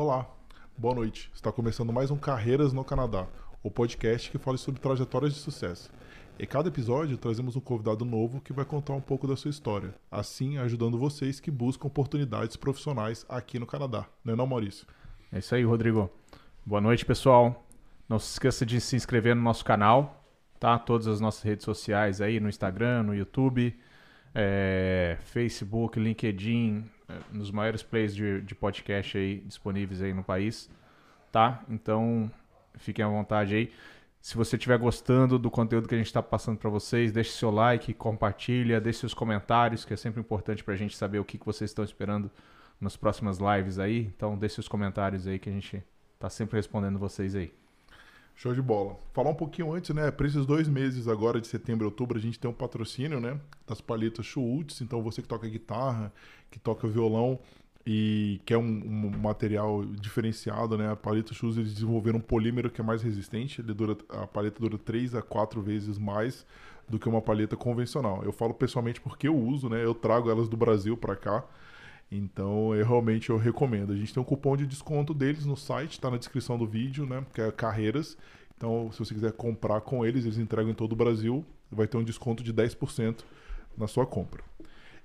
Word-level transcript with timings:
Olá, 0.00 0.26
boa 0.78 0.94
noite. 0.94 1.30
Está 1.34 1.52
começando 1.52 1.92
mais 1.92 2.10
um 2.10 2.16
Carreiras 2.16 2.72
no 2.72 2.82
Canadá, 2.82 3.26
o 3.62 3.70
podcast 3.70 4.30
que 4.30 4.38
fala 4.38 4.56
sobre 4.56 4.80
trajetórias 4.80 5.34
de 5.34 5.40
sucesso. 5.40 5.92
Em 6.38 6.46
cada 6.46 6.70
episódio, 6.70 7.18
trazemos 7.18 7.54
um 7.54 7.60
convidado 7.60 8.02
novo 8.02 8.40
que 8.40 8.50
vai 8.50 8.64
contar 8.64 8.94
um 8.94 9.00
pouco 9.02 9.28
da 9.28 9.36
sua 9.36 9.50
história, 9.50 9.94
assim 10.10 10.56
ajudando 10.56 10.96
vocês 10.96 11.38
que 11.38 11.50
buscam 11.50 11.86
oportunidades 11.86 12.56
profissionais 12.56 13.26
aqui 13.28 13.58
no 13.58 13.66
Canadá. 13.66 14.06
Não 14.24 14.32
é 14.32 14.36
não, 14.38 14.46
Maurício? 14.46 14.86
É 15.30 15.38
isso 15.38 15.54
aí, 15.54 15.64
Rodrigo. 15.64 16.10
Boa 16.64 16.80
noite, 16.80 17.04
pessoal. 17.04 17.66
Não 18.08 18.18
se 18.18 18.32
esqueça 18.32 18.64
de 18.64 18.80
se 18.80 18.96
inscrever 18.96 19.36
no 19.36 19.42
nosso 19.42 19.66
canal, 19.66 20.24
tá? 20.58 20.78
Todas 20.78 21.08
as 21.08 21.20
nossas 21.20 21.42
redes 21.42 21.66
sociais 21.66 22.22
aí, 22.22 22.40
no 22.40 22.48
Instagram, 22.48 23.02
no 23.02 23.14
YouTube, 23.14 23.78
é, 24.34 25.18
Facebook, 25.22 25.98
LinkedIn, 25.98 26.84
é, 27.08 27.14
nos 27.32 27.50
maiores 27.50 27.82
plays 27.82 28.14
de, 28.14 28.40
de 28.42 28.54
podcast 28.54 29.16
aí 29.16 29.40
disponíveis 29.40 30.02
aí 30.02 30.12
no 30.12 30.22
país, 30.22 30.70
tá? 31.32 31.62
Então, 31.68 32.30
fiquem 32.76 33.04
à 33.04 33.08
vontade 33.08 33.54
aí. 33.54 33.72
Se 34.20 34.36
você 34.36 34.56
estiver 34.56 34.78
gostando 34.78 35.38
do 35.38 35.50
conteúdo 35.50 35.88
que 35.88 35.94
a 35.94 35.98
gente 35.98 36.06
está 36.06 36.22
passando 36.22 36.58
para 36.58 36.68
vocês, 36.68 37.10
deixe 37.10 37.30
seu 37.30 37.50
like, 37.50 37.94
compartilha, 37.94 38.80
deixe 38.80 39.00
seus 39.00 39.14
comentários, 39.14 39.84
que 39.84 39.94
é 39.94 39.96
sempre 39.96 40.20
importante 40.20 40.62
para 40.62 40.74
a 40.74 40.76
gente 40.76 40.94
saber 40.94 41.18
o 41.18 41.24
que, 41.24 41.38
que 41.38 41.46
vocês 41.46 41.70
estão 41.70 41.84
esperando 41.84 42.30
nas 42.78 42.96
próximas 42.96 43.38
lives 43.38 43.78
aí. 43.78 44.00
Então, 44.14 44.36
deixe 44.36 44.56
seus 44.56 44.68
comentários 44.68 45.26
aí 45.26 45.38
que 45.38 45.48
a 45.48 45.52
gente 45.52 45.82
está 46.14 46.28
sempre 46.28 46.56
respondendo 46.56 46.98
vocês 46.98 47.34
aí. 47.34 47.59
Show 48.40 48.54
de 48.54 48.62
bola. 48.62 48.96
Falar 49.12 49.28
um 49.28 49.34
pouquinho 49.34 49.70
antes, 49.74 49.94
né? 49.94 50.10
Para 50.10 50.26
esses 50.26 50.46
dois 50.46 50.66
meses 50.66 51.06
agora, 51.06 51.38
de 51.42 51.46
setembro 51.46 51.84
e 51.84 51.88
outubro, 51.88 52.16
a 52.16 52.20
gente 52.20 52.38
tem 52.38 52.50
um 52.50 52.54
patrocínio, 52.54 53.20
né? 53.20 53.38
Das 53.66 53.82
palhetas 53.82 54.24
Schultz. 54.24 54.80
Então, 54.80 55.02
você 55.02 55.20
que 55.20 55.28
toca 55.28 55.46
guitarra, 55.46 56.10
que 56.50 56.58
toca 56.58 56.88
violão, 56.88 57.38
e 57.86 58.40
que 58.46 58.54
é 58.54 58.56
um, 58.56 58.62
um, 58.62 59.18
material 59.18 59.84
diferenciado, 59.84 60.78
né? 60.78 60.90
A 60.90 60.96
paleta 60.96 61.34
Shoes 61.34 61.58
eles 61.58 61.74
desenvolveram 61.74 62.18
um 62.18 62.22
polímero 62.22 62.70
que 62.70 62.80
é 62.80 62.84
mais 62.84 63.02
resistente, 63.02 63.60
ele 63.60 63.74
dura, 63.74 63.94
a 64.08 64.26
paleta 64.26 64.58
dura 64.58 64.78
3 64.78 65.16
a 65.16 65.20
4 65.20 65.60
vezes 65.60 65.98
mais 65.98 66.46
do 66.88 66.98
que 66.98 67.10
uma 67.10 67.20
paleta 67.20 67.58
convencional. 67.58 68.22
Eu 68.24 68.32
falo 68.32 68.54
pessoalmente 68.54 69.02
porque 69.02 69.28
eu 69.28 69.36
uso, 69.36 69.68
né? 69.68 69.84
Eu 69.84 69.94
trago 69.94 70.30
elas 70.30 70.48
do 70.48 70.56
Brasil 70.56 70.96
para 70.96 71.14
cá. 71.14 71.44
Então, 72.10 72.74
eu 72.74 72.84
realmente 72.84 73.30
eu 73.30 73.36
recomendo. 73.36 73.92
A 73.92 73.96
gente 73.96 74.12
tem 74.12 74.20
um 74.20 74.26
cupom 74.26 74.56
de 74.56 74.66
desconto 74.66 75.14
deles 75.14 75.46
no 75.46 75.56
site, 75.56 75.92
está 75.92 76.10
na 76.10 76.16
descrição 76.16 76.58
do 76.58 76.66
vídeo, 76.66 77.06
né? 77.06 77.24
Que 77.32 77.40
é 77.40 77.52
Carreiras. 77.52 78.16
Então, 78.56 78.90
se 78.92 78.98
você 78.98 79.14
quiser 79.14 79.32
comprar 79.32 79.80
com 79.80 80.04
eles, 80.04 80.24
eles 80.24 80.38
entregam 80.38 80.70
em 80.70 80.74
todo 80.74 80.92
o 80.92 80.96
Brasil, 80.96 81.44
vai 81.70 81.86
ter 81.86 81.96
um 81.96 82.04
desconto 82.04 82.42
de 82.42 82.52
10% 82.52 83.20
na 83.76 83.86
sua 83.86 84.04
compra. 84.04 84.42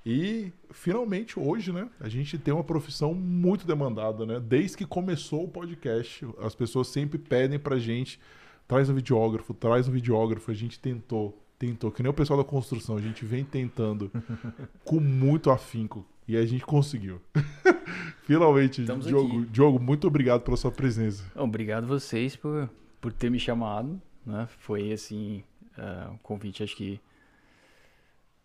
E 0.06 0.52
finalmente 0.72 1.40
hoje, 1.40 1.72
né, 1.72 1.90
a 2.00 2.08
gente 2.08 2.38
tem 2.38 2.54
uma 2.54 2.64
profissão 2.64 3.14
muito 3.14 3.66
demandada, 3.66 4.26
né? 4.26 4.40
Desde 4.40 4.78
que 4.78 4.86
começou 4.86 5.46
o 5.46 5.48
podcast, 5.48 6.28
as 6.40 6.54
pessoas 6.54 6.90
sempre 6.90 7.18
pedem 7.18 7.58
pra 7.58 7.80
gente, 7.80 8.20
traz 8.68 8.90
um 8.90 8.94
videógrafo, 8.94 9.54
traz 9.54 9.88
um 9.88 9.92
videógrafo, 9.92 10.52
a 10.52 10.54
gente 10.54 10.80
tentou, 10.80 11.42
tentou, 11.58 11.92
que 11.92 12.04
nem 12.04 12.10
o 12.10 12.14
pessoal 12.14 12.38
da 12.38 12.48
construção, 12.48 12.98
a 12.98 13.02
gente 13.02 13.26
vem 13.26 13.44
tentando 13.44 14.12
com 14.84 15.00
muito 15.00 15.50
afinco 15.50 16.06
e 16.28 16.36
a 16.38 16.46
gente 16.46 16.66
conseguiu. 16.66 17.22
finalmente, 18.24 18.82
Estamos 18.82 19.06
Diogo, 19.06 19.40
aqui. 19.40 19.50
Diogo, 19.52 19.80
muito 19.80 20.08
obrigado 20.08 20.42
pela 20.42 20.58
sua 20.58 20.72
presença. 20.72 21.24
Obrigado 21.36 21.88
vocês 21.88 22.36
por, 22.36 22.70
por 23.00 23.14
ter 23.14 23.30
me 23.30 23.40
chamado, 23.40 24.02
né? 24.26 24.48
Foi 24.60 24.92
assim, 24.92 25.44
uh, 25.78 26.12
um 26.12 26.18
convite 26.18 26.64
acho 26.64 26.76
que 26.76 27.00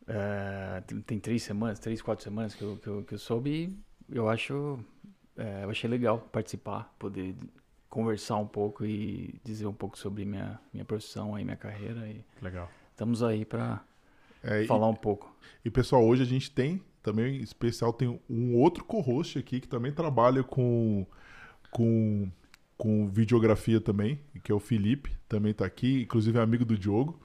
é, 0.06 0.82
tem, 0.86 1.00
tem, 1.00 1.18
três 1.20 1.42
semanas, 1.42 1.78
três, 1.78 2.02
quatro 2.02 2.24
semanas 2.24 2.54
que 2.54 2.62
eu, 2.62 2.76
que 2.76 2.86
eu, 2.88 3.04
que 3.04 3.14
eu 3.14 3.18
soube 3.18 3.50
e 4.08 4.16
eu 4.16 4.28
acho. 4.28 4.78
É, 5.36 5.64
eu 5.64 5.70
achei 5.70 5.88
legal 5.88 6.18
participar, 6.18 6.92
poder 6.98 7.34
conversar 7.88 8.36
um 8.36 8.46
pouco 8.46 8.84
e 8.84 9.40
dizer 9.44 9.66
um 9.66 9.72
pouco 9.72 9.96
sobre 9.96 10.24
minha, 10.24 10.60
minha 10.72 10.84
profissão 10.84 11.34
aí, 11.34 11.44
minha 11.44 11.56
carreira. 11.56 12.08
E 12.08 12.24
legal. 12.42 12.68
Estamos 12.90 13.22
aí 13.22 13.44
para 13.44 13.82
é, 14.42 14.64
falar 14.64 14.88
e, 14.88 14.90
um 14.90 14.94
pouco. 14.94 15.34
E 15.64 15.70
pessoal, 15.70 16.04
hoje 16.04 16.22
a 16.22 16.26
gente 16.26 16.50
tem 16.50 16.82
também 17.02 17.36
em 17.36 17.42
especial 17.42 17.92
tem 17.92 18.20
um 18.28 18.56
outro 18.56 18.84
co-host 18.84 19.38
aqui 19.38 19.60
que 19.60 19.68
também 19.68 19.92
trabalha 19.92 20.42
com 20.42 21.06
com 21.70 22.30
com 22.76 23.06
videografia 23.10 23.78
também, 23.78 24.18
que 24.42 24.50
é 24.50 24.54
o 24.54 24.58
Felipe, 24.58 25.12
também 25.28 25.50
está 25.50 25.66
aqui, 25.66 26.00
inclusive 26.00 26.38
é 26.38 26.40
amigo 26.40 26.64
do 26.64 26.78
Diogo. 26.78 27.20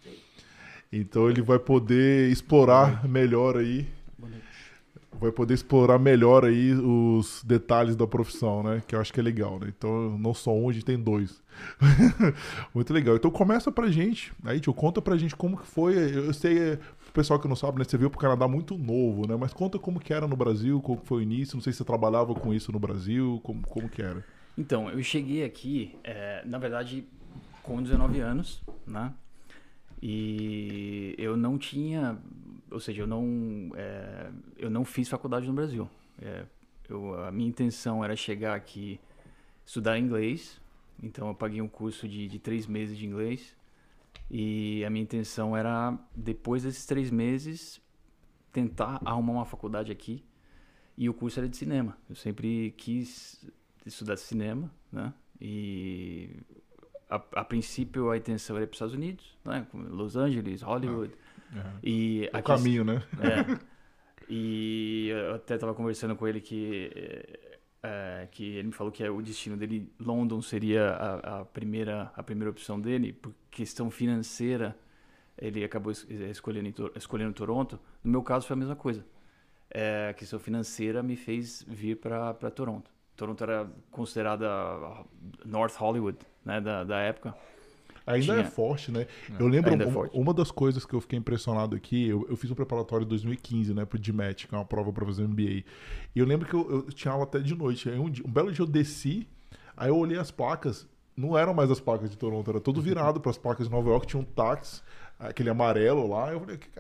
Então 0.91 1.29
ele 1.29 1.41
vai 1.41 1.57
poder 1.57 2.29
explorar 2.29 3.07
melhor 3.07 3.55
aí. 3.55 3.87
Vai 5.17 5.31
poder 5.31 5.53
explorar 5.53 5.97
melhor 5.97 6.43
aí 6.43 6.73
os 6.73 7.41
detalhes 7.41 7.95
da 7.95 8.05
profissão, 8.05 8.63
né? 8.63 8.83
Que 8.85 8.95
eu 8.95 8.99
acho 8.99 9.13
que 9.13 9.19
é 9.21 9.23
legal, 9.23 9.57
né? 9.57 9.67
Então, 9.75 10.17
não 10.17 10.33
só 10.33 10.53
um, 10.53 10.69
a 10.69 10.73
gente 10.73 10.83
tem 10.83 10.99
dois. 10.99 11.41
Muito 12.75 12.93
legal. 12.93 13.15
Então 13.15 13.31
começa 13.31 13.71
pra 13.71 13.89
gente. 13.89 14.33
Aí, 14.43 14.59
tio, 14.59 14.73
conta 14.73 15.01
pra 15.01 15.15
gente 15.15 15.33
como 15.33 15.57
que 15.57 15.65
foi. 15.65 15.95
Eu 16.17 16.33
sei, 16.33 16.77
pessoal 17.15 17.39
que 17.39 17.47
não 17.47 17.55
sabe, 17.55 17.79
né? 17.79 17.85
Você 17.85 17.97
veio 17.97 18.09
pro 18.09 18.19
Canadá 18.19 18.47
muito 18.47 18.77
novo, 18.77 19.25
né? 19.25 19.35
Mas 19.35 19.53
conta 19.53 19.79
como 19.79 19.99
que 19.99 20.13
era 20.13 20.27
no 20.27 20.35
Brasil, 20.35 20.81
como 20.81 21.01
foi 21.03 21.19
o 21.19 21.21
início. 21.21 21.55
Não 21.55 21.61
sei 21.61 21.71
se 21.71 21.77
você 21.77 21.85
trabalhava 21.85 22.35
com 22.35 22.53
isso 22.53 22.71
no 22.71 22.79
Brasil, 22.79 23.39
como, 23.41 23.65
como 23.65 23.89
que 23.89 24.01
era. 24.01 24.23
Então, 24.57 24.89
eu 24.89 25.01
cheguei 25.01 25.43
aqui, 25.43 25.97
é, 26.03 26.43
na 26.45 26.57
verdade, 26.57 27.05
com 27.63 27.81
19 27.81 28.19
anos, 28.19 28.61
né? 28.85 29.13
E 30.01 31.15
eu 31.17 31.37
não 31.37 31.57
tinha, 31.57 32.17
ou 32.69 32.79
seja, 32.79 33.01
eu 33.01 33.07
não, 33.07 33.71
é, 33.75 34.29
eu 34.57 34.69
não 34.69 34.83
fiz 34.83 35.07
faculdade 35.07 35.47
no 35.47 35.53
Brasil. 35.53 35.89
É, 36.21 36.43
eu, 36.89 37.23
a 37.23 37.31
minha 37.31 37.49
intenção 37.49 38.03
era 38.03 38.15
chegar 38.15 38.55
aqui, 38.55 38.99
estudar 39.65 39.97
inglês. 39.97 40.59
Então 41.01 41.29
eu 41.29 41.33
paguei 41.33 41.61
um 41.61 41.67
curso 41.67 42.07
de, 42.07 42.27
de 42.27 42.39
três 42.39 42.67
meses 42.67 42.97
de 42.97 43.05
inglês. 43.05 43.55
E 44.29 44.83
a 44.85 44.89
minha 44.89 45.03
intenção 45.03 45.55
era, 45.55 45.97
depois 46.15 46.63
desses 46.63 46.85
três 46.85 47.11
meses, 47.11 47.81
tentar 48.51 48.99
arrumar 49.05 49.33
uma 49.33 49.45
faculdade 49.45 49.91
aqui. 49.91 50.23
E 50.97 51.09
o 51.09 51.13
curso 51.13 51.39
era 51.39 51.47
de 51.47 51.57
cinema. 51.57 51.97
Eu 52.09 52.15
sempre 52.15 52.71
quis 52.77 53.45
estudar 53.85 54.17
cinema, 54.17 54.71
né? 54.91 55.13
E 55.39 56.29
a, 57.09 57.15
a, 57.15 57.43
princípio 57.43 58.09
a 58.09 58.17
intenção 58.17 58.55
era 58.55 58.65
para 58.65 58.71
os 58.71 58.77
Estados 58.77 58.95
Unidos, 58.95 59.37
né? 59.43 59.67
Los 59.73 60.15
Angeles, 60.15 60.61
Hollywood. 60.61 61.13
Ah, 61.53 61.73
e 61.83 62.29
o 62.33 62.43
caminho, 62.43 62.83
né? 62.83 63.03
É, 63.19 63.59
e 64.29 65.09
eu 65.09 65.35
até 65.35 65.55
estava 65.55 65.73
conversando 65.73 66.15
com 66.15 66.27
ele 66.27 66.41
que 66.41 66.89
é, 67.85 68.27
que 68.31 68.43
ele 68.55 68.69
me 68.69 68.73
falou 68.73 68.91
que 68.91 69.03
é 69.03 69.09
o 69.09 69.21
destino 69.21 69.55
dele, 69.55 69.91
London 69.99 70.41
seria 70.41 70.89
a, 70.89 71.41
a, 71.41 71.45
primeira 71.45 72.11
a 72.15 72.23
primeira 72.23 72.49
opção 72.49 72.79
dele 72.79 73.13
por 73.13 73.31
questão 73.51 73.91
financeira. 73.91 74.75
Ele 75.37 75.63
acabou 75.63 75.91
escolhendo 75.91 76.91
escolhendo 76.95 77.33
Toronto. 77.33 77.79
No 78.03 78.11
meu 78.11 78.23
caso 78.23 78.47
foi 78.47 78.55
a 78.55 78.57
mesma 78.57 78.75
coisa. 78.75 79.05
É, 79.69 80.09
a 80.09 80.13
questão 80.13 80.39
financeira 80.39 81.03
me 81.03 81.15
fez 81.15 81.63
vir 81.67 81.97
para 81.97 82.33
Toronto. 82.51 82.89
Toronto 83.15 83.43
era 83.43 83.69
considerada 83.91 84.47
North 85.45 85.75
Hollywood, 85.75 86.17
né, 86.43 86.59
da, 86.59 86.83
da 86.83 86.99
época. 86.99 87.35
Ainda 88.07 88.33
é 88.33 88.35
Tinha... 88.35 88.39
é 88.39 88.43
forte, 88.43 88.91
né? 88.91 89.07
É, 89.29 89.41
eu 89.41 89.47
lembro 89.47 89.73
é 89.73 90.09
uma, 90.13 90.33
das 90.33 90.51
coisas 90.51 90.85
que 90.85 90.93
eu 90.93 91.01
fiquei 91.01 91.17
impressionado 91.17 91.75
aqui, 91.75 92.07
eu, 92.07 92.25
eu 92.29 92.35
fiz 92.35 92.51
um 92.51 92.55
preparatório 92.55 93.03
em 93.03 93.07
2015, 93.07 93.73
né, 93.73 93.83
pro 93.83 93.97
DMAT, 93.97 94.47
que 94.47 94.53
é 94.53 94.57
uma 94.57 94.65
prova 94.65 94.93
para 94.93 95.05
fazer 95.05 95.27
MBA. 95.27 95.41
E 95.43 95.65
eu 96.15 96.25
lembro 96.25 96.47
que 96.47 96.53
eu, 96.53 96.69
eu 96.69 96.83
tinha 96.91 97.11
aula 97.11 97.23
até 97.23 97.39
de 97.39 97.55
noite. 97.55 97.89
Aí 97.89 97.97
um, 97.97 98.05
um, 98.05 98.31
belo 98.31 98.51
dia 98.51 98.61
eu 98.61 98.67
desci, 98.67 99.27
aí 99.75 99.89
eu 99.89 99.97
olhei 99.97 100.19
as 100.19 100.29
placas, 100.29 100.87
não 101.15 101.37
eram 101.37 101.53
mais 101.53 101.71
as 101.71 101.79
placas 101.79 102.09
de 102.09 102.17
Toronto, 102.17 102.49
era 102.49 102.59
todo 102.59 102.81
virado 102.81 103.19
para 103.21 103.31
as 103.31 103.37
placas 103.37 103.67
de 103.67 103.71
Nova 103.71 103.89
York, 103.89 104.07
tinha 104.07 104.21
um 104.21 104.25
táxi 104.25 104.81
aquele 105.19 105.49
amarelo 105.49 106.07
lá. 106.07 106.31
Eu 106.31 106.39
falei, 106.39 106.57
que, 106.57 106.69
que, 106.69 106.79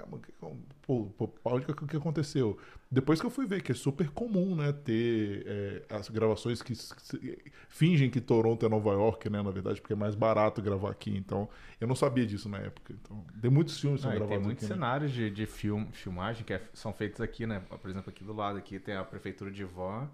pô, 0.85 1.05
pô, 1.17 1.31
o 1.43 1.87
que 1.87 1.97
aconteceu? 1.97 2.57
Depois 2.89 3.19
que 3.19 3.25
eu 3.25 3.29
fui 3.29 3.45
ver 3.45 3.61
que 3.61 3.71
é 3.71 3.75
super 3.75 4.09
comum, 4.09 4.55
né, 4.55 4.71
ter 4.71 5.43
é, 5.45 5.95
as 5.95 6.09
gravações 6.09 6.61
que, 6.61 6.73
que, 6.73 7.51
fingem 7.67 8.09
que 8.09 8.21
Toronto 8.21 8.65
é 8.65 8.69
Nova 8.69 8.91
York, 8.91 9.29
né, 9.29 9.41
na 9.41 9.51
verdade, 9.51 9.81
porque 9.81 9.93
é 9.93 9.95
mais 9.95 10.15
barato 10.15 10.61
gravar 10.61 10.91
aqui. 10.91 11.15
Então, 11.15 11.49
eu 11.79 11.87
não 11.87 11.95
sabia 11.95 12.25
disso 12.25 12.47
na 12.47 12.59
época. 12.59 12.93
Então, 12.93 13.23
tem 13.41 13.49
muitos 13.49 13.79
filmes 13.79 14.01
que 14.01 14.07
são 14.07 14.11
gravados 14.11 14.35
Tem 14.35 14.45
muitos 14.45 14.63
aqui, 14.63 14.73
né? 14.73 14.75
cenários 14.75 15.11
né? 15.11 15.17
de, 15.17 15.31
de 15.31 15.45
film, 15.45 15.85
filmagem 15.91 16.45
que 16.45 16.53
é, 16.53 16.61
são 16.73 16.93
feitos 16.93 17.21
aqui, 17.21 17.45
né? 17.47 17.61
Por 17.81 17.89
exemplo, 17.89 18.09
aqui 18.09 18.23
do 18.23 18.33
lado 18.33 18.57
aqui 18.57 18.79
tem 18.79 18.95
a 18.95 19.03
prefeitura 19.03 19.51
de 19.51 19.63
Van 19.63 20.09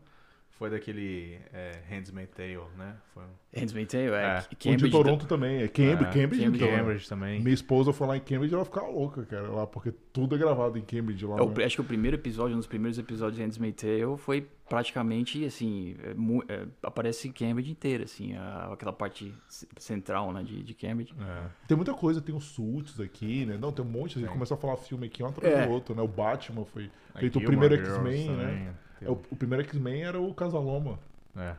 foi 0.61 0.69
daquele 0.69 1.39
é, 1.51 1.79
Handmaid's 1.89 2.35
Tale, 2.35 2.59
né? 2.77 2.95
Foi... 3.15 3.23
Handmaid's 3.51 3.91
Tale, 3.91 4.09
é. 4.09 4.11
é. 4.11 4.41
Cambridge, 4.59 4.85
o 4.85 4.89
de 4.89 4.91
Toronto 4.91 5.25
também. 5.25 5.63
É 5.63 5.67
Cambridge, 5.67 6.03
é, 6.03 6.21
Cambridge, 6.21 6.43
Cambridge, 6.43 6.63
então, 6.65 6.77
Cambridge 6.77 7.09
também. 7.09 7.41
Minha 7.41 7.53
esposa 7.55 7.91
foi 7.91 8.05
lá 8.05 8.17
em 8.17 8.19
Cambridge 8.19 8.53
e 8.53 8.55
ela 8.55 8.63
ficava 8.63 8.85
louca, 8.85 9.25
cara, 9.25 9.49
lá, 9.49 9.65
porque 9.65 9.91
tudo 10.13 10.35
é 10.35 10.37
gravado 10.37 10.77
em 10.77 10.83
Cambridge 10.83 11.25
lá. 11.25 11.37
Eu, 11.37 11.49
né? 11.49 11.65
Acho 11.65 11.77
que 11.77 11.81
o 11.81 11.85
primeiro 11.85 12.15
episódio, 12.15 12.53
um 12.55 12.59
dos 12.59 12.67
primeiros 12.67 12.99
episódios 12.99 13.37
de 13.37 13.43
Handmaid's 13.43 13.81
Tale 13.81 14.17
foi 14.19 14.47
praticamente, 14.69 15.43
assim, 15.45 15.95
é, 16.03 16.53
é, 16.53 16.67
aparece 16.83 17.29
Cambridge 17.29 17.71
inteira, 17.71 18.03
assim, 18.03 18.35
a, 18.35 18.69
aquela 18.71 18.93
parte 18.93 19.33
central, 19.79 20.31
né, 20.31 20.43
de, 20.43 20.61
de 20.61 20.75
Cambridge. 20.75 21.15
É. 21.19 21.47
Tem 21.67 21.75
muita 21.75 21.95
coisa, 21.95 22.21
tem 22.21 22.35
os 22.35 22.45
Suits 22.45 22.99
aqui, 22.99 23.47
né? 23.47 23.57
Não, 23.59 23.71
tem 23.71 23.83
um 23.83 23.89
monte, 23.89 24.19
a 24.19 24.21
gente 24.21 24.31
começou 24.31 24.55
a 24.55 24.59
falar 24.59 24.77
filme 24.77 25.07
aqui 25.07 25.23
um 25.23 25.25
atrás 25.25 25.65
do 25.65 25.73
outro, 25.73 25.95
né? 25.95 26.03
O 26.03 26.07
Batman 26.07 26.65
foi 26.65 26.91
feito 27.17 27.39
o 27.39 27.43
primeiro 27.43 27.73
X-Men, 27.73 28.29
né? 28.29 28.75
O, 29.09 29.13
o 29.31 29.35
primeiro 29.35 29.63
X-Men 29.63 30.03
era 30.03 30.19
o 30.19 30.33
Casaloma. 30.33 30.99
É. 31.35 31.55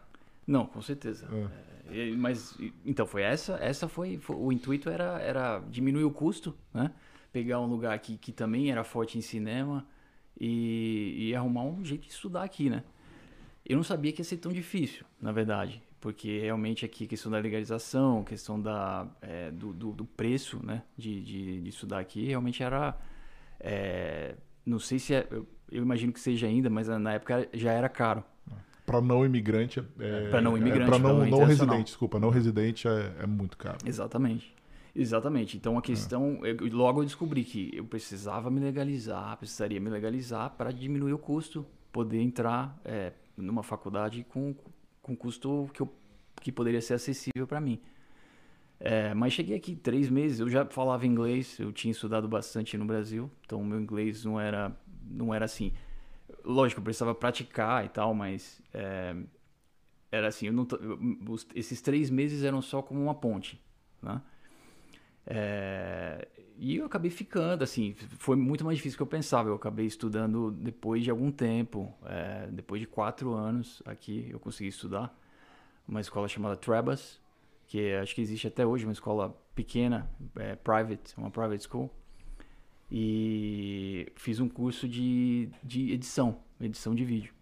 Não, 0.47 0.67
com 0.67 0.83
certeza. 0.83 1.27
É, 1.91 2.11
mas 2.17 2.57
então 2.85 3.07
foi 3.07 3.23
essa, 3.23 3.55
essa 3.61 3.89
foi, 3.89 4.19
foi, 4.19 4.37
o 4.37 4.53
intuito 4.53 4.89
era 4.89 5.21
era 5.21 5.59
diminuir 5.71 6.05
o 6.05 6.11
custo, 6.11 6.55
né? 6.73 6.93
Pegar 7.33 7.61
um 7.61 7.67
lugar 7.67 7.99
que, 7.99 8.17
que 8.17 8.33
também 8.33 8.71
era 8.71 8.85
forte 8.85 9.19
em 9.19 9.21
cinema 9.21 9.87
e, 10.39 11.29
e 11.29 11.35
arrumar 11.35 11.63
um 11.63 11.85
jeito 11.85 12.07
de 12.07 12.13
estudar 12.13 12.43
aqui, 12.43 12.69
né? 12.69 12.83
Eu 13.65 13.77
não 13.77 13.85
sabia 13.85 14.13
que 14.13 14.21
ia 14.21 14.25
ser 14.25 14.39
tão 14.39 14.53
difícil, 14.53 15.05
na 15.21 15.31
verdade, 15.31 15.83
porque 16.01 16.41
realmente 16.41 16.85
aqui 16.85 17.05
a 17.05 17.07
questão 17.07 17.31
da 17.31 17.39
legalização, 17.39 18.25
questão 18.25 18.61
da, 18.61 19.07
é, 19.21 19.51
do, 19.53 19.73
do, 19.73 19.93
do, 19.93 20.05
preço, 20.05 20.61
né, 20.65 20.83
de, 20.99 21.23
de, 21.23 21.61
de, 21.63 21.69
estudar 21.69 22.01
aqui, 22.01 22.27
realmente 22.27 22.61
era, 22.61 22.99
é, 23.61 24.35
não 24.67 24.81
sei 24.81 24.99
se 24.99 25.15
é, 25.15 25.27
eu, 25.31 25.47
eu 25.71 25.83
imagino 25.83 26.13
que 26.13 26.21
seja 26.21 26.47
ainda, 26.47 26.69
mas 26.69 26.89
na 26.89 27.15
época 27.15 27.49
já 27.53 27.73
era 27.73 27.89
caro. 27.89 28.25
Para 28.85 29.01
não 29.01 29.25
imigrante 29.25 29.83
é, 29.99 30.29
para 30.29 30.41
não 30.41 30.57
imigrante, 30.57 30.91
para 30.91 30.99
não, 30.99 31.25
não 31.25 31.45
residente, 31.45 31.85
desculpa, 31.85 32.19
não 32.19 32.31
residente 32.31 32.89
é, 32.89 33.13
é 33.21 33.27
muito 33.27 33.57
caro. 33.57 33.79
Exatamente. 33.87 34.55
Exatamente. 34.95 35.57
Então 35.57 35.79
a 35.79 35.83
questão, 35.83 36.41
é. 36.43 36.51
eu, 36.51 36.77
logo 36.77 37.01
eu 37.01 37.05
descobri 37.05 37.45
que 37.45 37.71
eu 37.75 37.85
precisava 37.85 38.51
me 38.51 38.61
legalizar, 38.61 39.37
precisaria 39.39 39.81
me 39.81 39.89
legalizar 39.89 40.51
para 40.51 40.71
diminuir 40.71 41.13
o 41.13 41.19
custo, 41.19 41.65
poder 41.91 42.21
entrar 42.21 42.79
é, 42.85 43.13
numa 43.37 43.63
faculdade 43.63 44.25
com, 44.29 44.55
com 45.01 45.17
custo 45.17 45.71
que, 45.73 45.81
eu, 45.81 45.93
que 46.41 46.53
poderia 46.53 46.81
ser 46.81 46.95
acessível 46.95 47.47
para 47.47 47.61
mim. 47.61 47.81
É, 48.85 49.15
mas 49.15 49.33
cheguei 49.33 49.57
aqui 49.57 49.77
três 49.77 50.11
meses, 50.11 50.41
eu 50.41 50.49
já 50.49 50.67
falava 50.67 51.07
inglês, 51.07 51.57
eu 51.61 51.71
tinha 51.71 51.93
estudado 51.93 52.27
bastante 52.27 52.77
no 52.77 52.85
Brasil, 52.85 53.31
então 53.47 53.61
o 53.61 53.65
meu 53.65 53.81
inglês 53.81 54.25
não 54.25 54.41
era, 54.41 54.77
não 55.13 55.35
era 55.35 55.45
assim. 55.45 55.73
Lógico, 56.45 56.81
eu 56.81 56.85
precisava 56.85 57.15
praticar 57.15 57.85
e 57.85 57.89
tal, 57.89 58.15
mas 58.15 58.61
é, 58.73 59.15
era 60.11 60.29
assim, 60.29 60.47
eu 60.47 60.53
não, 60.53 60.67
os, 61.29 61.47
esses 61.55 61.81
três 61.81 62.11
meses 62.11 62.43
eram 62.43 62.63
só 62.63 62.83
como 62.83 63.01
uma 63.03 63.15
ponte, 63.15 63.61
né? 64.03 64.21
É, 65.27 66.27
e 66.59 66.77
eu 66.77 66.87
acabei 66.87 67.11
ficando, 67.11 67.63
assim, 67.65 67.95
foi 68.19 68.37
muito 68.37 68.65
mais 68.65 68.77
difícil 68.77 68.97
do 68.97 68.99
que 68.99 69.03
eu 69.03 69.07
pensava. 69.07 69.49
Eu 69.49 69.55
acabei 69.55 69.87
estudando 69.87 70.51
depois 70.51 71.03
de 71.03 71.11
algum 71.11 71.31
tempo, 71.31 71.93
é, 72.05 72.49
depois 72.51 72.81
de 72.81 72.87
quatro 72.87 73.33
anos 73.33 73.83
aqui, 73.85 74.29
eu 74.31 74.39
consegui 74.39 74.69
estudar. 74.69 75.17
Uma 75.87 76.01
escola 76.01 76.29
chamada 76.29 76.57
Trebas, 76.57 77.21
que 77.67 77.95
acho 77.95 78.15
que 78.15 78.21
existe 78.21 78.47
até 78.47 78.65
hoje, 78.67 78.85
uma 78.85 78.93
escola 78.93 79.37
pequena, 79.55 80.09
é, 80.37 80.55
private, 80.55 81.17
uma 81.17 81.31
private 81.31 81.65
school. 81.69 81.91
E 82.95 84.07
fiz 84.17 84.39
um 84.39 84.49
curso 84.51 84.87
de, 84.87 85.49
de 85.65 85.93
edição, 85.93 86.37
edição 86.61 86.95
de 86.95 87.07
vídeo. 87.07 87.33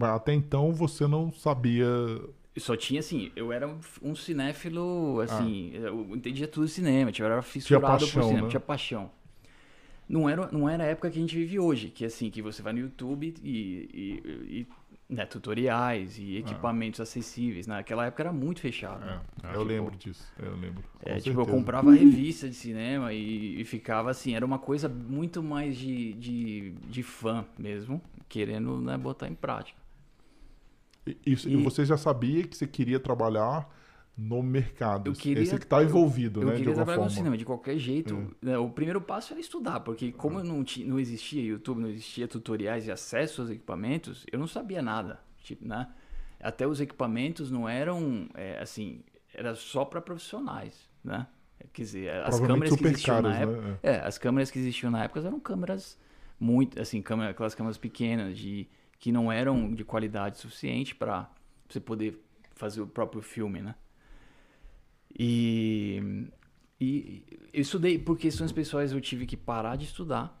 Até 0.00 0.32
então 0.32 0.72
você 0.72 1.08
não 1.08 1.32
sabia 1.32 1.86
só 2.58 2.76
tinha 2.76 3.00
assim, 3.00 3.30
eu 3.34 3.52
era 3.52 3.68
um 4.02 4.14
cinéfilo, 4.14 5.20
assim, 5.20 5.72
ah. 5.76 5.86
eu 5.86 6.14
entendia 6.14 6.48
tudo 6.48 6.66
de 6.66 6.72
cinema, 6.72 7.10
eu 7.16 7.26
era 7.26 7.42
fissurado 7.42 7.86
tinha 7.86 7.98
paixão, 7.98 8.20
por 8.20 8.28
cinema, 8.28 8.42
né? 8.42 8.50
tinha 8.50 8.60
paixão. 8.60 9.10
Não 10.08 10.28
era, 10.28 10.50
não 10.50 10.68
era 10.68 10.84
a 10.84 10.86
época 10.88 11.10
que 11.10 11.18
a 11.18 11.20
gente 11.20 11.36
vive 11.36 11.58
hoje, 11.58 11.88
que 11.88 12.04
assim, 12.04 12.30
que 12.30 12.42
você 12.42 12.60
vai 12.60 12.72
no 12.72 12.80
YouTube 12.80 13.32
e, 13.42 13.88
e, 13.94 14.58
e 14.60 14.66
né, 15.10 15.26
tutoriais 15.26 16.16
e 16.18 16.36
ah. 16.36 16.38
equipamentos 16.38 17.00
ah. 17.00 17.02
acessíveis. 17.02 17.66
Naquela 17.66 18.06
época 18.06 18.22
era 18.22 18.32
muito 18.32 18.60
fechado. 18.60 19.04
É, 19.04 19.20
eu 19.48 19.50
tipo, 19.50 19.62
lembro 19.64 19.96
disso, 19.96 20.32
eu 20.38 20.56
lembro. 20.56 20.84
É, 21.04 21.18
tipo, 21.18 21.40
eu 21.40 21.46
comprava 21.46 21.90
revista 21.92 22.48
de 22.48 22.54
cinema 22.54 23.12
e, 23.12 23.60
e, 23.60 23.64
ficava 23.64 24.10
assim, 24.10 24.36
era 24.36 24.46
uma 24.46 24.58
coisa 24.58 24.88
muito 24.88 25.42
mais 25.42 25.76
de, 25.76 26.12
de, 26.14 26.70
de 26.88 27.02
fã 27.02 27.44
mesmo, 27.58 28.00
querendo 28.28 28.80
né, 28.80 28.96
botar 28.96 29.28
em 29.28 29.34
prática. 29.34 29.78
Isso, 31.26 31.48
e, 31.48 31.56
você 31.56 31.84
já 31.84 31.96
sabia 31.96 32.46
que 32.46 32.56
você 32.56 32.66
queria 32.66 33.00
trabalhar 33.00 33.68
no 34.20 34.42
mercado. 34.42 35.08
Eu 35.08 35.14
queria, 35.14 35.42
Esse 35.42 35.56
que 35.56 35.64
está 35.64 35.82
envolvido, 35.82 36.42
eu, 36.42 36.46
né? 36.46 36.52
Eu 36.52 36.56
queria 36.58 36.74
trabalhar 36.74 37.02
no 37.02 37.10
cinema, 37.10 37.38
de 37.38 37.44
qualquer 37.44 37.78
jeito. 37.78 38.34
É. 38.42 38.46
Né, 38.46 38.58
o 38.58 38.68
primeiro 38.68 39.00
passo 39.00 39.32
era 39.32 39.40
estudar, 39.40 39.80
porque 39.80 40.12
como 40.12 40.40
é. 40.40 40.42
não, 40.42 40.62
tinha, 40.62 40.86
não 40.86 41.00
existia 41.00 41.42
YouTube, 41.42 41.80
não 41.80 41.88
existia 41.88 42.28
tutoriais 42.28 42.86
e 42.86 42.92
acesso 42.92 43.40
aos 43.40 43.50
equipamentos, 43.50 44.26
eu 44.30 44.38
não 44.38 44.46
sabia 44.46 44.82
nada. 44.82 45.20
Tipo, 45.38 45.66
né? 45.66 45.88
Até 46.38 46.66
os 46.66 46.80
equipamentos 46.82 47.50
não 47.50 47.66
eram, 47.66 48.28
é, 48.34 48.58
assim, 48.60 49.02
era 49.32 49.54
só 49.54 49.86
para 49.86 50.02
profissionais, 50.02 50.90
né? 51.02 51.26
Quer 51.72 51.82
dizer, 51.82 52.10
as 52.22 52.40
câmeras 52.40 52.76
que 52.76 52.86
existiam 52.86 53.16
caros, 53.16 53.30
na 53.30 53.38
época... 53.38 53.60
Né? 53.60 53.78
É, 53.82 53.96
as 54.00 54.18
câmeras 54.18 54.50
que 54.50 54.58
existiam 54.58 54.90
na 54.90 55.04
época 55.04 55.20
eram 55.20 55.40
câmeras 55.40 55.98
muito, 56.38 56.80
assim, 56.80 57.00
câmera, 57.00 57.30
aquelas 57.30 57.54
câmeras 57.54 57.78
pequenas 57.78 58.36
de 58.36 58.66
que 58.98 59.12
não 59.12 59.30
eram 59.30 59.72
de 59.74 59.84
qualidade 59.84 60.38
suficiente 60.38 60.94
para 60.94 61.30
você 61.68 61.80
poder 61.80 62.22
fazer 62.54 62.80
o 62.80 62.86
próprio 62.86 63.22
filme, 63.22 63.62
né? 63.62 63.74
E, 65.18 66.28
e 66.80 67.24
eu 67.52 67.60
estudei 67.60 67.98
por 67.98 68.16
questões 68.16 68.52
pessoais 68.52 68.92
eu 68.92 69.00
tive 69.00 69.26
que 69.26 69.36
parar 69.36 69.76
de 69.76 69.84
estudar, 69.84 70.40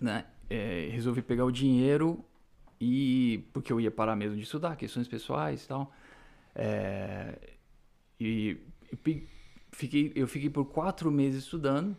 né? 0.00 0.26
É, 0.48 0.88
resolvi 0.92 1.22
pegar 1.22 1.44
o 1.44 1.50
dinheiro 1.50 2.24
e 2.80 3.44
porque 3.52 3.72
eu 3.72 3.80
ia 3.80 3.90
parar 3.90 4.16
mesmo 4.16 4.36
de 4.36 4.42
estudar 4.42 4.76
questões 4.76 5.06
pessoais 5.06 5.64
e 5.64 5.68
tal. 5.68 5.92
É, 6.54 7.38
e, 8.18 8.58
e 8.90 9.28
fiquei, 9.70 10.12
eu 10.14 10.26
fiquei 10.26 10.50
por 10.50 10.64
quatro 10.66 11.10
meses 11.10 11.44
estudando 11.44 11.96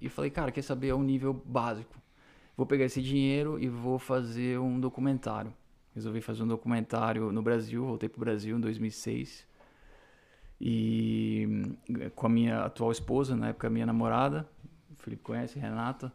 e 0.00 0.08
falei, 0.08 0.30
cara, 0.30 0.50
quer 0.50 0.62
saber? 0.62 0.88
É 0.88 0.94
um 0.94 1.02
nível 1.02 1.32
básico 1.32 2.00
vou 2.60 2.66
pegar 2.66 2.84
esse 2.84 3.00
dinheiro 3.00 3.58
e 3.58 3.70
vou 3.70 3.98
fazer 3.98 4.60
um 4.60 4.78
documentário. 4.78 5.50
Resolvi 5.94 6.20
fazer 6.20 6.42
um 6.42 6.46
documentário 6.46 7.32
no 7.32 7.40
Brasil, 7.40 7.86
voltei 7.86 8.06
para 8.06 8.18
o 8.18 8.20
Brasil 8.20 8.54
em 8.54 8.60
2006. 8.60 9.46
E 10.60 11.48
com 12.14 12.26
a 12.26 12.28
minha 12.28 12.64
atual 12.64 12.92
esposa, 12.92 13.34
na 13.34 13.48
época 13.48 13.70
minha 13.70 13.86
namorada, 13.86 14.46
o 14.90 15.02
Felipe 15.02 15.22
conhece, 15.22 15.58
Renata. 15.58 16.12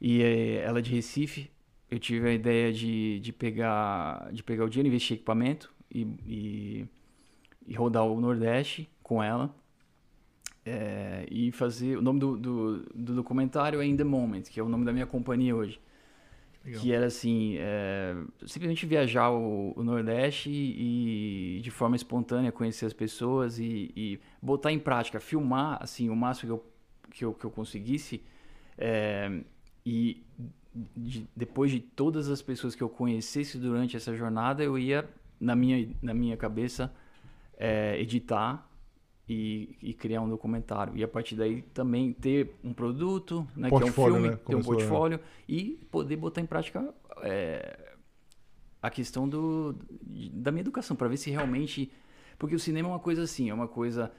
E 0.00 0.22
eh, 0.22 0.62
ela 0.64 0.78
é 0.78 0.82
de 0.82 0.94
Recife. 0.94 1.50
Eu 1.90 1.98
tive 1.98 2.28
a 2.28 2.32
ideia 2.32 2.72
de, 2.72 3.20
de, 3.20 3.32
pegar, 3.32 4.32
de 4.32 4.42
pegar 4.42 4.64
o 4.64 4.68
dinheiro, 4.68 4.88
investir 4.88 5.14
em 5.14 5.16
equipamento 5.16 5.72
e, 5.90 6.02
e, 6.26 6.86
e 7.66 7.74
rodar 7.74 8.04
o 8.04 8.20
Nordeste 8.20 8.88
com 9.02 9.22
ela. 9.22 9.54
É, 10.64 11.26
e 11.28 11.50
fazer. 11.50 11.98
O 11.98 12.02
nome 12.02 12.20
do, 12.20 12.36
do, 12.36 12.78
do, 12.94 13.14
documentário 13.16 13.80
é 13.80 13.84
In 13.84 13.96
the 13.96 14.04
Moment, 14.04 14.42
que 14.42 14.60
é 14.60 14.62
o 14.62 14.68
nome 14.68 14.84
da 14.84 14.92
minha 14.92 15.06
companhia 15.06 15.54
hoje. 15.54 15.80
Legal. 16.64 16.80
Que 16.80 16.92
era 16.92 17.06
assim: 17.06 17.56
é, 17.58 18.14
simplesmente 18.46 18.86
viajar 18.86 19.30
o, 19.30 19.72
o, 19.76 19.82
Nordeste 19.82 20.50
e, 20.50 21.60
de 21.62 21.70
forma 21.70 21.96
espontânea 21.96 22.52
conhecer 22.52 22.86
as 22.86 22.92
pessoas 22.92 23.58
e, 23.58 23.92
e, 23.96 24.20
botar 24.40 24.70
em 24.70 24.78
prática, 24.78 25.18
filmar 25.18 25.78
assim 25.82 26.08
o 26.08 26.14
máximo 26.14 26.46
que 26.46 26.52
eu, 26.52 26.64
que 27.10 27.24
eu, 27.24 27.34
que 27.34 27.44
eu 27.44 27.50
conseguisse. 27.50 28.22
É, 28.78 29.40
e 29.84 30.24
de, 30.96 31.28
depois 31.36 31.70
de 31.70 31.80
todas 31.80 32.28
as 32.28 32.40
pessoas 32.40 32.74
que 32.74 32.82
eu 32.82 32.88
conhecesse 32.88 33.58
durante 33.58 33.96
essa 33.96 34.14
jornada, 34.14 34.62
eu 34.62 34.78
ia, 34.78 35.08
na 35.40 35.56
minha, 35.56 35.90
na 36.00 36.14
minha 36.14 36.36
cabeça, 36.36 36.92
é, 37.58 38.00
editar 38.00 38.68
e, 39.32 39.76
e, 39.80 39.94
criar 39.94 40.20
um 40.20 40.28
documentário. 40.28 40.94
E 40.96 41.02
a 41.02 41.08
partir 41.08 41.34
daí 41.34 41.62
também 41.62 42.12
ter 42.12 42.54
um 42.62 42.74
produto, 42.74 43.46
né, 43.56 43.68
que 43.68 43.74
é 43.74 43.78
um 43.78 43.92
filme, 43.92 44.28
né? 44.28 44.36
ter 44.36 44.54
um 44.54 44.62
portfólio 44.62 45.18
e 45.48 45.80
poder 45.90 46.16
botar 46.16 46.42
em 46.42 46.46
prática 46.46 46.94
é, 47.22 47.94
a 48.82 48.90
questão 48.90 49.26
do, 49.26 49.74
da 50.32 50.52
minha 50.52 50.60
educação, 50.60 50.94
para 50.94 51.08
ver 51.08 51.16
se 51.16 51.30
realmente. 51.30 51.90
Porque 52.38 52.54
o 52.54 52.58
cinema 52.58 52.88
é 52.88 52.92
uma 52.92 52.98
coisa 52.98 53.22
assim, 53.22 53.48
é 53.48 53.54
uma 53.54 53.68
coisa 53.68 54.12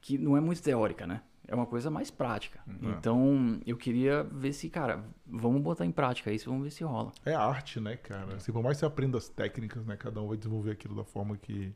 que 0.00 0.16
não 0.16 0.36
é 0.36 0.40
muito 0.40 0.62
teórica, 0.62 1.06
né? 1.06 1.22
É 1.48 1.54
uma 1.54 1.66
coisa 1.66 1.90
mais 1.90 2.10
prática. 2.10 2.60
Uhum. 2.66 2.90
Então, 2.90 3.60
eu 3.66 3.76
queria 3.76 4.22
ver 4.22 4.52
se, 4.52 4.68
cara, 4.68 5.04
vamos 5.26 5.60
botar 5.62 5.84
em 5.84 5.90
prática 5.90 6.30
isso, 6.30 6.48
vamos 6.48 6.62
ver 6.62 6.70
se 6.70 6.84
rola. 6.84 7.12
É 7.24 7.34
arte, 7.34 7.80
né, 7.80 7.96
cara? 7.96 8.36
Assim, 8.36 8.52
por 8.52 8.62
mais 8.62 8.76
que 8.76 8.80
você 8.80 8.86
aprenda 8.86 9.18
as 9.18 9.28
técnicas, 9.28 9.84
né? 9.84 9.96
Cada 9.96 10.20
um 10.20 10.28
vai 10.28 10.36
desenvolver 10.36 10.72
aquilo 10.72 10.94
da 10.94 11.04
forma 11.04 11.36
que 11.36 11.74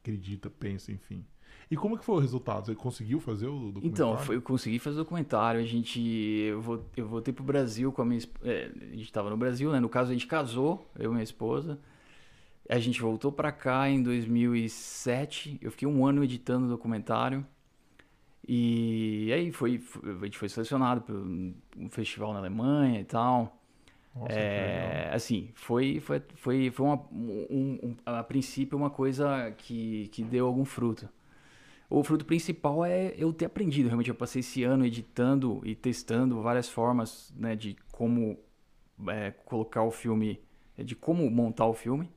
acredita, 0.00 0.50
pensa, 0.50 0.92
enfim. 0.92 1.24
E 1.70 1.76
como 1.76 1.96
que 1.96 2.04
foi 2.04 2.16
o 2.16 2.18
resultado? 2.18 2.66
Você 2.66 2.74
conseguiu 2.74 3.20
fazer 3.20 3.46
o 3.46 3.70
documentário? 3.70 3.88
Então, 3.88 4.18
foi, 4.18 4.34
eu 4.34 4.42
consegui 4.42 4.80
fazer 4.80 4.96
o 4.96 5.04
documentário. 5.04 5.60
A 5.60 5.64
gente, 5.64 6.00
eu, 6.00 6.60
vou, 6.60 6.84
eu 6.96 7.06
voltei 7.06 7.32
pro 7.32 7.44
Brasil 7.44 7.92
com 7.92 8.02
a 8.02 8.04
minha, 8.04 8.20
é, 8.42 8.72
a 8.74 8.96
gente 8.96 9.04
estava 9.04 9.30
no 9.30 9.36
Brasil, 9.36 9.70
né? 9.70 9.78
No 9.78 9.88
caso 9.88 10.10
a 10.10 10.12
gente 10.12 10.26
casou, 10.26 10.90
eu 10.98 11.10
e 11.10 11.14
minha 11.14 11.22
esposa. 11.22 11.78
A 12.68 12.78
gente 12.80 13.00
voltou 13.00 13.30
para 13.30 13.52
cá 13.52 13.88
em 13.88 14.02
2007. 14.02 15.58
Eu 15.62 15.70
fiquei 15.70 15.86
um 15.86 16.04
ano 16.04 16.24
editando 16.24 16.66
o 16.66 16.68
documentário. 16.68 17.46
E 18.46 19.30
aí 19.32 19.52
foi, 19.52 19.80
a 20.20 20.24
gente 20.24 20.38
foi 20.38 20.48
selecionado 20.48 21.02
para 21.02 21.14
um 21.14 21.88
festival 21.88 22.32
na 22.32 22.40
Alemanha 22.40 23.00
e 23.00 23.04
tal. 23.04 23.56
Nossa, 24.12 24.32
é, 24.32 25.08
assim, 25.14 25.50
foi, 25.54 26.00
foi, 26.00 26.20
foi, 26.34 26.70
foi 26.72 26.84
uma, 26.84 26.96
um, 27.12 27.78
um, 27.80 27.96
a 28.04 28.24
princípio 28.24 28.76
uma 28.76 28.90
coisa 28.90 29.52
que, 29.56 30.08
que 30.08 30.24
deu 30.24 30.48
algum 30.48 30.64
fruto 30.64 31.08
o 31.90 32.04
fruto 32.04 32.24
principal 32.24 32.84
é 32.84 33.12
eu 33.18 33.32
ter 33.32 33.46
aprendido. 33.46 33.86
Realmente, 33.88 34.08
eu 34.08 34.14
passei 34.14 34.40
esse 34.40 34.62
ano 34.62 34.86
editando 34.86 35.60
e 35.64 35.74
testando 35.74 36.40
várias 36.40 36.68
formas 36.68 37.34
né, 37.36 37.56
de 37.56 37.76
como 37.90 38.38
é, 39.08 39.32
colocar 39.44 39.82
o 39.82 39.90
filme, 39.90 40.40
de 40.78 40.94
como 40.94 41.28
montar 41.28 41.66
o 41.66 41.74
filme. 41.74 42.08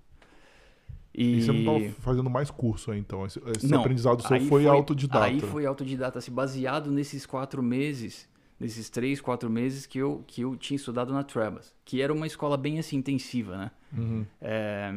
E, 1.13 1.37
E, 1.37 1.41
você 1.41 1.51
não 1.51 1.59
estava 1.59 2.01
fazendo 2.01 2.29
mais 2.29 2.51
curso 2.51 2.91
aí, 2.91 2.99
então? 2.99 3.25
Esse, 3.25 3.41
esse 3.57 3.67
Não, 3.67 3.81
aprendizado 3.81 4.21
seu 4.21 4.35
aí 4.35 4.47
foi, 4.47 4.67
autodidata. 4.67 5.25
Aí 5.25 5.39
foi 5.41 5.65
autodidata, 5.65 6.19
assim, 6.19 6.31
baseado 6.31 6.91
nesses 6.91 7.25
quatro 7.25 7.63
meses, 7.63 8.29
nesses 8.59 8.91
três, 8.91 9.19
quatro 9.19 9.49
meses 9.49 9.87
que 9.87 9.97
eu, 9.97 10.23
que 10.27 10.41
eu 10.41 10.55
tinha 10.55 10.75
estudado 10.75 11.11
na 11.11 11.23
Trebas, 11.23 11.73
que 11.83 11.99
era 11.99 12.13
uma 12.13 12.27
escola 12.27 12.57
bem 12.57 12.77
assim 12.77 12.97
intensiva, 12.97 13.57
né? 13.57 13.71
Uhum. 13.95 14.25
É, 14.39 14.91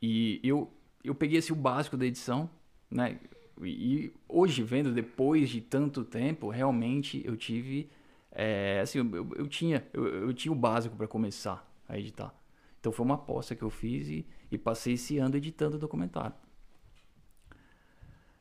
e 0.00 0.40
eu, 0.42 0.70
eu 1.04 1.14
peguei 1.14 1.38
assim, 1.38 1.52
o 1.52 1.56
básico 1.56 1.96
da 1.96 2.06
edição, 2.06 2.48
né? 2.90 3.18
E 3.62 4.12
hoje, 4.28 4.62
vendo 4.62 4.92
depois 4.92 5.48
de 5.48 5.60
tanto 5.60 6.04
tempo, 6.04 6.48
realmente 6.50 7.22
eu 7.24 7.36
tive. 7.36 7.88
é, 8.32 8.80
assim, 8.82 8.98
eu, 8.98 9.28
eu- 9.36 9.48
tinha, 9.48 9.86
eu, 9.92 10.06
eu 10.06 10.34
tinha 10.34 10.52
o 10.52 10.54
básico 10.54 10.94
para 10.96 11.06
começar 11.08 11.66
a 11.88 11.98
editar. 11.98 12.34
Então 12.80 12.92
foi 12.92 13.04
uma 13.04 13.14
aposta 13.14 13.54
que 13.56 13.62
eu 13.62 13.70
fiz 13.70 14.08
e, 14.08 14.26
e 14.50 14.58
passei 14.58 14.94
esse 14.94 15.18
ano 15.18 15.36
editando 15.36 15.76
o 15.76 15.78
documentário. 15.78 16.34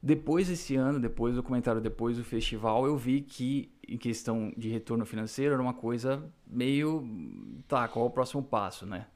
Depois 0.02 0.48
desse 0.48 0.76
ano, 0.76 1.00
depois 1.00 1.34
do 1.34 1.42
documentário, 1.42 1.82
depois 1.82 2.18
do 2.18 2.24
festival, 2.24 2.86
eu 2.86 2.96
vi 2.96 3.22
que, 3.22 3.72
em 3.88 3.98
questão 3.98 4.54
de 4.56 4.70
retorno 4.70 5.04
financeiro, 5.06 5.54
era 5.54 5.62
uma 5.62 5.74
coisa 5.74 6.32
meio. 6.46 7.04
Tá, 7.68 7.88
qual 7.88 8.06
é 8.06 8.08
o 8.10 8.12
próximo 8.12 8.44
passo, 8.44 8.86
né? 8.86 9.08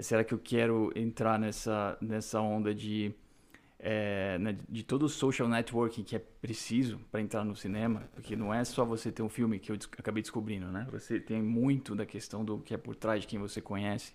Será 0.00 0.24
que 0.24 0.34
eu 0.34 0.38
quero 0.38 0.92
entrar 0.96 1.38
nessa, 1.38 1.98
nessa 2.00 2.40
onda 2.40 2.74
de, 2.74 3.14
é, 3.84 4.38
né, 4.38 4.56
de 4.68 4.84
todo 4.84 5.04
o 5.04 5.08
social 5.08 5.48
networking 5.48 6.04
que 6.04 6.14
é 6.14 6.20
preciso 6.20 7.00
para 7.10 7.20
entrar 7.20 7.44
no 7.44 7.56
cinema? 7.56 8.08
Porque 8.14 8.36
não 8.36 8.54
é 8.54 8.64
só 8.64 8.84
você 8.84 9.10
ter 9.10 9.22
um 9.22 9.28
filme 9.28 9.58
que 9.58 9.72
eu 9.72 9.76
acabei 9.98 10.22
descobrindo, 10.22 10.70
né? 10.70 10.86
Você 10.92 11.18
tem 11.18 11.42
muito 11.42 11.94
da 11.96 12.06
questão 12.06 12.44
do 12.44 12.60
que 12.60 12.72
é 12.74 12.78
por 12.78 12.94
trás 12.94 13.22
de 13.22 13.26
quem 13.26 13.40
você 13.40 13.60
conhece. 13.60 14.14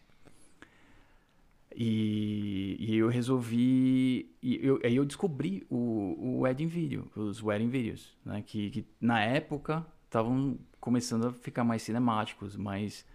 E, 1.76 2.76
e 2.80 2.96
eu 2.98 3.10
resolvi. 3.10 4.32
E 4.42 4.60
eu, 4.66 4.80
aí 4.84 4.96
eu 4.96 5.06
descobri 5.06 5.66
o, 5.70 6.16
o 6.18 6.40
wedding 6.42 6.68
video, 6.68 7.12
os 7.16 7.44
wedding 7.44 7.70
videos, 7.70 8.16
né? 8.26 8.42
Que, 8.46 8.70
que 8.72 8.86
na 9.02 9.22
época 9.22 9.86
estavam 10.06 10.58
começando 10.80 11.28
a 11.28 11.34
ficar 11.34 11.64
mais 11.66 11.82
cinemáticos, 11.84 12.56
mais. 12.56 13.06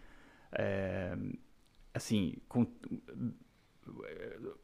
é, 0.53 1.17
assim, 1.95 2.37
com, 2.49 2.67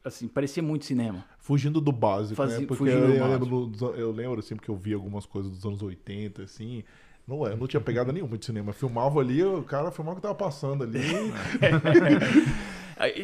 assim, 0.05 0.29
parecia 0.29 0.63
muito 0.63 0.85
cinema. 0.85 1.25
Fugindo 1.39 1.81
do 1.81 1.93
básico, 1.93 2.35
Fazia- 2.37 2.61
né? 2.61 2.67
Porque 2.67 2.79
fugindo 2.85 3.05
eu, 3.05 3.09
do 3.09 3.15
eu 3.15 3.27
lembro, 3.29 3.73
eu 3.97 4.13
lembro, 4.13 4.39
assim, 4.41 4.55
porque 4.57 4.71
eu 4.71 4.77
vi 4.77 4.93
algumas 4.95 5.27
coisas 5.27 5.51
dos 5.51 5.65
anos 5.65 5.83
80, 5.83 6.43
assim. 6.43 6.83
Não, 7.27 7.47
é, 7.47 7.55
não 7.55 7.67
tinha 7.67 7.81
pegada 7.81 8.11
nenhuma 8.11 8.39
de 8.39 8.47
cinema. 8.47 8.73
Filmava 8.73 9.21
ali, 9.21 9.43
o 9.45 9.63
cara 9.63 9.91
filmava 9.91 10.15
o 10.15 10.17
que 10.17 10.23
tava 10.23 10.35
passando 10.35 10.85
ali. 10.85 10.99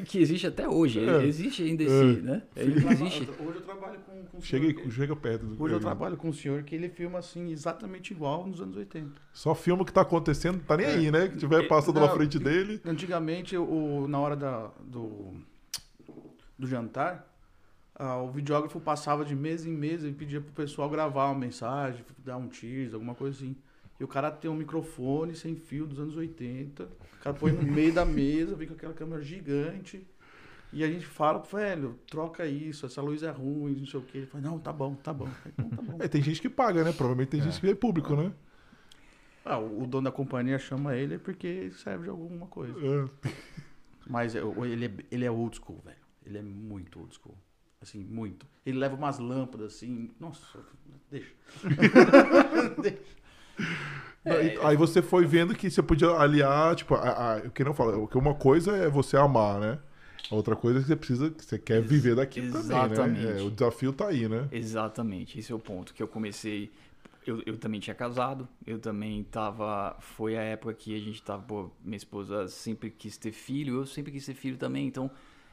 Que 0.07 0.19
existe 0.21 0.47
até 0.47 0.69
hoje. 0.69 1.01
É. 1.05 1.25
Existe 1.25 1.63
ainda 1.65 1.83
esse, 1.83 1.93
É. 1.93 2.23
né? 2.23 2.43
Ele 2.55 2.75
existe. 2.93 3.29
Hoje 3.41 3.57
eu 3.57 3.63
trabalho 3.63 3.99
com, 4.07 4.23
com 4.27 4.39
um 4.39 4.41
chega, 4.41 4.67
senhor 4.73 4.91
chega 4.93 5.17
perto. 5.17 5.47
do- 5.47 5.61
Hoje 5.63 5.75
eu 5.75 5.81
trabalho 5.81 6.17
com 6.17 6.29
um 6.29 6.33
senhor 6.33 6.63
que 6.63 6.77
ele 6.77 6.89
filma 6.89 7.19
assim 7.19 7.51
exatamente 7.51 8.13
igual 8.13 8.47
nos 8.47 8.61
anos 8.61 8.77
80. 8.77 9.11
Só 9.33 9.53
filma 9.53 9.83
o 9.83 9.85
que 9.85 9.93
tá 9.93 10.03
acontecendo, 10.03 10.61
tá 10.65 10.77
nem 10.77 10.87
aí, 10.87 11.11
né? 11.11 11.27
Que 11.27 11.39
tiver 11.39 11.65
É, 11.65 11.67
passando 11.67 11.97
não, 11.99 12.07
na 12.07 12.13
frente 12.13 12.39
dele. 12.39 12.81
Antigamente, 12.85 13.57
o, 13.57 14.07
na 14.07 14.21
hora 14.21 14.37
da, 14.37 14.71
do, 14.87 15.35
do 16.59 16.67
jantar, 16.67 17.31
ah, 17.95 18.17
o 18.19 18.31
videógrafo 18.31 18.81
passava 18.81 19.25
de 19.25 19.35
mesa 19.37 19.69
em 19.69 19.73
mesa 19.73 20.09
e 20.09 20.13
pedia 20.13 20.41
pro 20.41 20.53
pessoal 20.53 20.89
gravar 20.91 21.27
uma 21.27 21.39
mensagem, 21.39 22.05
dar 22.19 22.37
um 22.37 22.49
teaser, 22.49 22.95
alguma 22.95 23.15
coisa 23.15 23.37
assim. 23.37 23.57
E 23.99 24.05
o 24.05 24.09
cara 24.09 24.31
tem 24.31 24.51
um 24.51 24.55
microfone 24.57 25.37
sem 25.37 25.55
fio 25.55 25.87
dos 25.87 26.01
anos 26.01 26.17
80. 26.17 26.83
O 26.85 26.89
cara 27.23 27.37
põe 27.37 27.53
no 27.53 27.63
meio 27.71 27.93
da 27.93 28.05
mesa, 28.05 28.57
vem 28.57 28.67
com 28.67 28.75
aquela 28.75 28.93
câmera 28.95 29.23
gigante. 29.23 30.05
E 30.73 30.83
a 30.83 30.89
gente 30.89 31.07
fala, 31.07 31.39
velho, 31.39 31.97
troca 32.11 32.45
isso, 32.45 32.85
essa 32.85 33.01
luz 33.01 33.23
é 33.23 33.31
ruim, 33.31 33.77
não 33.77 33.87
sei 33.87 34.01
o 34.01 34.03
quê. 34.03 34.19
Ele 34.19 34.27
fala, 34.27 34.43
não, 34.43 34.59
tá 34.59 34.73
bom, 34.73 34.95
tá 34.97 35.13
bom. 35.13 35.29
Então 35.47 35.69
tá 35.69 35.83
bom. 35.83 35.99
É, 36.01 36.09
tem 36.09 36.21
gente 36.21 36.41
que 36.41 36.51
paga, 36.51 36.83
né? 36.83 36.93
Provavelmente 36.93 37.29
tem 37.29 37.41
gente 37.41 37.61
que 37.61 37.69
é 37.69 37.75
público, 37.77 38.17
né? 38.17 38.33
Ah, 39.45 39.59
o 39.59 39.87
dono 39.87 40.05
da 40.07 40.11
companhia 40.11 40.59
chama 40.59 40.97
ele 40.97 41.19
porque 41.19 41.71
serve 41.71 42.05
de 42.05 42.11
alguma 42.11 42.49
coisa. 42.49 42.75
É. 42.77 43.29
Mas 44.09 44.35
é- 44.35 44.41
ele 44.41 44.87
é, 44.87 44.93
ele 45.13 45.25
é 45.25 45.31
old 45.31 45.55
school, 45.57 45.81
velho. 45.85 46.04
Ele 46.25 46.39
é 46.39 46.43
muito 46.43 47.01
old 47.01 47.15
school. 47.15 47.37
Assim, 47.81 48.03
muito. 48.03 48.47
Ele 48.65 48.79
leva 48.79 48.97
umas 48.97 49.19
lâmpadas 49.19 49.75
assim. 49.75 50.11
Nossa, 50.19 50.59
deixa. 51.11 51.33
deixa. 52.83 53.15
E- 54.25 54.59
Aí 54.63 54.77
você 54.77 55.03
foi 55.03 55.27
vendo 55.27 55.55
que 55.55 55.71
você 55.71 55.83
podia 55.83 56.09
aliar, 56.11 56.75
tipo, 56.75 56.95
a, 56.95 57.35
a, 57.35 57.37
o 57.39 57.51
que 57.51 57.63
não 57.63 57.75
fala, 57.75 58.07
que 58.09 58.17
uma 58.17 58.35
coisa 58.35 58.77
é 58.77 58.89
você 58.89 59.17
amar, 59.17 59.61
né? 59.61 59.79
A 60.31 60.35
outra 60.35 60.57
coisa 60.57 60.79
é 60.79 60.83
que 60.83 60.89
você 60.89 60.97
precisa, 60.97 61.31
que 61.31 61.45
você 61.45 61.59
quer 61.59 61.83
viver 61.83 62.17
daquilo 62.17 62.47
também, 62.49 62.89
né? 62.89 62.97
exatamente. 62.97 63.39
É, 63.39 63.43
o 63.43 63.51
desafio 63.51 63.93
tá 63.93 64.09
aí, 64.09 64.29
né? 64.29 64.49
Exatamente, 64.51 65.39
esse 65.39 65.51
é 65.53 65.55
o 65.55 65.59
ponto 65.59 65.93
que 65.95 66.03
eu 66.03 66.09
comecei. 66.09 66.73
Eu, 67.27 67.43
eu 67.47 67.57
também 67.57 67.81
tinha 67.81 67.95
casado, 67.95 68.47
eu 68.67 68.79
também 68.79 69.25
tava. 69.25 69.97
Foi 70.01 70.37
a 70.37 70.43
época 70.43 70.75
que 70.75 70.95
a 70.95 71.01
gente 71.01 71.23
tava. 71.23 71.43
Pô, 71.43 71.71
minha 71.83 71.97
esposa 71.97 72.47
sempre 72.49 72.91
quis 72.91 73.17
ter 73.17 73.33
filho, 73.33 73.77
eu 73.81 73.87
sempre 73.87 74.13
quis 74.13 74.25
ter 74.27 74.35
filho 74.35 74.59
também, 74.59 74.87
então 74.87 75.11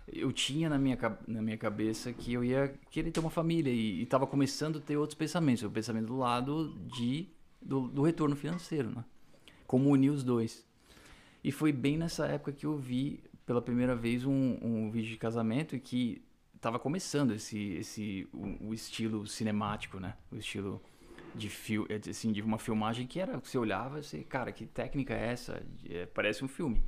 eu 0.07 0.31
tinha 0.31 0.69
na 0.69 0.77
minha, 0.77 0.97
na 1.27 1.41
minha 1.41 1.57
cabeça 1.57 2.11
que 2.11 2.33
eu 2.33 2.43
ia 2.43 2.73
querer 2.89 3.11
ter 3.11 3.19
uma 3.19 3.29
família 3.29 3.71
e, 3.71 4.01
e 4.01 4.05
tava 4.05 4.27
começando 4.27 4.77
a 4.77 4.81
ter 4.81 4.97
outros 4.97 5.17
pensamentos. 5.17 5.63
O 5.63 5.69
pensamento 5.69 6.07
do 6.07 6.17
lado 6.17 6.73
de, 6.87 7.27
do, 7.61 7.87
do 7.87 8.01
retorno 8.01 8.35
financeiro, 8.35 8.89
né? 8.89 9.03
Como 9.67 9.89
unir 9.89 10.09
os 10.09 10.23
dois. 10.23 10.65
E 11.43 11.51
foi 11.51 11.71
bem 11.71 11.97
nessa 11.97 12.25
época 12.27 12.51
que 12.51 12.65
eu 12.65 12.77
vi 12.77 13.23
pela 13.45 13.61
primeira 13.61 13.95
vez 13.95 14.25
um, 14.25 14.57
um 14.61 14.91
vídeo 14.91 15.09
de 15.09 15.17
casamento 15.17 15.75
e 15.75 15.79
que 15.79 16.21
tava 16.59 16.77
começando 16.77 17.31
esse, 17.31 17.73
esse 17.73 18.27
o, 18.31 18.69
o 18.69 18.73
estilo 18.73 19.25
cinemático, 19.25 19.99
né? 19.99 20.15
O 20.31 20.35
estilo 20.35 20.81
de 21.33 21.49
fio, 21.49 21.85
é, 21.89 22.09
assim, 22.09 22.31
de 22.31 22.41
uma 22.41 22.57
filmagem 22.57 23.07
que 23.07 23.19
era, 23.19 23.39
você 23.39 23.57
olhava 23.57 23.99
e 23.99 24.03
você, 24.03 24.23
cara, 24.23 24.51
que 24.51 24.65
técnica 24.65 25.13
é 25.13 25.31
essa? 25.31 25.63
É, 25.89 26.05
parece 26.05 26.43
um 26.43 26.47
filme. 26.47 26.83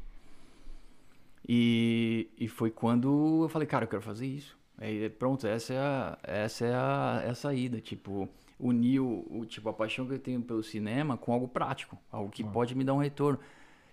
E, 1.47 2.29
e 2.39 2.47
foi 2.47 2.71
quando 2.71 3.43
eu 3.43 3.49
falei, 3.49 3.67
cara, 3.67 3.85
eu 3.85 3.89
quero 3.89 4.01
fazer 4.01 4.25
isso. 4.25 4.57
Aí, 4.77 5.09
pronto, 5.09 5.45
essa 5.45 5.73
é 5.73 5.77
a, 5.79 6.17
essa 6.23 6.65
é 6.65 6.73
a, 6.73 7.21
é 7.25 7.29
a 7.29 7.35
saída, 7.35 7.79
tipo, 7.79 8.27
unir 8.59 8.99
o, 9.01 9.25
o- 9.29 9.45
tipo, 9.45 9.69
a 9.69 9.73
paixão 9.73 10.05
que 10.07 10.13
eu 10.13 10.19
tenho 10.19 10.41
pelo 10.41 10.63
cinema 10.63 11.15
com 11.17 11.31
algo 11.33 11.47
prático, 11.47 11.97
algo 12.11 12.29
que 12.31 12.43
pode 12.43 12.75
me 12.75 12.83
dar 12.83 12.93
um 12.93 12.97
retorno. 12.99 13.39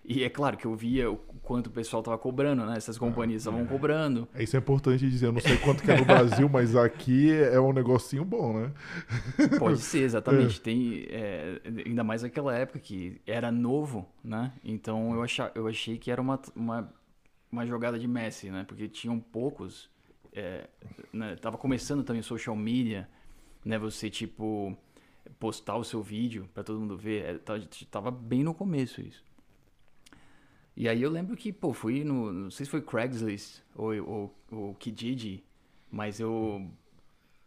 E 0.03 0.23
é 0.23 0.29
claro 0.29 0.57
que 0.57 0.65
eu 0.65 0.75
via 0.75 1.11
o 1.11 1.15
quanto 1.43 1.67
o 1.67 1.69
pessoal 1.69 2.01
tava 2.01 2.17
cobrando, 2.17 2.65
né? 2.65 2.75
Essas 2.75 2.97
companhias 2.97 3.43
estavam 3.43 3.63
cobrando. 3.67 4.27
Isso 4.35 4.55
é 4.55 4.59
importante 4.59 5.07
dizer. 5.07 5.27
Eu 5.27 5.31
não 5.31 5.39
sei 5.39 5.55
quanto 5.57 5.83
que 5.83 5.91
é 5.91 5.95
no 5.95 6.03
Brasil, 6.05 6.49
mas 6.51 6.75
aqui 6.75 7.31
é 7.31 7.59
um 7.59 7.71
negocinho 7.71 8.25
bom, 8.25 8.51
né? 8.61 8.71
Pode 9.59 9.77
ser, 9.85 9.99
exatamente. 9.99 10.59
Tem, 10.59 11.05
é, 11.07 11.61
ainda 11.85 12.03
mais 12.03 12.23
naquela 12.23 12.55
época 12.55 12.79
que 12.79 13.21
era 13.27 13.51
novo, 13.51 14.07
né? 14.23 14.51
Então 14.65 15.13
eu, 15.13 15.21
acha, 15.21 15.51
eu 15.53 15.67
achei 15.67 15.99
que 15.99 16.09
era 16.09 16.19
uma, 16.19 16.39
uma, 16.55 16.91
uma 17.51 17.65
jogada 17.65 17.99
de 17.99 18.07
Messi, 18.07 18.49
né? 18.49 18.63
Porque 18.67 18.87
tinham 18.87 19.19
poucos. 19.19 19.89
É, 20.33 20.69
né? 21.11 21.35
Tava 21.35 21.57
começando 21.57 22.03
também 22.03 22.21
social 22.21 22.55
media, 22.55 23.09
né? 23.65 23.77
Você, 23.79 24.09
tipo, 24.09 24.77
postar 25.39 25.75
o 25.75 25.83
seu 25.83 26.01
vídeo 26.01 26.49
pra 26.53 26.63
todo 26.63 26.79
mundo 26.79 26.97
ver. 26.97 27.23
É, 27.25 27.37
tava, 27.37 27.67
tava 27.89 28.11
bem 28.11 28.43
no 28.43 28.53
começo 28.53 29.01
isso. 29.01 29.23
E 30.75 30.87
aí 30.87 31.01
eu 31.01 31.09
lembro 31.11 31.35
que, 31.35 31.51
pô, 31.51 31.73
fui 31.73 32.03
no. 32.03 32.31
Não 32.31 32.51
sei 32.51 32.65
se 32.65 32.71
foi 32.71 32.81
Craigslist 32.81 33.61
ou, 33.75 33.93
ou, 34.07 34.35
ou 34.51 34.75
Kijiji, 34.75 35.43
mas 35.91 36.19
eu 36.19 36.71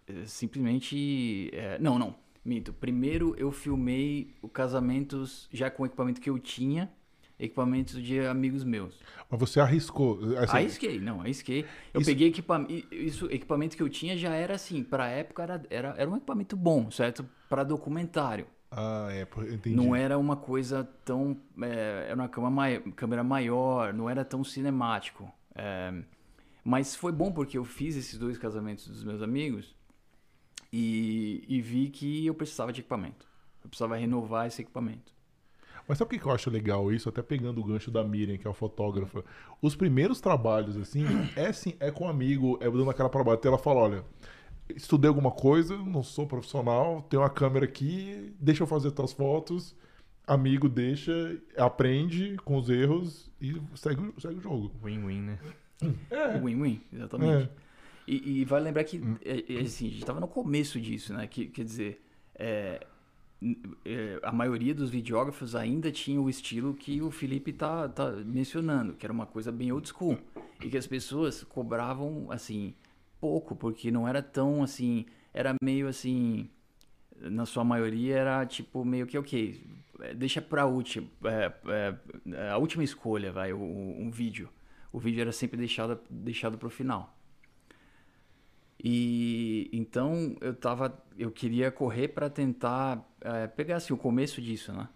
eh, 0.06 0.26
simplesmente. 0.26 1.50
eh, 1.52 1.78
não, 1.80 1.98
não. 1.98 2.14
Minto. 2.44 2.72
Primeiro 2.74 3.34
eu 3.38 3.50
filmei 3.50 4.34
o 4.42 4.48
casamentos 4.48 5.48
já 5.50 5.70
com 5.70 5.82
o 5.82 5.86
equipamento 5.86 6.20
que 6.20 6.28
eu 6.28 6.38
tinha, 6.38 6.92
equipamentos 7.38 8.02
de 8.02 8.20
amigos 8.20 8.62
meus. 8.64 8.98
Mas 9.30 9.40
você 9.40 9.60
arriscou. 9.60 10.20
Assim, 10.38 10.56
Arrisquei, 10.56 11.00
não, 11.00 11.20
arrisquei. 11.20 11.64
Eu 11.92 12.00
Isso- 12.00 12.10
peguei 12.10 12.28
equipamento. 12.28 12.94
Isso, 12.94 13.26
equipamento 13.30 13.76
que 13.76 13.82
eu 13.82 13.88
tinha 13.88 14.16
já 14.16 14.34
era 14.34 14.54
assim, 14.54 14.82
pra 14.82 15.08
época 15.08 15.42
era, 15.42 15.62
era, 15.70 15.94
era 15.96 16.10
um 16.10 16.16
equipamento 16.16 16.56
bom, 16.56 16.90
certo? 16.90 17.26
Pra 17.48 17.64
documentário. 17.64 18.46
Ah, 18.70 19.08
é, 19.10 19.22
entendi. 19.52 19.76
Não 19.76 19.94
era 19.94 20.18
uma 20.18 20.36
coisa 20.36 20.82
tão. 21.04 21.36
é, 21.62 22.06
era 22.08 22.14
uma 22.16 22.28
câmera, 22.28 22.50
mai- 22.50 22.80
câmera 22.96 23.22
maior, 23.24 23.92
não 23.94 24.10
era 24.10 24.24
tão 24.24 24.42
cinemático. 24.42 25.30
É, 25.54 25.92
mas 26.64 26.96
foi 26.96 27.12
bom 27.12 27.30
porque 27.30 27.56
eu 27.56 27.64
fiz 27.64 27.94
esses 27.94 28.18
dois 28.18 28.36
casamentos 28.38 28.88
dos 28.88 29.04
meus 29.04 29.22
amigos 29.22 29.74
e, 30.72 31.44
e 31.48 31.60
vi 31.60 31.88
que 31.88 32.26
eu 32.26 32.34
precisava 32.34 32.72
de 32.72 32.80
equipamento. 32.80 33.26
Eu 33.62 33.68
precisava 33.68 33.96
renovar 33.96 34.46
esse 34.46 34.60
equipamento. 34.62 35.13
Mas 35.86 35.98
sabe 35.98 36.16
o 36.16 36.18
que 36.20 36.26
eu 36.26 36.32
acho 36.32 36.48
legal 36.50 36.90
isso? 36.92 37.08
Até 37.08 37.20
pegando 37.22 37.60
o 37.60 37.64
gancho 37.64 37.90
da 37.90 38.02
Miriam, 38.02 38.38
que 38.38 38.46
é 38.46 38.50
a 38.50 38.54
fotógrafa. 38.54 39.24
Os 39.60 39.76
primeiros 39.76 40.20
trabalhos, 40.20 40.76
assim, 40.76 41.04
é 41.36 41.52
sim, 41.52 41.74
é 41.78 41.90
com 41.90 42.04
um 42.04 42.08
amigo, 42.08 42.58
é 42.60 42.70
dando 42.70 42.88
aquela 42.90 43.08
pra 43.10 43.22
bater. 43.22 43.48
Ela 43.48 43.58
fala: 43.58 43.80
olha, 43.80 44.04
estudei 44.74 45.08
alguma 45.08 45.30
coisa, 45.30 45.76
não 45.76 46.02
sou 46.02 46.26
profissional, 46.26 47.02
tenho 47.02 47.22
uma 47.22 47.30
câmera 47.30 47.64
aqui, 47.66 48.34
deixa 48.40 48.62
eu 48.62 48.66
fazer 48.66 48.90
tuas 48.92 49.12
fotos. 49.12 49.76
Amigo 50.26 50.70
deixa, 50.70 51.38
aprende 51.54 52.36
com 52.46 52.56
os 52.56 52.70
erros 52.70 53.30
e 53.38 53.60
segue, 53.74 54.00
o- 54.00 54.18
segue 54.18 54.36
o 54.36 54.40
jogo. 54.40 54.72
Win-win, 54.82 55.20
né? 55.20 55.38
É. 56.10 56.38
Win-win, 56.40 56.80
exatamente. 56.90 57.44
É. 57.44 57.50
E, 58.08 58.40
e 58.40 58.44
vai 58.46 58.60
lembrar 58.62 58.84
que, 58.84 59.02
é, 59.22 59.54
é, 59.54 59.60
assim, 59.60 59.88
a 59.88 59.90
gente 59.90 60.04
tava 60.06 60.20
no 60.20 60.28
começo 60.28 60.80
disso, 60.80 61.12
né? 61.12 61.26
Que, 61.26 61.44
quer 61.46 61.64
dizer, 61.64 62.02
é, 62.34 62.86
a 64.22 64.32
maioria 64.32 64.74
dos 64.74 64.90
videógrafos 64.90 65.54
ainda 65.54 65.90
tinha 65.92 66.20
o 66.20 66.28
estilo 66.30 66.74
que 66.74 67.00
o 67.02 67.10
Felipe 67.10 67.52
tá, 67.52 67.88
tá 67.88 68.10
mencionando, 68.10 68.94
que 68.94 69.04
era 69.04 69.12
uma 69.12 69.26
coisa 69.26 69.52
bem 69.52 69.70
old 69.72 69.88
school. 69.88 70.18
E 70.62 70.68
que 70.70 70.76
as 70.78 70.86
pessoas 70.86 71.42
cobravam, 71.44 72.26
assim, 72.30 72.74
pouco, 73.20 73.54
porque 73.54 73.90
não 73.90 74.08
era 74.08 74.22
tão, 74.22 74.62
assim, 74.62 75.04
era 75.32 75.54
meio, 75.62 75.88
assim, 75.88 76.48
na 77.20 77.44
sua 77.44 77.64
maioria 77.64 78.16
era, 78.16 78.46
tipo, 78.46 78.84
meio 78.84 79.06
que, 79.06 79.18
ok, 79.18 79.60
é, 80.00 80.14
deixa 80.14 80.40
pra 80.40 80.64
última, 80.66 81.06
é, 81.24 81.52
é, 82.32 82.48
a 82.50 82.56
última 82.56 82.82
escolha, 82.82 83.30
vai, 83.32 83.52
o- 83.52 83.58
um 83.60 84.10
vídeo. 84.10 84.48
O 84.92 84.98
vídeo 84.98 85.20
era 85.20 85.32
sempre 85.32 85.56
deixado, 85.58 85.98
deixado 86.08 86.56
pro 86.56 86.70
final. 86.70 87.13
E 88.84 89.70
então 89.74 90.36
eu 90.42 90.54
tava, 90.54 91.02
eu 91.18 91.32
queria 91.32 91.72
correr 91.72 92.08
para 92.08 92.30
tentar 92.30 93.04
eh, 93.22 93.48
pegar 93.48 93.76
assim, 93.78 93.94
o 93.94 93.98
começo 93.98 94.42
disso, 94.42 94.72
né? 94.74 94.88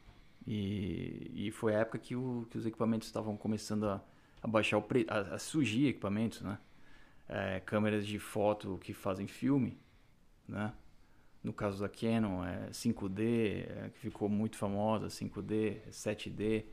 E, 0.46 1.32
e 1.48 1.52
foi 1.52 1.74
a 1.76 1.80
época 1.80 1.98
que, 1.98 2.16
o- 2.16 2.46
que 2.50 2.58
os 2.58 2.66
equipamentos 2.66 3.08
estavam 3.08 3.36
começando 3.36 3.86
a, 3.88 4.02
a 4.42 4.48
baixar 4.48 4.78
o 4.78 4.82
preço, 4.82 5.06
a, 5.10 5.20
a 5.36 5.38
surgir 5.38 5.88
equipamentos, 5.88 6.42
né? 6.42 6.58
Eh, 7.28 7.60
câmeras 7.66 8.06
de 8.06 8.18
foto 8.18 8.78
que 8.82 8.94
fazem 8.94 9.26
filme, 9.28 9.78
né? 10.48 10.72
No 11.42 11.52
caso 11.52 11.80
da 11.80 11.88
Canon, 11.88 12.44
é 12.44 12.72
5D, 12.72 13.66
eh, 13.68 13.90
que 13.94 14.00
ficou 14.00 14.28
muito 14.28 14.56
famosa, 14.58 15.10
5D, 15.10 15.80
7D, 15.92 16.66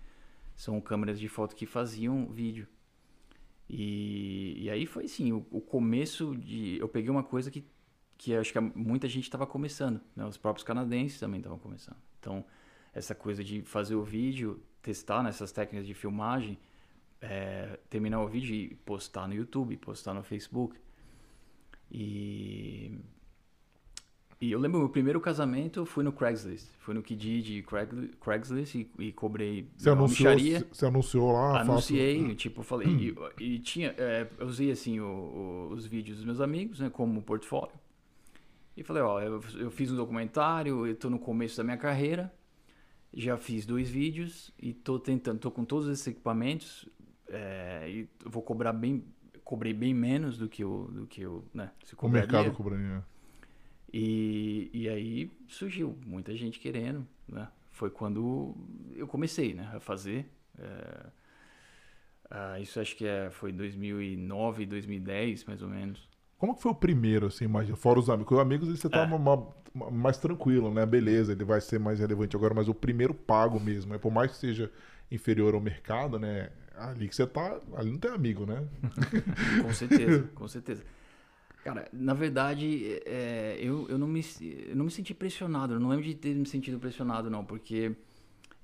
são 0.56 0.82
câmeras 0.82 1.20
de 1.20 1.30
foto 1.30 1.56
que 1.56 1.66
faziam 1.66 2.28
vídeo. 2.28 2.68
E, 3.70 4.64
e 4.64 4.70
aí 4.70 4.86
foi 4.86 5.06
assim, 5.06 5.32
o, 5.32 5.46
o 5.50 5.62
começo 5.62 6.36
de. 6.36 6.78
Eu 6.78 6.88
peguei 6.88 7.10
uma 7.10 7.24
coisa 7.24 7.50
que, 7.50 7.66
que 8.18 8.36
acho 8.36 8.54
que 8.54 8.60
muita 8.60 9.08
gente 9.08 9.24
estava 9.24 9.46
começando, 9.48 10.00
né? 10.16 10.26
Os 10.26 10.38
próprios 10.38 10.64
canadenses 10.64 11.20
também 11.20 11.40
estavam 11.40 11.58
começando. 11.58 11.98
Então, 12.20 12.46
essa 12.94 13.16
coisa 13.16 13.44
de 13.44 13.62
fazer 13.64 13.96
o 13.96 14.04
vídeo, 14.04 14.62
testar 14.82 15.24
nessas 15.24 15.52
técnicas 15.52 15.88
de 15.88 15.94
filmagem, 15.94 16.58
é, 17.20 17.80
terminar 17.90 18.22
o 18.22 18.28
vídeo 18.28 18.56
e 18.56 18.76
postar 18.76 19.28
no 19.28 19.34
YouTube, 19.34 19.78
postar 19.78 20.14
no 20.14 20.24
Facebook. 20.24 20.80
E. 21.92 22.98
E 24.42 24.52
eu 24.52 24.60
lembro, 24.60 24.80
meu 24.80 24.90
primeiro 24.90 25.20
casamento 25.22 25.80
eu 25.80 25.86
fui 25.86 26.04
no 26.04 26.12
Craigslist. 26.12 26.68
Fui 26.80 26.94
no 26.94 27.02
Kijiji 27.02 27.64
Craigli- 27.64 28.10
Craigslist 28.22 28.76
e, 28.76 28.90
e 29.00 29.12
cobrei 29.12 29.70
Você 29.78 29.90
anunciou, 29.90 30.34
você 30.72 30.86
anunciou 30.86 31.32
lá? 31.32 31.54
faço- 31.60 31.72
Anunciei, 31.72 32.36
tipo, 32.36 32.62
falei. 32.62 32.88
E, 33.40 33.44
e 33.44 33.60
tinha. 33.60 33.96
é, 33.98 34.28
eu 34.38 34.46
usei 34.46 34.72
assim 34.72 35.00
o- 35.00 35.06
o- 35.06 35.70
os 35.74 35.88
vídeos 35.88 36.18
dos 36.18 36.26
meus 36.26 36.42
amigos, 36.42 36.80
né, 36.80 36.90
como 36.90 37.22
portfólio. 37.22 37.74
E 38.76 38.84
falei, 38.84 39.02
ó, 39.02 39.22
eu, 39.22 39.42
eu 39.58 39.72
fiz 39.72 39.90
um 39.90 39.96
documentário, 39.96 40.86
eu 40.86 40.94
tô 40.96 41.10
no 41.10 41.18
começo 41.18 41.56
da 41.56 41.64
minha 41.64 41.78
carreira, 41.78 42.32
já 43.14 43.38
fiz 43.38 43.66
dois 43.66 43.90
vídeos 43.90 44.52
e 44.62 44.74
tô 44.74 45.00
tentando, 45.00 45.40
tô 45.40 45.50
com 45.50 45.64
todos 45.64 45.88
esses 45.88 46.06
equipamentos 46.08 46.88
é, 47.30 47.90
e 47.90 48.10
vou 48.26 48.44
cobrar 48.44 48.74
bem. 48.74 49.04
Cobrei 49.46 49.74
bem 49.74 49.94
menos 49.94 50.38
do 50.40 50.50
que 50.50 50.64
eu, 50.64 50.90
do 50.92 51.06
que 51.08 51.22
eu, 51.22 51.46
né? 51.54 51.72
Se 51.86 51.94
O 51.94 51.98
cobraria. 51.98 52.30
mercado 52.32 52.54
cobrando. 52.56 53.04
E, 53.94 54.70
e 54.74 54.90
aí 54.90 55.32
surgiu 55.48 55.98
muita 56.06 56.36
gente 56.36 56.60
querendo, 56.60 57.08
né? 57.28 57.48
Foi 57.72 57.90
quando 57.90 58.56
eu 58.96 59.08
comecei, 59.08 59.54
né, 59.54 59.70
a 59.74 59.80
fazer. 59.80 60.26
é, 60.58 61.12
isso 62.62 62.80
acho 62.80 62.96
que 62.96 63.06
é, 63.06 63.30
foi 63.30 63.52
2009, 63.52 64.66
2010, 64.66 65.46
mais 65.46 65.62
ou 65.62 65.70
menos. 65.70 66.08
Como 66.38 66.56
que 66.56 66.62
foi 66.62 66.72
o 66.72 66.76
primeiro, 66.76 67.28
assim, 67.28 67.46
imagina? 67.46 67.78
Fora 67.78 68.00
os 68.00 68.10
amigos. 68.10 68.28
Com 68.28 68.36
os 68.36 68.42
amigos 68.42 68.68
você 68.70 68.90
tá 68.90 69.00
É. 69.00 69.04
uma- 69.04 69.16
uma- 69.74 69.92
mais 69.92 70.18
tranquilo, 70.18 70.74
né? 70.74 70.86
Beleza, 70.86 71.32
ele 71.32 71.46
vai 71.46 71.62
ser 71.62 71.80
mais 71.80 72.00
relevante 72.00 72.36
agora, 72.36 72.54
mas 72.54 72.68
o 72.68 72.74
primeiro 72.74 73.14
pago 73.14 73.60
mesmo, 73.60 73.94
é 73.94 73.98
por 73.98 74.12
mais 74.12 74.32
que 74.32 74.38
seja 74.38 74.72
inferior 75.12 75.54
ao 75.54 75.62
mercado, 75.62 76.20
né? 76.20 76.50
Ali 76.78 77.08
que 77.08 77.16
você 77.16 77.26
tá, 77.26 77.60
ali 77.76 77.92
não 77.92 78.00
tem 78.00 78.12
amigo, 78.12 78.46
né? 78.46 78.68
Com 79.62 79.74
certeza, 79.74 80.30
com 80.36 80.48
certeza. 80.48 80.84
Cara, 81.66 81.88
na 81.92 82.14
verdade, 82.14 83.02
é, 83.08 83.58
eu, 83.60 83.90
eu, 83.90 83.98
não 83.98 84.06
me, 84.06 84.24
eu 84.70 84.76
não 84.76 84.86
me 84.86 84.92
senti 84.92 85.16
pressionado. 85.16 85.74
Eu 85.74 85.80
não 85.80 85.90
lembro 85.90 86.06
de 86.06 86.14
ter 86.14 86.36
me 86.36 86.46
sentido 86.46 86.78
pressionado, 86.78 87.28
não, 87.28 87.44
porque 87.44 87.96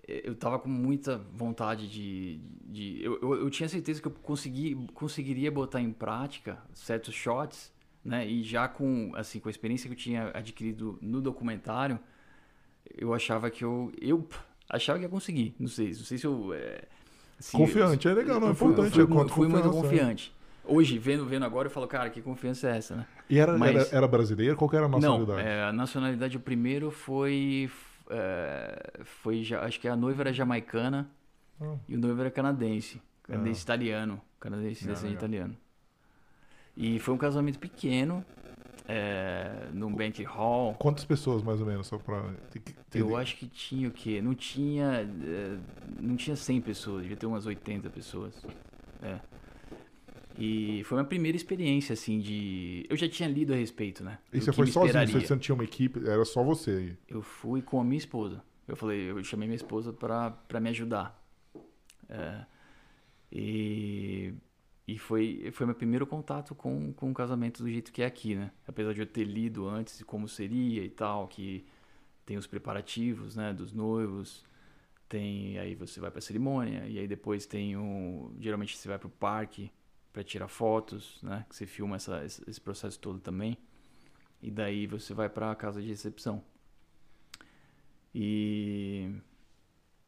eu 0.07 0.35
tava 0.35 0.59
com 0.59 0.69
muita 0.69 1.17
vontade 1.33 1.89
de. 1.89 2.39
de 2.63 3.03
eu, 3.03 3.17
eu, 3.19 3.33
eu 3.39 3.49
tinha 3.49 3.67
certeza 3.67 3.99
que 3.99 4.07
eu 4.07 4.11
consegui, 4.11 4.75
conseguiria 4.93 5.49
botar 5.51 5.81
em 5.81 5.91
prática 5.91 6.59
certos 6.75 7.15
shots, 7.15 7.73
né? 8.05 8.27
E 8.27 8.43
já 8.43 8.67
com, 8.67 9.11
assim, 9.15 9.39
com 9.39 9.49
a 9.49 9.51
experiência 9.51 9.87
que 9.89 9.95
eu 9.95 9.99
tinha 9.99 10.29
adquirido 10.31 10.99
no 11.01 11.19
documentário, 11.21 11.97
eu 12.95 13.15
achava 13.15 13.49
que 13.49 13.65
eu. 13.65 13.91
Eu 13.99 14.29
achava 14.69 14.99
que 14.99 15.05
ia 15.05 15.09
conseguir. 15.09 15.55
Não 15.59 15.67
sei, 15.67 15.87
não 15.87 16.03
sei 16.03 16.19
se 16.19 16.27
eu. 16.27 16.53
é, 16.53 16.83
Confiante, 17.51 18.07
é 18.07 18.13
legal, 18.13 18.39
não, 18.39 18.49
é 18.49 18.51
eu 18.51 18.55
fui- 18.55 18.67
eu 18.67 18.71
importante, 18.73 18.93
fui 18.93 19.03
é 19.03 19.07
muito 19.07 19.33
confiança, 19.33 19.67
é. 19.69 19.81
confiante. 19.81 20.40
Hoje, 20.63 20.97
vendo, 20.99 21.25
vendo 21.25 21.43
agora, 21.45 21.67
eu 21.67 21.71
falo, 21.71 21.87
cara, 21.87 22.09
que 22.09 22.21
confiança 22.21 22.69
é 22.69 22.77
essa, 22.77 22.95
né? 22.95 23.05
E 23.29 23.39
era, 23.39 23.57
Mas- 23.57 23.75
era, 23.75 23.97
era 23.97 24.07
brasileiro? 24.07 24.55
Qual 24.55 24.69
que 24.69 24.75
era 24.75 24.85
a 24.85 24.89
Não, 24.89 24.99
nacionalidade? 24.99 25.41
é, 25.47 25.63
a 25.63 25.73
nacionalidade, 25.73 26.37
o 26.37 26.39
primeiro 26.39 26.91
foi. 26.91 27.69
é, 28.09 28.99
foi 29.05 29.41
acho 29.61 29.79
que 29.79 29.87
a 29.87 29.95
noiva 29.95 30.23
era 30.23 30.33
jamaicana 30.33 31.09
Ah. 31.61 31.75
e 31.87 31.95
o 31.95 31.97
noivo 31.99 32.19
era 32.21 32.29
canadense. 32.29 33.01
Canadense 33.23 33.61
Ah. 33.61 33.63
italiano. 33.63 34.21
Canadense 34.39 34.83
Ah, 34.85 34.91
descendente 34.91 35.15
italiano. 35.17 35.55
E 36.75 36.99
foi 36.99 37.13
um 37.13 37.17
casamento 37.17 37.57
pequeno, 37.59 38.23
é, 38.87 39.67
num 39.73 39.93
bank 39.93 40.21
hall. 40.23 40.73
Quantas 40.75 41.05
pessoas, 41.05 41.41
mais 41.43 41.59
ou 41.61 41.65
menos, 41.67 41.87
só 41.87 41.97
ter 42.89 42.99
Eu 42.99 43.15
acho 43.15 43.37
que 43.37 43.47
tinha 43.47 43.87
o 43.87 43.91
quê? 43.91 44.21
Não 44.21 44.33
tinha. 44.35 45.07
eh, 45.23 45.57
Não 45.99 46.15
tinha 46.17 46.35
100 46.35 46.59
pessoas, 46.61 47.03
devia 47.03 47.15
ter 47.17 47.25
umas 47.27 47.45
80 47.45 47.89
pessoas. 47.89 48.33
É. 49.01 49.19
E 50.37 50.83
foi 50.85 50.97
minha 50.97 51.07
primeira 51.07 51.35
experiência, 51.35 51.93
assim, 51.93 52.19
de. 52.19 52.85
Eu 52.89 52.95
já 52.95 53.07
tinha 53.07 53.27
lido 53.27 53.53
a 53.53 53.55
respeito, 53.55 54.03
né? 54.03 54.19
E 54.31 54.39
você 54.39 54.51
foi 54.51 54.67
sozinho? 54.67 55.21
Você 55.21 55.33
não 55.33 55.39
tinha 55.39 55.55
uma 55.55 55.63
equipe? 55.63 56.07
Era 56.07 56.23
só 56.25 56.43
você 56.43 56.71
aí? 56.71 56.97
Eu 57.07 57.21
fui 57.21 57.61
com 57.61 57.79
a 57.79 57.83
minha 57.83 57.97
esposa. 57.97 58.43
Eu 58.67 58.75
falei, 58.75 59.11
eu 59.11 59.23
chamei 59.23 59.47
minha 59.47 59.55
esposa 59.55 59.91
pra, 59.91 60.31
pra 60.31 60.59
me 60.59 60.69
ajudar. 60.69 61.19
É, 62.09 62.45
e 63.31 64.33
e 64.87 64.97
foi, 64.97 65.49
foi 65.53 65.65
meu 65.65 65.75
primeiro 65.75 66.05
contato 66.05 66.53
com, 66.53 66.91
com 66.93 67.11
o 67.11 67.13
casamento 67.13 67.63
do 67.63 67.69
jeito 67.69 67.93
que 67.93 68.01
é 68.01 68.05
aqui, 68.05 68.35
né? 68.35 68.51
Apesar 68.67 68.93
de 68.93 68.99
eu 68.99 69.05
ter 69.05 69.23
lido 69.23 69.67
antes 69.67 69.97
de 69.97 70.03
como 70.03 70.27
seria 70.27 70.83
e 70.83 70.89
tal, 70.89 71.27
que 71.29 71.65
tem 72.25 72.35
os 72.35 72.45
preparativos, 72.45 73.35
né, 73.35 73.53
dos 73.53 73.71
noivos, 73.71 74.43
tem 75.07 75.57
aí 75.59 75.75
você 75.75 75.99
vai 75.99 76.11
pra 76.11 76.19
cerimônia 76.19 76.85
e 76.87 76.99
aí 76.99 77.07
depois 77.07 77.45
tem 77.45 77.77
o 77.77 78.33
geralmente 78.39 78.77
você 78.77 78.87
vai 78.89 78.99
pro 78.99 79.09
parque 79.09 79.71
para 80.13 80.23
tirar 80.23 80.47
fotos, 80.47 81.19
né, 81.23 81.45
que 81.49 81.55
você 81.55 81.65
filma 81.65 81.95
essa, 81.97 82.23
esse 82.25 82.61
processo 82.61 82.99
todo 82.99 83.19
também. 83.19 83.57
E 84.41 84.51
daí 84.51 84.87
você 84.87 85.13
vai 85.13 85.29
pra 85.29 85.55
casa 85.55 85.81
de 85.81 85.87
recepção. 85.89 86.43
E 88.13 89.09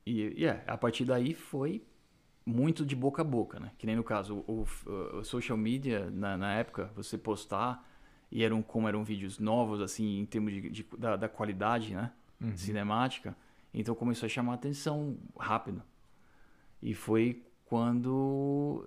e, 0.05 0.41
e 0.41 0.45
é, 0.45 0.63
a 0.67 0.77
partir 0.77 1.05
daí 1.05 1.33
foi 1.33 1.83
muito 2.45 2.85
de 2.85 2.95
boca 2.95 3.21
a 3.21 3.25
boca, 3.25 3.59
né? 3.59 3.71
Que 3.77 3.85
nem 3.87 3.95
no 3.95 4.03
caso, 4.03 4.43
o, 4.47 4.65
o- 4.87 5.19
o 5.19 5.23
social 5.25 5.57
media, 5.57 6.09
na, 6.11 6.37
na 6.37 6.53
época, 6.55 6.91
você 6.95 7.17
postar, 7.17 7.87
e 8.31 8.43
eram 8.43 8.61
como 8.61 8.87
eram 8.87 9.03
vídeos 9.03 9.39
novos, 9.39 9.81
assim, 9.81 10.19
em 10.19 10.25
termos 10.25 10.53
de, 10.53 10.69
de- 10.69 10.87
da, 10.97 11.15
da 11.15 11.29
qualidade, 11.29 11.95
né? 11.95 12.11
Cinemática. 12.55 13.35
Então 13.73 13.95
começou 13.95 14.27
a 14.27 14.29
chamar 14.29 14.55
atenção 14.55 15.17
rápido. 15.39 15.81
E 16.81 16.93
foi 16.93 17.43
quando 17.65 18.85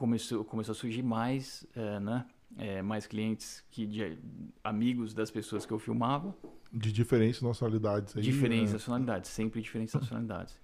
começou, 0.00 0.42
começou 0.46 0.72
a 0.72 0.74
surgir 0.74 1.02
mais, 1.02 1.66
eh, 1.76 2.00
né? 2.00 2.24
Eh, 2.58 2.80
mais 2.82 3.06
clientes 3.06 3.62
que 3.70 3.86
de, 3.86 4.18
amigos 4.64 5.12
das 5.12 5.30
pessoas 5.30 5.64
que 5.66 5.72
eu 5.72 5.78
filmava 5.78 6.34
De 6.72 6.90
diferentes 6.90 7.42
nacionalidades 7.42 8.16
aí. 8.16 8.22
diferentes 8.22 8.70
né? 8.70 8.78
nacionalidades, 8.78 9.30
sempre 9.30 9.60
diferentes 9.60 9.94
nacionalidades. 9.94 10.58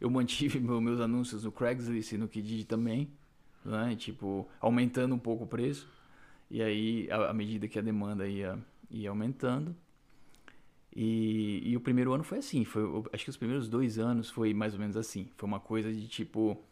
Eu 0.00 0.08
mantive 0.10 0.58
meu- 0.68 0.80
meus 0.80 1.00
anúncios 1.00 1.44
no 1.44 1.52
Craigslist 1.52 2.12
e 2.12 2.16
no 2.18 2.26
Kijiji 2.28 2.64
também, 2.64 3.10
né? 3.62 3.94
Tipo, 3.94 4.48
aumentando 4.58 5.14
um 5.14 5.18
pouco 5.18 5.44
o 5.44 5.46
preço. 5.46 5.86
E 6.50 6.62
aí, 6.62 7.08
à 7.10 7.34
medida 7.34 7.68
que 7.68 7.78
a 7.78 7.82
demanda 7.82 8.26
ia, 8.26 8.58
ia 8.90 9.10
aumentando. 9.10 9.76
E, 10.96 11.60
e 11.64 11.76
o 11.76 11.80
primeiro 11.80 12.12
ano 12.14 12.24
foi 12.24 12.38
assim. 12.38 12.64
Foi, 12.64 12.82
acho 13.12 13.22
que 13.24 13.30
os 13.30 13.36
primeiros 13.36 13.68
dois 13.68 13.98
anos 13.98 14.30
foi 14.30 14.54
mais 14.54 14.72
ou 14.72 14.80
menos 14.80 14.96
assim. 14.96 15.28
Foi 15.36 15.46
uma 15.46 15.60
coisa 15.60 15.92
de 15.92 16.08
tipo. 16.08 16.64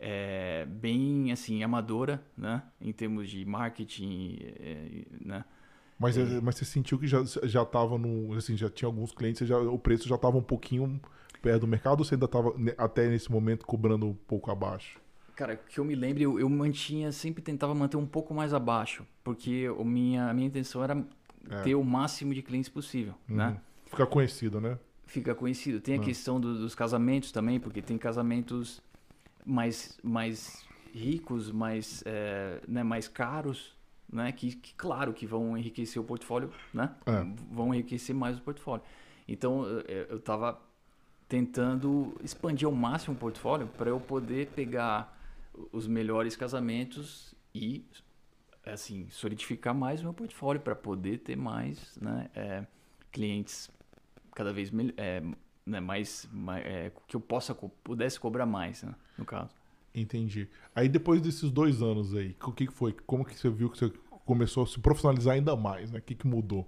É, 0.00 0.64
bem 0.66 1.30
assim, 1.30 1.62
amadora, 1.62 2.24
né? 2.36 2.62
Em 2.80 2.90
termos 2.92 3.28
de 3.28 3.44
marketing, 3.44 4.38
é, 4.58 5.02
né? 5.24 5.44
Mas, 5.98 6.16
é- 6.16 6.40
mas 6.40 6.54
você 6.56 6.64
sentiu 6.64 6.98
que 6.98 7.06
já, 7.06 7.22
já 7.44 7.62
tava 7.64 7.98
no. 7.98 8.32
Assim, 8.34 8.56
já 8.56 8.70
tinha 8.70 8.86
alguns 8.88 9.12
clientes, 9.12 9.46
já, 9.46 9.58
o 9.58 9.78
preço 9.78 10.08
já 10.08 10.16
tava 10.16 10.38
um 10.38 10.42
pouquinho 10.42 10.98
perto 11.42 11.60
do 11.60 11.66
mercado 11.66 11.98
ou 12.00 12.04
você 12.04 12.14
ainda 12.14 12.26
tava 12.26 12.54
ne- 12.56 12.74
até 12.78 13.06
nesse 13.08 13.30
momento 13.30 13.66
cobrando 13.66 14.06
um 14.06 14.14
pouco 14.14 14.50
abaixo? 14.50 14.98
Cara, 15.36 15.56
que 15.56 15.78
eu 15.78 15.84
me 15.84 15.94
lembro, 15.94 16.22
eu, 16.22 16.40
eu 16.40 16.48
mantinha, 16.48 17.12
sempre 17.12 17.42
tentava 17.42 17.74
manter 17.74 17.96
um 17.98 18.06
pouco 18.06 18.32
mais 18.34 18.52
abaixo, 18.54 19.06
porque 19.24 19.68
o 19.70 19.84
minha, 19.84 20.28
a 20.30 20.34
minha 20.34 20.46
intenção 20.46 20.82
era 20.82 21.02
É. 21.50 21.62
ter 21.62 21.74
o 21.74 21.82
máximo 21.84 22.32
de 22.34 22.42
clientes 22.42 22.68
possível, 22.70 23.14
Uhum. 23.28 23.36
né? 23.36 23.60
Ficar 23.86 24.06
conhecido, 24.06 24.60
né? 24.60 24.78
Fica 25.06 25.34
conhecido. 25.34 25.80
Tem 25.80 25.96
a 25.96 25.98
Ah. 26.00 26.04
questão 26.04 26.38
do- 26.40 26.58
dos 26.58 26.74
casamentos 26.74 27.32
também, 27.32 27.58
porque 27.58 27.80
tem 27.82 27.96
casamentos 27.98 28.82
mais, 29.44 29.98
mais 30.02 30.64
ricos, 30.92 31.50
mais, 31.50 32.02
é, 32.06 32.60
né, 32.66 32.82
mais 32.82 33.08
caros, 33.08 33.76
né? 34.12 34.32
Que, 34.32 34.54
que, 34.56 34.74
claro, 34.74 35.12
que 35.12 35.26
vão 35.26 35.56
enriquecer 35.56 36.00
o 36.00 36.04
portfólio, 36.04 36.52
né? 36.74 36.94
É. 37.06 37.24
Vão 37.52 37.72
enriquecer 37.74 38.14
mais 38.14 38.38
o 38.38 38.42
portfólio. 38.42 38.84
Então, 39.28 39.64
eu- 39.64 40.06
eu 40.10 40.16
estava 40.16 40.60
tentando 41.28 42.16
expandir 42.24 42.66
ao 42.66 42.74
máximo 42.74 43.14
o 43.14 43.18
portfólio 43.18 43.68
para 43.68 43.88
eu 43.88 44.00
poder 44.00 44.48
pegar 44.48 45.16
os 45.72 45.86
melhores 45.86 46.34
casamentos 46.34 47.34
e, 47.54 47.84
assim, 48.66 49.08
solidificar 49.10 49.74
mais 49.74 50.00
o 50.00 50.04
meu 50.04 50.14
portfólio 50.14 50.60
para 50.60 50.74
poder 50.74 51.18
ter 51.18 51.36
mais, 51.36 51.96
né? 52.00 52.28
é, 52.34 52.66
clientes 53.12 53.70
cada 54.34 54.52
vez 54.52 54.70
melhor, 54.70 54.94
né, 55.66 55.80
mais, 55.80 56.28
mais 56.32 56.64
é, 56.66 56.92
que 57.06 57.14
eu 57.16 57.20
possa 57.20 57.54
pudesse 57.54 58.18
cobrar 58.18 58.46
mais, 58.46 58.82
né, 58.82 58.94
no 59.16 59.24
caso. 59.24 59.50
Entendi. 59.94 60.48
Aí 60.74 60.88
depois 60.88 61.20
desses 61.20 61.50
dois 61.50 61.82
anos 61.82 62.14
aí, 62.14 62.36
o 62.44 62.52
que 62.52 62.66
foi? 62.70 62.92
Como 63.06 63.24
que 63.24 63.36
você 63.38 63.50
viu 63.50 63.68
que 63.68 63.78
você 63.78 63.90
começou 64.24 64.62
a 64.62 64.66
se 64.66 64.78
profissionalizar 64.78 65.34
ainda 65.34 65.56
mais, 65.56 65.90
né? 65.90 65.98
O 65.98 66.02
que 66.02 66.14
que 66.14 66.26
mudou? 66.26 66.66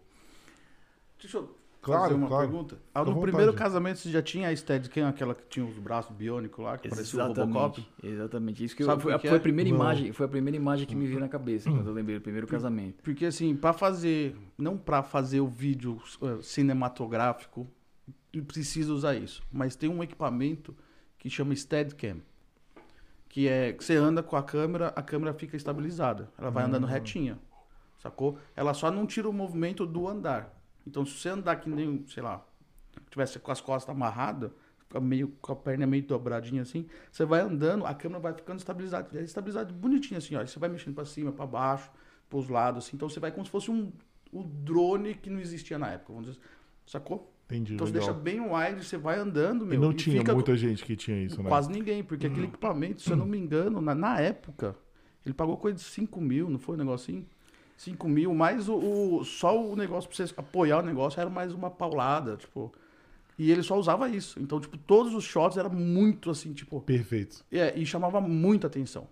Deixa 1.20 1.38
eu 1.38 1.56
Claro, 1.80 2.02
fazer 2.02 2.14
uma 2.14 2.28
claro. 2.28 2.48
pergunta. 2.48 2.78
Ah, 2.94 3.04
no 3.04 3.20
primeiro 3.20 3.52
casamento 3.52 3.98
você 3.98 4.08
já 4.10 4.22
tinha 4.22 4.48
a 4.48 4.54
Steadicam, 4.56 5.08
aquela 5.08 5.34
que 5.34 5.42
tinha 5.48 5.66
os 5.66 5.76
braços 5.78 6.14
biônicos 6.14 6.64
lá, 6.64 6.78
que 6.78 6.88
parecia 6.88 7.24
o 7.24 7.26
Robocop? 7.26 7.84
exatamente. 8.00 8.64
Isso 8.64 8.76
que 8.76 8.84
eu- 8.84 8.86
Sabe 8.86 9.02
foi, 9.02 9.12
o 9.14 9.18
que 9.18 9.26
foi 9.26 9.36
é? 9.36 9.40
a 9.40 9.42
primeira 9.42 9.68
Não. 9.68 9.76
imagem, 9.76 10.12
foi 10.12 10.26
a 10.26 10.28
primeira 10.28 10.56
imagem 10.56 10.86
que 10.86 10.94
me 10.94 11.06
veio 11.06 11.18
na 11.18 11.28
cabeça 11.28 11.68
quando 11.68 11.86
eu 11.88 11.92
lembrei 11.92 12.18
do 12.18 12.22
primeiro 12.22 12.46
casamento. 12.46 13.02
Porque 13.02 13.24
assim, 13.26 13.56
pra 13.56 13.72
fazer, 13.72 14.36
não 14.56 14.76
pra 14.78 15.02
fazer 15.02 15.40
o 15.40 15.48
vídeo 15.48 16.00
eh, 16.22 16.38
cinematográfico, 16.40 17.66
precisa 18.40 18.92
usar 18.92 19.14
isso, 19.14 19.42
mas 19.52 19.76
tem 19.76 19.90
um 19.90 20.02
equipamento 20.02 20.74
que 21.18 21.28
chama 21.28 21.54
Steadicam, 21.54 22.20
que 23.28 23.48
é 23.48 23.72
que 23.72 23.84
você 23.84 23.96
anda 23.96 24.22
com 24.22 24.36
a 24.36 24.42
câmera, 24.42 24.88
a 24.88 25.02
câmera 25.02 25.34
fica 25.34 25.56
estabilizada, 25.56 26.30
ela 26.38 26.50
vai 26.50 26.64
andando 26.64 26.86
retinha, 26.86 27.38
sacou? 27.98 28.38
Ela 28.56 28.72
só 28.74 28.90
não 28.90 29.06
tira 29.06 29.28
o 29.28 29.32
movimento 29.32 29.86
do 29.86 30.08
andar. 30.08 30.58
Então, 30.86 31.04
se 31.04 31.18
você 31.18 31.28
andar 31.28 31.56
que 31.56 31.68
nem, 31.68 32.04
sei 32.08 32.22
lá, 32.22 32.44
tivesse 33.10 33.38
com 33.38 33.52
as 33.52 33.60
costas 33.60 33.94
amarradas, 33.94 34.50
meio 35.00 35.28
com 35.40 35.52
a 35.52 35.56
perna 35.56 35.86
meio 35.86 36.02
dobradinha 36.02 36.62
assim, 36.62 36.86
você 37.10 37.24
vai 37.24 37.40
andando, 37.40 37.86
a 37.86 37.94
câmera 37.94 38.20
vai 38.20 38.34
ficando 38.34 38.58
estabilizada, 38.58 39.18
é 39.18 39.22
estabilizada 39.22 39.72
bonitinha 39.72 40.18
assim, 40.18 40.36
ó, 40.36 40.44
você 40.44 40.58
vai 40.58 40.68
mexendo 40.68 40.94
pra 40.94 41.04
cima, 41.04 41.32
pra 41.32 41.46
baixo, 41.46 41.90
pros 42.28 42.48
lados 42.48 42.84
assim, 42.84 42.96
então 42.96 43.08
você 43.08 43.18
vai 43.18 43.30
como 43.30 43.44
se 43.44 43.50
fosse 43.50 43.70
um 43.70 43.92
o 44.32 44.42
drone 44.42 45.14
que 45.14 45.28
não 45.28 45.40
existia 45.40 45.78
na 45.78 45.90
época, 45.90 46.12
vamos 46.12 46.28
dizer, 46.30 46.40
sacou? 46.86 47.31
Entendi. 47.54 47.74
Então 47.74 47.86
você 47.86 47.92
legal. 47.92 48.08
deixa 48.14 48.20
bem 48.20 48.40
wide, 48.40 48.84
você 48.84 48.96
vai 48.96 49.18
andando, 49.18 49.64
E 49.64 49.68
meu, 49.68 49.80
não 49.80 49.92
e 49.92 49.94
tinha 49.94 50.18
fica- 50.18 50.34
muita 50.34 50.56
gente 50.56 50.84
que 50.84 50.96
tinha 50.96 51.22
isso, 51.22 51.42
né? 51.42 51.48
Quase 51.48 51.70
ninguém, 51.70 52.02
porque 52.02 52.26
aquele 52.26 52.46
equipamento, 52.46 53.02
se 53.02 53.10
eu 53.10 53.16
não 53.16 53.26
me 53.26 53.38
engano, 53.38 53.80
na, 53.80 53.94
na 53.94 54.18
época, 54.20 54.74
ele 55.24 55.34
pagou 55.34 55.56
coisa 55.56 55.76
de 55.76 55.84
5 55.84 56.20
mil, 56.20 56.48
não 56.50 56.58
foi 56.58 56.74
um 56.74 56.78
negocinho? 56.78 57.24
5 57.76 58.08
mil, 58.08 58.32
mais 58.34 58.68
o, 58.68 58.74
o- 58.76 59.24
só 59.24 59.60
o 59.60 59.74
negócio 59.76 60.08
pra 60.08 60.16
você 60.26 60.32
apoiar 60.36 60.78
o 60.78 60.86
negócio 60.86 61.20
era 61.20 61.28
mais 61.30 61.52
uma 61.52 61.70
paulada, 61.70 62.36
tipo. 62.36 62.72
E 63.38 63.50
ele 63.50 63.62
só 63.62 63.78
usava 63.78 64.08
isso. 64.08 64.38
Então, 64.40 64.60
tipo, 64.60 64.76
todos 64.76 65.14
os 65.14 65.24
shots 65.24 65.56
eram 65.56 65.70
muito 65.70 66.30
assim, 66.30 66.52
tipo. 66.52 66.80
Perfeito. 66.82 67.44
É, 67.50 67.76
e 67.76 67.84
chamava 67.86 68.20
muita 68.20 68.66
atenção. 68.66 69.08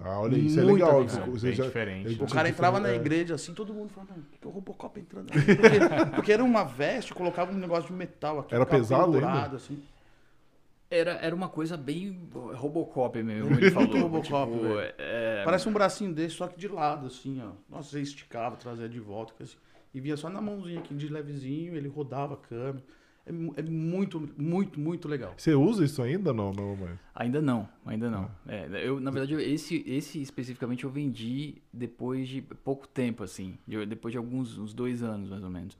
Ah, 0.00 0.20
olha 0.20 0.36
isso, 0.36 0.58
é 0.58 0.64
legal. 0.64 1.00
atenção. 1.02 1.26
Você 1.30 1.48
bem 1.48 1.56
já- 1.56 1.64
diferente, 1.64 2.18
né? 2.18 2.24
O 2.24 2.32
cara 2.32 2.48
entrava 2.48 2.80
na 2.80 2.88
é. 2.90 2.96
igreja 2.96 3.34
assim, 3.34 3.54
todo 3.54 3.72
mundo 3.72 3.90
falando, 3.90 4.08
"Por 4.14 4.38
que 4.40 4.46
é 4.46 4.48
o 4.48 4.50
Robocop 4.50 4.98
entrando 4.98 5.30
aqui? 5.30 5.40
Porque, 5.54 5.78
porque 6.16 6.32
era 6.32 6.42
uma 6.42 6.64
veste, 6.64 7.14
colocava 7.14 7.52
um 7.52 7.56
negócio 7.56 7.86
de 7.86 7.92
metal 7.92 8.40
aqui. 8.40 8.54
Era 8.54 8.66
pesado 8.66 9.12
pendurado, 9.12 9.56
assim. 9.56 9.80
Era, 10.90 11.12
era 11.12 11.34
uma 11.34 11.48
coisa 11.48 11.76
bem 11.76 12.28
Robocop 12.32 13.22
mesmo, 13.22 13.50
ele 13.56 13.70
falou. 13.70 13.96
Robocop, 14.02 14.52
tipo, 14.52 14.62
velho. 14.74 14.94
é, 14.98 15.42
Parece 15.44 15.68
um 15.68 15.72
bracinho 15.72 16.12
desse, 16.12 16.34
só 16.36 16.46
que 16.48 16.58
de 16.58 16.68
lado, 16.68 17.06
assim, 17.06 17.40
ó. 17.42 17.52
Nossa, 17.74 17.90
você 17.90 18.00
esticava, 18.00 18.56
trazia 18.56 18.88
de 18.88 19.00
volta. 19.00 19.32
assim, 19.42 19.56
e 19.94 20.00
vinha 20.00 20.16
só 20.16 20.28
na 20.28 20.40
mãozinha 20.40 20.80
aqui, 20.80 20.94
de 20.94 21.08
levezinho, 21.08 21.76
ele 21.76 21.88
rodava 21.88 22.34
a 22.34 22.36
câmera. 22.36 22.82
É, 23.24 23.30
é 23.30 23.62
muito, 23.62 24.28
muito, 24.36 24.80
muito 24.80 25.06
legal. 25.08 25.32
Você 25.36 25.54
usa 25.54 25.84
isso 25.84 26.02
ainda? 26.02 26.32
Não, 26.32 26.52
não, 26.52 26.76
mas. 26.76 26.98
Ainda 27.14 27.40
não, 27.40 27.68
ainda 27.86 28.10
não. 28.10 28.30
É, 28.48 28.68
eu, 28.86 28.98
na 29.00 29.10
verdade, 29.10 29.32
eu- 29.34 29.40
esse, 29.40 29.84
esse 29.86 30.20
especificamente 30.20 30.84
eu 30.84 30.90
vendi 30.90 31.56
depois 31.72 32.28
de 32.28 32.42
pouco 32.42 32.86
tempo, 32.88 33.22
assim. 33.22 33.56
de- 33.66 33.86
depois 33.86 34.12
de 34.12 34.18
alguns 34.18 34.58
uns 34.58 34.74
dois 34.74 35.02
anos, 35.02 35.30
mais 35.30 35.44
ou 35.44 35.50
menos. 35.50 35.76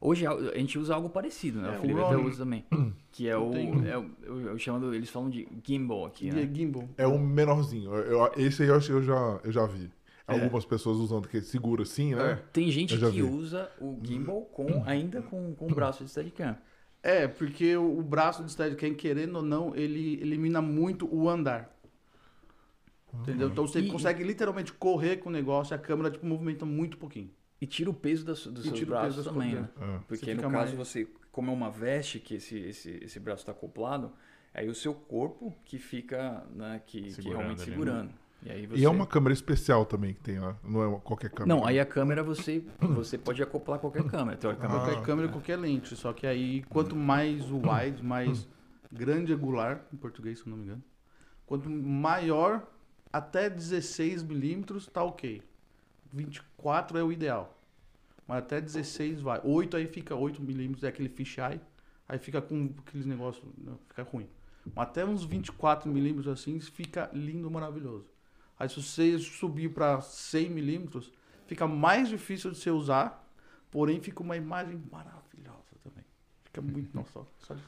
Hoje 0.00 0.26
a 0.26 0.58
gente 0.58 0.78
usa 0.78 0.94
algo 0.94 1.08
parecido, 1.08 1.60
né? 1.62 1.68
É, 1.74 1.78
o 1.78 1.80
Felipe 1.80 2.00
o 2.00 2.06
até 2.06 2.16
usa 2.16 2.44
também. 2.44 2.64
Que 3.12 3.28
é 3.28 3.36
o. 3.36 3.50
tenho. 3.52 3.86
É 3.86 3.96
o 3.96 4.10
eu, 4.22 4.40
eu 4.48 4.58
chamo, 4.58 4.92
eles 4.92 5.08
falam 5.08 5.30
de 5.30 5.46
gimbal 5.62 6.04
aqui, 6.06 6.26
E 6.26 6.30
é 6.30 6.32
né? 6.32 6.50
gimbal. 6.52 6.88
É 6.98 7.06
um 7.06 7.18
menorzinho. 7.18 7.94
Eu- 7.94 8.18
eu- 8.26 8.32
esse 8.36 8.62
aí 8.64 8.68
eu 8.70 8.74
acho 8.74 8.88
que 8.88 8.92
eu 8.92 9.02
já, 9.02 9.40
eu 9.44 9.52
já 9.52 9.64
vi. 9.66 9.88
É. 10.26 10.32
Algumas 10.32 10.64
pessoas 10.64 10.96
usando 10.98 11.28
que 11.28 11.40
segura 11.42 11.82
assim, 11.82 12.14
né? 12.14 12.42
Tem 12.52 12.70
gente 12.70 12.96
que 12.96 13.04
vi. 13.10 13.22
usa 13.22 13.70
o 13.80 13.98
gimbal 14.02 14.42
com, 14.46 14.82
ainda 14.86 15.20
com, 15.20 15.54
com 15.54 15.66
o 15.70 15.74
braço 15.74 16.02
de 16.02 16.10
Steadicam. 16.10 16.56
É, 17.02 17.28
porque 17.28 17.76
o, 17.76 17.98
o 17.98 18.02
braço 18.02 18.42
de 18.42 18.50
Steadicam, 18.50 18.94
querendo 18.94 19.36
ou 19.36 19.42
não, 19.42 19.76
ele 19.76 20.14
elimina 20.22 20.62
muito 20.62 21.06
o 21.14 21.28
andar. 21.28 21.70
Entendeu? 23.12 23.48
Então 23.48 23.66
você 23.66 23.80
E- 23.80 23.88
consegue 23.90 24.24
literalmente 24.24 24.72
correr 24.72 25.18
com 25.18 25.28
o 25.28 25.32
negócio 25.32 25.72
e 25.72 25.76
a 25.76 25.78
câmera 25.78 26.10
tipo, 26.10 26.26
movimenta 26.26 26.64
muito 26.64 26.96
pouquinho. 26.96 27.30
E 27.60 27.66
tira 27.66 27.88
o 27.90 27.94
peso 27.94 28.24
das, 28.24 28.46
dos 28.46 28.64
E 28.64 28.68
seus 28.68 28.82
braços 28.82 29.24
também, 29.24 29.54
né? 29.54 29.68
É. 29.80 29.98
Porque 30.08 30.34
no 30.34 30.42
caso 30.42 30.52
mais- 30.52 30.72
você, 30.72 31.06
como 31.30 31.50
é 31.50 31.54
uma 31.54 31.70
veste 31.70 32.18
que 32.18 32.34
esse, 32.36 32.58
esse, 32.58 32.98
esse 33.02 33.20
braço 33.20 33.42
está 33.42 33.52
acoplado, 33.52 34.10
aí 34.52 34.68
o 34.68 34.74
seu 34.74 34.94
corpo 34.94 35.54
que 35.64 35.78
fica, 35.78 36.44
né, 36.54 36.80
que, 36.86 37.02
que 37.02 37.12
Segurando 37.12 37.38
realmente 37.38 37.62
ali, 37.62 37.70
né? 37.84 38.08
E 38.44 38.50
aí 38.50 38.66
você... 38.66 38.80
E 38.80 38.84
é 38.84 38.88
uma 38.90 39.06
câmera 39.06 39.32
especial 39.32 39.86
também 39.86 40.12
que 40.12 40.20
tem 40.20 40.38
lá. 40.38 40.56
Não 40.62 40.82
é 40.82 40.86
uma- 40.86 41.00
qualquer 41.00 41.30
câmera. 41.30 41.56
Não, 41.58 41.66
aí 41.66 41.80
a 41.80 41.86
câmera 41.86 42.22
você, 42.22 42.62
você 42.78 43.16
pode 43.16 43.42
acoplar 43.42 43.78
qualquer 43.78 44.04
câmera, 44.04 44.36
teoricamente. 44.36 44.80
Ah. 44.80 44.84
Qualquer 44.84 45.02
câmera, 45.02 45.28
qualquer 45.28 45.56
lente. 45.56 45.96
Só 45.96 46.12
que 46.12 46.26
aí, 46.26 46.62
quanto 46.64 46.94
mais 46.94 47.42
wide, 47.50 48.02
mais 48.02 48.46
grande 48.92 49.32
angular, 49.32 49.86
em 49.92 49.96
português, 49.96 50.38
se 50.40 50.46
eu 50.46 50.50
não 50.50 50.58
me 50.58 50.64
engano. 50.64 50.82
Quanto 51.46 51.70
maior, 51.70 52.66
até 53.12 53.48
16 53.48 54.22
milímetros, 54.22 54.86
tá 54.86 55.02
ok. 55.02 55.42
24 56.12 56.98
é 56.98 57.02
o 57.02 57.10
ideal. 57.10 57.58
Mas 58.26 58.38
até 58.38 58.60
16 58.60 59.20
vai. 59.20 59.40
8 59.42 59.76
aí 59.76 59.86
fica 59.86 60.14
8 60.14 60.42
milímetros, 60.42 60.84
é 60.84 60.88
aquele 60.88 61.08
fisheye. 61.08 61.60
Aí 62.08 62.18
fica 62.18 62.40
com 62.42 62.70
aqueles 62.86 63.06
negócios, 63.06 63.44
não, 63.56 63.78
fica 63.88 64.02
ruim. 64.02 64.28
Mas 64.74 64.88
até 64.88 65.04
uns 65.04 65.24
24 65.24 65.90
milímetros 65.90 66.28
assim, 66.28 66.58
fica 66.60 67.10
lindo, 67.12 67.50
maravilhoso. 67.50 68.06
Aí 68.58 68.68
se 68.68 68.80
você 68.82 69.18
subir 69.18 69.70
para 69.70 70.00
100 70.00 70.50
milímetros, 70.50 71.12
fica 71.46 71.66
mais 71.66 72.08
difícil 72.08 72.50
de 72.50 72.58
você 72.58 72.70
usar, 72.70 73.28
porém 73.70 74.00
fica 74.00 74.22
uma 74.22 74.36
imagem 74.36 74.80
maravilhosa 74.90 75.74
também. 75.82 76.04
Fica 76.44 76.60
muito, 76.62 76.90
nossa, 76.94 77.26
só 77.38 77.54
de- 77.54 77.62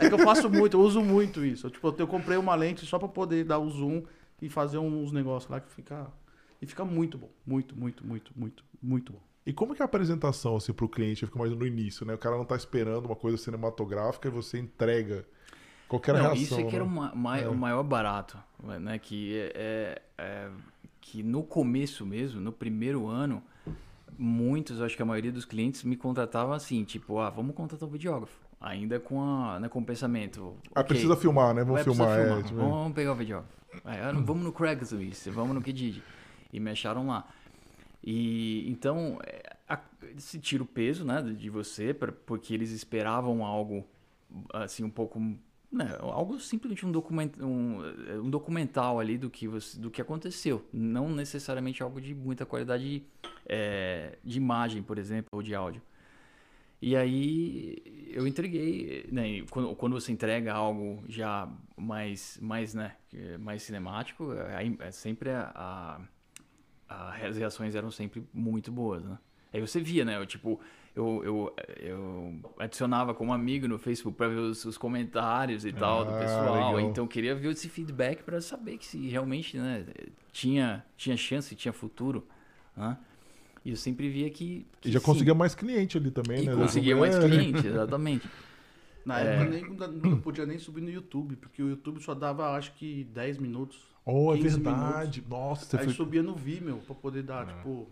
É 0.00 0.08
que 0.08 0.14
eu 0.14 0.18
faço 0.18 0.50
muito, 0.50 0.76
eu 0.76 0.80
uso 0.80 1.00
muito 1.00 1.44
isso. 1.44 1.66
Eu, 1.66 1.70
tipo, 1.70 1.94
eu 1.98 2.06
comprei 2.06 2.36
uma 2.36 2.54
lente 2.54 2.84
só 2.86 2.98
para 2.98 3.08
poder 3.08 3.44
dar 3.44 3.58
o 3.58 3.70
zoom 3.70 4.02
e 4.42 4.48
fazer 4.48 4.78
uns 4.78 5.12
negócios 5.12 5.50
lá 5.50 5.60
que 5.60 5.70
fica 5.70 6.10
e 6.60 6.66
fica 6.66 6.84
muito 6.84 7.16
bom, 7.16 7.30
muito, 7.46 7.74
muito, 7.76 8.06
muito, 8.06 8.32
muito, 8.36 8.64
muito 8.82 9.12
bom. 9.12 9.20
E 9.46 9.52
como 9.52 9.74
que 9.74 9.80
é 9.80 9.84
a 9.84 9.86
apresentação 9.86 10.56
assim, 10.56 10.72
pro 10.72 10.88
cliente? 10.88 11.24
Fica 11.24 11.38
mais 11.38 11.52
no 11.52 11.66
início, 11.66 12.04
né? 12.04 12.14
O 12.14 12.18
cara 12.18 12.36
não 12.36 12.44
tá 12.44 12.54
esperando 12.54 13.06
uma 13.06 13.16
coisa 13.16 13.38
cinematográfica 13.38 14.28
e 14.28 14.30
você 14.30 14.58
entrega 14.58 15.26
qualquer 15.90 16.14
Não, 16.14 16.20
reação. 16.20 16.36
isso 16.42 16.58
é 16.60 16.62
que 16.62 16.74
era 16.76 16.84
né? 16.84 16.90
o, 16.90 16.94
ma- 16.94 17.14
mai- 17.14 17.42
É. 17.44 17.48
o 17.48 17.54
maior 17.54 17.82
barato, 17.82 18.38
né? 18.78 18.98
Que 18.98 19.36
é, 19.36 19.52
é- 19.54 20.02
é- 20.18 20.50
que 21.00 21.22
no 21.22 21.42
começo 21.42 22.06
mesmo, 22.06 22.40
no 22.40 22.52
primeiro 22.52 23.06
ano, 23.08 23.42
muitos, 24.18 24.80
acho 24.80 24.94
que 24.96 25.02
a 25.02 25.06
maioria 25.06 25.32
dos 25.32 25.44
clientes 25.44 25.82
me 25.82 25.96
contratavam 25.96 26.52
assim, 26.54 26.84
tipo, 26.84 27.18
ah, 27.18 27.30
vamos 27.30 27.54
contratar 27.54 27.88
um 27.88 27.92
videógrafo. 27.92 28.38
Ainda 28.60 29.00
com, 29.00 29.20
a, 29.22 29.58
né, 29.58 29.68
com 29.68 29.80
o 29.80 29.84
pensamento. 29.84 30.54
Ah, 30.74 30.80
ok, 30.80 30.88
precisa 30.88 31.16
filmar, 31.16 31.54
né? 31.54 31.64
Vamos 31.64 31.82
precisar 31.82 32.04
filmar. 32.04 32.18
É, 32.20 32.24
filmar, 32.26 32.42
tipo, 32.44 32.56
vamos, 32.60 32.72
vamos 32.76 32.92
pegar 32.92 33.12
o 33.12 33.16
videógrafo. 33.16 33.52
Não, 34.14 34.24
vamos 34.24 34.44
no 34.44 34.52
Craigslist, 34.52 35.28
vamos 35.30 35.54
no 35.54 35.62
Kijiji. 35.62 36.02
E 36.52 36.60
me 36.60 36.70
acharam 36.70 37.06
lá. 37.06 37.26
E 38.04 38.68
então, 38.70 39.18
é, 39.26 39.56
a- 39.68 39.80
se 40.18 40.38
tira 40.38 40.62
o 40.62 40.66
peso, 40.66 41.04
né, 41.04 41.22
de 41.22 41.48
você, 41.50 41.94
pra- 41.94 42.12
porque 42.12 42.52
eles 42.54 42.70
esperavam 42.70 43.44
algo 43.44 43.84
assim 44.52 44.84
um 44.84 44.90
pouco, 44.90 45.20
né, 45.70 45.96
algo 46.00 46.38
simplesmente 46.40 46.84
um, 46.84 46.90
document, 46.92 47.30
um, 47.40 47.78
um 48.24 48.30
documental 48.30 48.98
ali 48.98 49.16
do 49.16 49.30
que 49.30 49.46
você, 49.46 49.78
do 49.78 49.90
que 49.90 50.00
aconteceu, 50.02 50.64
não 50.72 51.08
necessariamente 51.10 51.82
algo 51.82 52.00
de 52.00 52.14
muita 52.14 52.44
qualidade 52.44 53.04
é, 53.46 54.18
de 54.24 54.36
imagem, 54.36 54.82
por 54.82 54.98
exemplo, 54.98 55.28
ou 55.32 55.42
de 55.42 55.54
áudio. 55.54 55.80
E 56.82 56.96
aí 56.96 58.08
eu 58.10 58.26
entreguei, 58.26 59.06
né? 59.12 59.42
Quando, 59.50 59.74
quando 59.76 59.92
você 59.92 60.10
entrega 60.12 60.54
algo 60.54 61.04
já 61.08 61.46
mais, 61.76 62.38
mais, 62.40 62.72
né? 62.74 62.96
é 63.12 63.36
Mais 63.36 63.62
cinemático, 63.62 64.30
aí 64.56 64.74
é 64.80 64.90
sempre 64.90 65.30
a- 65.30 66.00
a- 66.88 67.14
as 67.26 67.36
reações 67.36 67.74
eram 67.74 67.90
sempre 67.90 68.24
muito 68.32 68.72
boas, 68.72 69.04
né? 69.04 69.18
Aí 69.52 69.60
você 69.60 69.78
via, 69.80 70.04
né? 70.06 70.16
Eu, 70.16 70.24
tipo, 70.26 70.58
eu, 70.94 71.22
eu, 71.24 71.54
eu 71.78 72.40
adicionava 72.58 73.14
como 73.14 73.32
amigo 73.32 73.68
no 73.68 73.78
Facebook 73.78 74.16
para 74.16 74.28
ver 74.28 74.38
os, 74.38 74.64
os 74.64 74.76
comentários 74.76 75.64
e 75.64 75.72
tal 75.72 76.04
do 76.04 76.10
Ah, 76.12 76.18
pessoal. 76.18 76.54
legal. 76.54 76.80
Então 76.80 77.04
eu 77.04 77.08
queria 77.08 77.34
ver 77.34 77.52
esse 77.52 77.68
feedback 77.68 78.22
para 78.22 78.40
saber 78.40 78.76
que 78.78 78.86
se 78.86 79.08
realmente, 79.08 79.56
né? 79.56 79.86
Tinha, 80.32 80.84
tinha 80.96 81.16
chance, 81.16 81.54
tinha 81.54 81.72
futuro, 81.72 82.26
né? 82.76 82.98
E 83.64 83.70
eu 83.70 83.76
sempre 83.76 84.08
via 84.08 84.28
que. 84.30 84.66
que 84.80 84.88
E 84.88 84.92
já 84.92 84.98
sim. 84.98 85.04
conseguia 85.04 85.34
mais 85.34 85.54
cliente 85.54 85.96
ali 85.98 86.10
também, 86.10 86.42
E 86.44 86.46
né? 86.46 86.54
conseguia 86.56 86.96
mais 86.96 87.18
cliente, 87.18 87.66
exatamente. 87.66 88.28
Na 89.04 89.20
É. 89.20 89.34
época 89.34 89.86
nem, 89.88 90.00
não 90.02 90.20
podia 90.20 90.44
nem 90.46 90.58
subir 90.58 90.80
no 90.80 90.90
YouTube, 90.90 91.36
porque 91.36 91.62
o 91.62 91.68
YouTube 91.68 92.02
só 92.02 92.14
dava 92.14 92.50
acho 92.56 92.72
que 92.74 93.04
10 93.04 93.38
minutos. 93.38 93.78
Oh, 94.04 94.34
é 94.34 94.38
15 94.38 94.56
verdade. 94.60 95.24
Nossa, 95.28 95.64
você 95.66 95.76
Aí 95.76 95.84
foi... 95.84 95.94
subia 95.94 96.22
no 96.22 96.34
Vimeo 96.34 96.78
pra 96.86 96.94
poder 96.94 97.22
dar, 97.22 97.46
tipo, 97.46 97.86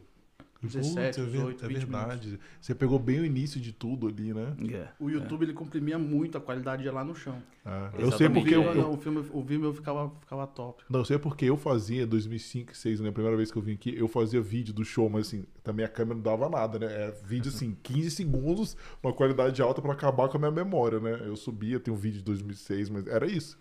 17, 0.61 0.95
Putz, 0.95 1.19
é 1.19 1.23
ver- 1.23 1.31
18, 1.31 1.65
é 1.65 1.69
20 1.69 1.77
verdade. 1.79 2.41
Você 2.61 2.75
pegou 2.75 2.99
bem 2.99 3.21
o 3.21 3.25
início 3.25 3.61
de 3.61 3.73
tudo 3.73 4.09
ali, 4.09 4.35
né? 4.35 4.57
É. 4.73 4.89
O 4.99 5.09
YouTube 5.09 5.45
ele 5.45 5.53
comprimia 5.53 5.99
muito, 5.99 6.37
a 6.37 6.41
qualidade 6.41 6.83
ia 6.85 6.93
lá 6.93 7.05
no 7.05 7.15
chão. 7.15 7.41
É. 7.65 7.91
Eu 7.99 8.11
sei 8.13 8.29
porque 8.29 8.55
eu, 8.55 8.63
eu- 8.63 8.75
não, 8.75 8.93
o, 8.95 8.97
filme, 8.97 9.25
o 9.33 9.43
Vimeo 9.43 9.73
ficava, 9.73 10.11
ficava 10.21 10.47
top. 10.47 10.83
não 10.91 11.01
eu 11.01 11.05
sei 11.05 11.17
porque 11.19 11.45
eu 11.45 11.57
fazia 11.57 12.07
2005, 12.07 12.67
2006, 12.73 13.01
né? 13.01 13.09
A 13.09 13.13
primeira 13.13 13.37
vez 13.37 13.53
que 13.53 13.59
eu 13.59 13.63
vim 13.63 13.75
aqui, 13.75 13.95
eu 13.97 14.09
fazia 14.09 14.41
vídeo 14.41 14.75
do 14.75 14.85
show, 14.85 15.09
mas 15.09 15.29
assim, 15.29 15.45
também 15.63 15.85
a 15.85 15.89
câmera 15.89 16.17
não 16.17 16.23
dava 16.23 16.49
nada, 16.49 16.79
né? 16.79 16.87
É 16.87 17.11
vídeo 17.25 17.51
assim, 17.51 17.77
15 17.83 18.11
segundos, 18.11 18.77
uma 19.03 19.13
qualidade 19.13 19.63
alta 19.63 19.81
pra 19.81 19.93
acabar 19.93 20.29
com 20.29 20.37
a 20.37 20.41
minha 20.41 20.51
memória, 20.51 20.99
né? 20.99 21.23
Eu 21.25 21.37
subia, 21.37 21.79
tem 21.79 21.95
um 21.95 21.97
vídeo 21.97 22.19
de 22.19 22.25
2006, 22.25 22.91
mas 22.91 23.07
era 23.07 23.27
isso. 23.27 23.57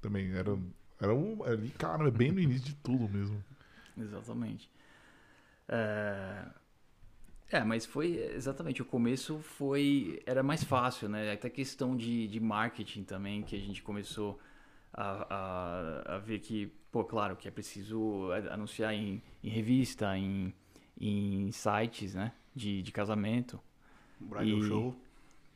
Também 0.00 0.32
era 0.32 0.58
era 1.00 1.12
um 1.14 1.42
ali, 1.42 1.68
cara, 1.70 2.06
é 2.06 2.10
bem 2.12 2.30
no 2.30 2.38
início 2.38 2.64
de 2.66 2.74
tudo 2.76 3.08
mesmo. 3.08 3.42
Exatamente. 3.98 4.70
É... 5.72 6.44
é, 7.50 7.64
mas 7.64 7.84
foi 7.84 8.16
exatamente 8.34 8.80
o 8.82 8.84
começo 8.84 9.38
foi 9.40 10.22
era 10.26 10.42
mais 10.42 10.64
fácil, 10.64 11.08
né? 11.08 11.32
Até 11.32 11.50
questão 11.50 11.96
de, 11.96 12.26
de 12.28 12.40
marketing 12.40 13.04
também 13.04 13.42
que 13.42 13.54
a 13.56 13.58
gente 13.58 13.82
começou 13.82 14.38
a, 14.92 16.14
a, 16.14 16.16
a 16.16 16.18
ver 16.18 16.40
que, 16.40 16.68
pô, 16.90 17.04
claro 17.04 17.36
que 17.36 17.48
é 17.48 17.50
preciso 17.50 18.30
anunciar 18.50 18.94
em, 18.94 19.22
em 19.42 19.48
revista, 19.50 20.16
em, 20.16 20.54
em 21.00 21.50
sites, 21.52 22.14
né? 22.14 22.32
De, 22.54 22.82
de 22.82 22.92
casamento, 22.92 23.60
Bridal 24.20 24.58
E- 24.58 24.62
Show. 24.62 24.96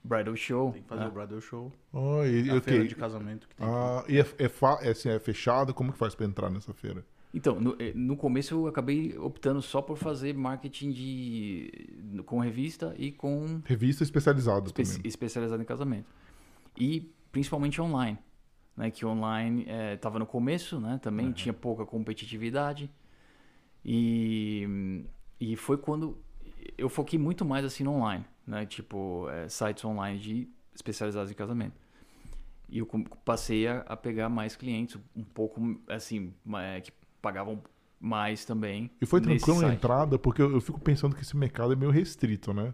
bridal 0.04 0.36
show. 0.36 0.72
Tem 0.72 0.82
que 0.82 0.88
fazer 0.88 1.04
né? 1.04 1.08
o 1.08 1.10
Bridal 1.12 1.40
Show. 1.40 1.72
Oh, 1.92 2.24
e, 2.24 2.50
A 2.50 2.56
ok. 2.56 2.66
feira 2.66 2.84
de 2.84 2.94
casamento 2.96 3.48
que 3.48 3.54
tem. 3.56 3.68
Ah, 3.68 4.04
e 4.08 4.18
é, 4.20 4.26
é, 4.38 4.48
fa- 4.48 4.78
é, 4.82 4.90
assim, 4.90 5.08
é 5.10 5.18
fechado? 5.18 5.74
Como 5.74 5.92
que 5.92 5.98
faz 5.98 6.14
pra 6.14 6.26
entrar 6.26 6.50
nessa 6.50 6.72
feira? 6.74 7.04
Então, 7.36 7.60
no, 7.60 7.76
eh, 7.78 7.92
no 7.94 8.16
começo 8.16 8.54
eu 8.54 8.66
acabei 8.66 9.14
optando 9.18 9.60
só 9.60 9.82
por 9.82 9.98
fazer 9.98 10.34
marketing 10.34 10.90
de 10.90 11.70
com 12.24 12.38
revista 12.40 12.94
e 12.98 13.12
com 13.12 13.60
Revista 13.62 14.02
especializada 14.02 14.66
espe- 14.68 14.82
também. 14.82 15.00
especializado 15.04 15.62
em 15.62 15.66
casamento. 15.66 16.06
E 16.78 17.12
principalmente 17.30 17.78
online, 17.78 18.18
né? 18.74 18.90
Que 18.90 19.04
online 19.04 19.66
estava 19.94 20.18
no 20.18 20.24
começo, 20.24 20.80
né? 20.80 20.98
Também 21.02 21.30
tinha 21.32 21.52
pouca 21.52 21.84
competitividade. 21.84 22.90
E, 23.84 25.04
e 25.38 25.56
foi 25.56 25.76
quando 25.76 26.18
eu 26.78 26.88
foquei 26.88 27.18
muito 27.18 27.44
mais 27.44 27.64
assim 27.66 27.84
no 27.84 27.92
online, 27.92 28.24
né? 28.46 28.64
Tipo, 28.64 29.28
eh, 29.30 29.46
sites 29.48 29.84
online 29.84 30.18
de 30.18 30.48
especializados 30.74 31.30
em 31.30 31.34
casamento. 31.34 31.76
E 32.68 32.78
eu 32.78 32.86
passei 33.24 33.68
a, 33.68 33.80
a 33.80 33.96
pegar 33.96 34.28
mais 34.30 34.56
clientes, 34.56 34.98
um 35.14 35.22
pouco 35.22 35.78
assim, 35.86 36.32
eh, 36.56 36.80
que 36.80 36.90
pagavam 37.26 37.62
mais 38.00 38.44
também. 38.44 38.90
E 39.00 39.06
foi 39.06 39.20
tranquilo 39.20 39.60
a 39.66 39.74
entrada, 39.74 40.18
porque 40.18 40.40
eu, 40.40 40.52
eu 40.52 40.60
fico 40.60 40.80
pensando 40.80 41.14
que 41.16 41.22
esse 41.22 41.36
mercado 41.36 41.72
é 41.72 41.76
meio 41.76 41.90
restrito, 41.90 42.52
né? 42.54 42.72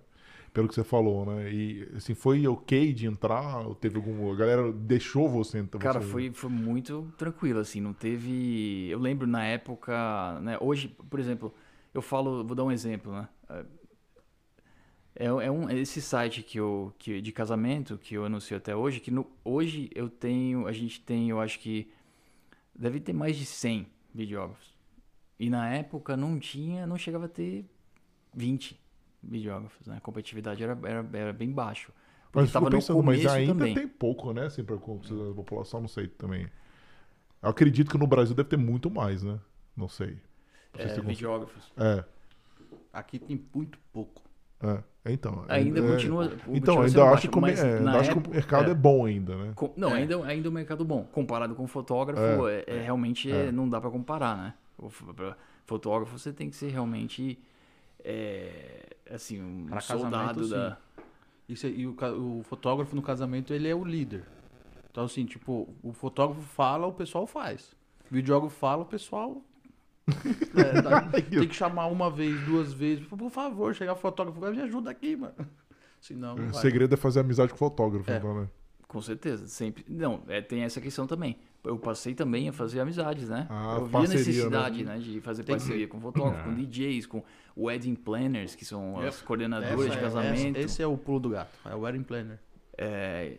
Pelo 0.52 0.68
que 0.68 0.74
você 0.74 0.84
falou, 0.84 1.24
né? 1.24 1.50
E 1.50 1.88
assim, 1.96 2.14
foi 2.14 2.46
ok 2.46 2.92
de 2.92 3.06
entrar? 3.06 3.64
Teve 3.80 3.96
algum. 3.96 4.30
A 4.30 4.36
galera 4.36 4.70
deixou 4.70 5.26
você 5.28 5.58
entrar? 5.58 5.80
Cara, 5.80 6.00
você- 6.00 6.10
foi, 6.12 6.30
foi 6.32 6.50
muito 6.50 7.10
tranquilo, 7.16 7.58
assim, 7.60 7.80
não 7.80 7.94
teve... 7.94 8.88
Eu 8.90 8.98
lembro 8.98 9.26
na 9.26 9.42
época, 9.44 10.38
né, 10.40 10.58
hoje, 10.60 10.88
por 11.08 11.18
exemplo, 11.18 11.54
eu 11.94 12.02
falo, 12.02 12.44
vou 12.44 12.54
dar 12.54 12.64
um 12.64 12.70
exemplo, 12.72 13.12
né, 13.12 13.28
é, 15.14 15.26
é 15.26 15.50
um, 15.50 15.68
é 15.68 15.78
esse 15.78 16.00
site 16.00 16.42
que 16.42 16.58
eu, 16.58 16.92
que, 16.98 17.20
de 17.20 17.32
casamento 17.32 17.98
que 17.98 18.14
eu 18.14 18.24
anuncio 18.24 18.56
até 18.56 18.74
hoje, 18.74 19.00
que 19.00 19.10
no, 19.10 19.26
hoje 19.44 19.90
eu 19.94 20.08
tenho, 20.08 20.66
a 20.66 20.72
gente 20.72 21.00
tem, 21.00 21.30
eu 21.30 21.40
acho 21.40 21.58
que, 21.60 21.88
deve 22.74 23.00
ter 23.00 23.12
mais 23.12 23.36
de 23.36 23.46
100 23.46 23.86
videógrafos. 24.14 24.74
E 25.38 25.50
na 25.50 25.68
época 25.74 26.16
não 26.16 26.38
tinha, 26.38 26.86
não 26.86 26.98
chegava 26.98 27.26
a 27.26 27.28
ter 27.28 27.66
20 28.34 28.80
videógrafos, 29.22 29.86
né, 29.86 29.96
a 29.98 30.00
competitividade 30.00 30.62
era, 30.62 30.78
era, 30.84 31.10
era 31.14 31.32
bem 31.32 31.52
baixo. 31.52 31.92
Mas 32.32 32.46
eu 32.46 32.52
tava 32.52 32.66
fico 32.66 32.70
no 32.70 32.82
pensando, 32.82 33.02
mas 33.02 33.24
começo 33.24 33.26
ainda 33.26 33.44
também. 33.44 33.74
tem 33.74 33.86
pouco, 33.86 34.32
né? 34.32 34.46
Assim, 34.46 34.64
considerar 34.64 35.30
a 35.30 35.34
população, 35.34 35.80
não 35.82 35.88
sei 35.88 36.08
também. 36.08 36.48
Eu 37.42 37.50
acredito 37.50 37.90
que 37.90 37.98
no 37.98 38.06
Brasil 38.06 38.34
deve 38.34 38.48
ter 38.50 38.56
muito 38.58 38.90
mais, 38.90 39.22
né? 39.22 39.40
Não 39.76 39.88
sei. 39.88 40.18
Não 40.72 40.80
sei 40.80 40.90
É, 40.90 40.94
se 40.94 41.00
videógrafos. 41.00 41.72
É, 41.76 42.04
Aqui 42.92 43.18
tem 43.18 43.44
muito 43.54 43.78
pouco. 43.92 44.21
É. 44.62 44.82
Então. 45.04 45.44
Ainda 45.48 45.80
é- 45.80 45.88
continua. 45.90 46.32
Então, 46.48 46.76
ainda 46.76 46.88
sendo 46.90 47.02
acho, 47.02 47.10
baixo, 47.10 47.28
que, 47.28 47.38
o 47.38 47.46
é, 47.46 47.80
na 47.80 47.98
acho 47.98 48.10
que 48.12 48.18
época- 48.18 48.30
o 48.30 48.34
mercado 48.34 48.70
é. 48.70 48.74
bom 48.74 49.04
ainda, 49.04 49.36
né? 49.36 49.52
Com- 49.56 49.72
não, 49.76 49.90
É. 49.90 49.94
ainda, 50.00 50.24
ainda 50.24 50.48
o 50.48 50.52
mercado 50.52 50.84
bom. 50.84 51.02
Comparado 51.12 51.54
com 51.56 51.66
fotógrafo, 51.66 52.46
é, 52.48 52.62
é 52.68 52.80
realmente 52.82 53.30
É. 53.30 53.46
é, 53.48 53.52
não 53.52 53.68
dá 53.68 53.80
pra 53.80 53.90
comparar, 53.90 54.36
né? 54.36 54.54
O 54.78 54.88
fotógrafo 55.66 56.16
você 56.18 56.32
tem 56.32 56.48
que 56.48 56.56
ser 56.56 56.68
realmente 56.70 57.38
é, 58.04 58.86
assim 59.10 59.40
um 59.42 59.66
Pra 59.66 59.80
soldado 59.80 60.40
casamento, 60.40 60.48
da. 60.48 60.76
Isso, 61.48 61.66
e 61.66 61.86
o, 61.86 61.96
o 62.18 62.42
fotógrafo 62.44 62.94
no 62.96 63.02
casamento, 63.02 63.52
ele 63.52 63.68
é 63.68 63.74
o 63.74 63.84
líder. 63.84 64.24
Então, 64.90 65.04
assim, 65.04 65.24
tipo, 65.24 65.68
o 65.82 65.92
fotógrafo 65.92 66.42
fala, 66.42 66.86
o 66.86 66.92
pessoal 66.92 67.26
faz. 67.26 67.74
O 68.10 68.14
videógrafo 68.14 68.54
fala, 68.56 68.82
o 68.82 68.86
pessoal. 68.86 69.42
É, 70.56 70.80
dá- 70.82 71.02
tem 71.02 71.46
que 71.48 71.54
chamar 71.54 71.86
uma 71.86 72.10
vez, 72.10 72.40
duas 72.44 72.72
vezes. 72.72 73.04
Por 73.06 73.30
favor, 73.30 73.74
chegar 73.74 73.92
o 73.92 73.96
fotógrafo, 73.96 74.40
me 74.40 74.60
ajuda 74.62 74.90
aqui, 74.90 75.16
mano. 75.16 75.34
Senão. 76.00 76.34
não 76.34 76.48
O 76.48 76.52
vai. 76.52 76.60
segredo 76.60 76.92
é 76.94 76.96
fazer 76.96 77.20
amizade 77.20 77.50
com 77.50 77.56
o 77.56 77.58
fotógrafo, 77.58 78.10
É. 78.10 78.16
então, 78.16 78.40
né? 78.42 78.48
Com 78.88 79.00
certeza, 79.00 79.46
sempre. 79.46 79.84
Não, 79.88 80.22
é, 80.28 80.42
tem 80.42 80.62
essa 80.64 80.80
questão 80.80 81.06
também. 81.06 81.38
Eu 81.64 81.78
passei 81.78 82.12
também 82.14 82.48
a 82.48 82.52
fazer 82.52 82.80
amizades, 82.80 83.28
né? 83.28 83.46
Ah, 83.48 83.76
eu 83.78 83.86
vi 83.86 83.88
a 83.88 83.98
parceria, 84.00 84.18
necessidade, 84.26 84.84
né? 84.84 84.98
de 84.98 85.20
fazer 85.20 85.44
Tem 85.44 85.54
que 85.56 85.62
parceria 85.62 85.88
com 85.88 85.98
fotógrafo, 86.00 86.44
com 86.44 86.54
DJs, 86.54 87.06
com 87.06 87.22
wedding 87.56 87.94
planners, 87.94 88.54
que 88.54 88.64
são 88.66 88.98
as 89.00 89.22
coordenadoras 89.22 89.80
Essa 89.80 89.90
de 89.90 89.96
é- 89.96 90.00
casamento. 90.00 90.56
essa- 90.58 90.66
esse 90.66 90.82
é 90.82 90.86
o 90.86 90.98
pulo 90.98 91.20
do 91.20 91.30
gato. 91.30 91.52
É 91.64 91.74
o 91.74 91.78
wedding 91.80 92.02
planner. 92.02 92.38
É, 92.82 93.36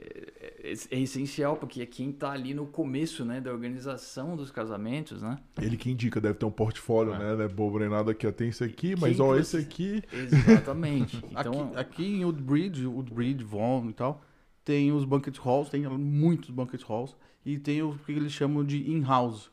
é, 0.63 0.73
é 0.91 0.99
essencial, 0.99 1.58
porque 1.58 1.82
é 1.82 1.86
quem 1.86 2.12
tá 2.12 2.32
ali 2.32 2.53
no 2.53 2.65
começo, 2.65 3.23
né, 3.25 3.41
da 3.41 3.51
organização 3.51 4.36
dos 4.36 4.49
casamentos, 4.51 5.21
né? 5.21 5.38
Ele 5.62 5.77
que 5.77 5.89
indica, 5.91 6.21
deve 6.21 6.36
ter 6.36 6.45
um 6.45 6.51
portfólio, 6.51 7.13
É. 7.13 7.19
né? 7.19 7.36
Não 7.36 7.43
é 7.43 7.47
bobo 7.47 7.79
nem 7.79 7.89
nada 7.89 8.12
aqui, 8.12 8.25
ó. 8.27 8.32
Tem 8.32 8.49
esse 8.49 8.63
aqui, 8.63 8.95
mas 8.99 9.15
Que 9.15 9.21
ó, 9.21 9.34
que 9.36 9.41
esse 9.41 9.58
aqui. 9.58 10.01
Exatamente. 10.12 11.21
Então, 11.32 11.71
aqui, 11.75 11.79
aqui 11.79 12.06
em 12.06 12.25
Woodbridge, 12.25 12.86
Woodbridge, 12.86 13.43
Vaughan 13.43 13.89
e 13.89 13.93
tal, 13.93 14.21
tem 14.63 14.91
os 14.91 15.03
banquet 15.06 15.38
halls, 15.43 15.69
tem 15.69 15.82
muitos 15.88 16.49
banquet 16.49 16.84
halls, 16.88 17.15
e 17.45 17.58
tem 17.60 17.82
o 17.82 17.97
que 18.06 18.12
eles 18.12 18.32
chamam 18.32 18.63
de 18.63 18.89
in-house. 18.89 19.51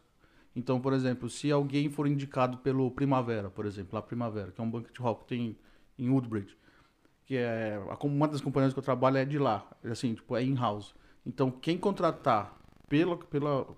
Então, 0.54 0.80
por 0.80 0.92
exemplo, 0.92 1.28
se 1.30 1.50
alguém 1.50 1.88
for 1.88 2.06
indicado 2.06 2.58
pelo 2.58 2.90
Primavera, 2.90 3.50
por 3.50 3.66
exemplo, 3.66 3.90
lá 3.94 4.02
Primavera, 4.02 4.50
que 4.52 4.60
é 4.60 4.64
um 4.64 4.70
banquet 4.70 4.96
hall 5.00 5.16
que 5.16 5.26
tem 5.26 5.56
em 5.98 6.08
Woodbridge, 6.10 6.56
que 7.30 7.36
é 7.36 7.80
uma 8.02 8.26
das 8.26 8.40
companhias 8.40 8.72
que 8.72 8.78
eu 8.80 8.82
trabalho 8.82 9.16
é 9.16 9.24
de 9.24 9.38
lá, 9.38 9.64
assim, 9.84 10.14
tipo, 10.14 10.34
é 10.34 10.42
in-house. 10.42 10.92
Então, 11.24 11.48
quem 11.48 11.78
contratar 11.78 12.58
pela, 12.88 13.16
pela, 13.16 13.68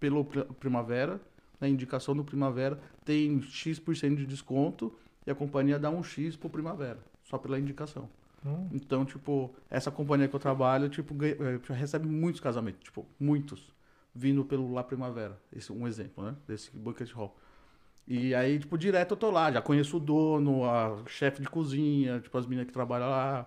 pelo 0.00 0.24
Pri- 0.24 0.44
Primavera, 0.58 1.20
na 1.60 1.68
indicação 1.68 2.16
do 2.16 2.24
Primavera, 2.24 2.80
tem 3.04 3.42
X% 3.42 4.16
de 4.16 4.24
desconto 4.24 4.90
e 5.26 5.30
a 5.30 5.34
companhia 5.34 5.78
dá 5.78 5.90
um 5.90 6.02
X 6.02 6.34
pro 6.34 6.48
Primavera, 6.48 6.98
só 7.24 7.36
pela 7.36 7.58
indicação. 7.60 8.08
Hum. 8.42 8.70
Então, 8.72 9.04
tipo, 9.04 9.54
essa 9.68 9.90
companhia 9.90 10.26
que 10.26 10.34
eu 10.34 10.40
trabalho, 10.40 10.88
tipo, 10.88 11.12
ganha- 11.12 11.36
eh, 11.38 11.72
recebe 11.74 12.08
muitos 12.08 12.40
casamentos, 12.40 12.82
tipo, 12.84 13.04
muitos, 13.20 13.70
vindo 14.14 14.46
pelo 14.46 14.72
La 14.72 14.82
Primavera. 14.82 15.38
Esse 15.52 15.70
um 15.70 15.86
exemplo, 15.86 16.24
né? 16.24 16.34
Desse 16.46 16.74
Bucket 16.74 17.10
Hall. 17.12 17.36
E 18.08 18.34
aí, 18.34 18.58
tipo, 18.58 18.78
direto 18.78 19.12
eu 19.12 19.16
tô 19.18 19.30
lá, 19.30 19.52
já 19.52 19.60
conheço 19.60 19.98
o 19.98 20.00
dono, 20.00 20.64
a 20.64 20.96
chefe 21.06 21.42
de 21.42 21.48
cozinha, 21.48 22.20
tipo, 22.20 22.36
as 22.38 22.46
meninas 22.46 22.66
que 22.66 22.72
trabalham 22.72 23.10
lá, 23.10 23.46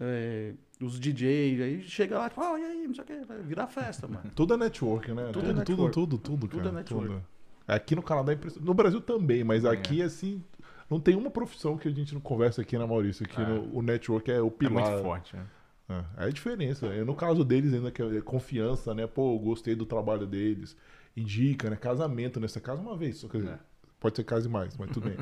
eh, 0.00 0.54
os 0.80 1.00
DJs, 1.00 1.60
aí 1.60 1.82
chega 1.82 2.16
lá, 2.18 2.28
tipo, 2.28 2.40
ah, 2.40 2.58
e 2.60 2.64
aí, 2.64 2.86
não 2.86 2.94
sei 2.94 3.02
o 3.02 3.06
que, 3.06 3.14
virar 3.42 3.66
festa, 3.66 4.06
mano. 4.06 4.30
Tudo 4.34 4.54
é 4.54 4.56
network, 4.56 5.10
né? 5.12 5.14
Tudo 5.14 5.26
é 5.26 5.30
Tudo, 5.32 5.42
tudo, 5.48 5.56
network. 5.58 5.94
tudo, 5.94 6.18
tudo, 6.18 6.48
Tudo 6.48 6.56
cara. 6.62 6.68
é 6.68 6.72
network. 6.72 7.08
tudo. 7.08 7.22
Aqui 7.66 7.96
no 7.96 8.02
Canadá 8.02 8.32
é. 8.32 8.38
No 8.60 8.72
Brasil 8.74 9.00
também, 9.00 9.42
mas 9.42 9.64
aqui, 9.64 10.00
assim, 10.02 10.42
Não 10.88 11.00
tem 11.00 11.16
uma 11.16 11.32
profissão 11.32 11.76
que 11.76 11.88
a 11.88 11.90
gente 11.90 12.14
não 12.14 12.20
conversa 12.20 12.62
aqui 12.62 12.78
na 12.78 12.86
Maurício, 12.86 13.26
que 13.26 13.42
É. 13.42 13.44
no- 13.44 13.76
o 13.76 13.82
network 13.82 14.30
é 14.30 14.40
o 14.40 14.46
É 14.46 14.50
pilar. 14.50 14.88
muito 14.88 15.02
forte, 15.02 15.34
né? 15.34 15.44
É, 15.88 15.94
é 16.22 16.26
a 16.26 16.30
diferença. 16.30 16.86
É, 16.86 17.02
No 17.02 17.12
caso 17.16 17.44
deles, 17.44 17.74
ainda 17.74 17.90
que 17.90 18.00
é 18.00 18.20
confiança, 18.20 18.94
né? 18.94 19.04
Pô, 19.04 19.34
eu 19.34 19.38
gostei 19.40 19.74
do 19.74 19.84
trabalho 19.84 20.28
deles. 20.28 20.76
Indica, 21.16 21.68
né? 21.68 21.74
Casamento, 21.74 22.38
né? 22.38 22.46
Você 22.46 22.60
casa 22.60 22.80
uma 22.80 22.96
vez, 22.96 23.16
só 23.16 23.26
quer 23.28 23.38
dizer, 23.38 23.50
É. 23.54 23.58
pode 24.00 24.16
ser 24.16 24.24
case 24.24 24.48
mais, 24.48 24.76
mas 24.76 24.90
tudo 24.90 25.08
bem. 25.08 25.16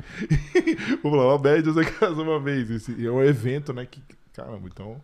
Vamos 1.03 1.17
lá, 1.17 1.35
uma 1.35 1.39
média 1.43 1.71
você 1.71 1.85
casa 1.85 2.21
uma 2.21 2.39
vez. 2.39 2.69
Esse 2.69 3.05
é 3.05 3.11
um 3.11 3.23
evento, 3.23 3.73
né? 3.73 3.85
Que, 3.85 4.01
caramba, 4.33 4.67
então. 4.67 5.01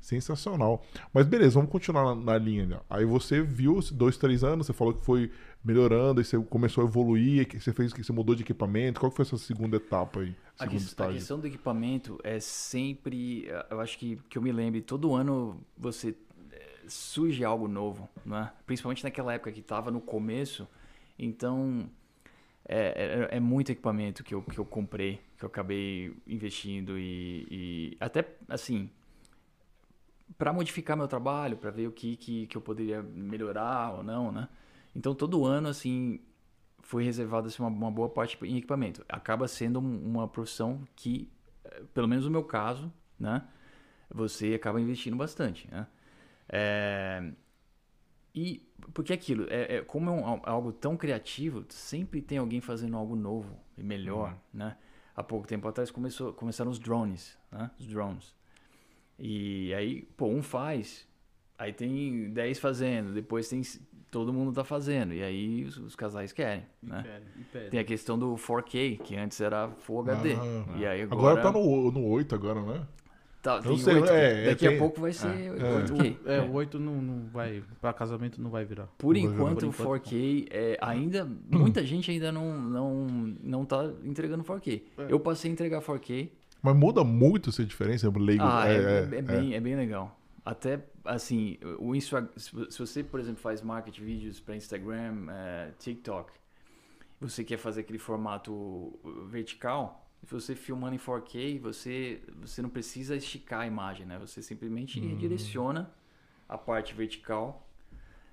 Sensacional. 0.00 0.84
Mas 1.14 1.26
beleza, 1.26 1.54
vamos 1.54 1.70
continuar 1.70 2.14
na, 2.14 2.32
na 2.32 2.38
linha. 2.38 2.66
né? 2.66 2.78
Aí 2.90 3.06
você 3.06 3.40
viu 3.40 3.80
dois, 3.92 4.18
três 4.18 4.44
anos, 4.44 4.66
você 4.66 4.72
falou 4.74 4.92
que 4.92 5.02
foi 5.02 5.30
melhorando, 5.64 6.20
aí 6.20 6.24
você 6.26 6.38
começou 6.38 6.84
a 6.84 6.86
evoluir, 6.86 7.48
que 7.48 7.58
você 7.58 7.72
fez 7.72 7.90
que 7.90 8.04
você 8.04 8.12
mudou 8.12 8.34
de 8.34 8.42
equipamento. 8.42 9.00
Qual 9.00 9.10
foi 9.10 9.24
essa 9.24 9.38
segunda 9.38 9.78
etapa 9.78 10.20
aí? 10.20 10.36
A, 10.58 10.66
que- 10.68 10.76
a 10.76 11.12
questão 11.14 11.40
do 11.40 11.46
equipamento 11.46 12.18
é 12.22 12.38
sempre. 12.38 13.48
Eu 13.70 13.80
acho 13.80 13.98
que, 13.98 14.16
que 14.28 14.36
eu 14.36 14.42
me 14.42 14.52
lembre, 14.52 14.82
todo 14.82 15.14
ano 15.14 15.58
você 15.76 16.14
eh, 16.52 16.82
surge 16.86 17.42
algo 17.42 17.66
novo, 17.66 18.06
né? 18.26 18.52
Principalmente 18.66 19.02
naquela 19.04 19.32
época 19.32 19.52
que 19.52 19.60
estava 19.60 19.90
no 19.90 20.02
começo. 20.02 20.68
Então, 21.18 21.88
é, 22.66 23.28
é, 23.32 23.36
é 23.36 23.40
muito 23.40 23.70
equipamento 23.72 24.24
que 24.24 24.34
eu, 24.34 24.42
que 24.42 24.58
eu 24.58 24.64
comprei, 24.64 25.20
que 25.38 25.44
eu 25.44 25.48
acabei 25.48 26.16
investindo 26.26 26.98
e, 26.98 27.46
e 27.50 27.96
até 28.00 28.26
assim. 28.48 28.90
Para 30.38 30.52
modificar 30.52 30.96
meu 30.96 31.06
trabalho, 31.06 31.56
para 31.56 31.70
ver 31.70 31.86
o 31.86 31.92
que, 31.92 32.16
que, 32.16 32.46
que 32.46 32.56
eu 32.56 32.60
poderia 32.60 33.02
melhorar 33.02 33.94
ou 33.94 34.02
não, 34.02 34.32
né? 34.32 34.48
Então, 34.94 35.14
todo 35.14 35.44
ano, 35.44 35.68
assim, 35.68 36.18
foi 36.82 37.04
reservado 37.04 37.48
assim, 37.48 37.62
uma, 37.62 37.68
uma 37.70 37.90
boa 37.90 38.08
parte 38.08 38.38
em 38.44 38.58
equipamento. 38.58 39.04
Acaba 39.08 39.48
sendo 39.48 39.80
um- 39.80 40.04
uma 40.06 40.28
profissão 40.28 40.82
que, 40.96 41.30
eh, 41.64 41.82
pelo 41.94 42.08
menos 42.08 42.24
no 42.26 42.30
meu 42.32 42.44
caso, 42.44 42.92
né, 43.20 43.46
você 44.10 44.54
acaba 44.54 44.80
investindo 44.80 45.16
bastante, 45.16 45.68
né? 45.70 45.86
É, 46.48 47.32
e 48.34 48.66
porque 48.92 49.12
aquilo, 49.12 49.46
é, 49.48 49.76
é- 49.76 49.80
como 49.82 50.10
é 50.10 50.12
um- 50.12 50.40
algo 50.44 50.72
tão 50.72 50.96
criativo, 50.96 51.64
sempre 51.68 52.20
tem 52.20 52.38
alguém 52.38 52.60
fazendo 52.60 52.96
algo 52.96 53.14
novo 53.16 53.56
e 53.78 53.82
melhor, 53.82 54.36
né? 54.52 54.76
Há 55.16 55.22
pouco 55.22 55.46
tempo 55.46 55.66
atrás 55.68 55.90
começou, 55.90 56.32
começaram 56.32 56.70
os 56.70 56.78
drones, 56.78 57.38
né? 57.50 57.70
Os 57.78 57.86
drones. 57.86 58.34
E 59.18 59.72
aí, 59.74 60.02
pô, 60.16 60.26
um 60.26 60.42
faz, 60.42 61.06
aí 61.56 61.72
tem 61.72 62.30
10 62.32 62.58
fazendo, 62.58 63.12
depois 63.14 63.48
tem 63.48 63.62
todo 64.10 64.32
mundo 64.32 64.52
tá 64.52 64.62
fazendo, 64.64 65.12
e 65.12 65.22
aí 65.22 65.64
os, 65.64 65.76
os 65.76 65.96
casais 65.96 66.32
querem, 66.32 66.64
né? 66.82 67.00
Impede, 67.00 67.24
impede. 67.40 67.70
Tem 67.70 67.80
a 67.80 67.84
questão 67.84 68.18
do 68.18 68.36
4K, 68.36 68.96
que 69.02 69.16
antes 69.16 69.40
era 69.40 69.68
Full 69.70 70.00
HD. 70.00 70.34
Ah, 70.34 70.78
e 70.78 70.86
aí 70.86 71.02
Agora, 71.02 71.40
agora, 71.40 71.42
tá 71.42 71.52
no, 71.52 71.90
no 71.90 72.04
8 72.06 72.34
agora, 72.34 72.60
né? 72.62 72.86
Tá, 73.44 73.56
não 73.56 73.62
tem 73.62 73.78
sei, 73.78 73.94
8, 73.94 74.10
é, 74.10 74.42
é, 74.42 74.46
Daqui 74.46 74.66
tem- 74.66 74.76
a 74.76 74.78
pouco 74.80 75.00
vai 75.00 75.12
ser 75.12 75.28
é. 75.28 75.50
8K. 75.50 76.16
É, 76.26 76.40
o 76.40 76.52
8 76.52 76.78
não, 76.80 77.00
não 77.00 77.28
vai. 77.28 77.62
Pra 77.80 77.92
casamento 77.92 78.40
não 78.42 78.50
vai 78.50 78.64
virar. 78.64 78.86
Por 78.86 78.96
Por 78.98 79.16
enquanto, 79.16 79.62
o 79.62 79.66
enquanto, 79.66 80.00
4K 80.02 80.48
é, 80.50 80.78
ainda. 80.80 81.28
Muita 81.50 81.84
gente 81.84 82.10
ainda 82.10 82.32
não, 82.32 82.58
não, 82.60 83.06
não 83.42 83.64
tá 83.64 83.84
entregando 84.02 84.42
4K. 84.42 84.82
É. 84.98 85.06
Eu 85.08 85.20
passei 85.20 85.50
a 85.50 85.52
entregar 85.52 85.80
4K. 85.82 86.30
Mas 86.62 86.74
muda 86.74 87.04
muito 87.04 87.50
essa 87.50 87.62
diferença, 87.64 88.10
leigo. 88.16 88.42
Ah, 88.42 88.66
é, 88.66 88.76
é- 88.76 89.18
é 89.18 89.22
bem, 89.22 89.54
é 89.54 89.60
bem 89.60 89.76
legal. 89.76 90.18
Até 90.44 90.80
assim, 91.04 91.58
o 91.78 91.94
Insta, 91.94 92.28
se 92.36 92.54
vo- 92.54 92.70
se 92.70 92.78
você, 92.78 93.02
por 93.04 93.20
exemplo, 93.20 93.40
faz 93.40 93.60
marketing 93.62 94.02
vídeos 94.04 94.40
para 94.40 94.56
Instagram, 94.56 95.26
TikTok, 95.78 96.30
você 97.20 97.44
quer 97.44 97.56
fazer 97.58 97.80
aquele 97.82 97.98
formato 97.98 98.98
vertical, 99.28 100.03
você 100.32 100.54
filmando 100.54 100.94
em 100.94 100.98
4K, 100.98 101.60
você, 101.60 102.22
você 102.40 102.62
não 102.62 102.68
precisa 102.68 103.16
esticar 103.16 103.60
a 103.60 103.66
imagem, 103.66 104.06
né? 104.06 104.18
Você 104.18 104.40
simplesmente 104.42 105.00
redireciona 105.00 105.90
a 106.48 106.56
parte 106.56 106.94
vertical 106.94 107.68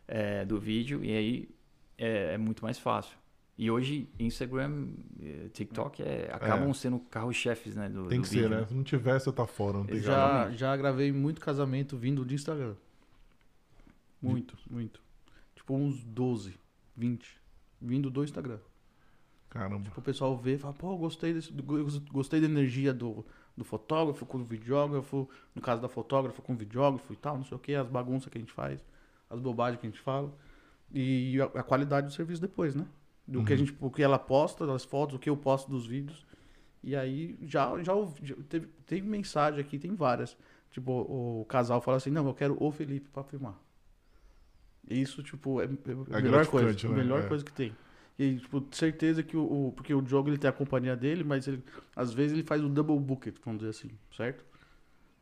eh, 0.08 0.46
do 0.46 0.60
vídeo 0.60 1.04
e 1.04 1.12
aí 1.12 1.50
é, 1.98 2.34
é 2.34 2.38
muito 2.38 2.64
mais 2.64 2.78
fácil. 2.78 3.18
E 3.58 3.70
hoje, 3.70 4.10
Instagram, 4.18 4.88
eh, 5.22 5.50
TikTok 5.54 6.02
é, 6.02 6.32
acabam 6.34 6.74
sendo 6.74 7.00
carro-chefes, 7.00 7.76
né? 7.76 7.90
Do, 7.90 8.08
Tem 8.08 8.20
do 8.20 8.24
que 8.24 8.34
vídeo, 8.34 8.50
ser, 8.50 8.56
né? 8.56 8.66
Se 8.66 8.74
não 8.74 8.84
tiver, 8.84 9.20
você 9.20 9.32
tá 9.32 9.46
fora. 9.46 9.78
Não 9.78 9.86
tem 9.86 10.00
já, 10.00 10.50
já 10.52 10.76
gravei 10.76 11.12
muito 11.12 11.40
casamento 11.42 11.98
vindo 11.98 12.26
de 12.26 12.36
Instagram. 12.36 12.76
Muito, 14.22 14.58
muito. 14.70 15.02
Tipo 15.56 15.76
uns 15.76 16.04
12, 16.04 16.56
20. 16.96 17.42
Vindo 17.82 18.10
do 18.10 18.24
Instagram. 18.24 18.60
Caramba. 19.52 19.84
Tipo, 19.84 20.00
o 20.00 20.04
pessoal 20.04 20.36
vê 20.38 20.56
e 20.56 20.58
fala, 20.58 20.74
pô, 20.74 20.96
gostei, 20.98 21.34
desse, 21.34 21.52
go- 21.52 21.84
gostei 22.12 22.40
da 22.40 22.48
energia 22.48 22.94
do, 22.94 23.24
do 23.56 23.64
fotógrafo 23.66 24.26
com 24.26 24.38
o 24.40 24.44
videógrafo, 24.44 25.30
no 25.54 25.62
caso 25.62 25.82
da 25.82 25.90
fotógrafa 25.90 26.42
com 26.42 26.54
o 26.54 26.56
videógrafo 26.56 27.12
e 27.14 27.18
tal, 27.18 27.38
não 27.38 27.44
sei 27.44 27.56
o 27.58 27.60
que, 27.60 27.76
as 27.76 27.88
bagunças 27.88 28.30
que 28.32 28.38
a 28.38 28.42
gente 28.42 28.54
faz, 28.54 28.84
as 29.30 29.40
bobagens 29.40 29.80
que 29.80 29.86
a 29.88 29.90
gente 29.90 30.00
fala. 30.02 30.34
E 30.94 31.40
a, 31.42 31.46
a 31.60 31.64
qualidade 31.64 32.08
do 32.08 32.14
serviço 32.14 32.42
depois, 32.42 32.76
né? 32.76 32.86
Do 33.28 33.44
que 33.44 33.52
a 33.54 33.56
Uhum. 33.58 33.66
gente, 33.66 33.78
o 33.80 33.92
que 33.92 34.02
ela 34.02 34.18
posta, 34.18 34.66
das 34.66 34.84
fotos, 34.86 35.16
o 35.16 35.20
que 35.20 35.30
eu 35.30 35.38
posto 35.38 35.70
dos 35.70 35.86
vídeos. 35.86 36.26
E 36.84 36.96
aí 36.96 37.38
já, 37.44 37.82
já, 37.84 37.94
ouvi- 37.94 38.26
já 38.26 38.36
teve, 38.50 38.68
teve 38.86 39.06
mensagem 39.08 39.60
aqui, 39.60 39.78
tem 39.78 39.94
várias. 39.94 40.36
Tipo, 40.72 40.92
o, 40.94 41.46
casal 41.46 41.82
fala 41.82 41.98
assim, 41.98 42.10
não, 42.10 42.26
eu 42.26 42.34
quero 42.34 42.56
o 42.58 42.72
Felipe 42.72 43.10
pra 43.10 43.24
filmar. 43.24 43.56
Isso, 44.90 45.22
tipo, 45.24 45.62
é, 45.62 45.66
é 45.66 45.68
a 45.68 45.70
melhor 46.22 46.48
coisa. 46.48 46.68
gratificante, 46.68 46.86
A 46.88 46.90
né? 46.90 46.96
melhor 46.98 47.24
É. 47.24 47.28
coisa 47.28 47.44
que 47.44 47.52
tem. 47.52 47.76
E, 48.19 48.38
tipo, 48.38 48.63
certeza 48.71 49.24
que 49.24 49.36
o, 49.36 49.67
o- 49.67 49.71
Porque 49.74 49.93
o 49.93 50.02
Diogo, 50.02 50.30
ele 50.30 50.38
tem 50.38 50.50
a 50.50 50.54
companhia 50.54 50.95
dele, 50.95 51.24
mas 51.24 51.47
ele, 51.47 51.63
às 51.95 52.13
vezes 52.13 52.34
ele 52.34 52.43
faz 52.43 52.63
o 52.63 52.69
double 52.69 53.00
bucket, 53.00 53.36
vamos 53.43 53.60
dizer 53.62 53.71
assim, 53.71 53.91
certo? 54.15 54.45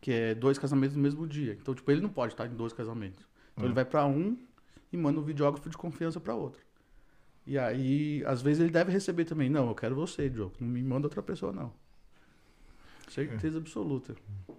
Que 0.02 0.12
é 0.12 0.36
dois 0.36 0.58
casamentos 0.58 0.96
no 0.96 1.02
mesmo 1.04 1.28
dia. 1.28 1.58
Então, 1.62 1.74
tipo, 1.76 1.90
ele 1.92 2.02
não 2.02 2.10
pode 2.10 2.34
estar 2.34 2.46
em 2.48 2.56
dois 2.56 2.74
casamentos. 2.74 3.26
Então, 3.54 3.64
É. 3.66 3.68
ele 3.68 3.74
vai 3.76 3.86
pra 3.86 4.06
um 4.06 4.38
e 4.92 4.98
manda 4.98 5.20
um 5.20 5.24
videógrafo 5.24 5.70
de 5.70 5.78
confiança 5.78 6.20
pra 6.20 6.36
outro. 6.36 6.62
E 7.46 7.58
aí, 7.58 8.24
às 8.26 8.42
vezes 8.42 8.62
ele 8.62 8.72
deve 8.72 8.92
receber 8.92 9.26
também. 9.26 9.50
Não, 9.50 9.68
eu 9.70 9.76
quero 9.76 9.96
você, 9.96 10.30
Diogo. 10.30 10.54
Não 10.60 10.68
me 10.68 10.84
manda 10.84 11.08
outra 11.08 11.22
pessoa, 11.24 11.52
não. 11.52 11.74
Certeza 13.10 13.58
absoluta. 13.58 14.16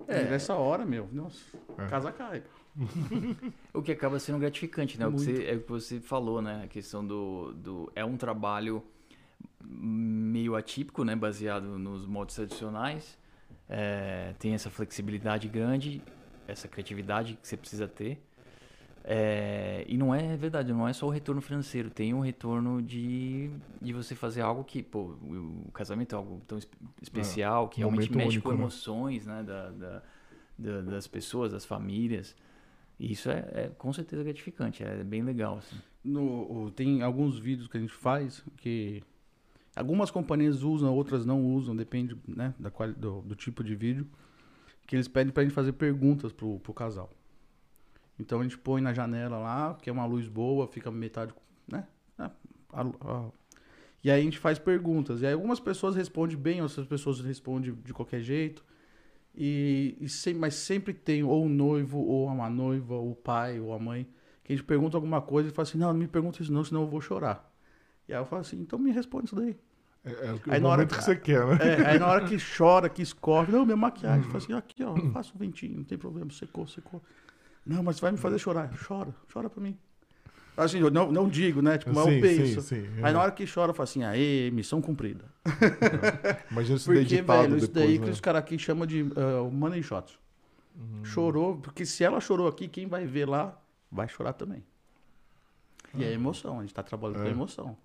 É. 0.06 0.22
E 0.22 0.24
nessa 0.30 0.54
hora, 0.54 0.84
meu, 0.84 1.08
nossa, 1.12 1.40
É. 1.78 1.86
casa 1.86 2.12
cai. 2.12 2.42
O 3.74 3.82
que 3.82 3.92
acaba 3.92 4.18
sendo 4.18 4.38
gratificante, 4.38 4.98
né? 4.98 5.06
O 5.06 5.12
que 5.12 5.18
você, 5.18 5.44
é 5.44 5.54
o 5.54 5.60
que 5.60 5.68
você 5.70 6.00
falou, 6.00 6.40
né? 6.42 6.62
A 6.64 6.68
questão 6.68 7.04
do, 7.06 7.52
do. 7.54 7.92
É 7.94 8.04
um 8.04 8.16
trabalho 8.16 8.82
meio 9.64 10.56
atípico, 10.56 11.04
né? 11.04 11.14
Baseado 11.14 11.78
nos 11.78 12.06
modos 12.06 12.34
tradicionais. 12.34 13.18
É, 13.68 14.34
tem 14.38 14.54
essa 14.54 14.70
flexibilidade 14.70 15.48
grande, 15.48 16.02
essa 16.46 16.66
criatividade 16.66 17.38
que 17.40 17.46
você 17.46 17.56
precisa 17.56 17.86
ter. 17.86 18.20
É, 19.02 19.84
e 19.88 19.96
não 19.96 20.14
é 20.14 20.36
verdade, 20.36 20.72
não 20.72 20.86
é 20.86 20.92
só 20.92 21.06
o 21.06 21.10
retorno 21.10 21.40
financeiro, 21.40 21.88
tem 21.90 22.12
um 22.12 22.20
retorno 22.20 22.82
de, 22.82 23.50
de 23.80 23.92
você 23.92 24.14
fazer 24.14 24.42
algo 24.42 24.62
que, 24.62 24.82
pô, 24.82 25.14
o, 25.22 25.70
casamento 25.72 26.14
é 26.14 26.18
algo 26.18 26.42
tão 26.46 26.58
es- 26.58 26.68
especial, 27.00 27.68
que 27.68 27.78
realmente 27.78 28.12
mexe 28.12 28.28
único, 28.28 28.50
com 28.50 28.54
né? 28.54 28.60
emoções, 28.60 29.26
né, 29.26 29.42
da, 29.42 29.70
da- 29.70 30.02
da- 30.58 30.80
das 30.82 31.06
pessoas, 31.06 31.52
das 31.52 31.64
famílias. 31.64 32.36
E 32.98 33.12
isso 33.12 33.30
é, 33.30 33.38
é 33.54 33.70
com 33.78 33.90
certeza 33.92 34.22
gratificante, 34.22 34.82
é 34.84 35.02
bem 35.02 35.22
legal, 35.22 35.56
assim. 35.56 35.76
No, 36.04 36.70
tem 36.70 37.02
alguns 37.02 37.38
vídeos 37.38 37.68
que 37.68 37.78
a 37.78 37.80
gente 37.80 37.92
faz 37.92 38.44
que 38.58 39.02
algumas 39.74 40.10
companhias 40.10 40.62
usam, 40.62 40.94
outras 40.94 41.24
não 41.24 41.42
usam, 41.44 41.74
depende 41.74 42.16
né, 42.28 42.54
da 42.58 42.70
quali, 42.70 42.92
do, 42.92 43.22
do 43.22 43.34
tipo 43.34 43.64
de 43.64 43.74
vídeo. 43.74 44.06
Que 44.86 44.96
eles 44.96 45.08
pedem 45.08 45.32
pra 45.32 45.42
gente 45.42 45.52
fazer 45.54 45.72
perguntas 45.72 46.32
pro, 46.32 46.58
pro 46.58 46.74
casal. 46.74 47.10
Então 48.20 48.40
a 48.40 48.42
gente 48.42 48.58
põe 48.58 48.80
na 48.80 48.92
janela 48.92 49.38
lá, 49.38 49.74
que 49.80 49.88
é 49.88 49.92
uma 49.92 50.04
luz 50.06 50.28
boa, 50.28 50.66
fica 50.66 50.90
metade, 50.90 51.32
né? 51.66 51.86
a- 52.72 53.30
e 54.02 54.10
aí 54.10 54.20
a 54.20 54.24
gente 54.24 54.38
faz 54.38 54.58
perguntas. 54.58 55.20
E 55.22 55.26
aí 55.26 55.32
algumas 55.32 55.58
pessoas 55.60 55.94
respondem 55.94 56.36
bem, 56.36 56.62
outras 56.62 56.86
pessoas 56.86 57.20
respondem 57.20 57.74
de 57.84 57.92
qualquer 57.92 58.20
jeito. 58.20 58.64
E, 59.34 59.96
e 60.00 60.08
sem- 60.08 60.34
mas 60.34 60.54
sempre 60.54 60.92
tem 60.92 61.22
ou 61.22 61.44
o 61.44 61.48
noivo, 61.48 61.98
ou 61.98 62.26
uma 62.26 62.48
noiva, 62.50 62.94
ou 62.94 63.12
o 63.12 63.14
pai, 63.14 63.60
ou 63.60 63.72
a 63.72 63.78
mãe, 63.78 64.06
que 64.42 64.52
a 64.52 64.56
gente 64.56 64.64
pergunta 64.64 64.96
alguma 64.96 65.20
coisa 65.20 65.48
e 65.48 65.52
fala 65.52 65.68
assim, 65.68 65.78
não, 65.78 65.92
não 65.92 66.00
me 66.00 66.08
pergunta 66.08 66.42
isso 66.42 66.52
não, 66.52 66.64
senão 66.64 66.82
eu 66.82 66.88
vou 66.88 67.00
chorar. 67.00 67.50
E 68.08 68.12
aí 68.12 68.18
eu 68.20 68.24
falo 68.24 68.40
assim, 68.40 68.58
então 68.60 68.78
me 68.78 68.90
responde 68.90 69.26
isso 69.26 69.36
daí. 69.36 69.56
É, 70.04 70.10
é 70.28 70.32
o, 70.32 70.40
Aí 70.50 70.60
na 70.60 70.68
hora 70.68 70.76
momento 70.82 70.88
que- 70.90 70.96
que 70.96 71.04
você 71.04 71.16
quer, 71.16 71.46
né? 71.46 71.58
É, 71.60 71.86
aí 71.90 71.98
na 71.98 72.06
hora 72.06 72.24
que 72.26 72.36
chora, 72.56 72.88
que 72.88 73.02
escorre, 73.02 73.52
não, 73.52 73.64
minha 73.64 73.76
maquiagem. 73.76 74.22
Fala 74.24 74.38
assim, 74.38 74.52
aqui, 74.54 74.82
ó, 74.82 74.94
faço 75.12 75.32
um 75.36 75.38
ventinho, 75.38 75.76
não 75.76 75.84
tem 75.84 75.98
problema, 75.98 76.30
secou, 76.32 76.66
secou. 76.66 77.02
Não, 77.64 77.82
mas 77.82 78.00
vai 78.00 78.10
me 78.12 78.18
fazer 78.18 78.38
chorar. 78.38 78.70
Chora, 78.86 79.14
chora 79.32 79.48
pra 79.50 79.62
mim. 79.62 79.76
Assim, 80.56 80.78
eu 80.80 80.90
não, 80.90 81.10
não 81.10 81.28
digo, 81.28 81.62
né? 81.62 81.78
Tipo, 81.78 81.94
mas 81.94 82.06
eu 82.06 82.12
sim, 82.12 82.20
penso. 82.20 82.60
sim, 82.62 82.82
sim. 82.82 83.02
Aí 83.02 83.12
na 83.12 83.22
hora 83.22 83.30
que 83.32 83.46
chora, 83.46 83.70
eu 83.70 83.74
falo 83.74 83.84
assim, 83.84 84.02
aê, 84.02 84.50
missão 84.50 84.80
cumprida. 84.82 85.24
Imagina 86.50 86.78
se 86.78 86.84
Porque, 86.84 87.00
editado 87.00 87.42
velho, 87.42 87.56
isso 87.56 87.66
depois, 87.68 87.86
daí 87.86 87.98
né? 87.98 88.04
que 88.04 88.10
os 88.10 88.20
caras 88.20 88.40
aqui 88.40 88.58
chamam 88.58 88.86
de 88.86 89.02
uh, 89.02 89.50
money 89.50 89.82
shot. 89.82 90.18
Hum. 90.76 91.04
Chorou, 91.04 91.56
porque 91.56 91.86
se 91.86 92.04
ela 92.04 92.20
chorou 92.20 92.46
aqui, 92.48 92.68
quem 92.68 92.86
vai 92.86 93.06
ver 93.06 93.26
lá 93.28 93.58
vai 93.90 94.08
chorar 94.08 94.32
também. 94.34 94.62
E 95.94 96.04
é 96.04 96.12
emoção, 96.12 96.58
a 96.58 96.62
gente 96.62 96.74
tá 96.74 96.82
trabalhando 96.82 97.20
É. 97.20 97.24
com 97.24 97.28
emoção. 97.30 97.76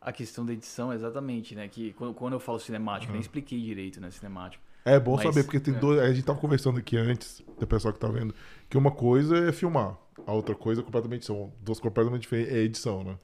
A 0.00 0.10
questão 0.12 0.44
da 0.44 0.52
edição, 0.52 0.92
exatamente, 0.92 1.54
né? 1.54 1.68
Que 1.68 1.92
quando, 1.92 2.12
quando 2.14 2.32
eu 2.32 2.40
falo 2.40 2.58
cinemático, 2.58 3.12
nem 3.12 3.20
expliquei 3.20 3.60
direito, 3.60 4.00
né? 4.00 4.10
Cinemático. 4.10 4.62
É 4.84 4.98
bom 4.98 5.14
Mas- 5.14 5.22
saber, 5.22 5.44
porque 5.44 5.60
tem 5.60 5.74
é. 5.74 5.78
dois. 5.78 6.00
A 6.00 6.12
gente 6.12 6.24
tava 6.24 6.38
conversando 6.40 6.78
aqui 6.78 6.96
antes, 6.96 7.40
do 7.58 7.66
pessoal 7.66 7.94
que 7.94 8.00
tá 8.00 8.08
vendo, 8.08 8.34
que 8.72 8.78
uma 8.78 8.90
coisa 8.90 9.36
é 9.36 9.52
filmar, 9.52 9.98
a 10.26 10.32
outra 10.32 10.54
coisa 10.54 10.80
é 10.80 10.84
completamente. 10.84 11.26
São 11.26 11.52
duas 11.60 11.78
completamente 11.78 12.22
diferentes. 12.22 12.54
É 12.54 12.58
edição, 12.60 13.04
né? 13.04 13.18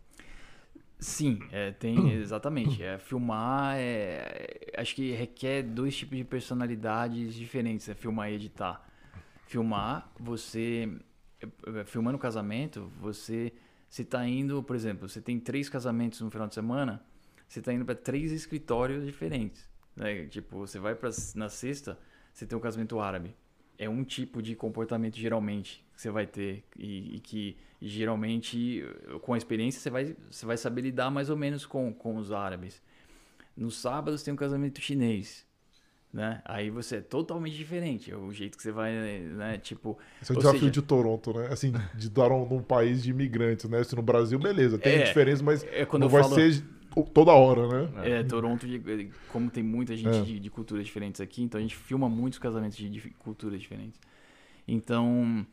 Sim, 1.01 1.39
é, 1.51 1.71
tem 1.71 2.13
exatamente. 2.21 2.83
É, 2.83 2.99
filmar 2.99 3.77
é, 3.79 4.75
acho 4.77 4.95
que 4.95 5.11
requer 5.13 5.63
dois 5.63 5.97
tipos 5.97 6.19
de 6.19 6.25
personalidades 6.25 7.33
diferentes, 7.35 7.89
é 7.89 7.95
filmar 7.95 8.31
e 8.31 8.35
editar. 8.35 8.87
Filmar, 9.47 10.13
você 10.21 10.87
é, 11.41 11.83
filmando 11.87 12.19
o 12.19 12.21
casamento, 12.21 12.93
você 13.01 13.51
se 13.89 14.05
tá 14.05 14.29
indo, 14.29 14.63
por 14.63 14.77
exemplo, 14.77 15.09
você 15.09 15.23
tem 15.23 15.41
três 15.41 15.71
casamentos 15.71 16.21
no 16.21 16.31
final 16.31 16.47
de 16.47 16.53
semana, 16.53 17.03
você 17.49 17.63
tá 17.63 17.73
indo 17.73 17.87
para 17.87 17.95
três 17.95 18.33
escritórios 18.33 19.03
diferentes. 19.07 19.67
Né? 19.97 20.27
Tipo, 20.27 20.59
você 20.59 20.79
vai 20.79 20.95
para 20.95 21.09
na 21.35 21.49
sexta, 21.49 21.99
você 22.35 22.45
tem 22.45 22.59
um 22.59 22.61
casamento 22.61 23.01
árabe. 23.01 23.35
É 23.79 23.89
um 23.89 24.03
tipo 24.05 24.43
de 24.43 24.55
comportamento 24.57 25.17
geralmente 25.17 25.85
que 25.95 26.01
você 26.03 26.11
vai 26.11 26.27
ter 26.27 26.65
e, 26.77 27.17
e 27.17 27.21
que 27.21 27.57
geralmente 27.81 28.85
com 29.23 29.35
a 29.35 29.39
experiência 29.39 29.81
você 29.81 29.91
vai, 29.91 30.17
você 30.31 30.45
vai 30.47 30.57
saber 30.57 30.83
lidar 30.83 31.11
mais 31.11 31.31
ou 31.31 31.37
menos 31.37 31.65
com, 31.65 31.93
com 31.93 32.17
os 32.17 32.33
árabes. 32.33 32.83
No 33.57 33.71
sábado 33.71 34.17
você 34.17 34.25
tem 34.25 34.35
um 34.35 34.37
casamento 34.37 34.81
chinês, 34.81 35.47
né? 36.13 36.41
Aí 36.45 36.71
você 36.71 36.97
é 36.97 37.01
totalmente 37.01 37.57
diferente, 37.57 38.11
é 38.11 38.17
o 38.17 38.33
jeito 38.33 38.57
que 38.57 38.63
você 38.63 38.73
vai, 38.73 38.93
né? 38.93 39.59
Tipo, 39.59 39.99
Esse 40.23 40.33
é 40.33 40.35
o 40.35 40.39
desafio 40.39 40.61
seja- 40.61 40.71
de 40.73 40.83
Toronto, 40.83 41.33
né? 41.37 41.49
Assim, 41.53 41.73
de 41.95 42.09
dar 42.09 42.31
um, 42.33 42.49
num 42.49 42.63
país 42.63 43.03
de 43.03 43.11
imigrantes, 43.11 43.69
né? 43.69 43.83
Se 43.85 43.95
no 43.95 44.03
Brasil, 44.03 44.39
beleza, 44.39 44.79
tem 44.79 44.97
É, 44.97 45.03
diferença, 45.05 45.43
mas 45.43 45.65
é 45.65 45.85
quando 45.85 46.03
não 46.03 46.09
vai 46.09 46.23
falo- 46.23 46.35
ser 46.37 46.65
toda 47.05 47.33
hora, 47.33 47.67
né? 47.67 47.91
É, 48.05 48.23
Toronto, 48.23 48.67
como 49.33 49.51
tem 49.51 49.63
muita 49.63 49.97
gente 49.97 50.17
É. 50.17 50.23
de, 50.23 50.39
de 50.41 50.51
culturas 50.51 50.85
diferentes 50.85 51.21
aqui, 51.21 51.43
então 51.43 51.59
a 51.59 51.63
gente 51.63 51.77
filma 51.77 52.09
muitos 52.09 52.39
casamentos 52.39 52.77
de, 52.77 52.89
de 52.89 53.01
culturas 53.11 53.61
diferentes. 53.61 54.01
Então, 54.67 55.47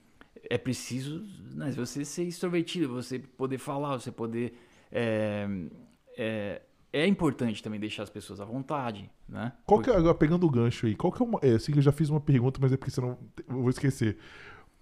é 0.49 0.57
preciso 0.57 1.23
né, 1.53 1.71
você 1.71 2.03
ser 2.03 2.23
extrovertido, 2.23 2.89
você 2.93 3.19
poder 3.19 3.57
falar, 3.57 3.99
você 3.99 4.11
poder. 4.11 4.57
É, 4.91 5.47
é, 6.17 6.61
é 6.93 7.05
importante 7.07 7.61
também 7.61 7.79
deixar 7.79 8.03
as 8.03 8.09
pessoas 8.09 8.39
à 8.39 8.45
vontade, 8.45 9.09
né? 9.27 9.51
Qual 9.65 9.81
que 9.81 9.89
é, 9.89 9.95
agora 9.95 10.15
pegando 10.15 10.45
o 10.45 10.49
gancho 10.49 10.85
aí, 10.85 10.95
qual 10.95 11.11
que 11.11 11.21
é 11.21 11.25
uma. 11.25 11.39
É, 11.41 11.55
assim 11.55 11.71
que 11.71 11.79
eu 11.79 11.83
já 11.83 11.91
fiz 11.91 12.09
uma 12.09 12.21
pergunta, 12.21 12.59
mas 12.61 12.71
é 12.71 12.77
porque 12.77 12.91
senão 12.91 13.17
eu 13.49 13.61
vou 13.61 13.69
esquecer. 13.69 14.17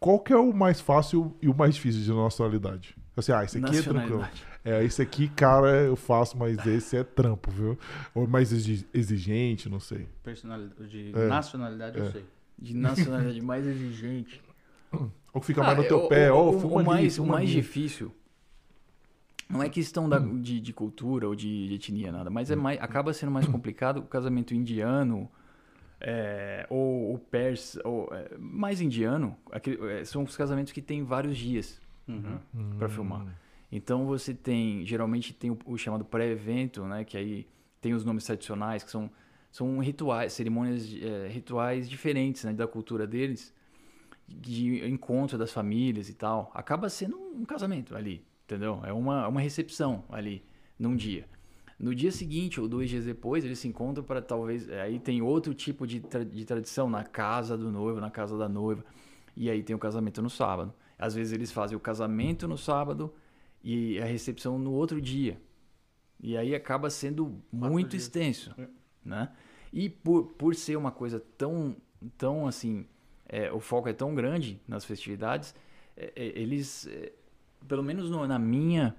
Qual 0.04 0.20
que 0.20 0.34
é 0.34 0.38
o 0.38 0.51
mais 0.51 0.82
fácil 0.82 1.34
e 1.41 1.47
o 1.47 1.56
mais 1.56 1.76
difícil 1.76 2.01
de 2.01 2.12
nacionalidade? 2.14 2.93
Assim, 3.16 3.32
ah, 3.32 3.41
esse 3.45 3.58
aqui 3.58 3.78
é 3.78 3.82
tranquilo. 3.82 4.28
É, 4.66 4.84
esse 4.84 5.01
aqui, 5.01 5.30
cara, 5.30 5.70
eu 5.84 5.95
faço, 5.95 6.38
mas 6.38 6.58
esse 6.68 6.97
é 6.97 7.06
trampo, 7.06 7.49
viu? 7.49 7.80
Ou 8.14 8.28
mais 8.28 8.51
exi- 8.51 8.86
exigente, 8.93 9.70
não 9.70 9.80
sei. 9.80 10.06
Personalidade, 10.22 10.89
de 10.89 11.18
É. 11.18 11.28
nacionalidade, 11.30 11.97
eu 11.99 12.04
É. 12.04 12.12
sei. 12.12 12.26
De 12.60 12.76
nacionalidade 12.76 13.41
mais 13.41 13.66
exigente. 13.66 14.41
Ou 15.34 15.39
que 15.39 15.47
fica 15.47 15.62
mais 15.64 15.80
Ah, 15.80 15.82
no 15.82 15.88
teu 15.88 15.99
o- 15.99 16.10
pé, 16.10 16.30
o, 16.30 16.36
ó, 16.36 16.49
o, 16.49 16.60
fuma 16.60 16.74
o 16.74 16.80
ali, 16.80 16.88
mais, 16.89 17.14
o 17.14 17.22
fuma 17.22 17.36
mais 17.36 17.49
ali. 17.49 17.56
difícil 17.62 18.14
não 19.49 19.64
é 19.64 19.70
questão 19.70 20.10
da- 20.10 20.20
de, 20.20 20.60
de 20.60 20.74
cultura 20.74 21.30
ou 21.30 21.34
de, 21.36 21.70
de 21.70 21.76
etnia, 21.76 22.12
nada, 22.12 22.30
mas 22.30 22.51
é 22.51 22.58
mais, 22.58 22.78
acaba 22.82 23.14
sendo 23.14 23.32
mais 23.32 23.47
complicado 23.47 23.99
o 23.99 24.04
casamento 24.04 24.54
indiano 24.54 25.32
é, 26.04 26.68
ou 26.70 27.14
o 27.16 27.18
persa, 27.18 27.82
ou, 27.88 28.10
é, 28.14 28.30
mais 28.38 28.82
indiano, 28.82 29.38
aquele- 29.51 29.80
é, 29.89 30.04
são 30.06 30.24
os 30.24 30.36
casamentos 30.36 30.74
que 30.74 30.82
tem 30.82 31.04
vários 31.04 31.38
dias 31.38 31.82
Uhum. 32.08 32.38
para 32.78 32.89
filmar. 32.89 33.26
Então 33.72 34.06
você 34.06 34.34
tem, 34.34 34.86
geralmente 34.86 35.34
tem 35.34 35.49
o, 35.49 35.58
o 35.66 35.78
chamado 35.78 36.04
pré-evento, 36.06 36.84
né, 36.86 37.04
que 37.06 37.18
aí 37.18 37.47
tem 37.82 37.93
os 37.93 38.04
nomes 38.06 38.26
tradicionais, 38.26 38.84
que 38.84 38.91
são, 38.91 39.10
são 39.51 39.80
rituais, 39.80 40.34
cerimônias 40.34 40.93
é, 41.01 41.28
rituais 41.30 41.89
diferentes 41.89 42.43
né, 42.43 42.54
da 42.54 42.68
cultura 42.68 43.08
deles, 43.08 43.54
de 44.28 44.86
encontro 44.88 45.38
das 45.38 45.51
famílias 45.51 46.10
e 46.10 46.14
tal. 46.14 46.51
Acaba 46.54 46.89
sendo 46.89 47.18
um 47.18 47.45
casamento 47.45 47.95
ali, 47.95 48.24
entendeu? 48.45 48.82
É 48.84 48.91
uma, 48.93 49.28
uma 49.28 49.41
recepção 49.41 50.04
ali, 50.10 50.43
num 50.78 50.95
dia. 50.95 51.26
No 51.84 51.94
dia 51.94 52.12
seguinte, 52.12 52.62
ou 52.62 52.68
dois 52.68 52.90
dias 52.90 53.04
depois, 53.06 53.44
eles 53.44 53.60
se 53.60 53.68
encontram 53.68 54.04
para 54.06 54.22
talvez. 54.22 54.70
Aí 54.70 55.00
tem 55.00 55.22
outro 55.22 55.54
tipo 55.54 55.86
de, 55.86 56.00
tra- 56.00 56.24
de 56.24 56.46
tradição 56.46 56.90
na 56.90 57.04
casa 57.04 57.58
do 57.58 57.70
noivo, 57.72 58.00
na 58.00 58.10
casa 58.10 58.38
da 58.38 58.48
noiva. 58.48 58.86
E 59.36 59.50
aí 59.50 59.62
tem 59.62 59.76
o 59.76 59.80
casamento 59.80 60.22
no 60.22 60.30
sábado. 60.30 60.74
Às 60.98 61.14
vezes 61.14 61.34
eles 61.34 61.52
fazem 61.52 61.76
o 61.76 61.80
casamento 61.82 62.48
no 62.48 62.58
sábado 62.58 63.14
e 63.64 64.00
a 64.00 64.06
recepção 64.06 64.58
no 64.58 64.72
outro 64.72 65.02
dia. 65.02 65.42
E 66.22 66.38
aí 66.38 66.56
acaba 66.56 66.90
sendo 66.90 67.42
muito 67.52 67.90
dias. 67.90 68.04
extenso, 68.04 68.56
É. 68.58 68.68
né? 69.04 69.30
E 69.74 69.90
por, 69.90 70.28
por 70.38 70.56
ser 70.56 70.78
uma 70.78 70.92
coisa 70.92 71.20
tão, 71.38 71.76
tão 72.18 72.48
assim, 72.48 72.86
é, 73.28 73.52
o 73.52 73.60
foco 73.60 73.90
é 73.90 73.94
tão 73.94 74.16
grande 74.16 74.62
nas 74.68 74.86
festividades, 74.86 75.54
é, 75.98 76.14
é, 76.16 76.26
eles, 76.40 76.88
é, 76.88 77.12
pelo 77.68 77.84
menos 77.84 78.10
no- 78.10 78.26
na 78.26 78.40
minha 78.40 78.96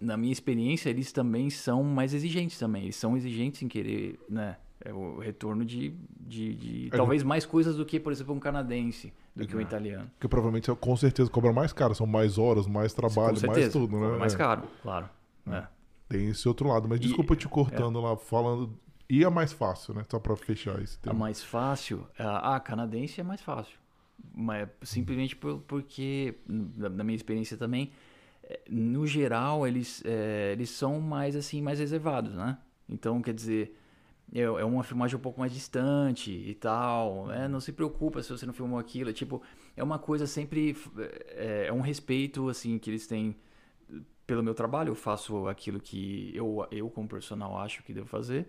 na 0.00 0.16
minha 0.16 0.32
experiência, 0.32 0.90
eles 0.90 1.12
também 1.12 1.48
são 1.50 1.82
mais 1.82 2.12
exigentes 2.14 2.58
também. 2.58 2.84
Eles 2.84 2.96
são 2.96 3.16
exigentes 3.16 3.62
em 3.62 3.68
querer, 3.68 4.18
né? 4.28 4.56
É 4.84 4.92
o 4.92 5.20
retorno 5.20 5.64
de, 5.64 5.94
de, 6.20 6.54
de 6.56 6.86
É, 6.92 6.96
talvez 6.96 7.22
mais 7.22 7.46
coisas 7.46 7.76
do 7.76 7.86
que, 7.86 8.00
por 8.00 8.10
exemplo, 8.10 8.34
um 8.34 8.40
canadense, 8.40 9.12
do 9.34 9.46
que 9.46 9.54
um 9.56 9.60
É. 9.60 9.62
italiano. 9.62 10.10
Porque 10.14 10.26
provavelmente 10.26 10.74
com 10.74 10.96
certeza 10.96 11.30
cobra 11.30 11.52
mais 11.52 11.72
caro, 11.72 11.94
são 11.94 12.06
mais 12.06 12.36
horas, 12.36 12.66
mais 12.66 12.92
trabalho, 12.92 13.40
Com 13.40 13.46
mais 13.46 13.58
certeza. 13.58 13.70
tudo, 13.78 13.96
né? 14.00 14.18
mais 14.18 14.34
É. 14.34 14.36
caro, 14.36 14.62
claro. 14.82 15.08
É. 15.46 15.64
Tem 16.08 16.28
esse 16.30 16.48
outro 16.48 16.68
lado. 16.68 16.88
Mas 16.88 16.98
E- 16.98 17.02
desculpa 17.04 17.36
te 17.36 17.46
cortando 17.48 18.00
lá, 18.00 18.16
falando. 18.16 18.76
E 19.08 19.24
a 19.24 19.30
mais 19.30 19.52
fácil, 19.52 19.94
né? 19.94 20.04
Só 20.10 20.18
pra 20.18 20.34
fechar 20.34 20.80
esse 20.82 20.96
A 20.98 21.00
tema. 21.02 21.14
mais 21.18 21.44
fácil, 21.44 22.04
a, 22.18 22.56
a 22.56 22.60
canadense 22.60 23.20
é 23.20 23.24
mais 23.24 23.40
fácil. 23.40 23.78
Mas 24.34 24.68
simplesmente 24.82 25.36
por- 25.36 25.60
porque, 25.60 26.34
na, 26.46 27.04
minha 27.04 27.14
experiência 27.16 27.56
também, 27.56 27.90
no 28.68 29.06
geral, 29.06 29.66
eles, 29.66 30.02
eh, 30.04 30.52
eles 30.52 30.70
são 30.70 31.00
mais 31.00 31.36
assim, 31.36 31.62
mais 31.62 31.78
reservados, 31.78 32.34
né? 32.34 32.58
Então, 32.88 33.22
quer 33.22 33.34
dizer, 33.34 33.74
é, 34.32 34.40
é 34.40 34.64
uma 34.64 34.82
filmagem 34.82 35.16
um 35.16 35.20
pouco 35.20 35.38
mais 35.38 35.52
distante 35.52 36.30
e 36.30 36.54
tal. 36.54 37.30
É, 37.30 37.46
não 37.46 37.60
se 37.60 37.72
preocupa 37.72 38.22
se 38.22 38.30
você 38.30 38.46
não 38.46 38.52
filmou 38.54 38.78
aquilo. 38.78 39.10
é 39.10 39.12
Tipo, 39.12 39.42
é 39.76 39.82
uma 39.82 39.98
coisa 39.98 40.26
sempre. 40.26 40.76
É, 41.28 41.66
é 41.68 41.72
um 41.72 41.80
respeito, 41.80 42.48
assim, 42.48 42.78
que 42.78 42.90
eles 42.90 43.06
têm 43.06 43.36
pelo 44.26 44.42
meu 44.42 44.54
trabalho. 44.54 44.90
Eu 44.90 44.94
faço 44.94 45.46
aquilo 45.48 45.80
que 45.80 46.32
eu, 46.34 46.66
eu 46.70 46.88
como 46.90 47.08
profissional, 47.08 47.58
acho 47.58 47.82
que 47.82 47.92
devo 47.92 48.06
fazer. 48.06 48.48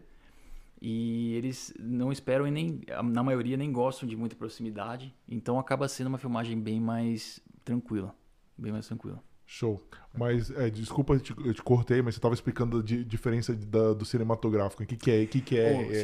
E 0.82 1.34
eles 1.36 1.74
não 1.80 2.12
esperam 2.12 2.48
e 2.48 2.52
nem, 2.52 2.82
na 3.06 3.24
maioria, 3.24 3.56
nem 3.56 3.72
gostam 3.72 4.08
de 4.08 4.16
muita 4.16 4.36
proximidade. 4.36 5.14
Então 5.28 5.60
acaba 5.60 5.88
sendo 5.88 6.08
uma 6.08 6.18
filmagem 6.18 6.60
bem 6.60 6.80
mais 6.80 7.42
tranquila. 7.64 8.16
Bem 8.58 8.72
mais 8.72 8.88
tranquila. 8.88 9.24
Show. 9.46 9.82
Mas, 10.16 10.50
é, 10.52 10.70
desculpa, 10.70 11.14
eu 11.16 11.20
te, 11.20 11.34
eu 11.46 11.54
te 11.54 11.62
cortei, 11.62 12.02
mas 12.02 12.16
você 12.16 12.22
tava 12.22 12.34
explicando 12.34 12.80
a 12.80 12.84
di- 12.84 13.04
diferença 13.04 13.54
da- 13.56 13.94
do 13.94 14.06
cinematográfico. 14.06 14.84
O 14.84 14.86
que, 14.86 14.96
que 14.96 15.12
é? 15.12 15.24
O 15.24 15.28
que, 15.28 15.42
que 15.42 15.58
é? 15.58 15.72
O 15.72 15.92
é- 15.92 15.96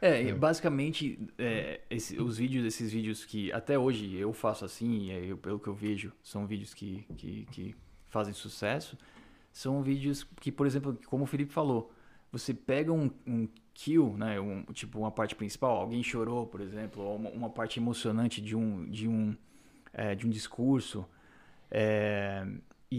É, 0.00 0.22
basicamente, 0.34 1.18
é, 1.38 1.80
esse- 1.90 2.20
os 2.20 2.36
vídeos, 2.36 2.64
esses 2.66 2.92
vídeos 2.92 3.24
que 3.24 3.50
até 3.52 3.78
hoje 3.78 4.14
eu 4.16 4.32
faço 4.32 4.64
assim, 4.64 5.10
eu- 5.10 5.38
pelo 5.38 5.58
que 5.58 5.68
eu 5.68 5.74
vejo, 5.74 6.12
são 6.22 6.46
vídeos 6.46 6.74
que, 6.74 7.06
que, 7.16 7.46
que 7.50 7.74
fazem 8.08 8.34
sucesso. 8.34 8.96
São 9.52 9.82
vídeos 9.82 10.22
que, 10.40 10.52
por 10.52 10.66
exemplo, 10.66 10.98
como 11.06 11.24
o 11.24 11.26
Felipe 11.26 11.52
falou, 11.52 11.90
você 12.30 12.52
pega 12.52 12.92
um, 12.92 13.10
um 13.26 13.48
kill, 13.72 14.14
né, 14.18 14.38
um, 14.38 14.62
tipo 14.64 14.98
uma 14.98 15.10
parte 15.10 15.34
principal, 15.34 15.78
alguém 15.78 16.02
chorou, 16.02 16.46
por 16.46 16.60
exemplo, 16.60 17.02
ou 17.02 17.16
uma, 17.16 17.30
uma 17.30 17.50
parte 17.50 17.80
emocionante 17.80 18.40
de 18.42 18.54
um, 18.54 18.84
de 18.90 19.08
um, 19.08 19.34
é, 19.94 20.14
de 20.14 20.26
um 20.26 20.30
discurso, 20.30 21.06
é, 21.70 22.46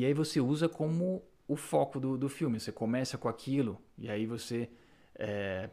e 0.02 0.06
aí 0.06 0.14
você 0.14 0.40
usa 0.40 0.68
como 0.70 1.24
o 1.48 1.56
foco 1.56 2.00
do, 2.00 2.18
do 2.18 2.28
filme. 2.30 2.60
Você 2.60 2.72
começa 2.72 3.18
com 3.18 3.28
aquilo, 3.30 3.80
e 3.98 4.10
aí 4.10 4.26
você. 4.26 4.70
é, 5.16 5.70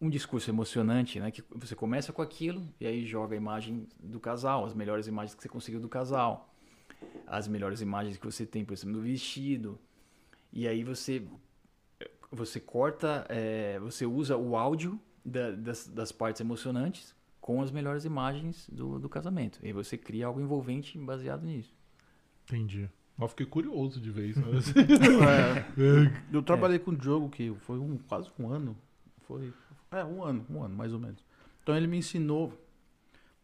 um 0.00 0.10
discurso 0.10 0.50
emocionante, 0.50 1.18
né? 1.18 1.30
Que 1.30 1.42
você 1.50 1.74
começa 1.74 2.12
com 2.12 2.20
aquilo 2.20 2.62
e 2.78 2.86
aí 2.86 3.06
joga 3.06 3.34
a 3.34 3.36
imagem 3.38 3.88
do 3.98 4.20
casal, 4.20 4.64
as 4.66 4.74
melhores 4.74 5.06
imagens 5.06 5.34
que 5.34 5.40
você 5.42 5.48
conseguiu 5.48 5.80
do 5.80 5.88
casal, 5.88 6.52
as 7.26 7.48
melhores 7.48 7.80
imagens 7.80 8.16
que 8.18 8.24
você 8.26 8.44
tem, 8.44 8.64
por 8.64 8.74
exemplo, 8.74 8.94
do 8.94 9.00
vestido. 9.02 9.78
E 10.52 10.68
aí 10.68 10.84
você 10.84 11.22
você 12.30 12.58
corta, 12.60 13.24
é, 13.28 13.78
você 13.78 14.04
usa 14.04 14.36
o 14.36 14.56
áudio 14.56 15.00
da- 15.24 15.52
das, 15.52 15.86
das 15.86 16.10
partes 16.12 16.40
emocionantes 16.40 17.14
com 17.40 17.62
as 17.62 17.70
melhores 17.70 18.04
imagens 18.04 18.68
do, 18.70 18.98
do 18.98 19.08
casamento. 19.08 19.58
E 19.62 19.66
aí 19.68 19.72
você 19.72 19.96
cria 19.96 20.26
algo 20.26 20.40
envolvente 20.40 20.98
baseado 20.98 21.44
nisso. 21.46 21.72
Entendi. 22.44 22.90
Mas 23.16 23.30
fiquei 23.30 23.46
curioso 23.46 24.00
de 24.00 24.10
ver 24.10 24.30
isso. 24.30 24.40
né? 24.40 24.58
Eu 26.32 26.42
trabalhei 26.42 26.78
com 26.78 26.90
o 26.90 26.96
Diogo, 26.96 27.28
que 27.28 27.54
foi 27.60 27.78
um, 27.78 27.96
quase 27.98 28.30
um 28.38 28.48
ano. 28.48 28.76
Foi. 29.22 29.52
É, 29.90 30.04
um 30.04 30.22
ano, 30.24 30.44
um 30.50 30.62
ano, 30.62 30.74
mais 30.74 30.92
ou 30.92 30.98
menos. 30.98 31.22
Então 31.62 31.76
ele 31.76 31.86
me 31.86 31.98
ensinou 31.98 32.52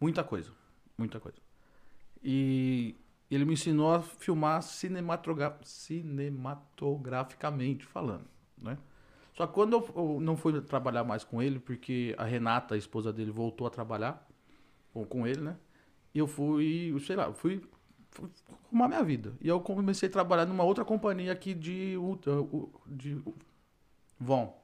muita 0.00 0.24
coisa. 0.24 0.50
Muita 0.98 1.20
coisa. 1.20 1.38
E 2.22 2.94
ele 3.30 3.44
me 3.44 3.52
ensinou 3.54 3.94
a 3.94 4.02
filmar 4.02 4.62
cinematogra 4.62 5.56
cinematograficamente 5.62 7.86
falando. 7.86 8.24
né? 8.58 8.76
Só 9.36 9.46
que 9.46 9.54
quando 9.54 9.74
eu, 9.74 9.88
eu 9.94 10.20
não 10.20 10.36
fui 10.36 10.60
trabalhar 10.60 11.04
mais 11.04 11.22
com 11.24 11.40
ele, 11.40 11.58
porque 11.60 12.14
a 12.18 12.24
Renata, 12.24 12.74
a 12.74 12.78
esposa 12.78 13.12
dele, 13.12 13.30
voltou 13.30 13.66
a 13.66 13.70
trabalhar 13.70 14.26
com, 14.92 15.04
com 15.06 15.26
ele, 15.26 15.40
né? 15.40 15.56
E 16.12 16.18
eu 16.18 16.26
fui, 16.26 16.92
sei 17.06 17.14
lá, 17.14 17.32
fui 17.32 17.62
arrumar 18.68 18.88
minha 18.88 19.02
vida. 19.04 19.34
E 19.40 19.48
eu 19.48 19.61
comecei 19.61 20.08
a 20.08 20.12
trabalhar 20.12 20.46
numa 20.46 20.64
outra 20.64 20.84
companhia 20.84 21.32
aqui 21.32 21.54
de, 21.54 21.96
ultra- 21.96 22.40
u- 22.40 22.70
de 22.86 23.20
Von. 24.18 24.54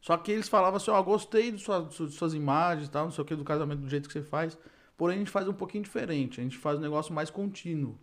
Só 0.00 0.16
que 0.16 0.30
eles 0.30 0.48
falavam 0.48 0.76
assim, 0.76 0.90
ó, 0.90 1.02
gostei 1.02 1.50
de 1.50 1.58
suas, 1.58 1.88
de 1.94 2.12
suas 2.12 2.32
imagens 2.34 2.88
tal, 2.88 3.04
não 3.06 3.10
sei 3.12 3.22
o 3.22 3.24
que, 3.24 3.34
do 3.34 3.44
casamento, 3.44 3.80
do 3.80 3.88
jeito 3.88 4.06
que 4.08 4.12
você 4.12 4.22
faz. 4.22 4.56
Porém, 4.96 5.16
a 5.16 5.18
gente 5.18 5.30
faz 5.30 5.46
um 5.48 5.52
pouquinho 5.52 5.84
diferente. 5.84 6.40
A 6.40 6.42
gente 6.44 6.56
faz 6.56 6.78
um 6.78 6.82
negócio 6.82 7.12
mais 7.12 7.30
contínuo. 7.30 7.98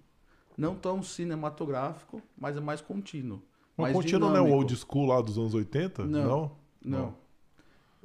Não 0.57 0.75
tão 0.75 1.01
cinematográfico, 1.01 2.21
mas 2.37 2.55
é 2.55 2.59
mais 2.61 2.81
contínuo. 2.81 3.41
Mas 3.75 3.91
mais 3.91 3.95
contínuo 3.95 4.29
não 4.29 4.35
é 4.37 4.39
o 4.39 4.43
dinâmico. 4.45 4.57
old 4.57 4.75
school 4.77 5.05
lá 5.07 5.21
dos 5.21 5.37
anos 5.37 5.53
80? 5.53 6.05
Não. 6.05 6.25
Não? 6.27 6.51
Não. 6.81 7.15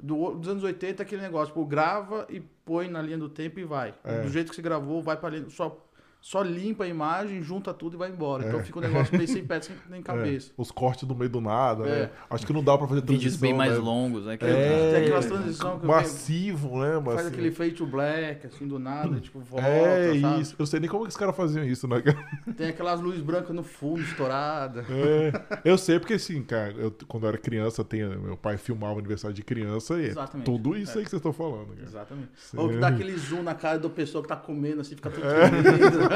Do- 0.01 0.31
dos 0.35 0.47
anos 0.49 0.63
80, 0.63 1.03
aquele 1.03 1.21
negócio, 1.21 1.47
tipo, 1.47 1.63
grava 1.65 2.25
e 2.29 2.39
põe 2.39 2.87
na 2.87 3.01
linha 3.01 3.17
do 3.17 3.29
tempo 3.29 3.59
e 3.59 3.63
vai. 3.63 3.93
É. 4.03 4.21
Do 4.21 4.29
jeito 4.29 4.49
que 4.49 4.55
você 4.55 4.61
gravou, 4.61 5.01
vai 5.01 5.15
pra 5.15 5.29
linha. 5.29 5.49
Só, 5.49 5.77
só 6.21 6.43
limpa 6.43 6.83
a 6.83 6.87
imagem, 6.87 7.41
junta 7.41 7.73
tudo 7.73 7.95
e 7.95 7.97
vai 7.97 8.09
embora. 8.11 8.45
É. 8.45 8.47
Então 8.47 8.63
fica 8.63 8.77
um 8.77 8.81
negócio 8.83 9.15
meio 9.17 9.27
sem 9.27 9.43
pé, 9.43 9.59
sem 9.59 9.75
nem 9.89 10.01
cabeça. 10.03 10.51
É, 10.51 10.53
os 10.55 10.69
cortes 10.71 11.07
no 11.07 11.15
meio 11.15 11.31
do 11.31 11.41
nada, 11.41 11.83
É. 11.87 12.01
né? 12.03 12.09
Acho 12.29 12.45
que 12.45 12.53
não 12.53 12.63
dá 12.63 12.77
pra 12.77 12.87
fazer 12.87 13.01
transição, 13.01 13.31
Vídeos 13.31 13.35
bem 13.41 13.53
mais 13.55 13.73
né? 13.73 13.79
longos, 13.79 14.25
né? 14.25 14.37
que- 14.37 14.45
É, 14.45 14.91
Tem 14.93 15.03
aquelas 15.05 15.25
transições 15.25 15.79
que 15.81 15.85
massivo, 15.87 16.79
né? 16.79 16.91
faz 16.93 17.03
Massivo. 17.05 17.27
aquele 17.27 17.51
fade 17.51 17.71
to 17.71 17.85
black, 17.87 18.45
assim, 18.47 18.67
do 18.67 18.77
nada, 18.77 19.19
tipo, 19.19 19.39
volta, 19.39 19.67
É 19.67 20.19
sabe? 20.21 20.41
isso. 20.41 20.55
Eu 20.59 20.65
sei 20.67 20.79
nem 20.79 20.87
como 20.89 21.03
que 21.05 21.09
os 21.09 21.17
caras 21.17 21.35
faziam 21.35 21.65
isso, 21.65 21.87
né? 21.87 22.03
Tem 22.55 22.69
aquelas 22.69 23.01
luzes 23.01 23.21
brancas 23.21 23.55
no 23.55 23.63
fundo, 23.63 24.01
estourada. 24.01 24.85
É, 24.91 25.59
eu 25.65 25.77
sei 25.77 25.99
porque 25.99 26.13
assim, 26.13 26.43
cara, 26.43 26.71
eu, 26.77 26.93
quando 27.07 27.23
eu 27.23 27.29
era 27.29 27.37
criança, 27.39 27.83
tem, 27.83 28.07
meu 28.07 28.37
pai 28.37 28.57
filmava 28.57 28.99
aniversário 28.99 29.33
de 29.35 29.43
criança 29.43 29.95
e 29.99 30.03
é 30.05 30.07
Exatamente. 30.09 30.45
tudo 30.45 30.77
isso 30.77 30.91
É. 30.97 30.99
aí 30.99 31.03
que 31.03 31.09
vocês 31.09 31.19
estão 31.19 31.33
falando, 31.33 31.69
cara. 31.69 31.81
Exatamente. 31.83 32.29
Sim. 32.35 32.57
Ou 32.59 32.69
que 32.69 32.77
dá 32.77 32.89
aquele 32.89 33.17
zoom 33.17 33.41
na 33.41 33.55
cara 33.55 33.79
da 33.79 33.89
pessoa 33.89 34.21
que 34.21 34.27
tá 34.27 34.35
comendo, 34.35 34.81
assim, 34.81 34.95
fica 34.95 35.09
tudo 35.09 35.25
É. 35.25 36.10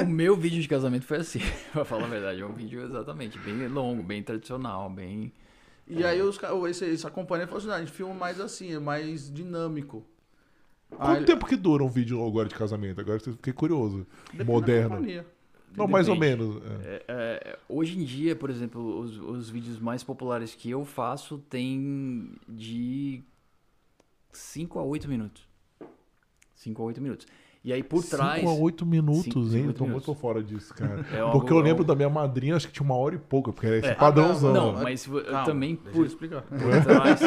O, 0.00 0.04
o 0.04 0.06
meu 0.06 0.36
vídeo 0.36 0.60
de 0.60 0.68
casamento 0.68 1.04
foi 1.04 1.18
assim, 1.18 1.40
pra 1.72 1.84
falar 1.84 2.04
a 2.04 2.08
verdade. 2.08 2.40
É 2.40 2.46
um 2.46 2.52
vídeo 2.52 2.82
exatamente 2.82 3.38
bem 3.38 3.66
longo, 3.68 4.02
bem 4.02 4.22
tradicional, 4.22 4.88
bem. 4.90 5.32
E 5.86 6.02
aí 6.04 6.20
os, 6.22 6.38
esse, 6.70 6.90
essa 6.92 7.10
companhia 7.10 7.46
falou 7.46 7.58
assim, 7.58 7.68
"Não, 7.68 7.74
a 7.74 7.80
gente 7.80 7.92
filma 7.92 8.14
mais 8.14 8.40
assim, 8.40 8.72
é 8.74 8.78
mais 8.78 9.30
dinâmico. 9.32 10.04
Quanto 10.90 11.18
Aí- 11.20 11.24
tempo 11.24 11.44
que 11.46 11.56
dura 11.56 11.82
um 11.84 11.88
vídeo 11.88 12.24
agora 12.26 12.48
de 12.48 12.54
casamento? 12.54 13.00
Agora 13.00 13.20
eu 13.26 13.32
fiquei 13.34 13.52
curioso. 13.52 14.06
depende 14.32 14.50
Moderno. 14.50 15.24
Não, 15.76 15.88
mais 15.88 16.08
ou 16.08 16.14
menos. 16.14 16.62
é. 16.64 16.86
É, 16.86 17.04
é, 17.08 17.58
hoje 17.68 17.98
em 17.98 18.04
dia, 18.04 18.36
por 18.36 18.48
exemplo, 18.48 19.00
os, 19.00 19.18
os 19.18 19.50
vídeos 19.50 19.80
mais 19.80 20.04
populares 20.04 20.54
que 20.54 20.70
eu 20.70 20.84
faço 20.84 21.38
tem 21.50 22.30
de 22.48 23.22
5 24.32 24.78
a 24.78 24.82
8 24.84 25.08
minutos. 25.08 25.42
5 26.54 26.80
a 26.80 26.84
8 26.86 27.00
minutos. 27.00 27.26
E 27.64 27.72
aí 27.72 27.82
por 27.82 28.04
trás. 28.04 28.40
5 28.40 28.50
a 28.50 28.54
8 28.54 28.84
minutos, 28.84 29.24
Cinco- 29.24 29.38
hein? 29.38 29.48
cinco, 29.48 29.68
Eu 29.70 29.72
tô 29.72 29.84
minutos. 29.86 30.06
muito 30.06 30.20
fora 30.20 30.42
disso, 30.42 30.74
cara. 30.76 31.06
É 31.10 31.20
algo- 31.20 31.32
Porque 31.38 31.50
eu 31.50 31.58
lembro 31.60 31.80
é 31.80 31.84
um- 31.84 31.86
da 31.86 31.94
minha 31.94 32.10
madrinha, 32.10 32.56
acho 32.56 32.66
que 32.68 32.74
tinha 32.74 32.84
uma 32.84 32.94
hora 32.94 33.14
e 33.14 33.18
pouca, 33.18 33.52
porque 33.54 33.66
era 33.66 33.76
esse 33.78 33.88
É. 33.88 33.94
padrãozão. 33.94 34.52
Não, 34.52 34.72
né? 34.74 34.82
mas 34.82 35.06
eu 35.06 35.24
Calma, 35.24 35.44
também 35.46 35.74
deixa 35.76 35.88
eu 35.88 35.94
por, 35.94 36.06
explicar. 36.06 36.42
por 36.44 36.84
trás. 36.84 37.20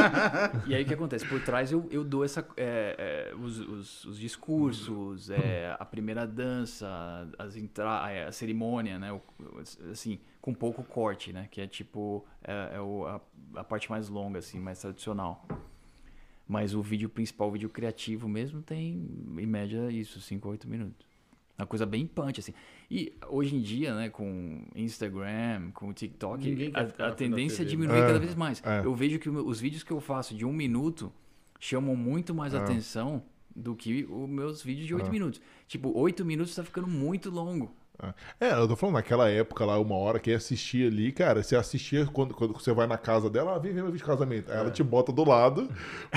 e 0.68 0.76
aí 0.76 0.84
o 0.84 0.86
que 0.86 0.94
acontece? 0.94 1.26
Por 1.28 1.42
trás 1.42 1.72
eu, 1.72 1.88
eu 1.90 2.04
dou 2.04 2.24
essa, 2.24 2.48
é, 2.56 3.32
é, 3.32 3.36
os, 3.36 3.60
os, 3.60 4.06
os 4.06 4.20
discursos, 4.20 5.32
é, 5.32 5.76
a 5.80 5.84
primeira 5.86 6.28
dança, 6.28 6.88
as 7.40 7.56
entra 7.58 8.08
é, 8.12 8.28
a 8.28 8.32
cerimônia, 8.32 9.00
né? 9.00 9.12
o- 9.12 9.22
assim, 9.92 10.20
com 10.40 10.54
pouco 10.54 10.84
corte, 10.84 11.34
né? 11.34 11.48
Que 11.50 11.62
é 11.62 11.68
tipo 11.68 12.24
é, 12.44 12.76
é 12.76 12.80
o- 12.80 13.08
a, 13.08 13.20
a 13.56 13.64
parte 13.64 13.90
mais 13.90 14.08
longa, 14.08 14.38
assim, 14.38 14.60
mais 14.60 14.80
tradicional. 14.80 15.44
Mas 16.48 16.74
o 16.74 16.82
vídeo 16.82 17.10
principal, 17.10 17.50
o 17.50 17.52
vídeo 17.52 17.70
criativo 17.70 18.28
mesmo, 18.30 18.62
tem 18.62 19.06
em 19.38 19.46
média 19.46 19.92
isso, 19.92 20.22
5 20.22 20.48
a 20.48 20.52
8 20.52 20.68
minutos. 20.70 21.06
Uma 21.58 21.66
coisa 21.66 21.86
bem 21.86 22.06
punch, 22.06 22.40
assim. 22.40 22.54
E 22.90 23.14
hoje 23.28 23.56
em 23.56 23.62
dia, 23.62 23.94
né, 23.96 24.10
com 24.10 24.62
Instagram, 24.76 25.72
com 25.74 25.92
TikTok, 25.92 26.72
a, 26.74 27.08
a 27.08 27.12
tendência 27.12 27.64
é 27.64 27.66
diminuir 27.66 27.96
né? 28.00 28.06
cada 28.08 28.18
É, 28.18 28.20
vez 28.20 28.36
mais. 28.36 28.62
é. 28.64 28.86
Eu 28.86 28.94
vejo 28.96 29.18
que 29.20 29.28
os 29.30 29.60
vídeos 29.60 29.84
que 29.84 29.92
eu 29.92 30.00
faço 30.00 30.36
de 30.36 30.46
um 30.46 30.54
minuto 30.54 31.12
chamam 31.60 31.96
muito 31.96 32.34
mais 32.34 32.54
É. 32.54 32.58
atenção 32.60 33.24
do 33.56 33.76
que 33.76 34.06
os 34.10 34.30
meus 34.30 34.62
vídeos 34.64 34.86
de 34.88 34.94
oito 34.94 35.08
É. 35.08 35.12
minutos. 35.12 35.42
Tipo, 35.68 35.92
oito 35.98 36.24
minutos 36.24 36.56
tá 36.56 36.64
ficando 36.64 36.88
muito 36.88 37.30
longo. 37.32 37.76
É, 38.40 38.54
eu 38.54 38.68
tô 38.68 38.76
falando 38.76 38.96
naquela 38.96 39.28
época 39.30 39.66
lá, 39.66 39.80
uma 39.80 39.96
hora 39.96 40.20
que 40.20 40.30
ia 40.30 40.38
assistir 40.38 40.86
ali, 40.92 41.12
cara, 41.12 41.42
você 41.42 41.56
assistia 41.56 42.06
quando, 42.06 42.34
quando 42.34 42.54
você 42.54 42.72
vai 42.72 42.86
na 42.86 42.98
casa 42.98 43.30
dela, 43.30 43.56
ah, 43.56 43.60
vem 43.60 43.72
ver 43.74 43.82
meu 43.82 43.86
vídeo 43.92 43.98
de 43.98 44.04
casamento. 44.04 44.52
Aí 44.52 44.58
ela 44.58 44.70
te 44.70 44.84
bota 44.84 45.12
do 45.12 45.24
lado, 45.24 45.68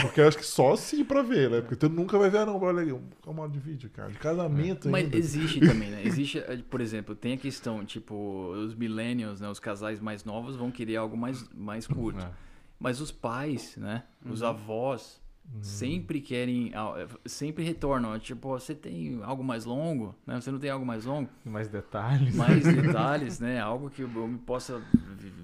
porque 0.00 0.20
eu 0.20 0.28
acho 0.28 0.36
que 0.36 0.44
só 0.44 0.74
assim 0.74 1.04
pra 1.04 1.22
ver, 1.22 1.48
né? 1.50 1.60
Porque 1.62 1.76
tu 1.76 1.88
nunca 1.88 2.18
vai 2.18 2.28
ver, 2.28 2.38
ah, 2.38 2.46
não, 2.46 2.60
olha 2.62 2.82
aí, 2.82 2.92
um 2.92 3.02
canal 3.24 3.48
de 3.48 3.58
vídeo, 3.58 3.88
cara, 3.90 4.10
de 4.10 4.18
casamento 4.18 4.88
Mas 4.90 5.04
ainda. 5.04 5.16
existe 5.16 5.60
também, 5.60 5.90
né? 5.90 6.02
Existe, 6.04 6.38
eh, 6.38 6.58
por 6.68 6.80
exemplo, 6.80 7.14
tem 7.14 7.32
a 7.32 7.38
questão, 7.38 7.84
tipo, 7.84 8.50
os 8.52 8.74
millennials, 8.74 9.40
né? 9.40 9.48
Os 9.48 9.58
casais 9.58 10.00
mais 10.00 10.24
novos 10.24 10.56
vão 10.56 10.70
querer 10.70 10.96
algo 10.96 11.16
mais, 11.16 11.48
mais 11.54 11.86
curto. 11.86 12.24
É. 12.24 12.30
Mas 12.78 13.00
os 13.00 13.10
pais, 13.10 13.76
né? 13.76 14.04
Os 14.24 14.40
Uhum. 14.40 14.48
avós 14.48 15.19
sempre 15.60 16.20
querem, 16.20 16.72
ah, 16.74 16.94
eh, 16.96 17.08
sempre 17.28 17.64
retornam. 17.64 18.18
Tipo, 18.18 18.48
você 18.50 18.74
tem 18.74 19.20
algo 19.22 19.42
mais 19.44 19.64
longo, 19.64 20.14
né? 20.26 20.40
Você 20.40 20.50
não 20.50 20.58
tem 20.58 20.70
algo 20.70 20.84
mais 20.86 21.04
longo? 21.04 21.28
Mais 21.44 21.68
detalhes. 21.68 22.34
mais 22.34 22.64
detalhes, 22.72 23.40
né? 23.40 23.60
Algo 23.60 23.90
que 23.90 24.02
eu 24.02 24.08
me 24.08 24.38
possa 24.38 24.80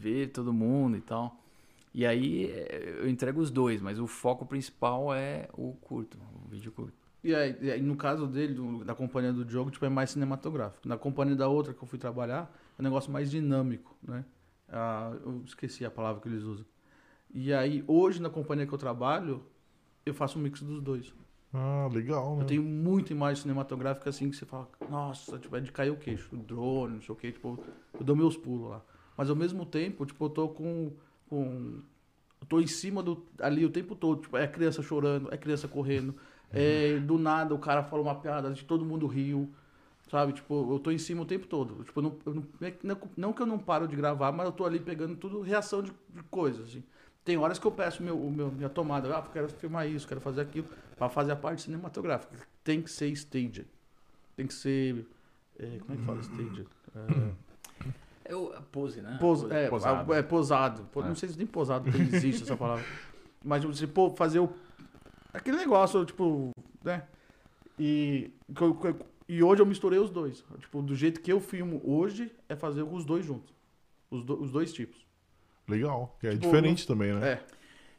ver 0.00 0.28
todo 0.28 0.52
mundo 0.52 0.96
e 0.96 1.00
tal. 1.00 1.42
E 1.94 2.04
aí 2.06 2.46
eh, 2.50 2.98
eu 3.00 3.08
entrego 3.08 3.40
os 3.40 3.50
dois, 3.50 3.80
mas 3.80 3.98
o 3.98 4.06
foco 4.06 4.44
principal 4.46 5.14
é 5.14 5.48
o 5.54 5.72
curto, 5.74 6.18
o 6.44 6.48
vídeo 6.48 6.70
curto. 6.72 6.92
E 7.24 7.34
aí, 7.34 7.56
e 7.60 7.70
aí, 7.72 7.82
no 7.82 7.96
caso 7.96 8.26
dele, 8.26 8.54
do- 8.54 8.84
da 8.84 8.94
companhia 8.94 9.32
do 9.32 9.44
Diogo, 9.44 9.70
tipo, 9.70 9.84
é 9.84 9.88
mais 9.88 10.10
cinematográfico. 10.10 10.86
Na 10.86 10.96
companhia 10.96 11.34
da 11.34 11.48
outra 11.48 11.74
que 11.74 11.82
eu 11.82 11.86
fui 11.88 11.98
trabalhar, 11.98 12.54
é 12.78 12.82
um 12.82 12.84
negócio 12.84 13.10
mais 13.10 13.30
dinâmico, 13.30 13.96
né? 14.02 14.24
Ah, 14.68 15.12
eu 15.24 15.42
esqueci 15.44 15.84
a 15.84 15.90
palavra 15.90 16.20
que 16.22 16.28
eles 16.28 16.42
usam. 16.44 16.64
E 17.34 17.52
aí, 17.52 17.82
hoje, 17.88 18.20
na 18.22 18.30
companhia 18.30 18.66
que 18.66 18.72
eu 18.72 18.78
trabalho, 18.78 19.42
eu 20.06 20.14
faço 20.14 20.38
um 20.38 20.42
mix 20.42 20.62
dos 20.62 20.80
dois. 20.80 21.12
Ah, 21.52 21.88
legal, 21.92 22.36
né? 22.36 22.42
Eu 22.42 22.46
tenho 22.46 22.62
muita 22.62 23.12
imagem 23.12 23.42
cinematográfica 23.42 24.08
assim 24.08 24.30
que 24.30 24.36
você 24.36 24.46
fala, 24.46 24.68
nossa, 24.88 25.38
tipo, 25.38 25.56
é 25.56 25.60
de 25.60 25.72
cair 25.72 25.90
o 25.90 25.96
queixo, 25.96 26.28
o 26.32 26.38
drone, 26.38 26.94
não 26.94 27.02
sei 27.02 27.12
o 27.12 27.16
que, 27.16 27.32
tipo, 27.32 27.58
eu 27.98 28.04
dou 28.04 28.14
meus 28.14 28.36
pulos 28.36 28.70
lá. 28.70 28.82
Mas 29.16 29.28
ao 29.30 29.36
mesmo 29.36 29.66
tempo, 29.66 30.06
tipo, 30.06 30.24
eu 30.24 30.30
tô 30.30 30.48
com. 30.48 30.92
com 31.28 31.80
eu 32.40 32.46
tô 32.46 32.60
em 32.60 32.66
cima 32.66 33.02
do. 33.02 33.26
ali 33.40 33.64
o 33.64 33.70
tempo 33.70 33.96
todo. 33.96 34.22
Tipo, 34.22 34.36
é 34.36 34.46
criança 34.46 34.82
chorando, 34.82 35.32
é 35.32 35.36
criança 35.36 35.66
correndo. 35.66 36.14
É, 36.52 36.98
do 37.00 37.18
nada 37.18 37.54
o 37.54 37.58
cara 37.58 37.82
fala 37.82 38.02
uma 38.02 38.14
piada, 38.14 38.50
de 38.52 38.64
todo 38.64 38.84
mundo 38.84 39.06
riu. 39.06 39.50
Sabe? 40.10 40.34
Tipo, 40.34 40.72
eu 40.72 40.78
tô 40.78 40.92
em 40.92 40.98
cima 40.98 41.22
o 41.22 41.26
tempo 41.26 41.46
todo. 41.46 41.82
Tipo, 41.82 41.98
eu 41.98 42.02
não, 42.02 42.18
eu 42.26 42.34
não, 42.34 42.44
não, 42.82 42.98
não 43.16 43.32
que 43.32 43.42
eu 43.42 43.46
não 43.46 43.58
paro 43.58 43.88
de 43.88 43.96
gravar, 43.96 44.30
mas 44.30 44.46
eu 44.46 44.52
tô 44.52 44.64
ali 44.64 44.78
pegando 44.78 45.16
tudo 45.16 45.40
reação 45.40 45.82
de, 45.82 45.90
de 46.10 46.22
coisas, 46.24 46.68
assim. 46.68 46.84
Tem 47.26 47.36
horas 47.36 47.58
que 47.58 47.66
eu 47.66 47.72
peço 47.72 48.02
meu, 48.04 48.16
o 48.16 48.30
meu, 48.30 48.52
minha 48.52 48.68
tomada, 48.68 49.14
ah, 49.18 49.22
quero 49.32 49.48
filmar 49.48 49.86
isso, 49.88 50.06
quero 50.06 50.20
fazer 50.20 50.40
aquilo, 50.42 50.66
para 50.96 51.08
fazer 51.08 51.32
a 51.32 51.36
parte 51.36 51.62
cinematográfica. 51.62 52.34
Tem 52.62 52.80
que 52.80 52.88
ser 52.90 53.08
staged. 53.08 53.66
Tem 54.36 54.46
que 54.46 54.54
ser. 54.54 55.04
é, 55.58 55.78
como 55.80 55.92
é 55.92 55.96
que 55.96 56.02
fala 56.04 56.20
staged? 56.20 56.66
É, 58.24 58.34
o 58.34 58.52
a 58.52 58.60
pose, 58.60 59.00
né? 59.00 59.16
pose. 59.20 59.52
é, 59.52 59.68
posado. 59.68 60.14
é, 60.14 60.22
posado. 60.22 60.82
Pô, 60.92 61.02
É. 61.02 61.08
Não 61.08 61.14
sei 61.14 61.28
se 61.28 61.36
nem 61.38 61.46
posado 61.46 61.90
tem- 61.90 62.00
existe 62.02 62.42
essa 62.44 62.56
palavra. 62.56 62.84
Mas 63.44 63.62
você 63.64 63.86
pô, 63.86 64.10
fazer 64.10 64.38
o. 64.40 64.48
Aquele 65.32 65.56
negócio, 65.58 66.04
tipo, 66.04 66.50
né? 66.82 67.04
E, 67.78 68.30
eu- 68.60 68.80
eu- 68.84 69.06
e 69.28 69.42
hoje 69.42 69.62
eu 69.62 69.66
misturei 69.66 69.98
os 69.98 70.10
dois. 70.10 70.44
Tipo, 70.60 70.82
do 70.82 70.94
jeito 70.94 71.20
que 71.20 71.32
eu 71.32 71.40
filmo 71.40 71.80
hoje 71.84 72.32
é 72.48 72.56
fazer 72.56 72.82
os 72.82 73.04
dois 73.04 73.24
juntos. 73.24 73.54
Os, 74.10 74.24
do- 74.24 74.40
os 74.42 74.50
dois 74.50 74.72
tipos. 74.72 75.05
Legal. 75.68 76.16
Que 76.20 76.28
é 76.28 76.30
Tipo, 76.30 76.42
diferente 76.42 76.86
também, 76.86 77.12
né? 77.12 77.32
É. 77.32 77.46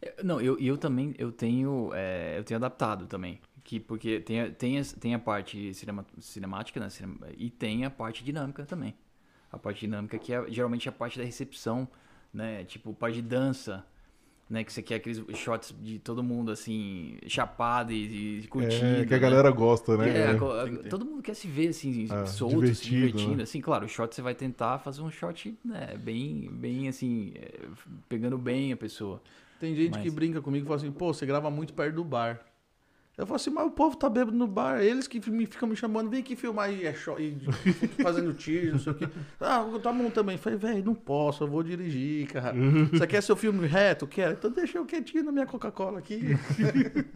É, 0.01 0.23
Não, 0.23 0.39
eu, 0.39 0.59
eu 0.59 0.77
também 0.77 1.13
eu 1.17 1.31
tenho 1.31 1.91
é, 1.93 2.37
eu 2.37 2.43
tenho 2.43 2.57
adaptado 2.57 3.07
também 3.07 3.39
que 3.63 3.79
porque 3.79 4.19
tem 4.19 4.41
a, 4.41 4.51
tem, 4.51 4.81
tem 4.83 5.13
a 5.15 5.19
parte 5.19 5.73
cinema, 5.73 6.05
cinemática 6.19 6.79
né, 6.79 6.89
cinema- 6.89 7.27
e 7.35 7.49
tem 7.49 7.83
a 7.83 7.89
parte 7.89 8.23
dinâmica 8.23 8.63
também 8.65 8.93
a 9.51 9.57
parte 9.57 9.79
dinâmica 9.81 10.17
que 10.19 10.31
é 10.31 10.45
geralmente 10.49 10.87
a 10.87 10.91
parte 10.91 11.17
da 11.17 11.25
recepção 11.25 11.87
né 12.33 12.63
tipo 12.63 12.93
parte 12.93 13.15
de 13.15 13.21
dança 13.23 13.83
né 14.49 14.63
que 14.63 14.71
você 14.71 14.81
quer 14.81 14.95
aqueles 14.95 15.21
shots 15.35 15.75
de 15.81 15.99
todo 15.99 16.23
mundo 16.23 16.51
assim 16.51 17.17
chapado 17.27 17.91
e, 17.91 18.39
e 18.39 18.47
curtindo 18.47 19.01
É, 19.01 19.05
que 19.05 19.13
a 19.13 19.17
né? 19.17 19.21
galera 19.21 19.51
gosta, 19.51 19.97
né? 19.97 20.09
É, 20.09 20.31
É. 20.31 20.89
todo 20.89 21.05
mundo 21.05 21.21
quer 21.21 21.33
se 21.35 21.47
ver 21.47 21.67
assim, 21.69 22.05
É, 22.09 22.25
solto, 22.25 22.53
se 22.53 22.59
divertido, 22.59 22.95
divertindo. 23.07 23.35
né? 23.37 23.43
Assim, 23.43 23.59
claro, 23.61 23.85
o 23.85 23.89
shot 23.89 24.13
você 24.15 24.21
vai 24.21 24.33
tentar 24.35 24.79
fazer 24.79 25.01
um 25.01 25.11
shot 25.11 25.57
né, 25.65 25.97
bem, 25.97 26.49
bem 26.51 26.87
assim, 26.87 27.33
é, 27.35 27.67
pegando 28.07 28.37
bem 28.37 28.71
a 28.71 28.77
pessoa. 28.77 29.21
Tem 29.59 29.75
gente 29.75 29.91
Mas- 29.91 30.03
que 30.03 30.09
brinca 30.11 30.41
comigo 30.41 30.65
e 30.65 30.67
fala 30.67 30.77
assim, 30.77 30.91
pô, 30.91 31.13
você 31.13 31.25
grava 31.25 31.49
muito 31.49 31.73
perto 31.73 31.95
do 31.95 32.03
bar. 32.03 32.39
Eu 33.17 33.25
falo 33.25 33.37
assim, 33.37 33.49
mas 33.49 33.65
o 33.65 33.71
povo 33.71 33.97
tá 33.97 34.07
bêbado 34.07 34.37
no 34.37 34.45
bar, 34.45 34.79
eles 34.79 35.07
que 35.07 35.19
me, 35.31 35.47
ficam 35.47 35.67
me 35.67 35.75
chamando, 35.75 36.07
vem 36.07 36.19
aqui 36.19 36.35
filmar 36.35 36.71
e, 36.71 36.85
é 36.85 36.93
show, 36.93 37.19
e 37.19 37.35
fazendo 38.03 38.31
tiro, 38.31 38.73
não 38.73 38.79
sei 38.79 38.91
o 38.93 38.95
quê. 38.95 39.09
Ah, 39.41 39.65
tá 39.81 39.91
bom 39.91 40.11
também. 40.11 40.35
Eu 40.35 40.39
falei, 40.39 40.59
velho, 40.59 40.85
não 40.85 40.93
posso, 40.93 41.43
eu 41.43 41.47
vou 41.47 41.63
dirigir, 41.63 42.27
cara. 42.27 42.55
Você 42.91 43.07
quer 43.07 43.23
seu 43.23 43.35
filme 43.35 43.65
reto? 43.65 44.05
Quero. 44.05 44.33
Então 44.33 44.51
deixa 44.51 44.77
eu 44.77 44.85
quietinho 44.85 45.23
na 45.23 45.31
minha 45.31 45.47
Coca-Cola 45.47 45.97
aqui. 45.97 46.37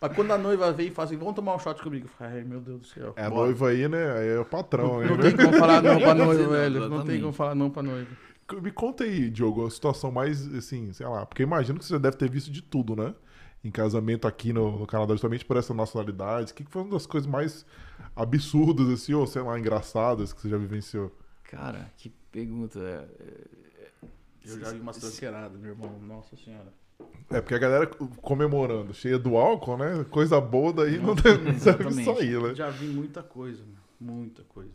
mas 0.00 0.12
quando 0.16 0.32
a 0.32 0.38
noiva 0.38 0.72
vem 0.72 0.88
e 0.88 0.90
fala 0.90 1.06
assim, 1.06 1.16
vamos 1.16 1.34
tomar 1.34 1.54
um 1.54 1.58
shot 1.60 1.80
comigo. 1.80 2.06
Eu 2.06 2.10
falei, 2.18 2.38
ai, 2.40 2.44
meu 2.44 2.60
Deus 2.60 2.80
do 2.80 2.86
céu. 2.88 3.12
É 3.14 3.24
a 3.24 3.30
bora. 3.30 3.44
noiva 3.44 3.68
aí, 3.68 3.88
né? 3.88 4.12
Aí 4.18 4.28
é 4.28 4.40
o 4.40 4.44
patrão. 4.44 4.98
aí, 4.98 5.08
Não 5.08 5.16
né? 5.16 5.22
tem 5.22 5.36
como 5.36 5.52
falar 5.56 5.80
não 5.80 6.00
pra 6.00 6.14
Não, 6.16 6.24
noiva, 6.26 6.42
não, 6.42 6.50
velho. 6.50 6.80
Não 6.80 6.80
tem 6.80 6.94
exatamente. 6.96 7.20
como 7.20 7.32
falar 7.32 7.54
não 7.54 7.70
pra 7.70 7.82
noiva. 7.84 8.10
Me 8.60 8.72
conta 8.72 9.04
aí, 9.04 9.30
Diogo, 9.30 9.64
a 9.64 9.70
situação 9.70 10.10
mais, 10.10 10.52
assim, 10.52 10.92
sei 10.92 11.06
lá, 11.06 11.24
porque 11.24 11.42
eu 11.42 11.46
imagino 11.46 11.78
que 11.78 11.84
você 11.84 11.94
já 11.94 11.98
deve 11.98 12.16
ter 12.16 12.28
visto 12.28 12.50
de 12.50 12.60
tudo, 12.60 12.96
né? 12.96 13.14
Em 13.64 13.70
casamento 13.70 14.26
aqui 14.26 14.52
no, 14.52 14.78
no 14.80 14.86
Canadá, 14.86 15.14
justamente 15.14 15.44
por 15.44 15.56
essa 15.56 15.72
nacionalidade. 15.72 16.52
O 16.52 16.54
que, 16.54 16.64
que 16.64 16.70
foi 16.70 16.82
uma 16.82 16.90
das 16.92 17.06
coisas 17.06 17.28
mais 17.30 17.64
absurdas, 18.16 18.88
assim, 18.88 19.14
ou 19.14 19.26
sei 19.26 19.42
lá, 19.42 19.58
engraçadas 19.58 20.32
que 20.32 20.40
você 20.40 20.48
já 20.48 20.56
vivenciou? 20.58 21.12
Cara, 21.44 21.90
que 21.96 22.10
pergunta. 22.30 22.78
é, 22.80 24.06
Eu 24.44 24.58
já 24.58 24.72
vi 24.72 24.80
umas 24.80 24.96
tranqueiradas, 24.96 25.60
meu 25.60 25.70
irmão. 25.70 25.98
Nossa 26.00 26.36
senhora. 26.36 26.72
É, 27.30 27.40
porque 27.40 27.54
a 27.54 27.58
galera 27.58 27.86
comemorando, 27.86 28.92
cheia 28.94 29.18
do 29.18 29.36
álcool, 29.36 29.76
né? 29.76 30.04
Coisa 30.10 30.40
boa 30.40 30.72
daí 30.72 30.98
não 30.98 31.14
deve, 31.14 31.38
não 31.44 31.44
deve 31.44 31.56
Exatamente. 31.56 32.04
sair, 32.04 32.40
né? 32.42 32.54
Já 32.54 32.70
vi 32.70 32.86
muita 32.86 33.22
coisa, 33.22 33.62
mano. 33.62 33.78
Muita 34.00 34.42
coisa. 34.44 34.70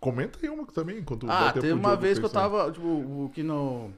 Comenta 0.00 0.38
aí 0.42 0.48
uma 0.48 0.64
também, 0.66 0.98
enquanto 0.98 1.26
Ah, 1.30 1.52
teve 1.52 1.72
uma 1.72 1.94
vez 1.96 2.18
que 2.18 2.24
eu 2.24 2.28
tava, 2.30 2.70
tipo, 2.72 2.86
o 2.86 3.30
que 3.32 3.42
no. 3.42 3.92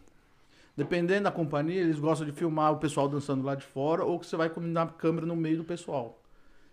Dependendo 0.77 1.25
da 1.25 1.31
companhia, 1.31 1.81
eles 1.81 2.01
gostam 2.01 2.27
de 2.27 2.33
filmar 2.33 2.73
o 2.73 2.79
pessoal 2.79 3.09
dançando 3.09 3.45
lá 3.45 3.55
de 3.55 3.65
fora 3.65 4.05
ou 4.05 4.19
que 4.19 4.27
você 4.27 4.37
vai 4.37 4.51
combinar 4.51 4.83
a 4.83 4.87
câmera 4.89 5.25
no 5.25 5.37
meio 5.37 5.59
do 5.59 5.65
pessoal. 5.65 6.21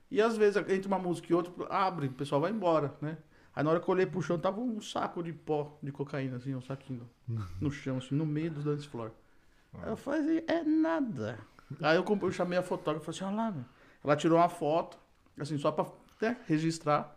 E 0.09 0.19
às 0.19 0.35
vezes, 0.35 0.57
entre 0.69 0.87
uma 0.87 0.97
música 0.97 1.31
e 1.31 1.35
outra, 1.35 1.53
abre, 1.69 2.07
o 2.07 2.13
pessoal 2.13 2.41
vai 2.41 2.51
embora, 2.51 2.93
né? 2.99 3.17
Aí 3.55 3.63
na 3.63 3.69
hora 3.69 3.79
que 3.79 3.87
eu 3.87 3.93
olhei 3.93 4.05
pro 4.05 4.21
chão, 4.21 4.39
tava 4.39 4.59
um 4.59 4.81
saco 4.81 5.21
de 5.21 5.31
pó 5.33 5.77
de 5.83 5.91
cocaína, 5.91 6.37
assim, 6.37 6.55
um 6.55 6.61
saquinho 6.61 7.07
no 7.61 7.69
chão, 7.69 7.97
assim, 7.97 8.15
no 8.15 8.25
meio 8.25 8.51
do 8.51 8.61
dance 8.61 8.87
floor. 8.87 9.11
Aí 9.73 9.89
eu 9.89 9.97
falei, 9.97 10.43
é 10.47 10.63
nada. 10.63 11.39
Aí 11.81 11.95
eu, 11.95 12.05
eu 12.21 12.31
chamei 12.31 12.57
a 12.57 12.63
fotógrafa 12.63 13.09
e 13.09 13.13
falei 13.13 13.29
assim, 13.29 13.35
olha 13.35 13.45
lá, 13.45 13.51
meu. 13.51 13.65
Ela 14.03 14.15
tirou 14.15 14.37
uma 14.37 14.49
foto, 14.49 14.97
assim, 15.39 15.57
só 15.57 15.71
pra 15.71 15.85
né, 16.21 16.37
registrar. 16.47 17.15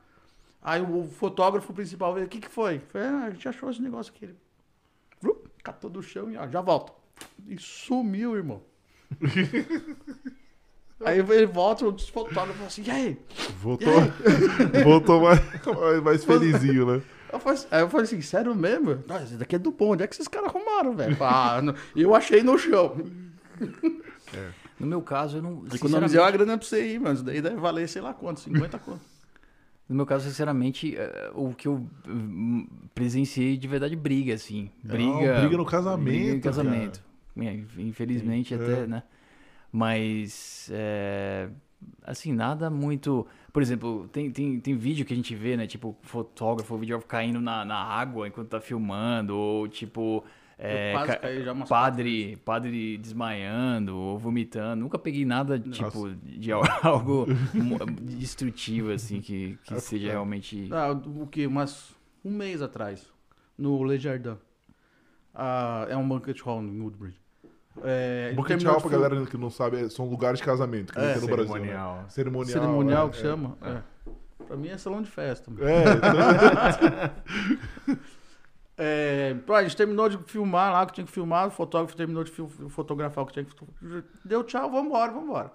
Aí 0.62 0.80
o 0.80 1.05
fotógrafo 1.05 1.72
principal 1.72 2.14
veio, 2.14 2.26
o 2.26 2.28
que 2.28 2.41
que 2.41 2.49
foi? 2.49 2.76
Eu 2.76 2.80
Falei, 2.89 3.09
ah, 3.09 3.24
a 3.24 3.30
gente 3.30 3.49
achou 3.49 3.70
esse 3.70 3.82
negócio 3.82 4.12
aqui. 4.14 4.26
Ele, 4.26 4.37
catou 5.65 5.91
do 5.91 6.03
chão 6.03 6.31
e 6.31 6.37
ó, 6.37 6.47
já 6.47 6.61
volta. 6.61 6.93
E 7.49 7.59
sumiu, 7.59 8.37
irmão. 8.37 8.62
aí 11.05 11.19
ele 11.19 11.47
volta, 11.47 11.87
o 11.87 11.99
fotógrafo 11.99 12.53
falou 12.53 12.67
assim, 12.67 12.83
e 12.87 12.91
aí? 12.91 13.19
Voltou, 13.61 13.93
voltou 14.85 15.21
mais, 15.23 16.03
mais 16.03 16.25
felizinho, 16.25 16.87
né? 16.87 17.03
Eu 17.33 17.39
falei, 17.41 17.59
assim- 17.59 17.69
aí 17.71 17.81
eu 17.81 17.89
falei 17.89 18.05
assim, 18.05 18.21
sério 18.21 18.55
mesmo? 18.55 19.03
Não, 19.07 19.23
esse 19.23 19.35
daqui 19.35 19.57
é 19.57 19.59
do 19.59 19.71
bom, 19.73 19.93
onde 19.93 20.05
é 20.05 20.07
que 20.07 20.15
esses 20.15 20.29
caras 20.29 20.51
arrumaram, 20.55 20.95
velho? 20.95 21.17
Ah, 21.21 21.61
não- 21.62 21.75
eu 21.97 22.15
achei 22.15 22.43
no 22.43 22.57
chão. 22.59 22.97
No 24.79 24.87
meu 24.87 25.01
caso, 25.03 25.39
eu 25.39 25.43
não. 25.43 25.65
Economizei 25.73 26.19
uma 26.21 26.31
grana 26.31 26.59
pra 26.59 26.67
você 26.67 26.85
ir, 26.95 27.01
mano. 27.01 27.15
Isso 27.15 27.25
daí 27.25 27.41
deve 27.41 27.57
valer, 27.57 27.89
sei 27.89 28.03
lá 28.03 28.12
quanto, 28.12 28.41
50 28.41 28.79
conto. 28.79 29.01
No 29.89 29.95
meu 29.95 30.07
caso, 30.07 30.26
sinceramente, 30.26 30.97
eh, 30.97 31.30
o 31.35 31.53
que 31.53 31.68
eu 31.68 31.87
hum, 32.09 32.66
presenciei 32.95 33.57
de 33.57 33.68
verdade 33.68 33.95
briga, 33.95 34.35
assim. 34.35 34.70
Briga. 34.82 35.35
Não, 35.35 35.41
briga 35.41 35.57
no 35.59 35.66
casamento, 35.66 36.05
Briga 36.05 36.35
no 36.35 36.41
casamento. 36.41 37.05
É, 37.37 37.61
Infelizmente, 37.78 38.55
É. 38.55 38.57
até, 38.57 38.87
né? 38.87 39.03
Mas, 39.70 40.70
é, 40.72 41.49
assim, 42.05 42.32
nada 42.32 42.70
muito. 42.70 43.26
Por 43.53 43.61
exemplo, 43.61 44.09
tem, 44.12 44.30
tem, 44.30 44.59
tem 44.61 44.76
vídeo 44.76 45.05
que 45.05 45.12
a 45.12 45.16
gente 45.16 45.35
vê, 45.35 45.57
né? 45.57 45.66
Tipo, 45.66 45.97
fotógrafo, 46.03 46.78
videógrafo 46.78 47.09
caindo 47.09 47.41
na, 47.41 47.64
na 47.64 47.76
água 47.76 48.26
enquanto 48.28 48.49
tá 48.49 48.61
filmando, 48.61 49.37
ou 49.37 49.68
tipo. 49.68 50.24
É, 50.67 50.93
quase 50.93 51.07
ca- 51.09 51.17
caí 51.19 51.45
já 51.45 51.53
umas 51.53 51.69
padre, 51.69 52.37
padre 52.45 52.97
desmaiando 52.99 53.97
ou 53.97 54.19
vomitando. 54.19 54.81
Nunca 54.83 54.99
peguei 54.99 55.25
nada, 55.25 55.59
tipo, 55.59 56.11
de 56.23 56.53
al- 56.53 56.62
algo 56.83 57.27
destrutivo, 58.01 58.91
assim, 58.93 59.21
que, 59.21 59.59
que 59.65 59.75
É, 59.75 59.79
seja 59.81 60.09
é. 60.09 60.11
realmente. 60.12 60.69
Ah, 60.73 60.93
o 60.93 61.27
que? 61.27 61.47
Mas 61.49 61.93
um 62.25 62.31
mês 62.31 62.62
atrás, 62.62 63.07
no 63.59 63.83
Le 63.85 63.99
Jardin. 63.99 64.37
Ah, 65.35 65.87
é 65.89 65.97
um 65.97 66.09
banquet 66.09 66.41
hall 66.43 66.62
em 66.62 66.81
Woodbridge. 66.81 67.19
É, 67.83 68.33
terminou 68.47 68.75
Hall, 68.75 68.81
pra 68.81 68.91
galera 68.91 69.27
que 69.27 69.37
não 69.37 69.51
sabe, 69.51 69.79
é- 69.85 69.89
são 69.89 70.09
lugares 70.09 70.39
de 70.39 70.45
casamento, 70.47 70.93
que 70.93 70.99
É, 71.01 71.15
tem 71.15 71.23
no 71.23 71.27
Brasil. 71.27 71.55
Né? 71.55 71.61
cerimonial. 71.61 72.05
Cerimonial. 72.09 72.53
Cerimonial 72.53 73.09
é, 73.09 73.11
que 73.11 73.19
é. 73.19 73.21
chama? 73.21 73.59
É. 73.62 73.79
Pra 74.47 74.57
mim 74.57 74.69
é 74.69 74.79
salão 74.79 75.03
de 75.03 75.11
festa. 75.11 75.51
mano. 75.51 75.65
É, 75.67 75.83
então- 75.83 76.15
É, 78.77 79.35
pô, 79.47 79.55
a 79.55 79.62
gente 79.62 79.77
terminou 79.77 80.09
de 80.09 80.18
filmar 80.25 80.72
lá 80.72 80.83
o 80.83 80.87
que 80.87 80.95
tinha 80.95 81.07
que 81.07 81.12
filmar, 81.12 81.47
o 81.47 81.51
fotógrafo 81.51 81.97
terminou 81.97 82.25
de 82.25 82.33
fotografar 82.68 83.22
o 83.22 83.27
que 83.27 83.33
tinha 83.33 83.45
que. 83.45 83.55
Deu 84.25 84.43
tchau, 84.43 84.70
vambora, 84.70 85.12
vambora. 85.12 85.53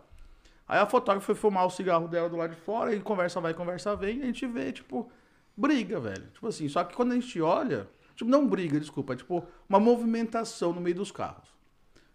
Aí 0.68 0.80
a 0.80 0.86
fotógrafa 0.86 1.26
foi 1.26 1.36
fumar 1.36 1.66
o 1.66 1.70
cigarro 1.70 2.08
dela 2.08 2.30
do 2.30 2.38
lado 2.38 2.54
de 2.54 2.62
fora, 2.62 2.94
e 2.94 3.00
conversa 3.02 3.42
vai, 3.42 3.54
conversa 3.54 3.96
vem, 3.96 4.20
e 4.20 4.22
a 4.22 4.26
gente 4.26 4.46
vê, 4.46 4.72
tipo, 4.72 5.12
briga, 5.58 6.00
velho. 6.00 6.28
Tipo 6.28 6.48
assim, 6.48 6.70
só 6.70 6.84
que 6.84 6.96
quando 6.96 7.12
a 7.12 7.16
gente 7.16 7.42
olha, 7.42 7.90
tipo, 8.16 8.30
não 8.30 8.48
briga, 8.48 8.80
desculpa, 8.80 9.14
é 9.14 9.16
tipo 9.16 9.46
uma 9.68 9.80
movimentação 9.80 10.72
no 10.72 10.80
meio 10.80 10.96
dos 10.96 11.12
carros. 11.12 11.50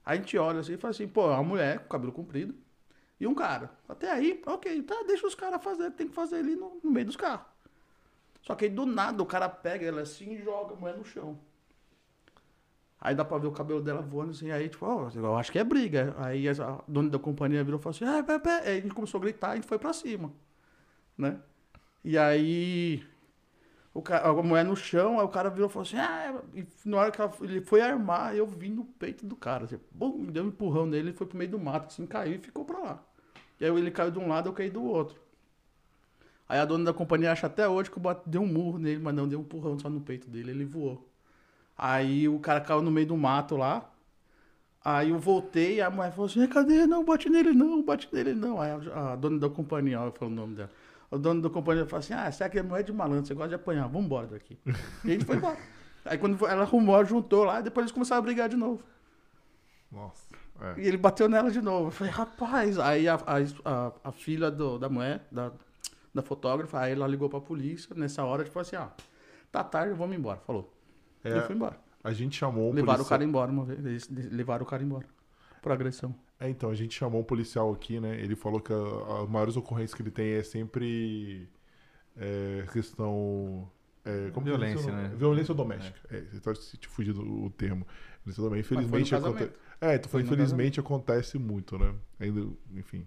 A 0.07 0.15
gente 0.15 0.37
olha 0.39 0.61
assim 0.61 0.75
e 0.75 0.77
fala 0.77 0.93
assim, 0.93 1.09
pô, 1.09 1.31
é 1.31 1.35
uma 1.35 1.43
mulher 1.43 1.81
com 1.81 1.89
cabelo 1.89 2.13
comprido 2.13 2.55
e 3.19 3.27
um 3.27 3.35
cara. 3.35 3.71
Até 3.89 4.11
aí, 4.11 4.41
ok, 4.47 4.83
tá, 4.83 5.03
deixa 5.07 5.27
os 5.27 5.35
caras 5.35 5.63
fazer, 5.63 5.91
tem 5.93 6.07
que 6.07 6.15
fazer 6.15 6.37
ali 6.37 6.55
no, 6.55 6.79
no 6.83 6.91
meio 6.91 7.07
dos 7.07 7.17
carros. 7.17 7.47
Só 8.45 8.55
que 8.55 8.67
aí 8.67 8.71
do 8.71 8.87
nada 8.87 9.23
o 9.23 9.27
cara 9.27 9.49
pega 9.49 9.87
ela 9.87 10.03
assim 10.03 10.35
e 10.35 10.39
joga 10.43 10.75
a 10.75 10.77
mulher 10.77 10.97
no 10.97 11.05
chão. 11.05 11.39
Aí 13.01 13.15
dá 13.15 13.25
pra 13.25 13.39
ver 13.39 13.47
o 13.49 13.53
cabelo 13.53 13.83
dela 13.83 14.01
voando 14.01 14.31
assim, 14.31 14.51
aí 14.51 14.69
tipo, 14.69 14.87
ó, 14.87 15.11
eu 15.15 15.37
acho 15.37 15.53
que 15.53 15.59
é 15.59 15.65
briga. 15.65 16.15
Aí 16.19 16.49
a 16.49 16.83
dona 16.89 17.11
da 17.11 17.19
companhia 17.19 17.63
virou 17.65 17.79
e 17.79 17.83
falou 17.83 17.95
assim, 17.97 18.05
ah, 18.07 18.23
pé, 18.23 18.39
pé. 18.39 18.61
Aí 18.69 18.79
a 18.79 18.81
gente 18.81 18.95
começou 18.95 19.19
a 19.19 19.23
gritar 19.23 19.57
e 19.59 19.63
foi 19.63 19.79
pra 19.79 19.93
cima, 19.93 20.33
né? 21.19 21.41
E 22.05 22.19
aí 22.19 23.05
o 23.95 24.03
cara, 24.03 24.29
a 24.29 24.43
mulher 24.43 24.65
no 24.65 24.77
chão, 24.77 25.21
aí 25.21 25.27
o 25.27 25.29
cara 25.29 25.51
virou 25.51 25.69
e 25.69 25.73
falou 25.73 25.87
assim, 25.87 25.97
ah, 25.99 26.43
e 26.55 26.67
na 26.85 26.99
hora 26.99 27.11
que 27.13 27.21
ela- 27.21 27.33
ele 27.43 27.61
foi 27.63 27.81
armar, 27.81 28.35
eu 28.37 28.47
vim 28.47 28.71
no 28.71 28.85
peito 28.85 29.27
do 29.27 29.37
cara, 29.37 29.65
assim, 29.65 29.79
bum, 29.93 30.27
deu 30.27 30.45
um 30.45 30.49
empurrão 30.49 30.87
nele, 30.87 31.11
ele 31.11 31.17
foi 31.17 31.27
pro 31.27 31.39
meio 31.39 31.51
do 31.51 31.59
mato, 31.59 31.87
assim, 31.89 32.07
caiu 32.07 32.35
e 32.37 32.39
ficou 32.39 32.65
pra 32.65 32.79
lá. 32.81 33.05
E 33.61 33.65
aí 33.65 33.71
ele 33.73 33.91
caiu 33.91 34.11
de 34.11 34.19
um 34.19 34.29
lado, 34.29 34.49
eu 34.49 34.53
caí 34.55 34.71
do 34.71 34.83
outro. 34.85 35.21
Aí 36.49 36.59
a 36.59 36.65
dona 36.65 36.85
da 36.85 36.93
companhia 36.93 37.33
acha 37.33 37.47
até 37.47 37.69
hoje 37.69 37.91
que 37.91 37.97
eu 37.99 38.03
bate- 38.03 38.29
dei 38.29 38.41
um 38.41 38.47
murro 38.47 38.79
nele, 38.79 39.01
mas 39.03 39.15
não, 39.15 39.27
deu 39.27 39.39
um 39.39 39.43
empurrão 39.43 39.79
só 39.79 39.89
no 39.89 40.01
peito 40.01 40.29
dele, 40.29 40.51
ele 40.51 40.65
voou. 40.65 41.09
Aí 41.77 42.29
o 42.29 42.39
cara 42.39 42.61
caiu 42.61 42.83
no 42.83 42.91
meio 42.91 43.07
do 43.07 43.17
mato 43.17 43.57
lá. 43.57 43.91
Aí 44.85 45.11
eu 45.11 45.19
voltei 45.19 45.77
e 45.77 45.81
a 45.81 45.91
mulher 45.91 46.11
falou 46.13 46.27
assim, 46.27 46.47
cadê? 46.47 46.87
Não, 46.87 47.05
bate 47.05 47.31
nele 47.31 47.53
não, 47.53 47.83
bate 47.83 48.09
nele 48.13 48.35
não. 48.35 48.61
Aí 48.61 48.71
a, 48.71 49.13
a 49.13 49.17
dona 49.17 49.39
da 49.39 49.49
companhia, 49.49 49.99
falo 50.13 50.31
o 50.31 50.35
nome 50.35 50.55
dela. 50.57 50.71
O 51.11 51.19
dono 51.19 51.41
da 51.41 51.49
companhia 51.49 51.87
falou 51.87 52.01
assim, 52.01 52.13
ah, 52.13 52.31
você 52.31 52.45
é 52.45 52.63
mulher 52.63 52.83
de 52.83 52.93
malandro, 52.93 53.27
você 53.27 53.35
gosta 53.35 53.51
de 53.51 53.55
apanhar, 53.55 53.87
vambora 53.87 54.27
daqui. 54.27 54.59
e 55.05 55.09
a 55.09 55.13
gente 55.13 55.25
foi 55.25 55.37
embora. 55.37 55.57
Aí 56.05 56.19
quando 56.19 56.45
ela 56.47 56.63
arrumou, 56.63 57.03
juntou 57.05 57.45
lá, 57.45 57.61
e 57.61 57.63
depois 57.63 57.85
eles 57.85 57.93
começaram 57.93 58.19
a 58.19 58.23
brigar 58.23 58.49
de 58.49 58.57
novo. 58.57 58.83
Nossa. 59.91 60.35
É. 60.61 60.81
E 60.81 60.87
ele 60.89 60.97
bateu 60.97 61.29
nela 61.29 61.51
de 61.51 61.63
novo. 61.63 61.87
Eu 61.87 61.91
falei, 61.91 62.13
rapaz. 62.13 62.79
Aí 62.79 63.09
a, 63.09 63.15
a, 63.15 63.39
a, 63.65 63.93
a 64.05 64.13
filha 64.13 64.51
do, 64.51 64.79
da 64.79 64.89
mulher, 64.89 65.27
da, 65.31 65.53
da 66.15 66.23
fotógrafa, 66.23 66.79
aí 66.81 66.93
ela 66.93 67.07
ligou 67.07 67.29
pra 67.29 67.41
polícia. 67.41 67.95
Nessa 67.97 68.23
hora, 68.25 68.45
tipo 68.45 68.59
assim, 68.59 68.77
ó, 68.77 68.89
tá 69.51 69.65
tarde, 69.65 69.95
vamos 69.95 70.17
embora. 70.17 70.39
Falou. 70.41 70.73
E 71.25 71.29
É, 71.29 71.39
eu 71.39 71.43
fui 71.43 71.55
embora. 71.57 71.79
a 72.03 72.13
gente 72.13 72.37
chamou 72.37 72.71
um 72.71 72.75
Levaram 72.75 73.03
o 73.03 73.07
cara 73.07 73.25
embora 73.25 73.51
uma 73.51 73.65
vez. 73.65 73.85
Eles 73.85 74.31
levaram 74.31 74.65
o 74.65 74.67
cara 74.69 74.83
embora. 74.83 75.07
Por 75.61 75.73
agressão. 75.73 76.15
É, 76.39 76.49
então, 76.49 76.69
a 76.71 76.75
gente 76.75 76.95
chamou 76.95 77.21
um 77.21 77.25
policial 77.25 77.73
aqui, 77.73 77.99
né? 77.99 78.21
Ele 78.21 78.37
falou 78.37 78.61
que 78.61 78.73
a- 78.73 79.23
as 79.23 79.29
maiores 79.29 79.57
ocorrências 79.57 79.95
que 79.95 80.03
ele 80.03 80.11
tem 80.11 80.33
é 80.33 80.43
sempre 80.43 81.49
é, 82.17 82.67
questão. 82.73 83.71
É, 84.05 84.31
como 84.31 84.45
Violência, 84.45 84.93
né? 84.93 85.13
Violência 85.17 85.55
doméstica. 85.55 85.99
É, 86.15 86.21
você 86.21 86.41
tá 86.41 86.55
se 86.55 86.77
te 86.77 86.87
fugindo 86.87 87.21
o 87.23 87.51
termo. 87.51 87.87
Violência 88.25 88.43
doméstica. 88.43 88.75
Mas 88.75 88.85
foi 88.91 89.01
no 89.01 89.07
Infelizmente. 89.07 89.53
É, 89.81 89.95
então, 89.97 90.11
Foi 90.11 90.23
no 90.23 90.27
infelizmente 90.33 90.81
acontece 90.81 91.39
muito, 91.39 91.79
né? 91.79 91.95
Ainda, 92.21 92.47
enfim. 92.75 93.07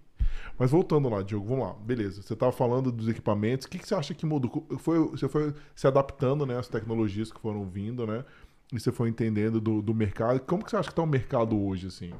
Mas 0.58 0.72
voltando 0.72 1.10
lá, 1.10 1.22
Diogo, 1.22 1.48
vamos 1.48 1.68
lá. 1.68 1.74
Beleza. 1.74 2.22
Você 2.22 2.36
tava 2.36 2.52
falando 2.52 2.92
dos 2.92 3.08
equipamentos. 3.08 3.66
O 3.66 3.70
que, 3.70 3.80
que 3.80 3.88
você 3.88 3.96
acha 3.96 4.14
que 4.14 4.26
mudou? 4.26 4.66
Foi, 4.80 5.00
você 5.00 5.28
foi 5.30 5.54
se 5.76 5.88
adaptando, 5.88 6.46
né? 6.46 6.58
Às 6.58 6.68
tecnologias 6.68 7.32
que 7.32 7.40
foram 7.40 7.66
vindo, 7.66 8.06
né? 8.08 8.26
E 8.72 8.80
você 8.80 8.92
foi 8.92 9.10
entendendo 9.10 9.62
do, 9.62 9.82
do 9.82 9.94
mercado. 9.94 10.40
Como 10.42 10.64
que 10.64 10.72
você 10.72 10.78
acha 10.78 10.90
que 10.90 10.96
tá 10.96 11.04
o 11.04 11.08
mercado 11.08 11.58
hoje, 11.58 11.88
assim? 11.88 12.12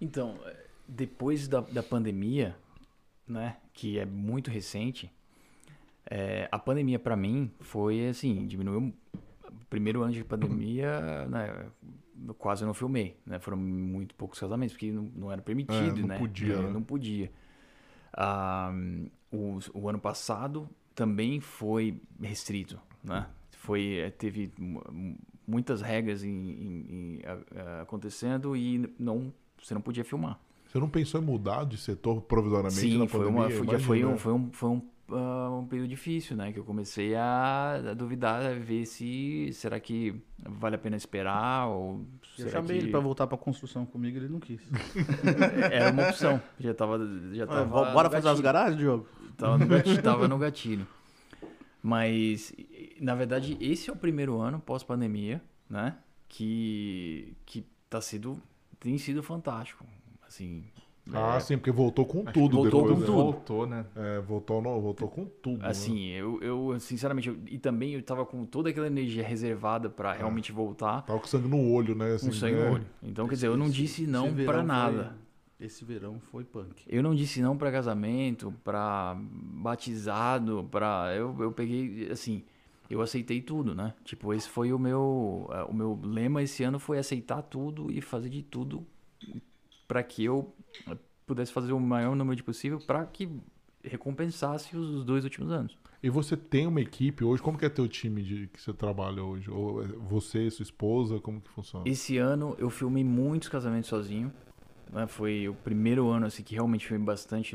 Então, 0.00 0.38
depois 0.86 1.48
da, 1.48 1.60
da 1.60 1.82
pandemia, 1.82 2.56
né, 3.26 3.56
que 3.72 3.98
é 3.98 4.04
muito 4.04 4.50
recente, 4.50 5.10
eh, 6.10 6.48
a 6.50 6.58
pandemia 6.58 6.98
para 6.98 7.16
mim 7.16 7.50
foi 7.60 8.08
assim, 8.08 8.46
diminuiu 8.46 8.92
primeiro 9.70 10.02
ano 10.02 10.12
de 10.12 10.24
pandemia, 10.24 11.26
né, 11.26 11.66
eu 12.26 12.34
quase 12.34 12.64
não 12.64 12.74
filmei, 12.74 13.16
né? 13.26 13.38
Foram 13.38 13.56
muito 13.58 14.14
poucos 14.14 14.38
casamentos, 14.38 14.74
porque 14.74 14.90
não, 14.92 15.10
não 15.14 15.32
era 15.32 15.42
permitido, 15.42 15.98
É, 15.98 16.02
não 16.02 16.08
né? 16.08 16.16
podia, 16.18 16.56
É, 16.56 16.62
né? 16.62 16.70
Não 16.70 16.82
podia. 16.82 17.30
Ah, 18.12 18.72
o, 19.32 19.58
o 19.74 19.88
ano 19.88 19.98
passado 19.98 20.68
também 20.94 21.40
foi 21.40 22.00
restrito, 22.20 22.78
né? 23.02 23.26
Foi, 23.58 23.96
eh, 24.00 24.10
teve 24.10 24.52
mu- 24.58 24.82
mu- 24.90 25.18
muitas 25.46 25.80
regras 25.82 26.22
em, 26.24 26.30
em- 26.30 26.86
em, 26.90 27.20
acontecendo 27.80 28.56
e 28.56 28.90
não, 28.98 29.32
você 29.62 29.72
não 29.74 29.80
podia 29.80 30.04
filmar. 30.04 30.38
Você 30.66 30.78
não 30.78 30.88
pensou 30.88 31.20
em 31.20 31.24
mudar 31.24 31.64
de 31.64 31.76
setor 31.76 32.20
provisoriamente 32.22 32.90
Sim, 32.90 32.98
na 32.98 33.06
foi, 33.06 33.26
pandemia? 33.26 33.50
foi, 33.50 33.66
já 33.66 33.78
Imagina, 33.78 33.78
foi, 33.78 34.04
um, 34.04 34.16
né? 34.16 34.16
foi, 34.16 34.32
um, 34.32 34.52
foi 34.52 34.70
um, 34.70 34.82
ah, 35.10 35.50
um 35.50 35.66
período 35.66 35.88
difícil, 35.88 36.36
né? 36.36 36.52
Que 36.52 36.58
eu 36.58 36.64
comecei 36.64 37.14
a, 37.14 37.74
a 37.90 37.94
duvidar, 37.94 38.44
a 38.44 38.54
ver 38.54 38.86
se 38.86 39.50
será 39.52 39.78
que 39.80 40.14
vale 40.38 40.76
a 40.76 40.78
pena 40.78 40.96
esperar 40.96 41.68
ou 41.68 42.06
Eu 42.38 42.48
chamei 42.50 42.78
que 42.78 42.84
ele 42.84 42.90
pra 42.90 43.00
voltar 43.00 43.26
pra 43.26 43.36
construção 43.38 43.84
comigo, 43.84 44.16
ele 44.16 44.28
não 44.28 44.40
quis. 44.40 44.60
era 45.70 45.90
uma 45.92 46.08
opção. 46.08 46.40
Já 46.58 46.72
tava, 46.74 46.98
já 47.32 47.46
tava 47.46 47.64
bo- 47.64 47.92
Bora 47.92 48.10
fazer 48.10 48.28
as 48.28 48.40
garagens, 48.40 48.76
Diogo? 48.78 49.06
Tava 49.36 49.58
no 49.58 49.66
gatilho. 49.66 50.02
tava 50.02 50.28
no 50.28 50.38
gatilho. 50.38 50.86
Mas, 51.82 52.52
na 53.00 53.14
verdade, 53.14 53.56
esse 53.60 53.90
é 53.90 53.92
o 53.92 53.96
primeiro 53.96 54.38
ano 54.40 54.60
pós-pandemia, 54.60 55.42
né? 55.68 55.96
Que, 56.28 57.34
que 57.44 57.66
tá 57.90 58.00
sido, 58.00 58.40
tem 58.78 58.96
sido 58.98 59.22
fantástico. 59.22 59.84
Assim, 60.26 60.64
Ah, 61.12 61.34
é, 61.36 61.40
sim, 61.40 61.56
porque 61.58 61.72
voltou 61.72 62.06
com 62.06 62.20
Acho 62.20 62.32
tudo 62.32 62.56
voltou 62.58 62.82
depois, 62.82 62.94
com 62.94 63.00
né? 63.00 63.06
tudo. 63.06 63.22
Voltou, 63.32 63.66
né? 63.66 63.86
É, 63.96 64.20
voltou, 64.20 64.62
no- 64.62 64.80
voltou 64.80 65.08
com 65.08 65.24
tudo. 65.24 65.58
né? 65.60 65.68
Assim, 65.68 66.08
eu, 66.10 66.40
eu 66.40 66.78
sinceramente, 66.78 67.28
eu- 67.28 67.36
e 67.48 67.58
também 67.58 67.94
eu 67.94 68.02
tava 68.02 68.24
com 68.24 68.44
toda 68.44 68.70
aquela 68.70 68.86
energia 68.86 69.26
reservada 69.26 69.90
pra 69.90 70.12
realmente 70.12 70.52
voltar 70.52 71.02
Tava 71.02 71.18
com 71.18 71.26
sangue 71.26 71.48
no 71.48 71.70
olho, 71.72 71.94
né? 71.96 72.14
Assim, 72.14 72.26
com 72.26 72.32
sangue 72.32 72.54
né? 72.56 72.66
no 72.68 72.74
olho. 72.74 72.86
Então, 73.02 73.26
quer 73.26 73.34
dizer, 73.34 73.48
eu 73.48 73.56
não 73.56 73.68
disse 73.68 74.06
não 74.06 74.26
Esse 74.26 74.34
verão 74.36 74.52
pra 74.52 74.58
foi- 74.58 74.66
nada. 74.66 75.16
Esse 75.58 75.84
verão 75.84 76.20
foi 76.30 76.44
punk. 76.44 76.82
Eu 76.88 77.02
não 77.02 77.14
disse 77.14 77.40
não 77.42 77.56
pra 77.56 77.70
casamento, 77.72 78.52
pra 78.64 79.16
batizado, 79.16 80.66
pra. 80.70 81.12
Eu, 81.16 81.34
eu 81.40 81.52
peguei, 81.52 82.08
assim, 82.10 82.42
eu 82.90 83.00
aceitei 83.00 83.40
tudo, 83.40 83.74
né? 83.74 83.94
Tipo, 84.04 84.32
esse 84.34 84.48
foi 84.48 84.72
o 84.72 84.78
meu. 84.78 85.48
eh, 85.52 85.62
O 85.64 85.74
meu 85.74 85.98
lema 86.02 86.42
esse 86.42 86.62
ano 86.64 86.78
foi 86.78 86.98
aceitar 86.98 87.42
tudo 87.42 87.90
e 87.90 88.00
fazer 88.00 88.28
de 88.28 88.42
tudo 88.42 88.84
pra 89.92 90.02
que 90.02 90.24
eu 90.24 90.54
pudesse 91.26 91.52
fazer 91.52 91.74
o 91.74 91.78
maior 91.78 92.16
número 92.16 92.34
de 92.34 92.42
possível 92.42 92.80
pra 92.80 93.04
que 93.04 93.28
recompensasse 93.84 94.74
os 94.74 95.04
dois 95.04 95.22
últimos 95.22 95.52
anos. 95.52 95.76
E 96.02 96.08
você 96.08 96.34
tem 96.34 96.66
uma 96.66 96.80
equipe 96.80 97.22
hoje? 97.22 97.42
Como 97.42 97.58
que 97.58 97.66
é 97.66 97.68
teu 97.68 97.86
time 97.86 98.22
de, 98.22 98.46
que 98.46 98.58
você 98.58 98.72
trabalha 98.72 99.22
hoje? 99.22 99.50
Ou 99.50 99.84
é 99.84 99.86
você, 99.88 100.50
sua 100.50 100.62
esposa, 100.62 101.20
como 101.20 101.42
que 101.42 101.50
funciona? 101.50 101.86
Esse 101.86 102.16
ano 102.16 102.56
eu 102.58 102.70
filmei 102.70 103.04
muitos 103.04 103.50
casamentos 103.50 103.90
sozinho. 103.90 104.32
Né? 104.90 105.06
Foi 105.06 105.46
o 105.46 105.54
primeiro 105.54 106.08
ano 106.08 106.24
assim, 106.24 106.42
que 106.42 106.54
realmente 106.54 106.86
filmei 106.86 107.04
bastante, 107.04 107.54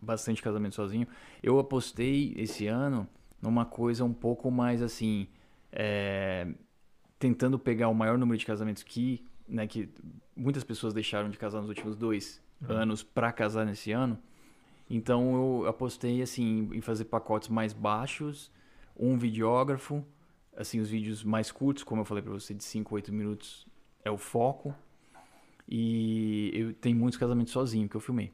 bastante 0.00 0.40
casamento 0.40 0.76
sozinho. 0.76 1.08
Eu 1.42 1.58
apostei 1.58 2.32
esse 2.36 2.68
ano 2.68 3.08
numa 3.42 3.64
coisa 3.64 4.04
um 4.04 4.12
pouco 4.12 4.52
mais 4.52 4.82
assim. 4.82 5.26
é, 5.72 6.46
tentando 7.18 7.58
pegar 7.58 7.88
o 7.88 7.94
maior 7.94 8.16
número 8.16 8.38
de 8.38 8.46
casamentos 8.46 8.84
que, 8.84 9.26
né, 9.48 9.66
que 9.66 9.88
muitas 10.40 10.64
pessoas 10.64 10.94
deixaram 10.94 11.30
de 11.30 11.38
casar 11.38 11.60
nos 11.60 11.68
últimos 11.68 11.94
dois 11.96 12.42
anos 12.68 13.02
para 13.02 13.30
casar 13.30 13.64
nesse 13.64 13.92
ano. 13.92 14.18
Então 14.88 15.34
eu 15.34 15.68
apostei 15.68 16.20
assim 16.22 16.68
em 16.72 16.80
fazer 16.80 17.04
pacotes 17.04 17.48
mais 17.48 17.72
baixos, 17.72 18.50
um 18.96 19.16
videógrafo, 19.16 20.04
assim 20.56 20.80
os 20.80 20.90
vídeos 20.90 21.22
mais 21.22 21.52
curtos, 21.52 21.84
como 21.84 22.00
eu 22.00 22.04
falei 22.04 22.22
para 22.22 22.32
você, 22.32 22.52
de 22.54 22.64
5, 22.64 22.94
8 22.94 23.12
minutos 23.12 23.66
é 24.04 24.10
o 24.10 24.18
foco. 24.18 24.74
E 25.68 26.50
eu 26.52 26.74
tenho 26.74 26.96
muitos 26.96 27.18
casamentos 27.18 27.52
sozinho 27.52 27.88
que 27.88 27.94
eu 27.94 28.00
filmei. 28.00 28.32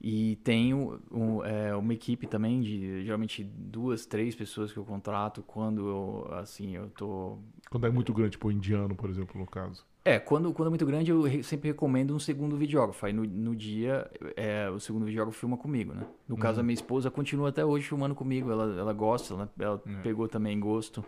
E 0.00 0.36
tenho 0.44 1.00
um, 1.10 1.42
é, 1.42 1.74
uma 1.74 1.92
equipe 1.92 2.26
também 2.26 2.60
de 2.60 3.02
geralmente 3.04 3.42
duas, 3.42 4.06
três 4.06 4.34
pessoas 4.34 4.70
que 4.70 4.78
eu 4.78 4.84
contrato 4.84 5.42
quando 5.42 5.88
eu 5.88 6.34
assim 6.34 6.76
eu 6.76 6.88
tô 6.90 7.38
Quando 7.68 7.86
é 7.86 7.90
muito 7.90 8.12
grande, 8.12 8.32
tipo 8.32 8.46
o 8.46 8.52
indiano, 8.52 8.94
por 8.94 9.10
exemplo, 9.10 9.40
no 9.40 9.46
caso. 9.46 9.84
É, 10.14 10.18
quando, 10.18 10.52
quando 10.52 10.66
é 10.66 10.70
muito 10.70 10.86
grande, 10.86 11.10
eu 11.10 11.22
re- 11.22 11.42
sempre 11.42 11.68
recomendo 11.68 12.14
um 12.14 12.18
segundo 12.18 12.56
videógrafo. 12.56 13.04
Aí 13.06 13.12
no, 13.12 13.24
no 13.24 13.54
dia, 13.54 14.10
é, 14.36 14.68
o 14.70 14.78
segundo 14.80 15.04
videógrafo 15.04 15.38
filma 15.38 15.56
comigo, 15.56 15.92
né? 15.94 16.06
No 16.26 16.36
caso, 16.36 16.60
a 16.60 16.62
minha 16.62 16.74
esposa 16.74 17.10
continua 17.10 17.48
até 17.50 17.64
hoje 17.64 17.86
filmando 17.86 18.14
comigo. 18.14 18.50
Ela, 18.50 18.78
ela 18.78 18.92
gosta, 18.92 19.34
ela, 19.34 19.52
ela 19.58 19.82
É. 19.86 19.94
pegou 20.02 20.26
também 20.28 20.58
gosto. 20.58 21.04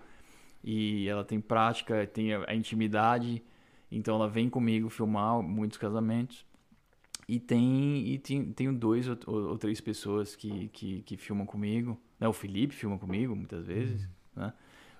E 0.62 1.09
ela 1.09 1.24
tem 1.24 1.40
prática, 1.40 2.07
tem 2.07 2.34
a, 2.34 2.44
a 2.48 2.55
intimidade. 2.55 3.42
Então 3.90 4.14
ela 4.16 4.28
vem 4.28 4.48
comigo 4.48 4.88
filmar 4.88 5.40
muitos 5.42 5.78
casamentos. 5.78 6.44
E 7.28 7.38
tem 7.38 8.07
e 8.09 8.18
tem, 8.18 8.53
tenho 8.53 8.72
dois 8.72 9.09
ou, 9.09 9.16
ou- 9.26 9.59
três 9.59 9.80
pessoas 9.80 10.34
que, 10.36 10.68
que, 10.68 11.03
que 11.03 11.16
filmam 11.16 11.46
comigo. 11.46 11.98
Né? 12.18 12.28
O 12.28 12.32
Felipe 12.32 12.74
filma 12.74 12.98
comigo 12.98 13.34
muitas 13.36 13.66
vezes, 13.66 14.09
né? 14.36 14.53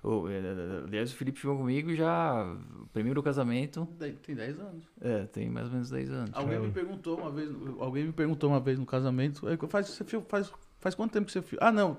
O, 0.03 0.27
é, 0.27 0.39
aliás, 0.85 1.11
o 1.13 1.15
Felipe 1.15 1.39
filma 1.39 1.57
comigo 1.57 1.93
já... 1.93 2.57
Primeiro 2.91 3.21
casamento... 3.21 3.87
Tem 3.99 4.35
10 4.35 4.59
anos. 4.59 4.83
É, 4.99 5.25
tem 5.25 5.49
mais 5.49 5.67
ou 5.67 5.73
menos 5.73 5.89
10 5.89 6.09
anos. 6.09 6.31
Alguém 6.33 6.59
me 6.59 6.71
perguntou 6.71 7.19
uma 7.19 7.29
vez, 7.29 7.49
alguém 7.79 8.05
me 8.05 8.11
perguntou 8.11 8.49
uma 8.49 8.59
vez 8.59 8.79
no 8.79 8.85
casamento, 8.85 9.47
é, 9.47 9.55
faz, 9.67 9.89
você 9.89 10.03
faz, 10.21 10.51
faz 10.79 10.95
quanto 10.95 11.11
tempo 11.11 11.27
que 11.27 11.31
você 11.31 11.41
filma? 11.41 11.67
Ah, 11.67 11.71
não. 11.71 11.97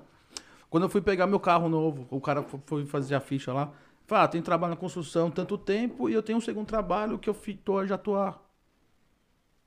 Quando 0.69 0.83
eu 0.83 0.89
fui 0.89 1.01
pegar 1.01 1.27
meu 1.27 1.39
carro 1.39 1.69
novo, 1.69 2.05
o 2.09 2.19
cara 2.19 2.43
fo- 2.43 2.61
foi 2.65 2.85
fazer 2.85 3.15
a 3.15 3.21
ficha 3.21 3.53
lá. 3.53 3.71
Falei, 4.05 4.25
ah, 4.25 4.27
tem 4.27 4.41
trabalho 4.41 4.71
na 4.71 4.77
construção 4.77 5.31
tanto 5.31 5.57
tempo 5.57 6.09
e 6.09 6.13
eu 6.13 6.21
tenho 6.21 6.37
um 6.37 6.41
segundo 6.41 6.67
trabalho 6.67 7.17
que 7.17 7.29
eu 7.29 7.33
fi- 7.33 7.53
tô, 7.55 7.85
já 7.85 7.97
tô 7.97 8.15
há... 8.15 8.37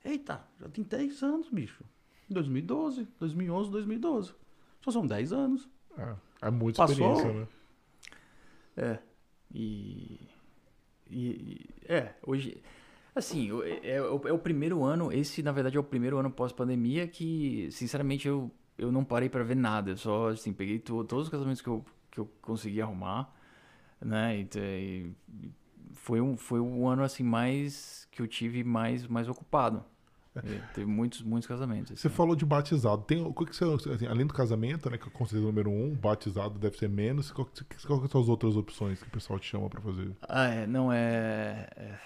Eita, 0.05 0.41
já 0.61 0.69
tem 0.69 0.83
10 0.83 1.23
anos, 1.23 1.49
bicho. 1.49 1.83
2012, 2.29 3.07
2011, 3.19 3.71
2012. 3.71 4.33
Só 4.83 4.91
são 4.91 5.07
10 5.07 5.33
anos. 5.33 5.67
É, 5.97 6.15
é 6.43 6.51
muita 6.51 6.77
Passou? 6.83 6.93
experiência, 6.93 7.33
né? 7.33 7.47
É. 8.77 8.99
E, 9.53 10.19
e- 11.09 11.65
É, 11.87 12.15
hoje. 12.25 12.61
Assim, 13.15 13.51
o- 13.51 13.63
é, 13.63 13.79
é 13.91 14.01
o- 14.03 14.27
é 14.27 14.33
o 14.33 14.39
primeiro 14.39 14.83
ano. 14.83 15.11
Esse, 15.13 15.43
na 15.43 15.51
verdade, 15.53 15.77
é 15.77 15.79
o 15.79 15.83
primeiro 15.83 16.17
ano 16.19 16.31
pós-pandemia 16.31 17.07
que, 17.07 17.69
sinceramente, 17.71 18.27
eu, 18.27 18.51
eu 18.77 18.91
não 18.91 19.05
parei 19.05 19.29
pra 19.29 19.43
ver 19.43 19.55
nada. 19.55 19.91
Eu 19.91 19.97
só, 19.97 20.29
assim, 20.29 20.53
peguei 20.53 20.79
to- 20.79 21.03
todos 21.05 21.25
os 21.27 21.29
casamentos 21.31 21.61
que 21.61 21.69
eu, 21.69 21.85
que 22.11 22.19
eu 22.19 22.27
consegui 22.41 22.81
arrumar, 22.81 23.33
né? 24.01 24.39
E, 24.41 24.49
e 24.57 25.51
foi, 25.93 26.21
um, 26.21 26.37
foi 26.37 26.59
um 26.61 26.87
ano, 26.87 27.03
assim, 27.03 27.23
mais. 27.23 28.07
que 28.11 28.21
eu 28.21 28.27
tive 28.27 28.63
mais, 28.63 29.07
mais 29.07 29.29
ocupado. 29.29 29.83
É, 30.45 30.61
teve 30.73 30.85
muitos, 30.85 31.21
muitos 31.21 31.47
casamentos. 31.47 31.99
Você 31.99 32.07
assim. 32.07 32.15
falou 32.15 32.35
de 32.35 32.45
batizado. 32.45 33.03
Tem, 33.03 33.21
o 33.21 33.33
que 33.33 33.45
que 33.45 33.55
você, 33.55 33.65
assim, 33.91 34.05
além 34.07 34.25
do 34.25 34.33
casamento, 34.33 34.89
né, 34.89 34.97
que 34.97 35.07
é 35.07 35.11
considerado 35.11 35.45
o 35.45 35.47
número 35.47 35.69
um, 35.69 35.93
batizado 35.95 36.57
deve 36.59 36.77
ser 36.77 36.89
menos. 36.89 37.31
Qual, 37.31 37.47
qual 37.85 38.01
que 38.01 38.07
são 38.09 38.21
as 38.21 38.29
outras 38.29 38.55
opções 38.55 39.01
que 39.01 39.07
o 39.07 39.11
pessoal 39.11 39.39
te 39.39 39.45
chama 39.47 39.69
pra 39.69 39.81
fazer? 39.81 40.11
Ah, 40.21 40.45
é, 40.47 40.67
não 40.67 40.91
é. 40.91 41.67
é 41.75 41.99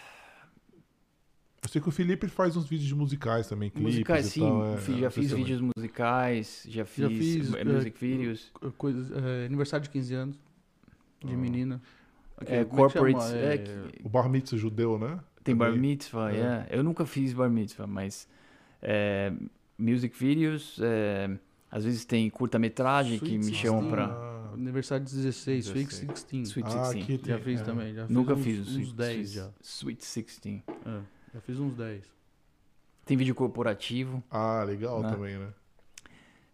Eu 1.63 1.69
sei 1.69 1.79
que 1.82 1.88
o 1.89 1.91
Felipe 1.91 2.27
faz 2.27 2.57
uns 2.57 2.65
vídeos 2.67 2.88
de 2.88 2.95
musicais 2.95 3.47
também, 3.47 3.69
clipes 3.69 3.93
musicais, 3.93 4.25
sim. 4.25 4.39
tal. 4.41 4.73
é, 4.73 4.77
fi- 4.77 4.93
é, 4.93 4.97
já 4.99 5.11
fiz 5.11 5.23
você 5.25 5.29
também. 5.29 5.43
vídeos 5.45 5.71
musicais, 5.75 6.65
já 6.67 6.86
fiz, 6.86 7.07
fiz, 7.17 7.53
eh, 7.53 7.61
é, 7.61 7.63
music 7.65 7.97
videos. 7.99 8.51
Coisas, 8.77 9.11
é, 9.11 9.45
aniversário 9.45 9.84
de 9.84 9.89
15 9.91 10.13
anos 10.15 10.39
de 11.23 11.34
Ah. 11.34 11.38
menina. 11.38 11.82
É, 12.47 12.55
é, 12.55 12.59
É, 12.61 12.67
O 14.03 14.09
bar 14.09 14.27
mitzvah 14.27 14.57
judeu, 14.57 14.97
né? 14.97 15.19
Tem 15.44 15.56
bar 15.56 15.72
mitzvah, 15.76 16.32
É. 16.34 16.38
é. 16.39 16.68
Eu 16.78 16.84
nunca 16.84 17.06
fiz 17.06 17.34
bar 17.34 17.50
mitzvah, 17.50 17.88
mas 17.88 18.28
é, 18.82 19.32
music 19.78 20.18
videos, 20.18 20.80
é, 20.82 21.30
às 21.70 21.84
vezes 21.86 22.06
tem 22.06 22.30
curta-metragem 22.30 23.18
que 23.20 23.38
me 23.38 23.54
chamam 23.54 23.82
16. 23.84 23.89
pra 23.92 24.06
Ah, 24.06 24.54
Aniversário 24.54 25.06
de 25.06 25.12
16, 25.16 25.66
Sweet 25.66 25.86
16. 25.88 26.08
16. 26.12 26.50
Sweet 26.50 26.68
ah, 26.68 26.76
16. 26.82 27.04
aqui 27.04 27.14
Já 27.26 27.36
tem- 27.36 27.44
fiz 27.44 27.62
é. 27.62 27.64
também, 27.64 27.94
já 27.96 28.06
Nunca 28.10 28.36
fiz 28.36 28.44
fiz 28.46 28.60
uns, 28.60 28.68
Sweet, 28.68 28.88
uns 28.89 28.94
10 28.94 29.16
Sweet- 29.30 29.34
já. 29.36 29.50
Sweet 29.62 30.00
16. 30.02 30.64
É, 30.86 31.00
já 31.34 31.42
fiz 31.42 31.60
uns 31.60 31.76
10. 31.76 32.04
Tem 33.06 33.18
vídeo 33.18 33.34
corporativo, 33.34 34.22
Ah, 34.30 34.64
legal 34.64 35.02
Né? 35.02 35.10
também, 35.10 35.38
né? 35.38 35.48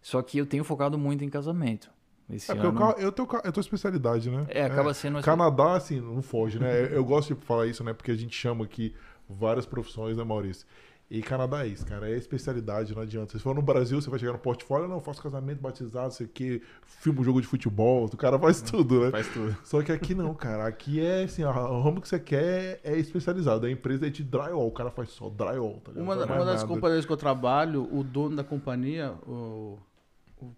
só 0.00 0.22
que 0.22 0.38
eu 0.38 0.46
tenho 0.46 0.64
focado 0.64 0.96
muito 0.96 1.24
em 1.24 1.28
casamento. 1.28 1.90
Esse 2.30 2.52
É 2.52 2.54
ano... 2.58 2.72
ca- 2.78 2.94
eu 2.98 3.10
tenho, 3.10 3.28
é 3.44 3.48
a 3.48 3.52
tua 3.52 3.60
especialidade, 3.60 4.30
né? 4.30 4.46
É, 4.48 4.64
acaba 4.64 4.92
sendo 4.92 5.18
assim. 5.18 5.24
Canadá, 5.24 5.74
assim, 5.76 6.00
não 6.00 6.20
foge, 6.22 6.58
né? 6.58 6.82
Eu- 6.84 6.88
Eu 6.98 7.04
gosto 7.04 7.34
de 7.34 7.40
falar 7.44 7.66
isso, 7.66 7.82
né? 7.82 7.92
Porque 7.92 8.10
a 8.10 8.16
gente 8.16 8.36
chama 8.36 8.64
aqui 8.64 8.94
várias 9.28 9.64
profissões, 9.66 10.16
né, 10.16 10.24
Maurício? 10.24 10.66
E 11.10 11.22
Canadá 11.22 11.64
é 11.64 11.68
isso, 11.68 11.86
cara. 11.86 12.06
É 12.10 12.14
especialidade, 12.18 12.94
não 12.94 13.00
adianta. 13.00 13.32
Se 13.32 13.42
for 13.42 13.54
no 13.54 13.62
Brasil, 13.62 13.98
você 13.98 14.10
vai 14.10 14.18
chegar 14.18 14.32
no 14.34 14.38
portfólio, 14.38 14.86
não, 14.86 14.96
eu 14.96 15.00
faço 15.00 15.22
casamento, 15.22 15.58
batizado, 15.58 16.12
sei 16.12 16.26
o 16.26 16.28
quê, 16.28 16.60
filmo 16.84 17.24
jogo 17.24 17.40
de 17.40 17.46
futebol, 17.46 18.04
o 18.04 18.14
cara 18.14 18.38
faz 18.38 18.60
tudo, 18.60 19.00
né? 19.06 19.10
Faz 19.10 19.26
tudo. 19.28 19.56
Só 19.64 19.82
que 19.82 19.90
aqui 19.90 20.14
não, 20.14 20.34
cara. 20.34 20.66
Aqui 20.66 21.00
é 21.00 21.22
assim, 21.22 21.42
o 21.44 21.50
ramo 21.50 22.02
que 22.02 22.08
você 22.08 22.18
quer 22.20 22.78
é 22.84 22.94
especializado. 22.98 23.64
A 23.64 23.70
empresa 23.70 24.06
é 24.06 24.10
de 24.10 24.22
drywall, 24.22 24.68
o 24.68 24.70
cara 24.70 24.90
faz 24.90 25.08
só 25.08 25.30
drywall, 25.30 25.80
tá 25.82 25.92
ligado? 25.92 26.04
Uma, 26.04 26.14
uma 26.26 26.44
das 26.44 26.62
companhias 26.62 27.06
que 27.06 27.12
eu 27.12 27.16
trabalho, 27.16 27.88
o 27.90 28.04
dono 28.04 28.36
da 28.36 28.44
companhia, 28.44 29.12
o 29.26 29.78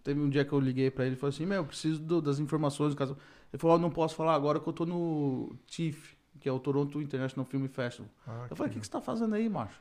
Teve 0.02 0.20
um 0.20 0.28
dia 0.28 0.44
que 0.44 0.52
eu 0.52 0.60
liguei 0.60 0.90
pra 0.90 1.04
ele 1.06 1.14
e 1.14 1.18
falei 1.18 1.34
assim, 1.34 1.46
meu, 1.46 1.58
eu 1.58 1.64
preciso 1.64 2.00
do- 2.00 2.20
das 2.22 2.38
informações 2.38 2.94
do 2.94 2.96
caso. 2.98 3.16
Ele 3.52 3.60
falou, 3.60 3.76
"Ó, 3.76 3.78
não 3.78 3.90
posso 3.90 4.14
falar 4.14 4.34
agora 4.34 4.60
que 4.60 4.66
eu 4.68 4.72
tô 4.72 4.84
no 4.86 5.54
TIFF, 5.66 6.16
que 6.40 6.48
é 6.48 6.52
o 6.52 6.58
Toronto 6.58 7.00
International 7.02 7.44
Film 7.44 7.66
Festival. 7.66 8.10
Ah, 8.26 8.46
Eu 8.50 8.56
falei, 8.56 8.70
o 8.70 8.74
que, 8.74 8.80
que 8.80 8.86
você 8.86 8.92
tá 8.92 9.00
fazendo 9.00 9.34
aí, 9.34 9.48
macho? 9.48 9.80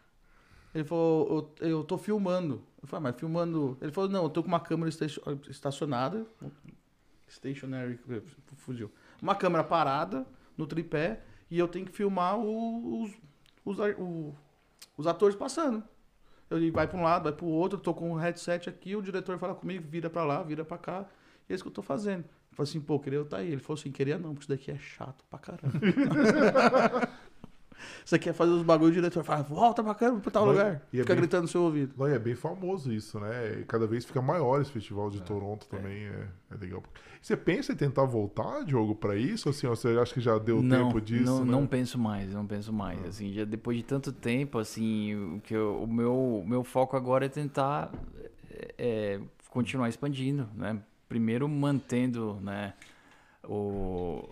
Ele 0.74 0.84
falou, 0.84 1.52
eu, 1.60 1.68
eu 1.70 1.84
tô 1.84 1.98
filmando. 1.98 2.62
Eu 2.82 2.88
falei, 2.88 3.04
mas 3.04 3.16
filmando. 3.20 3.78
Ele 3.82 3.92
falou, 3.92 4.10
não, 4.10 4.24
eu 4.24 4.30
tô 4.30 4.42
com 4.44 4.48
uma 4.48 4.60
câmera 4.60 4.90
esta- 4.90 5.06
estacionada. 5.50 6.26
Stationary, 7.28 8.00
fugiu. 8.58 8.92
Uma 9.22 9.36
câmera 9.36 9.64
parada 9.64 10.26
no 10.58 10.66
tripé 10.66 11.22
e 11.50 11.58
eu 11.60 11.68
tenho 11.68 11.86
que 11.86 11.92
filmar 11.92 12.38
os, 12.38 13.12
os, 13.64 13.80
ar- 13.80 13.96
o- 14.00 14.36
os 14.98 15.06
atores 15.06 15.36
passando. 15.36 15.84
Ele 16.52 16.72
vai 16.72 16.88
pra 16.88 16.98
um 16.98 17.04
lado, 17.04 17.24
vai 17.24 17.34
pro 17.34 17.46
outro, 17.46 17.78
eu 17.78 17.84
tô 17.84 17.94
com 17.94 18.12
um 18.12 18.16
headset 18.16 18.70
aqui, 18.70 18.96
o 18.96 19.02
diretor 19.02 19.38
fala 19.38 19.54
comigo, 19.54 19.86
vira 19.88 20.10
pra 20.10 20.24
lá, 20.24 20.42
vira 20.42 20.66
pra 20.66 20.78
cá. 20.78 21.06
E 21.48 21.54
é 21.54 21.56
isso 21.56 21.64
que 21.64 21.68
eu 21.68 21.74
tô 21.74 21.82
fazendo. 21.82 22.22
Eu 22.22 22.56
falei 22.56 22.70
assim, 22.70 22.82
pô, 22.82 23.00
queria 23.00 23.20
eu 23.20 23.24
estar 23.24 23.38
aí. 23.38 23.52
Ele 23.52 23.62
falou 23.62 23.80
assim, 23.80 23.92
queria 23.92 24.18
não, 24.18 24.34
porque 24.34 24.42
isso 24.42 24.50
daqui 24.50 24.72
é 24.72 24.78
chato 24.78 25.24
pra 25.30 25.40
caramba. 25.40 25.70
Você 28.06 28.18
quer 28.20 28.34
fazer 28.34 28.52
os 28.52 28.64
bagulho, 28.64 28.90
o 28.90 28.94
diretor 28.94 29.24
fala, 29.24 29.44
volta 29.44 29.84
pra 29.84 29.94
cá, 29.96 30.12
pra 30.14 30.32
tal 30.32 30.46
Vai- 30.46 30.54
lugar. 30.56 30.82
e 30.94 30.98
é 30.98 31.02
Fica 31.02 31.14
bem- 31.14 31.22
gritando 31.22 31.42
no 31.44 31.48
seu 31.48 31.62
ouvido. 31.64 31.94
Não, 31.98 32.08
e 32.08 32.14
é 32.14 32.20
bem 32.20 32.36
famoso 32.36 32.92
isso, 32.92 33.20
né? 33.20 33.60
E 33.62 33.66
Cada 33.66 33.86
vez 33.88 34.06
fica 34.06 34.22
maior 34.22 34.62
esse 34.62 34.72
festival 34.72 35.10
de 35.10 35.22
Toronto 35.22 35.68
também. 35.68 36.06
É, 36.06 36.28
é 36.52 36.56
legal. 36.60 36.84
Você 37.22 37.36
pensa 37.36 37.74
em 37.74 37.76
tentar 37.76 38.06
voltar, 38.06 38.64
Diogo, 38.64 38.96
pra 38.96 39.16
isso? 39.16 39.50
Assim, 39.50 39.68
ou 39.68 39.76
você 39.76 39.90
acha 40.00 40.14
que 40.14 40.22
já 40.22 40.38
deu 40.38 40.62
não, 40.62 40.88
tempo 40.88 41.02
disso? 41.02 41.24
não, 41.26 41.44
né? 41.46 41.52
não 41.52 41.68
penso 41.68 41.98
mais, 42.00 42.34
não 42.34 42.46
penso 42.46 42.72
mais. 42.72 43.04
Assim, 43.06 43.34
já 43.34 43.44
depois 43.44 43.78
de 43.78 43.84
tanto 43.84 44.12
tempo, 44.14 44.58
assim, 44.58 45.16
o 45.36 45.42
que 45.42 45.54
eu- 45.54 45.84
o 45.84 45.88
meu, 45.88 46.44
meu 46.48 46.64
foco 46.64 46.96
agora 46.96 47.26
é 47.26 47.30
tentar 47.30 47.92
é, 48.52 48.74
é, 48.78 49.20
continuar 49.50 49.90
expandindo, 49.90 50.48
né? 50.56 50.80
Primeiro 51.10 51.48
mantendo, 51.50 52.38
né, 52.42 52.74
o, 53.44 54.30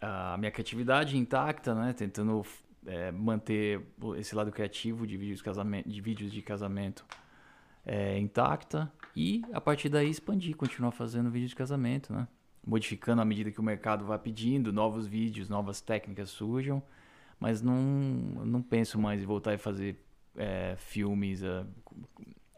a 0.00 0.36
minha 0.38 0.50
criatividade 0.50 1.16
intacta, 1.16 1.74
né? 1.74 1.92
Tentando 1.92 2.42
é, 2.86 3.10
manter 3.12 3.80
esse 4.16 4.34
lado 4.34 4.50
criativo 4.52 5.06
de 5.06 5.16
vídeos, 5.16 5.42
casamento, 5.42 5.88
de 5.88 6.00
vídeos 6.00 6.32
de 6.32 6.40
casamento 6.42 7.04
é, 7.84 8.18
intacta 8.18 8.92
e 9.14 9.42
a 9.52 9.60
partir 9.60 9.88
daí 9.88 10.08
expandir, 10.10 10.56
continuar 10.56 10.92
fazendo 10.92 11.30
vídeos 11.30 11.50
de 11.50 11.56
casamento, 11.56 12.12
né? 12.12 12.26
Modificando 12.66 13.22
à 13.22 13.24
medida 13.24 13.50
que 13.50 13.60
o 13.60 13.62
mercado 13.62 14.04
vai 14.04 14.18
pedindo, 14.18 14.72
novos 14.72 15.06
vídeos, 15.06 15.48
novas 15.48 15.80
técnicas 15.80 16.30
surjam, 16.30 16.82
mas 17.38 17.62
não, 17.62 17.76
não 18.44 18.60
penso 18.62 18.98
mais 18.98 19.22
em 19.22 19.24
voltar 19.26 19.54
e 19.54 19.58
fazer 19.58 20.02
é, 20.36 20.74
filmes, 20.76 21.42
é, 21.44 21.64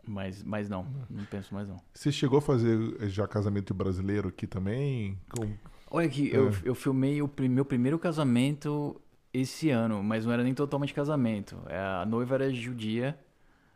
mas, 0.06 0.42
mas 0.42 0.68
não, 0.68 0.86
não 1.10 1.24
penso 1.26 1.54
mais 1.54 1.68
não. 1.68 1.76
Você 1.92 2.10
chegou 2.10 2.38
a 2.38 2.42
fazer 2.42 2.96
eh, 3.00 3.08
já 3.08 3.26
casamento 3.28 3.74
brasileiro 3.74 4.28
aqui 4.28 4.46
também? 4.46 5.18
Com- 5.30 5.52
Olha 5.90 6.08
que 6.08 6.30
É. 6.32 6.36
eu, 6.36 6.50
eu 6.64 6.74
filmei 6.74 7.20
o 7.20 7.28
prim- 7.28 7.48
meu 7.48 7.64
primeiro 7.64 7.98
casamento 7.98 8.98
esse 9.32 9.70
ano, 9.70 10.02
mas 10.02 10.24
não 10.26 10.32
era 10.32 10.42
nem 10.42 10.54
totalmente 10.54 10.94
casamento. 10.94 11.56
É, 11.66 11.78
A 11.78 12.06
noiva 12.06 12.34
era 12.36 12.52
judia, 12.52 13.18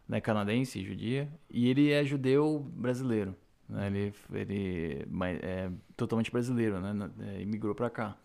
né, 0.08 0.20
canadense, 0.20 0.82
judia, 0.84 1.28
e 1.50 1.68
ele 1.68 1.90
é 1.90 2.04
judeu 2.04 2.60
brasileiro. 2.74 3.34
né, 3.68 3.86
Ele, 3.86 4.12
ele 4.32 5.06
mas 5.10 5.38
é 5.42 5.70
totalmente 5.96 6.30
brasileiro, 6.30 6.80
né? 6.80 7.10
é, 7.20 7.42
imigrou 7.42 7.74
pra 7.74 7.90
cá. 7.90 8.16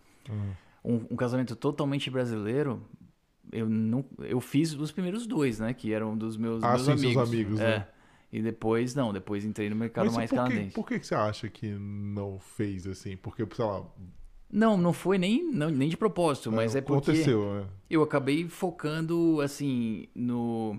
Um, 0.84 1.05
um 1.11 1.15
casamento 1.15 1.55
totalmente 1.55 2.09
brasileiro, 2.09 2.82
eu 3.51 3.67
não, 3.69 4.05
eu 4.19 4.39
fiz 4.41 4.73
os 4.73 4.91
primeiros 4.91 5.25
dois, 5.28 5.59
né? 5.59 5.73
Que 5.73 5.93
eram 5.93 6.17
dos 6.17 6.38
meus, 6.38 6.63
Ah, 6.63 6.71
meus 6.73 6.82
sim, 6.82 6.97
seus 6.97 7.17
amigos. 7.17 7.30
amigos, 7.30 7.59
é. 7.59 7.80
né? 7.80 7.88
E 8.32 8.41
depois, 8.41 8.93
não, 8.93 9.13
depois 9.13 9.45
entrei 9.45 9.69
no 9.69 9.75
mercado 9.75 10.07
Mas 10.07 10.15
mais 10.15 10.30
por, 10.30 10.36
que, 10.43 10.49
canadense. 10.49 10.73
por 10.73 10.86
que 10.86 10.99
você 10.99 11.15
acha 11.15 11.49
que 11.49 11.69
não 11.71 12.39
fez 12.39 12.86
assim? 12.86 13.15
Porque, 13.15 13.45
sei 13.55 13.63
lá, 13.65 13.86
Não, 14.51 14.77
não 14.77 14.93
foi 14.93 15.17
nem, 15.17 15.43
não, 15.51 15.69
nem 15.69 15.89
de 15.89 15.97
propósito, 15.97 16.51
mas 16.51 16.75
é 16.75 16.81
porque 16.81 17.09
aconteceu, 17.11 17.53
né? 17.53 17.65
eu 17.89 18.01
acabei 18.01 18.47
focando, 18.47 19.41
assim, 19.41 20.07
no... 20.15 20.77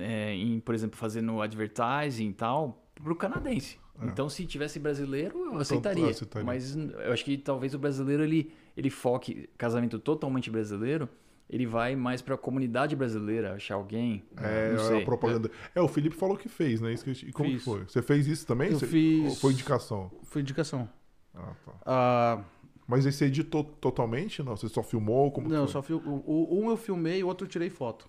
é, 0.00 0.34
em, 0.34 0.58
por 0.60 0.74
exemplo, 0.74 0.96
fazendo 0.96 1.40
advertising 1.40 2.28
e 2.30 2.32
tal, 2.32 2.82
pro 2.96 3.14
canadense. 3.14 3.78
É. 4.00 4.06
Então, 4.06 4.28
se 4.28 4.44
tivesse 4.46 4.78
brasileiro, 4.78 5.38
eu 5.52 5.58
aceitaria. 5.58 6.08
aceitaria. 6.08 6.44
Mas 6.44 6.76
eu 6.76 7.12
acho 7.12 7.24
que 7.24 7.36
talvez 7.38 7.74
o 7.74 7.78
brasileiro, 7.78 8.22
ele, 8.22 8.52
ele 8.76 8.90
foque, 8.90 9.48
casamento 9.56 9.98
totalmente 9.98 10.50
brasileiro, 10.50 11.08
ele 11.50 11.64
vai 11.66 11.96
mais 11.96 12.20
pra 12.20 12.36
comunidade 12.36 12.94
brasileira, 12.94 13.54
achar 13.54 13.74
alguém, 13.76 14.22
É, 14.36 14.72
não 14.74 14.80
é 14.84 14.88
sei. 14.88 15.02
a 15.02 15.04
propaganda. 15.04 15.50
É, 15.74 15.80
o 15.80 15.88
Felipe 15.88 16.14
falou 16.14 16.36
que 16.36 16.48
fez, 16.48 16.80
né? 16.80 16.92
Isso 16.92 17.02
que 17.04 17.10
eu- 17.10 17.28
E 17.28 17.32
como 17.32 17.58
foi? 17.60 17.84
Você 17.84 18.02
fez 18.02 18.26
isso 18.26 18.46
também? 18.46 18.70
Eu 18.70 18.78
Você- 18.78 18.86
fiz- 18.86 19.24
ou 19.30 19.34
Foi 19.36 19.52
indicação. 19.52 20.10
Foi 20.24 20.42
indicação. 20.42 20.88
Ah, 21.34 21.54
tá. 21.64 21.72
Ah, 21.84 22.44
Mas 22.86 23.04
você 23.04 23.26
editou 23.26 23.64
totalmente? 23.64 24.42
Não? 24.42 24.56
Você 24.56 24.68
só 24.68 24.82
filmou? 24.82 25.30
Como 25.30 25.48
não, 25.48 25.66
só 25.68 25.82
fil... 25.82 25.98
o, 26.04 26.58
um 26.60 26.70
eu 26.70 26.76
filmei, 26.76 27.22
o 27.22 27.26
outro 27.26 27.46
eu 27.46 27.50
tirei 27.50 27.70
foto. 27.70 28.08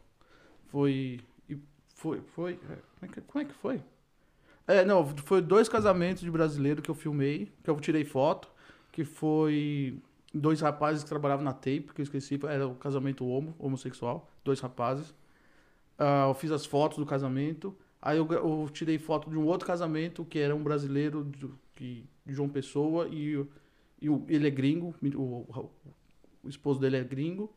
Foi. 0.68 1.20
Foi. 1.96 2.22
Foi. 2.22 2.54
é, 2.54 2.78
Como 3.00 3.04
é 3.04 3.08
que, 3.08 3.22
como 3.22 3.44
é 3.44 3.46
que 3.48 3.54
foi? 3.54 3.82
É, 4.68 4.86
não, 4.86 5.06
foi 5.18 5.42
dois 5.42 5.68
casamentos 5.68 6.24
de 6.24 6.32
brasileiro 6.32 6.82
que 6.82 6.90
eu 6.90 6.96
filmei, 6.96 7.52
que 7.64 7.70
eu 7.70 7.80
tirei 7.80 8.06
foto, 8.06 8.50
que 8.92 9.04
foi 9.04 10.00
dois 10.34 10.62
rapazes 10.62 11.04
que 11.04 11.10
trabalhavam 11.10 11.44
na 11.44 11.54
tape, 11.54 11.90
que 11.94 12.02
eu 12.02 12.04
esqueci, 12.04 12.40
era 12.48 12.68
o 12.68 12.76
casamento 12.76 13.26
homo, 13.28 13.56
homossexual, 13.60 14.30
dois 14.44 14.60
rapazes. 14.60 15.14
Ah, 15.98 16.26
eu 16.30 16.34
fiz 16.34 16.52
as 16.52 16.66
fotos 16.66 16.98
do 16.98 17.06
casamento, 17.06 17.76
aí 18.02 18.18
eu, 18.18 18.28
eu 18.32 18.70
tirei 18.72 18.98
foto 18.98 19.30
de 19.30 19.38
um 19.38 19.46
outro 19.46 19.68
casamento, 19.68 20.26
que 20.26 20.40
era 20.40 20.56
um 20.56 20.64
brasileiro 20.64 21.30
que- 21.76 22.06
de 22.30 22.36
João 22.36 22.48
Pessoa, 22.50 23.08
e, 23.10 23.46
e 24.02 24.10
o- 24.10 24.24
ele 24.28 24.48
é 24.48 24.52
gringo, 24.52 24.96
o, 25.16 25.20
o- 25.22 25.70
esposo 26.48 26.80
dele 26.80 26.98
é 26.98 27.04
gringo. 27.04 27.52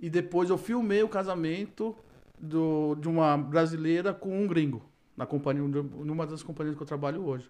E 0.00 0.10
depois 0.10 0.50
eu 0.50 0.58
filmei 0.58 1.02
o 1.02 1.08
casamento 1.08 1.94
do, 2.40 2.96
de 2.96 3.08
uma 3.08 3.36
brasileira 3.38 4.12
com 4.12 4.42
um 4.42 4.46
gringo, 4.48 4.82
na 5.16 5.26
companhia, 5.26 5.62
numa 5.62 6.26
das 6.26 6.42
companhias 6.42 6.74
que 6.76 6.82
eu 6.82 6.86
trabalho 6.86 7.24
hoje. 7.24 7.48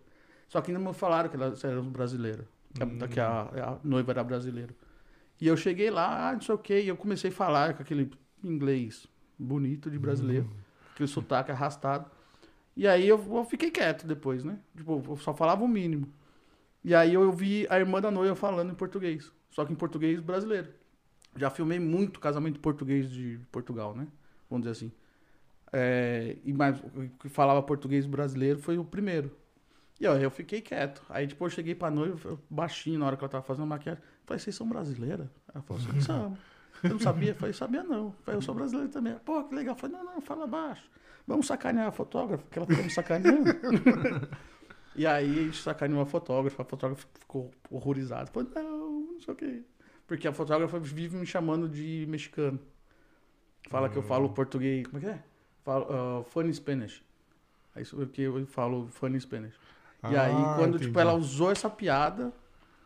Só 0.49 0.61
que 0.61 0.71
não 0.71 0.81
me 0.81 0.93
falaram 0.93 1.31
que 1.31 1.37
elas 1.37 1.65
eram 1.65 1.85
brasileiras, 1.89 2.45
que, 2.75 2.83
a, 2.83 2.87
que 3.09 3.21
a- 3.21 3.71
a 3.71 3.79
noiva 3.83 4.13
era 4.13 4.23
brasileira. 4.23 4.75
E 5.41 5.47
eu 5.47 5.57
cheguei 5.57 5.91
lá, 5.91 6.29
ah, 6.29 6.33
não 6.35 6.41
sei 6.43 6.55
o 6.55 6.59
quê, 6.59 6.83
e 6.83 6.89
eu 6.89 6.97
comecei 6.97 7.31
a 7.31 7.33
falar 7.33 7.75
com 7.75 7.83
aquele 7.83 8.11
inglês 8.45 9.07
bonito 9.39 9.91
de 9.91 9.99
brasileiro, 9.99 10.49
aquele 10.93 11.09
sotaque 11.09 11.51
arrastado. 11.51 12.11
E 12.77 12.87
aí 12.87 13.09
eu, 13.09 13.19
eu 13.35 13.45
fiquei 13.45 13.71
quieto 13.71 14.07
depois, 14.07 14.45
né? 14.45 14.59
Tipo, 14.77 15.03
eu 15.09 15.17
só 15.17 15.35
falava 15.35 15.65
o 15.65 15.69
mínimo. 15.69 16.07
E 16.85 16.95
aí 16.95 17.15
eu 17.15 17.31
vi 17.33 17.67
a 17.71 17.79
irmã 17.79 18.01
da 18.01 18.11
noiva 18.11 18.35
falando 18.35 18.73
em 18.73 18.75
português, 18.75 19.31
só 19.51 19.65
que 19.65 19.73
em 19.73 19.77
português 19.77 20.21
brasileiro. 20.21 20.69
Já 21.37 21.49
filmei 21.49 21.79
muito 21.79 22.21
casamento 22.21 22.61
português 22.61 23.11
de 23.11 23.41
Portugal, 23.51 23.95
né? 23.95 24.07
Vamos 24.51 24.67
dizer 24.67 24.73
assim. 24.73 24.93
É, 25.73 26.37
e 26.45 26.53
mais, 26.53 26.79
o 26.81 27.09
que 27.19 27.29
falava 27.29 27.63
português 27.63 28.05
brasileiro 28.05 28.59
foi 28.59 28.77
o 28.77 28.85
primeiro. 28.85 29.35
E 29.99 30.07
ó, 30.07 30.17
eu 30.17 30.31
fiquei 30.31 30.61
quieto. 30.61 31.03
Aí 31.09 31.27
depois 31.27 31.53
eu 31.53 31.57
cheguei 31.57 31.75
pra 31.75 31.91
noiva, 31.91 32.39
baixinho, 32.51 32.99
na 32.99 33.07
hora 33.07 33.17
que 33.17 33.23
ela 33.23 33.31
tava 33.31 33.45
fazendo 33.45 33.63
a 33.63 33.67
maquiagem. 33.67 34.03
Falei, 34.27 34.41
vocês 34.41 34.55
são 34.55 34.69
brasileiras? 34.69 35.29
Ela 35.55 35.63
falou 35.63 35.83
assim, 35.83 36.01
somos. 36.01 36.39
Eu 36.83 36.91
não 36.91 36.99
sabia? 36.99 37.31
Eu 37.31 37.35
falei, 37.37 37.53
sabia 37.53 37.85
não. 37.85 38.13
Falei, 38.25 38.39
eu 38.39 38.43
sou 38.43 38.57
brasileiro 38.57 38.91
também. 38.91 39.15
Pô, 39.25 39.45
que 39.45 39.55
legal. 39.55 39.77
Eu 39.77 39.79
falei, 39.79 39.97
não, 39.97 40.05
não, 40.05 40.21
fala 40.21 40.49
baixo. 40.49 40.83
Vamos 41.29 41.47
sacanear 41.47 41.87
a 41.87 41.93
fotógrafa, 41.93 42.45
que 42.51 42.59
ela 42.59 42.67
ficou 42.67 42.83
me 42.83 42.91
sacaneando. 42.91 43.51
e 44.95 45.07
aí 45.07 45.31
a 45.41 45.43
gente 45.45 45.61
sacaneou 45.63 46.01
a 46.03 46.07
fotógrafa, 46.07 46.63
a 46.63 46.65
fotógrafa 46.65 47.07
ficou 47.19 47.51
horrorizada. 47.71 48.31
Falei, 48.31 48.49
não, 48.55 48.91
não 49.13 49.21
sei 49.21 49.33
o 49.35 49.37
quê. 49.37 49.63
Porque 50.07 50.29
a 50.29 50.33
fotógrafa 50.33 50.79
vive 50.79 51.17
me 51.17 51.25
chamando 51.27 51.69
de 51.69 52.05
mexicano. 52.09 52.59
Fala 53.69 53.89
que 53.89 53.97
eu 53.97 54.03
falo 54.03 54.29
português. 54.31 54.87
Como 54.87 54.99
é 54.99 55.01
que 55.01 55.07
é? 55.07 55.23
Falo, 55.65 55.87
uh, 56.21 56.25
funny 56.25 56.53
Spanish. 56.53 57.03
É 57.75 57.81
isso 57.81 57.97
que 58.09 58.23
eu 58.23 58.47
falo 58.47 58.89
funny 58.89 59.19
Spanish. 59.21 59.55
E 60.11 60.17
aí, 60.17 60.33
Ah, 60.35 60.55
quando, 60.59 60.71
entendi. 60.75 60.87
tipo, 60.87 60.99
ela 60.99 61.15
usou 61.15 61.51
essa 61.51 61.71
piada, 61.71 62.33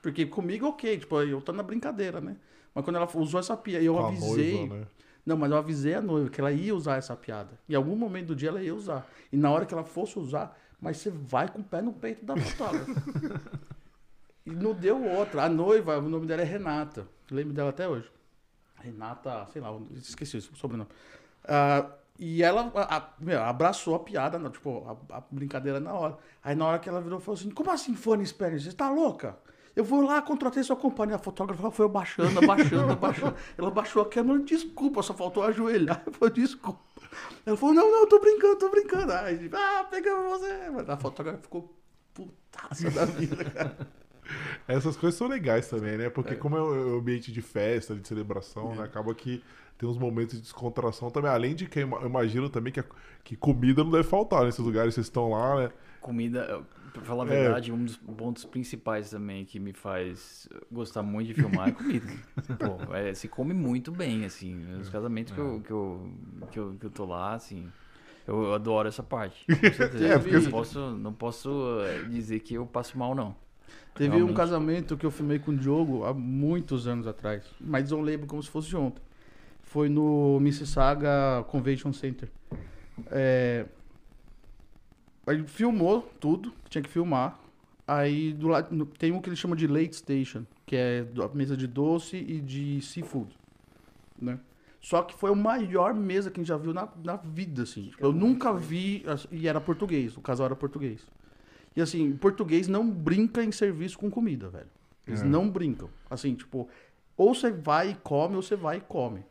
porque 0.02 0.26
comigo, 0.26 0.66
ok, 0.66 0.98
tipo, 0.98 1.20
eu 1.22 1.40
tô 1.40 1.50
na 1.52 1.62
brincadeira, 1.62 2.20
né? 2.20 2.36
Mas 2.74 2.84
quando 2.84 2.96
ela 2.96 3.09
usou 3.14 3.40
essa 3.40 3.57
piada, 3.57 3.82
eu 3.82 3.94
Com 3.94 4.07
avisei. 4.07 4.59
noiva, 4.59 4.76
né? 4.80 4.86
Não, 5.24 5.36
mas 5.36 5.50
eu 5.50 5.57
avisei 5.57 5.94
a 5.94 6.00
noiva 6.02 6.30
que 6.30 6.40
ela 6.40 6.52
ia 6.52 6.72
usar 6.74 6.96
essa 6.96 7.16
piada. 7.16 7.59
Em 7.68 7.74
algum 7.74 7.96
momento 7.96 8.28
do 8.28 8.36
dia 8.36 8.50
ela 8.50 8.62
ia 8.62 8.72
usar. 8.74 9.09
E 9.32 9.36
na 9.36 9.50
hora 9.50 9.64
que 9.66 9.74
ela 9.74 9.82
fosse 9.82 10.18
usar, 10.18 10.57
mas 10.80 10.98
você 10.98 11.10
vai 11.10 11.48
com 11.50 11.60
o 11.60 11.64
pé 11.64 11.80
no 11.82 11.92
peito 11.92 12.24
da 12.24 12.36
fotógrafa. 12.36 12.92
e 14.44 14.50
não 14.50 14.74
deu 14.74 15.02
outra. 15.04 15.44
A 15.44 15.48
noiva, 15.48 15.98
o 15.98 16.08
nome 16.08 16.26
dela 16.26 16.42
é 16.42 16.44
Renata. 16.44 17.06
Lembro 17.30 17.52
dela 17.54 17.70
até 17.70 17.88
hoje. 17.88 18.10
Renata, 18.76 19.46
sei 19.52 19.60
lá, 19.60 19.70
esqueci 19.94 20.36
o 20.36 20.42
sobrenome. 20.42 20.88
Ah, 21.44 21.90
e 22.18 22.42
ela 22.42 22.70
a- 22.74 23.10
meu, 23.18 23.42
abraçou 23.42 23.94
a 23.94 23.98
piada, 24.00 24.38
tipo, 24.50 24.86
a, 25.10 25.16
a 25.18 25.22
brincadeira 25.30 25.80
na 25.80 25.92
hora. 25.94 26.18
Aí 26.42 26.54
na 26.54 26.66
hora 26.66 26.78
que 26.78 26.88
ela 26.88 27.00
virou, 27.00 27.18
falou 27.20 27.38
assim, 27.38 27.50
como 27.50 27.70
assim 27.70 27.94
fone 27.94 28.24
Spanish? 28.24 28.64
Você 28.64 28.72
tá 28.72 28.88
louca? 28.90 29.36
Eu 29.76 29.84
vou 29.84 30.00
lá, 30.00 30.22
contratei 30.22 30.62
sua 30.62 30.74
companhia. 30.74 31.16
A 31.16 31.18
fotógrafa 31.18 31.70
foi 31.70 31.84
abaixando, 31.84 32.38
abaixando, 32.42 32.92
abaixando. 32.94 33.36
Ela 33.58 33.70
baixou 33.70 34.00
a 34.02 34.06
câmera, 34.08 34.38
desculpa, 34.42 35.02
só 35.02 35.12
faltou 35.12 35.42
ajoelhar. 35.42 36.02
Eu 36.06 36.12
falei, 36.14 36.34
desculpa. 36.34 36.80
Ela 37.44 37.56
falou, 37.56 37.74
não, 37.74 37.90
não, 37.92 38.08
tô 38.08 38.18
brincando, 38.18 38.56
tô 38.56 38.70
brincando. 38.70 39.12
Aí, 39.12 39.50
ah, 39.52 39.84
pegamos 39.90 40.40
você. 40.40 40.70
Mas 40.72 40.88
a 40.88 40.96
fotógrafa 40.96 41.38
ficou 41.42 41.76
putaça 42.14 42.90
da 42.90 43.04
vida, 43.04 43.44
cara. 43.44 43.76
Essas 44.66 44.96
coisas 44.96 45.16
são 45.16 45.28
legais 45.28 45.68
também, 45.68 45.96
né? 45.96 46.10
Porque 46.10 46.32
É. 46.34 46.36
como 46.36 46.56
é 46.56 46.62
um 46.62 46.98
ambiente 46.98 47.30
de 47.30 47.40
festa, 47.40 47.94
de 47.94 48.08
celebração, 48.08 48.74
né? 48.74 48.82
Acaba 48.82 49.14
que 49.14 49.42
tem 49.78 49.88
uns 49.88 49.98
momentos 49.98 50.34
de 50.36 50.40
descontração 50.42 51.10
também. 51.10 51.30
Além 51.30 51.54
de 51.54 51.66
que 51.66 51.78
eu 51.78 51.82
ima- 51.86 51.98
eu 51.98 52.06
imagino 52.08 52.48
também 52.48 52.72
que, 52.72 52.80
a- 52.80 52.84
que 53.22 53.36
comida 53.36 53.84
não 53.84 53.90
deve 53.92 54.02
faltar 54.04 54.42
nesses 54.44 54.58
lugares 54.64 54.90
que 54.90 54.94
vocês 54.96 55.06
estão 55.06 55.30
lá, 55.30 55.56
né? 55.60 55.70
Comida, 56.00 56.60
pra 56.97 57.05
falar 57.05 57.24
a 57.24 57.32
É. 57.34 57.42
verdade, 57.42 57.72
um 57.72 57.84
dos 57.84 57.97
pontos 57.97 58.44
principais 58.44 59.11
também 59.11 59.44
que 59.44 59.59
me 59.61 59.72
faz 59.72 60.49
gostar 60.70 61.03
muito 61.03 61.28
de 61.28 61.34
filmar 61.34 61.68
é 61.68 61.72
comida. 61.72 62.07
Pô, 62.59 62.94
é, 62.94 63.14
se 63.14 63.28
come 63.28 63.53
muito 63.55 63.92
bem, 63.92 64.24
assim. 64.24 64.64
Os 64.80 64.88
casamentos 64.88 65.32
que, 65.32 65.38
eu, 65.40 65.61
que, 65.64 65.70
eu, 65.70 66.11
que, 66.53 66.59
eu, 66.59 66.76
que 66.80 66.86
eu 66.86 66.90
tô 66.90 67.05
lá, 67.05 67.34
assim. 67.34 67.68
Eu, 68.26 68.53
adoro 68.55 68.88
essa 68.88 69.03
parte. 69.03 69.44
Com 69.47 69.72
certeza. 69.72 70.05
É, 70.07 70.18
porque- 70.18 70.38
não, 70.38 70.51
posso, 70.51 70.80
não 70.97 71.12
posso 71.12 71.78
eh, 71.82 72.03
dizer 72.09 72.40
que 72.40 72.55
eu 72.55 72.66
passo 72.66 72.99
mal, 72.99 73.14
não. 73.14 73.36
Teve 73.94 74.11
um 74.11 74.16
Realmente. 74.16 74.36
casamento 74.36 74.97
que 74.97 75.07
eu 75.07 75.11
filmei 75.11 75.38
com 75.38 75.53
o 75.53 75.57
Diogo 75.57 76.05
há 76.05 76.12
muitos 76.12 76.86
anos 76.86 77.07
atrás, 77.07 77.44
mas 77.61 77.90
eu 77.90 78.01
lembro 78.01 78.26
como 78.26 78.42
se 78.42 78.51
fosse 78.51 78.74
ontem. 78.76 79.01
Foi 79.62 79.88
no 79.88 80.38
Mississauga 80.40 81.44
Convention 81.49 81.92
Center. 81.92 82.28
É... 83.11 83.66
Ele 85.26 85.44
filmou 85.46 86.02
tudo, 86.20 86.52
tinha 86.68 86.82
que 86.82 86.88
filmar. 86.90 87.38
Aí 87.86 88.32
do 88.32 88.48
lado 88.48 88.86
tem 88.98 89.12
um 89.12 89.20
que 89.20 89.28
ele 89.28 89.36
chama 89.36 89.54
de 89.54 89.66
Late 89.66 89.96
Station, 89.96 90.44
que 90.64 90.74
é 90.74 91.06
a 91.22 91.28
mesa 91.36 91.56
de 91.56 91.66
doce 91.66 92.16
e 92.16 92.40
de 92.40 92.80
seafood, 92.80 93.32
né? 94.20 94.38
Só 94.80 95.02
que 95.02 95.14
foi 95.14 95.30
a 95.30 95.34
maior 95.34 95.94
mesa 95.94 96.30
que 96.30 96.38
a 96.38 96.42
gente 96.42 96.48
já 96.48 96.56
viu 96.56 96.72
na, 96.72 96.88
na 97.02 97.16
vida, 97.16 97.62
assim. 97.62 97.90
Eu 97.98 98.12
nunca 98.12 98.52
vi, 98.52 99.04
e 99.32 99.48
era 99.48 99.60
português, 99.60 100.16
o 100.16 100.20
casal 100.20 100.46
era 100.46 100.56
português. 100.56 101.00
E 101.74 101.80
assim, 101.80 102.12
português 102.16 102.68
não 102.68 102.88
brinca 102.88 103.42
em 103.42 103.50
serviço 103.52 103.98
com 103.98 104.10
comida, 104.10 104.48
velho. 104.48 104.68
Eles 105.06 105.22
É. 105.22 105.24
não 105.24 105.48
brincam. 105.48 105.88
Assim, 106.08 106.34
tipo, 106.34 106.68
ou 107.16 107.34
você 107.34 107.50
vai 107.50 107.90
e 107.90 107.94
come, 107.96 108.36
ou 108.36 108.42
você 108.42 108.56
vai 108.56 108.78
e 108.78 108.80
come. 108.80 109.24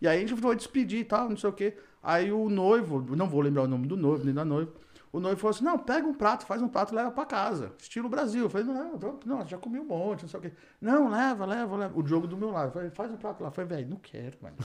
E 0.00 0.06
aí 0.06 0.18
a 0.18 0.20
gente 0.20 0.38
foi 0.40 0.56
despedir 0.56 1.00
e 1.00 1.04
tal, 1.04 1.28
não 1.28 1.36
sei 1.36 1.50
o 1.50 1.52
quê. 1.52 1.74
Aí 2.02 2.30
o 2.30 2.48
noivo, 2.48 3.04
não 3.16 3.28
vou 3.28 3.40
lembrar 3.40 3.62
o 3.62 3.68
nome 3.68 3.86
do 3.86 3.96
noivo, 3.96 4.24
nem 4.24 4.32
da 4.34 4.44
noiva. 4.44 4.70
O 5.12 5.20
noivo 5.20 5.40
falou 5.40 5.54
assim: 5.54 5.64
não, 5.64 5.78
pega 5.78 6.06
um 6.06 6.14
prato, 6.14 6.44
faz 6.46 6.60
um 6.60 6.68
prato 6.68 6.92
e 6.92 6.96
leva 6.96 7.10
pra 7.10 7.24
casa. 7.24 7.72
Estilo 7.78 8.08
Brasil. 8.08 8.44
Eu 8.44 8.50
falei, 8.50 8.66
não, 8.66 8.96
não, 8.96 9.20
não, 9.24 9.46
já 9.46 9.56
comi 9.56 9.78
um 9.78 9.84
monte, 9.84 10.22
não 10.22 10.28
sei 10.28 10.38
o 10.38 10.42
quê. 10.42 10.52
Não, 10.80 11.08
leva, 11.08 11.46
leva, 11.46 11.76
leva. 11.76 11.98
O 11.98 12.06
jogo 12.06 12.26
do 12.26 12.36
meu 12.36 12.50
lado. 12.50 12.68
Eu 12.68 12.72
falei, 12.72 12.90
faz 12.90 13.10
um 13.10 13.16
prato 13.16 13.42
lá. 13.42 13.48
Eu 13.48 13.52
falei, 13.52 13.68
velho, 13.68 13.88
não 13.88 13.96
quero, 13.96 14.36
mano. 14.42 14.56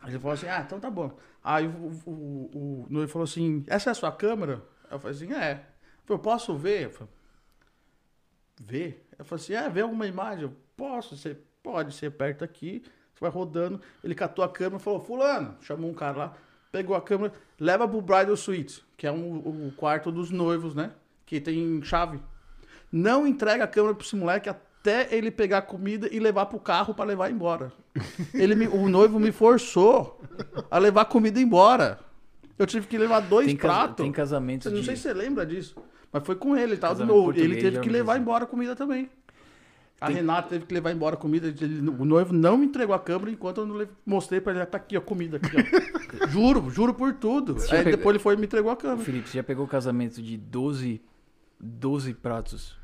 Aí 0.00 0.10
ele 0.10 0.18
falou 0.18 0.34
assim, 0.34 0.48
ah, 0.48 0.62
então 0.66 0.78
tá 0.78 0.90
bom. 0.90 1.16
Aí 1.42 1.66
o, 1.66 1.70
o, 2.04 2.10
o, 2.10 2.82
o 2.82 2.86
noivo 2.90 3.10
falou 3.10 3.24
assim, 3.24 3.64
essa 3.66 3.88
é 3.88 3.92
a 3.92 3.94
sua 3.94 4.12
câmera? 4.12 4.62
Eu 4.90 4.98
falei 4.98 5.16
assim, 5.16 5.32
é. 5.32 5.52
Eu 5.52 6.04
falei, 6.06 6.22
posso 6.22 6.54
ver? 6.56 6.84
Eu 6.84 6.90
falei, 6.90 7.12
ver? 8.60 9.08
Eu 9.18 9.24
falei 9.24 9.42
assim, 9.42 9.54
é, 9.54 9.68
ver 9.70 9.80
alguma 9.80 10.06
imagem? 10.06 10.44
Eu, 10.44 10.54
posso, 10.76 11.16
você 11.16 11.38
pode, 11.62 11.94
você 11.94 12.06
aperta 12.06 12.44
aqui, 12.44 12.82
você 13.14 13.20
vai 13.20 13.30
rodando. 13.30 13.80
Ele 14.02 14.14
catou 14.14 14.44
a 14.44 14.48
câmera 14.48 14.76
e 14.76 14.80
falou, 14.80 15.00
fulano, 15.00 15.56
chamou 15.62 15.90
um 15.90 15.94
cara 15.94 16.16
lá, 16.18 16.36
pegou 16.74 16.96
a 16.96 17.00
câmera, 17.00 17.32
leva 17.60 17.86
pro 17.86 18.00
Bridal 18.02 18.36
Suite, 18.36 18.82
que 18.96 19.06
é 19.06 19.12
um, 19.12 19.36
o 19.68 19.72
quarto 19.76 20.10
dos 20.10 20.32
noivos, 20.32 20.74
né? 20.74 20.90
Que 21.24 21.40
tem 21.40 21.80
chave. 21.84 22.18
Não 22.90 23.24
entrega 23.24 23.62
a 23.62 23.66
câmera 23.68 23.94
pro 23.94 24.04
esse 24.04 24.16
moleque 24.16 24.48
até 24.48 25.06
ele 25.14 25.30
pegar 25.30 25.58
a 25.58 25.62
comida 25.62 26.08
e 26.10 26.18
levar 26.18 26.46
pro 26.46 26.58
carro 26.58 26.92
pra 26.92 27.04
levar 27.04 27.30
embora. 27.30 27.72
Ele 28.34 28.54
me- 28.56 28.66
o 28.68 28.88
noivo 28.88 29.18
me 29.20 29.30
forçou 29.32 30.20
a 30.70 30.78
levar 30.78 31.04
comida 31.06 31.40
embora. 31.40 32.00
Eu 32.58 32.66
tive 32.66 32.86
que 32.88 32.98
levar 32.98 33.20
dois 33.20 33.46
Tem, 33.46 33.56
casa- 33.56 33.74
pratos. 33.74 33.96
tem 34.04 34.12
casamentos 34.12 34.66
Eu 34.66 34.72
não 34.72 34.80
de... 34.80 34.86
sei 34.86 34.96
se 34.96 35.02
você 35.02 35.14
lembra 35.14 35.46
disso. 35.46 35.76
Mas 36.12 36.24
foi 36.26 36.34
com 36.36 36.56
ele, 36.56 36.76
tá? 36.76 36.88
Casamento 36.88 37.32
ele 37.38 37.56
teve 37.60 37.80
que 37.80 37.88
levar 37.88 38.12
assim. 38.14 38.22
embora 38.22 38.44
a 38.44 38.46
comida 38.46 38.74
também. 38.76 39.08
A 40.04 40.06
Tem- 40.08 40.16
Renata 40.16 40.48
teve 40.50 40.66
que 40.66 40.74
levar 40.74 40.92
embora 40.92 41.14
a 41.14 41.18
comida. 41.18 41.48
ele- 41.48 41.88
o 41.90 42.04
noivo 42.04 42.32
não 42.32 42.56
me 42.56 42.66
entregou 42.66 42.94
a 42.94 42.98
câmera 42.98 43.30
enquanto 43.30 43.58
eu 43.62 43.66
não 43.66 43.76
le- 43.76 43.88
mostrei 44.04 44.40
pra 44.40 44.52
ele. 44.54 44.66
Tá 44.66 44.76
aqui, 44.76 44.96
a 44.96 45.00
comida 45.00 45.38
aqui, 45.38 45.48
ó. 45.56 46.26
juro, 46.28 46.68
juro 46.70 46.92
por 46.94 47.14
tudo. 47.14 47.54
Você 47.54 47.74
Aí 47.74 47.84
pegou- 47.84 47.96
depois 47.98 48.14
ele 48.14 48.22
foi 48.22 48.34
e 48.34 48.36
me 48.36 48.44
entregou 48.46 48.70
a 48.70 48.76
câmera. 48.76 49.00
Felipe, 49.04 49.28
você 49.28 49.38
já 49.38 49.44
pegou 49.44 49.66
casamento 49.66 50.20
de 50.22 50.36
12, 50.36 51.00
12 51.60 52.14
pratos? 52.14 52.76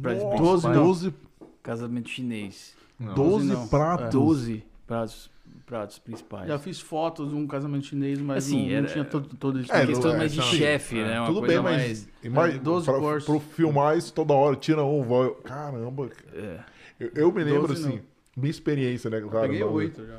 Pratos 0.00 0.22
Nossa, 0.22 0.36
principais? 0.68 0.76
12, 0.76 1.14
Casamento 1.62 2.08
chinês. 2.08 2.74
Não. 2.98 3.14
12 3.14 3.46
não. 3.52 3.68
pratos. 3.68 4.10
12 4.10 4.64
pratos, 4.86 5.30
pratos 5.68 5.98
principais. 5.98 6.48
Já 6.48 6.58
fiz 6.58 6.80
fotos 6.80 7.28
de 7.28 7.34
um 7.36 7.46
casamento 7.46 7.84
chinês, 7.86 8.18
mas 8.20 8.46
Assim, 8.46 8.62
não, 8.62 8.68
não 8.70 8.76
era- 8.78 8.86
tinha 8.86 9.04
todo, 9.04 9.28
todo 9.36 9.60
isso. 9.60 9.70
É, 9.72 9.76
É, 9.76 9.80
não- 9.80 9.86
questão 9.88 10.14
é, 10.14 10.16
mais 10.16 10.32
de 10.32 10.42
chefe, 10.42 10.94
né? 10.96 11.20
Uma 11.20 11.26
Tudo 11.28 11.40
coisa 11.40 11.54
bem, 11.54 11.62
mas 11.62 11.76
mais... 11.76 12.08
imagina, 12.24 12.62
12 12.62 12.86
pra, 12.86 12.98
courses. 12.98 13.24
pro 13.28 13.38
filmar 13.40 13.96
isso 13.98 14.12
toda 14.12 14.32
hora, 14.32 14.56
tira 14.56 14.82
um, 14.82 15.02
vai. 15.02 15.30
Caramba. 15.44 16.08
É. 16.32 16.58
Eu, 16.98 17.10
eu 17.14 17.32
me 17.32 17.44
lembro 17.44 17.68
12 17.68 17.86
assim, 17.86 18.00
minha 18.36 18.50
experiência, 18.50 19.08
né? 19.10 19.20
Eu 19.20 19.28
Claro, 19.28 19.46
peguei 19.46 19.60
não- 19.64 19.72
oito 19.72 20.04
já. 20.06 20.18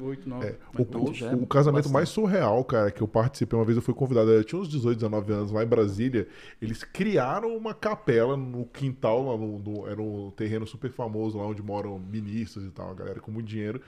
Oito, 0.00 0.28
nove. 0.28 0.46
É, 0.46 0.54
Mas 0.72 0.86
o, 0.86 0.98
o- 0.98 1.28
é 1.28 1.34
o 1.34 1.46
casamento 1.46 1.74
bastante. 1.86 1.92
mais 1.92 2.08
surreal, 2.08 2.62
cara, 2.64 2.88
que 2.88 3.00
eu 3.02 3.08
participei 3.08 3.58
uma 3.58 3.64
vez, 3.64 3.74
eu 3.76 3.82
fui 3.82 3.92
convidado, 3.92 4.30
eu 4.30 4.44
tinha 4.44 4.60
uns 4.60 4.68
18, 4.68 4.96
19 4.98 5.32
anos 5.32 5.50
lá 5.50 5.64
em 5.64 5.66
Brasília. 5.66 6.28
Eles 6.62 6.84
criaram 6.84 7.56
uma 7.56 7.74
capela 7.74 8.36
no 8.36 8.64
quintal, 8.64 9.24
lá 9.28 9.36
no, 9.36 9.58
no- 9.58 9.88
era 9.88 10.00
um 10.00 10.30
terreno 10.30 10.68
super 10.68 10.92
famoso 10.92 11.36
lá 11.38 11.44
onde 11.48 11.60
moram 11.64 11.98
ministros 11.98 12.64
e 12.64 12.70
tal, 12.70 12.92
a 12.92 12.94
galera 12.94 13.18
com 13.18 13.32
muito 13.32 13.46
dinheiro. 13.48 13.80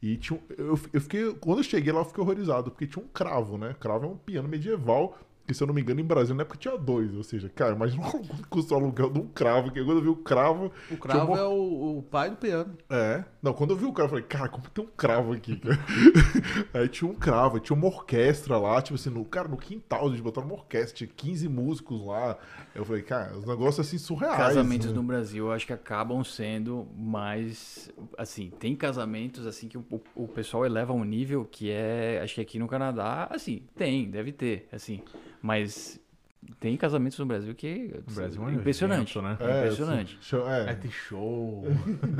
E 0.00 0.16
tinha, 0.16 0.40
eu, 0.56 0.78
eu 0.92 1.00
fiquei, 1.00 1.32
quando 1.34 1.58
eu 1.58 1.64
cheguei 1.64 1.92
lá, 1.92 2.00
eu 2.00 2.04
fiquei 2.04 2.22
horrorizado, 2.22 2.70
porque 2.70 2.86
tinha 2.86 3.04
um 3.04 3.08
cravo, 3.08 3.58
né? 3.58 3.74
Cravo 3.80 4.06
é 4.06 4.08
um 4.08 4.16
piano 4.16 4.48
medieval. 4.48 5.18
Que, 5.46 5.54
se 5.54 5.62
eu 5.62 5.66
não 5.66 5.72
me 5.72 5.80
engano, 5.80 5.98
em 5.98 6.04
Brasília 6.04 6.36
na 6.36 6.42
época 6.42 6.58
tinha 6.58 6.76
dois. 6.76 7.14
Ou 7.16 7.22
seja, 7.22 7.48
cara, 7.48 7.74
imagina 7.74 8.02
o 8.06 8.74
aluguel 8.74 9.08
de 9.08 9.18
um 9.18 9.26
cravo. 9.28 9.72
Que 9.72 9.82
quando 9.82 9.96
eu 9.96 10.02
vi 10.02 10.08
o 10.10 10.16
cravo, 10.16 10.70
O 10.90 10.96
cravo 10.98 11.32
Tinha 11.32 11.38
é 11.38 11.44
o, 11.44 11.98
o 11.98 12.02
pai 12.02 12.28
do 12.28 12.36
piano. 12.36 12.76
é. 12.90 13.24
Não, 13.42 13.54
quando 13.54 13.70
eu 13.70 13.76
vi 13.76 13.86
o 13.86 13.92
cravo, 13.94 14.08
eu 14.08 14.10
falei, 14.10 14.24
cara, 14.26 14.48
como 14.50 14.68
tem 14.68 14.84
um 14.84 14.88
cravo 14.88 15.32
aqui, 15.32 15.56
cara? 15.56 15.78
Aí 16.74 16.86
tinha 16.88 17.10
um 17.10 17.14
cravo, 17.14 17.58
tinha 17.60 17.74
uma 17.74 17.86
orquestra 17.86 18.58
lá, 18.58 18.82
tipo 18.82 18.96
assim, 18.96 19.08
no, 19.08 19.24
cara, 19.24 19.48
no 19.48 19.56
quintal, 19.56 20.10
gente 20.10 20.20
botaram 20.20 20.48
uma 20.48 20.56
orquestra, 20.56 20.94
tinha 20.94 21.08
15 21.16 21.48
músicos 21.48 22.04
lá. 22.04 22.36
Eu 22.78 22.84
falei, 22.84 23.02
cara, 23.02 23.36
os 23.36 23.44
negócios 23.44 23.84
assim 23.84 23.98
surreais. 23.98 24.36
Casamentos 24.36 24.86
né? 24.86 24.92
no 24.92 25.02
Brasil, 25.02 25.46
eu 25.46 25.52
acho 25.52 25.66
que 25.66 25.72
acabam 25.72 26.22
sendo 26.22 26.86
mais. 26.96 27.90
Assim, 28.16 28.52
tem 28.56 28.76
casamentos 28.76 29.46
assim 29.48 29.66
que 29.66 29.76
o, 29.76 29.84
o- 30.14 30.28
pessoal 30.28 30.64
eleva 30.64 30.92
a 30.92 30.96
um 30.96 31.02
nível 31.02 31.44
que 31.44 31.72
é. 31.72 32.20
Acho 32.22 32.36
que 32.36 32.40
aqui 32.40 32.56
no 32.56 32.68
Canadá, 32.68 33.26
assim, 33.32 33.64
tem, 33.76 34.08
deve 34.08 34.30
ter, 34.30 34.68
assim. 34.70 35.02
Mas 35.42 36.00
tem 36.60 36.76
casamentos 36.76 37.18
no 37.18 37.26
Brasil 37.26 37.52
que. 37.52 37.92
O 38.06 38.12
Brasil 38.12 38.40
é 38.40 38.46
um 38.46 38.52
impressionante. 38.52 39.18
evento, 39.18 39.22
né? 39.22 39.36
É, 39.40 39.58
impressionante. 39.58 40.18
assim, 40.20 40.48
é, 40.48 40.70
É, 40.70 40.74
tem 40.74 40.90
show. 40.92 41.64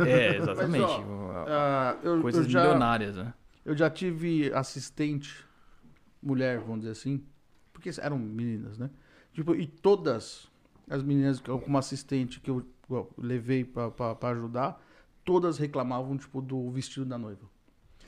É, 0.04 0.36
exatamente. 0.38 0.80
Mas, 0.80 1.46
Ah, 1.46 1.96
eu, 2.02 2.20
Coisas 2.20 2.46
eu 2.46 2.50
já, 2.50 2.62
milionárias, 2.62 3.16
né? 3.16 3.32
Eu 3.64 3.76
já 3.76 3.88
tive 3.88 4.52
assistente, 4.52 5.44
mulher, 6.20 6.58
vamos 6.58 6.80
dizer 6.80 6.90
assim, 6.90 7.22
porque 7.72 7.90
eram 8.00 8.18
meninas, 8.18 8.76
né? 8.76 8.90
Tipo, 9.38 9.54
e 9.54 9.68
todas 9.68 10.48
as 10.90 11.00
meninas 11.00 11.38
como 11.38 11.78
assistente 11.78 12.40
que 12.40 12.50
eu, 12.50 12.66
eu 12.90 13.08
levei 13.16 13.64
pra 13.64 13.92
ajudar, 14.30 14.84
todas 15.24 15.58
reclamavam, 15.58 16.16
tipo, 16.16 16.42
do 16.42 16.68
vestido 16.72 17.06
da 17.06 17.16
noiva. 17.16 17.46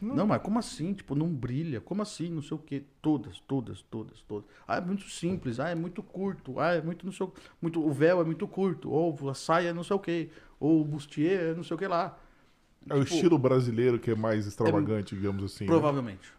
Não, 0.03 0.27
mas 0.27 0.43
como 0.43 0.59
assim? 0.59 0.93
Tipo, 0.93 1.15
não 1.15 1.29
brilha. 1.29 1.81
Como 1.81 2.03
assim? 2.03 2.31
Não 2.31 2.43
sei 2.43 2.57
o 2.57 2.59
quê. 2.59 2.83
Todas, 3.01 3.39
todas, 3.47 3.81
todas, 3.83 4.21
todas. 4.23 4.45
Ah, 4.67 4.79
é 4.79 4.81
muito 4.81 5.09
simples. 5.09 5.61
Ah, 5.61 5.69
é 5.69 5.75
muito 5.77 6.03
curto. 6.03 6.59
Ah, 6.59 6.73
é 6.73 6.83
muito 6.83 7.07
não 7.07 7.13
sei 7.13 7.25
o 7.25 7.33
muito 7.63 7.81
O 7.81 7.93
véu 7.93 8.21
é 8.21 8.25
muito 8.25 8.49
curto. 8.49 8.91
Ou 8.91 9.31
a 9.31 9.35
saia 9.35 9.69
é 9.69 9.73
não 9.73 9.85
sei 9.85 9.95
o 9.95 10.01
quê. 10.01 10.31
Ou 10.59 10.81
o 10.81 10.85
bustier 10.85 11.51
é 11.51 11.55
não 11.55 11.63
sei 11.63 11.77
o 11.77 11.79
que 11.79 11.87
lá. 11.87 12.19
é 12.89 12.95
o 12.95 13.05
tipo, 13.05 13.15
estilo 13.15 13.39
brasileiro 13.39 14.01
que 14.01 14.11
é 14.11 14.17
mais 14.17 14.49
extravagante, 14.49 15.15
digamos 15.15 15.45
assim. 15.45 15.63
né? 15.63 15.69
Provavelmente. 15.71 16.33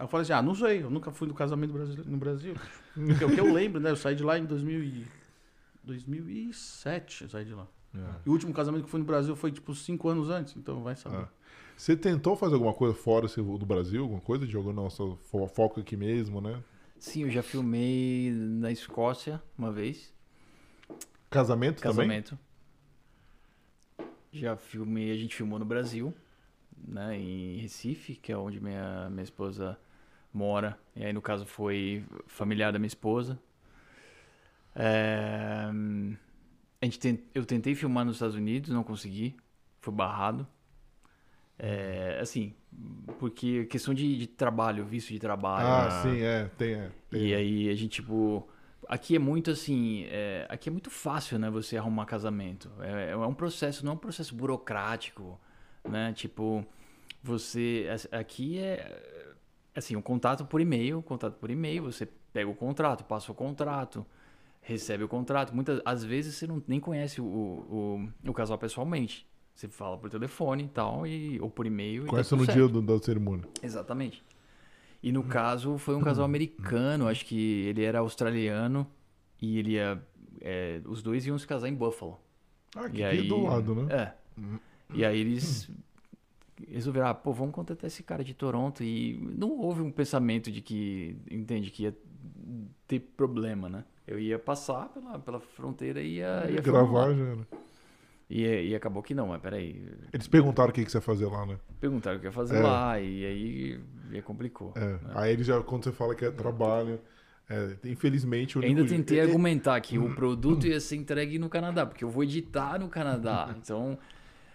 É. 0.00 0.02
Aí 0.02 0.04
eu 0.04 0.08
falei 0.08 0.22
assim, 0.22 0.32
ah, 0.32 0.42
não 0.42 0.54
sei, 0.54 0.82
eu 0.82 0.90
nunca 0.90 1.12
fui 1.12 1.28
no 1.28 1.34
casamento 1.34 1.72
no 1.72 2.16
Brasil. 2.16 2.54
Porque 2.94 3.24
o 3.24 3.34
que 3.34 3.40
eu 3.40 3.52
lembro, 3.52 3.80
né? 3.80 3.90
Eu 3.90 3.96
saí 3.96 4.14
de 4.14 4.22
lá 4.22 4.38
em 4.38 4.44
2000 4.44 4.82
e... 4.82 5.06
2007, 5.82 7.24
eu 7.24 7.30
saí 7.30 7.44
de 7.44 7.54
lá. 7.54 7.66
É. 7.94 7.98
E 8.24 8.28
o 8.28 8.32
último 8.32 8.52
casamento 8.52 8.84
que 8.84 8.90
fui 8.90 9.00
no 9.00 9.06
Brasil 9.06 9.34
foi, 9.34 9.50
tipo, 9.50 9.74
cinco 9.74 10.08
anos 10.08 10.30
antes, 10.30 10.56
então 10.56 10.82
vai 10.82 10.96
saber. 10.96 11.16
Ah. 11.16 11.28
Você 11.76 11.96
tentou 11.96 12.36
fazer 12.36 12.54
alguma 12.54 12.74
coisa 12.74 12.94
fora 12.94 13.26
assim, 13.26 13.42
do 13.42 13.66
Brasil? 13.66 14.02
Alguma 14.02 14.20
coisa? 14.20 14.46
De 14.46 14.54
nosso 14.54 15.16
fo- 15.30 15.48
foco 15.48 15.80
aqui 15.80 15.96
mesmo, 15.96 16.40
né? 16.40 16.62
Sim, 16.98 17.22
eu 17.22 17.30
já 17.30 17.42
filmei 17.42 18.30
na 18.30 18.70
Escócia 18.70 19.42
uma 19.56 19.72
vez. 19.72 20.12
Casamento, 21.30 21.80
também? 21.80 21.96
Casamento. 21.96 22.38
Já 24.32 24.56
filmei, 24.56 25.10
a 25.10 25.16
gente 25.16 25.34
filmou 25.34 25.58
no 25.58 25.64
Brasil, 25.64 26.14
né, 26.76 27.18
em 27.18 27.56
Recife, 27.56 28.14
que 28.14 28.30
é 28.30 28.36
onde 28.36 28.60
minha, 28.60 29.08
minha 29.10 29.24
esposa 29.24 29.78
mora. 30.32 30.78
E 30.94 31.04
aí, 31.04 31.12
no 31.12 31.22
caso, 31.22 31.46
foi 31.46 32.04
familiar 32.26 32.72
da 32.72 32.78
minha 32.78 32.86
esposa. 32.88 33.38
É, 34.74 35.68
A 36.80 36.84
gente 36.84 37.24
eu 37.34 37.44
tentei 37.44 37.74
filmar 37.74 38.04
nos 38.04 38.16
Estados 38.16 38.36
Unidos, 38.36 38.70
não 38.70 38.82
consegui. 38.82 39.36
Foi 39.80 39.92
barrado. 39.92 40.46
É, 41.58 42.18
assim, 42.20 42.54
porque 43.18 43.66
questão 43.66 43.92
de, 43.92 44.16
de 44.16 44.26
trabalho, 44.26 44.84
visto 44.84 45.12
de 45.12 45.18
trabalho. 45.18 45.66
Ah, 45.66 46.02
sim, 46.02 46.20
é, 46.22 46.50
tem, 46.56 46.74
é. 46.74 46.90
tem. 47.10 47.26
E 47.26 47.34
aí 47.34 47.68
a 47.68 47.74
gente, 47.74 47.90
tipo. 47.90 48.48
Aqui 48.88 49.14
é 49.14 49.18
muito 49.18 49.50
assim. 49.50 50.06
é, 50.08 50.46
aqui 50.48 50.68
é 50.68 50.72
muito 50.72 50.90
fácil, 50.90 51.38
né? 51.38 51.50
Você 51.50 51.76
arrumar 51.76 52.06
casamento. 52.06 52.70
É, 52.80 53.10
é 53.10 53.16
um 53.16 53.34
processo, 53.34 53.84
não 53.84 53.92
é 53.92 53.94
um 53.94 53.98
processo 53.98 54.34
burocrático, 54.34 55.38
né? 55.88 56.12
Tipo, 56.14 56.66
você. 57.22 57.86
Aqui 58.10 58.58
é. 58.58 59.09
Assim, 59.74 59.94
um 59.96 60.02
contato 60.02 60.44
por 60.44 60.60
e-mail, 60.60 61.00
contato 61.02 61.34
por 61.38 61.50
e-mail, 61.50 61.84
você 61.84 62.08
pega 62.32 62.48
o 62.50 62.54
contrato, 62.54 63.04
passa 63.04 63.30
o 63.30 63.34
contrato, 63.34 64.04
recebe 64.60 65.04
o 65.04 65.08
contrato. 65.08 65.54
Muitas 65.54 65.80
às 65.84 66.04
vezes 66.04 66.34
você 66.34 66.46
não, 66.46 66.62
nem 66.66 66.80
conhece 66.80 67.20
o, 67.20 67.24
o, 67.24 68.08
o 68.26 68.32
casal 68.34 68.58
pessoalmente. 68.58 69.26
Você 69.54 69.68
fala 69.68 69.96
por 69.98 70.08
telefone 70.10 70.64
e 70.64 70.68
tal, 70.68 71.06
e, 71.06 71.38
ou 71.40 71.50
por 71.50 71.66
e-mail. 71.66 72.04
tá 72.04 72.10
Conhece 72.10 72.30
tudo 72.30 72.40
no 72.40 72.44
certo. 72.46 72.56
dia 72.58 72.68
do- 72.68 72.82
da 72.82 72.98
cerimônia. 73.04 73.46
Exatamente. 73.62 74.24
E 75.02 75.12
no 75.12 75.22
caso 75.24 75.78
foi 75.78 75.94
um 75.94 76.00
casal 76.00 76.24
americano, 76.24 77.06
acho 77.08 77.24
que 77.24 77.62
ele 77.66 77.82
era 77.84 78.00
australiano 78.00 78.86
e 79.40 79.58
ele 79.58 79.72
ia. 79.72 80.02
é, 80.40 80.80
os 80.86 81.02
dois 81.02 81.26
iam 81.26 81.38
se 81.38 81.46
casar 81.46 81.68
em 81.68 81.74
Buffalo. 81.74 82.18
Ah, 82.76 82.86
E 82.88 82.90
que 82.92 83.02
aí, 83.04 83.28
do 83.28 83.42
lado, 83.42 83.74
né? 83.74 83.86
É. 83.94 84.12
E 84.94 85.04
aí 85.04 85.20
eles 85.20 85.70
resolveram, 86.68 87.08
ah, 87.08 87.14
pô, 87.14 87.32
vamos 87.32 87.54
contratar 87.54 87.86
esse 87.86 88.02
cara 88.02 88.22
de 88.24 88.34
Toronto. 88.34 88.82
E 88.82 89.16
não 89.36 89.58
houve 89.58 89.80
um 89.82 89.90
pensamento 89.90 90.50
de 90.50 90.60
que, 90.60 91.16
entende, 91.30 91.70
que 91.70 91.84
ia 91.84 91.96
ter 92.86 93.00
problema, 93.16 93.68
né? 93.68 93.84
Eu 94.06 94.18
ia 94.18 94.38
passar 94.38 94.88
pela, 94.88 95.18
pela 95.18 95.38
fronteira 95.40 96.00
e 96.02 96.16
ia, 96.16 96.46
ia 96.50 96.60
Gravar 96.60 97.12
já 97.14 97.24
era. 97.24 97.48
E, 98.28 98.42
e 98.68 98.74
acabou 98.74 99.02
que 99.02 99.14
não, 99.14 99.28
mas 99.28 99.40
peraí. 99.40 99.84
Eles 100.12 100.28
perguntaram 100.28 100.70
o 100.70 100.72
que, 100.72 100.84
que 100.84 100.90
você 100.90 100.98
ia 100.98 101.02
fazer 101.02 101.26
lá, 101.26 101.44
né? 101.46 101.58
Perguntaram 101.80 102.16
o 102.16 102.20
que 102.20 102.26
ia 102.26 102.32
fazer 102.32 102.56
É. 102.58 102.62
lá 102.62 103.00
e 103.00 103.24
aí, 103.26 103.80
aí 104.12 104.22
complicou. 104.22 104.72
É. 104.76 104.80
né? 104.80 104.98
Aí 105.14 105.32
ele 105.32 105.42
já, 105.42 105.60
quando 105.62 105.84
você 105.84 105.92
fala 105.92 106.14
que 106.14 106.24
é 106.24 106.30
trabalho, 106.30 107.00
é, 107.48 107.76
infelizmente 107.84 108.56
o 108.58 108.62
ainda 108.64 108.84
tentei 108.86 109.18
é- 109.18 109.22
é- 109.22 109.24
argumentar 109.24 109.80
que 109.80 109.98
o 109.98 110.14
produto 110.14 110.64
ia 110.66 110.78
ser 110.80 110.94
entregue 110.96 111.38
no 111.40 111.48
Canadá, 111.48 111.84
porque 111.84 112.04
eu 112.04 112.08
vou 112.08 112.22
editar 112.22 112.78
no 112.78 112.88
Canadá. 112.88 113.52
Então, 113.60 113.98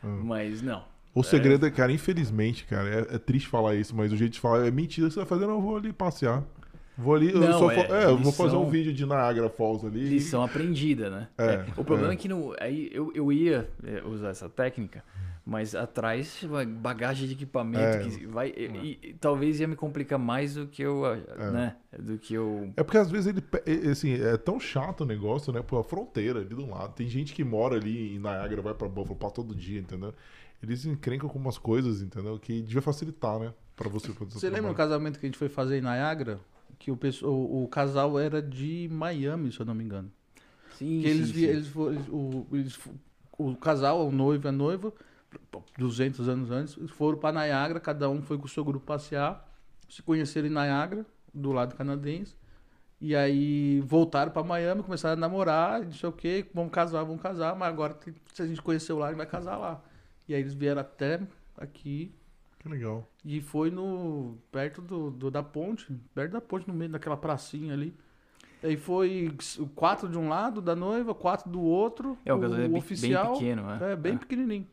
Hum. 0.03 0.21
mas 0.23 0.61
não. 0.61 0.83
O 1.15 1.23
segredo 1.23 1.65
é, 1.65 1.71
cara, 1.71 1.91
infelizmente, 1.91 2.65
cara, 2.65 2.89
é, 3.09 3.15
é 3.15 3.17
triste 3.17 3.47
falar 3.47 3.73
isso, 3.75 3.95
mas 3.95 4.11
o 4.11 4.17
jeito 4.17 4.33
de 4.33 4.39
falar 4.39 4.67
é 4.67 4.71
mentira. 4.71 5.09
Você 5.09 5.15
vai 5.15 5.25
fazer, 5.25 5.47
não, 5.47 5.55
eu 5.55 5.61
vou 5.61 5.77
ali 5.77 5.93
passear. 5.93 6.43
Vou 6.97 7.15
ali, 7.15 7.29
eu 7.31 7.39
Não, 7.39 7.59
só 7.59 7.71
é, 7.71 7.75
fa- 7.87 7.95
é, 7.95 8.05
eu 8.05 8.17
vou 8.17 8.31
fazer 8.31 8.55
um 8.55 8.69
vídeo 8.69 8.93
de 8.93 9.05
Niagara 9.05 9.49
Falls 9.49 9.85
ali. 9.85 10.07
Lição 10.07 10.43
aprendida, 10.43 11.09
né? 11.09 11.27
É, 11.37 11.45
É, 11.45 11.65
O 11.77 11.83
problema 11.83 12.11
é, 12.11 12.15
é. 12.15 12.17
que 12.17 12.27
no, 12.27 12.53
aí 12.59 12.89
eu, 12.93 13.11
eu 13.15 13.31
ia 13.33 13.69
é, 13.83 14.01
usar 14.05 14.29
essa 14.29 14.47
técnica, 14.49 15.03
mas 15.45 15.75
atrás 15.75 16.43
bagagem 16.81 17.27
de 17.27 17.33
equipamento 17.33 17.97
É. 17.97 17.99
que 17.99 18.25
vai 18.25 18.47
e, 18.55 18.97
e 19.03 19.13
talvez 19.13 19.59
ia 19.59 19.67
me 19.67 19.75
complicar 19.75 20.17
mais 20.17 20.55
do 20.55 20.67
que 20.67 20.81
eu, 20.81 21.01
né? 21.51 21.75
Do 21.99 22.17
que 22.17 22.33
eu 22.33 22.71
É 22.77 22.83
porque 22.83 22.97
às 22.97 23.11
vezes 23.11 23.27
ele, 23.27 23.43
é, 23.65 23.89
assim, 23.89 24.13
é 24.13 24.37
tão 24.37 24.57
chato 24.57 25.01
o 25.01 25.05
negócio, 25.05 25.51
né? 25.51 25.61
Pô, 25.61 25.77
a 25.77 25.83
fronteira 25.83 26.39
ali 26.39 26.49
do 26.49 26.65
lado. 26.65 26.93
Tem 26.93 27.07
gente 27.09 27.33
que 27.33 27.43
mora 27.43 27.75
ali 27.75 28.15
em 28.15 28.19
Niagara, 28.19 28.61
vai 28.61 28.73
pra 28.73 28.87
Buffalo 28.87 29.31
todo 29.31 29.53
dia, 29.53 29.79
entendeu? 29.81 30.13
Eles 30.61 30.85
encrencam 30.85 31.29
com 31.29 31.37
umas 31.37 31.57
coisas, 31.57 32.01
entendeu? 32.01 32.39
Que 32.39 32.61
devia 32.61 32.81
facilitar, 32.81 33.39
né? 33.39 33.53
Pra 33.75 33.89
você 33.89 34.13
fazer 34.13 34.31
Você 34.31 34.49
lembra 34.49 34.71
o 34.71 34.75
casamento 34.75 35.19
que 35.19 35.25
a 35.25 35.29
gente 35.29 35.37
foi 35.37 35.49
fazer 35.49 35.77
em 35.77 35.81
Niagara? 35.81 36.39
Que 36.79 36.91
o, 36.91 36.97
pessoal, 36.97 37.33
o, 37.33 37.63
o 37.63 37.67
casal 37.67 38.19
era 38.19 38.41
de 38.41 38.87
Miami, 38.91 39.51
se 39.51 39.59
eu 39.59 39.65
não 39.65 39.73
me 39.75 39.83
engano. 39.83 40.11
sim, 40.69 40.99
Que 40.99 41.07
eles, 41.07 41.29
sim, 41.29 41.33
sim. 41.33 41.45
eles, 41.45 41.75
o, 41.75 42.47
eles 42.51 42.79
o 43.37 43.55
casal, 43.55 44.07
o 44.07 44.11
noivo 44.11 44.47
e 44.47 44.49
a 44.49 44.51
noiva, 44.51 44.93
200 45.77 46.27
anos 46.29 46.51
antes, 46.51 46.75
foram 46.91 47.17
para 47.17 47.45
Niagara, 47.45 47.79
cada 47.79 48.09
um 48.09 48.21
foi 48.21 48.37
com 48.37 48.45
o 48.45 48.49
seu 48.49 48.63
grupo 48.63 48.85
passear, 48.85 49.45
se 49.89 50.01
conheceram 50.01 50.47
em 50.47 50.51
Niagara, 50.51 51.05
do 51.33 51.51
lado 51.51 51.75
canadense, 51.75 52.35
e 52.99 53.15
aí 53.15 53.81
voltaram 53.81 54.31
para 54.31 54.43
Miami, 54.43 54.83
começaram 54.83 55.13
a 55.13 55.19
namorar, 55.19 55.83
não 55.83 55.91
sei 55.91 56.09
o 56.09 56.13
que, 56.13 56.45
vamos 56.53 56.71
casar, 56.71 57.03
vamos 57.03 57.21
casar, 57.21 57.55
mas 57.55 57.69
agora 57.69 57.97
se 58.33 58.41
a 58.41 58.47
gente 58.47 58.61
conheceu 58.61 58.97
lá, 58.97 59.07
a 59.07 59.09
gente 59.09 59.17
vai 59.17 59.27
casar 59.27 59.57
lá. 59.57 59.83
E 60.27 60.33
aí 60.33 60.41
eles 60.41 60.53
vieram 60.53 60.81
até 60.81 61.21
aqui 61.57 62.11
Que 62.59 62.67
legal. 62.69 63.07
e 63.23 63.39
foi 63.41 63.69
no 63.71 64.37
perto 64.51 64.81
do, 64.81 65.11
do- 65.11 65.31
da 65.31 65.43
ponte, 65.43 65.87
perto 66.13 66.31
da 66.31 66.41
ponte, 66.41 66.67
no 66.67 66.73
meio 66.73 66.91
daquela 66.91 67.17
pracinha 67.17 67.73
ali. 67.73 67.93
Aí 68.63 68.75
foi 68.77 69.31
quatro 69.75 70.09
de 70.09 70.17
um 70.17 70.27
lado 70.27 70.59
da 70.61 70.75
noiva, 70.75 71.13
quatro 71.13 71.49
do 71.51 71.61
outro. 71.61 72.17
É, 72.25 72.33
o 72.33 72.43
é 72.43 72.47
bem- 72.49 72.69
bem 72.69 72.77
oficial. 72.79 73.33
pequeno, 73.33 73.69
é. 73.69 73.91
É, 73.91 73.95
bem 73.95 74.15
É. 74.15 74.17
pequenininho. 74.17 74.67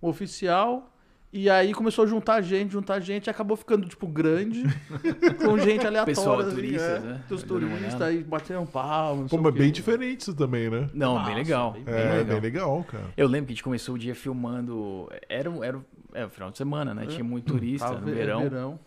O 0.00 0.08
oficial. 0.08 0.93
E 1.36 1.50
aí 1.50 1.74
começou 1.74 2.04
a 2.04 2.06
juntar 2.06 2.40
gente, 2.42 2.70
juntar 2.72 3.00
gente, 3.00 3.26
e 3.26 3.30
acabou 3.30 3.56
ficando, 3.56 3.88
tipo, 3.88 4.06
grande, 4.06 4.62
com 5.44 5.58
gente 5.58 5.84
aleatória. 5.84 6.04
Pessoal, 6.04 6.38
assim, 6.38 6.54
turistas, 6.54 6.82
é, 6.82 7.00
né? 7.00 7.24
Dos 7.28 7.42
turistas, 7.42 8.00
aí 8.02 8.22
bateram 8.22 8.64
palmas. 8.64 9.28
Pô, 9.32 9.38
mas 9.38 9.52
bem 9.52 9.72
diferente 9.72 10.20
isso 10.20 10.32
também, 10.34 10.70
né? 10.70 10.88
Não, 10.94 11.14
Nossa, 11.14 11.26
bem 11.26 11.34
legal. 11.34 11.72
bem- 11.72 11.82
bem 11.82 11.92
É, 11.94 12.12
legal. 12.18 12.24
bem 12.26 12.40
legal, 12.40 12.84
cara. 12.84 13.04
Eu 13.16 13.26
lembro 13.26 13.46
que 13.46 13.52
a 13.52 13.54
gente 13.56 13.64
começou 13.64 13.96
o 13.96 13.98
dia 13.98 14.14
filmando. 14.14 15.10
Era, 15.28 15.50
um- 15.50 15.64
era, 15.64 15.76
um- 15.76 15.84
é, 16.14 16.24
o 16.24 16.28
final 16.30 16.52
de 16.52 16.56
semana, 16.56 16.94
né? 16.94 17.04
Tinha 17.06 17.24
muito 17.24 17.52
turista 17.52 17.88
Tava 17.88 17.98
no 17.98 18.06
ve- 18.06 18.12
verão. 18.14 18.40
verão. 18.42 18.80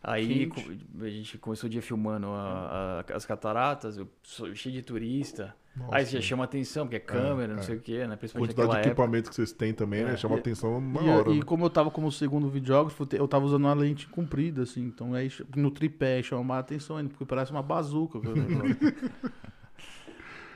Aí 0.00 0.46
quente. 0.48 0.86
a 1.02 1.08
gente 1.08 1.36
começou 1.38 1.66
o 1.66 1.70
dia 1.70 1.82
filmando 1.82 2.28
a- 2.28 3.04
a- 3.08 3.16
as 3.16 3.26
cataratas, 3.26 3.98
eu 3.98 4.08
sou 4.22 4.54
cheio 4.54 4.72
de 4.72 4.82
turista. 4.82 5.52
Nossa, 5.78 5.96
Aí 5.96 6.04
já 6.04 6.20
chama 6.20 6.44
atenção, 6.44 6.84
porque 6.86 6.96
é 6.96 7.00
câmera, 7.00 7.54
não 7.54 7.60
é. 7.60 7.62
sei 7.62 7.76
o 7.76 7.80
quê, 7.80 8.06
né? 8.06 8.14
a 8.14 8.16
Principalmente 8.16 8.48
quantidade 8.54 8.68
de 8.68 8.74
naquela 8.76 8.78
época. 8.78 8.88
equipamento 8.88 9.28
que 9.30 9.34
vocês 9.36 9.52
têm 9.52 9.72
também, 9.72 10.04
né? 10.04 10.12
É. 10.14 10.16
Chama 10.16 10.36
E- 10.36 10.38
atenção 10.40 10.80
na 10.80 11.00
E, 11.02 11.08
hora. 11.08 11.30
e 11.30 11.36
né? 11.38 11.42
como 11.44 11.64
eu 11.64 11.70
tava 11.70 11.90
como 11.90 12.10
segundo 12.10 12.48
videógrafo, 12.48 13.06
eu 13.12 13.28
tava 13.28 13.44
usando 13.44 13.64
uma 13.64 13.74
lente 13.74 14.06
comprida, 14.08 14.62
assim. 14.62 14.82
Então 14.84 15.14
aí 15.14 15.30
no 15.56 15.70
tripé 15.70 16.22
chamava 16.22 16.56
a 16.56 16.58
atenção 16.60 16.96
ainda, 16.96 17.10
porque 17.10 17.24
parece 17.24 17.50
uma 17.52 17.62
bazuca. 17.62 18.18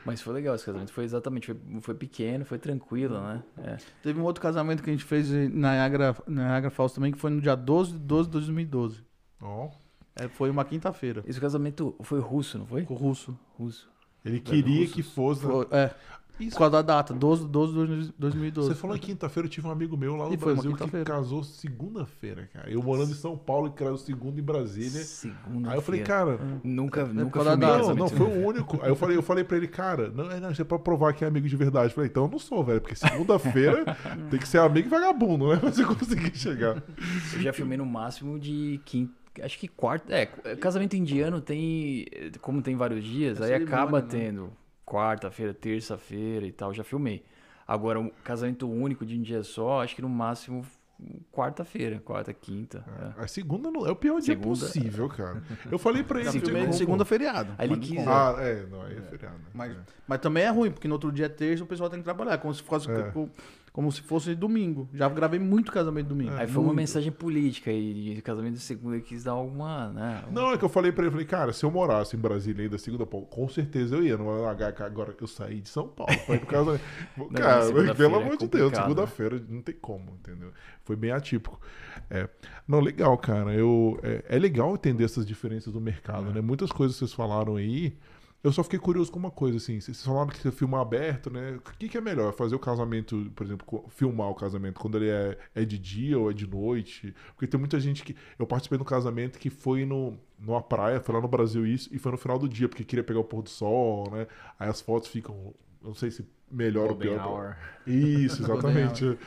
Mas 0.05 0.21
foi 0.21 0.35
legal 0.35 0.55
esse 0.57 0.65
casamento. 0.65 0.93
Foi 0.93 1.05
exatamente, 1.05 1.47
foi, 1.47 1.57
foi 1.81 1.95
pequeno, 1.95 2.45
foi 2.45 2.59
tranquilo, 2.59 3.21
né? 3.21 3.43
É. 3.59 3.77
Teve 4.03 4.19
um 4.21 4.25
outro 4.25 4.43
casamento 4.43 4.83
que 4.83 4.91
a 4.91 4.93
gente 4.93 5.05
fez 5.05 5.31
em 5.31 5.49
Niagara, 5.49 6.17
Niagara 6.27 6.71
Falls 6.71 6.93
também, 6.95 7.13
que 7.13 7.19
foi 7.19 7.31
no 7.31 7.41
dia 7.41 7.55
12 7.55 7.93
de 7.93 7.99
12 8.01 8.29
de 8.29 8.33
2012. 8.33 9.05
Ó, 9.41 9.71
É, 10.17 10.27
foi 10.29 10.51
uma 10.51 10.65
quinta-feira. 10.65 11.23
Esse 11.27 11.41
casamento 11.41 11.95
foi 12.03 12.19
russo, 12.21 12.59
não 12.59 12.67
foi? 12.67 12.83
Com 12.85 12.95
o 12.95 12.97
russo. 12.97 13.39
Russo. 13.57 13.89
Ele 14.25 14.41
queria 14.41 14.87
que 14.87 15.03
fosse. 15.03 15.45
né? 15.47 15.53
Foi- 15.53 15.67
é, 15.71 15.91
por 16.51 16.59
causa 16.59 16.71
da 16.73 16.83
data, 16.83 17.15
12 17.15 17.45
de 17.45 17.49
12 17.51 17.73
de 17.73 18.13
2012. 18.19 18.69
Você 18.71 18.75
falou 18.75 18.97
em 18.97 18.99
quinta-feira, 18.99 19.47
eu 19.47 19.51
tive 19.51 19.67
um 19.69 19.71
amigo 19.71 19.97
meu 19.97 20.17
lá 20.17 20.27
no 20.27 20.35
E 20.35 20.37
foi 20.39 20.55
Brasil 20.55 20.75
que 20.75 21.05
casou 21.05 21.45
segunda-feira, 21.45 22.49
cara. 22.53 22.69
Eu 22.71 22.83
morando 22.83 23.11
em 23.13 23.15
São 23.15 23.37
Paulo 23.37 23.69
e 23.69 23.71
casou 23.71 23.99
segunda 23.99 24.41
em 24.41 24.43
Brasília. 24.43 25.05
Segunda. 25.05 25.71
Aí 25.71 25.77
eu 25.77 25.83
falei, 25.83 26.01
cara, 26.03 26.41
Nunca, 26.65 27.05
nunca 27.05 27.31
causa 27.31 27.51
filmei 27.51 27.69
da- 27.69 27.79
não, 27.79 27.95
não, 27.95 28.09
foi 28.09 28.27
o 28.27 28.47
único. 28.47 28.81
Aí 28.83 28.89
eu 28.89 28.97
falei, 28.97 29.17
eu 29.17 29.23
falei 29.23 29.45
pra 29.45 29.57
ele, 29.57 29.69
cara, 29.69 30.11
não, 30.11 30.31
é, 30.33 30.41
não, 30.41 30.51
isso 30.51 30.63
é 30.63 30.65
pra 30.65 30.79
provar 30.79 31.13
que 31.13 31.23
é 31.25 31.29
amigo 31.29 31.47
de 31.49 31.55
verdade. 31.57 31.89
Eu 31.91 31.95
falei, 31.95 32.11
então 32.11 32.25
eu 32.25 32.31
não 32.31 32.39
sou, 32.41 32.65
velho, 32.65 32.81
porque 32.81 32.97
segunda-feira 32.97 33.85
tem 34.31 34.41
que 34.41 34.49
ser 34.49 34.59
amigo 34.59 34.89
e 34.89 34.91
vagabundo, 34.91 35.49
né? 35.49 35.57
Pra 35.59 35.71
você 35.71 35.85
conseguir 35.85 36.37
chegar. 36.37 36.83
Eu 37.35 37.41
já 37.43 37.53
filmei 37.53 37.79
no 37.79 37.87
máximo 37.87 38.39
de 38.41 38.81
quinta. 38.85 39.13
Acho 39.41 39.59
que 39.59 39.69
quarta. 39.69 40.13
É, 40.15 40.27
casamento 40.57 40.95
indiano 40.95 41.41
tem. 41.41 42.05
Como 42.41 42.61
tem 42.61 42.77
vários 42.77 43.03
dias, 43.05 43.41
É 43.41 43.55
aí 43.55 43.63
acaba 43.65 44.01
né? 44.03 44.07
tendo 44.11 44.53
quarta-feira, 44.85 45.55
terça-feira 45.55 46.45
e 46.47 46.53
tal. 46.53 46.75
Já 46.75 46.85
filmei. 46.85 47.25
Agora, 47.67 47.99
um 48.01 48.11
casamento 48.25 48.69
único 48.69 49.07
de 49.07 49.17
um 49.17 49.23
dia 49.23 49.43
só, 49.43 49.83
acho 49.83 49.95
que 49.97 50.03
no 50.03 50.09
máximo 50.09 50.63
quarta-feira, 51.33 51.99
quarta, 52.01 52.33
quinta. 52.33 52.85
é. 53.19 53.23
A 53.25 53.27
segunda 53.27 53.71
não, 53.71 53.87
é 53.87 53.91
o 53.91 53.97
pior 53.97 54.21
dia 54.21 54.35
Segunda- 54.37 54.49
possível, 54.61 55.09
cara. 55.09 55.43
Eu 55.71 55.79
falei 55.79 56.03
pra 56.03 56.21
ele, 56.21 56.31
tem 56.31 56.41
filmei 56.41 56.73
segunda 56.73 57.05
feriado. 57.05 57.55
Aí 57.59 57.69
ele 57.69 57.79
quis. 57.81 58.07
Ah, 58.07 58.37
é, 58.39 58.67
não, 58.67 58.83
aí 58.83 58.97
é 58.97 59.01
feriado. 59.03 59.37
né? 59.39 59.45
Mas, 59.55 59.73
É. 59.73 59.77
mas 60.07 60.21
também 60.21 60.45
é 60.45 60.51
ruim, 60.51 60.71
porque 60.71 60.87
no 60.87 60.95
outro 60.95 61.11
dia 61.11 61.27
é 61.27 61.29
terça 61.29 61.65
o 61.65 61.67
pessoal 61.67 61.89
tem 61.91 61.99
que 61.99 62.05
trabalhar, 62.05 62.39
como 62.39 62.53
se 62.55 62.63
fosse, 62.63 62.91
É. 62.91 63.11
como, 63.11 63.31
como 63.73 63.91
se 63.91 64.03
fosse 64.03 64.35
domingo. 64.35 64.87
Já 64.93 65.09
gravei 65.09 65.41
muito 65.41 65.73
casamento 65.73 66.09
domingo. 66.09 66.33
Aí 66.35 66.47
foi 66.47 66.59
uma 66.59 66.67
Muito. 66.67 66.77
mensagem 66.77 67.11
política 67.11 67.71
aí, 67.71 68.15
de 68.17 68.21
casamento 68.23 68.55
de 68.55 68.61
segunda, 68.61 68.97
ele 68.97 69.03
quis 69.05 69.25
dar 69.25 69.33
alguma, 69.33 69.89
né? 69.89 70.25
Não, 70.31 70.53
é 70.53 70.59
que 70.59 70.65
eu 70.65 70.69
falei 70.69 70.93
pra 70.93 71.05
ele, 71.05 71.11
falei, 71.11 71.25
cara, 71.27 71.55
se 71.55 71.65
eu 71.65 71.71
morasse 71.71 72.15
em 72.15 72.19
Brasília 72.19 72.65
ainda 72.65 72.77
segunda, 72.77 73.07
pô, 73.07 73.23
com 73.23 73.49
certeza 73.49 73.97
eu 73.97 74.05
ia. 74.05 74.19
Não 74.19 74.47
é 74.47 74.55
HK 74.55 74.83
agora 74.83 75.13
que 75.15 75.23
eu 75.23 75.29
saí 75.29 75.61
de 75.61 75.71
São 75.71 75.89
Paulo. 75.89 76.13
Foi 76.27 76.39
por 76.39 76.47
causa. 76.49 76.79
cara, 77.35 77.63
segunda-feira 77.63 77.95
pelo 77.95 78.15
é 78.17 78.23
amor 78.23 78.37
de 78.37 78.47
Deus, 78.47 78.63
complicado, 78.63 78.71
né? 78.71 78.83
segunda-feira 78.83 79.43
não 79.49 79.63
tem 79.63 79.75
como, 79.75 80.19
entendeu? 80.21 80.53
Foi 80.85 80.95
bem 80.95 81.11
atípico. 81.11 81.59
É. 82.11 82.29
Não, 82.69 82.79
legal, 82.79 83.17
cara. 83.17 83.55
Eu, 83.55 83.99
é, 84.03 84.23
é 84.29 84.39
legal 84.39 84.75
entender 84.75 85.05
essas 85.05 85.25
diferenças 85.25 85.73
do 85.73 85.81
mercado, 85.81 86.29
É. 86.29 86.35
né? 86.35 86.41
Muitas 86.43 86.71
coisas 86.71 86.95
que 86.97 87.01
vocês 87.07 87.15
falaram 87.15 87.57
aí. 87.57 87.97
Eu 88.43 88.51
só 88.51 88.65
fiquei 88.65 88.79
curioso 88.79 89.11
com 89.13 89.21
uma 89.21 89.31
coisa, 89.31 89.59
assim. 89.59 89.81
Vocês 89.81 90.03
falaram 90.03 90.29
que 90.29 90.39
você 90.39 90.51
filma 90.51 90.81
aberto, 90.81 91.31
né? 91.31 91.53
O 91.57 91.61
que, 91.79 91.89
que 91.89 91.97
é 91.97 92.01
melhor? 92.01 92.33
Fazer 92.33 92.57
o 92.57 92.59
casamento, 92.59 93.31
por 93.37 93.47
exemplo, 93.47 93.85
filmar 93.91 94.29
o 94.31 94.35
casamento 94.35 94.81
quando 94.81 94.97
ele 94.97 95.11
é, 95.11 95.39
é 95.55 95.65
de 95.65 95.79
dia 95.79 96.19
ou 96.19 96.29
é 96.29 96.35
de 96.35 96.47
noite? 96.47 97.15
Porque 97.35 97.47
tem 97.47 97.61
muita 97.61 97.79
gente 97.79 98.03
que. 98.03 98.17
Eu 98.37 98.47
participei 98.47 98.77
de 98.79 98.83
um 98.83 98.87
casamento 98.87 99.39
que 99.39 99.49
foi 99.49 99.85
no, 99.85 100.19
numa 100.39 100.61
praia, 100.61 101.01
foi 101.01 101.15
lá 101.15 101.21
no 101.21 101.29
Brasil 101.29 101.65
isso, 101.65 101.89
e 101.95 101.99
foi 101.99 102.11
no 102.11 102.19
final 102.19 102.37
do 102.37 102.49
dia, 102.49 102.69
porque 102.69 102.85
queria 102.85 103.05
pegar 103.05 103.21
o 103.21 103.25
pôr 103.25 103.43
do 103.43 103.49
sol, 103.49 104.11
né? 104.11 104.27
Aí 104.59 104.69
as 104.69 104.81
fotos 104.81 105.09
ficam 105.09 105.55
Não 105.81 105.95
sei 105.95 106.11
se 106.11 106.27
melhor 106.51 106.91
ou 106.91 106.97
Golden 106.97 107.11
pior. 107.15 107.27
Hour. 107.27 107.57
Isso, 107.87 108.43
exatamente. 108.43 109.19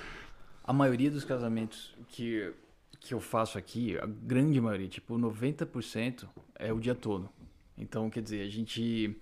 A 0.64 0.74
maioria 0.74 1.10
dos 1.10 1.24
casamentos 1.24 1.96
que, 2.10 2.52
que 3.00 3.14
eu 3.14 3.22
faço 3.22 3.58
aqui, 3.58 3.98
a 3.98 4.06
grande 4.06 4.60
maioria, 4.60 4.88
tipo 4.88 5.18
90%, 5.18 6.28
é 6.56 6.74
o 6.74 6.80
dia 6.80 6.96
todo. 6.96 7.30
Então, 7.78 8.10
quer 8.10 8.22
dizer, 8.22 8.42
a 8.42 8.50
gente. 8.50 9.16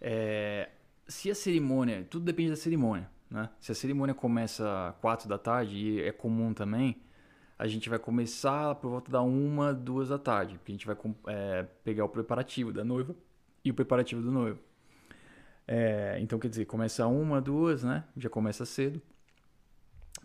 é, 0.00 0.70
se 1.06 1.30
a 1.30 1.34
cerimônia. 1.34 2.06
Tudo 2.10 2.24
depende 2.24 2.50
da 2.50 2.56
cerimônia, 2.56 3.10
né? 3.30 3.50
Se 3.60 3.72
a 3.72 3.74
cerimônia 3.74 4.14
começa 4.14 4.88
às 4.88 4.96
4 4.96 5.28
da 5.28 5.38
tarde, 5.38 5.76
e 5.76 6.00
é 6.00 6.12
comum 6.12 6.54
também, 6.54 6.96
a 7.58 7.66
gente 7.66 7.88
vai 7.88 7.98
começar 7.98 8.74
por 8.76 8.90
volta 8.90 9.10
da 9.10 9.22
1, 9.22 9.74
2 9.74 10.08
da 10.08 10.18
tarde. 10.18 10.56
Porque 10.58 10.72
a 10.72 10.74
gente 10.74 10.86
vai 10.86 10.96
é, 11.26 11.64
pegar 11.84 12.04
o 12.04 12.08
preparativo 12.08 12.72
da 12.72 12.84
noiva 12.84 13.14
e 13.64 13.70
o 13.70 13.74
preparativo 13.74 14.22
do 14.22 14.30
noivo. 14.30 14.58
É, 15.66 16.18
então, 16.20 16.38
quer 16.38 16.48
dizer, 16.48 16.64
começa 16.66 17.06
uma, 17.06 17.40
duas, 17.40 17.84
né? 17.84 18.04
Já 18.16 18.28
começa 18.28 18.64
cedo 18.64 19.00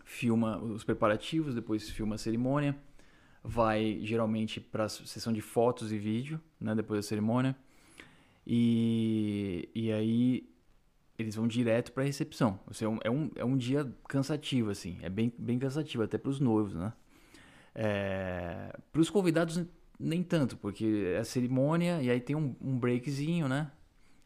filma 0.08 0.56
os 0.58 0.82
preparativos, 0.82 1.54
depois 1.54 1.88
filma 1.90 2.14
a 2.14 2.18
cerimônia, 2.18 2.74
vai 3.48 3.98
geralmente 4.02 4.60
para 4.60 4.84
a 4.84 4.88
sessão 4.90 5.32
de 5.32 5.40
fotos 5.40 5.90
e 5.90 5.96
vídeo, 5.96 6.38
né, 6.60 6.74
depois 6.74 6.98
da 6.98 7.02
cerimônia, 7.02 7.56
e, 8.46 9.70
e 9.74 9.90
aí 9.90 10.50
eles 11.18 11.34
vão 11.34 11.48
direto 11.48 11.92
para 11.92 12.02
a 12.02 12.06
recepção. 12.06 12.60
Ou 12.66 12.74
seja, 12.74 12.84
é 12.84 12.88
um, 12.90 12.98
é, 13.02 13.10
um, 13.10 13.30
é 13.36 13.44
um 13.46 13.56
dia 13.56 13.90
cansativo, 14.06 14.68
assim, 14.68 14.98
é 15.00 15.08
bem, 15.08 15.32
bem 15.38 15.58
cansativo, 15.58 16.02
até 16.02 16.18
para 16.18 16.28
os 16.28 16.38
noivos, 16.38 16.74
né. 16.74 16.92
É, 17.74 18.78
para 18.92 19.00
os 19.00 19.08
convidados, 19.08 19.64
nem 19.98 20.22
tanto, 20.22 20.56
porque 20.58 21.14
é 21.14 21.18
a 21.18 21.24
cerimônia 21.24 22.02
e 22.02 22.10
aí 22.10 22.20
tem 22.20 22.36
um, 22.36 22.54
um 22.60 22.78
breakzinho, 22.78 23.48
né, 23.48 23.72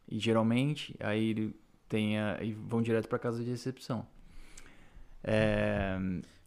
e 0.05 0.19
geralmente 0.19 0.97
aí 0.99 1.29
ele 1.29 1.55
tem 1.87 2.19
a, 2.19 2.43
e 2.43 2.51
vão 2.51 2.81
direto 2.81 3.07
para 3.07 3.17
casa 3.17 3.41
de 3.41 3.49
recepção. 3.49 4.05
É, 5.23 5.97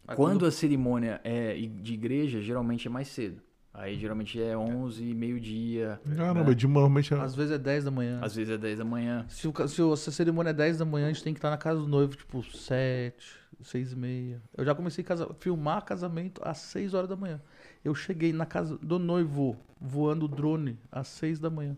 Mas 0.07 0.15
quando 0.15 0.45
a 0.45 0.51
cerimônia 0.51 1.19
é 1.23 1.53
de 1.55 1.93
igreja, 1.93 2.41
geralmente 2.41 2.87
é 2.87 2.89
mais 2.89 3.07
cedo. 3.09 3.41
Aí 3.73 3.95
geralmente 3.99 4.41
é 4.41 4.57
11, 4.57 5.03
meio-dia. 5.13 5.99
Caramba, 6.15 6.45
né? 6.45 6.53
de 6.55 6.65
normalmente 6.65 7.13
é- 7.13 7.19
Às 7.19 7.35
vezes 7.35 7.51
é 7.51 7.57
10 7.59 7.83
da 7.83 7.91
manhã. 7.91 8.19
Às 8.23 8.35
vezes 8.35 8.51
é 8.51 8.57
10 8.57 8.79
da 8.79 8.85
manhã. 8.85 9.23
Se, 9.29 9.47
o 9.47 9.67
se, 9.67 9.81
o- 9.83 9.95
se 9.95 10.09
a 10.09 10.11
cerimônia 10.11 10.49
é 10.49 10.53
10 10.53 10.79
da 10.79 10.85
manhã, 10.85 11.05
a 11.05 11.11
gente 11.11 11.23
tem 11.23 11.31
que 11.33 11.37
estar 11.37 11.51
na 11.51 11.57
casa 11.57 11.79
do 11.79 11.87
noivo, 11.87 12.15
tipo, 12.15 12.41
7, 12.43 13.15
6 13.61 13.91
e 13.91 13.95
meia. 13.95 14.41
Eu 14.57 14.65
já 14.65 14.73
comecei 14.73 15.03
a 15.03 15.07
casa, 15.07 15.29
filmar 15.39 15.83
casamento 15.85 16.41
às 16.43 16.57
6 16.57 16.95
horas 16.95 17.07
da 17.09 17.15
manhã. 17.15 17.39
Eu 17.85 17.93
cheguei 17.93 18.33
na 18.33 18.47
casa 18.47 18.77
do 18.81 18.97
noivo 18.97 19.55
voando 19.79 20.27
drone 20.27 20.79
às 20.91 21.07
6 21.09 21.37
da 21.37 21.49
manhã. 21.51 21.77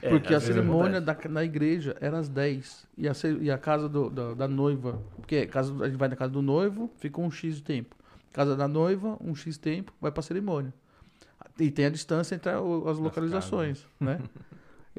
É, 0.00 0.08
Porque 0.10 0.28
a 0.32 0.38
vezes 0.38 0.54
cerimônia 0.54 1.00
da, 1.00 1.16
na 1.28 1.42
igreja 1.44 1.96
era 2.00 2.18
às 2.18 2.28
10. 2.28 2.86
E 2.96 3.08
a, 3.08 3.12
e 3.40 3.50
a 3.50 3.58
casa 3.58 3.88
do- 3.88 4.08
da, 4.08 4.34
da 4.34 4.48
noiva. 4.48 5.02
Porque 5.16 5.46
casa, 5.46 5.72
a 5.82 5.88
gente 5.88 5.98
vai 5.98 6.08
na 6.08 6.16
casa 6.16 6.32
do 6.32 6.40
noivo, 6.42 6.90
fica 6.98 7.20
um 7.20 7.30
X 7.30 7.56
de 7.56 7.62
tempo. 7.62 7.96
Casa 8.32 8.54
da 8.54 8.68
noiva, 8.68 9.16
um 9.20 9.34
X 9.34 9.58
tempo, 9.58 9.92
vai 10.00 10.12
pra 10.12 10.22
cerimônia. 10.22 10.72
E 11.58 11.70
tem 11.70 11.86
a 11.86 11.90
distância 11.90 12.34
entre 12.36 12.50
a- 12.52 12.60
o- 12.60 12.88
as 12.88 12.98
localizações, 12.98 13.86
né? 13.98 14.20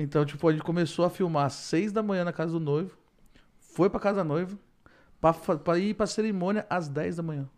Então, 0.02 0.24
tipo, 0.26 0.48
a 0.48 0.52
gente 0.54 0.64
começou 0.64 1.04
a 1.04 1.10
filmar 1.10 1.46
às 1.48 1.54
6 1.54 1.92
da 1.92 2.02
manhã 2.02 2.24
na 2.24 2.32
casa 2.32 2.54
do 2.54 2.60
noivo, 2.60 2.96
foi 3.60 3.90
pra 3.90 4.00
casa 4.00 4.18
da 4.20 4.24
noiva, 4.24 4.58
pra, 5.20 5.34
pra 5.34 5.78
ir 5.78 5.94
pra 5.94 6.08
cerimônia 6.08 6.66
às 6.70 6.88
10 6.88 7.18
da 7.18 7.24
manhã. 7.24 7.50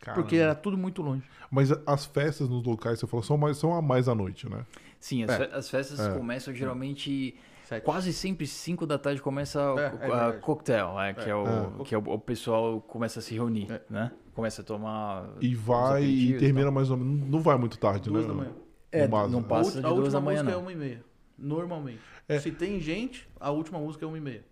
Porque 0.00 0.36
Caramba. 0.36 0.36
era 0.36 0.54
tudo 0.56 0.76
muito 0.76 1.00
longe. 1.00 1.22
Mas 1.48 1.70
as 1.86 2.04
festas 2.04 2.48
nos 2.48 2.64
locais, 2.64 2.98
você 2.98 3.06
falou, 3.06 3.22
são, 3.22 3.36
mais, 3.38 3.56
são 3.58 3.72
a 3.72 3.80
mais 3.80 4.08
à 4.08 4.16
noite, 4.16 4.48
né? 4.48 4.66
Sim, 5.00 5.24
as, 5.24 5.30
É. 5.30 5.36
fe- 5.38 5.54
as 5.54 5.70
festas 5.70 6.00
É. 6.00 6.12
começam 6.16 6.54
geralmente 6.54 7.36
Sete. 7.64 7.84
quase 7.84 8.12
sempre 8.12 8.46
5 8.46 8.86
da 8.86 8.98
tarde 8.98 9.20
começa 9.22 9.72
o 9.72 9.78
É, 9.78 9.82
é 9.84 9.86
a 9.86 9.90
verdade. 9.90 10.38
coquetel, 10.40 11.00
é, 11.00 11.14
que 11.14 11.28
é, 11.30 11.34
o, 11.34 11.46
É. 11.80 11.84
que 11.84 11.94
é 11.94 11.98
o, 11.98 12.02
o 12.02 12.18
pessoal 12.18 12.80
começa 12.80 13.18
a 13.18 13.22
se 13.22 13.34
reunir, 13.34 13.70
É. 13.70 13.80
né? 13.90 14.12
Começa 14.34 14.62
a 14.62 14.64
tomar 14.64 15.30
E 15.40 15.54
vai 15.54 16.04
e 16.04 16.38
termina 16.38 16.64
tal. 16.66 16.72
mais 16.72 16.90
ou 16.90 16.96
menos. 16.96 17.28
Não 17.28 17.40
vai 17.40 17.56
muito 17.56 17.78
tarde, 17.78 18.10
Duas 18.10 18.22
né? 18.24 18.28
da 18.28 18.34
manhã. 18.34 18.52
É, 18.92 19.06
não 19.08 19.40
A, 19.40 19.42
passa 19.42 19.78
a 19.78 19.82
duas 19.82 19.92
última 19.92 20.10
da 20.12 20.20
manhã, 20.20 20.42
música 20.42 20.50
é 20.50 20.54
não. 20.54 20.62
uma 20.62 20.72
e 20.72 20.76
meia. 20.76 21.04
Normalmente. 21.38 22.00
É. 22.28 22.38
Se 22.38 22.50
tem 22.50 22.80
gente, 22.80 23.28
a 23.38 23.50
última 23.50 23.78
música 23.78 24.04
é 24.04 24.08
uma 24.08 24.16
e 24.16 24.20
meia. 24.20 24.44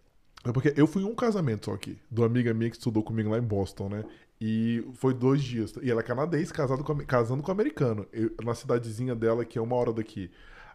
É 0.44 0.52
porque 0.52 0.74
eu 0.76 0.86
fui 0.86 1.02
em 1.02 1.06
um 1.06 1.14
casamento 1.14 1.66
só 1.66 1.72
aqui, 1.72 1.98
de 2.10 2.20
uma 2.20 2.26
amiga 2.26 2.52
minha 2.52 2.68
que 2.68 2.76
estudou 2.76 3.02
comigo 3.02 3.30
lá 3.30 3.38
em 3.38 3.42
Boston, 3.42 3.88
né? 3.88 4.04
E 4.46 4.84
foi 4.94 5.14
dois 5.14 5.42
dias. 5.42 5.72
E 5.82 5.90
ela 5.90 6.00
é 6.00 6.04
canadense, 6.04 6.52
casado 6.52 6.84
com, 6.84 6.94
casando 7.06 7.42
com 7.42 7.50
americano. 7.50 8.06
Eu- 8.12 8.30
na 8.44 8.54
cidadezinha 8.54 9.14
dela, 9.14 9.42
que 9.42 9.58
é 9.58 9.62
uma 9.62 9.74
hora 9.76 9.90
daqui. 9.92 10.30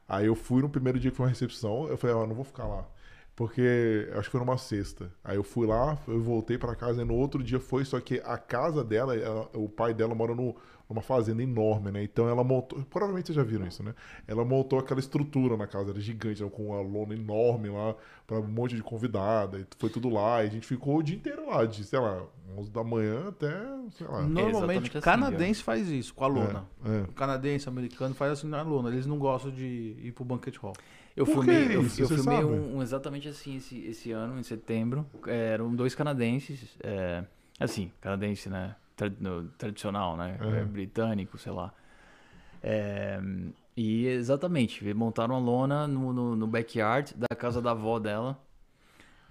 Aí 0.08 0.26
eu 0.26 0.34
fui 0.36 0.62
no 0.64 0.70
primeiro 0.70 1.00
dia 1.00 1.12
que 1.12 1.18
foi 1.18 1.26
uma 1.28 1.30
recepção, 1.30 1.88
eu 1.88 1.96
falei, 1.98 2.16
ah, 2.16 2.26
não 2.26 2.34
vou 2.36 2.44
ficar 2.44 2.66
lá. 2.66 2.88
Porque 3.40 4.10
acho 4.16 4.24
que 4.24 4.32
foi 4.32 4.40
numa 4.42 4.58
sexta. 4.58 5.10
Aí 5.24 5.38
eu 5.38 5.44
fui 5.46 5.66
lá, 5.66 5.98
eu 6.10 6.22
voltei 6.22 6.58
pra 6.58 6.76
casa, 6.76 7.02
e 7.02 7.06
no 7.06 7.16
outro 7.16 7.42
dia 7.42 7.58
foi, 7.58 7.86
só 7.86 7.98
que 8.02 8.22
a 8.26 8.38
casa 8.38 8.84
dela, 8.84 9.16
ela- 9.16 9.50
o 9.54 9.70
pai 9.70 9.94
dela 9.94 10.14
mora 10.14 10.36
no- 10.36 10.54
numa 10.90 11.02
fazenda 11.02 11.42
enorme, 11.42 11.90
né? 11.90 12.04
Então 12.04 12.28
ela 12.28 12.44
montou, 12.44 12.84
provavelmente 12.90 13.28
vocês 13.28 13.38
já 13.38 13.44
viram 13.44 13.66
isso, 13.66 13.82
né? 13.82 13.96
Ela 14.28 14.44
montou 14.44 14.78
aquela 14.78 15.00
estrutura 15.00 15.56
na 15.56 15.68
casa, 15.68 15.92
era 15.92 16.02
gigante, 16.02 16.44
com 16.52 16.66
uma 16.68 16.82
lona 16.82 17.14
enorme 17.14 17.70
lá, 17.70 17.96
pra 18.28 18.40
um 18.40 18.48
monte 18.48 18.76
de 18.76 18.84
convidada, 18.84 19.58
e 19.58 19.66
foi 19.78 19.90
tudo 19.90 20.10
lá, 20.10 20.44
e 20.44 20.48
a 20.48 20.50
gente 20.52 20.68
ficou 20.68 20.98
o 20.98 21.04
dia 21.04 21.16
inteiro 21.16 21.48
lá, 21.48 21.64
de, 21.64 21.82
sei 21.86 21.98
lá, 22.00 22.24
11 22.58 22.70
da 22.72 22.84
manhã 22.84 23.30
até, 23.30 23.52
sei 23.92 24.06
lá. 24.08 24.22
Normalmente, 24.24 24.50
exatamente 24.50 24.98
assim, 24.98 25.02
canadense 25.06 25.64
faz 25.64 25.88
isso 25.88 26.14
com 26.14 26.26
a 26.26 26.28
lona. 26.28 26.66
É, 26.84 27.02
O 27.10 27.14
canadense, 27.14 27.70
americano 27.70 28.14
faz 28.16 28.34
assim 28.34 28.48
na 28.50 28.62
lona. 28.64 28.90
Eles 28.90 29.06
não 29.06 29.18
gostam 29.18 29.50
de 29.52 29.96
ir 30.04 30.12
pro 30.14 30.26
banquet 30.26 30.58
hall. 30.58 30.74
Eu 31.20 31.26
Por 31.26 31.34
filmei, 31.34 31.68
que 31.68 31.74
eu, 31.76 31.82
eu 32.00 32.10
filmei 32.10 32.44
um, 32.46 32.78
um 32.78 32.82
exatamente 32.82 33.28
assim 33.28 33.58
esse, 33.58 33.78
esse 33.86 34.12
ano, 34.12 34.40
em 34.40 34.44
setembro. 34.44 35.06
É, 35.28 35.54
Eram 35.54 35.76
dois 35.76 35.94
canadenses, 35.94 36.78
é, 36.82 37.24
assim, 37.60 37.92
canadense, 38.02 38.50
né? 38.50 38.76
tra- 38.96 39.12
no- 39.20 39.50
tradicional, 39.58 40.16
né? 40.18 40.38
É, 40.42 40.64
britânico, 40.66 41.38
sei 41.38 41.52
lá. 41.52 41.74
É, 42.64 43.20
e 43.76 44.06
exatamente, 44.08 44.94
montaram 44.94 45.36
uma 45.36 45.42
lona 45.42 45.88
no, 45.88 46.14
no, 46.14 46.36
no 46.36 46.48
backyard 46.48 47.14
da 47.16 47.36
casa 47.36 47.62
da 47.62 47.72
avó 47.72 48.00
dela. 48.00 48.40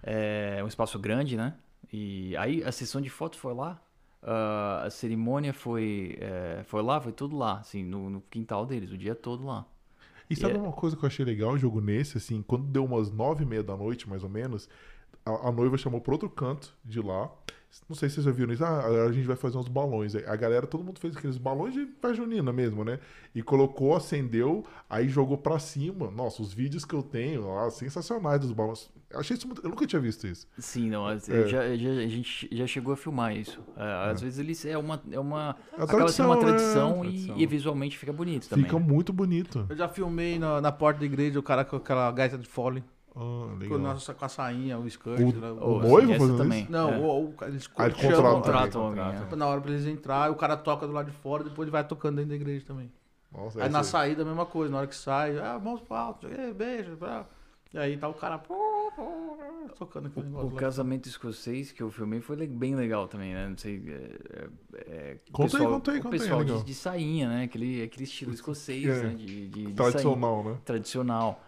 É 0.03 0.63
um 0.65 0.69
espaço 0.69 0.99
grande, 0.99 1.37
né? 1.37 1.55
E 1.93 2.37
aí 2.37 2.63
a 2.65 2.73
sessão 2.73 3.01
de 3.01 3.09
fotos 3.11 3.39
foi 3.39 3.55
lá. 3.55 3.81
ah, 4.23 4.83
a 4.87 4.91
cerimônia 4.91 5.53
foi, 5.53 6.17
é, 6.21 6.63
foi 6.65 6.83
lá, 6.83 7.01
foi 7.01 7.13
tudo 7.13 7.37
lá, 7.37 7.59
assim, 7.61 7.85
no, 7.85 8.11
no 8.11 8.21
quintal 8.23 8.67
deles, 8.67 8.91
o 8.93 8.99
dia 8.99 9.15
todo 9.15 9.45
lá. 9.47 9.67
E 10.31 10.37
sabe 10.37 10.55
É. 10.55 10.59
uma 10.59 10.73
coisa 10.73 10.97
que 10.97 11.05
eu 11.05 11.07
achei 11.07 11.25
legal 11.25 11.53
o 11.53 11.59
jogo 11.59 11.81
nesse, 11.81 12.19
assim, 12.19 12.43
quando 12.43 12.65
deu 12.65 12.85
umas 12.85 13.11
nove 13.11 13.45
e 13.45 13.47
meia 13.47 13.63
da 13.63 13.77
noite, 13.77 14.09
mais 14.09 14.23
ou 14.23 14.29
menos, 14.29 14.69
a, 15.25 15.49
a 15.49 15.53
noiva 15.53 15.77
chamou 15.79 16.01
pro 16.01 16.13
outro 16.13 16.29
canto 16.29 16.75
de 16.85 17.01
lá. 17.01 17.31
Não 17.89 17.95
sei 17.95 18.09
se 18.09 18.17
vocês 18.17 18.25
já 18.27 18.33
viram 18.33 18.53
isso. 18.53 18.65
Ah, 18.65 18.81
agora 18.87 19.09
a 19.09 19.13
gente 19.13 19.27
vai 19.27 19.37
fazer 19.37 19.57
uns 19.59 19.69
balões. 19.69 20.15
A 20.15 20.37
galera, 20.37 20.67
todo 20.67 20.83
mundo 20.83 20.99
fez 20.99 21.17
aqueles 21.17 21.37
balões 21.39 21.75
de 21.75 21.85
festa 21.87 22.15
junina 22.15 22.53
mesmo, 22.53 22.85
né? 22.85 22.99
E 23.35 23.43
colocou, 23.43 23.95
acendeu, 23.95 24.65
aí 24.89 25.09
jogou 25.09 25.37
pra 25.39 25.59
cima. 25.59 26.11
Nossa, 26.11 26.43
os 26.43 26.53
vídeos 26.53 26.85
que 26.85 26.95
eu 26.95 27.03
tenho 27.03 27.47
lá, 27.47 27.71
sensacionais 27.71 28.41
dos 28.41 28.53
balões. 28.53 28.91
Eu 29.11 29.21
achei 29.21 29.37
isso 29.37 29.47
muito... 29.47 29.63
Eu 29.65 29.71
nunca 29.71 29.87
tinha 29.87 30.01
visto 30.01 30.27
isso. 30.27 30.47
Sim, 30.59 30.91
não, 30.91 31.09
É. 31.09 31.19
já, 31.19 31.75
já- 31.77 31.91
a 31.91 32.07
gente 32.09 32.49
já 32.53 32.67
chegou 32.67 32.93
a 32.93 32.97
filmar 32.97 33.35
isso. 33.37 33.59
É, 33.77 34.11
Às 34.11 34.21
vezes 34.21 34.39
eles 34.39 34.65
é 34.67 34.77
uma 34.77 35.03
é 35.11 35.19
uma 35.21 35.57
É 35.77 35.81
a 35.81 35.85
acaba 35.85 36.09
sendo 36.09 36.27
uma 36.27 36.39
tradição, 36.39 36.91
né? 37.05 37.11
e, 37.11 37.13
Tradição. 37.13 37.39
e 37.39 37.47
visualmente 37.47 37.97
fica 37.99 38.13
bonito 38.13 38.49
também. 38.49 38.65
Fica 38.67 38.79
muito 38.79 39.13
bonito. 39.13 39.67
Eu 39.69 39.77
já 39.77 39.89
filmei 39.89 40.39
na, 40.39 40.61
na 40.61 40.73
porta 40.73 41.01
da 41.01 41.07
igreja 41.07 41.39
o 41.39 41.43
cara 41.43 41.65
com 41.65 41.77
aquela 41.77 42.11
gaita 42.13 42.37
de 42.37 42.47
fole. 42.47 42.83
Ah, 43.21 43.67
Com, 43.69 43.79
nossa, 43.79 44.15
com 44.15 44.25
a 44.25 44.29
sainha, 44.29 44.79
o 44.79 44.87
skirt. 44.87 45.19
O- 45.19 45.41
né, 45.41 45.51
o 45.51 45.59
Oh, 45.61 45.79
noivo 45.81 46.07
sim, 46.07 46.13
essa 46.13 46.21
fazendo 46.21 46.39
também. 46.39 46.63
isso? 46.63 46.71
Não, 46.73 46.91
é. 46.95 46.97
o, 46.99 47.03
o, 47.03 47.35
eles 47.43 47.69
Ah, 47.77 47.87
ele 47.87 47.95
chamam 47.97 48.17
contrata- 48.17 48.35
contratam 48.35 48.83
alguém. 48.83 49.37
na 49.37 49.47
hora 49.47 49.61
pra 49.61 49.71
eles 49.73 49.87
entrar, 49.87 50.31
o 50.31 50.37
cara 50.37 50.57
toca 50.57 50.87
do 50.87 50.93
lado 50.93 51.11
de 51.11 51.17
fora, 51.17 51.43
depois 51.45 51.67
ele 51.67 51.73
vai 51.73 51.83
tocando 51.87 52.17
dentro 52.17 52.31
da 52.31 52.37
igreja 52.37 52.65
também. 52.67 52.93
Nossa, 53.33 53.63
Aí 53.63 53.69
na 53.69 53.83
saída 53.83 54.23
a 54.23 54.25
mesma 54.25 54.47
coisa, 54.47 54.71
na 54.73 54.79
hora 54.79 54.87
que 54.87 54.95
sai, 54.97 55.37
ah, 55.39 55.59
mãos 55.59 55.81
pro 55.81 55.95
alto, 55.97 56.29
beijo, 56.57 56.97
blá. 56.97 57.27
E 57.75 57.77
aí 57.79 57.97
tá 57.99 58.09
o 58.09 58.15
cara 58.15 58.39
tocando 59.79 60.07
aquele 60.07 60.27
negócio 60.27 60.49
O 60.49 60.55
lá. 60.55 60.61
casamento 60.61 61.07
escocês 61.07 61.71
que 61.71 61.83
eu 61.83 61.91
filmei 61.91 62.21
foi 62.21 62.47
bem 62.47 62.75
legal 62.75 63.07
também, 63.07 63.35
né? 63.35 63.47
Não 63.49 63.57
sei. 63.59 63.83
É, 63.87 63.93
é, 64.39 64.49
é, 64.87 65.17
o 65.29 65.33
Conta 65.33 65.59
aí, 65.59 65.61
pessoal, 65.61 65.73
conta 65.73 65.91
aí, 65.93 65.99
o 65.99 66.03
conta 66.03 66.15
aí, 66.17 66.21
pessoal 66.21 66.45
de, 66.45 66.65
de 66.65 66.75
sainha, 66.75 67.29
né? 67.29 67.45
Aquele, 67.45 67.83
aquele 67.83 68.05
estilo 68.05 68.33
escocês, 68.33 68.87
É. 68.87 69.03
né? 69.03 69.09
De, 69.15 69.27
de, 69.27 69.49
de 69.49 69.61
sainha. 69.63 69.75
Tradicional, 69.75 70.45
né? 70.45 70.57
tradicional. 70.65 71.45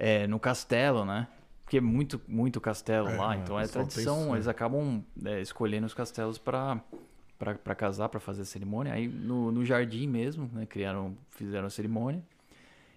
É, 0.00 0.26
no 0.26 0.40
castelo, 0.40 1.04
né? 1.04 1.28
Porque 1.62 1.76
é 1.76 1.80
muito, 1.80 2.20
muito 2.26 2.60
castelo 2.60 3.08
É, 3.08 3.16
lá, 3.16 3.36
então 3.36 3.60
é 3.60 3.64
tem 3.64 3.72
tradição. 3.72 4.22
isso, 4.22 4.34
Eles 4.34 4.48
acabam 4.48 5.04
é, 5.24 5.40
escolhendo 5.40 5.86
os 5.86 5.94
castelos 5.94 6.38
para 6.38 6.80
para 7.38 7.74
casar, 7.74 8.10
para 8.10 8.20
fazer 8.20 8.42
a 8.42 8.44
cerimônia. 8.44 8.92
Aí 8.92 9.08
no, 9.08 9.50
no 9.50 9.64
jardim 9.64 10.06
mesmo, 10.06 10.50
né? 10.52 10.66
Criaram, 10.66 11.16
fizeram 11.30 11.66
a 11.66 11.70
cerimônia 11.70 12.22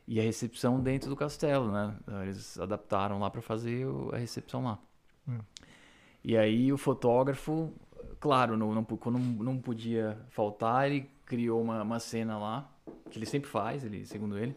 e 0.07 0.19
a 0.19 0.23
recepção 0.23 0.81
dentro 0.81 1.09
do 1.09 1.15
castelo, 1.15 1.71
né? 1.71 1.95
Eles 2.23 2.59
adaptaram 2.59 3.19
lá 3.19 3.29
para 3.29 3.41
fazer 3.41 3.85
a 4.11 4.17
recepção 4.17 4.63
lá. 4.63 4.79
Hum. 5.27 5.39
E 6.23 6.37
aí 6.37 6.71
o 6.73 6.77
fotógrafo, 6.77 7.73
claro, 8.19 8.57
não, 8.57 8.73
não, 8.73 8.83
quando 8.83 9.17
não 9.17 9.57
podia 9.57 10.17
faltar, 10.29 10.89
ele 10.89 11.09
criou 11.25 11.61
uma, 11.61 11.81
uma 11.81 11.99
cena 11.99 12.37
lá, 12.37 12.69
que 13.09 13.17
ele 13.17 13.25
sempre 13.25 13.49
faz, 13.49 13.83
ele, 13.83 14.05
segundo 14.05 14.37
ele, 14.37 14.55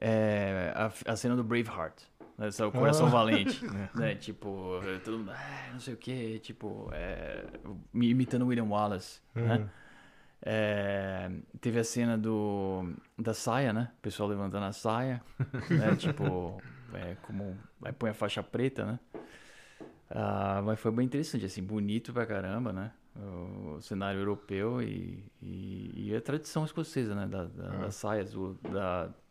é 0.00 0.72
a, 0.74 1.12
a 1.12 1.16
cena 1.16 1.34
do 1.36 1.44
Braveheart. 1.44 2.02
né? 2.36 2.48
É 2.58 2.64
o 2.64 2.72
coração 2.72 3.08
valente, 3.08 3.64
né? 3.94 4.14
Tipo, 4.14 4.80
todo 5.04 5.18
mundo, 5.18 5.30
ah, 5.32 5.70
não 5.72 5.80
sei 5.80 5.94
o 5.94 5.96
que, 5.96 6.38
tipo, 6.40 6.88
é, 6.92 7.44
imitando 7.94 8.46
William 8.46 8.64
Wallace, 8.66 9.20
né? 9.34 9.68
É, 10.40 11.30
teve 11.60 11.80
a 11.80 11.84
cena 11.84 12.16
do 12.16 12.92
da 13.18 13.34
saia, 13.34 13.72
né? 13.72 13.90
O 13.98 14.00
pessoal 14.02 14.28
levantando 14.28 14.66
a 14.66 14.72
saia, 14.72 15.20
né? 15.68 15.96
tipo, 15.98 16.62
é, 16.94 17.16
como 17.22 17.58
vai 17.80 17.92
põe 17.92 18.10
a 18.10 18.14
faixa 18.14 18.42
preta, 18.42 18.84
né? 18.84 19.00
Ah, 20.10 20.62
mas 20.64 20.78
foi 20.80 20.90
bem 20.90 21.04
interessante, 21.04 21.44
assim, 21.44 21.62
bonito 21.62 22.12
pra 22.12 22.24
caramba, 22.24 22.72
né? 22.72 22.92
O 23.16 23.80
cenário 23.80 24.20
europeu 24.20 24.80
e, 24.80 25.24
e, 25.42 26.08
e 26.10 26.16
a 26.16 26.20
tradição 26.20 26.64
escocesa, 26.64 27.14
né? 27.16 27.26
Da, 27.26 27.44
da, 27.44 27.74
É. 27.74 27.78
Das 27.80 27.96
saias, 27.96 28.34
o, 28.36 28.56
da, 28.62 28.70
O, 29.06 29.10
o 29.10 29.10
vi- 29.10 29.27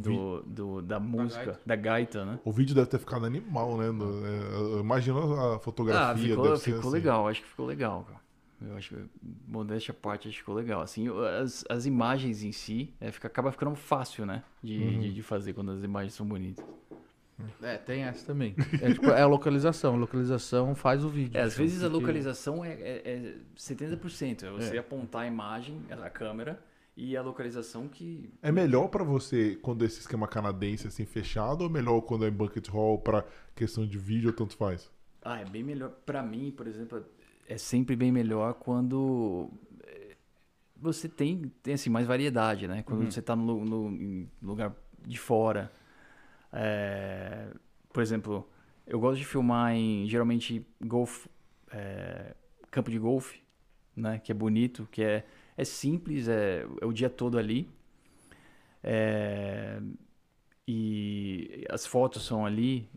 do, 0.00 0.42
do- 0.42 0.82
da 0.82 0.98
música, 1.00 1.44
gaita. 1.44 1.60
da 1.66 1.76
gaita, 1.76 2.24
né? 2.24 2.40
o 2.44 2.50
vídeo 2.52 2.74
deve 2.74 2.88
ter 2.88 2.98
ficado 2.98 3.26
animal, 3.26 3.76
né? 3.76 3.90
No- 3.90 4.26
é, 4.26 4.80
Imagina 4.80 5.18
a 5.54 5.58
fotografia. 5.58 6.10
Ah, 6.10 6.16
ficou, 6.16 6.56
ficou 6.58 6.80
assim. 6.80 6.90
legal, 6.90 7.28
acho 7.28 7.42
que 7.42 7.48
ficou 7.48 7.66
legal, 7.66 8.04
cara. 8.04 8.20
Eu 8.62 8.76
acho 8.76 8.94
que, 8.94 9.02
modéstia 9.48 9.92
à 9.92 9.94
parte, 9.94 10.28
acho 10.28 10.34
que 10.36 10.40
ficou 10.40 10.54
legal. 10.54 10.82
Assim, 10.82 11.06
as, 11.42 11.64
as 11.68 11.86
imagens 11.86 12.42
em 12.42 12.52
si, 12.52 12.92
é, 13.00 13.10
fica, 13.10 13.26
acaba 13.26 13.50
ficando 13.50 13.74
fácil, 13.74 14.26
né? 14.26 14.42
De, 14.62 14.78
Uhum. 14.78 14.98
de, 15.00 15.14
de 15.14 15.22
fazer 15.22 15.54
quando 15.54 15.70
as 15.70 15.82
imagens 15.82 16.12
são 16.14 16.26
bonitas. 16.26 16.64
É, 17.62 17.78
tem 17.78 18.02
essa 18.02 18.26
também. 18.26 18.54
É, 18.82 18.92
tipo, 18.92 19.06
é 19.10 19.22
a 19.22 19.26
localização. 19.26 19.94
A 19.94 19.96
localização 19.96 20.74
faz 20.74 21.02
o 21.02 21.08
vídeo. 21.08 21.38
É, 21.38 21.40
às 21.40 21.56
vezes 21.56 21.82
a 21.82 21.88
localização 21.88 22.62
é, 22.62 22.72
é, 22.72 23.02
é 23.06 23.34
70%. 23.56 24.42
É 24.42 24.50
você 24.50 24.76
É. 24.76 24.78
apontar 24.80 25.22
a 25.22 25.26
imagem, 25.26 25.80
a 25.90 26.10
câmera, 26.10 26.62
e 26.96 27.16
a 27.16 27.22
localização 27.22 27.88
que. 27.88 28.30
É 28.42 28.52
melhor 28.52 28.88
pra 28.88 29.04
você 29.04 29.56
quando 29.62 29.84
esse 29.84 30.00
esquema 30.00 30.26
canadense 30.28 30.86
assim 30.86 31.04
fechado 31.04 31.62
ou 31.62 31.70
melhor 31.70 32.00
quando 32.02 32.24
é 32.24 32.28
em 32.28 32.32
bucket 32.32 32.68
hall 32.68 32.98
pra 32.98 33.24
questão 33.54 33.86
de 33.86 33.98
vídeo, 33.98 34.32
tanto 34.32 34.56
faz? 34.56 34.90
Ah, 35.22 35.40
é 35.40 35.44
bem 35.44 35.62
melhor. 35.62 35.90
Pra 36.04 36.22
mim, 36.22 36.50
por 36.50 36.66
exemplo, 36.66 37.04
é 37.48 37.58
sempre 37.58 37.94
bem 37.96 38.10
melhor 38.12 38.54
quando 38.54 39.50
é, 39.84 40.16
você 40.76 41.08
tem, 41.08 41.52
tem 41.62 41.74
assim, 41.74 41.90
mais 41.90 42.06
variedade, 42.06 42.66
né? 42.68 42.82
Quando 42.82 43.10
você 43.10 43.20
tá 43.22 43.36
no, 43.36 43.64
no- 43.64 43.90
em 43.90 44.30
lugar 44.42 44.74
de 45.06 45.18
fora. 45.18 45.70
É, 46.52 47.48
por 47.92 48.02
exemplo, 48.02 48.48
eu 48.86 48.98
gosto 48.98 49.18
de 49.18 49.24
filmar 49.24 49.74
em, 49.74 50.08
geralmente, 50.08 50.66
golfe, 50.80 51.28
é, 51.70 52.34
campo 52.70 52.90
de 52.90 52.98
golfe, 52.98 53.40
né? 53.94 54.18
Que 54.18 54.32
é 54.32 54.34
bonito, 54.34 54.88
que 54.90 55.02
é, 55.02 55.24
é 55.60 55.64
simples, 55.64 56.28
é, 56.28 56.66
é 56.80 56.86
o 56.86 56.92
dia 56.92 57.10
todo 57.10 57.38
ali. 57.38 57.68
É, 58.82 59.80
e 60.66 61.66
as 61.68 61.84
fotos 61.86 62.24
são 62.24 62.46
ali, 62.46 62.88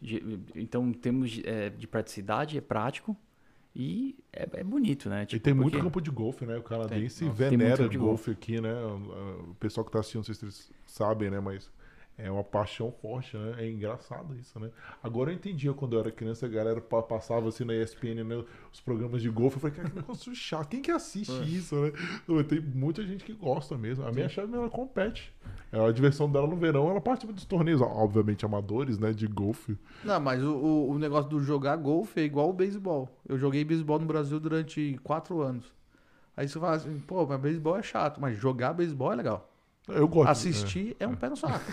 então 0.56 0.88
em 0.88 0.94
termos 0.94 1.32
de, 1.32 1.48
é, 1.48 1.70
de 1.70 1.88
praticidade, 1.88 2.58
é 2.58 2.62
prático 2.62 3.18
e 3.76 4.16
é, 4.32 4.48
é 4.54 4.64
bonito, 4.64 5.10
né? 5.10 5.24
e 5.24 5.26
Tipo, 5.26 5.44
tem 5.44 5.54
muito 5.54 5.72
porque- 5.72 5.84
campo 5.84 6.00
de 6.00 6.12
golfe, 6.12 6.46
né? 6.46 6.58
O 6.58 6.64
canadense 6.64 7.26
Tem. 7.26 7.34
Tem 7.34 7.48
muito 7.50 7.60
venera 7.60 7.90
de 7.90 7.98
golfe 7.98 8.32
aqui, 8.32 8.62
né? 8.62 8.74
O 9.50 9.56
pessoal 9.60 9.84
que 9.84 9.92
tá 9.92 10.00
assistindo, 10.00 10.20
não 10.20 10.26
sei 10.26 10.36
se 10.36 10.46
eles 10.46 10.72
sabem, 10.86 11.32
né? 11.32 11.40
Mas 11.40 11.70
é 12.18 12.30
uma 12.30 12.44
paixão 12.44 12.92
forte, 12.92 13.36
né? 13.36 13.56
É 13.58 13.70
engraçado 13.70 14.36
isso, 14.38 14.60
né? 14.60 14.70
Agora 15.02 15.32
eu 15.32 15.36
entendia 15.36 15.74
quando 15.74 15.94
eu 15.94 16.00
era 16.00 16.12
criança, 16.12 16.46
a 16.46 16.50
galera 16.50 16.80
pa- 16.80 17.02
passava 17.02 17.50
assim 17.50 17.64
na 17.66 17.74
ESPN, 17.74 18.24
né? 18.24 18.44
Os 18.72 18.80
programas 18.80 19.22
de 19.22 19.30
golfe. 19.30 19.58
Eu 19.58 19.62
falei, 19.62 19.76
cara, 19.76 19.90
que 19.90 19.96
negócio 19.96 20.36
chato. 20.36 20.68
Quem 20.70 20.82
que 20.82 20.92
assiste 20.92 21.32
É. 21.32 21.44
isso, 21.44 21.76
né? 21.76 21.92
Tem 22.48 22.60
muita 22.62 23.04
gente 23.06 23.24
que 23.24 23.34
gosta 23.34 23.78
mesmo. 23.78 24.06
A 24.06 24.12
minha 24.12 24.30
chefe, 24.30 24.54
ela 24.54 24.70
compete. 24.70 25.34
É 25.72 25.80
a 25.84 25.92
diversão 25.92 26.32
dela 26.32 26.46
no 26.48 26.56
verão, 26.56 26.90
ela 26.90 27.02
participa 27.02 27.34
dos 27.34 27.46
torneios, 27.46 27.82
obviamente 27.82 28.46
amadores, 28.46 29.00
né? 29.00 29.12
De 29.12 29.26
golfe. 29.28 29.76
Não, 30.04 30.20
mas 30.20 30.44
o, 30.44 30.54
o, 30.56 30.92
o 30.92 31.00
negócio 31.00 31.30
do 31.30 31.40
jogar 31.40 31.76
golfe 31.78 32.20
é 32.20 32.24
igual 32.24 32.50
o 32.50 32.54
beisebol. 32.54 33.10
Eu 33.28 33.40
joguei 33.40 33.64
beisebol 33.64 33.98
no 34.00 34.06
Brasil 34.06 34.40
durante 34.40 35.00
quatro 35.04 35.42
anos. 35.42 35.66
Aí 36.38 36.48
você 36.48 36.60
fala 36.60 36.76
assim, 36.76 37.00
pô, 37.00 37.26
mas 37.26 37.40
beisebol 37.42 37.78
é 37.78 37.84
chato, 37.84 38.22
mas 38.22 38.38
jogar 38.38 38.74
beisebol 38.74 39.12
é 39.14 39.16
legal. 39.16 39.50
Eu 39.88 40.08
gosto. 40.08 40.30
Assistir 40.30 40.96
é, 41.00 41.08
um 41.08 41.16
pé 41.16 41.30
no 41.30 41.36
saco. 41.36 41.64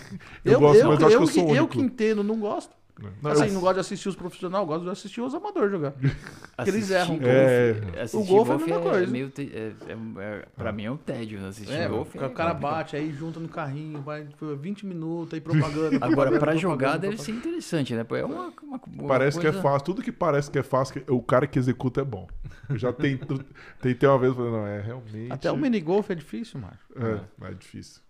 Eu 0.45 0.59
gosto, 0.59 0.87
mas 0.87 1.03
acho 1.03 1.09
que 1.09 1.15
eu 1.15 1.21
eu, 1.21 1.27
sou 1.27 1.43
eu 1.45 1.49
único. 1.65 1.69
que 1.69 1.81
entendo, 1.81 2.25
não 2.25 2.39
gosto. 2.41 2.75
É. 3.07 3.11
Não, 3.23 3.31
assim, 3.31 3.47
eu- 3.47 3.53
não 3.53 3.61
gosto 3.61 3.75
de 3.75 3.81
assistir 3.81 4.09
os 4.09 4.17
profissionais, 4.17 4.67
gosto 4.67 4.85
de 4.85 4.91
assistir 4.91 5.21
os 5.21 5.35
amadores 5.35 5.71
jogar. 5.71 5.93
eles 6.67 6.91
assistir 6.91 6.93
erram. 6.95 7.19
golfe- 7.19 7.29
É. 7.29 8.05
O 8.17 8.25
golfe 8.25 8.51
é 8.51 8.55
a 8.55 8.59
mesma 8.59 8.81
coisa. 8.81 9.07
meio 9.13 9.31
te- 9.31 9.51
é, 9.55 9.73
é- 9.89 10.23
é- 10.23 10.47
pra 10.57 10.73
mim 10.73 10.85
é 10.85 10.91
um 10.91 10.97
tédio 10.97 11.45
assistir 11.47 11.73
É, 11.73 11.89
golfe. 11.89 12.19
o 12.19 12.25
é 12.25 12.29
cara 12.29 12.51
complicado. 12.51 12.61
bate, 12.61 12.97
aí 12.97 13.13
junta 13.13 13.41
no 13.41 13.49
carrinho, 13.49 14.01
vai 14.03 14.25
tipo, 14.27 14.55
20 14.57 14.85
minutos, 14.87 15.35
aí 15.35 15.41
propaganda. 15.41 15.97
Agora, 15.97 16.31
propaganda, 16.31 16.39
pra 16.41 16.57
jogar 16.57 16.97
deve 16.99 17.17
ser 17.19 17.33
interessante, 17.33 17.95
né? 17.95 18.07
É 18.11 18.25
uma, 18.25 18.53
uma- 18.63 18.81
uma 18.87 19.09
Parece 19.09 19.39
que 19.41 19.47
é 19.47 19.51
coisa- 19.51 19.63
fácil. 19.63 19.85
Tudo 19.87 20.03
que 20.03 20.13
parece 20.13 20.51
que 20.51 20.59
é 20.59 20.63
fácil, 20.63 21.03
o 21.09 21.23
cara 21.23 21.47
que 21.47 21.59
executa 21.59 22.01
é 22.01 22.05
bom. 22.05 22.29
Eu 22.69 22.77
já 22.79 22.93
tentei, 22.93 23.19
tentei 23.81 24.09
uma 24.09 24.19
vez 24.19 24.35
falei, 24.35 24.51
não, 24.53 24.67
é 24.67 24.81
realmente. 24.81 25.33
Até 25.33 25.51
o 25.51 25.57
minigolf 25.57 26.11
é 26.11 26.15
difícil, 26.15 26.61
mano. 26.61 26.75
É, 26.97 27.47
é 27.51 27.55
difícil. 27.55 28.01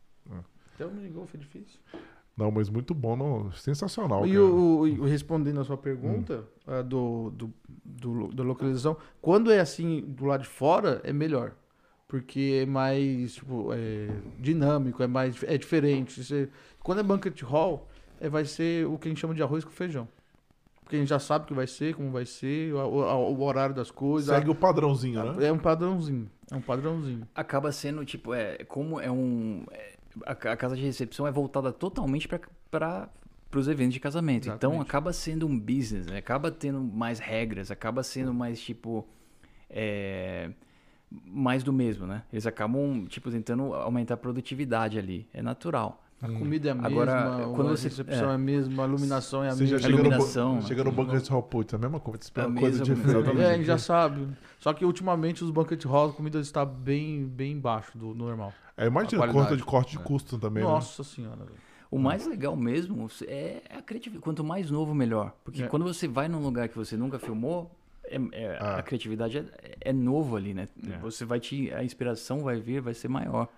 Até 0.75 0.87
o 0.87 0.91
minigolf 0.91 1.35
é 1.35 1.39
difícil. 1.39 1.79
Não, 2.41 2.51
mas 2.51 2.69
muito 2.69 2.95
bom, 2.95 3.15
não, 3.17 3.53
sensacional. 3.53 4.27
E 4.27 4.37
o, 4.39 4.81
o- 4.81 5.05
respondendo 5.05 5.61
a 5.61 5.65
sua 5.65 5.77
pergunta 5.77 6.45
ah, 6.67 6.83
do, 6.83 7.31
do, 7.31 7.53
do 7.85 8.29
da 8.35 8.43
localização, 8.43 8.97
quando 9.21 9.51
é 9.53 9.61
assim 9.61 10.01
do 10.07 10.25
lado 10.25 10.43
de 10.43 10.49
fora, 10.49 11.01
é 11.05 11.13
melhor. 11.13 11.53
Porque 12.09 12.61
é 12.63 12.67
mais 12.67 13.35
tipo, 13.35 13.73
é, 13.73 14.09
dinâmico, 14.39 15.03
é 15.03 15.07
mais 15.07 15.43
é 15.45 15.57
diferente. 15.57 16.25
Você- 16.25 16.49
quando 16.83 16.99
é 16.99 17.03
banquet 17.03 17.41
hall, 17.45 17.87
é, 18.21 18.29
vai 18.29 18.45
ser 18.45 18.87
o 18.87 18.99
que 18.99 19.07
a 19.07 19.11
gente 19.11 19.21
chama 19.21 19.35
de 19.35 19.43
arroz 19.43 19.65
com 19.65 19.71
feijão. 19.71 20.09
Porque 20.83 20.97
a 20.97 20.99
gente 20.99 21.09
já 21.09 21.21
sabe 21.21 21.45
o 21.45 21.47
que 21.47 21.55
vai 21.55 21.69
ser, 21.69 21.95
como 21.95 22.11
vai 22.11 22.27
ser, 22.27 22.75
o, 22.75 22.79
o- 22.79 23.37
o 23.37 23.43
horário 23.45 23.73
das 23.75 23.93
coisas. 23.93 24.35
Segue 24.35 24.51
o 24.51 24.57
padrãozinho, 24.57 25.23
né? 25.35 25.47
É 25.47 25.53
um 25.53 25.59
padrãozinho. 25.59 26.29
É 26.51 26.57
um 26.57 26.61
padrãozinho. 26.61 27.29
acaba 27.33 27.71
sendo 27.71 28.05
tipo 28.05 28.35
é 28.35 28.57
como 28.65 28.99
é 29.01 29.09
um 29.09 29.65
é, 29.71 29.93
a, 30.25 30.33
a 30.33 30.57
casa 30.57 30.77
de 30.77 30.83
recepção 30.83 31.27
é 31.27 31.31
voltada 31.33 31.73
totalmente 31.73 32.29
para 32.71 33.09
os 33.55 33.69
eventos 33.69 33.95
de 33.95 34.01
casamento 34.01 34.45
então 34.45 34.71
Exatamente. 34.73 34.89
acaba 34.89 35.13
sendo 35.13 35.47
um 35.47 35.59
business 35.59 36.07
né? 36.07 36.19
acaba 36.19 36.51
tendo 36.51 36.81
mais 36.81 37.19
regras 37.19 37.71
acaba 37.71 38.03
sendo 38.03 38.33
mais 38.33 38.61
tipo 38.61 39.07
é, 39.69 40.51
mais 41.11 41.63
do 41.63 41.73
mesmo 41.73 42.07
né 42.07 42.23
eles 42.33 42.47
acabam 42.47 43.07
tipo 43.07 43.31
tentando 43.31 43.75
aumentar 43.75 44.15
a 44.15 44.17
produtividade 44.17 44.99
ali 44.99 45.29
é 45.33 45.43
natural 45.43 46.03
A 46.23 46.29
comida 46.29 46.69
é 46.69 46.73
a 46.73 46.75
mesma, 46.75 46.89
Agora, 46.89 47.49
quando 47.55 47.69
a 47.69 47.77
você- 47.77 47.89
recepção 47.89 48.31
é. 48.31 48.35
a 48.35 48.39
mesma, 48.39 48.85
a 48.85 48.87
iluminação 48.87 49.43
é 49.43 49.49
a 49.49 49.53
Você 49.55 49.67
já 49.67 49.77
mesma. 49.77 49.79
chega 49.89 50.03
no, 50.03 50.09
iluminação, 50.09 50.55
né? 50.57 50.61
chega 50.63 50.85
no 50.85 50.93
banco 50.93 51.19
de 51.19 51.31
hall, 51.31 51.43
putz, 51.43 51.73
é 51.73 51.77
a 51.77 51.79
mesma 51.79 51.99
coisa, 52.01 52.19
você 52.21 52.25
espera 52.27 52.47
A 52.47 52.51
uma 52.51 52.61
coisa 52.61 52.79
mesma- 52.85 52.95
diferente. 52.95 53.41
É, 53.41 53.47
a 53.51 53.57
gente 53.57 53.67
já 53.67 53.79
sabe. 53.79 54.29
Só 54.59 54.73
que 54.75 54.85
ultimamente 54.85 55.43
os 55.43 55.51
banquet 55.51 55.83
hall, 55.87 56.11
a 56.11 56.13
comida 56.13 56.39
está 56.39 56.65
bem, 56.65 57.25
bem 57.27 57.53
embaixo 57.53 57.97
do 57.97 58.15
normal. 58.15 58.53
É, 58.77 58.87
imagina, 58.87 59.27
conta 59.29 59.57
de 59.57 59.63
corte 59.65 59.93
de 59.97 59.99
É. 59.99 60.05
custo 60.05 60.37
também, 60.39 60.63
né? 60.63 60.69
Nossa 60.69 61.03
senhora. 61.03 61.37
velho. 61.45 61.57
O 61.91 61.99
mais 61.99 62.27
legal 62.27 62.55
mesmo 62.55 63.09
é 63.27 63.63
a 63.77 63.81
criatividade. 63.83 64.23
Quanto 64.23 64.45
mais 64.45 64.71
novo, 64.71 64.95
melhor. 64.95 65.33
Porque 65.43 65.63
É. 65.63 65.67
quando 65.67 65.85
você 65.85 66.07
vai 66.07 66.29
num 66.29 66.39
lugar 66.41 66.69
que 66.69 66.77
você 66.77 66.97
nunca 66.97 67.19
filmou, 67.19 67.75
é- 68.05 68.21
é- 68.33 68.59
Ah. 68.61 68.77
a 68.77 68.83
criatividade 68.83 69.39
é, 69.39 69.45
é 69.81 69.93
novo 69.93 70.37
ali, 70.37 70.53
né? 70.55 70.69
É. 70.89 70.99
Você 70.99 71.25
vai 71.25 71.41
te. 71.41 71.73
A 71.73 71.83
inspiração 71.83 72.41
vai 72.45 72.61
vir, 72.61 72.81
vai 72.81 72.95
ser 72.95 73.09
maior. 73.09 73.49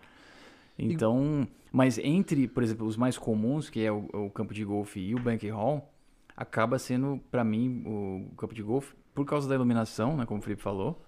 Então. 0.78 1.47
Mas 1.70 1.97
entre, 1.99 2.47
por 2.49 2.62
exemplo, 2.62 2.86
os 2.86 2.97
mais 2.97 3.16
comuns, 3.16 3.70
que 3.70 3.81
é 3.85 3.90
o, 3.90 4.07
o 4.12 4.31
campo 4.31 4.53
de 4.53 4.65
golfe 4.65 5.01
e 5.01 5.15
o 5.15 5.19
banquet 5.19 5.51
hall, 5.51 5.90
acaba 6.36 6.78
sendo, 6.78 7.19
pra 7.31 7.43
mim, 7.44 7.82
o 7.86 8.35
campo 8.36 8.55
de 8.55 8.62
golfe, 8.62 8.94
por 9.15 9.24
causa 9.24 9.49
da 9.49 9.55
iluminação, 9.55 10.16
né? 10.16 10.27
Como 10.27 10.40
o 10.40 10.43
Felipe 10.43 10.61
falou. 10.62 11.03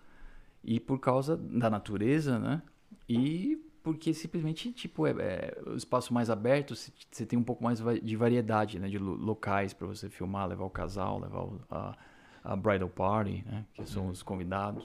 E 0.63 0.81
por 0.81 0.99
causa 0.99 1.37
da 1.37 1.69
natureza, 1.69 2.39
né? 2.39 2.63
E 3.09 3.59
porque 3.83 4.15
simplesmente, 4.15 4.73
tipo, 4.73 5.07
é, 5.07 5.11
é 5.11 5.63
o 5.67 5.75
espaço 5.77 6.15
mais 6.15 6.31
aberto, 6.31 6.75
você- 6.75 7.27
tem 7.27 7.39
um 7.39 7.45
pouco 7.45 7.63
mais 7.63 7.79
de 8.03 8.17
variedade, 8.17 8.79
né? 8.79 8.89
De 8.89 8.97
lo- 8.99 9.15
locais 9.17 9.75
para 9.75 9.87
você 9.87 10.09
filmar, 10.09 10.49
levar 10.49 10.65
o 10.65 10.71
casal, 10.71 11.21
levar 11.21 11.43
o- 11.43 11.61
a, 11.71 11.95
a 12.43 12.57
bridal 12.57 12.89
party, 12.89 13.45
né? 13.45 13.67
Que 13.75 13.85
são 13.87 14.09
os 14.09 14.23
convidados. 14.23 14.83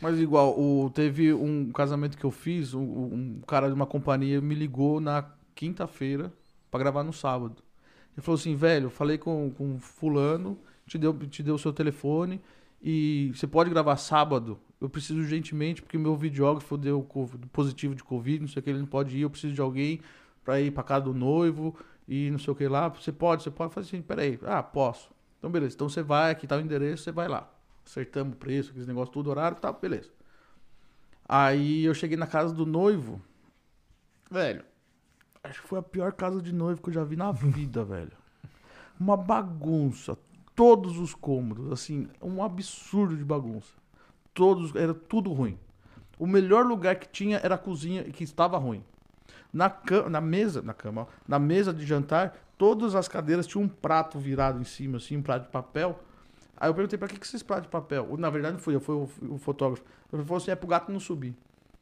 Mas 0.00 0.18
igual, 0.18 0.58
o, 0.58 0.90
teve 0.90 1.32
um 1.32 1.70
casamento 1.72 2.16
que 2.16 2.24
eu 2.24 2.30
fiz, 2.30 2.74
um, 2.74 2.82
um 2.82 3.40
cara 3.46 3.68
de 3.68 3.74
uma 3.74 3.86
companhia 3.86 4.40
me 4.40 4.54
ligou 4.54 5.00
na 5.00 5.24
quinta-feira 5.54 6.32
pra 6.70 6.78
gravar 6.78 7.02
no 7.02 7.12
sábado. 7.12 7.62
Ele 8.16 8.22
falou 8.22 8.38
assim, 8.38 8.54
velho, 8.54 8.90
falei 8.90 9.18
com, 9.18 9.50
com 9.50 9.78
fulano, 9.78 10.58
te 10.86 10.98
deu, 10.98 11.12
te 11.14 11.42
deu 11.42 11.56
o 11.56 11.58
seu 11.58 11.72
telefone 11.72 12.40
e 12.82 13.32
você 13.34 13.46
pode 13.46 13.70
gravar 13.70 13.96
sábado? 13.96 14.58
Eu 14.80 14.88
preciso 14.88 15.18
urgentemente, 15.18 15.82
porque 15.82 15.98
meu 15.98 16.16
videógrafo 16.16 16.76
deu 16.76 17.06
positivo 17.52 17.94
de 17.94 18.04
Covid, 18.04 18.40
não 18.40 18.48
sei 18.48 18.60
o 18.60 18.62
que, 18.62 18.70
ele 18.70 18.78
não 18.78 18.86
pode 18.86 19.16
ir, 19.16 19.22
eu 19.22 19.30
preciso 19.30 19.52
de 19.52 19.60
alguém 19.60 20.00
pra 20.44 20.60
ir 20.60 20.70
pra 20.70 20.84
casa 20.84 21.06
do 21.06 21.14
noivo 21.14 21.76
e 22.06 22.30
não 22.30 22.38
sei 22.38 22.52
o 22.52 22.56
que 22.56 22.66
lá. 22.68 22.88
Você 22.88 23.12
pode, 23.12 23.42
você 23.42 23.50
pode? 23.50 23.70
Eu 23.70 23.74
falei 23.74 23.88
assim, 23.88 24.02
peraí, 24.02 24.38
ah, 24.44 24.62
posso. 24.62 25.10
Então 25.38 25.50
beleza, 25.50 25.74
então 25.74 25.88
você 25.88 26.02
vai, 26.02 26.30
aqui 26.30 26.46
tá 26.46 26.56
o 26.56 26.60
endereço, 26.60 27.04
você 27.04 27.12
vai 27.12 27.28
lá. 27.28 27.48
Acertamos 27.88 28.34
o 28.34 28.36
preço, 28.36 28.68
aqueles 28.68 28.86
negócios, 28.86 29.14
tudo, 29.14 29.30
horário, 29.30 29.56
tá, 29.56 29.72
beleza. 29.72 30.10
Aí 31.26 31.84
eu 31.84 31.94
cheguei 31.94 32.18
na 32.18 32.26
casa 32.26 32.54
do 32.54 32.66
noivo. 32.66 33.18
Velho, 34.30 34.62
acho 35.42 35.62
que 35.62 35.68
foi 35.68 35.78
a 35.78 35.82
pior 35.82 36.12
casa 36.12 36.42
de 36.42 36.52
noivo 36.52 36.82
que 36.82 36.90
eu 36.90 36.92
já 36.92 37.02
vi 37.02 37.16
na 37.16 37.32
vida, 37.32 37.82
velho. 37.84 38.12
uma 39.00 39.16
bagunça. 39.16 40.18
Todos 40.54 40.98
os 40.98 41.14
cômodos, 41.14 41.72
assim, 41.72 42.08
um 42.20 42.42
absurdo 42.42 43.16
de 43.16 43.24
bagunça. 43.24 43.72
Todos, 44.34 44.74
era 44.74 44.92
tudo 44.92 45.32
ruim. 45.32 45.58
O 46.18 46.26
melhor 46.26 46.66
lugar 46.66 46.96
que 46.96 47.08
tinha 47.08 47.38
era 47.38 47.54
a 47.54 47.58
cozinha, 47.58 48.04
que 48.04 48.24
estava 48.24 48.58
ruim. 48.58 48.84
Na, 49.50 49.72
na 50.10 50.20
mesa, 50.20 50.60
na 50.60 50.74
cama, 50.74 51.06
na 51.26 51.38
mesa 51.38 51.72
de 51.72 51.86
jantar, 51.86 52.36
todas 52.58 52.94
as 52.94 53.08
cadeiras 53.08 53.46
tinham 53.46 53.64
um 53.64 53.68
prato 53.68 54.18
virado 54.18 54.60
em 54.60 54.64
cima, 54.64 54.98
assim, 54.98 55.16
um 55.16 55.22
prato 55.22 55.44
de 55.44 55.52
papel. 55.52 56.02
Aí 56.60 56.68
eu 56.68 56.74
perguntei, 56.74 56.98
pra 56.98 57.06
que, 57.08 57.18
que 57.18 57.24
esses 57.26 57.42
pratos 57.42 57.64
de 57.64 57.70
papel? 57.70 58.16
Na 58.18 58.28
verdade 58.30 58.54
não 58.54 58.60
fui 58.60 58.74
eu, 58.74 58.80
foi 58.80 58.94
o, 58.96 59.08
o 59.34 59.38
fotógrafo. 59.38 59.84
Ele 60.12 60.24
falou 60.24 60.38
assim, 60.38 60.50
é 60.50 60.56
pro 60.56 60.66
gato 60.68 60.90
não 60.90 60.98
subir. 61.00 61.36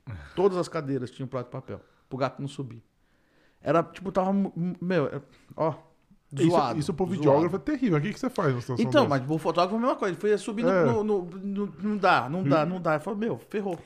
Todas 0.36 0.58
as 0.58 0.68
cadeiras 0.68 1.10
tinham 1.10 1.26
prato 1.26 1.46
de 1.46 1.52
papel, 1.52 1.80
pro 2.08 2.18
gato 2.18 2.40
não 2.40 2.48
subir. 2.48 2.82
Era, 3.62 3.82
tipo, 3.82 4.12
tava, 4.12 4.32
meu, 4.80 5.06
é- 5.06 5.20
ó, 5.56 5.74
Isso, 6.32 6.50
zoado. 6.50 6.78
isso 6.78 6.94
pro 6.94 7.06
zoado. 7.06 7.18
videógrafo 7.20 7.56
é 7.56 7.58
terrível. 7.58 7.98
O 7.98 8.00
que, 8.00 8.12
que 8.12 8.20
você 8.20 8.28
faz 8.30 8.54
na 8.54 8.60
situação 8.60 8.84
Então, 8.86 9.04
dessa? 9.08 9.20
mas 9.22 9.30
o 9.30 9.38
fotógrafo 9.38 9.74
é 9.74 9.78
a 9.78 9.80
mesma 9.80 9.96
coisa. 9.96 10.12
Ele 10.12 10.20
foi 10.20 10.38
subindo 10.38 10.68
É. 10.70 10.84
no, 10.84 11.02
no- 11.02 11.24
no- 11.24 11.74
Não 11.82 11.96
dá, 11.96 12.28
não 12.28 12.44
dá, 12.44 12.66
não 12.66 12.80
dá. 12.80 12.94
Ele 12.94 13.02
falou, 13.02 13.18
meu, 13.18 13.38
ferrou. 13.48 13.78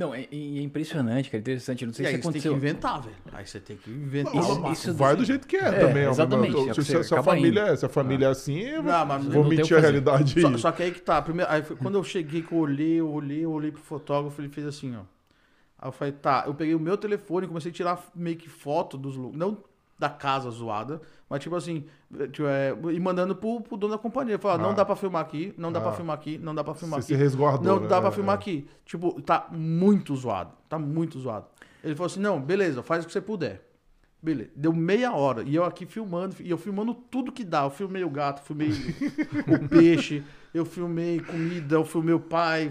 Não, 0.00 0.14
é, 0.14 0.22
é 0.32 0.62
impressionante, 0.62 1.28
cara. 1.28 1.40
Interessante. 1.40 1.84
Não 1.84 1.92
sei 1.92 2.06
e 2.06 2.08
se 2.08 2.14
aí 2.14 2.22
você 2.22 2.32
tem 2.32 2.40
que 2.40 2.48
aconteceu. 2.48 2.56
inventar, 2.56 3.02
velho. 3.02 3.16
Aí 3.34 3.46
você 3.46 3.60
tem 3.60 3.76
que 3.76 3.90
inventar. 3.90 4.34
Isso- 4.34 4.52
uma 4.54 4.72
isso- 4.72 4.94
vai 4.94 5.14
do 5.14 5.24
jeito 5.26 5.46
que 5.46 5.56
é, 5.56 5.68
É, 5.68 5.72
também. 5.72 6.08
exatamente, 6.08 6.56
é 6.70 6.72
Se, 6.72 6.82
você 6.84 7.04
se 7.04 7.14
a 7.14 7.22
família, 7.22 7.60
indo. 7.64 7.70
é- 7.72 7.76
se 7.76 7.84
a 7.84 7.88
família 7.90 8.26
é 8.26 8.30
assim, 8.30 8.60
eu 8.60 8.82
Não, 8.82 9.04
mas 9.04 9.24
vou 9.26 9.44
mentir 9.44 9.76
a 9.76 9.80
realidade 9.80 10.32
aí. 10.38 10.42
Só, 10.42 10.56
só 10.56 10.72
que 10.72 10.82
aí 10.84 10.90
que 10.90 11.02
tá. 11.02 11.20
Primeiro, 11.20 11.50
aí 11.52 11.62
foi- 11.62 11.76
quando 11.76 11.96
eu 11.96 12.02
cheguei, 12.02 12.40
que 12.40 12.50
eu 12.52 12.58
olhei, 12.58 12.94
eu 12.98 13.10
olhei, 13.10 13.44
eu 13.44 13.52
olhei 13.52 13.70
pro 13.70 13.82
fotógrafo, 13.82 14.40
ele 14.40 14.48
fez 14.48 14.66
assim, 14.66 14.96
ó. 14.96 15.00
Aí 15.78 15.88
eu 15.88 15.92
falei, 15.92 16.12
tá, 16.14 16.44
eu 16.46 16.54
peguei 16.54 16.74
o 16.74 16.80
meu 16.80 16.96
telefone 16.96 17.44
e 17.44 17.48
comecei 17.48 17.70
a 17.70 17.74
tirar 17.74 18.02
meio 18.14 18.36
que 18.38 18.48
foto 18.48 18.96
dos 18.96 19.16
lugares. 19.16 19.38
Não 19.38 19.58
da 20.00 20.08
casa 20.08 20.50
zoada, 20.50 21.00
mas 21.28 21.40
tipo 21.42 21.54
assim, 21.54 21.84
tipo, 22.32 22.48
é, 22.48 22.74
e 22.92 22.98
mandando 22.98 23.36
pro, 23.36 23.60
pro 23.60 23.76
dono 23.76 23.92
da 23.92 23.98
companhia. 23.98 24.38
Falar, 24.38 24.54
Ah. 24.54 24.58
não 24.58 24.74
dá 24.74 24.82
pra 24.84 24.96
filmar 24.96 25.20
aqui, 25.20 25.54
não 25.58 25.70
dá 25.70 25.78
Ah. 25.78 25.82
pra 25.82 25.92
filmar 25.92 26.14
aqui, 26.16 26.38
não 26.38 26.54
dá 26.54 26.64
pra 26.64 26.74
filmar 26.74 27.00
Você 27.02 27.08
se 27.08 27.12
aqui. 27.14 27.22
resguardou. 27.22 27.74
Não 27.74 27.80
né? 27.82 27.86
dá 27.86 28.00
pra 28.00 28.10
filmar 28.10 28.34
É. 28.34 28.38
aqui. 28.38 28.66
Tipo, 28.86 29.20
tá 29.20 29.46
muito 29.52 30.16
zoado. 30.16 30.52
Tá 30.70 30.78
muito 30.78 31.18
zoado. 31.20 31.46
Ele 31.84 31.94
falou 31.94 32.06
assim: 32.06 32.20
não, 32.20 32.40
beleza, 32.40 32.82
faz 32.82 33.04
o 33.04 33.06
que 33.06 33.12
você 33.12 33.20
puder. 33.20 33.62
Beleza. 34.22 34.50
Deu 34.56 34.72
meia 34.72 35.12
hora. 35.12 35.42
E 35.42 35.54
eu 35.54 35.64
aqui 35.64 35.84
filmando, 35.86 36.34
e 36.40 36.50
eu 36.50 36.56
filmando 36.58 36.94
tudo 36.94 37.30
que 37.30 37.44
dá. 37.44 37.64
Eu 37.64 37.70
filmei 37.70 38.02
o 38.02 38.10
gato, 38.10 38.42
filmei 38.42 38.70
o 38.70 39.68
peixe, 39.68 40.24
eu 40.54 40.64
filmei 40.64 41.20
comida, 41.20 41.74
eu 41.76 41.84
filmei 41.84 42.14
o 42.14 42.20
pai, 42.20 42.70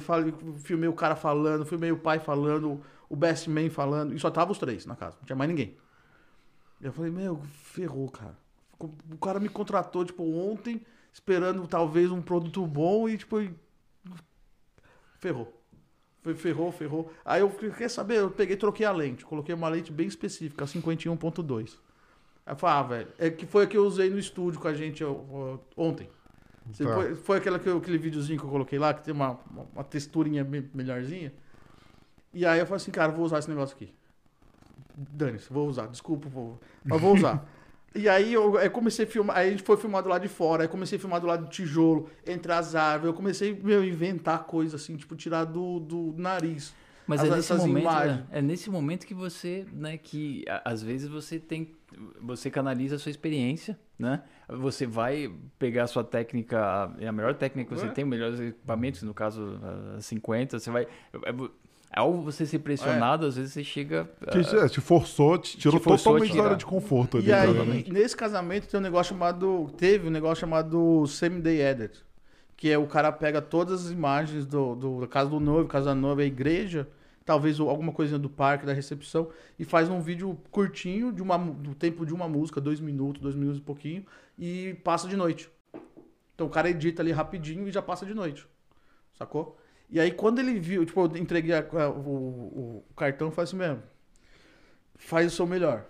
filmei 0.58 0.90
o 0.90 0.94
cara 0.94 1.16
falando, 1.16 1.64
filmei 1.66 1.92
o 1.92 1.98
pai 1.98 2.18
falando, 2.20 2.82
o 3.08 3.16
best 3.16 3.48
man 3.50 3.70
falando. 3.70 4.14
E 4.16 4.20
só 4.20 4.30
tava 4.32 4.52
os 4.52 4.58
três 4.58 4.86
na 4.88 4.96
casa, 4.96 5.16
não 5.20 5.26
tinha 5.26 5.36
mais 5.36 5.50
ninguém. 5.50 5.76
Eu 6.82 6.94
falei, 6.94 7.12
meu, 7.12 7.42
ferrou, 7.54 8.10
cara. 8.10 8.38
O 8.80 9.18
cara 9.18 9.40
me 9.40 9.50
contratou, 9.50 10.06
tipo, 10.06 10.24
ontem, 10.24 10.82
esperando 11.12 11.68
talvez 11.68 12.10
um 12.12 12.22
produto 12.22 12.66
bom 12.66 13.10
e, 13.10 13.18
tipo, 13.18 13.38
ferrou. 15.20 15.54
Foi, 16.22 16.34
ferrou, 16.36 16.72
ferrou. 16.72 17.12
Aí 17.24 17.42
eu 17.42 17.50
quer 17.50 17.90
saber? 17.90 18.18
Eu 18.18 18.32
peguei 18.32 18.56
troquei 18.58 18.86
a 18.86 18.92
lente. 18.92 19.26
Coloquei 19.26 19.54
uma 19.56 19.70
lente 19.70 19.92
bem 19.92 20.08
específica, 20.08 20.66
51.2. 20.66 21.78
Aí 22.46 22.54
eu 22.54 22.58
falei, 22.58 22.76
ah, 22.76 22.84
velho, 22.84 23.08
é 23.18 23.30
que 23.30 23.46
foi 23.46 23.64
a 23.64 23.68
que 23.68 23.78
eu 23.78 23.86
usei 23.86 24.10
no 24.10 24.18
estúdio 24.20 24.60
com 24.60 24.68
a 24.68 24.74
gente 24.74 25.04
ó, 25.04 25.12
ó, 25.12 25.58
ontem. 25.78 26.10
Tá. 26.86 26.94
Foi, 26.96 27.16
foi 27.16 27.38
aquela 27.38 27.58
que 27.60 27.68
eu- 27.68 27.78
aquele 27.78 27.98
videozinho 27.98 28.40
que 28.40 28.46
eu 28.46 28.50
coloquei 28.50 28.78
lá, 28.78 28.94
que 28.94 29.04
tem 29.04 29.14
uma, 29.14 29.40
uma, 29.50 29.64
uma 29.74 29.84
texturinha 29.84 30.44
me- 30.44 30.70
melhorzinha. 30.74 31.34
E 32.34 32.46
aí 32.46 32.60
eu 32.60 32.66
falei 32.66 32.78
assim, 32.78 32.92
cara, 32.92 33.12
vou 33.12 33.26
usar 33.26 33.40
esse 33.40 33.50
negócio 33.50 33.76
aqui. 33.76 33.94
Dane-se, 34.96 35.52
vou 35.52 35.68
usar, 35.68 35.88
desculpa, 35.88 36.28
vou, 36.30 36.60
mas 36.84 37.00
vou 37.02 37.14
usar. 37.16 37.48
e 37.96 38.08
aí 38.10 38.34
eu, 38.34 38.58
aí 38.58 38.70
comecei 38.70 39.06
a 39.06 39.08
filmar, 39.08 39.38
aí 39.38 39.48
a 39.48 39.52
gente 39.52 39.64
foi 39.64 39.78
filmar 39.78 40.04
do 40.04 40.10
lado 40.10 40.22
de 40.22 40.28
fora, 40.28 40.64
aí 40.64 40.68
comecei 40.68 40.98
a 40.98 41.02
filmar 41.02 41.22
do 41.22 41.28
lado 41.28 41.46
do 41.46 41.50
tijolo, 41.50 42.10
entre 42.28 42.52
as 42.52 42.76
árvores, 42.76 43.08
eu 43.08 43.14
comecei 43.14 43.52
a 43.52 43.86
inventar 43.86 44.44
coisas 44.46 44.82
assim, 44.82 44.96
tipo, 44.98 45.16
tirar 45.16 45.46
do, 45.46 45.80
do 45.80 46.14
nariz. 46.18 46.74
Mas 47.08 47.22
As- 47.22 47.30
é 47.32 47.36
nesse 47.38 47.54
momento, 47.54 47.80
imagens. 47.80 48.24
é, 48.32 48.38
é 48.38 48.42
nesse 48.42 48.70
momento 48.70 49.08
que 49.08 49.16
você, 49.16 49.66
né, 49.74 49.98
que 49.98 50.46
às 50.64 50.84
vezes 50.84 51.10
você 51.10 51.40
tem, 51.40 51.76
você 52.22 52.52
canaliza 52.52 52.98
a 52.98 53.00
sua 53.00 53.10
experiência, 53.10 53.80
né? 53.98 54.22
Você 54.48 54.86
vai 54.86 55.34
pegar 55.58 55.86
a 55.86 55.88
sua 55.88 56.04
técnica, 56.04 56.94
é 57.00 57.08
a 57.08 57.12
melhor 57.12 57.34
técnica 57.34 57.74
que 57.74 57.80
você 57.80 57.88
É. 57.88 57.90
tem, 57.90 58.06
melhores 58.06 58.40
equipamentos, 58.40 59.02
no 59.02 59.14
caso 59.14 59.60
a 59.98 60.00
50, 60.02 60.60
você 60.60 60.70
vai, 60.70 60.84
é, 60.84 61.30
é, 61.30 61.50
ao 61.92 62.22
você 62.22 62.46
ser 62.46 62.60
pressionado, 62.60 63.26
às 63.26 63.36
vezes 63.36 63.54
você 63.54 63.64
chega, 63.64 64.10
Te, 64.32 64.38
ah, 64.56 64.66
é, 64.66 64.70
te 64.70 64.80
forçou, 64.80 65.38
te 65.38 65.58
tirou 65.58 65.80
Te 65.80 65.84
forçou 65.84 66.14
totalmente 66.14 66.38
da 66.38 66.44
área 66.44 66.58
de 66.58 66.66
conforto 66.66 67.18
ali. 67.18 67.28
E 67.28 67.34
aí, 67.34 67.50
exatamente. 67.50 67.92
nesse 67.92 68.16
casamento 68.16 68.68
tem 68.68 68.80
um 68.80 68.84
negócio 68.84 69.14
chamado. 69.14 69.72
Teve 69.78 70.08
um 70.08 70.12
negócio 70.12 70.42
chamado 70.42 71.06
Same 71.08 71.42
Day 71.42 71.62
Edit. 71.62 72.04
Que 72.56 72.70
é 72.70 72.78
o 72.78 72.86
cara 72.86 73.12
pega 73.12 73.42
todas 73.42 73.86
as 73.86 73.92
imagens 73.92 74.46
do, 74.46 74.76
do 74.76 75.02
da 75.02 75.08
casa 75.08 75.30
do 75.30 75.40
noivo, 75.40 75.68
casa 75.68 75.86
da 75.88 75.96
noiva, 75.96 76.22
a 76.22 76.26
igreja, 76.26 76.88
talvez 77.26 77.60
alguma 77.60 77.94
coisinha 77.94 78.20
do 78.20 78.30
parque, 78.30 78.66
da 78.66 78.74
recepção, 78.74 79.30
e 79.58 79.64
faz 79.64 79.90
um 79.90 80.02
vídeo 80.02 80.38
curtinho, 80.52 81.14
de 81.14 81.22
uma, 81.22 81.38
do 81.38 81.74
tempo 81.74 82.06
de 82.06 82.14
uma 82.14 82.28
música, 82.28 82.60
dois 82.60 82.82
minutos, 82.82 83.22
dois 83.22 83.34
minutos 83.34 83.60
e 83.60 83.62
pouquinho, 83.62 84.06
e 84.38 84.74
passa 84.84 85.08
de 85.08 85.16
noite. 85.16 85.50
Então 86.36 86.48
o 86.48 86.50
cara 86.50 86.70
edita 86.70 87.02
ali 87.02 87.14
rapidinho 87.14 87.68
e 87.68 87.72
já 87.72 87.82
passa 87.82 88.06
de 88.06 88.14
noite. 88.14 88.46
Sacou? 89.18 89.58
E 89.92 90.00
aí 90.00 90.12
quando 90.12 90.40
ele 90.40 90.60
viu, 90.60 90.86
tipo, 90.86 91.02
eu 91.02 91.18
entreguei 91.18 91.54
a- 91.54 91.60
a- 91.74 91.90
o, 91.90 92.84
o- 92.88 92.94
cartão 92.96 93.32
falei 93.32 93.44
assim 93.48 93.58
mesmo. 93.58 93.82
Faz 95.02 95.32
o 95.32 95.36
seu 95.36 95.48
melhor. 95.48 95.86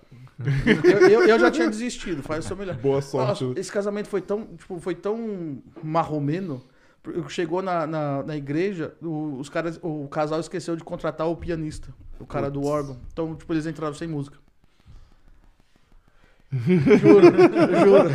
eu, 0.86 1.10
eu- 1.10 1.28
eu 1.28 1.40
já 1.40 1.50
tinha 1.52 1.68
desistido, 1.70 2.22
faz 2.24 2.46
o 2.46 2.48
seu 2.48 2.56
melhor. 2.56 2.76
Boa 2.78 3.02
sorte. 3.02 3.44
Nossa, 3.44 3.60
esse 3.60 3.72
casamento 3.72 4.08
foi 4.08 4.22
tão, 4.22 4.46
tipo, 4.56 4.80
foi 4.80 4.94
tão 4.96 5.62
marromeno. 5.84 6.64
porque 7.02 7.28
Chegou 7.30 7.62
na, 7.62 7.88
na, 7.88 8.24
na 8.24 8.38
igreja, 8.38 8.94
o- 9.02 9.38
os 9.40 9.50
caras, 9.50 9.80
o 9.82 10.08
casal 10.08 10.40
esqueceu 10.40 10.76
de 10.76 10.84
contratar 10.84 11.28
o 11.28 11.36
pianista, 11.36 11.94
o 12.20 12.26
cara 12.26 12.50
do 12.52 12.64
órgão. 12.66 13.00
Então, 13.12 13.36
tipo, 13.36 13.52
eles 13.52 13.66
entraram 13.66 13.96
sem 13.96 14.08
música. 14.08 14.38
juro, 16.52 17.26
juro. 17.80 18.10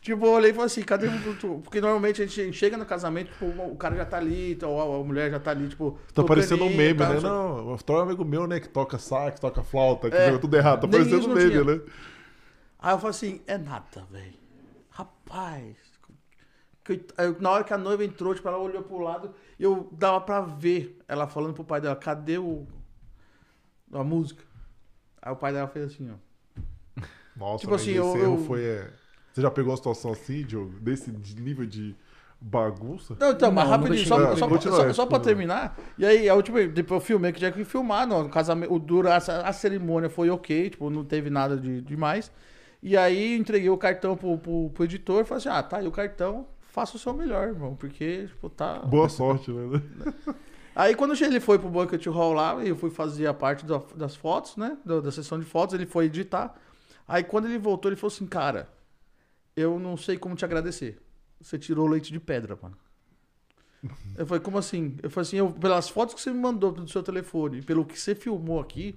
Tipo, 0.00 0.24
eu 0.26 0.32
olhei 0.32 0.50
e 0.50 0.54
falei 0.54 0.66
assim, 0.66 0.82
cadê 0.82 1.06
o... 1.08 1.60
Porque 1.60 1.80
normalmente 1.80 2.22
a 2.22 2.26
gente 2.26 2.52
chega 2.52 2.76
no 2.76 2.86
casamento, 2.86 3.30
tipo, 3.32 3.46
o 3.46 3.76
cara 3.76 3.96
já 3.96 4.04
tá 4.04 4.16
ali, 4.18 4.52
então, 4.52 4.80
a 4.80 5.04
mulher 5.04 5.30
já 5.30 5.38
tá 5.40 5.50
ali, 5.50 5.68
tipo... 5.68 5.98
Tá 6.14 6.24
parecendo 6.24 6.64
um 6.64 6.70
e 6.70 6.76
meme, 6.76 6.98
tal, 6.98 7.12
né? 7.14 7.20
não 7.20 7.66
o 7.68 7.74
Astral 7.74 7.98
é 7.98 8.02
um 8.02 8.06
amigo 8.06 8.24
meu, 8.24 8.46
né? 8.46 8.60
Que 8.60 8.68
toca 8.68 8.98
sax, 8.98 9.38
toca 9.40 9.62
flauta, 9.62 10.10
que 10.10 10.16
É, 10.16 10.36
tudo 10.38 10.56
errado. 10.56 10.82
Tá 10.82 10.88
parecendo 10.88 11.28
um 11.30 11.34
meme, 11.34 11.50
tinha. 11.50 11.64
né? 11.64 11.80
Aí 12.78 12.94
eu 12.94 12.98
falei 12.98 13.10
assim, 13.10 13.40
é 13.46 13.58
nada, 13.58 14.06
velho. 14.10 14.38
Rapaz. 14.90 15.76
Na 17.38 17.50
hora 17.50 17.62
que 17.62 17.72
a 17.72 17.78
noiva 17.78 18.04
entrou, 18.04 18.34
tipo, 18.34 18.48
ela 18.48 18.58
olhou 18.58 18.82
pro 18.82 18.98
lado, 18.98 19.32
eu 19.60 19.88
dava 19.92 20.20
pra 20.22 20.40
ver 20.40 20.98
ela 21.06 21.28
falando 21.28 21.54
pro 21.54 21.62
pai 21.62 21.80
dela, 21.80 21.94
cadê 21.94 22.38
o. 22.38 22.66
a 23.92 24.02
música? 24.02 24.42
Aí 25.22 25.30
o 25.32 25.36
pai 25.36 25.52
dela 25.52 25.68
fez 25.68 25.92
assim, 25.92 26.10
ó. 26.10 27.02
Nossa, 27.36 27.60
Tipo 27.60 27.74
assim, 27.74 27.90
esse 27.90 27.98
eu- 27.98 28.16
erro 28.16 28.34
eu- 28.40 28.44
foi. 28.44 28.64
é, 28.64 28.90
Você 29.32 29.40
já 29.42 29.50
pegou 29.50 29.72
a 29.72 29.76
situação 29.76 30.12
assim, 30.12 30.42
Diogo? 30.42 30.72
Desse 30.80 31.10
de- 31.10 31.40
nível 31.40 31.64
de 31.66 31.94
bagunça? 32.40 33.16
Não, 33.20 33.32
então, 33.32 33.52
mas 33.52 33.68
rapidinho, 33.68 34.06
só, 34.06 34.16
só, 34.36 34.48
só, 34.60 34.92
só, 34.94 35.06
pra 35.06 35.18
terminar. 35.20 35.78
E 35.98 36.04
aí, 36.06 36.28
a 36.28 36.34
última, 36.34 36.66
depois 36.66 37.00
eu 37.00 37.06
filmei 37.06 37.32
que 37.32 37.38
tinha 37.38 37.52
que 37.52 37.64
filmar, 37.64 38.06
não, 38.06 38.26
o 38.26 38.28
casamento, 38.30 38.72
o 38.72 38.78
dura, 38.78 39.14
a, 39.14 39.16
a 39.48 39.52
cerimônia 39.52 40.08
foi 40.08 40.30
ok, 40.30 40.70
tipo, 40.70 40.88
não 40.90 41.04
teve 41.04 41.28
nada 41.30 41.56
de 41.56 41.80
demais. 41.82 42.30
E 42.82 42.96
aí 42.96 43.36
entreguei 43.36 43.68
o 43.68 43.76
cartão 43.76 44.16
pro, 44.16 44.38
pro, 44.38 44.70
pro 44.70 44.84
editor 44.84 45.20
e 45.20 45.24
falei 45.24 45.38
assim: 45.38 45.48
ah, 45.50 45.62
tá 45.62 45.76
aí 45.78 45.86
o 45.86 45.92
cartão, 45.92 46.46
faça 46.72 46.96
o 46.96 46.98
seu 46.98 47.12
melhor, 47.12 47.48
irmão, 47.48 47.76
porque, 47.76 48.26
tipo, 48.26 48.48
tá. 48.48 48.78
Boa 48.78 49.08
sorte, 49.08 49.50
né? 49.50 49.82
Aí 50.74 50.94
quando 50.94 51.12
ele 51.22 51.40
foi 51.40 51.58
pro 51.58 51.68
Bucket 51.68 52.06
Hall 52.06 52.32
lá, 52.32 52.54
eu 52.64 52.76
fui 52.76 52.90
fazer 52.90 53.26
a 53.26 53.34
parte 53.34 53.66
da- 53.66 53.82
das 53.96 54.14
fotos, 54.14 54.56
né? 54.56 54.78
Da, 54.84 55.00
da 55.00 55.10
sessão 55.10 55.38
de 55.38 55.44
fotos, 55.44 55.74
ele 55.74 55.84
foi 55.84 56.06
editar. 56.06 56.54
Aí 57.08 57.24
quando 57.24 57.46
ele 57.46 57.58
voltou, 57.58 57.90
ele 57.90 57.96
falou 57.96 58.14
assim, 58.14 58.24
cara, 58.24 58.68
eu 59.56 59.78
não 59.78 59.96
sei 59.96 60.16
como 60.16 60.34
te 60.34 60.44
agradecer. 60.44 60.98
Você 61.40 61.58
tirou 61.58 61.86
leite 61.86 62.12
de 62.12 62.20
pedra, 62.20 62.58
mano. 62.60 62.76
Eu 64.16 64.26
falei, 64.26 64.42
como 64.42 64.58
assim? 64.58 64.98
Eu 65.02 65.08
falei 65.08 65.26
assim, 65.26 65.36
eu, 65.38 65.50
pelas 65.50 65.88
fotos 65.88 66.14
que 66.14 66.20
você 66.20 66.30
me 66.30 66.38
mandou 66.38 66.70
do 66.70 66.86
seu 66.86 67.02
telefone, 67.02 67.62
pelo 67.62 67.82
que 67.82 67.98
você 67.98 68.14
filmou 68.14 68.60
aqui, 68.60 68.94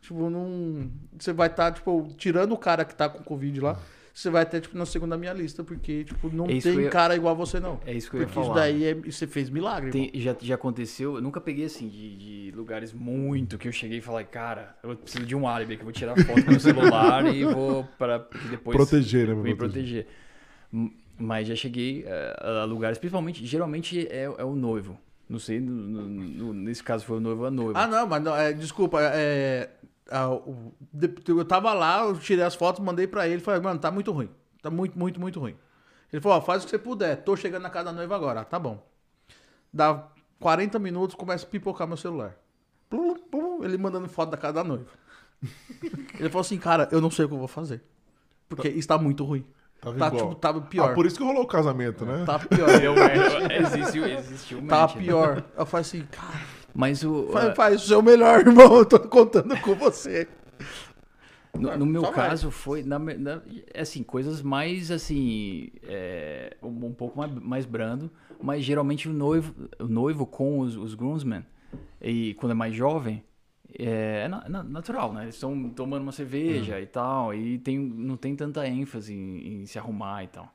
tipo, 0.00 0.30
não. 0.30 0.90
Você 1.18 1.34
vai 1.34 1.48
estar, 1.48 1.72
tipo, 1.72 2.08
tirando 2.16 2.52
o 2.52 2.58
cara 2.58 2.82
que 2.82 2.94
tá 2.94 3.10
com 3.10 3.22
Covid 3.22 3.60
lá, 3.60 3.78
você 4.14 4.28
vai 4.30 4.44
ter, 4.44 4.60
tipo, 4.60 4.76
na 4.76 4.84
segunda 4.86 5.16
minha 5.16 5.32
lista, 5.32 5.64
porque, 5.64 6.04
tipo, 6.04 6.28
não 6.28 6.44
É 6.46 6.58
tem 6.60 6.74
eu 6.80 6.90
cara 6.90 7.16
igual 7.16 7.34
a 7.34 7.36
você, 7.36 7.58
não. 7.58 7.80
é 7.86 7.94
isso 7.94 8.10
que 8.10 8.16
eu 8.16 8.20
ia 8.20 8.26
Porque 8.26 8.40
isso 8.40 8.48
falar. 8.48 8.60
daí 8.60 8.84
é, 8.84 8.94
você 8.94 9.26
fez 9.26 9.48
milagre. 9.48 9.90
Tem- 9.90 10.10
já, 10.14 10.36
já 10.40 10.54
aconteceu, 10.54 11.14
eu 11.16 11.22
nunca 11.22 11.40
peguei 11.40 11.64
assim 11.64 11.88
de, 11.88 12.16
de 12.50 12.52
lugares 12.56 12.92
muito 12.92 13.56
que 13.56 13.66
eu 13.68 13.72
cheguei 13.72 13.98
e 13.98 14.00
falei, 14.02 14.24
cara, 14.26 14.76
eu 14.82 14.94
preciso 14.96 15.24
de 15.24 15.34
um 15.34 15.48
álibi 15.48 15.76
que 15.76 15.82
eu 15.82 15.86
vou 15.86 15.92
tirar 15.92 16.14
foto 16.16 16.44
com 16.44 16.50
o 16.52 16.60
celular 16.60 17.26
e 17.34 17.44
vou 17.44 17.84
para 17.98 18.26
depois 18.50 18.76
Proteger, 18.76 19.28
né? 19.28 19.34
me 19.34 19.54
proteger. 19.54 20.06
M- 20.72 20.92
Mas 21.18 21.46
já 21.48 21.54
cheguei 21.54 22.04
eh, 22.06 22.36
a 22.62 22.64
lugares, 22.64 22.98
principalmente, 22.98 23.44
geralmente 23.46 24.06
é, 24.08 24.24
é 24.24 24.44
o 24.44 24.54
noivo. 24.56 24.98
Não 25.28 25.38
sei, 25.38 25.60
no- 25.60 25.72
no- 25.72 26.02
no- 26.08 26.52
nesse 26.54 26.82
caso 26.82 27.04
foi 27.06 27.16
o 27.16 27.20
noivo 27.20 27.40
ou 27.42 27.46
a 27.46 27.50
noiva. 27.50 27.78
Ah, 27.78 27.86
não, 27.86 28.06
mas 28.06 28.22
não, 28.22 28.36
é, 28.36 28.52
desculpa, 28.52 28.98
é, 29.00 29.70
eu 30.10 31.44
tava 31.44 31.72
lá, 31.72 32.04
eu 32.04 32.18
tirei 32.18 32.44
as 32.44 32.54
fotos, 32.54 32.82
mandei 32.84 33.06
pra 33.06 33.28
ele, 33.28 33.40
falei, 33.40 33.60
mano, 33.60 33.78
tá 33.78 33.90
muito 33.90 34.10
ruim. 34.12 34.30
Tá 34.60 34.70
muito, 34.70 34.98
muito, 34.98 35.20
muito 35.20 35.40
ruim. 35.40 35.56
Ele 36.12 36.20
falou, 36.20 36.38
ó, 36.38 36.40
faz 36.40 36.62
o 36.62 36.66
que 36.66 36.70
você 36.70 36.78
puder. 36.78 37.16
Tô 37.24 37.36
chegando 37.36 37.62
na 37.62 37.70
casa 37.70 37.86
da 37.86 37.92
noiva 37.92 38.14
agora. 38.14 38.40
Ah, 38.40 38.44
tá 38.44 38.58
bom. 38.58 38.84
Dá 39.72 40.08
40 40.38 40.78
minutos, 40.78 41.16
começa 41.16 41.46
a 41.46 41.48
pipocar 41.48 41.86
meu 41.88 41.96
celular. 41.96 42.36
Plum, 42.90 43.16
plum, 43.18 43.64
ele 43.64 43.78
mandando 43.78 44.08
foto 44.08 44.30
da 44.30 44.36
casa 44.36 44.54
da 44.54 44.64
noiva. 44.64 44.86
ele 46.20 46.28
falou 46.28 46.42
assim, 46.42 46.58
cara, 46.58 46.88
eu 46.92 47.00
não 47.00 47.10
sei 47.10 47.24
o 47.24 47.28
que 47.28 47.34
eu 47.34 47.38
vou 47.38 47.48
fazer. 47.48 47.82
Porque 48.48 48.68
está 48.68 48.98
muito 48.98 49.24
ruim. 49.24 49.44
Tava 49.80 49.98
Tá, 49.98 50.06
igual. 50.08 50.22
tipo, 50.22 50.34
tava 50.36 50.60
pior. 50.60 50.90
Ah, 50.90 50.94
por 50.94 51.06
isso 51.06 51.16
que 51.16 51.24
rolou 51.24 51.42
o 51.42 51.46
casamento, 51.46 52.04
né? 52.04 52.24
Tá 52.24 52.38
pior. 52.38 52.68
Eu, 52.80 52.94
existiu, 53.64 54.06
existiu 54.06 54.66
tá 54.68 54.86
né? 54.86 54.92
pior. 54.98 55.42
Eu 55.56 55.66
falei 55.66 55.80
assim, 55.80 56.06
cara, 56.10 56.40
Mas 56.74 57.02
o, 57.04 57.28
faz, 57.30 57.54
faz 57.56 57.82
o 57.82 57.86
seu 57.86 58.02
melhor, 58.02 58.40
irmão. 58.46 58.76
Eu 58.76 58.86
tô 58.86 58.98
contando 59.00 59.58
com 59.60 59.74
você. 59.74 60.26
No, 61.58 61.76
no 61.76 61.84
meu 61.86 62.00
Só 62.00 62.10
caso 62.12 62.50
foi 62.50 62.82
na, 62.82 62.98
na- 62.98 63.42
assim 63.76 64.02
coisas 64.02 64.40
mais 64.40 64.90
assim 64.90 65.68
é, 65.82 66.56
um, 66.62 66.86
um 66.86 66.94
pouco 66.94 67.18
mais, 67.18 67.30
mais 67.34 67.66
brando 67.66 68.10
mas 68.42 68.64
geralmente 68.64 69.06
o 69.06 69.12
noivo 69.12 69.54
o 69.78 69.86
noivo 69.86 70.24
com 70.24 70.60
os, 70.60 70.76
os 70.76 70.94
groomsmen 70.94 71.44
e 72.00 72.32
quando 72.34 72.52
é 72.52 72.54
mais 72.54 72.74
jovem 72.74 73.22
é, 73.78 74.22
é 74.24 74.28
na- 74.28 74.48
na- 74.48 74.62
natural 74.62 75.12
né 75.12 75.24
eles 75.24 75.34
estão 75.34 75.68
tomando 75.68 76.02
uma 76.02 76.12
cerveja 76.12 76.80
e 76.80 76.86
tal 76.86 77.34
e 77.34 77.58
tem 77.58 77.78
não 77.78 78.16
tem 78.16 78.34
tanta 78.34 78.66
ênfase 78.66 79.12
em, 79.12 79.60
em 79.62 79.66
se 79.66 79.78
arrumar 79.78 80.24
e 80.24 80.28
tal 80.28 80.48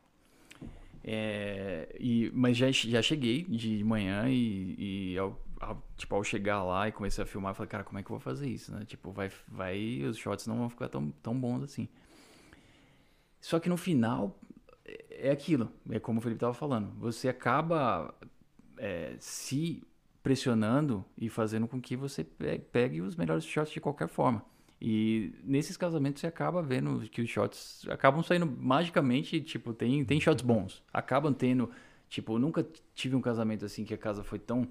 é, 1.08 1.96
e, 2.00 2.32
mas 2.36 2.58
já, 2.58 2.72
já 2.72 3.02
cheguei 3.02 3.44
de 3.46 3.84
manhã 3.84 4.26
e, 4.30 5.14
e 5.14 5.18
ao, 5.18 5.42
ao- 5.62 5.84
tipo, 5.98 6.16
ao 6.16 6.24
chegar 6.24 6.64
lá 6.64 6.88
e 6.90 6.92
comecei 6.92 7.24
a 7.24 7.28
filmar, 7.28 7.52
eu 7.52 7.56
falei, 7.56 7.70
cara, 7.70 7.84
como 7.86 8.00
é 8.00 8.04
que 8.04 8.08
eu 8.12 8.16
vou 8.16 8.20
fazer 8.20 8.50
isso, 8.50 8.74
né? 8.74 8.86
Tipo, 8.86 9.12
vai, 9.14 9.32
vai, 9.48 10.04
os 10.04 10.18
shots 10.18 10.48
não 10.48 10.58
vão 10.58 10.70
ficar 10.70 10.90
tão, 10.90 11.12
tão 11.24 11.40
bons 11.40 11.64
assim. 11.64 11.90
Só 13.40 13.60
que 13.60 13.70
no 13.70 13.78
final, 13.78 14.40
é 15.10 15.32
aquilo, 15.32 15.72
é 15.90 16.00
como 16.00 16.20
o 16.20 16.22
Felipe 16.22 16.40
tava 16.42 16.54
falando, 16.54 16.92
você 17.00 17.30
acaba 17.30 18.14
é, 18.78 19.16
se 19.20 19.84
pressionando 20.24 21.06
e 21.18 21.30
fazendo 21.30 21.68
com 21.68 21.82
que 21.82 21.96
você 21.96 22.24
pe- 22.24 22.60
pegue 22.60 23.02
os 23.02 23.16
melhores 23.16 23.46
shots 23.46 23.74
de 23.74 23.82
qualquer 23.82 24.08
forma. 24.10 24.44
E 24.80 25.34
nesses 25.44 25.76
casamentos 25.76 26.22
você 26.22 26.28
acaba 26.28 26.62
vendo 26.62 26.99
que 27.10 27.22
os 27.22 27.30
shots 27.30 27.86
acabam 27.90 28.22
saindo 28.24 28.45
magicamente, 28.45 29.41
tipo, 29.41 29.74
tem, 29.74 30.06
tem 30.06 30.20
shots 30.22 30.44
bons. 30.44 30.84
Acabam 30.94 31.34
tendo, 31.34 31.70
tipo, 32.08 32.34
eu 32.34 32.40
nunca 32.40 32.66
tive 32.94 33.16
um 33.16 33.22
casamento 33.22 33.66
assim 33.66 33.84
que 33.84 33.94
a 33.94 33.98
casa 33.98 34.24
foi 34.24 34.38
tão 34.40 34.68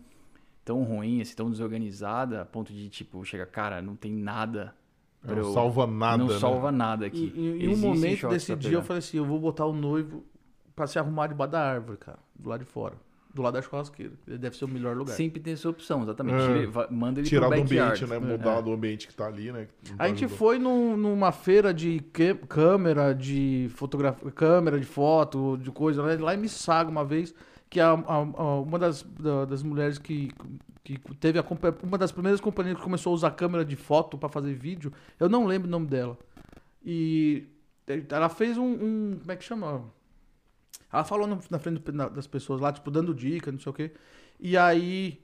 tão 0.64 0.82
ruim, 0.82 1.20
assim, 1.20 1.34
tão 1.36 1.48
desorganizada, 1.48 2.42
a 2.42 2.44
ponto 2.44 2.72
de, 2.72 2.88
tipo, 2.88 3.24
chega, 3.24 3.46
cara, 3.46 3.80
não 3.80 3.94
tem 3.94 4.12
nada 4.12 4.74
Não 5.22 5.36
eu- 5.36 5.52
salva 5.52 5.86
nada, 5.86 6.16
Não 6.18 6.26
né? 6.26 6.38
salva 6.40 6.72
nada 6.72 7.06
aqui. 7.06 7.32
e- 7.36 7.64
em 7.64 7.68
um 7.68 7.76
momento 7.76 8.28
desse 8.28 8.46
dia 8.56 8.70
pegar. 8.70 8.78
eu 8.80 8.82
falei 8.82 8.98
assim, 8.98 9.16
eu 9.16 9.24
vou 9.24 9.38
botar 9.38 9.64
o 9.64 9.72
noivo 9.72 10.24
pra 10.74 10.88
se 10.88 10.98
arrumar 10.98 11.28
debaixo 11.28 11.52
da 11.52 11.60
árvore, 11.60 11.98
cara. 11.98 12.18
Do 12.34 12.48
lado 12.48 12.64
de 12.64 12.70
fora. 12.70 12.94
Do 13.36 13.42
lado 13.42 13.52
da 13.52 13.60
churrasqueira. 13.60 14.14
Ele 14.26 14.38
deve 14.38 14.56
ser 14.56 14.64
o 14.64 14.68
melhor 14.68 14.96
lugar. 14.96 15.12
Sempre 15.14 15.40
tem 15.40 15.52
essa 15.52 15.68
opção, 15.68 16.02
exatamente. 16.02 16.42
É. 16.62 16.66
Va- 16.66 16.88
manda 16.90 17.20
ele 17.20 17.28
Tirar 17.28 17.48
pro 17.48 17.56
do 17.58 17.62
backyard. 17.64 18.02
ambiente, 18.04 18.10
né? 18.24 18.32
Mudar 18.32 18.60
do 18.62 18.72
ambiente 18.72 19.06
que 19.06 19.14
tá 19.14 19.26
ali, 19.26 19.52
né? 19.52 19.68
Não 19.90 19.96
tá 19.98 20.04
A 20.04 20.08
gente 20.08 20.24
ajudando. 20.24 20.38
foi 20.38 20.58
num- 20.58 20.96
numa 20.96 21.30
feira 21.32 21.74
de 21.74 22.00
câmera, 22.48 23.12
de 23.14 23.68
fotografia, 23.74 24.30
câmera 24.30 24.80
de 24.80 24.86
foto, 24.86 25.58
de 25.58 25.70
coisa, 25.70 26.02
né? 26.02 26.16
lá 26.16 26.34
em 26.34 26.38
Missaga 26.38 26.88
uma 26.90 27.04
vez, 27.04 27.34
que 27.68 27.78
a, 27.78 27.90
a- 27.92 28.14
a- 28.16 28.60
uma 28.60 28.78
das, 28.78 29.02
da- 29.02 29.44
das 29.44 29.62
mulheres 29.62 29.98
que, 29.98 30.30
que 30.82 30.98
teve 31.20 31.38
a, 31.38 31.44
uma 31.82 31.98
das 31.98 32.10
primeiras 32.12 32.40
companhias 32.40 32.78
que 32.78 32.82
começou 32.82 33.10
a 33.10 33.14
usar 33.16 33.30
câmera 33.32 33.66
de 33.66 33.76
foto 33.76 34.16
pra 34.16 34.30
fazer 34.30 34.54
vídeo, 34.54 34.90
eu 35.20 35.28
não 35.28 35.44
lembro 35.44 35.68
o 35.68 35.70
nome 35.70 35.86
dela. 35.88 36.16
E 36.82 37.44
ela 38.10 38.30
fez 38.30 38.56
um, 38.56 38.64
um- 38.64 39.16
como 39.20 39.30
é 39.32 39.36
que 39.36 39.44
chama? 39.44 39.84
Ela 40.96 41.04
falou 41.04 41.26
na 41.50 41.58
frente 41.58 41.80
das 42.14 42.26
pessoas 42.26 42.60
lá, 42.60 42.72
tipo, 42.72 42.90
dando 42.90 43.14
dica, 43.14 43.52
não 43.52 43.58
sei 43.58 43.70
o 43.70 43.74
quê. 43.74 43.92
E 44.40 44.56
aí, 44.56 45.22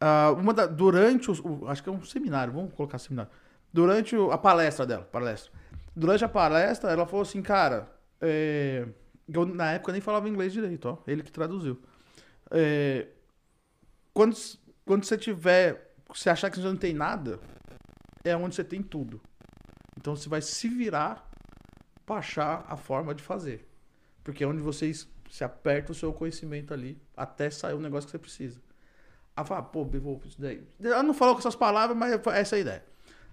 ah, 0.00 0.32
uma 0.32 0.54
da- 0.54 0.66
durante 0.66 1.30
o, 1.30 1.68
acho 1.68 1.82
que 1.82 1.88
é 1.88 1.92
um 1.92 2.02
seminário, 2.04 2.52
vamos 2.52 2.72
colocar 2.74 2.98
seminário. 2.98 3.30
Durante 3.72 4.16
a 4.30 4.38
palestra 4.38 4.86
dela, 4.86 5.04
palestra. 5.04 5.52
Durante 5.94 6.24
a 6.24 6.28
palestra, 6.28 6.90
ela 6.90 7.06
falou 7.06 7.22
assim, 7.22 7.42
cara, 7.42 7.90
é, 8.20 8.86
eu 9.32 9.46
na 9.46 9.72
época 9.72 9.92
nem 9.92 10.00
falava 10.00 10.28
inglês 10.28 10.52
direito, 10.52 10.86
ó, 10.88 10.98
ele 11.06 11.22
que 11.22 11.32
traduziu. 11.32 11.80
É, 12.50 13.08
quando, 14.14 14.36
quando 14.84 15.04
você 15.04 15.16
tiver, 15.16 15.94
você 16.08 16.30
achar 16.30 16.50
que 16.50 16.56
você 16.58 16.66
não 16.66 16.76
tem 16.76 16.92
nada, 16.94 17.38
é 18.24 18.36
onde 18.36 18.54
você 18.54 18.64
tem 18.64 18.82
tudo. 18.82 19.20
Então 19.96 20.16
você 20.16 20.28
vai 20.28 20.42
se 20.42 20.68
virar 20.68 21.28
pra 22.06 22.16
achar 22.16 22.64
a 22.68 22.76
forma 22.76 23.14
de 23.14 23.22
fazer. 23.22 23.68
Porque 24.22 24.44
é 24.44 24.46
onde 24.46 24.62
vocês 24.62 25.08
se 25.30 25.42
aperta 25.44 25.92
o 25.92 25.94
seu 25.94 26.12
conhecimento 26.12 26.74
ali 26.74 27.00
até 27.16 27.50
sair 27.50 27.74
o 27.74 27.80
negócio 27.80 28.06
que 28.06 28.12
você 28.12 28.18
precisa. 28.18 28.60
Aí 29.36 29.42
eu 29.42 29.46
falo, 29.46 29.64
pô, 29.64 29.84
Bivô, 29.84 30.20
isso 30.26 30.40
daí. 30.40 30.62
Ela 30.80 31.02
não 31.02 31.14
falou 31.14 31.34
com 31.34 31.40
essas 31.40 31.56
palavras, 31.56 31.96
mas 31.96 32.20
foi 32.22 32.36
essa 32.36 32.56
é 32.56 32.58
a 32.58 32.60
ideia. 32.60 32.84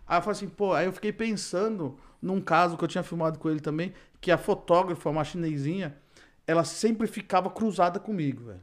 Aí 0.07 0.18
eu 0.18 0.22
falei 0.22 0.38
assim, 0.38 0.48
pô, 0.48 0.74
aí 0.74 0.86
eu 0.86 0.94
fiquei 0.94 1.11
pensando 1.11 1.98
num 2.22 2.41
caso 2.41 2.78
que 2.78 2.84
eu 2.84 2.88
tinha 2.88 3.03
filmado 3.03 3.38
com 3.38 3.49
ele 3.49 3.60
também, 3.60 3.94
que 4.20 4.32
a 4.32 4.38
fotógrafa, 4.38 5.10
uma 5.10 5.24
chinesinha, 5.24 5.98
ela 6.48 6.64
sempre 6.64 7.06
ficava 7.06 7.49
cruzada 7.49 7.99
comigo, 7.99 8.45
velho. 8.45 8.61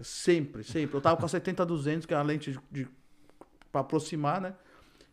Sempre, 0.00 0.62
sempre. 0.62 0.96
Eu 0.96 1.00
tava 1.00 1.16
com 1.16 1.24
a 1.24 1.28
70-200, 1.28 2.06
que 2.06 2.14
é 2.14 2.16
uma 2.16 2.22
lente 2.22 2.52
de, 2.52 2.60
de, 2.70 2.88
pra 3.72 3.80
aproximar, 3.80 4.40
né? 4.40 4.54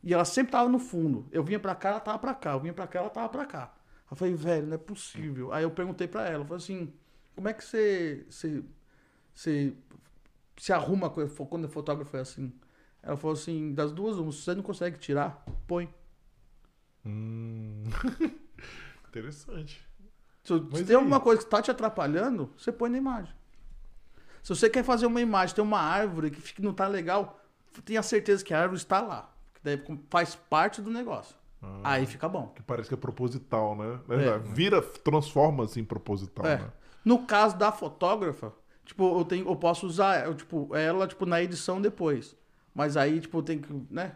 E 0.03 0.13
ela 0.13 0.25
sempre 0.25 0.51
tava 0.51 0.69
no 0.69 0.79
fundo. 0.79 1.27
Eu 1.31 1.43
vinha 1.43 1.59
pra 1.59 1.73
cá, 1.73 1.89
ela 1.89 1.99
tava 1.99 2.19
pra 2.19 2.33
cá. 2.33 2.51
Eu 2.51 2.59
vinha 2.59 2.73
pra 2.73 2.85
cá, 2.85 2.99
ela 2.99 3.09
tava 3.09 3.29
pra 3.29 3.45
cá. 3.45 3.73
Eu 4.13 4.15
falei, 4.15 4.35
velho, 4.35 4.67
não 4.67 4.75
é 4.75 4.77
possível. 4.77 5.51
Aí 5.51 5.63
eu 5.63 5.71
perguntei 5.71 6.07
pra 6.07 6.27
ela, 6.27 6.43
eu 6.43 6.45
falei 6.45 6.61
assim, 6.63 6.93
como 7.35 7.47
é 7.49 7.53
que 7.53 7.65
você, 7.65 8.23
você, 8.29 8.63
você 9.33 9.73
se 10.55 10.71
arruma 10.71 11.09
quando 11.09 11.65
o 11.65 11.67
fotógrafo 11.67 12.15
é 12.15 12.19
assim? 12.19 12.53
Ela 13.01 13.17
falou 13.17 13.33
assim, 13.33 13.73
das 13.73 13.91
duas, 13.91 14.19
uma, 14.19 14.31
se 14.31 14.43
você 14.43 14.53
não 14.53 14.61
consegue 14.61 14.99
tirar, 14.99 15.43
põe. 15.65 15.91
Hum. 17.03 17.85
Interessante. 19.09 19.83
Se, 20.43 20.53
Mas 20.53 20.83
tem 20.83 20.89
aí? 20.89 20.95
alguma 20.95 21.19
coisa 21.19 21.41
que 21.41 21.49
tá 21.49 21.59
te 21.59 21.71
atrapalhando, 21.71 22.53
você 22.55 22.71
põe 22.71 22.91
na 22.91 22.99
imagem. 22.99 23.33
Se 24.43 24.49
você 24.49 24.69
quer 24.69 24.83
fazer 24.83 25.07
uma 25.07 25.21
imagem, 25.21 25.55
tem 25.55 25.63
uma 25.63 25.79
árvore 25.79 26.29
que 26.29 26.61
não 26.61 26.71
tá 26.71 26.87
legal, 26.87 27.43
tenha 27.83 28.03
certeza 28.03 28.45
que 28.45 28.53
a 28.53 28.61
árvore 28.61 28.79
está 28.79 29.01
lá. 29.01 29.33
Que 29.55 29.61
daí 29.63 29.83
faz 30.11 30.35
parte 30.35 30.83
do 30.83 30.91
negócio. 30.91 31.35
Ah, 31.83 31.93
Aí 31.93 32.05
fica 32.05 32.27
bom. 32.27 32.47
que 32.55 32.61
parece 32.61 32.87
que 32.89 32.93
é 32.93 32.97
proposital, 32.97 33.75
né? 33.75 33.99
É. 34.09 34.37
Vira, 34.39 34.81
transforma-se 34.81 35.79
em 35.79 35.83
proposital, 35.85 36.45
É. 36.45 36.57
né? 36.57 36.65
No 37.05 37.19
caso 37.25 37.57
da 37.57 37.71
fotógrafa, 37.71 38.53
tipo, 38.85 39.17
eu, 39.19 39.25
tenho, 39.25 39.47
eu 39.47 39.55
posso 39.55 39.85
usar 39.87 40.25
eu, 40.25 40.33
tipo, 40.35 40.69
ela 40.75 41.07
tipo, 41.07 41.25
na 41.25 41.41
edição 41.41 41.81
depois. 41.81 42.35
Mas 42.75 42.97
aí, 42.97 43.19
tipo, 43.19 43.41
tem 43.43 43.59
que, 43.59 43.71
né? 43.89 44.13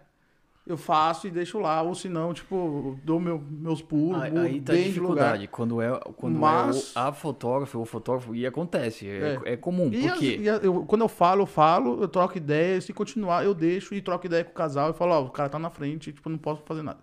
Eu 0.66 0.76
faço 0.76 1.28
e 1.28 1.32
deixo 1.32 1.60
lá. 1.60 1.82
Ou 1.82 1.96
se 1.96 2.10
não, 2.10 2.34
tipo, 2.34 2.54
eu 2.56 3.00
dou 3.04 3.20
meu, 3.22 3.40
meus 3.40 3.82
pulos, 3.82 4.22
Aí, 4.22 4.38
aí 4.38 4.62
tá 4.62 4.74
bem 4.74 4.92
de 4.92 5.00
lugar. 5.00 5.38
dificuldade. 5.38 5.48
Quando 5.48 5.82
é, 5.82 5.98
quando 6.18 6.38
Mas- 6.40 6.94
é 6.96 7.00
o- 7.00 7.04
a 7.04 7.14
fotógrafa 7.14 7.78
ou 7.78 7.84
o 7.84 7.86
fotógrafo, 7.86 8.36
e 8.36 8.46
acontece, 8.46 9.08
é, 9.08 9.40
É. 9.46 9.54
é 9.54 9.58
comum. 9.58 9.90
E, 9.94 10.02
Por 10.02 10.12
as- 10.12 10.20
quê? 10.20 10.38
e 10.42 10.50
a- 10.50 10.56
eu- 10.58 10.86
quando 10.86 11.02
eu 11.02 11.08
falo, 11.08 11.44
eu 11.44 11.46
falo, 11.46 12.02
eu 12.02 12.08
troco 12.10 12.38
ideia. 12.38 12.82
Se 12.82 12.92
continuar, 12.92 13.46
eu 13.46 13.54
deixo 13.54 13.94
e 13.96 14.02
troco 14.02 14.26
ideia 14.26 14.44
com 14.44 14.52
o 14.52 14.54
casal. 14.54 14.90
E 14.90 14.94
falo, 14.94 15.14
ó, 15.14 15.22
o 15.24 15.30
cara 15.30 15.48
tá 15.48 15.58
na 15.60 15.70
frente, 15.70 16.12
tipo, 16.12 16.30
não 16.30 16.38
posso 16.38 16.62
fazer 16.66 16.82
nada. 16.82 17.00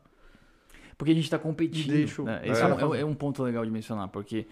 Porque 0.96 1.12
a 1.12 1.14
gente 1.14 1.28
tá 1.28 1.38
competindo. 1.38 1.92
Deixa 1.92 2.22
né? 2.22 2.40
é. 2.44 2.50
Esse 2.50 2.62
é, 2.62 2.66
um, 2.66 2.94
é 2.94 3.04
um 3.04 3.14
ponto 3.14 3.42
legal 3.42 3.64
de 3.64 3.70
mencionar, 3.70 4.08
porque 4.08 4.46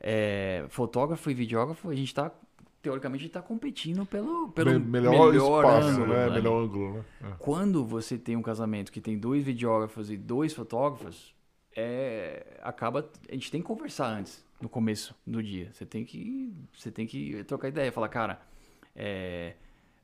é, 0.00 0.64
fotógrafo 0.68 1.30
e 1.30 1.34
videógrafo, 1.34 1.88
a 1.88 1.94
gente 1.94 2.12
tá, 2.14 2.32
teoricamente, 2.80 3.28
tá 3.28 3.40
competindo 3.40 4.04
pelo, 4.04 4.48
pelo 4.50 4.70
Me- 4.72 5.00
melhor, 5.00 5.34
espaço, 5.34 5.88
ângulo, 5.88 6.06
né? 6.08 6.26
né? 6.26 6.34
Melhor 6.34 6.64
ângulo, 6.64 6.94
né? 6.94 7.04
É. 7.22 7.26
Quando 7.38 7.84
você 7.84 8.18
tem 8.18 8.36
um 8.36 8.42
casamento 8.42 8.90
que 8.90 9.00
tem 9.00 9.16
dois 9.18 9.44
videógrafos 9.44 10.10
e 10.10 10.16
dois 10.16 10.52
fotógrafos, 10.52 11.34
é, 11.76 12.58
acaba. 12.62 13.08
A 13.28 13.34
gente 13.34 13.50
tem 13.50 13.60
que 13.60 13.66
conversar 13.66 14.08
antes, 14.08 14.44
no 14.60 14.68
começo 14.68 15.14
do 15.26 15.42
dia. 15.42 15.70
Você 15.72 15.86
tem 15.86 16.04
que, 16.04 16.52
você 16.76 16.90
tem 16.90 17.06
que 17.06 17.44
trocar 17.44 17.68
ideia, 17.68 17.92
falar, 17.92 18.08
cara, 18.08 18.40
é, 18.96 19.54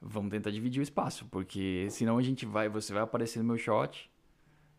vamos 0.00 0.30
tentar 0.30 0.50
dividir 0.50 0.80
o 0.80 0.82
espaço, 0.82 1.26
porque 1.30 1.88
senão 1.90 2.18
a 2.18 2.22
gente 2.22 2.46
vai, 2.46 2.68
você 2.68 2.92
vai 2.92 3.02
aparecer 3.02 3.40
no 3.40 3.44
meu 3.44 3.58
shot 3.58 4.08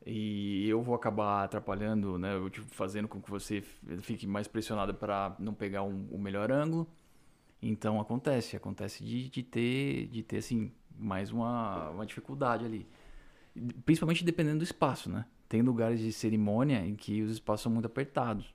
e 0.05 0.67
eu 0.67 0.81
vou 0.81 0.95
acabar 0.95 1.43
atrapalhando, 1.43 2.17
né? 2.17 2.34
eu, 2.35 2.49
tipo, 2.49 2.67
fazendo 2.73 3.07
com 3.07 3.21
que 3.21 3.30
você 3.30 3.61
fique 4.01 4.26
mais 4.26 4.47
pressionado 4.47 4.93
para 4.93 5.35
não 5.39 5.53
pegar 5.53 5.84
um, 5.84 6.07
o 6.09 6.17
melhor 6.17 6.51
ângulo. 6.51 6.89
Então 7.61 7.99
acontece, 7.99 8.55
acontece 8.55 9.03
de, 9.03 9.30
de 9.30 9.43
ter, 9.43 10.07
de 10.07 10.23
ter 10.23 10.38
assim 10.38 10.71
mais 10.97 11.31
uma, 11.31 11.89
uma 11.89 12.05
dificuldade 12.05 12.65
ali, 12.65 12.88
principalmente 13.85 14.23
dependendo 14.23 14.59
do 14.59 14.63
espaço, 14.63 15.09
né? 15.09 15.26
Tem 15.47 15.61
lugares 15.61 15.99
de 15.99 16.13
cerimônia 16.13 16.85
em 16.85 16.95
que 16.95 17.21
os 17.21 17.31
espaços 17.31 17.63
são 17.63 17.71
muito 17.71 17.85
apertados. 17.85 18.53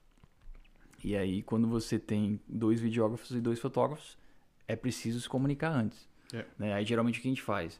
E 1.02 1.14
aí 1.14 1.42
quando 1.42 1.68
você 1.68 1.98
tem 1.98 2.40
dois 2.48 2.80
videógrafos 2.80 3.30
e 3.32 3.40
dois 3.40 3.58
fotógrafos, 3.58 4.16
é 4.66 4.74
preciso 4.74 5.20
se 5.20 5.28
comunicar 5.28 5.70
antes. 5.70 6.08
É. 6.32 6.46
Né? 6.58 6.72
Aí 6.72 6.84
geralmente 6.86 7.18
o 7.18 7.22
que 7.22 7.28
a 7.28 7.30
gente 7.30 7.42
faz? 7.42 7.78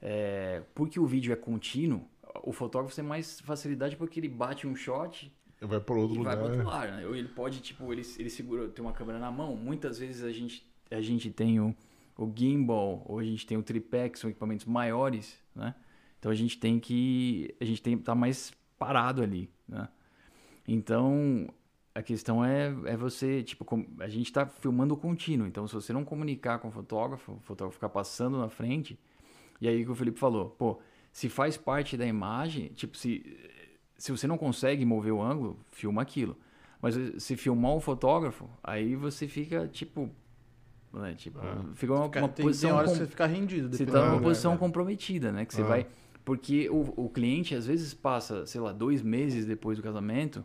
É, 0.00 0.62
porque 0.74 0.98
o 1.00 1.06
vídeo 1.06 1.32
é 1.32 1.36
contínuo, 1.36 2.08
o 2.42 2.52
fotógrafo 2.52 2.94
tem 2.94 3.04
mais 3.04 3.40
facilidade 3.40 3.96
porque 3.96 4.20
ele 4.20 4.28
bate 4.28 4.66
um 4.66 4.74
shot 4.74 5.32
Vai 5.60 5.80
para 5.80 5.94
outro 5.94 6.16
e 6.16 6.18
lugar. 6.18 6.36
vai 6.36 6.44
pro 6.44 6.52
outro 6.52 6.68
lado, 6.68 6.92
né? 6.92 7.18
Ele 7.18 7.28
pode, 7.28 7.60
tipo, 7.60 7.90
ele, 7.92 8.02
ele 8.18 8.28
segura, 8.28 8.68
tem 8.68 8.84
uma 8.84 8.92
câmera 8.92 9.18
na 9.18 9.30
mão. 9.30 9.56
Muitas 9.56 9.98
vezes 9.98 10.22
a 10.22 10.30
gente, 10.30 10.66
a 10.90 11.00
gente 11.00 11.30
tem 11.30 11.58
o, 11.60 11.74
o 12.16 12.30
gimbal, 12.34 13.02
ou 13.06 13.18
a 13.18 13.24
gente 13.24 13.46
tem 13.46 13.56
o 13.56 13.62
tripé, 13.62 14.08
que 14.08 14.18
são 14.18 14.28
equipamentos 14.28 14.66
maiores, 14.66 15.38
né? 15.54 15.74
Então 16.18 16.30
a 16.30 16.34
gente 16.34 16.58
tem 16.58 16.78
que, 16.78 17.54
a 17.60 17.64
gente 17.64 17.80
tem 17.80 17.94
que 17.94 18.02
estar 18.02 18.14
mais 18.14 18.52
parado 18.78 19.22
ali, 19.22 19.50
né? 19.66 19.88
Então, 20.68 21.48
a 21.94 22.02
questão 22.02 22.44
é, 22.44 22.66
é 22.84 22.96
você, 22.96 23.42
tipo, 23.42 23.64
a 24.00 24.08
gente 24.08 24.30
tá 24.30 24.44
filmando 24.44 24.92
o 24.92 24.96
contínuo. 24.96 25.46
Então, 25.46 25.66
se 25.66 25.74
você 25.74 25.92
não 25.92 26.04
comunicar 26.04 26.58
com 26.58 26.68
o 26.68 26.70
fotógrafo, 26.70 27.32
o 27.32 27.40
fotógrafo 27.40 27.76
ficar 27.76 27.88
passando 27.88 28.36
na 28.36 28.48
frente, 28.48 28.98
e 29.60 29.68
aí 29.68 29.82
o 29.82 29.86
que 29.86 29.92
o 29.92 29.94
Felipe 29.94 30.18
falou, 30.18 30.50
pô, 30.50 30.80
se 31.16 31.30
faz 31.30 31.56
parte 31.56 31.96
da 31.96 32.04
imagem, 32.04 32.68
tipo, 32.74 32.94
se, 32.94 33.24
se 33.96 34.12
você 34.12 34.26
não 34.26 34.36
consegue 34.36 34.84
mover 34.84 35.14
o 35.14 35.22
ângulo, 35.22 35.58
filma 35.70 36.02
aquilo. 36.02 36.36
Mas 36.82 36.94
se 37.22 37.36
filmar 37.38 37.72
um 37.72 37.80
fotógrafo, 37.80 38.46
aí 38.62 38.94
você 38.94 39.26
fica, 39.26 39.66
tipo, 39.66 40.10
né, 40.92 41.14
tipo, 41.14 41.38
fica 41.74 41.94
uma, 41.94 42.04
uma 42.04 42.28
tem, 42.28 42.44
posição... 42.44 42.68
tem 42.68 42.78
horas 42.78 42.90
com- 42.90 42.98
que 42.98 43.04
você 43.04 43.10
fica 43.10 43.24
rendido. 43.24 43.74
você 43.74 43.86
tá 43.86 43.92
do 44.04 44.10
numa 44.10 44.20
posição 44.20 44.58
comprometida, 44.58 45.32
né? 45.32 45.46
Que 45.46 45.54
você 45.54 45.62
Ah. 45.62 45.66
vai. 45.66 45.86
Porque 46.22 46.68
o, 46.68 46.92
o 47.06 47.08
cliente, 47.08 47.54
às 47.54 47.66
vezes, 47.66 47.94
passa, 47.94 48.44
sei 48.44 48.60
lá, 48.60 48.70
dois 48.70 49.00
meses 49.00 49.46
depois 49.46 49.78
do 49.78 49.82
casamento, 49.82 50.44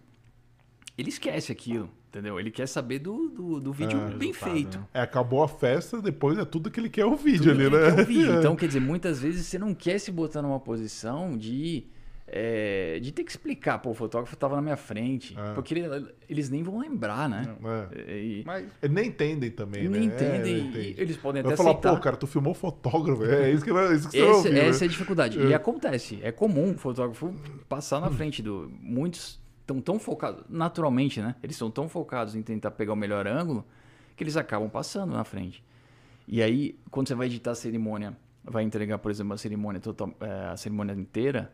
ele 0.98 1.10
esquece 1.10 1.52
aquilo, 1.52 1.90
entendeu? 2.10 2.40
Ele 2.40 2.52
quer 2.52 2.68
saber 2.68 3.00
do, 3.00 3.30
do, 3.30 3.60
do 3.60 3.74
vídeo 3.74 4.00
É, 4.00 4.12
bem 4.18 4.34
feito. 4.34 4.78
né? 4.78 4.86
É, 4.94 5.02
acabou 5.02 5.44
a 5.44 5.48
festa, 5.48 6.02
depois 6.02 6.38
é 6.38 6.46
tudo 6.46 6.70
que 6.70 6.80
ele 6.80 6.90
quer 6.90 7.06
o 7.06 7.16
vídeo 7.16 7.52
Tudo 7.54 7.62
ali, 7.62 7.70
que 7.70 7.76
né? 7.76 7.86
ele 7.88 7.96
quer 7.96 8.02
o 8.02 8.06
vídeo. 8.06 8.40
Então, 8.40 8.56
quer 8.58 8.68
dizer, 8.68 8.80
muitas 8.82 9.20
vezes 9.22 9.46
você 9.48 9.58
não 9.58 9.74
quer 9.74 10.00
se 10.00 10.12
botar 10.12 10.42
numa 10.42 10.60
posição 10.60 11.38
de. 11.38 11.86
é, 12.34 12.98
de 13.02 13.12
ter 13.12 13.24
que 13.26 13.32
explicar, 13.32 13.80
pô, 13.80 13.90
o 13.90 13.94
fotógrafo 13.94 14.36
tava 14.38 14.56
na 14.56 14.62
minha 14.62 14.78
frente. 14.78 15.36
É. 15.38 15.54
Porque 15.54 15.74
ele- 15.74 16.08
eles 16.30 16.50
nem 16.50 16.64
vão 16.64 16.80
lembrar, 16.80 17.28
né? 17.28 17.56
É. 18.08 18.18
E, 18.22 18.44
Mas 18.46 18.68
Eles 18.82 18.96
nem 18.96 19.08
entendem 19.08 19.52
também, 19.52 19.90
nem 19.90 20.02
né? 20.08 20.16
entendem. 20.16 20.54
É, 20.54 20.58
e 20.58 20.62
não 20.62 20.70
entende. 20.70 20.96
eles 21.02 21.18
podem 21.18 21.42
Vai 21.44 21.52
até 21.54 21.58
falar, 21.58 21.72
aceitar. 21.72 21.94
pô, 21.96 22.00
cara, 22.02 22.16
tu 22.16 22.28
filmou 22.28 22.54
fotógrafo. 22.54 23.26
É 23.26 23.52
isso 23.52 23.64
que, 23.66 23.72
é 23.72 23.94
isso 23.96 24.10
que 24.10 24.18
você 24.18 24.24
Essa, 24.24 24.32
ouviu, 24.38 24.54
né? 24.54 24.68
essa 24.68 24.86
é 24.86 24.88
a 24.88 24.90
dificuldade. 24.90 25.40
É. 25.42 25.46
E 25.48 25.54
acontece. 25.54 26.20
É 26.22 26.32
comum 26.32 26.72
o 26.72 26.78
fotógrafo 26.78 27.34
passar 27.68 28.00
na 28.00 28.10
frente 28.12 28.42
do. 28.42 28.72
Muitos 28.80 29.41
estão 29.62 29.82
tão 29.82 29.98
focados, 29.98 30.44
naturalmente, 30.50 31.22
né? 31.22 31.36
Eles 31.42 31.56
estão 31.56 31.72
tão 31.72 31.88
focados 31.88 32.36
em 32.36 32.42
tentar 32.42 32.72
pegar 32.72 32.94
o 32.94 32.96
melhor 32.96 33.28
ângulo 33.28 33.66
que 34.16 34.24
eles 34.24 34.38
acabam 34.38 34.70
passando 34.70 35.14
na 35.14 35.24
frente. 35.24 35.64
E 36.28 36.42
aí, 36.42 36.80
quando 36.90 37.08
você 37.08 37.16
vai 37.16 37.28
editar 37.28 37.52
a 37.52 37.56
cerimônia, 37.56 38.18
vai 38.44 38.64
entregar, 38.64 38.98
por 38.98 39.12
exemplo, 39.12 39.34
a 39.34 39.38
cerimônia, 39.38 39.80
total, 39.80 40.14
é, 40.20 40.50
a 40.50 40.58
cerimônia 40.58 40.94
inteira, 40.94 41.52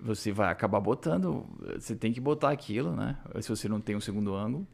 você 0.00 0.32
vai 0.32 0.50
acabar 0.50 0.80
botando. 0.80 1.46
Você 1.78 1.94
tem 1.94 2.12
que 2.12 2.20
botar 2.20 2.50
aquilo, 2.50 2.94
né? 2.94 3.18
Se 3.40 3.48
você 3.48 3.68
não 3.68 3.80
tem 3.80 3.96
um 3.96 4.00
segundo 4.00 4.34
ângulo, 4.34 4.66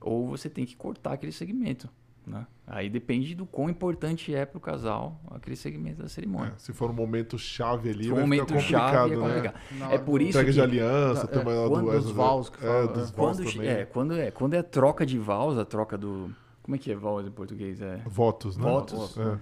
ou 0.00 0.26
você 0.26 0.48
tem 0.48 0.64
que 0.64 0.76
cortar 0.76 1.12
aquele 1.12 1.32
segmento. 1.32 1.88
Né? 2.26 2.46
Aí 2.66 2.88
depende 2.88 3.34
do 3.34 3.44
quão 3.46 3.68
importante 3.68 4.32
é 4.34 4.44
para 4.44 4.58
o 4.58 4.60
casal 4.60 5.20
aquele 5.30 5.56
segmento 5.56 6.02
da 6.02 6.08
cerimônia. 6.08 6.52
É, 6.54 6.58
se 6.58 6.72
for 6.72 6.90
um 6.90 6.94
momento 6.94 7.38
chave 7.38 7.90
ali, 7.90 8.04
Se 8.04 8.08
for 8.10 8.14
vai 8.16 8.24
um 8.24 8.26
momento 8.26 8.46
ficar 8.48 8.60
complicado, 8.60 8.92
chave 8.92 9.14
é 9.14 9.16
né? 9.16 9.26
complicado. 9.26 9.54
Na 9.78 9.92
É 9.92 9.98
por 9.98 10.20
isso 10.20 10.30
Entrega 10.30 10.46
que 10.46 10.52
de 10.52 10.60
aliança, 10.60 11.24
É, 11.24 11.26
também 11.26 11.64
a 11.64 11.68
quando 11.68 11.90
do, 11.90 11.96
os 11.96 12.10
vows 12.10 12.48
que 12.50 12.58
é, 12.64 12.68
fala, 12.68 12.86
dos 12.88 13.10
é. 13.10 13.12
vows 13.16 13.36
quando, 13.38 13.52
também. 13.52 13.68
é, 13.68 13.84
quando 13.86 14.14
é 14.16 14.30
quando 14.30 14.54
é 14.54 14.62
troca 14.62 15.04
de 15.06 15.18
vows, 15.18 15.58
a 15.58 15.64
troca 15.64 15.98
do 15.98 16.30
como 16.62 16.76
é 16.76 16.78
que 16.78 16.92
é 16.92 16.94
vows 16.94 17.26
em 17.26 17.30
português? 17.30 17.80
É 17.80 18.00
Votos, 18.06 18.56
né? 18.56 18.62
Votos. 18.62 19.16
É. 19.18 19.38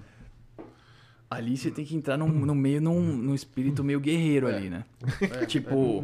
ali 1.30 1.56
você 1.56 1.70
tem 1.70 1.84
que 1.84 1.94
entrar 1.94 2.16
num, 2.16 2.28
no 2.28 2.54
meio 2.54 2.80
num, 2.80 3.00
num 3.00 3.34
espírito 3.34 3.84
meio 3.84 4.00
guerreiro 4.00 4.46
ali, 4.46 4.70
né? 4.70 4.84
tipo, 5.46 6.02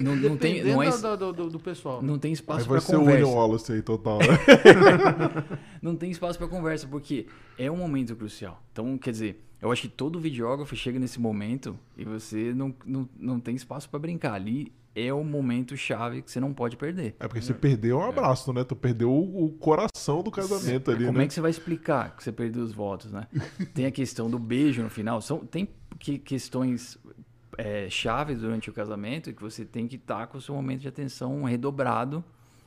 não, 0.00 0.16
não 0.16 0.36
tem 0.36 0.64
não, 0.64 0.82
é, 0.82 0.90
do, 0.90 1.32
do, 1.32 1.50
do 1.50 1.60
pessoal. 1.60 2.02
não 2.02 2.18
tem 2.18 2.32
espaço 2.32 2.66
vai 2.66 2.78
para 2.78 2.80
ser 2.80 2.96
o 2.96 3.00
William 3.00 3.26
conversa. 3.26 3.36
Wallace 3.36 3.72
aí, 3.72 3.82
total. 3.82 4.18
Né? 4.18 4.24
Não 5.82 5.94
tem 5.94 6.10
espaço 6.10 6.38
para 6.38 6.48
conversa 6.48 6.86
porque 6.86 7.26
é 7.58 7.70
um 7.70 7.76
momento 7.76 8.16
crucial. 8.16 8.62
Então, 8.72 8.96
quer 8.96 9.10
dizer, 9.10 9.43
eu 9.60 9.70
acho 9.72 9.82
que 9.82 9.88
todo 9.88 10.20
videógrafo 10.20 10.74
chega 10.76 10.98
nesse 10.98 11.20
momento 11.20 11.78
e 11.96 12.04
você 12.04 12.52
não, 12.54 12.74
não, 12.84 13.08
não 13.18 13.40
tem 13.40 13.54
espaço 13.56 13.88
para 13.88 13.98
brincar. 13.98 14.34
Ali 14.34 14.72
é 14.94 15.12
o 15.12 15.24
momento 15.24 15.76
chave 15.76 16.22
que 16.22 16.30
você 16.30 16.38
não 16.38 16.52
pode 16.54 16.76
perder. 16.76 17.16
É 17.18 17.26
porque 17.26 17.42
você 17.42 17.52
perdeu 17.54 17.98
um 17.98 18.04
abraço, 18.04 18.52
né? 18.52 18.62
Tu 18.62 18.76
perdeu 18.76 19.10
o, 19.10 19.46
o 19.46 19.50
coração 19.52 20.22
do 20.22 20.30
casamento 20.30 20.90
ali, 20.90 21.06
Como 21.06 21.18
né? 21.18 21.24
é 21.24 21.26
que 21.26 21.34
você 21.34 21.40
vai 21.40 21.50
explicar 21.50 22.14
que 22.16 22.22
você 22.22 22.30
perdeu 22.30 22.62
os 22.62 22.72
votos, 22.72 23.10
né? 23.10 23.26
tem 23.74 23.86
a 23.86 23.90
questão 23.90 24.30
do 24.30 24.38
beijo 24.38 24.82
no 24.82 24.90
final. 24.90 25.20
São, 25.20 25.38
tem 25.38 25.68
que, 25.98 26.18
questões 26.18 26.96
é, 27.58 27.88
chaves 27.90 28.40
durante 28.40 28.70
o 28.70 28.72
casamento 28.72 29.32
que 29.32 29.42
você 29.42 29.64
tem 29.64 29.88
que 29.88 29.96
estar 29.96 30.26
com 30.28 30.38
o 30.38 30.40
seu 30.40 30.54
momento 30.54 30.80
de 30.82 30.88
atenção 30.88 31.42
redobrado 31.44 32.22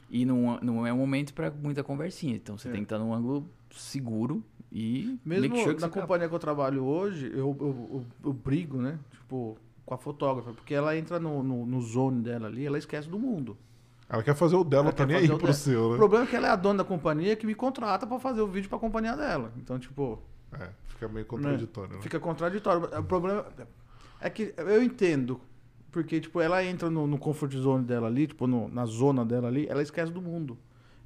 e 0.09 0.25
não, 0.25 0.59
não 0.61 0.87
é 0.87 0.91
um 0.91 0.97
momento 0.97 1.33
para 1.33 1.49
muita 1.51 1.83
conversinha. 1.83 2.35
Então 2.35 2.57
você 2.57 2.67
É. 2.69 2.71
tem 2.71 2.81
que 2.81 2.85
estar 2.85 2.97
num 2.99 3.13
ângulo 3.13 3.49
seguro 3.71 4.43
e 4.79 5.19
Mesmo 5.25 5.49
make 5.49 5.63
sure 5.63 5.75
que 5.75 5.81
na 5.81 5.89
companhia 5.89 6.29
que 6.29 6.35
eu 6.35 6.39
trabalho 6.39 6.83
hoje, 6.85 7.27
eu, 7.33 7.55
eu, 7.59 7.89
eu, 7.91 8.05
eu 8.25 8.33
brigo, 8.33 8.77
né? 8.81 8.99
Tipo, 9.11 9.57
com 9.85 9.93
a 9.93 9.97
fotógrafa, 9.97 10.53
porque 10.53 10.73
ela 10.73 10.95
entra 10.97 11.19
no, 11.19 11.41
no, 11.41 11.65
no 11.65 11.81
zone 11.81 12.21
dela 12.21 12.47
ali, 12.47 12.65
ela 12.65 12.77
esquece 12.77 13.09
do 13.09 13.17
mundo. 13.17 13.57
Ela 14.09 14.21
quer 14.23 14.35
fazer 14.35 14.55
o 14.55 14.63
dela, 14.63 14.83
Ela 14.85 14.91
tá 14.93 15.05
nem 15.05 15.17
aí 15.17 15.25
o 15.25 15.29
pro 15.37 15.47
dela. 15.47 15.53
seu, 15.53 15.87
O 15.87 15.91
né? 15.91 15.97
problema 15.97 16.25
é 16.25 16.27
que 16.27 16.35
ela 16.35 16.47
é 16.47 16.51
a 16.51 16.55
dona 16.55 16.77
da 16.79 16.83
companhia 16.83 17.35
que 17.35 17.45
me 17.45 17.55
contrata 17.55 18.05
pra 18.05 18.19
fazer 18.19 18.41
o 18.41 18.47
vídeo 18.47 18.69
pra 18.69 18.77
companhia 18.79 19.15
dela. 19.17 19.51
Então, 19.57 19.77
tipo, 19.79 20.19
É, 20.53 20.69
fica 20.87 21.07
meio 21.07 21.25
contraditório, 21.25 21.95
né? 21.95 22.01
fica 22.01 22.19
contraditório. 22.19 22.83
O 22.99 23.03
problema 23.03 23.45
é 24.21 24.29
que 24.29 24.53
eu 24.57 24.83
entendo. 24.83 25.41
Porque, 25.91 26.19
tipo, 26.21 26.39
ela 26.39 26.63
entra 26.63 26.89
no, 26.89 27.07
no 27.07 27.17
comfort 27.17 27.51
zone 27.55 27.83
dela 27.83 28.07
ali, 28.07 28.27
tipo, 28.27 28.45
no- 28.45 28.67
na 28.69 28.85
zona 28.85 29.25
dela 29.25 29.47
ali, 29.47 29.65
ela 29.67 29.81
esquece 29.81 30.11
do 30.11 30.21
mundo. 30.21 30.57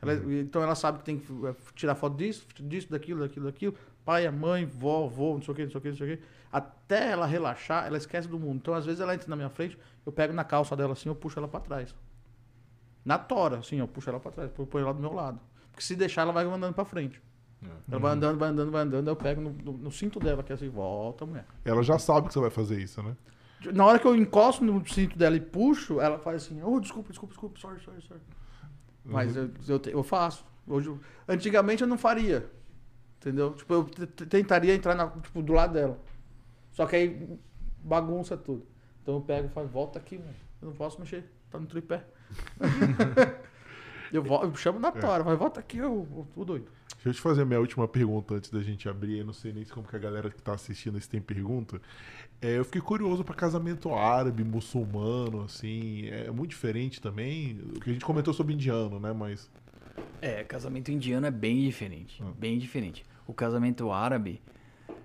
Ela- 0.02 0.14
Então 0.42 0.62
ela 0.64 0.76
sabe 0.76 1.00
que 1.00 1.04
tem 1.06 1.20
que 1.20 1.32
eh, 1.46 1.56
tirar 1.76 1.96
foto 1.96 2.16
disso, 2.18 2.46
disso, 2.60 2.90
daquilo, 2.90 3.20
daquilo, 3.22 3.46
daquilo. 3.46 3.76
Pai, 4.04 4.26
a 4.26 4.32
mãe, 4.32 4.66
vó, 4.66 5.08
vô, 5.08 5.36
não 5.36 5.42
sei 5.42 5.52
o 5.52 5.56
que, 5.56 5.64
não 5.64 5.72
sei 5.72 5.78
o 5.78 5.82
que, 5.82 5.90
não 5.90 5.98
sei 5.98 6.14
o 6.14 6.18
que. 6.18 6.24
Até 6.52 7.12
ela 7.12 7.26
relaxar, 7.26 7.86
ela 7.86 7.98
esquece 7.98 8.28
do 8.28 8.40
mundo. 8.40 8.58
Então, 8.58 8.74
às 8.74 8.86
vezes, 8.86 9.00
ela 9.00 9.14
entra 9.14 9.30
na 9.30 9.36
minha 9.36 9.50
frente, 9.50 9.78
eu 10.06 10.12
pego 10.12 10.34
na 10.34 10.44
calça 10.44 10.76
dela 10.76 10.94
assim, 10.94 11.08
eu 11.08 11.16
puxo 11.16 11.38
ela 11.40 11.48
pra 11.48 11.60
trás. 11.60 11.94
Na 13.06 13.18
tora, 13.18 13.58
assim, 13.60 13.78
eu 13.78 13.88
puxo 13.88 14.10
ela 14.10 14.20
pra 14.20 14.32
trás, 14.32 14.52
eu 14.58 14.66
ponho 14.66 14.84
ela 14.86 14.94
do 14.94 15.00
meu 15.00 15.14
lado. 15.14 15.40
Porque 15.72 15.84
se 15.84 15.96
deixar, 15.96 16.22
ela 16.24 16.32
vai 16.32 16.46
andando 16.46 16.74
pra 16.74 16.86
frente. 16.86 17.22
Ela 17.90 18.00
vai 18.00 18.12
andando, 18.14 18.38
vai 18.40 18.50
andando, 18.50 18.72
vai 18.72 18.82
andando, 18.82 19.08
eu 19.08 19.16
pego 19.16 19.40
no, 19.42 19.52
no- 19.52 19.78
no 19.78 19.92
cinto 19.92 20.20
dela, 20.20 20.42
que 20.44 20.52
é 20.52 20.56
assim, 20.56 20.68
volta, 20.70 21.26
mulher. 21.26 21.46
Ela 21.64 21.84
já 21.84 21.98
sabe 22.00 22.28
que 22.28 22.34
você 22.34 22.40
vai 22.40 22.50
fazer 22.50 22.80
isso, 22.80 23.02
né? 23.04 23.16
Na 23.74 23.86
hora 23.86 24.00
que 24.00 24.08
eu 24.08 24.16
encosto 24.16 24.64
no 24.66 24.84
cinto 24.88 25.16
dela 25.18 25.36
e 25.36 25.40
puxo, 25.40 26.02
ela 26.02 26.18
faz 26.18 26.44
assim, 26.46 26.60
oh, 26.64 26.80
desculpa, 26.80 27.10
desculpa, 27.10 27.34
desculpa, 27.34 27.60
sorry, 27.60 27.80
sorry, 27.84 28.02
sorry. 28.02 28.22
Mas 29.04 29.36
eu, 29.36 29.50
eu, 29.68 29.80
te- 29.80 29.92
eu 29.92 30.04
faço. 30.04 30.46
Hoje, 30.68 30.88
eu- 30.88 31.00
antigamente 31.28 31.82
eu 31.82 31.88
não 31.88 31.98
faria. 31.98 32.50
Entendeu? 33.20 33.54
Tipo, 33.54 33.74
eu 33.74 33.84
tentaria 33.86 34.74
entrar 34.76 34.96
na- 34.96 35.10
tipo, 35.10 35.42
do 35.42 35.54
lado 35.54 35.74
dela. 35.74 36.00
Só 36.72 36.86
que 36.86 36.96
aí 36.96 37.40
bagunça 37.84 38.36
tudo. 38.38 38.66
Então 39.02 39.16
eu 39.16 39.22
pego 39.22 39.48
e 39.48 39.50
falo, 39.52 39.68
volta 39.68 40.00
aqui, 40.00 40.18
mano. 40.18 40.34
Eu 40.62 40.68
não 40.70 40.76
posso 40.76 41.00
mexer, 41.00 41.26
tá 41.50 41.60
no 41.60 41.66
tripé. 41.68 42.04
eu, 44.12 44.24
vol- 44.24 44.44
eu 44.44 44.56
chamo 44.56 44.80
na 44.80 44.92
tora, 44.92 45.24
vai, 45.24 45.36
volta 45.36 45.60
aqui, 45.60 45.78
eu, 45.78 46.08
eu 46.12 46.28
tô 46.34 46.46
doido. 46.46 46.66
Deixa 46.96 47.10
eu 47.10 47.14
te 47.14 47.22
fazer 47.22 47.42
a 47.42 47.46
minha 47.46 47.60
última 47.60 47.88
pergunta 47.88 48.36
antes 48.36 48.52
da 48.52 48.62
gente 48.62 48.88
abrir. 48.88 49.20
Eu 49.20 49.26
não 49.26 49.34
sei 49.34 49.52
nem 49.52 49.66
como 49.66 49.88
que 49.88 49.96
a 49.96 50.00
galera 50.00 50.30
que 50.30 50.40
tá 50.42 50.54
assistindo 50.54 51.00
se 51.02 51.10
tem 51.10 51.20
pergunta. 51.20 51.82
É, 52.40 52.60
eu 52.60 52.64
fiquei 52.66 52.82
curioso 52.82 53.24
para 53.24 53.34
casamento 53.34 53.92
árabe, 53.94 54.44
muçulmano, 54.44 55.44
assim. 55.44 56.08
É 56.10 56.30
muito 56.30 56.52
diferente 56.52 57.02
também. 57.02 57.60
O 57.76 57.80
que 57.80 57.90
a 57.90 57.94
gente 57.94 58.06
comentou 58.06 58.34
sobre 58.34 58.54
indiano, 58.54 59.00
né? 59.00 59.14
Mas. 59.14 59.50
É, 60.22 60.44
casamento 60.44 60.92
indiano 60.92 61.26
é 61.26 61.32
bem 61.32 61.62
diferente. 61.64 62.22
Ah. 62.24 62.32
Bem 62.38 62.60
diferente. 62.60 63.04
O 63.26 63.34
casamento 63.34 63.92
árabe 63.92 64.40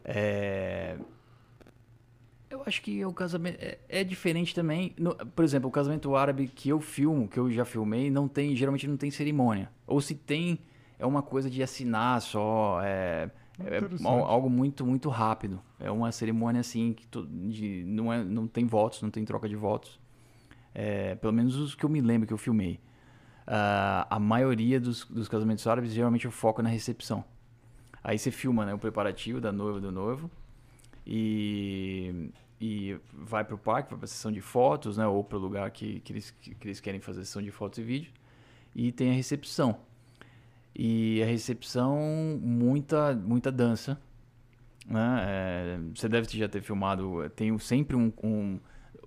é. 0.04 0.96
Eu 2.48 2.62
acho 2.64 2.81
que 2.81 3.05
o 3.05 3.12
casamento 3.12 3.59
é, 3.60 3.78
é 3.89 4.05
diferente 4.05 4.55
também. 4.55 4.94
No- 4.98 5.14
por 5.14 5.44
exemplo, 5.44 5.68
o 5.68 5.73
casamento 5.73 6.14
árabe 6.14 6.47
que 6.48 6.68
eu 6.68 6.81
filmo, 6.81 7.27
que 7.28 7.39
eu 7.39 7.51
já 7.51 7.64
filmei, 7.64 8.10
não 8.10 8.28
tem, 8.28 8.55
geralmente 8.55 8.86
não 8.86 8.97
tem 8.97 9.10
cerimônia. 9.10 9.70
Ou 9.86 10.01
se 10.01 10.14
tem, 10.14 10.60
é 10.98 11.05
uma 11.05 11.23
coisa 11.23 11.51
de 11.51 11.60
assinar 11.62 12.20
só. 12.23 12.81
É, 12.85 13.31
é 13.59 13.81
algo 14.24 14.48
muito, 14.48 14.86
muito 14.86 15.09
rápido. 15.09 15.60
É 15.81 15.90
uma 15.90 16.12
cerimônia 16.12 16.60
assim 16.60 16.93
que 16.93 17.06
to- 17.09 17.27
de- 17.27 17.85
não, 17.85 18.12
é, 18.12 18.23
não 18.23 18.47
tem 18.47 18.64
votos, 18.64 19.02
não 19.02 19.10
tem 19.10 19.24
troca 19.24 19.48
de 19.48 19.56
votos. 19.56 19.98
É, 20.74 21.14
pelo 21.16 21.32
menos 21.32 21.56
os 21.56 21.74
que 21.74 21.85
eu 21.85 21.89
me 21.89 22.01
lembro 22.01 22.28
que 22.28 22.32
eu 22.32 22.39
filmei. 22.39 22.78
Ah, 23.47 24.06
a 24.10 24.18
maioria 24.20 24.78
dos, 24.81 25.05
dos 25.05 25.28
casamentos 25.28 25.66
árabes 25.66 25.93
geralmente 25.93 26.28
o 26.28 26.31
foco 26.31 26.62
na 26.62 26.68
recepção. 26.68 27.24
Aí 28.05 28.18
você 28.18 28.31
filma 28.31 28.64
né, 28.64 28.74
o 28.74 28.78
preparativo 28.78 29.40
da 29.40 29.51
noiva 29.51 29.78
e 29.78 29.81
do 29.81 29.90
noivo 29.90 30.31
e, 31.06 32.30
e 32.60 32.98
vai 33.12 33.44
pro 33.44 33.56
parque, 33.56 33.90
vai 33.90 33.98
pra 33.98 34.06
sessão 34.08 34.32
de 34.32 34.40
fotos, 34.40 34.96
né, 34.96 35.06
ou 35.06 35.22
pro 35.22 35.38
lugar 35.38 35.70
que, 35.70 36.00
que, 36.00 36.12
eles, 36.12 36.30
que 36.30 36.56
eles 36.62 36.80
querem 36.80 37.00
fazer 37.00 37.24
sessão 37.24 37.42
de 37.42 37.50
fotos 37.50 37.78
e 37.78 37.82
vídeo. 37.82 38.12
E 38.74 38.92
tem 38.92 39.10
a 39.10 39.14
recepção. 39.14 39.78
E 40.74 41.22
a 41.22 41.26
recepção, 41.26 41.96
muita, 42.40 43.14
muita 43.14 43.50
dança. 43.50 43.98
Né? 44.86 45.24
É, 45.26 45.78
você 45.94 46.08
deve 46.08 46.28
já 46.36 46.48
ter 46.48 46.62
filmado, 46.62 47.28
tem 47.30 47.56
sempre 47.58 47.96
um, 47.96 48.12
um- 48.22 48.60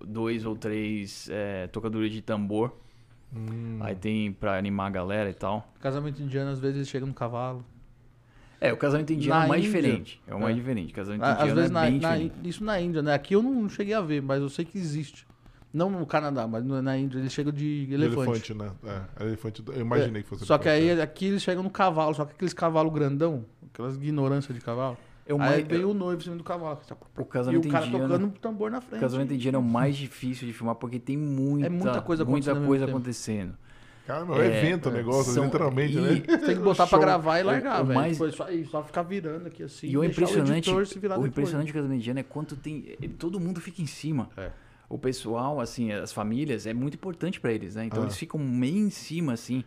dois 0.04 0.44
ou 0.44 0.56
três 0.56 1.28
é, 1.30 1.66
tocadores 1.68 2.12
de 2.12 2.22
tambor 2.22 2.74
Hum. 3.34 3.78
Aí 3.80 3.94
tem 3.94 4.32
pra 4.32 4.58
animar 4.58 4.86
a 4.88 4.90
galera 4.90 5.30
e 5.30 5.34
tal. 5.34 5.72
Casamento 5.80 6.20
indiano, 6.20 6.50
às 6.50 6.58
vezes, 6.58 6.76
eles 6.76 6.88
chegam 6.88 7.08
no 7.08 7.14
cavalo. 7.14 7.64
É, 8.60 8.72
o 8.72 8.76
casamento 8.76 9.12
indiano 9.12 9.38
Na 9.38 9.42
é 9.44 9.46
o 9.46 9.48
mais 9.48 9.64
Índia- 9.64 9.80
diferente. 9.80 10.20
É 10.26 10.34
o 10.34 10.40
mais 10.40 10.54
É. 10.54 10.58
diferente. 10.58 10.92
O 10.92 10.94
casamento 10.96 11.22
Ah, 11.22 11.30
indiano 11.32 11.48
Às 11.48 11.54
vezes, 11.54 11.70
é 11.70 11.72
na, 11.72 11.80
bem 11.82 11.90
na- 11.92 11.98
diferente. 12.18 12.34
isso 12.48 12.64
na 12.64 12.80
Índia, 12.80 13.02
né? 13.02 13.14
Aqui 13.14 13.34
eu 13.34 13.42
não 13.42 13.68
cheguei 13.68 13.94
a 13.94 14.00
ver, 14.02 14.20
mas 14.20 14.42
eu 14.42 14.48
sei 14.50 14.64
que 14.64 14.76
existe. 14.76 15.26
Não 15.72 15.88
no 15.88 16.04
Canadá, 16.04 16.46
mas 16.48 16.64
na 16.64 16.98
Índia 16.98 17.18
eles 17.18 17.32
chegam 17.32 17.52
de 17.52 17.86
elefante. 17.90 18.52
Elefante, 18.52 18.54
né? 18.54 18.70
É, 19.18 19.24
elefante. 19.24 19.62
Eu 19.68 19.80
imaginei 19.80 20.22
que 20.22 20.28
fosse 20.28 20.44
Só 20.44 20.58
que 20.58 20.68
elefante, 20.68 20.90
aí 20.92 21.00
aqui 21.00 21.26
eles 21.26 21.42
chegam 21.42 21.62
no 21.62 21.70
cavalo, 21.70 22.12
só 22.12 22.24
que 22.24 22.32
aqueles 22.32 22.52
cavalos 22.52 22.92
grandão, 22.92 23.44
aquelas 23.72 23.94
ignorâncias 23.96 24.54
de 24.54 24.62
cavalo. 24.62 24.98
É 25.26 25.32
o 25.32 25.40
aí 25.40 25.48
mais- 25.62 25.66
vem 25.68 25.84
o 25.84 25.94
noivo 25.94 26.20
em 26.20 26.24
cima 26.24 26.36
do 26.36 26.42
cavalo. 26.42 26.80
O 27.16 27.20
E 27.20 27.24
casamento 27.24 27.68
o 27.68 27.70
cara 27.70 27.86
indiano. 27.86 28.08
tocando 28.08 28.26
um 28.26 28.30
tambor 28.30 28.68
na 28.70 28.80
frente. 28.80 28.98
O 28.98 29.00
casamento 29.00 29.32
indiano 29.32 29.56
é 29.56 29.60
o 29.60 29.62
mais 29.62 29.96
difícil 29.96 30.44
de 30.46 30.52
filmar 30.52 30.74
porque 30.74 30.98
tem 30.98 31.16
muita, 31.16 31.66
É 31.66 31.70
muita 31.70 32.02
coisa 32.02 32.24
muita 32.24 32.50
acontecendo 32.50 32.66
coisa 32.66 32.86
mesmo 32.86 32.98
tempo. 33.00 33.56
Acontecendo. 34.02 34.06
Cara, 34.06 34.24
meu, 34.24 34.42
é 34.42 34.46
É, 34.46 34.58
evento 34.58 34.88
o 34.88 34.92
negócio, 34.92 35.32
são- 35.32 35.44
literalmente, 35.44 35.96
e- 35.96 36.00
né? 36.00 36.22
Você 36.26 36.38
tem 36.38 36.56
que 36.56 36.62
botar 36.62 36.86
pra 36.86 36.90
Show. 36.98 37.00
gravar 37.00 37.38
e 37.40 37.42
largar, 37.42 37.82
o 37.82 37.86
velho. 37.86 37.98
mais- 37.98 38.12
Depois 38.12 38.34
só, 38.34 38.50
e 38.50 38.64
só 38.64 38.82
ficar 38.82 39.02
virando 39.02 39.46
aqui 39.46 39.62
assim. 39.62 39.88
E 39.88 39.96
o 39.96 40.04
impressionante, 40.04 40.68
editor 40.68 40.86
se 40.86 40.98
virar 40.98 41.14
o 41.14 41.18
depois. 41.18 41.30
impressionante 41.30 41.72
casamento 41.72 41.98
indiano 41.98 42.20
é 42.20 42.22
quanto 42.22 42.56
tem. 42.56 42.96
eh, 43.02 43.08
Todo 43.18 43.38
mundo 43.38 43.60
fica 43.60 43.80
em 43.82 43.86
cima. 43.86 44.28
É. 44.36 44.50
O 44.88 44.98
pessoal, 44.98 45.60
assim, 45.60 45.92
as 45.92 46.12
famílias, 46.12 46.66
é 46.66 46.74
muito 46.74 46.94
importante 46.94 47.38
pra 47.40 47.52
eles, 47.52 47.76
né? 47.76 47.84
Então 47.84 48.02
Ah. 48.02 48.06
eles 48.06 48.16
ficam 48.16 48.40
meio 48.40 48.76
em 48.78 48.90
cima, 48.90 49.32
assim. 49.34 49.62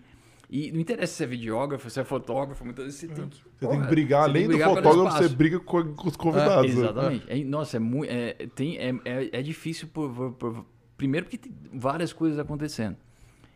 E 0.49 0.72
não 0.72 0.80
interessa 0.80 1.14
se 1.15 1.23
é 1.23 1.26
videógrafo, 1.26 1.89
se 1.89 1.99
é 1.99 2.03
fotógrafo, 2.03 2.64
muitas 2.64 2.85
vezes 2.85 2.99
você 2.99 3.07
tem 3.07 3.27
que. 3.30 3.41
Você 3.60 3.68
tem 3.68 3.81
que 3.81 3.88
brigar, 3.88 4.23
além 4.23 4.41
que 4.43 4.47
do 4.49 4.51
brigar 4.51 4.69
fotógrafo, 4.69 5.18
você 5.18 5.30
briga 5.30 5.60
com, 5.60 5.95
com 5.95 6.07
os 6.10 6.15
convidados. 6.18 6.76
né? 6.76 6.81
Exatamente. 6.81 7.26
É, 7.27 7.43
nossa, 7.45 7.77
é, 7.77 7.80
muito, 7.80 8.11
é, 8.11 8.34
tem, 8.53 8.77
é, 8.77 8.89
é, 9.05 9.30
é 9.39 9.41
difícil 9.41 9.88
por, 9.88 10.11
por- 10.14 10.31
por- 10.34 10.65
primeiro 10.97 11.26
porque 11.26 11.38
tem 11.38 11.55
várias 11.73 12.11
coisas 12.14 12.38
acontecendo. 12.38 12.97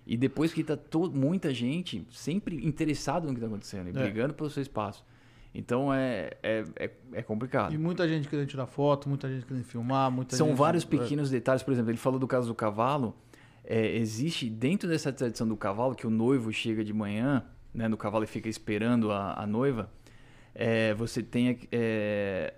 E 0.07 0.15
depois 0.15 0.53
que 0.53 0.63
tá 0.63 0.77
to, 0.77 1.11
muita 1.11 1.53
gente 1.53 2.07
sempre 2.09 2.65
interessada 2.65 3.27
no 3.27 3.33
que 3.33 3.39
está 3.39 3.47
acontecendo 3.47 3.87
e 3.87 3.89
É. 3.89 4.03
brigando 4.03 4.33
pelo 4.33 4.49
seu 4.49 4.61
espaço. 4.61 5.05
Então 5.53 5.93
é, 5.93 6.31
é, 6.41 6.63
é, 6.77 6.91
é 7.13 7.21
complicado. 7.21 7.73
E 7.73 7.77
muita 7.77 8.07
gente 8.07 8.27
querendo 8.29 8.47
tirar 8.47 8.67
foto, 8.67 9.09
muita 9.09 9.27
gente 9.29 9.45
querendo 9.45 9.63
filmar, 9.65 10.09
muita 10.09 10.35
São 10.35 10.47
gente- 10.49 10.57
vários 10.57 10.83
é. 10.83 10.87
pequenos 10.87 11.29
detalhes. 11.29 11.61
Por 11.63 11.71
exemplo, 11.73 11.91
ele 11.91 11.97
falou 11.97 12.19
do 12.19 12.27
caso 12.27 12.47
do 12.47 12.55
cavalo. 12.55 13.15
É, 13.63 13.97
existe 13.97 14.49
dentro 14.49 14.87
dessa 14.87 15.11
tradição 15.11 15.45
do 15.47 15.57
cavalo 15.57 15.93
que 15.93 16.07
o 16.07 16.09
noivo 16.09 16.53
chega 16.53 16.85
de 16.85 16.93
manhã, 16.93 17.43
né, 17.73 17.87
no 17.89 17.97
cavalo 17.97 18.23
e 18.23 18.27
fica 18.27 18.47
esperando 18.47 19.11
a, 19.11 19.33
a 19.41 19.45
noiva. 19.45 19.91
é, 20.55 20.93
você 20.95 21.21
tem, 21.21 21.59
é, 21.71 22.53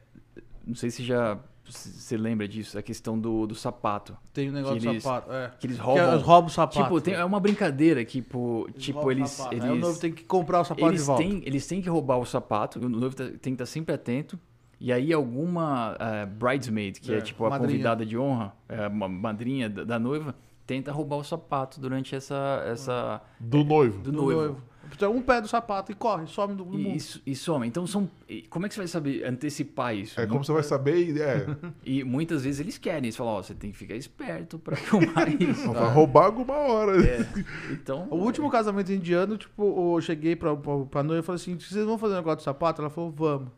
não 0.65 0.76
sei 0.76 0.89
se 0.91 1.03
já 1.03 1.38
você 1.71 2.17
lembra 2.17 2.47
disso, 2.47 2.77
a 2.77 2.81
questão 2.81 3.17
do, 3.19 3.45
do 3.47 3.55
sapato, 3.55 4.15
Tem 4.33 4.49
um 4.49 4.53
negócio 4.53 4.77
que 4.79 4.85
do 4.85 4.91
eles 4.91 5.03
sapato. 5.03 5.31
É. 5.31 5.51
que 5.59 5.67
eles 5.67 5.77
Que 5.77 5.83
roubam. 5.83 6.11
eles 6.13 6.21
roubam 6.23 6.47
o 6.47 6.49
sapato. 6.49 6.81
tipo, 6.83 7.01
tem, 7.01 7.13
é 7.13 7.23
uma 7.25 7.39
brincadeira 7.39 8.03
que 8.05 8.21
tipo, 8.21 8.65
Eles 8.69 8.83
tipo 8.83 9.11
eles, 9.11 9.29
sapato. 9.29 9.55
eles 9.55 9.65
o 9.65 9.75
noivo 9.75 9.99
tem 9.99 10.11
que 10.11 10.23
comprar 10.23 10.61
o 10.61 10.63
sapato 10.65 10.87
eles 10.87 11.01
de 11.01 11.07
volta. 11.07 11.23
têm, 11.23 11.41
eles 11.45 11.67
têm 11.67 11.81
que 11.81 11.89
roubar 11.89 12.17
o 12.17 12.25
sapato, 12.25 12.79
o 12.79 12.89
noivo 12.89 13.15
tá- 13.15 13.25
tem 13.25 13.37
que 13.39 13.49
estar 13.51 13.65
sempre 13.65 13.93
atento. 13.95 14.39
E 14.81 14.93
aí 14.93 15.11
alguma 15.11 15.97
eh, 15.99 16.25
bridesmaid, 16.25 17.01
que 17.01 17.13
é, 17.13 17.17
É, 17.17 17.21
tipo 17.21 17.45
a 17.45 17.49
madrinha. 17.49 17.69
convidada 17.71 18.05
de 18.05 18.17
honra, 18.17 18.53
é, 18.69 18.87
uma 18.87 19.09
madrinha 19.09 19.69
da, 19.69 19.83
da 19.83 19.99
noiva, 19.99 20.33
tenta 20.65 20.89
roubar 20.91 21.17
o 21.17 21.23
sapato 21.23 21.81
durante 21.81 22.15
essa... 22.15 22.63
essa 22.65 23.21
Do 23.39 23.63
noivo. 23.65 23.99
do 24.01 24.11
Do 24.11 24.21
noivo. 24.21 24.61
Então, 24.95 25.15
um 25.15 25.21
pé 25.21 25.39
do 25.41 25.47
sapato 25.47 25.91
e 25.91 25.95
corre, 25.95 26.27
some 26.27 26.53
do, 26.55 26.63
do 26.65 26.77
mundo. 26.77 26.95
isso, 26.95 27.21
e 27.25 27.35
some. 27.35 27.67
Então 27.67 27.85
são... 27.87 28.09
Como 28.49 28.65
é 28.65 28.69
que 28.69 28.75
você 28.75 28.81
vai 28.81 28.87
saber 28.87 29.23
antecipar 29.25 29.95
isso? 29.95 30.19
É 30.19 30.23
Não- 30.25 30.33
como 30.33 30.43
você 30.45 30.51
vai 30.51 30.63
saber. 30.63 30.97
e- 30.97 31.21
É, 31.21 31.45
E 31.85 32.03
muitas 32.03 32.43
vezes 32.43 32.59
eles 32.59 32.77
querem, 32.77 33.03
eles 33.05 33.15
falam, 33.15 33.33
ó, 33.33 33.41
você 33.41 33.53
tem 33.53 33.71
que 33.71 33.77
ficar 33.77 33.95
esperto 33.95 34.59
pra 34.59 34.75
filmar 34.75 35.27
isso. 35.41 35.71
vai 35.71 35.91
roubar 35.93 36.25
alguma 36.25 36.55
hora. 36.55 37.01
É, 37.05 37.25
então... 37.71 38.07
O 38.09 38.15
último 38.17 38.49
casamento 38.49 38.91
indiano, 38.91 39.37
tipo, 39.37 39.95
eu 39.95 40.01
cheguei 40.01 40.35
pra, 40.35 40.55
pra, 40.55 40.85
pra 40.85 41.03
noiva 41.03 41.21
e 41.23 41.25
falei 41.25 41.41
assim: 41.41 41.57
vocês 41.57 41.85
vão 41.85 41.97
fazer 41.97 42.13
um 42.13 42.17
negócio 42.17 42.37
de 42.39 42.43
sapato? 42.43 42.81
Ela 42.81 42.89
falou, 42.89 43.11
vamos. 43.11 43.49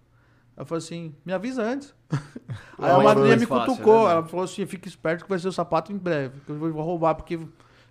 Ela 0.55 0.65
falou 0.65 0.77
assim, 0.79 1.15
me 1.25 1.31
avisa 1.33 1.63
antes. 1.63 1.93
Aí 2.77 2.89
a 2.91 2.97
madrinha 2.99 3.27
mais 3.29 3.39
me 3.41 3.47
fácil, 3.47 3.71
cutucou. 3.73 3.93
é 3.93 3.97
verdade. 3.99 4.17
ela 4.19 4.27
falou 4.27 4.43
assim: 4.45 4.65
fica 4.65 4.87
esperto 4.87 5.23
que 5.23 5.29
vai 5.29 5.39
ser 5.39 5.47
o 5.47 5.51
sapato 5.51 5.91
em 5.93 5.97
breve. 5.97 6.39
Que 6.45 6.51
eu 6.51 6.57
vou 6.59 6.83
roubar, 6.83 7.15
porque 7.15 7.39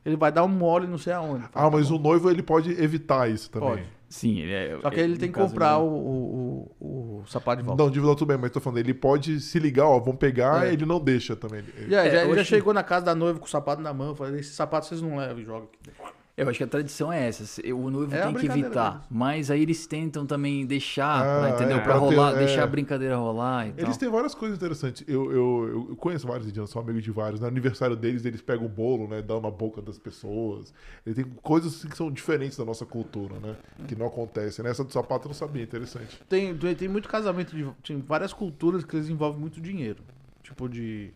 ele 0.05 0.17
vai 0.17 0.31
dar 0.33 0.45
um 0.45 0.49
mole 0.49 0.87
não 0.87 0.99
sei 0.99 1.13
aonde. 1.13 1.45
Ah, 1.47 1.49
"Tá 1.49 1.71
mas 1.71 1.89
bom." 1.89 1.97
o 1.97 1.99
noivo 1.99 2.31
ele 2.31 2.43
pode 2.43 2.71
evitar 2.83 3.31
isso 3.31 3.51
também. 3.51 3.69
Pode. 3.71 3.85
Sim, 4.09 4.41
ele 4.41 4.53
é... 4.53 4.79
Só 4.83 4.91
que 4.91 4.99
aí 4.99 5.05
ele 5.05 5.17
tem 5.17 5.31
que 5.31 5.39
comprar 5.39 5.77
ele- 5.79 5.85
o, 5.85 5.89
o, 5.89 6.73
o, 6.81 7.21
o 7.21 7.27
sapato 7.29 7.63
de 7.63 7.67
volta. 7.69 7.81
Não, 7.81 7.89
dívida 7.91 8.13
tudo 8.17 8.27
bem, 8.27 8.37
mas 8.37 8.51
tô 8.51 8.59
falando, 8.61 8.79
ele 8.79 8.93
pode 8.93 9.41
se 9.41 9.57
ligar, 9.61 9.87
ó, 9.87 10.01
vão 10.01 10.17
pegar, 10.17 10.67
É. 10.67 10.73
ele 10.73 10.85
não 10.85 10.99
deixa 10.99 11.37
também. 11.37 11.63
Ele- 11.77 11.89
Já, 11.91 12.05
É, 12.05 12.11
já, 12.27 12.35
já 12.35 12.43
chegou 12.45 12.75
na 12.75 12.83
casa 12.83 13.05
da 13.07 13.15
noiva 13.15 13.39
com 13.39 13.45
o 13.47 13.49
sapato 13.49 13.81
na 13.81 13.95
mão. 13.95 14.17
Falei: 14.17 14.41
esse 14.41 14.53
sapato 14.53 14.87
vocês 14.87 15.01
não 15.01 15.17
levam 15.17 15.39
e 15.41 15.45
jogam 15.45 15.69
aqui. 15.73 15.93
Eu 16.43 16.49
acho 16.49 16.59
que 16.59 16.65
a 16.65 16.67
tradição 16.67 17.13
é 17.13 17.29
essa. 17.29 17.61
O 17.73 17.91
noivo 17.91 18.15
É 18.15 18.23
tem 18.23 18.35
que 18.35 18.47
evitar. 18.47 18.91
deles. 18.93 19.07
Mas 19.11 19.51
aí 19.51 19.63
eles 19.63 19.87
tentam 19.87 20.25
também 20.27 20.65
deixar, 20.67 21.21
Ah, 21.21 21.41
pra, 21.41 21.51
entendeu? 21.51 21.77
é, 21.77 21.81
pra 21.81 21.93
pra 21.99 22.09
ter- 22.09 22.15
rolar, 22.17 22.35
é. 22.35 22.39
deixar 22.39 22.65
a 22.65 22.67
brincadeira 22.67 23.17
rolar 23.17 23.69
e 23.69 23.73
tal. 23.73 23.85
Eles 23.85 23.97
têm 23.97 24.09
várias 24.09 24.35
coisas 24.35 24.57
interessantes. 24.57 25.05
Eu, 25.09 25.31
eu, 25.33 25.87
eu 25.91 25.97
conheço 25.97 26.27
vários 26.27 26.49
indianos, 26.49 26.71
sou 26.71 26.81
amigo 26.83 27.01
de 27.01 27.11
vários. 27.11 27.41
No 27.41 27.47
aniversário 27.47 27.95
deles, 27.97 28.25
eles 28.25 28.41
pegam 28.41 28.67
o 28.67 28.69
bolo, 28.69 29.07
né? 29.09 29.23
Dão 29.23 29.41
na 29.41 29.51
boca 29.51 29.81
das 29.83 29.99
pessoas. 29.99 30.73
Ele 31.07 31.15
tem 31.15 31.25
coisas 31.43 31.75
assim, 31.75 31.89
que 31.89 31.97
são 31.97 32.11
diferentes 32.11 32.57
da 32.57 32.65
nossa 32.65 32.87
cultura, 32.87 33.39
né? 33.41 33.57
Que 33.87 33.95
não 33.95 34.07
acontecem. 34.07 34.65
Nessa 34.65 34.83
do 34.85 34.93
sapato 34.93 35.27
eu 35.27 35.29
não 35.31 35.35
sabia, 35.35 35.63
interessante. 35.63 36.21
Tem, 36.29 36.57
tem, 36.57 36.89
muito 36.89 37.09
casamento 37.09 37.55
de. 37.57 37.67
Tem 37.85 37.99
várias 38.01 38.33
culturas 38.33 38.85
que 38.85 38.97
eles 38.97 39.09
envolvem 39.09 39.41
muito 39.41 39.61
dinheiro. 39.61 40.03
Tipo 40.43 40.69
de. 40.69 41.11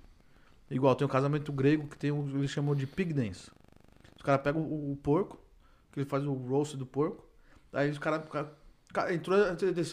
Igual, 0.70 0.94
tem 0.94 1.05
o 1.06 1.09
casamento 1.09 1.52
grego 1.52 1.86
que 1.86 1.96
tem 1.96 2.10
eles 2.34 2.51
chamam 2.51 2.74
de 2.74 2.86
pig 2.86 3.12
dance. 3.12 3.51
Os 4.24 4.26
caras 4.26 4.40
pegam 4.40 4.62
o, 4.62 4.92
o 4.92 4.96
porco, 4.96 5.38
que 5.92 6.01
ele 6.01 6.09
faz 6.09 6.24
o 6.24 6.32
roast 6.32 6.78
do 6.78 6.86
porco. 6.86 7.28
Aí 7.74 7.90
os 7.90 7.98
caras. 7.98 8.26
cara- 8.26 8.56
Entrou. 9.12 9.36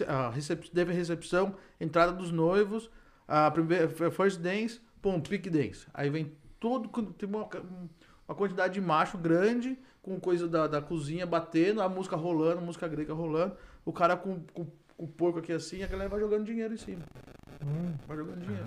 A 0.07 0.29
recep, 0.29 0.71
teve 0.71 0.93
a 0.93 0.95
recepção, 0.95 1.53
entrada 1.81 2.13
dos 2.13 2.31
noivos, 2.31 2.89
a 3.27 3.51
primeira. 3.51 3.89
First 3.89 4.39
dance, 4.39 4.79
pum, 5.01 5.19
pig 5.19 5.49
dance. 5.49 5.85
Aí 5.93 6.09
vem 6.09 6.31
todo. 6.61 6.87
Tem 7.11 7.27
uma, 7.27 7.45
uma 8.25 8.33
quantidade 8.35 8.73
de 8.75 8.79
macho 8.79 9.17
grande, 9.17 9.77
com 10.01 10.17
coisa 10.17 10.47
da, 10.47 10.65
da 10.65 10.81
cozinha 10.81 11.25
batendo, 11.27 11.81
a 11.81 11.89
música 11.89 12.15
rolando, 12.15 12.59
a 12.59 12.63
música 12.63 12.87
grega 12.87 13.13
rolando. 13.13 13.57
O 13.83 13.91
cara 13.91 14.15
com, 14.15 14.39
com, 14.53 14.65
com 14.95 15.03
o 15.03 15.07
porco 15.09 15.39
aqui 15.39 15.51
assim, 15.51 15.83
a 15.83 15.87
galera 15.87 16.07
vai 16.09 16.21
jogando 16.21 16.45
dinheiro 16.45 16.73
em 16.73 16.77
cima. 16.77 17.01
Vai 18.07 18.15
jogando 18.15 18.39
dinheiro. 18.45 18.65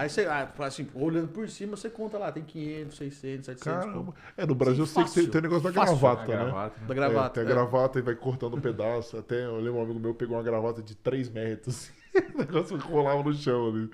Aí 0.00 0.08
você, 0.08 0.24
ah, 0.24 0.50
assim, 0.60 0.88
olhando 0.94 1.28
por 1.28 1.46
cima, 1.50 1.76
você 1.76 1.90
conta 1.90 2.16
lá, 2.16 2.32
tem 2.32 2.42
500, 2.42 2.96
600, 2.96 3.44
700. 3.46 3.62
Caramba. 3.84 4.14
É, 4.34 4.46
no 4.46 4.54
Brasil 4.54 4.82
eu 4.82 4.86
sei 4.86 5.04
que 5.04 5.10
tem, 5.12 5.24
Fácil. 5.24 5.30
tem 5.30 5.38
o 5.40 5.42
negócio 5.42 5.62
da 5.64 5.72
Fácil. 5.74 5.98
gravata, 5.98 6.26
né? 6.26 6.36
gravata, 6.44 6.80
né? 6.80 6.86
Da 6.86 6.94
É, 6.94 6.96
gravata. 6.96 7.34
tem 7.34 7.42
a 7.42 7.46
é. 7.46 7.48
gravata 7.50 7.98
e 7.98 8.02
vai 8.02 8.14
cortando 8.14 8.56
um 8.56 8.60
pedaço. 8.62 9.18
Até 9.18 9.44
eu 9.44 9.60
lembro 9.60 9.78
um 9.78 9.82
amigo 9.82 10.00
meu 10.00 10.14
pegou 10.14 10.38
uma 10.38 10.42
gravata 10.42 10.82
de 10.82 10.94
3 10.94 11.28
metros. 11.28 11.92
o 12.34 12.38
negócio 12.38 12.78
rolava 12.78 13.22
no 13.22 13.34
chão 13.34 13.68
ali. 13.68 13.90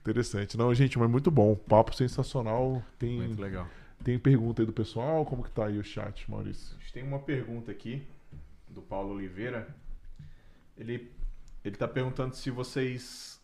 Interessante. 0.00 0.58
Não, 0.58 0.74
gente, 0.74 0.98
mas 0.98 1.08
muito 1.08 1.30
bom. 1.30 1.54
Papo 1.54 1.94
sensacional. 1.94 2.82
Tem, 2.98 3.16
Muito 3.18 3.40
legal. 3.40 3.68
tem 4.02 4.18
pergunta 4.18 4.62
aí 4.62 4.66
do 4.66 4.72
pessoal? 4.72 5.24
Como 5.24 5.44
que 5.44 5.50
tá 5.52 5.66
aí 5.66 5.78
o 5.78 5.84
chat, 5.84 6.28
Maurício? 6.28 6.74
A 6.76 6.80
gente 6.80 6.92
tem 6.92 7.04
uma 7.04 7.20
pergunta 7.20 7.70
aqui 7.70 8.02
do 8.68 8.82
Paulo 8.82 9.14
Oliveira. 9.14 9.68
Ele 10.76 11.08
ele 11.64 11.76
tá 11.76 11.86
perguntando 11.86 12.34
se 12.34 12.50
vocês 12.50 13.35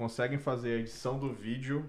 conseguem 0.00 0.38
fazer 0.38 0.76
a 0.76 0.78
edição 0.78 1.18
do 1.18 1.30
vídeo 1.30 1.84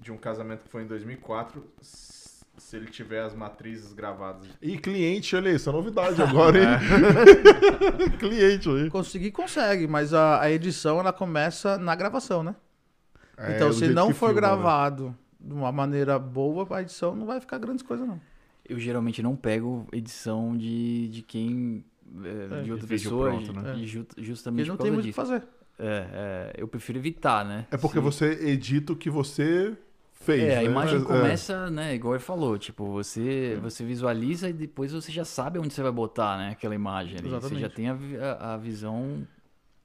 de 0.00 0.12
um 0.12 0.16
casamento 0.16 0.62
que 0.62 0.68
foi 0.68 0.84
em 0.84 0.86
2004 0.86 1.64
s- 1.80 2.44
se 2.56 2.76
ele 2.76 2.86
tiver 2.86 3.22
as 3.24 3.34
matrizes 3.34 3.92
gravadas. 3.92 4.46
E 4.62 4.78
cliente, 4.78 5.34
olha 5.34 5.48
aí, 5.50 5.56
essa 5.56 5.70
é 5.70 5.72
novidade 5.72 6.22
agora, 6.22 6.56
hein? 6.56 6.68
cliente 8.20 8.68
aí. 8.68 8.88
Conseguir, 8.88 9.32
consegue, 9.32 9.88
mas 9.88 10.14
a, 10.14 10.40
a 10.40 10.48
edição 10.48 11.00
ela 11.00 11.12
começa 11.12 11.76
na 11.76 11.96
gravação, 11.96 12.44
né? 12.44 12.54
É, 13.36 13.56
então, 13.56 13.72
se 13.72 13.88
não 13.88 14.14
for 14.14 14.28
filma, 14.28 14.34
né? 14.34 14.40
gravado 14.40 15.16
de 15.40 15.52
uma 15.52 15.72
maneira 15.72 16.20
boa, 16.20 16.64
a 16.76 16.82
edição 16.82 17.16
não 17.16 17.26
vai 17.26 17.40
ficar 17.40 17.58
grandes 17.58 17.82
coisas, 17.82 18.06
não. 18.06 18.20
Eu 18.64 18.78
geralmente 18.78 19.20
não 19.24 19.34
pego 19.34 19.88
edição 19.92 20.56
de, 20.56 21.08
de 21.08 21.22
quem. 21.22 21.84
é, 22.24 22.60
É, 22.60 22.62
de 22.62 22.70
outra 22.70 22.86
de 22.86 22.94
vídeo 22.94 23.10
pessoa. 23.10 23.30
pronto, 23.30 23.52
né? 23.54 23.72
de 23.72 23.86
ju- 23.88 24.04
Porque 24.04 24.22
justamente 24.22 24.68
não 24.68 24.76
por 24.76 24.82
tem 24.84 24.92
muito 24.92 25.06
o 25.06 25.08
que 25.08 25.12
fazer. 25.12 25.42
É, 25.80 26.06
é, 26.12 26.52
eu 26.58 26.68
prefiro 26.68 26.98
evitar, 26.98 27.44
né? 27.44 27.66
É 27.70 27.76
porque 27.76 27.98
você 27.98 28.26
edita 28.48 28.92
o 28.92 28.96
que 28.96 29.08
você 29.08 29.76
fez. 30.12 30.42
É, 30.42 30.58
a 30.58 30.62
né? 30.62 30.64
imagem 30.64 30.98
Mas, 31.00 31.04
é. 31.10 31.12
começa, 31.20 31.70
né, 31.70 31.94
igual 31.94 32.14
ele 32.14 32.22
falou, 32.22 32.58
tipo, 32.58 32.84
você, 32.86 33.58
você 33.62 33.84
visualiza 33.84 34.48
e 34.48 34.52
depois 34.52 34.92
você 34.92 35.10
já 35.10 35.24
sabe 35.24 35.58
onde 35.58 35.72
você 35.72 35.82
vai 35.82 35.92
botar, 35.92 36.36
né, 36.38 36.50
aquela 36.50 36.74
imagem 36.74 37.18
ali. 37.18 37.28
Você 37.30 37.36
Exatamente. 37.36 37.60
já 37.62 37.68
tem 37.70 37.88
a, 37.88 37.96
a, 38.38 38.54
a 38.54 38.56
visão 38.56 39.26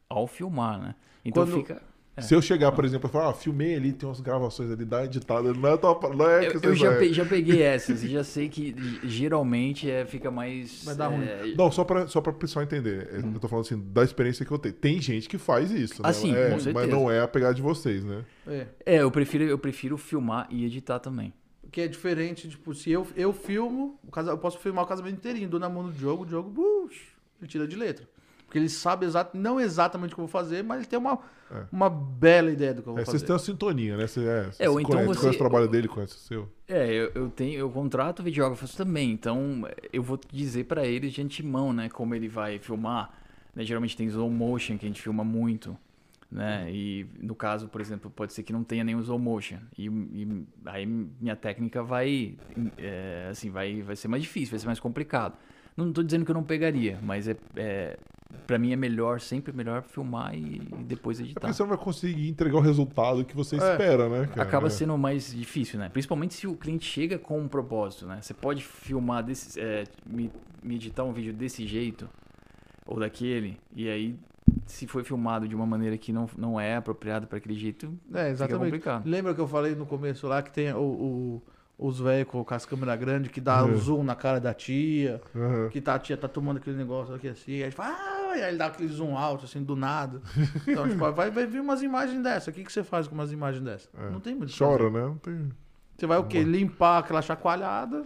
ao 0.09 0.27
filmar, 0.27 0.80
né? 0.80 0.95
Então 1.23 1.45
Quando- 1.45 1.57
fica... 1.57 1.81
É. 2.18 2.22
Se 2.22 2.34
eu 2.34 2.42
chegar, 2.42 2.72
por 2.72 2.86
exemplo, 2.86 3.10
e 3.10 3.12
falar, 3.12 3.30
ah, 3.30 3.34
filmei 3.34 3.76
ali, 3.76 3.92
tem 3.92 4.08
umas 4.08 4.22
gravações 4.22 4.72
ali, 4.72 4.86
dá 4.86 5.04
editada, 5.04 5.54
não 5.54 5.70
é, 5.70 5.76
tua, 5.78 6.00
não 6.16 6.30
é 6.30 6.48
Eu, 6.48 6.52
que 6.60 6.68
eu 6.68 6.74
você 6.74 6.76
já, 6.78 6.96
pe- 6.98 7.14
já 7.14 7.26
peguei 7.26 7.62
essas 7.64 8.04
e 8.04 8.08
já 8.08 8.24
sei 8.24 8.48
que 8.48 8.74
geralmente 9.04 9.90
é, 9.90 10.06
fica 10.06 10.30
mais... 10.32 10.84
Vai 10.86 10.96
dar 10.96 11.08
ruim. 11.08 11.26
é, 11.26 11.54
Não, 11.58 11.72
só 11.72 11.84
pra, 11.84 12.08
só 12.08 12.22
pra 12.22 12.32
pessoal 12.34 12.64
entender. 12.64 13.10
Uhum. 13.24 13.34
Eu 13.34 13.40
tô 13.40 13.48
falando 13.48 13.66
assim, 13.66 13.84
da 13.92 14.04
experiência 14.04 14.46
que 14.46 14.52
eu 14.52 14.58
tenho. 14.58 14.74
Tem 14.76 15.02
gente 15.02 15.28
que 15.28 15.38
faz 15.38 15.72
isso, 15.72 16.02
né? 16.02 16.10
Ah, 16.10 16.14
sim, 16.14 16.34
É, 16.36 16.46
com 16.46 16.52
Mas 16.56 16.64
certeza. 16.64 16.88
não 16.88 17.10
é 17.12 17.22
a 17.22 17.28
pegada 17.28 17.54
de 17.54 17.62
vocês, 17.62 18.04
né? 18.04 18.24
É. 18.48 18.68
É, 18.86 19.02
eu 19.02 19.12
prefiro, 19.12 19.44
eu 19.44 19.58
prefiro 19.58 19.98
filmar 19.98 20.48
e 20.50 20.66
editar 20.66 21.00
também. 21.00 21.34
que 21.72 21.82
é 21.82 21.88
diferente, 21.90 22.48
tipo, 22.48 22.74
se 22.74 22.90
eu, 22.92 23.06
eu 23.18 23.34
filmo, 23.34 24.00
o 24.08 24.12
casa- 24.12 24.32
eu 24.32 24.38
posso 24.38 24.58
filmar 24.60 24.86
o 24.86 24.88
casamento 24.88 25.16
inteirinho, 25.16 25.50
dou 25.50 25.60
na 25.60 25.68
mão 25.68 25.84
do 25.86 25.92
Diogo, 25.92 26.24
o 26.24 26.26
Diogo, 26.26 26.50
bush, 26.50 26.96
ele 27.42 27.50
tira 27.50 27.68
de 27.68 27.76
letra. 27.76 28.08
Porque 28.45 28.57
ele 28.59 28.69
sabe 28.69 29.05
exato, 29.05 29.38
não 29.38 29.59
exatamente 29.59 30.13
o 30.13 30.15
que 30.15 30.22
eu 30.22 30.27
vou 30.27 30.31
fazer, 30.31 30.63
mas 30.63 30.80
ele 30.80 30.88
tem 30.88 30.99
uma, 30.99 31.19
É. 31.51 31.63
uma 31.72 31.89
bela 31.89 32.51
ideia 32.51 32.73
do 32.73 32.81
que 32.81 32.88
eu 32.89 32.93
vou 32.93 33.01
É, 33.01 33.05
vocês 33.05 33.22
fazer. 33.22 33.26
têm 33.26 33.34
uma 33.34 33.39
sintonia, 33.39 33.97
né? 33.97 34.07
Você, 34.07 34.26
é, 34.26 34.43
você 34.51 34.63
É, 34.63 34.69
ou 34.69 34.80
então 34.80 34.91
conhece, 34.93 35.07
você- 35.13 35.19
conhece 35.22 35.35
o 35.35 35.39
trabalho 35.39 35.67
dele, 35.67 35.88
conhece 35.88 36.15
o 36.15 36.19
seu. 36.19 36.49
É, 36.67 36.88
eu, 36.91 37.11
eu 37.13 37.30
tenho, 37.30 37.59
eu 37.59 37.69
contrato 37.69 38.23
videógrafos 38.23 38.73
também, 38.76 39.11
então 39.11 39.63
eu 39.93 40.01
vou 40.01 40.19
dizer 40.31 40.65
pra 40.65 40.85
eles 40.85 41.13
de 41.13 41.22
antemão, 41.22 41.72
né, 41.73 41.89
como 41.89 42.15
ele 42.15 42.27
vai 42.27 42.57
filmar. 42.59 43.11
Né, 43.55 43.63
geralmente 43.63 43.95
tem 43.95 44.07
slow 44.07 44.30
motion 44.30 44.77
que 44.77 44.85
a 44.85 44.89
gente 44.89 45.01
filma 45.01 45.23
muito, 45.23 45.77
né? 46.30 46.69
E 46.72 47.05
no 47.19 47.34
caso, 47.35 47.67
por 47.69 47.80
exemplo, 47.80 48.09
pode 48.11 48.34
ser 48.34 48.43
que 48.43 48.51
não 48.51 48.63
tenha 48.65 48.84
nenhum 48.84 48.99
slow 48.99 49.17
motion 49.19 49.59
e, 49.77 49.85
e 49.88 50.45
aí 50.65 50.85
minha 50.85 51.35
técnica 51.38 51.81
vai, 51.81 52.35
é, 52.77 53.27
assim, 53.31 53.49
vai, 53.49 53.81
vai 53.81 53.95
ser 53.95 54.07
mais 54.09 54.23
difícil, 54.23 54.51
vai 54.51 54.59
ser 54.59 54.65
mais 54.65 54.80
complicado. 54.80 55.38
Não 55.77 55.91
tô 55.93 56.03
dizendo 56.03 56.26
que 56.26 56.31
eu 56.31 56.35
não 56.35 56.43
pegaria, 56.43 56.99
mas 57.01 57.27
é, 57.27 57.38
é 57.55 57.97
para 58.47 58.57
mim 58.57 58.72
é 58.73 58.76
melhor, 58.76 59.19
sempre 59.19 59.53
melhor 59.53 59.81
filmar 59.84 60.35
e, 60.35 60.60
depois 60.85 61.19
É 61.19 61.23
editar. 61.23 61.39
porque 61.41 61.53
você 61.53 61.64
não 61.64 61.69
vai 61.69 61.77
conseguir 61.77 62.27
entregar 62.30 62.57
o 62.57 62.61
resultado 62.61 63.23
que 63.23 63.35
você 63.35 63.56
É. 63.56 63.60
espera, 63.72 64.10
né? 64.10 64.27
cara? 64.27 64.41
Acaba 64.43 64.68
É. 64.68 64.69
sendo 64.69 64.97
mais 64.97 65.34
difícil, 65.34 65.80
né? 65.80 65.89
Principalmente 65.89 66.34
se 66.34 66.47
o 66.47 66.56
cliente 66.56 66.85
chega 66.85 67.18
com 67.18 67.39
um 67.39 67.47
propósito, 67.47 68.06
né? 68.06 68.19
Você 68.22 68.34
pode 68.34 68.64
filmar, 68.64 69.23
desse, 69.23 69.60
é, 69.60 69.84
me, 70.06 70.31
me 70.64 70.76
editar 70.76 71.03
um 71.03 71.14
vídeo 71.14 71.34
desse 71.34 71.65
jeito 71.68 72.10
ou 72.85 72.99
daquele, 72.99 73.57
e 73.76 73.89
aí 73.89 74.15
se 74.68 74.85
foi 74.88 75.03
filmado 75.03 75.47
de 75.47 75.56
uma 75.56 75.65
maneira 75.65 75.97
que 75.97 76.11
não, 76.14 76.27
não 76.38 76.60
é 76.60 76.76
apropriada 76.76 77.26
para 77.27 77.38
aquele 77.38 77.56
jeito, 77.56 77.88
É, 78.07 78.18
fica 78.18 78.30
exatamente. 78.30 78.64
complicado. 78.65 79.06
Lembra 79.07 79.34
que 79.34 79.41
eu 79.41 79.47
falei 79.47 79.76
no 79.76 79.85
começo 79.85 80.27
lá 80.27 80.41
que 80.41 80.52
tem 80.52 80.72
o, 80.73 80.80
o- 80.80 81.41
os 81.77 81.99
velhos 81.99 82.30
com 82.30 82.45
as 82.49 82.65
câmeras 82.65 82.97
grandes 82.99 83.30
que 83.31 83.41
dá 83.41 83.64
Uhum. 83.64 83.76
zoom 83.76 84.03
na 84.03 84.15
cara 84.15 84.39
da 84.39 84.53
tia, 84.53 85.22
Aham. 85.35 85.69
que 85.69 85.81
tá, 85.81 85.95
a 85.95 85.99
tia 85.99 86.15
tá 86.15 86.27
tomando 86.27 86.57
aquele 86.57 86.77
negócio 86.77 87.14
aqui 87.14 87.27
assim, 87.27 87.61
aí 87.64 87.72
fala, 87.72 87.89
ah, 87.93 88.31
aí 88.34 88.41
ele 88.43 88.57
dá 88.57 88.68
aquele 88.68 88.88
zoom 88.88 89.18
alto 89.18 89.43
assim 89.45 89.61
do 89.64 89.76
nada. 89.76 90.22
Então, 90.68 90.88
tipo, 90.88 91.11
vai, 91.11 91.30
vai 91.30 91.45
vir 91.45 91.60
umas 91.60 91.81
imagens 91.84 92.22
dessas. 92.23 92.47
O 92.47 92.52
que, 92.53 92.64
que 92.64 92.72
você 92.72 92.84
faz 92.84 93.07
com 93.07 93.14
umas 93.15 93.31
imagens 93.31 93.64
dessas? 93.64 93.89
É. 93.97 94.10
Não 94.10 94.19
tem 94.22 94.34
muito. 94.35 94.57
Chora, 94.57 94.89
né? 94.89 95.02
Não 95.02 95.18
tem... 95.18 95.52
Você 95.97 96.06
vai 96.07 96.18
o 96.18 96.23
quê? 96.26 96.43
Limpar 96.43 96.99
aquela 96.99 97.22
chacoalhada, 97.22 98.06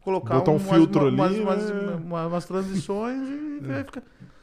colocar 0.00 0.34
Botar 0.36 0.50
um 0.50 0.56
umas, 0.56 0.68
filtro 0.68 1.08
umas, 1.08 1.30
ali, 1.32 1.40
umas, 1.40 1.70
né? 1.70 1.94
umas- 2.04 2.26
umas 2.26 2.44
transições 2.46 3.28
e 3.28 3.60
vai 3.66 3.84
ficar. 3.84 4.02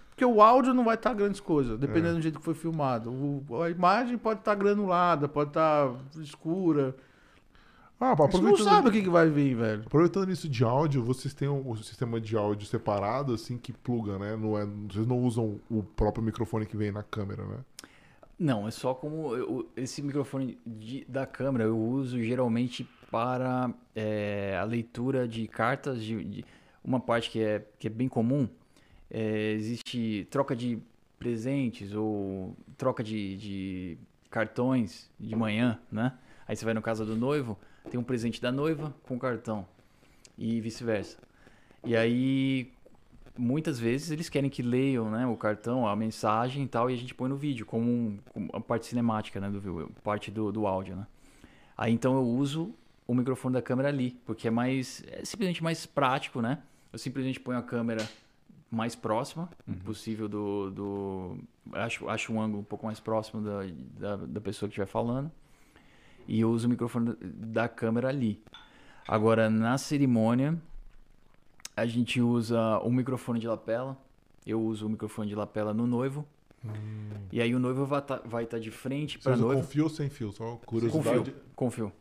Porque 0.09 0.25
o 0.25 0.41
áudio 0.41 0.73
não 0.73 0.83
vai 0.83 0.95
estar 0.95 1.13
grandes 1.13 1.39
coisas, 1.39 1.77
dependendo 1.79 2.13
É. 2.13 2.13
do 2.15 2.21
jeito 2.21 2.39
que 2.39 2.45
foi 2.45 2.53
filmado. 2.53 3.11
O- 3.11 3.61
a 3.63 3.69
imagem 3.69 4.17
pode 4.17 4.39
estar 4.39 4.55
granulada, 4.55 5.27
pode 5.27 5.49
estar 5.51 5.91
escura. 6.21 6.95
Ah, 8.03 8.15
Você 8.15 8.21
não 8.21 8.25
aproveitando, 8.25 8.63
sabe 8.65 8.89
o 8.89 8.91
que, 8.91 9.03
que 9.03 9.09
vai 9.09 9.29
vir, 9.29 9.55
velho. 9.55 9.83
aproveitando 9.85 10.31
isso 10.31 10.49
de 10.49 10.63
áudio, 10.63 11.03
vocês 11.03 11.35
têm 11.35 11.47
um, 11.47 11.69
um 11.69 11.75
sistema 11.75 12.19
de 12.19 12.35
áudio 12.35 12.67
separado, 12.67 13.31
assim, 13.33 13.59
que 13.59 13.71
pluga, 13.71 14.17
né? 14.17 14.35
Não 14.35 14.57
é, 14.57 14.65
vocês 14.65 15.05
não 15.05 15.19
usam 15.19 15.59
o 15.69 15.83
próprio 15.83 16.23
microfone 16.23 16.65
que 16.65 16.75
vem 16.75 16.91
na 16.91 17.03
câmera, 17.03 17.45
né? 17.45 17.57
Não, 18.39 18.67
é 18.67 18.71
só 18.71 18.95
como 18.95 19.35
eu- 19.35 19.69
esse 19.77 20.01
microfone 20.01 20.57
de- 20.65 21.05
da 21.07 21.27
câmera 21.27 21.65
eu 21.65 21.77
uso 21.77 22.19
geralmente 22.23 22.89
para 23.11 23.71
é, 23.95 24.57
a 24.59 24.63
leitura 24.63 25.27
de 25.27 25.47
cartas. 25.47 26.03
De, 26.03 26.23
de- 26.23 26.45
uma 26.83 26.99
parte 26.99 27.29
que 27.29 27.39
é, 27.39 27.63
que 27.77 27.85
é 27.85 27.89
bem 27.91 28.07
comum 28.07 28.49
é, 29.11 29.51
existe 29.51 30.25
troca 30.31 30.55
de 30.55 30.79
presentes 31.19 31.93
ou 31.93 32.55
troca 32.75 33.03
de, 33.03 33.37
de 33.37 33.97
cartões 34.31 35.07
de 35.19 35.35
manhã, 35.35 35.79
né? 35.91 36.13
Aí 36.51 36.57
você 36.57 36.65
vai 36.65 36.73
no 36.73 36.81
casa 36.81 37.05
do 37.05 37.15
noivo, 37.15 37.57
tem 37.89 37.97
um 37.97 38.03
presente 38.03 38.41
da 38.41 38.51
noiva 38.51 38.93
com 39.03 39.17
cartão 39.17 39.65
e 40.37 40.59
vice-versa. 40.59 41.17
E 41.81 41.95
aí 41.95 42.73
muitas 43.37 43.79
vezes 43.79 44.11
eles 44.11 44.27
querem 44.27 44.49
que 44.49 44.61
leiam 44.61 45.09
né, 45.09 45.25
o 45.25 45.37
cartão, 45.37 45.87
a 45.87 45.95
mensagem 45.95 46.65
e 46.65 46.67
tal, 46.67 46.91
e 46.91 46.93
a 46.93 46.97
gente 46.97 47.15
põe 47.15 47.29
no 47.29 47.37
vídeo, 47.37 47.65
como, 47.65 47.89
um, 47.89 48.19
como 48.33 48.49
a 48.51 48.59
parte 48.59 48.87
cinemática, 48.87 49.39
né, 49.39 49.49
do 49.49 49.89
parte 50.03 50.29
do, 50.29 50.51
do 50.51 50.67
áudio, 50.67 50.97
né. 50.97 51.07
Aí 51.77 51.93
então 51.93 52.15
eu 52.15 52.27
uso 52.27 52.75
o 53.07 53.15
microfone 53.15 53.53
da 53.53 53.61
câmera 53.61 53.87
ali, 53.87 54.19
porque 54.25 54.49
é 54.49 54.51
mais, 54.51 55.05
é 55.07 55.23
simplesmente 55.23 55.63
mais 55.63 55.85
prático, 55.85 56.41
né. 56.41 56.61
Eu 56.91 56.99
simplesmente 56.99 57.39
ponho 57.39 57.59
a 57.59 57.63
câmera 57.63 58.05
mais 58.69 58.93
próxima 58.93 59.49
possível 59.85 60.27
do, 60.27 60.69
do 60.69 61.37
acho, 61.71 62.09
acho 62.09 62.33
um 62.33 62.41
ângulo 62.41 62.59
um 62.59 62.65
pouco 62.65 62.85
mais 62.85 62.99
próximo 62.99 63.41
da, 63.41 63.61
da, 63.97 64.25
da 64.25 64.41
pessoa 64.41 64.67
que 64.67 64.73
estiver 64.73 64.85
falando, 64.85 65.31
e 66.27 66.41
eu 66.41 66.49
uso 66.51 66.67
o 66.67 66.69
microfone 66.69 67.15
da 67.21 67.67
câmera 67.67 68.07
ali. 68.09 68.41
Agora, 69.07 69.49
na 69.49 69.77
cerimônia, 69.77 70.57
a 71.75 71.85
gente 71.85 72.21
usa 72.21 72.79
o 72.79 72.91
microfone 72.91 73.39
de 73.39 73.47
lapela. 73.47 73.97
Eu 74.45 74.61
uso 74.61 74.87
o 74.87 74.89
microfone 74.89 75.27
de 75.29 75.35
lapela 75.35 75.73
no 75.73 75.85
noivo. 75.87 76.25
E 77.31 77.41
aí 77.41 77.55
o 77.55 77.59
noivo 77.59 77.85
vai 77.85 77.99
estar 77.99 78.21
vai 78.23 78.45
tá 78.45 78.59
de 78.59 78.69
frente 78.69 79.17
para 79.17 79.35
noiva. 79.35 79.61
com 79.61 79.67
fio 79.67 79.83
ou 79.85 79.89
sem 79.89 80.09
fio? 80.09 80.31
Só 80.31 80.43
Com 80.57 80.57
curiosidade. 80.65 81.31
fio. 81.31 81.33
Com 81.55 81.71
fio. 81.71 81.91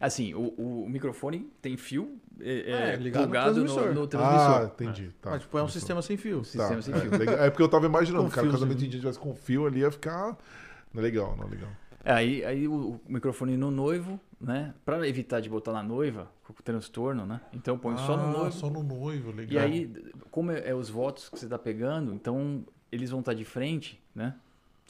Assim, 0.00 0.32
o, 0.34 0.84
o 0.84 0.88
microfone 0.88 1.50
tem 1.60 1.76
fio 1.76 2.16
é, 2.40 2.92
É, 2.92 2.96
ligado 2.96 3.22
no 3.22 3.26
plugado 3.26 3.48
no, 3.48 3.66
transmissor. 3.66 3.94
no 3.94 4.06
transmissor. 4.06 4.62
Ah, 4.62 4.70
entendi. 4.72 5.10
Tá. 5.20 5.30
Mas, 5.30 5.42
tipo, 5.42 5.58
é 5.58 5.62
um 5.64 5.68
sistema 5.68 6.00
sem 6.00 6.16
fio. 6.16 6.38
O 6.40 6.44
sistema 6.44 6.76
Tá, 6.76 6.82
sem 6.82 6.94
é, 6.94 7.00
fio. 7.00 7.18
legal. 7.18 7.34
É 7.38 7.50
porque 7.50 7.62
eu 7.64 7.68
tava 7.68 7.86
imaginando, 7.86 8.24
Com 8.24 8.30
cara, 8.30 8.42
fio, 8.42 8.52
casamento 8.52 8.78
sim. 8.78 8.84
indígena 8.86 9.00
tivesse 9.00 9.18
com 9.18 9.34
fio 9.34 9.66
ali, 9.66 9.80
ia 9.80 9.90
ficar. 9.90 10.38
Não 10.94 11.00
é 11.00 11.02
legal, 11.02 11.36
não 11.36 11.46
é 11.46 11.50
legal. 11.50 11.70
É, 12.08 12.12
Aí, 12.12 12.44
aí 12.44 12.66
o, 12.66 12.72
o 12.92 13.00
microfone 13.06 13.56
no 13.56 13.70
noivo, 13.70 14.18
né? 14.40 14.74
Pra 14.84 15.06
evitar 15.06 15.40
de 15.40 15.48
botar 15.48 15.72
na 15.72 15.82
noiva, 15.82 16.30
com 16.44 16.52
o 16.52 16.62
transtorno, 16.62 17.26
né? 17.26 17.40
Então 17.52 17.74
eu 17.74 17.78
ponho 17.78 17.98
só 17.98 18.16
no 18.16 18.24
Ah, 18.24 18.32
noivo. 18.32 18.52
Só 18.52 18.70
no 18.70 18.82
noivo, 18.82 19.30
legal. 19.30 19.52
E 19.52 19.58
aí, 19.58 19.92
como 20.30 20.50
é, 20.50 20.68
é 20.70 20.74
os 20.74 20.88
votos 20.88 21.28
que 21.28 21.38
você 21.38 21.46
tá 21.46 21.58
pegando, 21.58 22.14
então 22.14 22.64
eles 22.90 23.10
vão 23.10 23.20
estar 23.20 23.34
de 23.34 23.44
frente, 23.44 24.02
né? 24.14 24.34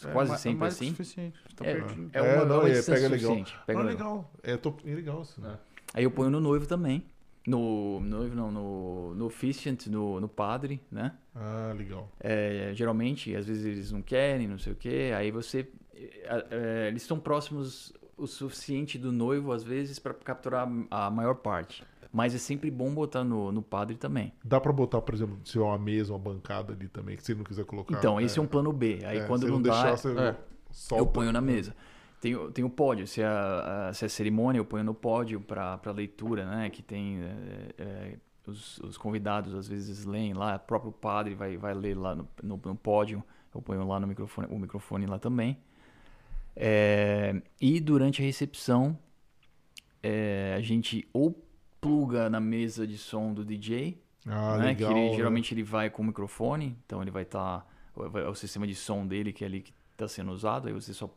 É 0.04 0.12
Quase 0.12 0.30
ma- 0.30 0.36
sempre 0.38 0.60
mais 0.60 0.74
assim. 0.74 0.90
suficiente. 0.90 1.36
Tá 1.56 1.64
É, 1.66 1.72
é 1.72 1.74
uma, 1.76 1.92
É, 2.12 2.18
é 2.18 2.44
não, 2.44 2.60
uma 2.60 2.68
é, 2.68 2.72
distância 2.72 2.94
pega 2.94 3.08
legal. 3.08 3.46
Pega 3.66 3.78
Não, 3.80 3.88
é 3.88 3.92
legal. 3.92 4.14
legal. 4.14 4.32
É, 4.44 4.56
tô... 4.56 4.74
é 4.84 4.94
legal 4.94 5.22
isso, 5.22 5.40
né? 5.40 5.58
Aí 5.92 6.04
eu 6.04 6.10
ponho 6.12 6.30
no 6.30 6.38
noivo 6.38 6.66
também. 6.66 7.04
No 7.46 7.98
noivo 8.00 8.36
não, 8.36 8.52
no, 8.52 9.14
no 9.14 9.24
officiant, 9.24 9.86
no, 9.86 10.20
no 10.20 10.28
padre, 10.28 10.80
né? 10.92 11.14
Ah, 11.34 11.74
legal. 11.76 12.08
É, 12.20 12.70
geralmente, 12.74 13.34
às 13.34 13.46
vezes 13.46 13.64
eles 13.64 13.90
não 13.90 14.02
querem, 14.02 14.46
não 14.46 14.58
sei 14.58 14.72
o 14.72 14.76
quê. 14.76 15.12
Aí 15.16 15.30
você. 15.32 15.66
É, 16.24 16.46
é, 16.50 16.88
eles 16.88 17.02
estão 17.02 17.18
próximos 17.18 17.92
o 18.16 18.26
suficiente 18.26 18.98
do 18.98 19.12
noivo, 19.12 19.52
às 19.52 19.62
vezes, 19.62 19.98
para 19.98 20.12
capturar 20.14 20.68
a 20.90 21.10
maior 21.10 21.34
parte. 21.36 21.84
Mas 22.12 22.34
é 22.34 22.38
sempre 22.38 22.70
bom 22.70 22.92
botar 22.92 23.22
no, 23.22 23.52
no 23.52 23.62
padre 23.62 23.96
também. 23.96 24.32
Dá 24.42 24.58
pra 24.60 24.72
botar, 24.72 25.00
por 25.02 25.14
exemplo, 25.14 25.38
se 25.44 25.58
é 25.58 25.60
uma 25.60 25.78
mesa, 25.78 26.12
uma 26.12 26.18
bancada 26.18 26.72
ali 26.72 26.88
também, 26.88 27.16
que 27.16 27.22
você 27.22 27.34
não 27.34 27.44
quiser 27.44 27.64
colocar. 27.66 27.96
Então, 27.96 28.18
esse 28.20 28.38
é 28.38 28.42
um 28.42 28.46
plano 28.46 28.72
B. 28.72 29.00
Aí 29.04 29.18
É, 29.18 29.26
quando 29.26 29.42
se 29.44 29.50
não, 29.50 29.60
dá. 29.60 29.70
deixar, 29.72 29.96
você 29.96 30.18
é. 30.18 30.36
solta. 30.70 31.02
Eu 31.02 31.06
ponho 31.06 31.30
na 31.30 31.40
mesa. 31.40 31.76
Tem, 32.20 32.34
o- 32.34 32.50
tem 32.50 32.64
o 32.64 32.70
pódio, 32.70 33.06
se 33.06 33.20
é, 33.20 33.26
a, 33.26 33.90
se 33.94 34.04
é 34.04 34.08
cerimônia, 34.08 34.58
eu 34.58 34.64
ponho 34.64 34.82
no 34.82 34.94
pódio 34.94 35.40
para 35.40 35.78
leitura, 35.94 36.44
né? 36.46 36.70
Que 36.70 36.82
tem 36.82 37.20
é, 37.22 37.74
é, 37.78 38.16
os, 38.46 38.78
os 38.78 38.96
convidados 38.96 39.54
às 39.54 39.68
vezes 39.68 40.04
leem 40.06 40.32
lá, 40.32 40.56
o 40.56 40.60
próprio 40.60 40.90
padre 40.90 41.34
vai, 41.34 41.56
vai 41.58 41.74
ler 41.74 41.96
lá 41.96 42.16
no, 42.16 42.26
no, 42.42 42.60
no 42.64 42.74
pódio, 42.74 43.22
eu 43.54 43.60
ponho 43.62 43.86
lá 43.86 44.00
no 44.00 44.06
microfone, 44.06 44.48
o 44.50 44.58
microfone 44.58 45.06
lá 45.06 45.18
também. 45.18 45.58
É, 46.60 47.40
e 47.60 47.78
durante 47.78 48.20
a 48.20 48.24
recepção, 48.24 48.98
é, 50.02 50.54
a 50.56 50.60
gente 50.60 51.08
ou 51.12 51.40
pluga 51.80 52.28
na 52.28 52.40
mesa 52.40 52.84
de 52.84 52.98
som 52.98 53.32
do 53.32 53.44
DJ, 53.44 54.02
Ah, 54.26 54.58
né? 54.58 54.66
legal. 54.66 54.92
que 54.92 54.98
ele, 54.98 55.10
né? 55.10 55.16
geralmente 55.16 55.54
ele 55.54 55.62
vai 55.62 55.88
com 55.88 56.02
o 56.02 56.04
microfone, 56.06 56.76
então 56.84 57.00
ele 57.00 57.12
vai 57.12 57.22
estar. 57.22 57.64
é 57.96 58.28
o 58.28 58.34
sistema 58.34 58.66
de 58.66 58.74
som 58.74 59.06
dele 59.06 59.32
que 59.32 59.44
é 59.44 59.46
ali 59.46 59.60
que 59.62 59.72
está 59.92 60.08
sendo 60.08 60.32
usado, 60.32 60.66
aí 60.66 60.74
você 60.74 60.92
só. 60.92 61.08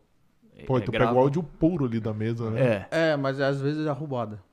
é, 0.56 0.64
Pô, 0.66 0.78
é, 0.78 0.82
tu 0.82 0.92
pega 0.92 1.06
grava. 1.06 1.18
o 1.18 1.22
áudio 1.22 1.42
puro 1.42 1.86
ali 1.86 2.00
da 2.00 2.14
mesa, 2.14 2.52
né? 2.52 2.88
É, 2.92 3.12
É, 3.12 3.18
mas 3.18 3.40
às 3.42 3.60
vezes 3.60 3.86
é 3.88 3.92
roubada. 3.92 4.44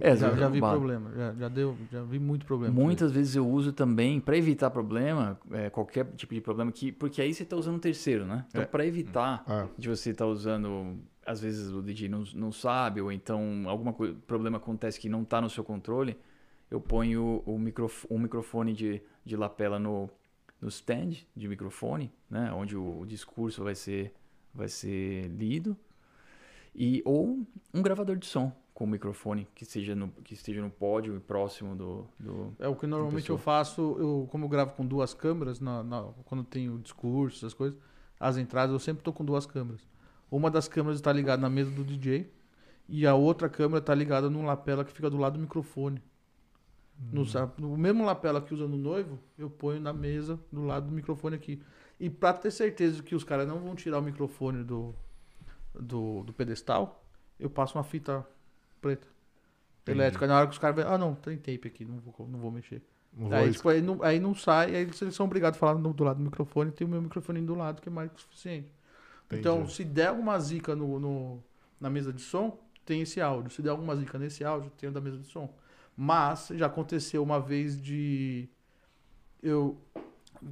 É 0.00 0.16
já, 0.16 0.34
já 0.34 0.48
vi 0.48 0.60
problema. 0.60 1.12
Já, 1.14 1.34
já 1.34 1.48
deu, 1.48 1.76
já 1.90 2.02
vi 2.02 2.18
muito 2.18 2.44
problema. 2.44 2.74
Muitas 2.74 3.12
vezes 3.12 3.36
eu 3.36 3.48
uso 3.48 3.72
também 3.72 4.20
para 4.20 4.36
evitar 4.36 4.70
problema, 4.70 5.38
é, 5.52 5.70
qualquer 5.70 6.06
tipo 6.16 6.34
de 6.34 6.40
problema 6.40 6.72
que, 6.72 6.90
porque 6.90 7.22
aí 7.22 7.32
você 7.32 7.44
está 7.44 7.56
usando 7.56 7.76
um 7.76 7.80
terceiro, 7.80 8.24
né? 8.24 8.44
Então 8.48 8.62
É. 8.62 8.66
para 8.66 8.84
evitar 8.84 9.44
Ah, 9.46 9.66
de 9.78 9.88
você 9.88 10.10
estar 10.10 10.26
usando, 10.26 10.98
às 11.24 11.40
vezes 11.40 11.70
o 11.72 11.80
DJ 11.80 12.08
não, 12.08 12.24
não 12.34 12.50
sabe 12.50 13.00
ou 13.00 13.12
então 13.12 13.64
algum 13.66 13.92
problema 14.26 14.56
acontece 14.56 14.98
que 14.98 15.08
não 15.08 15.22
está 15.22 15.40
no 15.40 15.48
seu 15.48 15.62
controle, 15.62 16.16
eu 16.70 16.80
ponho 16.80 17.42
o 17.46 17.58
microf 17.58 18.04
um 18.10 18.18
microfone 18.18 18.72
de, 18.72 19.00
de 19.24 19.36
lapela 19.36 19.78
no, 19.78 20.10
no 20.60 20.68
stand 20.68 21.10
de 21.36 21.46
microfone, 21.46 22.12
né? 22.28 22.52
Onde 22.52 22.76
o, 22.76 23.00
o 23.00 23.06
discurso 23.06 23.62
vai 23.62 23.74
ser 23.76 24.12
vai 24.52 24.68
ser 24.68 25.28
lido 25.28 25.76
e 26.74 27.00
ou 27.04 27.46
um 27.72 27.82
gravador 27.82 28.16
de 28.16 28.26
som 28.26 28.52
com 28.74 28.86
microfone 28.86 29.46
que 29.54 29.64
seja 29.64 29.94
no 29.94 30.08
que 30.08 30.34
esteja 30.34 30.60
no 30.60 30.68
pódio 30.68 31.16
e 31.16 31.20
próximo 31.20 31.76
do, 31.76 32.06
do 32.18 32.52
É 32.58 32.66
o 32.66 32.74
que 32.74 32.86
normalmente 32.88 33.30
eu 33.30 33.38
faço, 33.38 33.96
eu, 34.00 34.26
como 34.30 34.44
eu 34.46 34.48
gravo 34.48 34.72
com 34.72 34.84
duas 34.84 35.14
câmeras, 35.14 35.60
na, 35.60 35.82
na- 35.84 36.08
quando 36.24 36.42
tenho 36.42 36.78
discurso, 36.78 37.38
essas 37.38 37.54
coisas, 37.54 37.78
as 38.18 38.36
entradas, 38.36 38.72
eu 38.72 38.80
sempre 38.80 39.04
tô 39.04 39.12
com 39.12 39.24
duas 39.24 39.46
câmeras. 39.46 39.86
Uma 40.30 40.50
das 40.50 40.66
câmeras 40.66 40.98
está 40.98 41.12
ligada 41.12 41.40
na 41.40 41.48
mesa 41.48 41.70
do 41.70 41.84
DJ 41.84 42.28
e 42.88 43.06
a 43.06 43.14
outra 43.14 43.48
câmera 43.48 43.80
tá 43.80 43.94
ligada 43.94 44.28
num 44.28 44.44
lapela 44.44 44.84
que 44.84 44.92
fica 44.92 45.08
do 45.08 45.18
lado 45.18 45.34
do 45.34 45.40
microfone. 45.40 46.02
No, 47.12 47.22
Hum. 47.22 47.50
no 47.58 47.76
mesmo 47.76 48.04
lapela 48.04 48.40
que 48.40 48.54
usa 48.54 48.66
no 48.68 48.76
noivo, 48.76 49.18
eu 49.38 49.48
ponho 49.50 49.80
na 49.80 49.92
mesa 49.92 50.38
do 50.52 50.64
lado 50.64 50.86
do 50.86 50.92
microfone 50.92 51.36
aqui. 51.36 51.60
E 51.98 52.08
pra 52.10 52.32
ter 52.32 52.50
certeza 52.50 53.02
que 53.02 53.14
os 53.14 53.22
caras 53.24 53.46
não 53.46 53.58
vão 53.60 53.74
tirar 53.74 53.98
o 53.98 54.02
microfone 54.02 54.62
do, 54.64 54.94
do, 55.74 56.22
do 56.24 56.32
pedestal, 56.32 57.04
eu 57.38 57.48
passo 57.50 57.76
uma 57.78 57.84
fita 57.84 58.24
preta. 58.84 59.08
Entendi. 59.82 59.98
Elétrica. 59.98 60.26
Na 60.26 60.36
hora 60.38 60.46
que 60.46 60.52
os 60.52 60.58
caras 60.58 60.76
veem, 60.76 60.88
ah 60.88 60.96
não, 60.98 61.14
tem 61.14 61.36
tape 61.36 61.68
aqui, 61.68 61.84
não 61.84 61.98
vou, 61.98 62.26
não 62.28 62.38
vou 62.38 62.50
mexer. 62.50 62.82
Não 63.12 63.28
vou 63.28 63.36
Aí, 63.36 63.44
arriscar. 63.44 63.56
tipo, 63.56 63.68
aí, 63.70 63.82
não, 63.82 64.02
aí 64.02 64.20
não 64.20 64.34
sai, 64.34 64.74
aí 64.74 64.82
eles 64.82 65.14
são 65.14 65.26
obrigados 65.26 65.56
a 65.56 65.60
falar 65.60 65.78
no- 65.78 65.92
do 65.92 66.04
lado 66.04 66.16
do 66.18 66.24
microfone, 66.24 66.70
tem 66.72 66.86
o 66.86 66.90
meu 66.90 67.00
microfone 67.02 67.40
do 67.40 67.54
lado, 67.54 67.80
que 67.82 67.88
é 67.88 67.92
mais 67.92 68.10
que 68.10 68.16
o 68.16 68.20
suficiente. 68.20 68.68
Então, 69.30 69.58
Entendi. 69.58 69.72
se 69.74 69.84
der 69.84 70.08
alguma 70.08 70.38
zica 70.40 70.74
no, 70.74 70.98
no- 70.98 71.44
na 71.80 71.88
mesa 71.90 72.12
de 72.12 72.22
som, 72.22 72.58
tem 72.84 73.02
esse 73.02 73.20
áudio. 73.20 73.50
Se 73.50 73.62
der 73.62 73.70
alguma 73.70 73.94
zica 73.96 74.18
nesse 74.18 74.44
áudio, 74.44 74.70
tem 74.76 74.88
o 74.88 74.92
da 74.92 75.00
mesa 75.00 75.18
de 75.18 75.26
som. 75.26 75.52
Mas 75.96 76.48
já 76.54 76.66
aconteceu 76.66 77.22
uma 77.22 77.40
vez 77.40 77.80
de. 77.80 78.48
Eu 79.42 79.78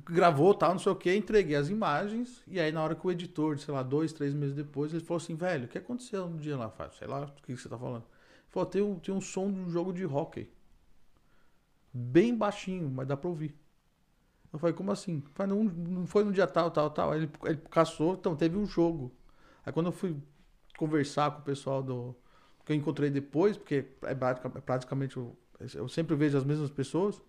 gravou, 0.06 0.54
tal, 0.54 0.70
não 0.72 0.78
sei 0.78 0.92
o 0.92 0.96
que, 0.96 1.14
entreguei 1.14 1.56
as 1.56 1.68
imagens, 1.68 2.42
e 2.46 2.58
aí 2.60 2.70
na 2.72 2.82
hora 2.82 2.94
que 2.94 3.06
o 3.06 3.10
editor, 3.10 3.58
sei 3.58 3.74
lá, 3.74 3.82
dois, 3.82 4.12
três 4.12 4.32
meses 4.32 4.54
depois, 4.54 4.92
ele 4.94 5.04
falou 5.04 5.20
assim, 5.22 5.34
velho, 5.34 5.64
o 5.64 5.68
que 5.68 5.76
aconteceu 5.78 6.28
no 6.28 6.38
dia 6.38 6.56
lá? 6.56 6.70
Falei, 6.70 6.92
sei 6.98 7.06
lá, 7.08 7.22
o 7.24 7.26
que 7.42 7.54
que 7.54 7.56
você 7.56 7.68
tá 7.68 7.76
falando? 7.76 8.04
Falou, 8.52 8.68
tem 8.68 8.82
um, 8.82 8.98
tem 8.98 9.14
um 9.14 9.20
som 9.20 9.50
de 9.50 9.58
um 9.58 9.70
jogo 9.70 9.92
de 9.92 10.04
hockey. 10.04 10.48
Bem 11.92 12.36
baixinho, 12.36 12.90
mas 12.90 13.08
dá 13.08 13.16
pra 13.16 13.28
ouvir. 13.28 13.54
Eu 14.52 14.58
falei, 14.58 14.74
como 14.74 14.92
assim? 14.92 15.22
Falei, 15.34 15.56
não, 15.56 15.64
não 15.64 16.06
foi 16.06 16.24
no 16.24 16.32
dia 16.32 16.46
tal, 16.46 16.70
tal, 16.70 16.90
tal. 16.90 17.12
Aí 17.12 17.20
ele, 17.22 17.30
ele 17.44 17.56
caçou, 17.70 18.14
então 18.14 18.36
teve 18.36 18.56
um 18.56 18.66
jogo. 18.66 19.10
Aí 19.64 19.72
quando 19.72 19.86
eu 19.86 19.92
fui 19.92 20.16
conversar 20.76 21.30
com 21.30 21.40
o 21.40 21.42
pessoal 21.42 21.82
do. 21.82 22.14
que 22.64 22.72
eu 22.72 22.76
encontrei 22.76 23.08
depois, 23.10 23.56
porque 23.56 23.86
é 24.02 24.10
é 24.12 24.60
praticamente. 24.60 25.16
Eu, 25.16 25.36
eu 25.74 25.88
sempre 25.88 26.14
vejo 26.14 26.36
as 26.36 26.44
mesmas 26.44 26.70
pessoas. 26.70 27.22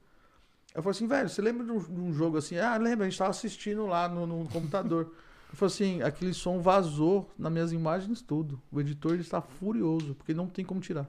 Eu 0.76 0.84
falei 0.84 0.96
assim, 0.98 1.08
velho, 1.08 1.30
você 1.30 1.42
lembra 1.42 1.66
de 1.66 1.72
um, 1.72 1.80
de 1.80 2.02
um 2.02 2.14
jogo 2.14 2.38
assim? 2.38 2.58
Ah, 2.58 2.78
lembra, 2.78 3.06
a 3.06 3.10
gente 3.10 3.18
tava 3.18 3.30
assistindo 3.30 3.86
lá 3.86 4.10
no, 4.10 4.26
no 4.26 4.50
computador. 4.50 5.14
Eu 5.54 5.58
falei 5.58 5.72
assim, 5.72 6.02
aquele 6.02 6.34
som 6.34 6.60
vazou 6.60 7.32
nas 7.38 7.52
minhas 7.52 7.72
imagens 7.72 8.24
tudo. 8.24 8.60
O 8.72 8.82
editor 8.82 9.12
ele 9.12 9.22
está 9.22 9.40
furioso, 9.40 10.16
porque 10.16 10.34
não 10.34 10.50
tem 10.50 10.66
como 10.66 10.82
tirar. 10.82 11.08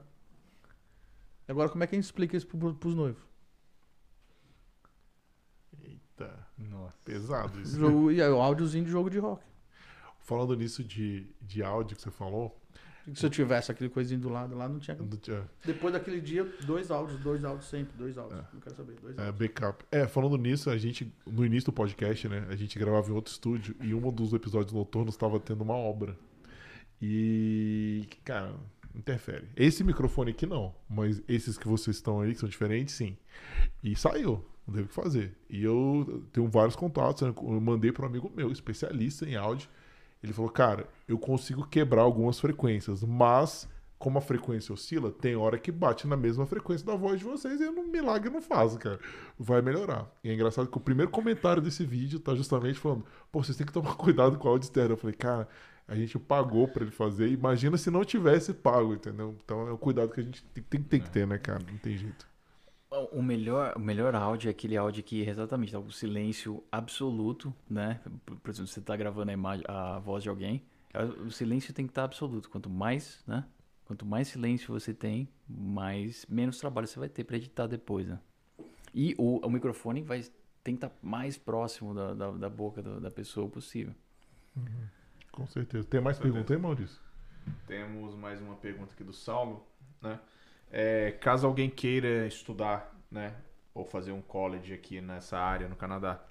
Agora, 1.47 1.67
como 1.67 1.83
é 1.83 1.87
que 1.87 1.95
a 1.95 1.97
gente 1.97 2.05
explica 2.05 2.37
isso 2.37 2.45
pro, 2.45 2.75
pros 2.75 2.93
noivos? 2.93 3.23
Eita, 5.81 6.47
Nossa. 6.59 6.93
pesado 7.03 7.59
isso. 7.59 7.79
Jogo, 7.79 8.11
e 8.11 8.21
aí, 8.21 8.29
o 8.29 8.39
áudiozinho 8.39 8.85
de 8.85 8.91
jogo 8.91 9.09
de 9.09 9.17
rock. 9.17 9.43
Falando 10.19 10.55
nisso 10.55 10.83
de, 10.83 11.27
de 11.41 11.63
áudio 11.63 11.95
que 11.95 12.03
você 12.03 12.11
falou, 12.11 12.55
Se 13.13 13.25
eu 13.25 13.29
tivesse 13.29 13.71
aquele 13.71 13.89
coisinho 13.89 14.19
do 14.19 14.29
lado 14.29 14.55
lá, 14.55 14.67
não 14.67 14.79
tinha. 14.79 14.97
é, 15.29 15.41
Depois 15.65 15.93
daquele 15.93 16.19
dia, 16.19 16.43
dois 16.65 16.89
áudios, 16.89 17.19
dois 17.19 17.43
áudios 17.45 17.67
sempre, 17.69 17.93
dois 17.97 18.17
áudios. 18.17 18.39
É. 18.39 18.43
Não 18.53 18.59
quero 18.59 18.75
saber, 18.75 18.95
dois 19.01 19.17
É, 19.17 19.21
áudios. 19.27 19.37
backup. 19.39 19.85
É, 19.91 20.07
falando 20.07 20.37
nisso, 20.37 20.69
a 20.69 20.77
gente, 20.77 21.13
no 21.25 21.45
início 21.45 21.67
do 21.71 21.73
podcast, 21.73 22.27
né, 22.27 22.47
a 22.49 22.55
gente 22.55 22.79
gravava 22.79 23.09
em 23.09 23.13
outro 23.13 23.31
estúdio 23.31 23.75
e 23.81 23.93
um 23.93 24.11
dos 24.11 24.33
episódios 24.33 24.73
noturnos 24.73 25.13
estava 25.13 25.39
tendo 25.39 25.61
uma 25.61 25.75
obra. 25.75 26.17
E, 27.01 28.07
cara, 28.23 28.55
interfere. 28.95 29.47
Esse 29.55 29.83
microfone 29.83 30.31
aqui 30.31 30.45
não, 30.45 30.73
mas 30.89 31.21
esses 31.27 31.57
que 31.57 31.67
vocês 31.67 31.97
estão 31.97 32.21
aí, 32.21 32.33
que 32.33 32.39
são 32.39 32.49
diferentes, 32.49 32.95
sim. 32.95 33.17
E 33.83 33.95
saiu, 33.95 34.43
não 34.65 34.73
teve 34.73 34.85
o 34.85 34.87
que 34.87 34.93
fazer. 34.95 35.35
E 35.49 35.63
eu 35.63 36.23
tenho 36.31 36.47
vários 36.47 36.75
contatos, 36.75 37.21
né, 37.21 37.33
eu 37.37 37.61
mandei 37.61 37.91
para 37.91 38.03
um 38.05 38.07
amigo 38.07 38.31
meu, 38.35 38.51
especialista 38.51 39.27
em 39.27 39.35
áudio. 39.35 39.69
Ele 40.25 40.33
falou, 40.33 40.49
cara, 40.51 40.87
eu 41.07 41.17
consigo 41.17 41.65
quebrar 41.67 42.01
algumas 42.01 42.39
frequências, 42.39 43.03
mas 43.03 43.67
como 43.97 44.17
a 44.17 44.21
frequência 44.21 44.73
oscila, 44.73 45.09
tem 45.11 45.35
hora 45.35 45.57
que 45.57 45.71
bate 45.71 46.05
na 46.05 46.17
mesma 46.17 46.45
frequência 46.45 46.85
da 46.85 46.95
voz 46.95 47.19
de 47.19 47.25
vocês 47.25 47.59
e 47.61 47.67
um 47.69 47.87
milagre 47.89 48.29
não 48.29 48.41
faz, 48.41 48.75
cara. 48.77 48.99
Vai 49.39 49.61
melhorar. 49.61 50.05
E 50.23 50.29
é 50.29 50.33
engraçado 50.33 50.67
que 50.67 50.77
o 50.77 50.81
primeiro 50.81 51.09
comentário 51.11 51.61
desse 51.61 51.85
vídeo 51.85 52.19
tá 52.19 52.35
justamente 52.35 52.77
falando, 52.77 53.05
pô, 53.31 53.41
vocês 53.43 53.57
têm 53.57 53.65
que 53.65 53.71
tomar 53.73 53.95
cuidado 53.97 54.37
com 54.37 54.47
o 54.47 54.51
áudio 54.51 54.65
externo. 54.65 54.93
Eu 54.93 54.97
falei, 54.97 55.15
cara, 55.15 55.47
a 55.87 55.95
gente 55.95 56.19
pagou 56.19 56.67
pra 56.67 56.83
ele 56.83 56.91
fazer, 56.91 57.29
imagina 57.29 57.77
se 57.77 57.89
não 57.89 58.03
tivesse 58.03 58.53
pago, 58.53 58.93
entendeu? 58.93 59.35
Então 59.43 59.67
é 59.67 59.71
o 59.71 59.77
cuidado 59.77 60.11
que 60.11 60.19
a 60.19 60.23
gente 60.23 60.43
tem, 60.53 60.63
tem- 60.63 60.81
tem 60.83 60.99
que 60.99 61.09
ter, 61.09 61.25
né, 61.25 61.37
cara? 61.37 61.59
Não 61.71 61.77
tem 61.77 61.95
jeito. 61.97 62.27
O 63.11 63.21
melhor, 63.21 63.73
o 63.75 63.79
melhor 63.79 64.15
áudio 64.15 64.47
é 64.47 64.51
aquele 64.51 64.77
áudio 64.77 65.03
que 65.03 65.21
exatamente 65.21 65.71
tá 65.71 65.79
com 65.79 65.89
silêncio 65.91 66.63
absoluto, 66.71 67.53
né? 67.69 67.99
Por, 68.25 68.49
exemplo, 68.49 68.67
você 68.67 68.81
tá 68.81 68.95
gravando 68.95 69.31
a, 69.31 69.33
imagem, 69.33 69.65
a 69.67 69.99
voz 69.99 70.23
de 70.23 70.29
alguém, 70.29 70.63
é, 70.93 71.03
o 71.03 71.31
silêncio 71.31 71.73
tem 71.73 71.85
que 71.85 71.91
estar 71.91 72.03
absoluto. 72.03 72.49
Quanto 72.49 72.69
mais, 72.69 73.23
né? 73.27 73.45
Quanto 73.85 74.05
mais 74.05 74.27
silêncio 74.27 74.73
você 74.73 74.93
tem, 74.93 75.27
mais 75.47 76.25
menos 76.27 76.57
trabalho 76.57 76.87
você 76.87 76.97
vai 76.99 77.09
ter 77.09 77.23
para 77.23 77.37
editar 77.37 77.67
depois, 77.67 78.07
né? 78.07 78.19
E 78.93 79.13
o, 79.17 79.45
o 79.45 79.49
microfone 79.49 80.01
vai 80.01 80.23
tem 80.63 80.75
que 80.75 80.83
estar 80.83 80.97
mais 81.03 81.37
próximo 81.37 81.93
da, 81.93 82.13
da, 82.15 82.31
da 82.31 82.49
boca 82.49 82.81
do- 82.81 82.99
da 82.99 83.11
pessoa 83.11 83.47
possível. 83.47 83.93
Com 85.31 85.45
certeza. 85.45 85.87
Tem 85.87 86.01
mais 86.01 86.17
pergunta 86.17 86.53
aí, 86.53 86.59
Maurício? 86.59 86.99
Temos 87.67 88.15
mais 88.15 88.41
uma 88.41 88.55
pergunta 88.55 88.91
aqui 88.93 89.03
do 89.03 89.13
Saulo, 89.13 89.63
né? 90.01 90.19
É, 90.71 91.11
caso 91.11 91.47
alguém 91.47 91.69
queira 91.69 92.27
estudar, 92.27 92.93
né, 93.09 93.35
ou 93.73 93.85
fazer 93.85 94.11
um 94.11 94.21
college 94.21 94.73
aqui 94.73 94.99
nessa 95.01 95.37
área 95.37 95.67
no 95.67 95.75
Canadá, 95.75 96.23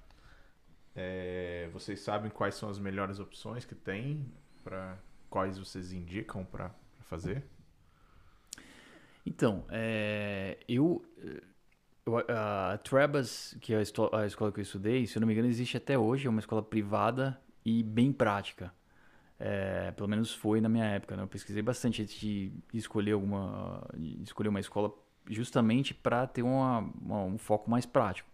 é, 0.95 1.69
vocês 1.73 1.99
sabem 1.99 2.31
quais 2.31 2.55
são 2.55 2.69
as 2.69 2.79
melhores 2.79 3.19
opções 3.19 3.65
que 3.65 3.75
tem 3.75 4.25
para 4.63 4.97
quais 5.29 5.57
vocês 5.57 5.91
indicam 5.91 6.45
para 6.45 6.71
fazer? 7.01 7.43
Então, 9.25 9.65
é, 9.69 10.57
eu, 10.67 11.03
a 12.29 12.77
Trebas, 12.83 13.57
que 13.59 13.73
é 13.73 13.77
a, 13.77 14.19
a 14.19 14.25
escola 14.25 14.51
que 14.51 14.59
eu 14.59 14.63
estudei, 14.63 15.05
se 15.07 15.17
eu 15.17 15.19
não 15.19 15.27
me 15.27 15.33
engano, 15.33 15.47
existe 15.47 15.75
até 15.75 15.97
hoje, 15.97 16.27
é 16.27 16.29
uma 16.29 16.39
escola 16.39 16.61
privada 16.61 17.39
e 17.65 17.83
bem 17.83 18.13
prática. 18.13 18.71
É, 19.39 19.91
pelo 19.91 20.07
menos 20.09 20.33
foi 20.33 20.61
na 20.61 20.69
minha 20.69 20.85
época, 20.85 21.15
né? 21.15 21.23
Eu 21.23 21.27
pesquisei 21.27 21.61
bastante 21.61 22.01
antes 22.01 22.15
de 22.19 22.51
escolher 22.73 23.13
alguma, 23.13 23.85
de 23.97 24.23
escolher 24.23 24.49
uma 24.49 24.59
escola 24.59 24.93
justamente 25.29 25.93
para 25.93 26.25
ter 26.27 26.41
uma, 26.43 26.79
uma- 27.01 27.23
um 27.25 27.37
foco 27.37 27.69
mais 27.69 27.85
prático. 27.85 28.29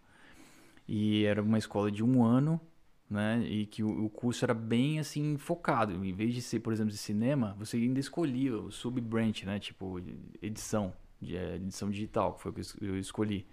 E 0.88 1.24
era 1.24 1.42
uma 1.42 1.58
escola 1.58 1.90
de 1.90 2.02
um 2.04 2.24
ano, 2.24 2.60
né? 3.08 3.40
E 3.46 3.66
que 3.66 3.82
o, 3.82 4.06
o 4.06 4.10
curso 4.10 4.44
era 4.44 4.54
bem 4.54 4.98
assim 4.98 5.36
focado. 5.38 6.04
Em 6.04 6.12
vez 6.12 6.34
de 6.34 6.42
ser, 6.42 6.60
por 6.60 6.72
exemplo, 6.72 6.92
de 6.92 6.98
cinema, 6.98 7.54
você 7.58 7.76
ainda 7.76 8.00
escolhia 8.00 8.56
o 8.58 8.70
sub-branch, 8.70 9.44
né? 9.46 9.58
Tipo 9.58 10.00
edição, 10.42 10.92
de, 11.20 11.36
eh, 11.36 11.56
edição 11.56 11.90
digital, 11.90 12.34
que 12.34 12.42
foi 12.42 12.50
o 12.50 12.54
que 12.54 12.60
eu 12.60 12.62
es- 12.62 12.76
eu 12.82 12.98
escolhi. 12.98 13.46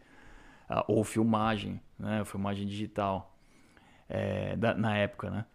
Ah, 0.70 0.86
ou 0.88 1.04
filmagem, 1.04 1.82
né? 2.00 2.24
Filmagem 2.26 2.68
digital, 2.68 3.38
eh, 4.10 4.56
da- 4.58 4.74
na 4.76 4.98
época, 4.98 5.30
né? 5.30 5.46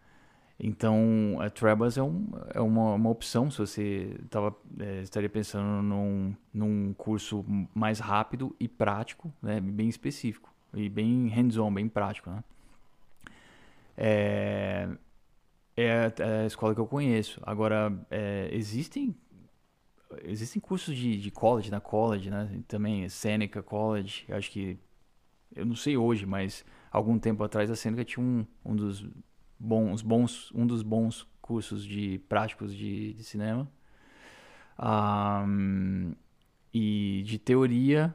Então, 0.59 1.37
a 1.41 1.49
Trebas 1.49 1.97
é, 1.97 2.01
um, 2.03 2.27
é 2.53 2.61
uma, 2.61 2.93
uma 2.93 3.09
opção 3.09 3.51
se 3.51 3.57
você 3.59 4.17
tava, 4.29 4.55
eh, 4.79 5.01
estaria 5.01 5.29
pensando 5.29 5.83
num, 5.83 6.33
num 6.53 6.93
curso 6.93 7.43
mais 7.73 7.99
rápido 7.99 8.55
e 8.59 8.67
prático, 8.67 9.33
né? 9.41 9.59
Bem 9.59 9.89
específico 9.89 10.53
e 10.73 10.87
bem 10.87 11.27
hands-on, 11.27 11.73
bem 11.73 11.89
prático, 11.89 12.29
né? 12.29 12.43
É, 13.97 14.87
é 15.77 15.91
a- 16.07 16.13
é 16.43 16.45
escola 16.47 16.73
que 16.75 16.81
eu 16.81 16.87
conheço. 16.87 17.41
Agora, 17.45 17.93
é, 18.11 18.49
existem 18.53 19.15
existem 20.23 20.61
cursos 20.61 20.95
de, 20.95 21.17
de 21.19 21.31
college 21.31 21.71
na 21.71 21.79
college, 21.79 22.29
né? 22.29 22.49
Também 22.67 23.07
Seneca 23.09 23.61
College, 23.61 24.25
acho 24.29 24.51
que 24.51 24.77
eu 25.55 25.65
não 25.65 25.75
sei 25.75 25.97
hoje, 25.97 26.25
mas 26.25 26.65
algum 26.91 27.19
tempo 27.19 27.43
atrás 27.43 27.71
a 27.71 27.75
Seneca 27.75 28.05
tinha 28.05 28.25
um, 28.25 28.45
um 28.65 28.75
dos 28.75 29.05
bons, 29.59 30.01
bons 30.01 30.51
um 30.53 30.65
dos 30.65 30.81
bons 30.81 31.27
cursos 31.41 31.85
de 31.85 32.19
práticos 32.29 32.75
de, 32.75 33.13
de 33.13 33.23
cinema. 33.23 33.67
Ahn, 34.77 36.13
e 36.73 37.23
de 37.25 37.39
teoria, 37.39 38.13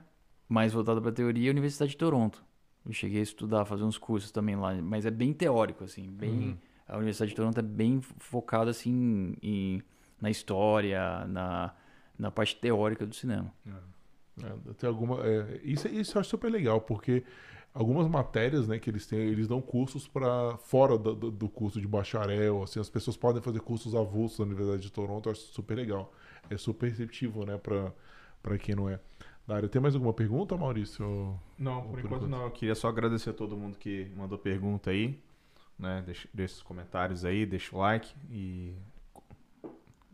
mais 0.49 0.73
voltado 0.73 1.01
para 1.01 1.13
teoria, 1.13 1.51
a 1.51 1.53
Universidade 1.53 1.93
de 1.93 1.97
Toronto. 1.97 2.45
Eu 2.85 2.93
cheguei 2.93 3.21
a 3.21 3.23
estudar, 3.23 3.65
fazer 3.65 3.85
uns 3.85 3.97
cursos 3.97 4.31
também 4.31 4.57
lá, 4.57 4.75
mas 4.83 5.07
é 5.07 5.11
bem 5.11 5.33
teórico, 5.33 5.85
assim, 5.85 6.11
bem... 6.11 6.59
A 6.87 6.97
Universidade 6.97 7.31
de 7.31 7.37
Toronto 7.37 7.57
é 7.57 7.63
bem 7.63 8.01
focada, 8.01 8.69
assim, 8.69 9.37
em, 9.41 9.81
na 10.21 10.29
história, 10.29 11.25
na, 11.29 11.73
na 12.19 12.33
parte 12.33 12.57
teórica 12.57 13.07
do 13.07 13.15
cinema. 13.15 13.55
É, 14.43 14.73
tem 14.77 14.89
alguma, 14.89 15.25
é, 15.25 15.61
isso, 15.63 15.87
isso 15.87 16.17
eu 16.17 16.21
acho 16.21 16.31
super 16.31 16.51
legal, 16.51 16.81
porque 16.81 17.23
algumas 17.75 18.09
matérias 18.09 18.67
né, 18.69 18.79
que 18.79 18.91
eles 18.91 19.07
têm, 19.07 19.19
eles 19.21 19.47
dão 19.49 19.61
cursos 19.61 20.07
para 20.09 20.57
fora 20.59 20.99
do, 20.99 21.15
do- 21.31 21.49
curso 21.49 21.81
de 21.81 21.87
bacharel, 21.89 22.63
assim, 22.63 22.81
as 22.81 22.91
pessoas 22.91 23.17
podem 23.17 23.41
fazer 23.43 23.61
cursos 23.61 23.95
avulsos 23.95 24.39
na 24.41 24.47
Universidade 24.47 24.83
de 24.83 24.91
Toronto, 24.93 25.29
eu 25.29 25.33
acho 25.33 25.43
super 25.43 25.75
legal. 25.77 26.13
É 26.49 26.57
super 26.57 26.89
receptivo, 26.91 27.45
né, 27.47 27.59
para 27.59 28.59
quem 28.59 28.75
não 28.75 28.89
é 28.89 28.99
da 29.47 29.57
área. 29.57 29.69
Tem 29.69 29.81
mais 29.81 29.95
alguma 29.95 30.13
pergunta, 30.13 30.57
Maurício? 30.57 31.39
Não, 31.59 31.83
Por 31.83 31.91
por 31.91 31.99
enquanto. 32.01 32.27
enquanto 32.27 32.29
não. 32.29 32.43
Eu 32.45 32.51
queria 32.51 32.75
só 32.75 32.89
agradecer 32.89 33.31
a 33.31 33.35
todo 33.35 33.57
mundo 33.57 33.79
que 33.79 34.11
mandou 34.17 34.39
pergunta 34.39 34.91
aí, 34.91 35.19
né? 35.79 36.03
Deixa, 36.05 36.29
deixa 36.35 36.55
os 36.55 36.63
comentários 36.63 37.25
aí, 37.25 37.47
deixa 37.47 37.75
o 37.75 37.79
like 37.81 38.15
e 38.31 38.75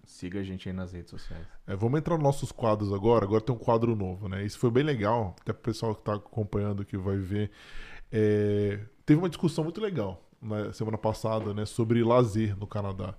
Siga 0.06 0.40
a 0.40 0.42
gente 0.42 0.68
aí 0.68 0.74
nas 0.74 0.92
redes 0.92 1.10
sociais. 1.10 1.44
É, 1.66 1.74
vamos 1.74 1.98
entrar 1.98 2.14
nos 2.14 2.22
nossos 2.22 2.52
quadros 2.52 2.92
agora. 2.92 3.24
Agora 3.24 3.40
tem 3.40 3.54
um 3.54 3.58
quadro 3.58 3.94
novo, 3.96 4.28
né? 4.28 4.44
Isso 4.46 4.58
foi 4.58 4.70
bem 4.70 4.84
legal. 4.84 5.34
Até 5.40 5.50
o 5.50 5.54
pessoal 5.54 5.94
que 5.94 6.00
está 6.00 6.14
acompanhando 6.14 6.84
que 6.84 6.96
vai 6.96 7.16
ver. 7.16 7.50
É, 8.10 8.80
teve 9.04 9.18
uma 9.18 9.28
discussão 9.28 9.64
muito 9.64 9.80
legal 9.80 10.22
na 10.40 10.72
semana 10.72 10.96
passada, 10.96 11.52
né? 11.52 11.66
Sobre 11.66 12.02
lazer 12.04 12.56
no 12.56 12.66
Canadá. 12.66 13.14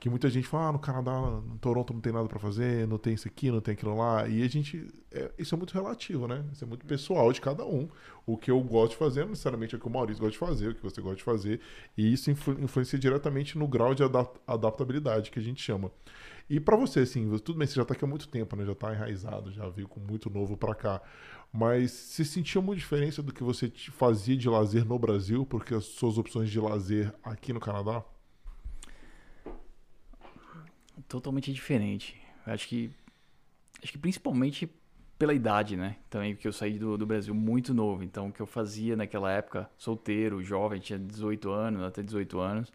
Que 0.00 0.08
muita 0.08 0.30
gente 0.30 0.46
fala, 0.46 0.68
ah, 0.68 0.72
no 0.72 0.78
Canadá, 0.78 1.12
no 1.12 1.58
Toronto 1.58 1.92
não 1.92 2.00
tem 2.00 2.12
nada 2.12 2.28
para 2.28 2.38
fazer, 2.38 2.86
não 2.86 2.98
tem 2.98 3.14
isso 3.14 3.26
aqui, 3.26 3.50
não 3.50 3.60
tem 3.60 3.74
aquilo 3.74 3.96
lá. 3.96 4.28
E 4.28 4.42
a 4.42 4.48
gente. 4.48 4.86
É, 5.10 5.30
isso 5.38 5.54
é 5.54 5.58
muito 5.58 5.72
relativo, 5.72 6.28
né? 6.28 6.44
Isso 6.52 6.64
é 6.64 6.66
muito 6.66 6.86
pessoal 6.86 7.32
de 7.32 7.40
cada 7.40 7.64
um. 7.64 7.88
O 8.24 8.36
que 8.36 8.50
eu 8.50 8.60
gosto 8.60 8.92
de 8.92 8.98
fazer 8.98 9.22
não 9.22 9.30
necessariamente 9.30 9.74
é 9.74 9.78
o 9.78 9.80
que 9.80 9.86
o 9.86 9.90
Maurício 9.90 10.22
gosta 10.22 10.32
de 10.32 10.38
fazer, 10.38 10.68
o 10.68 10.74
que 10.74 10.82
você 10.82 11.00
gosta 11.00 11.16
de 11.16 11.24
fazer. 11.24 11.60
E 11.96 12.12
isso 12.12 12.30
influ 12.30 12.60
influencia 12.60 12.98
diretamente 12.98 13.58
no 13.58 13.66
grau 13.66 13.94
de 13.94 14.04
adap 14.04 14.38
adaptabilidade 14.46 15.30
que 15.30 15.38
a 15.38 15.42
gente 15.42 15.62
chama. 15.62 15.90
E 16.48 16.58
para 16.58 16.76
você, 16.76 17.00
assim, 17.00 17.28
tudo 17.38 17.58
bem, 17.58 17.66
você 17.66 17.74
já 17.74 17.84
tá 17.84 17.92
aqui 17.92 18.04
há 18.04 18.08
muito 18.08 18.28
tempo, 18.28 18.56
né? 18.56 18.64
Já 18.64 18.74
tá 18.74 18.94
enraizado, 18.94 19.52
já 19.52 19.68
veio 19.68 19.88
com 19.88 20.00
muito 20.00 20.30
novo 20.30 20.56
para 20.56 20.74
cá. 20.74 21.02
Mas 21.52 21.90
você 21.90 22.24
sentia 22.24 22.60
uma 22.60 22.74
diferença 22.74 23.22
do 23.22 23.32
que 23.32 23.42
você 23.42 23.70
fazia 23.92 24.36
de 24.36 24.48
lazer 24.48 24.84
no 24.84 24.98
Brasil, 24.98 25.44
porque 25.46 25.74
as 25.74 25.84
suas 25.84 26.18
opções 26.18 26.50
de 26.50 26.60
lazer 26.60 27.12
aqui 27.22 27.52
no 27.52 27.60
Canadá? 27.60 28.04
Totalmente 31.06 31.52
diferente. 31.52 32.20
Acho 32.46 32.66
que 32.68 32.90
acho 33.82 33.92
que 33.92 33.98
principalmente 33.98 34.68
pela 35.18 35.34
idade, 35.34 35.76
né? 35.76 35.96
Também 36.08 36.34
porque 36.34 36.46
eu 36.46 36.52
saí 36.52 36.78
do, 36.78 36.96
do 36.96 37.06
Brasil 37.06 37.34
muito 37.34 37.74
novo, 37.74 38.04
então 38.04 38.28
o 38.28 38.32
que 38.32 38.40
eu 38.40 38.46
fazia 38.46 38.96
naquela 38.96 39.32
época, 39.32 39.68
solteiro, 39.76 40.42
jovem, 40.42 40.80
tinha 40.80 40.98
18 40.98 41.50
anos, 41.50 41.82
até 41.82 42.02
18 42.02 42.38
anos, 42.38 42.72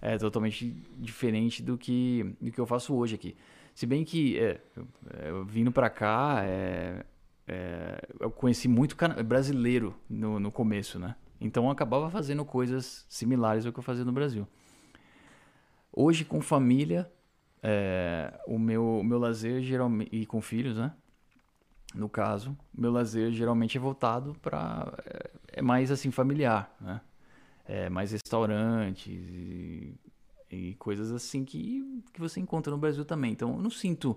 é 0.00 0.18
totalmente 0.18 0.70
diferente 0.98 1.62
do 1.62 1.78
que 1.78 2.36
do 2.40 2.50
que 2.50 2.60
eu 2.60 2.66
faço 2.66 2.94
hoje 2.94 3.14
aqui. 3.14 3.36
Se 3.74 3.86
bem 3.86 4.04
que 4.04 4.38
é, 4.38 4.60
eu, 4.76 4.88
é, 5.10 5.30
eu 5.30 5.44
vindo 5.44 5.70
para 5.70 5.90
cá, 5.90 6.42
é, 6.44 7.04
é, 7.46 8.00
eu 8.20 8.30
conheci 8.30 8.68
muito 8.68 8.96
brasileiro 9.24 9.94
no, 10.08 10.40
no 10.40 10.50
começo, 10.50 10.98
né? 10.98 11.14
Então 11.40 11.64
eu 11.66 11.70
acabava 11.70 12.10
fazendo 12.10 12.44
coisas 12.44 13.04
similares 13.08 13.66
ao 13.66 13.72
que 13.72 13.78
eu 13.78 13.82
fazia 13.82 14.04
no 14.04 14.12
Brasil. 14.12 14.48
Hoje 15.92 16.24
com 16.24 16.40
família, 16.40 17.10
é, 17.68 18.32
o 18.46 18.60
meu, 18.60 19.02
meu 19.02 19.18
lazer 19.18 19.60
geralmente. 19.60 20.14
E 20.14 20.24
com 20.24 20.40
filhos, 20.40 20.76
né? 20.76 20.92
No 21.92 22.08
caso, 22.08 22.56
meu 22.72 22.92
lazer 22.92 23.32
geralmente 23.32 23.76
é 23.76 23.80
voltado 23.80 24.36
para. 24.40 24.94
É, 25.04 25.30
é, 25.54 25.62
mais 25.62 25.90
assim, 25.90 26.12
familiar, 26.12 26.72
né? 26.80 27.00
É 27.64 27.90
mais 27.90 28.12
restaurantes 28.12 29.08
e, 29.08 29.98
e, 30.48 30.74
coisas 30.74 31.10
assim 31.10 31.44
que, 31.44 32.02
que 32.12 32.20
você 32.20 32.38
encontra 32.38 32.70
no 32.70 32.78
Brasil 32.78 33.04
também. 33.04 33.32
Então 33.32 33.56
eu 33.56 33.62
não 33.62 33.70
sinto 33.70 34.16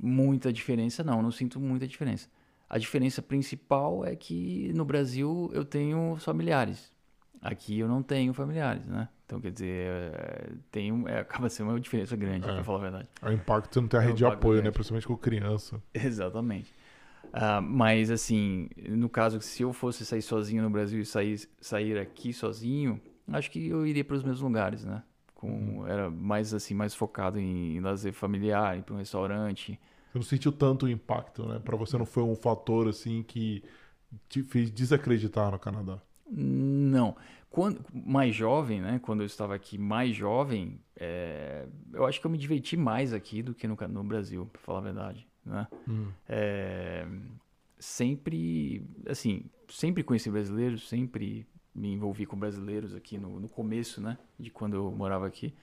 muita 0.00 0.50
diferença, 0.50 1.04
não. 1.04 1.20
Não 1.22 1.30
sinto 1.30 1.60
muita 1.60 1.86
diferença. 1.86 2.30
A 2.70 2.78
diferença 2.78 3.20
principal 3.20 4.02
é 4.02 4.16
que 4.16 4.72
no 4.72 4.86
Brasil 4.86 5.50
eu 5.52 5.62
tenho 5.62 6.16
familiares. 6.16 6.90
Aqui 7.44 7.78
eu 7.78 7.86
não 7.86 8.02
tenho 8.02 8.32
familiares, 8.32 8.86
né? 8.86 9.06
Então, 9.26 9.38
quer 9.38 9.52
dizer, 9.52 9.68
é, 9.68 10.52
tem 10.70 10.90
um, 10.90 11.06
é, 11.06 11.20
acaba 11.20 11.50
sendo 11.50 11.68
uma 11.68 11.78
diferença 11.78 12.16
grande, 12.16 12.48
é. 12.48 12.54
pra 12.54 12.64
falar 12.64 12.78
a 12.78 12.82
verdade. 12.82 13.08
É 13.20 13.28
o 13.28 13.32
impacto 13.32 13.74
você 13.74 13.80
não 13.82 13.88
tem 13.88 14.00
a 14.00 14.02
é 14.02 14.06
rede 14.06 14.18
de 14.18 14.24
apoio, 14.24 14.38
né? 14.38 14.62
grande. 14.62 14.64
né? 14.64 14.70
Principalmente 14.72 15.06
com 15.06 15.16
criança. 15.16 15.82
Exatamente. 15.92 16.74
Uh, 17.24 17.60
mas, 17.60 18.10
assim, 18.10 18.70
no 18.88 19.10
caso, 19.10 19.42
se 19.42 19.62
eu 19.62 19.74
fosse 19.74 20.06
sair 20.06 20.22
sozinho 20.22 20.62
no 20.62 20.70
Brasil 20.70 21.00
e 21.00 21.04
sair, 21.04 21.46
sair 21.60 21.98
aqui 21.98 22.32
sozinho, 22.32 22.98
acho 23.30 23.50
que 23.50 23.68
eu 23.68 23.86
iria 23.86 24.04
para 24.04 24.16
os 24.16 24.22
mesmos 24.22 24.40
lugares, 24.40 24.82
né? 24.82 25.02
Com, 25.34 25.80
uhum. 25.80 25.86
Era 25.86 26.08
mais, 26.08 26.54
assim, 26.54 26.72
mais 26.72 26.94
focado 26.94 27.38
em, 27.38 27.76
em 27.76 27.80
lazer 27.80 28.14
familiar, 28.14 28.78
ir 28.78 28.82
para 28.82 28.94
um 28.94 28.98
restaurante. 28.98 29.78
Você 30.12 30.18
não 30.18 30.22
sentiu 30.22 30.52
tanto 30.52 30.86
o 30.86 30.88
impacto, 30.88 31.46
né? 31.46 31.58
Para 31.62 31.76
você 31.76 31.98
não 31.98 32.06
foi 32.06 32.22
um 32.22 32.36
fator, 32.36 32.88
assim, 32.88 33.22
que 33.22 33.62
te 34.30 34.42
fez 34.42 34.70
desacreditar 34.70 35.50
no 35.50 35.58
Canadá? 35.58 36.00
Não. 36.30 37.16
Quando, 37.54 37.84
mais 37.92 38.34
jovem, 38.34 38.80
né? 38.80 38.98
Quando 39.00 39.20
eu 39.20 39.26
estava 39.26 39.54
aqui 39.54 39.78
mais 39.78 40.12
jovem, 40.12 40.80
é, 40.96 41.68
eu 41.92 42.04
acho 42.04 42.20
que 42.20 42.26
eu 42.26 42.30
me 42.30 42.36
diverti 42.36 42.76
mais 42.76 43.12
aqui 43.12 43.44
do 43.44 43.54
que 43.54 43.68
no, 43.68 43.76
no 43.76 44.02
Brasil, 44.02 44.44
para 44.52 44.60
falar 44.60 44.80
a 44.80 44.82
verdade, 44.82 45.24
né? 45.46 45.68
Hum. 45.88 46.08
É, 46.28 47.06
sempre, 47.78 48.84
assim, 49.08 49.44
sempre 49.68 50.02
conheci 50.02 50.28
brasileiros, 50.28 50.88
sempre 50.88 51.46
me 51.72 51.92
envolvi 51.92 52.26
com 52.26 52.36
brasileiros 52.36 52.92
aqui 52.92 53.18
no, 53.18 53.38
no 53.38 53.48
começo, 53.48 54.00
né? 54.00 54.18
De 54.36 54.50
quando 54.50 54.74
eu 54.74 54.90
morava 54.90 55.24
aqui. 55.24 55.54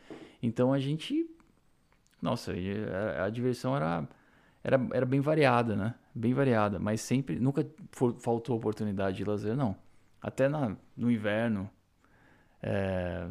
Então 0.42 0.72
a 0.72 0.80
gente, 0.80 1.30
nossa, 2.22 2.54
a, 2.54 3.26
a 3.26 3.30
diversão 3.30 3.76
era, 3.76 4.08
era, 4.64 4.80
era 4.94 5.06
bem 5.06 5.20
variada, 5.20 5.76
né? 5.76 5.94
Bem 6.16 6.34
variada, 6.34 6.80
mas 6.80 7.02
sempre, 7.02 7.38
nunca 7.38 7.70
for, 7.92 8.16
faltou 8.18 8.56
oportunidade 8.56 9.18
de 9.18 9.26
lazer, 9.26 9.58
não. 9.58 9.76
Até 10.22 10.48
na, 10.48 10.78
no 10.96 11.12
inverno. 11.12 11.70
É, 12.64 13.28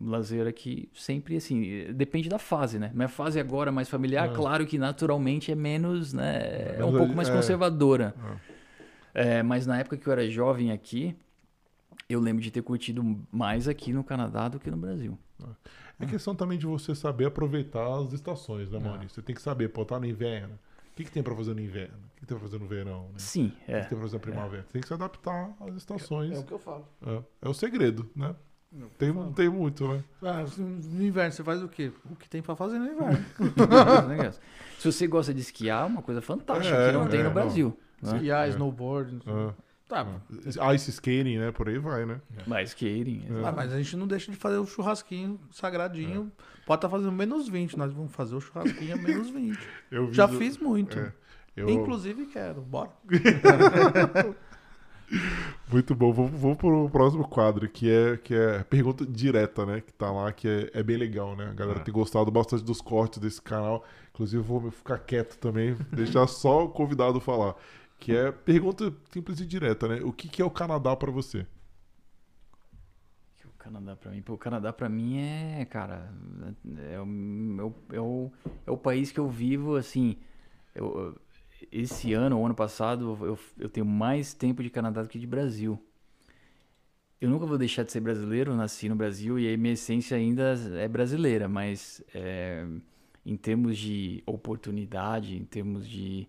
lazer 0.00 0.46
aqui 0.46 0.88
sempre 0.94 1.36
assim, 1.36 1.92
depende 1.92 2.28
da 2.28 2.38
fase, 2.38 2.78
né? 2.78 2.90
Minha 2.94 3.08
fase 3.08 3.40
agora 3.40 3.72
mais 3.72 3.88
familiar, 3.88 4.28
é. 4.30 4.34
claro 4.34 4.66
que 4.66 4.78
naturalmente 4.78 5.50
é 5.50 5.54
menos, 5.54 6.12
né? 6.12 6.76
É 6.78 6.84
um 6.84 6.96
pouco 6.96 7.14
mais 7.14 7.28
é. 7.28 7.32
conservadora. 7.32 8.14
É. 9.14 9.38
é, 9.38 9.42
mas 9.42 9.66
na 9.66 9.78
época 9.78 9.96
que 9.96 10.06
eu 10.06 10.12
era 10.12 10.28
jovem 10.28 10.70
aqui, 10.70 11.16
eu 12.08 12.20
lembro 12.20 12.42
de 12.42 12.50
ter 12.50 12.62
curtido 12.62 13.18
mais 13.32 13.66
aqui 13.66 13.92
no 13.92 14.04
Canadá 14.04 14.48
do 14.48 14.60
que 14.60 14.70
no 14.70 14.76
Brasil. 14.76 15.18
É 16.00 16.06
questão 16.06 16.34
também 16.34 16.58
de 16.58 16.66
você 16.66 16.94
saber 16.94 17.26
aproveitar 17.26 17.86
as 17.98 18.12
estações, 18.12 18.70
né, 18.70 18.78
Maurício? 18.78 19.16
Você 19.16 19.22
tem 19.22 19.34
que 19.34 19.42
saber, 19.42 19.68
pô, 19.68 19.84
tá 19.84 19.98
no 19.98 20.06
inverno 20.06 20.58
que, 20.98 21.04
que 21.04 21.10
tem 21.12 21.22
para 21.22 21.34
fazer 21.34 21.54
no 21.54 21.60
inverno? 21.60 21.96
O 21.96 22.16
que, 22.16 22.20
que 22.20 22.26
tem 22.26 22.36
para 22.36 22.46
fazer 22.46 22.58
no 22.58 22.66
verão? 22.66 23.04
Né? 23.04 23.18
Sim, 23.18 23.52
é. 23.66 23.72
O 23.72 23.76
que, 23.76 23.82
que 23.82 23.88
tem 23.88 23.98
para 23.98 24.08
fazer 24.08 24.16
na 24.16 24.20
primavera? 24.20 24.62
É. 24.68 24.72
Tem 24.72 24.82
que 24.82 24.88
se 24.88 24.94
adaptar 24.94 25.54
às 25.60 25.74
estações. 25.76 26.32
É, 26.32 26.36
é 26.36 26.38
o 26.40 26.44
que 26.44 26.52
eu 26.52 26.58
falo. 26.58 26.88
É, 27.06 27.22
é 27.42 27.48
o 27.48 27.54
segredo, 27.54 28.10
né? 28.16 28.34
É 28.74 28.84
tem, 28.98 29.12
não 29.12 29.32
tem 29.32 29.48
muito, 29.48 29.88
né? 29.88 30.04
Ah, 30.20 30.44
no 30.58 31.02
inverno 31.02 31.32
você 31.32 31.42
faz 31.42 31.62
o 31.62 31.68
quê? 31.68 31.90
O 32.10 32.16
que 32.16 32.28
tem 32.28 32.42
para 32.42 32.54
fazer 32.54 32.78
no 32.78 32.86
inverno. 32.86 33.24
se 34.78 34.92
você 34.92 35.06
gosta 35.06 35.32
de 35.32 35.40
esquiar, 35.40 35.84
é 35.84 35.86
uma 35.86 36.02
coisa 36.02 36.20
fantástica 36.20 36.76
é, 36.76 36.90
que 36.90 36.98
não 36.98 37.08
tem 37.08 37.22
no 37.22 37.30
Brasil. 37.30 37.78
Né? 38.02 38.16
Esquiar, 38.16 38.48
snowboard. 38.48 39.20
Tá. 39.88 40.06
Ah, 40.60 40.74
Ice 40.74 40.90
skating, 40.90 41.38
né? 41.38 41.50
Por 41.50 41.68
aí 41.68 41.78
vai, 41.78 42.04
né? 42.04 42.20
Mais 42.46 42.68
skating. 42.68 43.24
Ah, 43.42 43.52
mas 43.52 43.72
a 43.72 43.78
gente 43.78 43.96
não 43.96 44.06
deixa 44.06 44.30
de 44.30 44.36
fazer 44.36 44.58
o 44.58 44.66
churrasquinho 44.66 45.40
sagradinho. 45.50 46.30
É. 46.38 46.42
Pode 46.66 46.78
estar 46.78 46.88
tá 46.88 46.90
fazendo 46.90 47.10
menos 47.10 47.48
20, 47.48 47.78
nós 47.78 47.90
vamos 47.92 48.12
fazer 48.12 48.34
o 48.34 48.40
churrasquinho 48.40 48.94
a 48.94 48.96
menos 48.98 49.30
20. 49.30 49.58
Já 50.12 50.26
do... 50.26 50.36
fiz 50.36 50.58
muito. 50.58 50.98
É. 50.98 51.12
Eu... 51.56 51.70
Inclusive 51.70 52.26
quero. 52.26 52.60
Bora. 52.60 52.90
Muito 55.70 55.94
bom. 55.94 56.12
Vamos, 56.12 56.30
vamos 56.32 56.56
pro 56.58 56.88
próximo 56.90 57.26
quadro, 57.26 57.68
que 57.68 57.90
é, 57.90 58.16
que 58.18 58.34
é 58.34 58.62
pergunta 58.64 59.06
direta, 59.06 59.64
né? 59.64 59.80
Que 59.80 59.92
tá 59.92 60.10
lá, 60.10 60.30
que 60.32 60.46
é, 60.46 60.70
é 60.74 60.82
bem 60.82 60.96
legal, 60.96 61.34
né? 61.34 61.48
A 61.50 61.54
galera 61.54 61.80
é. 61.80 61.82
tem 61.82 61.92
gostado 61.92 62.30
bastante 62.30 62.62
dos 62.62 62.80
cortes 62.80 63.18
desse 63.18 63.40
canal. 63.40 63.84
Inclusive, 64.12 64.42
vou 64.42 64.70
ficar 64.70 64.98
quieto 64.98 65.38
também, 65.38 65.76
deixar 65.92 66.26
só 66.26 66.64
o 66.64 66.68
convidado 66.68 67.20
falar. 67.20 67.54
Que 67.98 68.16
é 68.16 68.30
pergunta 68.30 68.94
simples 69.10 69.40
e 69.40 69.46
direta, 69.46 69.88
né? 69.88 70.00
O 70.02 70.12
que, 70.12 70.28
que 70.28 70.40
é 70.40 70.44
o 70.44 70.50
Canadá 70.50 70.94
para 70.96 71.10
você? 71.10 71.46
O 73.44 73.58
Canadá 73.58 73.96
para 73.96 74.10
mim, 74.12 74.24
o 74.26 74.38
Canadá 74.38 74.72
para 74.72 74.88
mim 74.88 75.18
é, 75.18 75.64
cara, 75.64 76.10
é 76.90 77.00
o, 77.00 77.74
é, 77.92 78.00
o, 78.00 78.32
é 78.66 78.70
o 78.70 78.76
país 78.78 79.12
que 79.12 79.20
eu 79.20 79.28
vivo, 79.28 79.76
assim, 79.76 80.16
eu, 80.74 81.20
esse 81.70 82.12
ano, 82.12 82.38
o 82.38 82.46
ano 82.46 82.54
passado, 82.54 83.18
eu, 83.20 83.38
eu 83.58 83.68
tenho 83.68 83.84
mais 83.84 84.32
tempo 84.32 84.62
de 84.62 84.70
Canadá 84.70 85.02
do 85.02 85.08
que 85.08 85.18
de 85.18 85.26
Brasil. 85.26 85.78
Eu 87.20 87.28
nunca 87.28 87.46
vou 87.46 87.58
deixar 87.58 87.82
de 87.82 87.90
ser 87.90 88.00
brasileiro, 88.00 88.54
nasci 88.54 88.88
no 88.88 88.94
Brasil 88.94 89.38
e 89.38 89.52
a 89.52 89.56
minha 89.56 89.74
essência 89.74 90.16
ainda 90.16 90.54
é 90.76 90.86
brasileira, 90.86 91.48
mas 91.48 92.02
é, 92.14 92.64
em 93.26 93.36
termos 93.36 93.76
de 93.76 94.22
oportunidade, 94.24 95.36
em 95.36 95.44
termos 95.44 95.88
de 95.88 96.28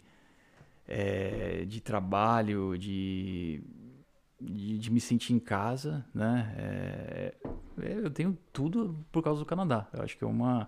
é, 0.92 1.66
de 1.66 1.80
trabalho, 1.80 2.76
de, 2.76 3.62
de, 4.42 4.80
de, 4.80 4.92
me 4.92 5.00
sentir 5.00 5.34
em 5.34 5.40
casa, 5.40 6.04
né? 6.12 6.52
É, 6.58 7.36
eu 7.78 8.10
tenho 8.10 8.36
tudo 8.52 8.98
por 9.12 9.24
causa 9.24 9.40
do 9.40 9.46
Canadá. 9.46 9.88
Eu 9.94 10.02
acho 10.02 10.18
que 10.18 10.24
é, 10.24 10.28
uma, 10.28 10.68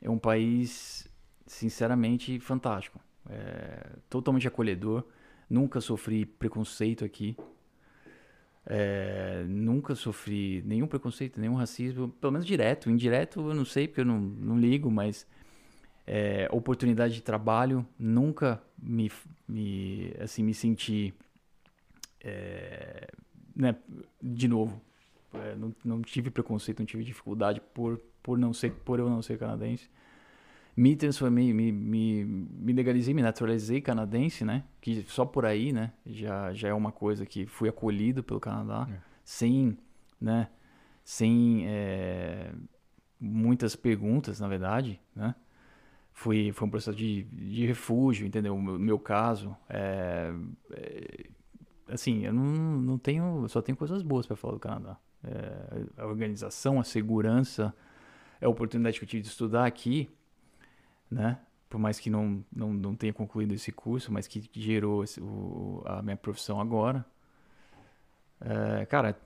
é 0.00 0.08
um 0.08 0.18
país, 0.18 1.08
sinceramente, 1.46 2.38
fantástico. 2.38 3.00
É, 3.28 3.90
totalmente 4.08 4.46
acolhedor. 4.46 5.04
Nunca 5.48 5.80
sofri 5.80 6.24
preconceito 6.24 7.04
aqui. 7.04 7.36
É, 8.64 9.44
nunca 9.48 9.96
sofri 9.96 10.62
nenhum 10.64 10.86
preconceito, 10.86 11.40
nenhum 11.40 11.54
racismo, 11.54 12.08
pelo 12.08 12.32
menos 12.32 12.46
direto. 12.46 12.88
Indireto 12.88 13.40
eu 13.48 13.54
não 13.54 13.64
sei, 13.64 13.88
porque 13.88 14.02
eu 14.02 14.04
não, 14.04 14.20
não 14.20 14.56
ligo, 14.56 14.88
mas 14.92 15.26
é, 16.06 16.48
oportunidade 16.50 17.14
de 17.14 17.22
trabalho, 17.22 17.86
nunca 17.98 18.62
me, 18.76 19.10
me, 19.48 20.12
assim, 20.20 20.42
me 20.42 20.54
senti, 20.54 21.14
é, 22.22 23.08
né, 23.54 23.76
de 24.22 24.48
novo, 24.48 24.80
é, 25.34 25.54
não, 25.54 25.74
não 25.84 26.02
tive 26.02 26.30
preconceito, 26.30 26.80
não 26.80 26.86
tive 26.86 27.04
dificuldade 27.04 27.60
por 27.74 28.00
por 28.22 28.38
não 28.38 28.52
ser 28.52 28.72
por 28.84 28.98
eu 28.98 29.08
não 29.08 29.22
ser 29.22 29.38
canadense. 29.38 29.88
Me 30.76 30.94
transformei, 30.94 31.52
me, 31.52 31.72
me, 31.72 32.24
me 32.24 32.72
legalizei, 32.72 33.12
me 33.12 33.22
naturalizei 33.22 33.80
canadense, 33.80 34.44
né? 34.44 34.64
Que 34.80 35.02
só 35.08 35.24
por 35.24 35.44
aí, 35.44 35.72
né? 35.72 35.92
Já, 36.06 36.52
já 36.52 36.68
é 36.68 36.74
uma 36.74 36.92
coisa 36.92 37.26
que 37.26 37.46
fui 37.46 37.68
acolhido 37.68 38.22
pelo 38.22 38.38
Canadá, 38.40 38.86
É. 38.90 38.98
sem, 39.24 39.76
né? 40.20 40.48
Sem 41.04 41.64
é, 41.66 42.52
muitas 43.18 43.74
perguntas, 43.74 44.38
na 44.38 44.48
verdade, 44.48 45.00
né? 45.14 45.34
Fui, 46.20 46.52
foi 46.52 46.68
um 46.68 46.70
processo 46.70 46.94
de, 46.98 47.22
de 47.22 47.66
refúgio, 47.66 48.26
entendeu? 48.26 48.54
O 48.54 48.60
meu, 48.60 48.98
caso, 48.98 49.56
é, 49.70 50.30
é, 50.70 51.30
assim, 51.88 52.26
eu 52.26 52.32
não, 52.34 52.44
não 52.44 52.98
tenho, 52.98 53.48
só 53.48 53.62
tenho 53.62 53.74
coisas 53.74 54.02
boas 54.02 54.26
para 54.26 54.36
falar 54.36 54.52
do 54.52 54.60
Canadá. 54.60 54.98
É, 55.24 56.02
a 56.02 56.06
organização, 56.06 56.78
a 56.78 56.84
segurança, 56.84 57.74
é 58.38 58.44
a 58.46 58.50
oportunidade 58.50 58.98
que 58.98 59.04
eu 59.06 59.08
tive 59.08 59.22
de 59.22 59.28
estudar 59.28 59.64
aqui, 59.64 60.10
né? 61.10 61.38
Por 61.70 61.78
mais 61.78 61.98
que 61.98 62.10
não, 62.10 62.44
não, 62.54 62.74
não 62.74 62.94
tenha 62.94 63.14
concluído 63.14 63.54
esse 63.54 63.72
curso, 63.72 64.12
mas 64.12 64.26
que 64.26 64.42
gerou 64.52 65.02
esse- 65.04 65.20
o, 65.22 65.82
a 65.86 66.02
minha 66.02 66.18
profissão 66.18 66.60
agora. 66.60 67.02
É, 68.40 68.86
cara, 68.86 69.18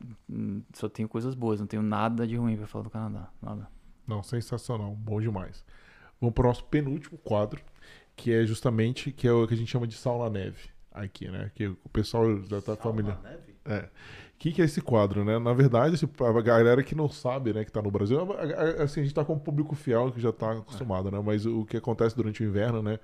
só 0.74 0.88
tenho 0.88 1.08
coisas 1.08 1.34
boas, 1.34 1.60
não 1.60 1.66
tenho 1.66 1.82
nada 1.82 2.26
de 2.26 2.36
ruim 2.36 2.56
para 2.56 2.66
falar 2.66 2.84
do 2.84 2.90
Canadá, 2.90 3.30
nada. 3.40 3.68
Não, 4.06 4.22
sensacional, 4.22 4.94
bom 4.94 5.20
demais. 5.20 5.64
Vamos 6.24 6.34
para 6.34 6.44
o 6.44 6.48
nosso 6.48 6.64
penúltimo 6.64 7.18
quadro, 7.18 7.60
que 8.16 8.32
é 8.32 8.46
justamente 8.46 9.12
que 9.12 9.28
é 9.28 9.32
o 9.32 9.46
que 9.46 9.52
a 9.52 9.56
gente 9.56 9.70
chama 9.70 9.86
de 9.86 9.94
sal 9.94 10.18
na 10.18 10.30
neve 10.30 10.70
aqui, 10.90 11.28
né? 11.28 11.50
Que 11.54 11.66
o 11.66 11.88
pessoal 11.92 12.40
já 12.44 12.62
tá 12.62 12.74
familiar. 12.76 13.20
É. 13.66 13.80
O 13.80 14.38
que, 14.38 14.52
que 14.52 14.62
é 14.62 14.64
esse 14.64 14.80
quadro, 14.80 15.22
né? 15.24 15.38
Na 15.38 15.52
verdade, 15.52 15.96
a 16.18 16.40
galera 16.40 16.82
que 16.82 16.94
não 16.94 17.08
sabe, 17.08 17.52
né, 17.52 17.64
que 17.64 17.72
tá 17.72 17.80
no 17.82 17.90
Brasil, 17.90 18.18
assim, 18.82 19.00
a 19.00 19.02
gente 19.04 19.14
tá 19.14 19.24
com 19.24 19.34
um 19.34 19.38
público 19.38 19.74
fiel 19.74 20.10
que 20.12 20.20
já 20.20 20.32
tá 20.32 20.52
acostumado, 20.52 21.10
né? 21.10 21.20
Mas 21.22 21.44
o 21.44 21.64
que 21.66 21.76
acontece 21.76 22.16
durante 22.16 22.42
o 22.42 22.46
inverno, 22.46 22.82
né? 22.82 22.98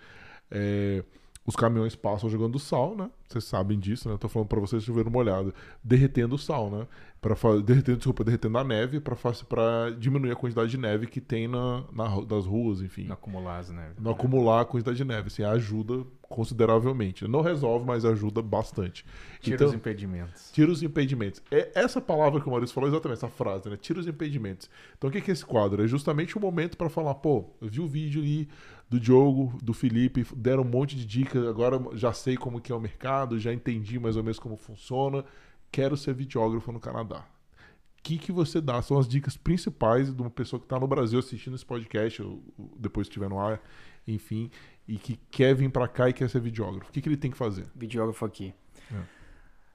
É, 0.51 1.05
os 1.46 1.56
caminhões 1.56 1.96
passam 1.96 2.28
jogando 2.28 2.58
sal, 2.58 2.94
né? 2.94 3.10
Vocês 3.28 3.44
sabem 3.44 3.78
disso, 3.78 4.08
né? 4.08 4.16
Tô 4.18 4.28
falando 4.28 4.48
pra 4.48 4.60
vocês 4.60 4.82
chover 4.82 5.06
uma 5.06 5.18
olhada. 5.18 5.54
Derretendo 5.82 6.34
o 6.34 6.38
sal, 6.38 6.70
né? 6.70 6.86
Pra 7.20 7.34
fa- 7.36 7.60
derretendo, 7.60 7.98
desculpa, 7.98 8.24
derretendo 8.24 8.58
a 8.58 8.64
neve 8.64 8.98
pra, 9.00 9.14
fa- 9.16 9.32
pra 9.48 9.90
diminuir 9.90 10.32
a 10.32 10.36
quantidade 10.36 10.70
de 10.70 10.78
neve 10.78 11.06
que 11.06 11.20
tem 11.20 11.46
na, 11.48 11.84
na 11.92 12.20
das 12.22 12.44
ruas, 12.46 12.80
enfim 12.82 13.04
Não 13.04 13.14
acumular 13.14 13.58
as 13.58 13.70
neves. 13.70 13.96
não 14.00 14.10
acumular 14.12 14.60
a 14.62 14.64
quantidade 14.64 14.96
de 14.96 15.04
neve. 15.04 15.28
Assim, 15.28 15.42
ajuda 15.44 16.04
consideravelmente. 16.28 17.26
Não 17.28 17.40
resolve, 17.40 17.84
mas 17.86 18.04
ajuda 18.04 18.42
bastante. 18.42 19.04
Tira 19.40 19.54
então, 19.56 19.68
os 19.68 19.74
impedimentos. 19.74 20.50
tira 20.52 20.70
os 20.70 20.82
impedimentos. 20.82 21.42
É 21.50 21.70
essa 21.74 22.00
palavra 22.00 22.40
que 22.40 22.46
o 22.46 22.50
Maurício 22.50 22.74
falou, 22.74 22.88
exatamente, 22.90 23.18
essa 23.18 23.28
frase, 23.28 23.68
né? 23.68 23.76
Tira 23.76 24.00
os 24.00 24.06
impedimentos. 24.06 24.68
Então, 24.96 25.08
o 25.08 25.12
que 25.12 25.20
que 25.20 25.30
é 25.30 25.34
esse 25.34 25.44
quadro? 25.44 25.82
É 25.82 25.86
justamente 25.86 26.36
o 26.36 26.40
momento 26.40 26.76
para 26.76 26.88
falar, 26.88 27.14
pô, 27.16 27.44
eu 27.60 27.68
vi 27.68 27.80
o 27.80 27.86
vídeo 27.86 28.20
ali 28.22 28.48
do 28.90 28.98
Diogo, 28.98 29.56
do 29.62 29.72
Felipe, 29.72 30.26
deram 30.36 30.64
um 30.64 30.68
monte 30.68 30.96
de 30.96 31.06
dicas, 31.06 31.46
agora 31.46 31.80
já 31.94 32.12
sei 32.12 32.36
como 32.36 32.60
que 32.60 32.72
é 32.72 32.74
o 32.74 32.80
mercado, 32.80 33.38
já 33.38 33.52
entendi 33.52 34.00
mais 34.00 34.16
ou 34.16 34.24
menos 34.24 34.40
como 34.40 34.56
funciona, 34.56 35.24
quero 35.70 35.96
ser 35.96 36.12
videógrafo 36.12 36.72
no 36.72 36.80
Canadá. 36.80 37.20
O 37.20 38.02
que, 38.02 38.18
que 38.18 38.32
você 38.32 38.60
dá? 38.60 38.82
São 38.82 38.98
as 38.98 39.06
dicas 39.06 39.36
principais 39.36 40.12
de 40.12 40.20
uma 40.20 40.30
pessoa 40.30 40.58
que 40.58 40.66
está 40.66 40.80
no 40.80 40.88
Brasil 40.88 41.20
assistindo 41.20 41.54
esse 41.54 41.64
podcast, 41.64 42.20
ou, 42.20 42.42
ou 42.58 42.72
depois 42.76 43.06
que 43.06 43.12
estiver 43.12 43.28
no 43.28 43.38
ar, 43.38 43.62
enfim, 44.08 44.50
e 44.88 44.96
que 44.96 45.16
quer 45.30 45.54
vir 45.54 45.70
para 45.70 45.86
cá 45.86 46.08
e 46.08 46.12
quer 46.12 46.28
ser 46.28 46.40
videógrafo. 46.40 46.90
O 46.90 46.92
que, 46.92 47.00
que 47.00 47.08
ele 47.08 47.16
tem 47.16 47.30
que 47.30 47.36
fazer? 47.36 47.66
videógrafo 47.76 48.24
aqui. 48.24 48.52
É. 48.92 49.02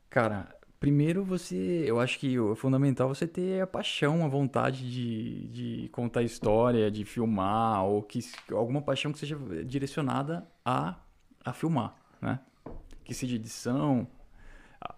Cara, 0.10 0.54
primeiro 0.86 1.24
você, 1.24 1.84
eu 1.88 2.00
acho 2.00 2.20
que 2.20 2.38
o 2.38 2.56
fundamental 2.56 3.08
é 3.10 3.16
você 3.16 3.26
ter 3.28 3.60
a 3.60 3.66
paixão, 3.66 4.24
a 4.24 4.28
vontade 4.28 4.88
de, 4.88 5.48
de 5.48 5.90
contar 5.90 6.22
história, 6.22 6.92
de 6.92 7.04
filmar, 7.04 7.84
ou 7.84 8.04
que 8.04 8.20
alguma 8.52 8.84
paixão 8.84 9.12
que 9.12 9.18
seja 9.18 9.36
direcionada 9.66 10.48
a, 10.64 10.96
a 11.44 11.54
filmar, 11.54 11.96
né? 12.22 12.40
Que 13.04 13.16
seja 13.16 13.34
edição, 13.36 14.08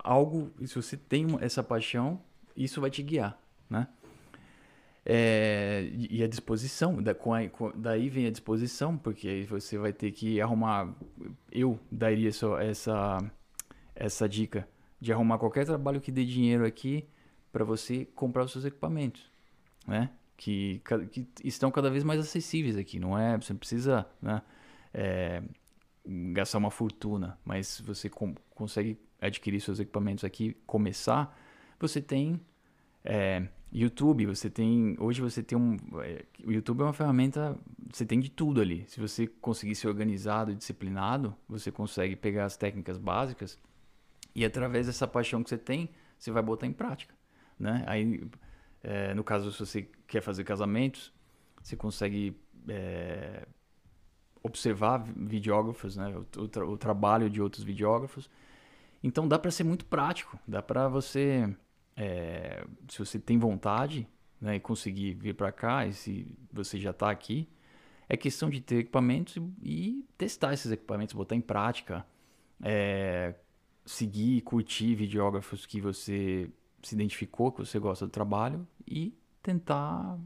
algo, 0.04 0.52
se 0.66 0.76
você 0.76 0.98
tem 0.98 1.26
essa 1.40 1.64
paixão, 1.64 2.20
isso 2.54 2.82
vai 2.82 2.90
te 2.92 3.02
guiar, 3.02 3.40
né? 3.70 3.88
É, 5.06 5.88
e 5.94 6.22
a 6.22 6.28
disposição, 6.28 7.02
da, 7.02 7.16
com 7.16 7.34
a- 7.34 7.48
com- 7.48 7.72
daí 7.74 8.10
vem 8.10 8.26
a 8.28 8.30
disposição, 8.30 8.98
porque 8.98 9.26
aí 9.30 9.44
você 9.46 9.78
vai 9.78 9.94
ter 9.94 10.12
que 10.12 10.42
arrumar. 10.42 10.94
Eu 11.50 11.80
daria 11.90 12.34
só 12.34 12.60
essa, 12.60 13.20
essa 13.96 14.28
dica 14.28 14.68
de 15.00 15.14
arrumar 15.14 15.38
qualquer 15.38 15.66
trabalho 15.66 16.02
que 16.02 16.12
dê 16.12 16.26
dinheiro 16.26 16.66
aqui 16.66 17.08
para 17.52 17.64
você 17.64 18.06
comprar 18.06 18.44
os 18.44 18.52
seus 18.52 18.66
equipamentos, 18.66 19.32
né? 19.86 20.12
Que, 20.36 20.82
que 21.12 21.28
estão 21.44 21.72
cada 21.72 21.90
vez 21.90 22.04
mais 22.04 22.20
acessíveis 22.20 22.78
aqui, 22.78 23.00
não 23.00 23.18
é? 23.18 23.36
Você 23.38 23.54
não 23.54 23.58
precisa 23.58 24.08
né, 24.22 24.42
é, 24.94 25.42
gastar 26.06 26.60
uma 26.60 26.70
fortuna, 26.70 27.40
mas 27.44 27.82
você 27.82 28.08
com- 28.08 28.36
consegue 28.52 29.00
adquirir 29.20 29.60
seus 29.60 29.80
equipamentos 29.80 30.24
aqui, 30.24 30.56
começar, 30.68 31.36
você 31.80 32.00
tem 32.00 32.40
é, 33.04 33.48
YouTube, 33.72 34.26
você 34.26 34.50
tem. 34.50 34.96
Hoje 35.00 35.22
você 35.22 35.44
tem 35.44 35.58
um. 35.58 35.78
é, 36.02 36.26
o 36.46 36.52
YouTube 36.52 36.82
é 36.82 36.84
uma 36.84 36.94
ferramenta. 36.94 37.58
Você 37.92 38.06
tem 38.06 38.20
de 38.20 38.30
tudo 38.30 38.62
ali. 38.62 38.86
Se 38.88 39.00
você 39.00 39.28
conseguir 39.28 39.76
ser 39.76 39.88
organizado 39.88 40.52
e 40.52 40.56
disciplinado, 40.56 41.36
você 41.48 41.72
consegue 41.72 42.16
pegar 42.16 42.46
as 42.46 42.58
técnicas 42.58 42.98
básicas 42.98 43.60
e 44.38 44.46
através 44.46 44.86
dessa 44.86 45.08
paixão 45.08 45.44
que 45.44 45.50
você 45.50 45.58
tem, 45.58 45.90
você 46.20 46.30
vai 46.30 46.44
botar 46.44 46.68
em 46.68 46.72
prática. 46.72 47.16
Né? 47.60 47.84
Aí, 47.88 48.24
é, 48.84 49.12
no 49.16 49.24
caso, 49.24 49.52
se 49.52 49.60
você 49.60 49.90
quer 50.06 50.22
fazer 50.22 50.44
casamentos, 50.44 51.12
você 51.60 51.76
consegue 51.76 52.40
é, 52.70 53.48
observar 54.44 55.00
vi- 55.00 55.14
videógrafos, 55.26 55.98
né? 55.98 56.16
o 56.16 56.48
tra- 56.48 56.68
o 56.68 56.78
trabalho 56.78 57.32
de 57.32 57.42
outros 57.42 57.64
videógrafos. 57.64 58.30
Então 59.04 59.28
dá 59.28 59.40
para 59.40 59.50
ser 59.50 59.64
muito 59.64 59.86
prático, 59.86 60.38
dá 60.48 60.62
para 60.62 60.88
você 60.88 61.52
é, 61.96 62.64
se 62.88 63.00
você 63.00 63.18
tem 63.18 63.40
vontade 63.40 64.08
né, 64.40 64.58
e 64.58 64.60
conseguir 64.60 65.16
vir 65.16 65.34
para 65.34 65.52
cá, 65.52 65.88
e 65.88 65.94
se 65.94 66.28
você 66.54 66.80
já 66.80 66.92
está 66.92 67.10
aqui, 67.10 67.50
é 68.08 68.16
questão 68.16 68.52
de 68.52 68.62
ter 68.62 68.78
equipamentos 68.78 69.36
e, 69.36 69.42
e 69.64 70.06
testar 70.16 70.54
esses 70.54 70.72
equipamentos, 70.72 71.16
botar 71.16 71.36
em 71.36 71.42
prática, 71.42 72.06
é, 72.62 73.34
seguir, 73.88 74.42
curtir 74.42 74.94
videógrafos 74.96 75.66
que 75.66 75.80
você 75.80 76.50
se 76.84 76.94
identificou, 76.94 77.52
que 77.52 77.60
você 77.60 77.80
gosta 77.80 78.06
do 78.06 78.12
trabalho 78.12 78.68
e 78.86 79.18
tentar 79.42 80.20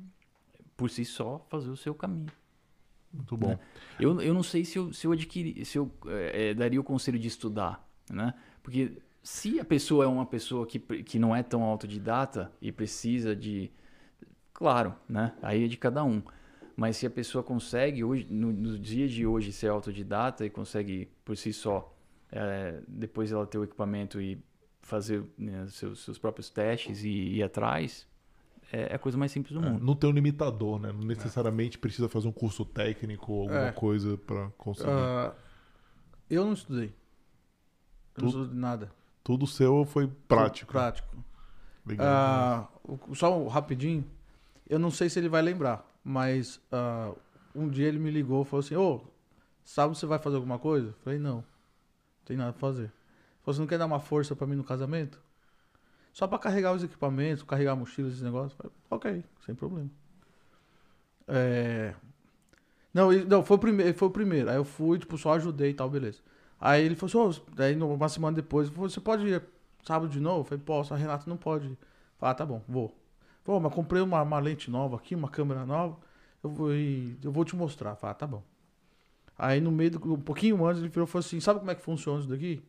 por 0.75 0.89
si 0.89 1.05
só 1.05 1.45
fazer 1.47 1.69
o 1.69 1.77
seu 1.77 1.93
caminho. 1.93 2.31
Muito 3.13 3.37
bom. 3.37 3.57
Eu, 3.99 4.19
eu 4.21 4.33
não 4.33 4.41
sei 4.41 4.65
se 4.65 4.77
eu, 4.77 4.91
se 4.91 5.05
eu 5.05 5.11
adquiri, 5.11 5.63
se 5.63 5.77
eu 5.77 5.91
eh, 6.07 6.49
eh, 6.49 6.53
daria 6.53 6.79
o 6.79 6.83
conselho 6.83 7.19
de 7.19 7.27
estudar, 7.27 7.87
né? 8.09 8.33
Porque 8.63 8.97
se 9.21 9.59
a 9.59 9.65
pessoa 9.65 10.05
é 10.05 10.07
uma 10.07 10.25
pessoa 10.25 10.65
que, 10.65 10.79
que 10.79 11.19
não 11.19 11.35
é 11.35 11.43
tão 11.43 11.61
autodidata 11.61 12.51
e 12.61 12.71
precisa 12.71 13.35
de. 13.35 13.69
Claro, 14.53 14.95
né? 15.07 15.33
Aí 15.41 15.65
é 15.65 15.67
de 15.67 15.77
cada 15.77 16.03
um. 16.03 16.21
Mas 16.75 16.97
se 16.97 17.05
a 17.05 17.09
pessoa 17.09 17.43
consegue, 17.43 18.03
hoje, 18.03 18.25
no, 18.29 18.51
nos 18.51 18.79
dias 18.79 19.11
de 19.11 19.25
hoje, 19.25 19.51
ser 19.51 19.67
autodidata 19.67 20.45
e 20.45 20.49
consegue 20.49 21.09
por 21.25 21.35
si 21.35 21.51
só, 21.51 21.93
eh, 22.31 22.81
depois 22.87 23.31
ela 23.31 23.45
ter 23.45 23.57
o 23.57 23.63
equipamento 23.63 24.19
e 24.21 24.41
fazer 24.81 25.23
né, 25.37 25.67
seus, 25.67 26.03
seus 26.03 26.17
próprios 26.17 26.49
testes 26.49 27.03
e 27.03 27.09
ir 27.09 27.43
atrás, 27.43 28.07
é, 28.71 28.91
é 28.91 28.95
a 28.95 28.99
coisa 28.99 29.17
mais 29.17 29.31
simples 29.31 29.53
do 29.53 29.63
É, 29.65 29.69
mundo. 29.69 29.83
não 29.83 29.95
tem 29.95 30.09
um 30.09 30.13
limitador, 30.13 30.79
né? 30.79 30.91
Não 30.91 31.05
necessariamente 31.05 31.77
precisa 31.77 32.07
fazer 32.09 32.27
um 32.27 32.31
curso 32.31 32.65
técnico 32.65 33.31
ou 33.31 33.41
alguma 33.43 33.67
É. 33.67 33.71
coisa 33.71 34.17
para 34.17 34.49
conseguir. 34.57 34.89
Ah, 34.89 35.33
eu 36.29 36.43
não 36.45 36.53
estudei. 36.53 36.93
Eu 38.17 38.23
não 38.23 38.31
Tu- 38.31 38.37
estudei 38.41 38.59
nada. 38.59 38.91
Tudo 39.23 39.45
seu 39.45 39.85
foi 39.85 40.07
prático. 40.27 40.71
Prático. 40.71 41.15
Legal. 41.85 42.71
O- 42.83 43.15
só 43.15 43.47
rapidinho. 43.47 44.05
Eu 44.69 44.79
não 44.79 44.89
sei 44.91 45.09
se 45.09 45.19
ele 45.19 45.29
vai 45.29 45.41
lembrar, 45.41 45.85
mas 46.03 46.61
ah, 46.71 47.11
um 47.53 47.67
dia 47.69 47.87
ele 47.87 47.99
me 47.99 48.09
ligou 48.09 48.41
e 48.41 48.45
falou 48.45 48.61
assim: 48.61 48.75
Ô, 48.75 49.01
sábado 49.63 49.95
você 49.95 50.05
vai 50.05 50.17
fazer 50.19 50.37
alguma 50.37 50.57
coisa? 50.57 50.87
Eu 50.87 50.93
falei: 51.03 51.19
não 51.19 51.43
tem 52.25 52.37
nada 52.37 52.51
pra 52.53 52.59
fazer. 52.61 52.91
Você 53.45 53.59
não 53.59 53.67
quer 53.67 53.77
dar 53.79 53.85
uma 53.87 53.99
força 53.99 54.35
pra 54.35 54.47
mim 54.47 54.55
no 54.55 54.63
casamento? 54.63 55.21
Só 56.13 56.27
pra 56.27 56.39
carregar 56.39 56.73
os 56.73 56.83
equipamentos, 56.83 57.43
carregar 57.43 57.73
a 57.73 57.75
mochila, 57.75 58.09
esses 58.09 58.21
negócios? 58.21 58.57
Ok, 58.89 59.23
sem 59.45 59.55
problema. 59.55 59.89
É... 61.27 61.93
Não, 62.93 63.11
ele- 63.13 63.25
não 63.25 63.43
foi, 63.43 63.57
o 63.57 63.59
primeiro, 63.59 63.93
foi 63.97 64.07
o 64.07 64.11
primeiro. 64.11 64.49
Aí 64.49 64.55
eu 64.57 64.65
fui, 64.65 64.99
tipo, 64.99 65.17
só 65.17 65.33
ajudei 65.33 65.71
e 65.71 65.73
tal, 65.73 65.89
beleza. 65.89 66.19
Aí 66.59 66.83
ele 66.85 66.95
falou 66.95 67.29
assim, 67.29 67.41
ô, 67.41 67.43
daí 67.55 67.75
uma 67.75 68.09
semana 68.09 68.35
depois, 68.35 68.69
você 68.69 68.99
pode 68.99 69.25
ir 69.27 69.41
sábado 69.85 70.09
de 70.11 70.19
novo? 70.19 70.41
Eu 70.41 70.43
falei, 70.45 70.63
posso, 70.63 70.93
a 70.93 70.97
Renata 70.97 71.25
não 71.29 71.37
pode 71.37 71.65
falei, 72.19 72.31
ah, 72.33 72.35
tá 72.35 72.45
bom, 72.45 72.61
vou. 72.67 72.95
Pô, 73.43 73.59
mas 73.59 73.73
comprei 73.73 74.01
uma, 74.01 74.21
uma 74.21 74.39
lente 74.39 74.69
nova 74.69 74.97
aqui, 74.97 75.15
uma 75.15 75.29
câmera 75.29 75.65
nova, 75.65 75.97
eu 76.43 76.49
vou, 76.51 76.71
eu 76.73 77.31
vou 77.31 77.43
te 77.45 77.55
mostrar. 77.55 77.95
Falei, 77.95 78.11
ah, 78.11 78.15
tá 78.15 78.27
bom. 78.27 78.43
Aí 79.43 79.59
no 79.59 79.71
meio, 79.71 79.89
do, 79.91 80.13
um 80.13 80.19
pouquinho 80.21 80.63
antes, 80.67 80.79
ele 80.81 80.89
virou 80.89 81.07
e 81.07 81.09
falou 81.09 81.25
assim, 81.25 81.39
sabe 81.39 81.57
como 81.59 81.71
é 81.71 81.73
que 81.75 81.81
funciona 81.81 82.19
isso 82.19 82.29
daqui? 82.29 82.61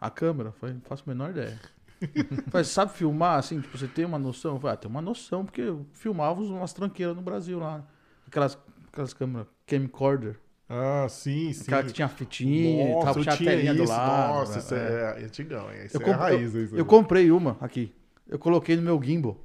A 0.00 0.10
câmera? 0.10 0.48
Eu 0.48 0.52
falei, 0.52 0.74
não 0.74 0.82
faço 0.82 1.04
a 1.06 1.08
menor 1.08 1.30
ideia. 1.30 1.56
Eu 2.02 2.42
falei, 2.50 2.64
sabe 2.64 2.92
filmar 2.92 3.38
assim? 3.38 3.60
Tipo, 3.60 3.78
você 3.78 3.86
tem 3.86 4.04
uma 4.06 4.18
noção? 4.18 4.54
Eu 4.54 4.60
falei, 4.60 4.74
ah, 4.74 4.76
tem 4.76 4.90
uma 4.90 5.02
noção, 5.02 5.44
porque 5.44 5.60
eu 5.60 5.84
filmava 5.92 6.40
umas 6.40 6.72
tranqueiras 6.72 7.14
no 7.14 7.20
Brasil 7.20 7.58
lá. 7.58 7.84
Aquelas, 8.26 8.58
aquelas 8.90 9.12
câmeras 9.12 9.46
camcorder. 9.66 10.36
Ah, 10.66 11.06
sim, 11.10 11.52
sim. 11.52 11.64
Aquela 11.64 11.82
que 11.84 11.92
tinha 11.92 12.08
fitinha 12.08 12.88
e 12.90 12.92
Nossa, 12.94 13.06
tal, 13.06 13.16
eu 13.16 13.22
tinha 13.22 13.34
a 13.34 13.36
tinha 13.36 13.50
telinha 13.50 13.74
do 13.74 13.82
isso. 13.82 13.92
lado. 13.92 14.32
Nossa, 14.32 14.52
né? 14.54 14.58
isso 14.58 14.74
é, 14.74 15.20
é 15.20 15.24
antigão. 15.26 15.72
Isso 15.84 15.96
Eu 15.96 16.00
é 16.00 16.04
comp- 16.04 16.16
raiz. 16.18 16.54
Eu 16.54 16.78
aí. 16.78 16.84
comprei 16.84 17.30
uma 17.30 17.56
aqui. 17.60 17.94
Eu 18.26 18.38
coloquei 18.38 18.76
no 18.76 18.82
meu 18.82 19.00
gimbal. 19.02 19.36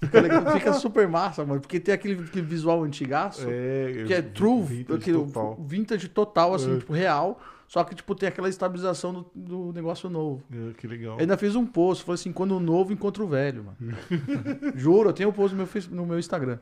Fica, 0.00 0.20
legal, 0.20 0.52
fica 0.52 0.72
super 0.72 1.06
massa, 1.08 1.44
mano. 1.44 1.60
Porque 1.60 1.78
tem 1.78 1.94
aquele, 1.94 2.22
aquele 2.22 2.46
visual 2.46 2.82
antigaço. 2.82 3.46
É, 3.48 4.04
que 4.06 4.14
é 4.14 4.22
true, 4.22 4.62
vintage 4.62 4.98
aquele 5.00 5.18
total. 5.18 5.56
vintage 5.60 6.08
total, 6.08 6.54
assim, 6.54 6.74
É. 6.74 6.78
tipo, 6.78 6.92
real. 6.92 7.40
Só 7.68 7.84
que, 7.84 7.94
tipo, 7.94 8.14
tem 8.16 8.28
aquela 8.28 8.48
estabilização 8.48 9.12
do, 9.12 9.26
do 9.68 9.72
negócio 9.72 10.10
novo. 10.10 10.42
É, 10.52 10.72
que 10.72 10.86
legal. 10.88 11.14
Eu 11.14 11.20
ainda 11.20 11.36
fiz 11.36 11.54
um 11.54 11.64
post, 11.64 12.02
falei 12.02 12.14
assim, 12.16 12.32
quando 12.32 12.56
o 12.56 12.60
novo 12.60 12.92
encontra 12.92 13.22
o 13.22 13.28
velho, 13.28 13.64
mano. 13.64 13.96
Juro, 14.74 15.10
eu 15.10 15.12
tenho 15.12 15.28
um 15.28 15.32
post 15.32 15.54
no 15.56 15.62
meu, 15.64 15.82
no 15.92 16.06
meu 16.06 16.18
Instagram. 16.18 16.58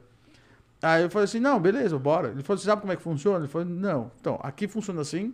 Aí 0.82 1.02
eu 1.04 1.10
falei 1.10 1.24
assim, 1.24 1.40
não, 1.40 1.58
beleza, 1.58 1.98
bora. 1.98 2.28
Ele 2.28 2.42
falou, 2.42 2.58
você 2.58 2.66
sabe 2.66 2.80
como 2.82 2.92
é 2.92 2.96
que 2.96 3.02
funciona? 3.02 3.38
Ele 3.38 3.48
falou, 3.48 3.66
não. 3.66 4.10
Então, 4.20 4.38
aqui 4.42 4.68
funciona 4.68 5.00
assim, 5.00 5.32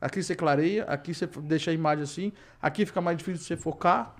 aqui 0.00 0.22
você 0.22 0.34
clareia, 0.34 0.84
aqui 0.84 1.14
você 1.14 1.26
deixa 1.42 1.70
a 1.70 1.74
imagem 1.74 2.02
assim, 2.02 2.32
aqui 2.60 2.84
fica 2.84 3.00
mais 3.00 3.16
difícil 3.16 3.38
de 3.38 3.44
você 3.44 3.56
focar, 3.56 4.14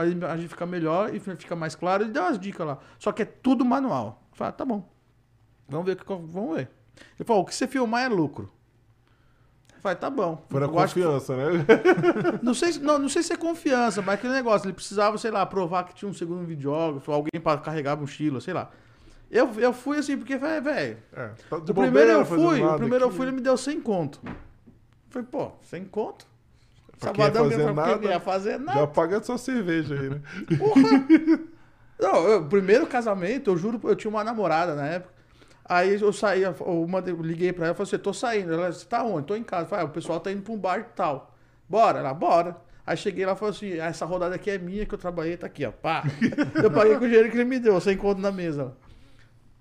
mas 0.00 0.08
a 0.08 0.12
imagem 0.12 0.48
fica 0.48 0.64
melhor 0.66 1.14
e 1.14 1.20
fica 1.20 1.54
mais 1.56 1.74
claro. 1.74 2.04
Ele 2.04 2.10
deu 2.12 2.22
umas 2.22 2.38
dicas 2.38 2.66
lá. 2.66 2.78
Só 2.98 3.12
que 3.12 3.22
é 3.22 3.24
tudo 3.24 3.64
manual. 3.64 4.22
Eu 4.32 4.36
falei, 4.36 4.48
ah, 4.50 4.52
tá 4.52 4.64
bom. 4.64 4.88
Vamos 5.68 5.86
ver, 5.86 5.92
o 5.92 5.96
que- 5.96 6.04
vamos 6.06 6.56
ver. 6.56 6.68
Ele 7.18 7.24
falou, 7.26 7.42
o 7.42 7.46
que 7.46 7.54
você 7.54 7.66
filmar 7.68 8.02
é 8.04 8.08
lucro. 8.08 8.50
Eu 9.74 9.80
falei, 9.82 9.96
tá 9.96 10.10
bom. 10.10 10.44
Foi 10.50 10.60
na 10.60 10.66
Eu 10.66 10.78
acho 10.78 10.94
que 10.94 11.02
confiança, 11.02 11.36
né? 11.36 11.64
não 12.42 12.52
sei, 12.54 12.72
se- 12.72 12.80
não, 12.80 12.98
não 12.98 13.08
sei 13.08 13.22
se 13.22 13.32
é 13.32 13.36
confiança, 13.36 14.02
mas 14.02 14.14
aquele 14.16 14.32
negócio, 14.34 14.66
ele 14.66 14.74
precisava, 14.74 15.16
sei 15.18 15.30
lá, 15.30 15.44
provar 15.46 15.84
que 15.84 15.94
tinha 15.94 16.10
um 16.10 16.14
segundo 16.14 16.44
videógrafo, 16.44 17.10
alguém 17.12 17.40
pra 17.42 17.56
carregar 17.58 17.92
a 17.92 17.96
mochila, 17.96 18.40
sei 18.40 18.52
lá. 18.54 18.70
Eu, 19.30 19.48
eu 19.60 19.72
fui 19.72 19.96
assim, 19.98 20.16
porque, 20.18 20.36
velho. 20.36 20.98
É, 21.12 21.28
tá 21.48 21.56
O 21.56 21.62
primeiro 21.74 22.10
eu 22.10 22.26
fui, 22.26 22.62
o 22.62 22.76
primeiro 22.76 23.04
eu 23.04 23.08
aqui. 23.08 23.16
fui, 23.16 23.26
ele 23.26 23.36
me 23.36 23.40
deu 23.40 23.56
100 23.56 23.80
conto. 23.80 24.20
Eu 24.26 24.32
Falei, 25.08 25.28
pô, 25.30 25.52
100 25.62 25.84
conto? 25.84 26.26
Pra 27.00 27.12
quem 27.12 27.24
ia 27.24 27.32
Sabadão, 27.32 27.50
fazer 27.50 27.64
quem 27.64 27.74
nada, 27.74 28.06
ia 28.06 28.20
fazer 28.20 28.58
nada. 28.60 28.80
Já 28.80 28.86
paga 28.86 29.22
sua 29.22 29.38
cerveja 29.38 29.94
aí, 29.94 30.10
né? 30.10 30.20
Não, 31.98 32.28
eu- 32.28 32.44
primeiro 32.46 32.86
casamento, 32.86 33.50
eu 33.50 33.56
juro, 33.56 33.80
eu 33.84 33.96
tinha 33.96 34.10
uma 34.10 34.22
namorada 34.24 34.74
na 34.74 34.86
época. 34.86 35.12
Aí 35.64 36.00
eu 36.00 36.12
saí, 36.12 36.42
eu 36.42 36.86
mandei- 36.88 37.14
liguei 37.14 37.52
pra 37.52 37.66
ela 37.66 37.74
e 37.74 37.76
falei 37.76 37.88
assim, 37.88 38.02
tô 38.02 38.12
saindo. 38.12 38.52
Ela 38.52 38.70
disse, 38.70 38.86
tá 38.86 39.02
onde? 39.04 39.26
Tô 39.26 39.36
em 39.36 39.42
casa. 39.44 39.64
Eu 39.64 39.68
Falei, 39.68 39.84
ah, 39.84 39.88
o 39.88 39.92
pessoal 39.92 40.18
tá 40.18 40.32
indo 40.32 40.42
pra 40.42 40.52
um 40.52 40.58
bar 40.58 40.78
e 40.80 40.84
tal. 40.96 41.34
Bora? 41.68 42.00
Ela, 42.00 42.12
bora. 42.12 42.56
Aí 42.84 42.96
cheguei 42.96 43.24
lá 43.24 43.32
e 43.34 43.36
falei 43.36 43.54
assim, 43.54 43.78
"Ah, 43.78 43.86
essa 43.86 44.04
rodada 44.04 44.34
aqui 44.34 44.50
é 44.50 44.58
minha, 44.58 44.84
que 44.84 44.92
eu 44.92 44.98
trabalhei, 44.98 45.36
tá 45.36 45.46
aqui, 45.46 45.64
ó. 45.64 45.70
Pá. 45.70 46.02
eu 46.60 46.70
paguei 46.72 46.96
com 46.98 47.04
o 47.04 47.08
dinheiro 47.08 47.30
que 47.30 47.36
ele 47.36 47.44
me 47.44 47.60
deu, 47.60 47.80
sem 47.80 47.96
conto 47.96 48.20
na 48.20 48.32
mesa. 48.32 48.72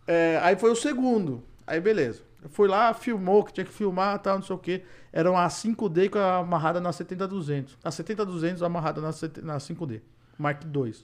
É, 0.07 0.39
aí 0.41 0.55
foi 0.55 0.71
o 0.71 0.75
segundo. 0.75 1.43
Aí 1.67 1.79
beleza. 1.79 2.23
Fui 2.47 2.67
lá, 2.69 2.93
filmou, 2.93 3.43
que 3.43 3.51
tinha 3.51 3.65
que 3.65 3.71
filmar, 3.71 4.17
tal, 4.19 4.35
não 4.35 4.41
sei 4.41 4.55
o 4.55 4.59
quê. 4.59 4.83
Era 5.11 5.29
uma 5.29 5.45
5D 5.47 6.09
com 6.09 6.19
a 6.19 6.37
amarrada 6.37 6.79
na 6.79 6.91
70-200. 6.91 7.77
A 7.83 7.89
70-200 7.89 8.61
amarrada 8.65 9.01
na, 9.01 9.11
70 9.11 9.45
na 9.45 9.57
5D. 9.57 10.01
Mark 10.37 10.63
II. 10.63 10.95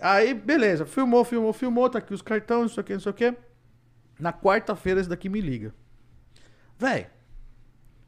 Aí, 0.00 0.34
beleza. 0.34 0.84
Filmou, 0.84 1.24
filmou, 1.24 1.52
filmou. 1.52 1.88
Tá 1.88 1.98
aqui 1.98 2.12
os 2.12 2.22
cartões, 2.22 2.62
não 2.62 2.68
sei 2.68 2.80
o 2.80 2.84
que, 2.84 2.92
não 2.94 3.00
sei 3.00 3.10
o 3.10 3.14
que. 3.14 3.34
Na 4.18 4.32
quarta-feira, 4.32 5.00
esse 5.00 5.08
daqui 5.08 5.28
me 5.28 5.40
liga. 5.40 5.72
Véi, 6.78 7.06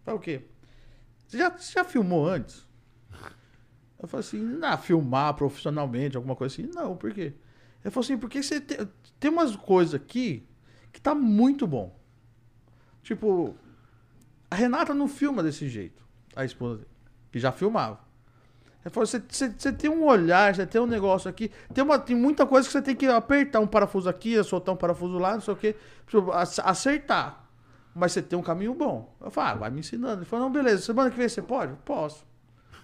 fala 0.04 0.16
o 0.16 0.20
quê? 0.20 0.42
Você 1.26 1.38
já, 1.38 1.50
você 1.50 1.72
já 1.72 1.84
filmou 1.84 2.26
antes? 2.26 2.66
Eu 4.00 4.06
falei 4.06 4.26
assim, 4.26 4.38
não, 4.38 4.78
filmar 4.78 5.34
profissionalmente, 5.34 6.16
alguma 6.16 6.36
coisa 6.36 6.54
assim. 6.54 6.70
Não, 6.74 6.96
por 6.96 7.12
quê? 7.12 7.34
Ele 7.84 7.90
falou 7.90 8.04
assim, 8.04 8.16
porque 8.16 8.42
você 8.42 8.60
tem, 8.60 8.78
tem 9.18 9.30
umas 9.30 9.54
coisas 9.56 9.94
aqui 9.94 10.48
que 10.92 11.00
tá 11.00 11.14
muito 11.14 11.66
bom. 11.66 11.97
Tipo, 13.08 13.54
a 14.50 14.54
Renata 14.54 14.92
não 14.92 15.08
filma 15.08 15.42
desse 15.42 15.66
jeito, 15.66 16.04
a 16.36 16.44
esposa 16.44 16.76
dele, 16.76 16.88
que 17.32 17.38
já 17.38 17.50
filmava. 17.50 18.00
Ele 18.84 18.92
falou, 18.92 19.06
você, 19.06 19.72
tem 19.72 19.88
um 19.88 20.04
olhar, 20.04 20.54
você 20.54 20.66
tem 20.66 20.78
um 20.78 20.86
negócio 20.86 21.26
aqui, 21.30 21.50
tem, 21.72 21.82
uma, 21.82 21.98
tem 21.98 22.14
muita 22.14 22.44
coisa 22.44 22.68
que 22.68 22.72
você 22.72 22.82
tem 22.82 22.94
que 22.94 23.06
apertar 23.06 23.60
um 23.60 23.66
parafuso 23.66 24.10
aqui, 24.10 24.44
soltar 24.44 24.74
um 24.74 24.76
parafuso 24.76 25.16
lá, 25.16 25.32
não 25.32 25.40
sei 25.40 25.54
o 25.54 25.56
quê, 25.56 25.74
tipo, 26.06 26.30
ac- 26.32 26.60
acertar. 26.62 27.48
Mas 27.94 28.12
você 28.12 28.20
tem 28.20 28.38
um 28.38 28.42
caminho 28.42 28.74
bom. 28.74 29.16
Eu 29.22 29.30
falei, 29.30 29.52
ah, 29.52 29.54
vai 29.54 29.70
me 29.70 29.80
ensinando. 29.80 30.18
Ele 30.18 30.26
falou, 30.26 30.44
não, 30.44 30.52
beleza, 30.52 30.82
semana 30.82 31.10
que 31.10 31.16
vem 31.16 31.30
você 31.30 31.40
pode? 31.40 31.72
Posso. 31.86 32.26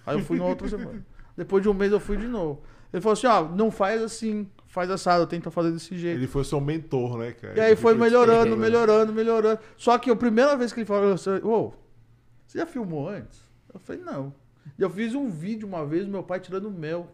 Aí 0.07 0.17
eu 0.17 0.25
fui 0.25 0.39
na 0.39 0.45
outra 0.45 0.67
semana. 0.67 1.05
Depois 1.37 1.61
de 1.61 1.69
um 1.69 1.73
mês 1.75 1.91
eu 1.91 1.99
fui 1.99 2.17
de 2.17 2.27
novo. 2.27 2.63
Ele 2.91 2.99
falou 2.99 3.13
assim, 3.13 3.27
ó, 3.27 3.43
não 3.43 3.69
faz 3.69 4.01
assim, 4.01 4.49
faz 4.75 4.91
assado, 4.91 5.25
tenta 5.25 5.49
fazer 5.49 5.71
desse 5.71 5.97
jeito. 5.97 6.19
Ele 6.19 6.27
foi 6.27 6.43
seu 6.43 6.61
mentor, 6.61 7.17
né, 7.17 7.31
cara? 7.31 7.57
E 7.57 7.59
aí 7.59 7.67
Ele 7.71 7.75
foi 7.77 7.95
melhorando, 7.95 8.41
ensinando. 8.41 8.61
melhorando, 8.61 9.13
melhorando. 9.13 9.59
Só 9.77 9.97
que 9.97 10.11
a 10.11 10.15
primeira 10.15 10.55
vez 10.55 10.71
que 10.71 10.81
ele 10.81 10.85
falou 10.85 11.13
assim, 11.13 11.31
ô, 11.43 11.73
você 12.45 12.59
já 12.59 12.65
filmou 12.65 13.09
antes? 13.09 13.39
Eu 13.73 13.79
falei, 13.79 14.01
não. 14.03 14.33
E 14.77 14.81
eu 14.81 14.89
fiz 14.89 15.15
um 15.15 15.27
vídeo 15.29 15.67
uma 15.67 15.85
vez 15.85 16.05
meu 16.07 16.21
pai 16.21 16.39
tirando 16.39 16.69
mel. 16.69 17.07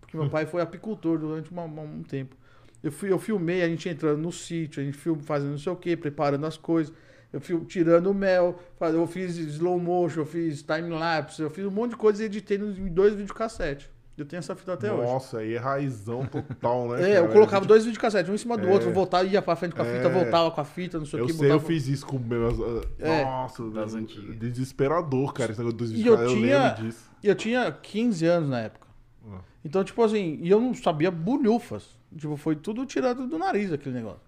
Porque 0.00 0.16
meu 0.16 0.28
pai 0.30 0.46
foi 0.46 0.62
apicultor 0.62 1.18
durante 1.18 1.50
uma- 1.50 1.64
uma- 1.64 1.82
um 1.82 2.02
tempo. 2.02 2.34
Eu, 2.82 2.92
fui, 2.92 3.10
eu 3.10 3.18
filmei, 3.18 3.62
a 3.62 3.68
gente 3.68 3.88
entrando 3.88 4.18
no 4.22 4.30
sítio, 4.30 4.80
a 4.80 4.84
gente 4.86 4.96
filma, 4.96 5.20
fazendo 5.22 5.50
não 5.50 5.58
sei 5.58 5.72
o 5.72 5.76
que, 5.76 5.96
preparando 5.96 6.46
as 6.46 6.56
coisas. 6.56 6.94
Eu 7.32 7.40
fui 7.40 7.58
tirando 7.66 8.06
o 8.10 8.14
mel, 8.14 8.58
eu 8.80 9.06
fiz 9.06 9.36
slow 9.36 9.78
motion, 9.78 10.20
eu 10.20 10.26
fiz 10.26 10.62
time-lapse, 10.62 11.42
eu 11.42 11.50
fiz 11.50 11.66
um 11.66 11.70
monte 11.70 11.90
de 11.90 11.96
coisa 11.96 12.22
e 12.22 12.26
editei 12.26 12.56
nos- 12.56 12.78
em 12.78 12.86
dois 12.88 13.12
videocassetes. 13.14 13.90
Eu 14.18 14.26
tenho 14.26 14.38
essa 14.40 14.56
fita 14.56 14.72
até 14.72 14.92
hoje. 14.92 15.02
Nossa, 15.12 15.38
aí 15.38 15.54
é 15.54 15.58
raizão 15.58 16.26
total, 16.26 16.88
né? 16.88 16.96
É, 17.08 17.14
cara? 17.14 17.26
eu 17.26 17.28
colocava 17.28 17.60
gente- 17.62 17.68
dois 17.68 17.84
videocassetes, 17.84 18.28
um 18.30 18.34
em 18.34 18.38
cima 18.38 18.56
do 18.58 18.66
É. 18.66 18.70
outro, 18.72 18.90
voltava, 18.92 19.24
ia 19.24 19.40
pra 19.40 19.54
frente 19.54 19.74
com 19.76 19.82
a 19.82 19.84
fita, 19.84 20.08
É. 20.08 20.08
voltava 20.08 20.50
com 20.50 20.60
a 20.60 20.64
fita, 20.64 20.98
não 20.98 21.06
sei 21.06 21.20
o 21.20 21.22
Eu 21.22 21.26
que. 21.28 21.32
sei, 21.34 21.52
eu 21.52 21.60
fiz 21.60 21.86
isso 21.86 22.04
com 22.04 22.18
meus. 22.18 22.58
ah, 22.60 22.86
É. 22.98 23.24
Nossa, 23.24 23.70
Das 23.70 23.94
antigas. 23.94 24.36
desesperador, 24.38 25.32
cara. 25.32 25.52
Esse 25.52 25.60
negócio 25.60 25.78
dos 25.78 25.90
E 25.92 25.94
vídeos, 25.94 26.10
eu 26.12 26.16
cara, 26.18 26.28
eu 26.30 26.34
tinha- 26.36 26.62
lembro 26.68 26.82
disso. 26.84 27.10
E 27.22 27.28
eu 27.28 27.34
tinha 27.34 27.70
15 27.72 28.26
anos 28.26 28.48
na 28.50 28.60
época. 28.60 28.86
Ah. 29.30 29.38
Então, 29.64 29.84
tipo 29.84 30.02
assim, 30.02 30.38
e 30.42 30.50
eu 30.50 30.60
não 30.60 30.74
sabia 30.74 31.10
bulhufas. 31.10 31.96
Tipo, 32.16 32.36
foi 32.36 32.56
tudo 32.56 32.84
tirado 32.86 33.26
do 33.26 33.38
nariz 33.38 33.72
aquele 33.72 33.94
negócio. 33.94 34.20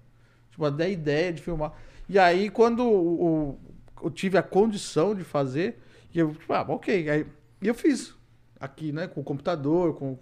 Tipo, 0.51 0.65
a 0.67 0.89
ideia 0.89 1.33
de 1.33 1.43
filmar. 1.43 1.73
E 2.09 2.19
aí, 2.19 2.49
quando 2.51 2.85
o- 2.85 3.25
o- 3.25 3.59
eu 4.05 4.11
tive 4.11 4.37
a 4.39 4.43
condição 4.43 5.15
de 5.15 5.25
fazer, 5.25 5.81
e 6.15 6.19
eu, 6.19 6.33
tipo, 6.33 6.53
ah, 6.53 6.65
ok. 6.69 7.09
Aí, 7.11 7.27
e 7.63 7.67
eu 7.69 7.75
fiz. 7.75 8.15
Aqui, 8.61 8.93
né, 8.93 9.09
com 9.09 9.21
o 9.21 9.25
computador, 9.25 9.95
com. 9.95 10.19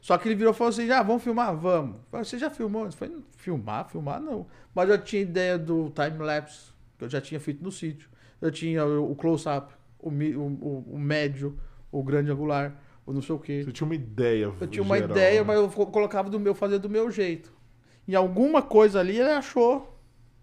Só 0.00 0.18
que 0.18 0.26
ele 0.28 0.34
virou 0.34 0.52
e 0.52 0.56
falou 0.56 0.70
assim: 0.70 0.90
ah, 0.90 1.02
vamos 1.02 1.22
filmar? 1.22 1.54
Vamos. 1.56 1.96
Falei, 2.10 2.24
Você 2.24 2.38
já 2.38 2.50
filmou? 2.50 2.86
Eu 2.86 2.92
falei, 2.92 3.16
filmar, 3.36 3.88
filmar 3.88 4.20
não. 4.20 4.46
Mas 4.74 4.88
eu 4.88 4.98
tinha 4.98 5.22
ideia 5.22 5.58
do 5.58 5.90
time-lapse, 5.90 6.72
que 6.98 7.04
eu 7.04 7.08
já 7.08 7.20
tinha 7.20 7.38
feito 7.38 7.62
no 7.62 7.70
sítio. 7.70 8.08
Eu 8.40 8.50
tinha 8.50 8.84
o 8.84 9.14
close-up, 9.14 9.72
o, 10.00 10.08
o, 10.08 10.84
o- 10.94 10.98
médio, 10.98 11.56
o 11.92 12.02
grande 12.02 12.30
angular, 12.32 12.74
o 13.06 13.12
não 13.12 13.22
sei 13.22 13.34
o 13.34 13.38
quê. 13.38 13.62
Você 13.64 13.70
tinha 13.72 13.86
uma 13.86 13.94
ideia. 13.94 14.52
Eu 14.60 14.66
tinha 14.66 14.82
uma 14.82 14.96
geral, 14.96 15.10
ideia, 15.10 15.40
né? 15.40 15.46
mas 15.46 15.56
eu 15.58 15.68
co- 15.68 15.86
colocava 15.86 16.28
do 16.28 16.40
meu, 16.40 16.54
fazia 16.54 16.78
do 16.78 16.90
meu 16.90 17.10
jeito. 17.10 17.52
E 18.08 18.16
alguma 18.16 18.62
coisa 18.62 18.98
ali 18.98 19.18
ele 19.20 19.30
achou 19.30 19.96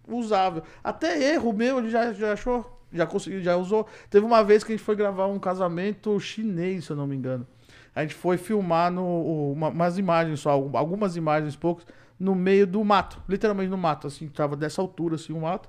usável. 0.08 0.62
Até 0.82 1.32
erro 1.34 1.52
meu 1.52 1.78
ele 1.78 1.90
já, 1.90 2.12
já 2.12 2.32
achou, 2.32 2.79
já 2.92 3.06
conseguiu, 3.06 3.42
já 3.42 3.56
usou. 3.56 3.86
Teve 4.08 4.24
uma 4.26 4.42
vez 4.44 4.64
que 4.64 4.72
a 4.72 4.76
gente 4.76 4.84
foi 4.84 4.96
gravar 4.96 5.26
um 5.26 5.38
casamento 5.38 6.18
chinês, 6.20 6.84
se 6.84 6.90
eu 6.92 6.96
não 6.96 7.06
me 7.06 7.16
engano. 7.16 7.46
A 7.94 8.02
gente 8.02 8.14
foi 8.14 8.36
filmar 8.36 8.90
no, 8.90 9.52
uma- 9.52 9.68
umas 9.68 9.98
imagens 9.98 10.40
só, 10.40 10.50
algum- 10.50 10.76
algumas 10.76 11.16
imagens 11.16 11.56
poucos, 11.56 11.86
no 12.18 12.34
meio 12.34 12.66
do 12.66 12.84
mato, 12.84 13.22
literalmente 13.28 13.70
no 13.70 13.78
mato, 13.78 14.06
assim, 14.06 14.28
tava 14.28 14.56
dessa 14.56 14.80
altura, 14.82 15.14
assim, 15.16 15.32
o 15.32 15.40
mato. 15.40 15.68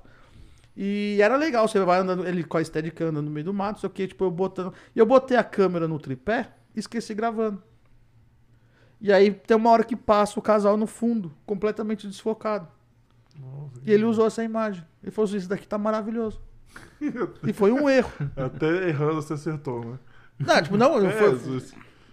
E 0.76 1.18
era 1.20 1.36
legal, 1.36 1.68
você 1.68 1.80
vai 1.80 2.00
andando, 2.00 2.26
ele 2.26 2.44
com 2.44 2.56
a 2.58 2.64
Steadicam 2.64 3.08
andando 3.08 3.26
no 3.26 3.30
meio 3.30 3.44
do 3.44 3.54
mato, 3.54 3.80
só 3.80 3.88
que, 3.88 4.06
tipo, 4.08 4.24
eu 4.24 4.30
botando... 4.30 4.72
E 4.94 4.98
eu 4.98 5.06
botei 5.06 5.36
a 5.36 5.44
câmera 5.44 5.86
no 5.88 5.98
tripé 5.98 6.50
e 6.74 6.80
esqueci 6.80 7.14
gravando. 7.14 7.62
E 9.00 9.12
aí 9.12 9.32
tem 9.32 9.56
uma 9.56 9.70
hora 9.70 9.84
que 9.84 9.96
passa 9.96 10.38
o 10.38 10.42
casal 10.42 10.76
no 10.76 10.86
fundo, 10.86 11.32
completamente 11.44 12.06
desfocado. 12.06 12.68
Nossa, 13.38 13.80
E 13.84 13.92
ele 13.92 14.04
usou 14.04 14.26
essa 14.26 14.44
imagem. 14.44 14.84
Ele 15.02 15.10
falou 15.10 15.28
assim, 15.28 15.38
isso 15.38 15.48
daqui 15.48 15.66
tá 15.66 15.76
maravilhoso. 15.78 16.40
E 17.46 17.52
foi 17.52 17.72
um 17.72 17.88
erro. 17.88 18.10
Até 18.36 18.88
errando 18.88 19.14
você 19.14 19.34
acertou, 19.34 19.84
né? 19.84 19.98
Não, 20.38 20.62
tipo, 20.62 20.76
não, 20.76 20.98
eu, 20.98 21.06
É, 21.06 21.12
foi- 21.12 21.62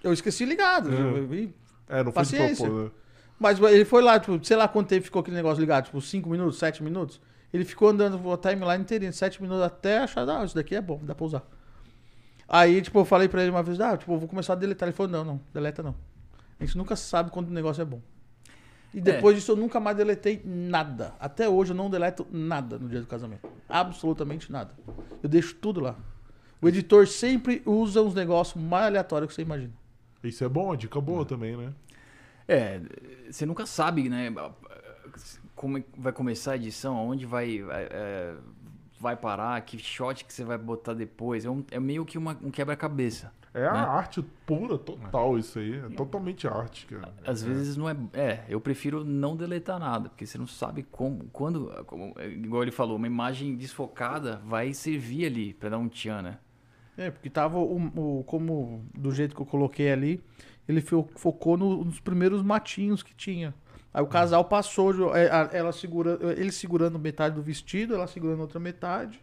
eu 0.03 0.14
esqueci 0.14 0.45
ligado. 0.45 0.90
É. 0.94 1.36
E- 1.36 1.53
é, 1.88 2.03
não 2.03 2.11
foi 2.11 2.23
de 2.23 2.31
Paciência. 2.31 2.65
propor, 2.65 2.84
né? 2.86 2.91
Mas 3.40 3.60
ele 3.60 3.86
foi 3.86 4.02
lá, 4.02 4.19
tipo, 4.19 4.44
sei 4.45 4.57
lá 4.57 4.68
quanto 4.68 4.88
tempo 4.90 5.06
ficou 5.06 5.22
aquele 5.22 5.38
negócio 5.38 5.60
ligado, 5.61 5.86
tipo, 5.86 6.02
5 6.02 6.30
minutos, 6.30 6.60
7 6.60 6.84
minutos. 6.84 7.22
Ele 7.53 7.64
ficou 7.65 7.90
andando 7.90 8.31
a 8.31 8.38
timeline 8.38 8.81
inteirinha, 8.81 9.11
7 9.11 9.41
minutos, 9.41 9.64
até 9.64 9.99
achar, 9.99 10.27
ah, 10.30 10.44
isso 10.44 10.53
daqui 10.53 10.76
é 10.76 10.81
bom, 10.81 10.99
dá 11.03 11.15
pra 11.15 11.26
usar. 11.26 11.44
Aí, 12.48 12.81
tipo, 12.81 12.99
eu 12.99 13.06
falei 13.06 13.27
pra 13.30 13.41
ele 13.41 13.52
uma 13.52 13.64
vez, 13.64 13.80
ah, 13.80 13.95
tipo, 13.95 14.18
vou 14.18 14.27
começar 14.27 14.53
a 14.53 14.56
deletar. 14.56 14.88
Ele 14.90 14.95
falou, 14.95 15.11
não, 15.11 15.23
não, 15.23 15.41
deleta 15.53 15.81
não. 15.84 15.95
A 16.60 16.65
gente 16.65 16.77
nunca 16.77 16.95
sabe 16.95 17.31
quando 17.31 17.48
o 17.48 17.53
negócio 17.53 17.81
é 17.81 17.86
bom. 17.86 18.02
E 18.93 18.99
depois 18.99 19.35
disso 19.35 19.51
eu 19.51 19.55
nunca 19.55 19.79
mais 19.79 19.95
deletei 19.95 20.41
nada. 20.43 21.13
Até 21.19 21.47
hoje 21.47 21.71
eu 21.71 21.75
não 21.75 21.89
deleto 21.89 22.25
nada 22.31 22.79
no 22.79 22.89
dia 22.89 23.01
do 23.01 23.07
casamento. 23.07 23.47
Absolutamente 23.67 24.51
nada. 24.51 24.73
Eu 25.21 25.29
deixo 25.29 25.55
tudo 25.55 25.79
lá. 25.79 25.95
O 26.61 26.67
editor 26.67 27.07
sempre 27.07 27.61
usa 27.65 28.01
uns 28.01 28.13
negócios 28.15 28.61
mais 28.61 28.85
aleatórios 28.85 29.29
que 29.29 29.35
você 29.35 29.41
imagina. 29.43 29.71
Isso 30.23 30.43
é 30.43 30.49
bom, 30.49 30.71
a 30.71 30.75
dica 30.75 30.99
boa 30.99 31.23
também, 31.23 31.55
né? 31.55 31.71
É, 32.47 32.81
você 33.29 33.45
nunca 33.45 33.65
sabe, 33.65 34.09
né? 34.09 34.33
Como 35.55 35.77
é 35.77 35.81
que 35.81 35.87
vai 35.97 36.11
começar 36.11 36.53
a 36.53 36.55
edição, 36.55 36.97
aonde 36.97 37.25
vai, 37.25 37.63
é, 37.69 38.33
vai 38.99 39.15
parar, 39.15 39.61
que 39.61 39.77
shot 39.77 40.25
que 40.25 40.33
você 40.33 40.43
vai 40.43 40.57
botar 40.57 40.93
depois. 40.93 41.45
É, 41.45 41.49
um- 41.49 41.63
é 41.71 41.79
meio 41.79 42.05
que 42.05 42.17
uma- 42.17 42.37
um 42.41 42.49
quebra-cabeça. 42.49 43.31
É 43.53 43.65
a 43.65 43.73
Né? 43.73 43.80
arte 43.80 44.21
pura, 44.45 44.77
total, 44.77 45.38
isso 45.38 45.57
aí. 45.57 45.76
É 45.80 45.89
totalmente 45.89 46.47
arte, 46.47 46.85
cara. 46.85 47.11
Às 47.26 47.41
vezes 47.41 47.76
não 47.76 47.89
é. 47.89 47.95
É, 48.13 48.43
eu 48.47 48.61
prefiro 48.61 49.03
não 49.03 49.35
deletar 49.35 49.80
nada, 49.80 50.09
porque 50.09 50.26
você 50.26 50.38
não 50.38 50.45
sabe 50.47 50.84
como. 50.84 51.26
Quando. 51.34 51.65
como- 51.88 52.13
é, 52.17 52.27
igual 52.30 52.61
ele 52.61 52.71
falou, 52.71 52.95
uma 52.97 53.07
imagem 53.07 53.55
desfocada 53.55 54.39
vai 54.45 54.73
servir 54.73 55.26
ali 55.26 55.53
pra 55.53 55.69
dar 55.69 55.77
um 55.80 55.88
tchan, 55.89 56.21
né? 56.21 56.38
É, 56.97 57.09
porque 57.09 57.30
tava 57.30 57.57
o, 57.57 58.19
o- 58.19 58.23
como 58.26 58.85
do 58.93 59.11
jeito 59.11 59.34
que 59.35 59.41
eu 59.41 59.45
coloquei 59.45 59.91
ali, 59.91 60.21
ele 60.67 60.81
fo- 60.81 61.07
focou 61.15 61.57
no- 61.57 61.84
nos 61.85 61.99
primeiros 61.99 62.43
matinhos 62.43 63.01
que 63.01 63.15
tinha. 63.15 63.53
Aí 63.91 64.03
o 64.03 64.07
casal 64.07 64.45
passou, 64.45 65.15
é, 65.15 65.27
ela 65.53 65.71
segura, 65.71 66.19
ele 66.38 66.51
segurando 66.51 66.99
metade 66.99 67.34
do 67.35 67.41
vestido, 67.41 67.95
ela 67.95 68.05
segurando 68.05 68.41
outra 68.41 68.59
metade, 68.59 69.19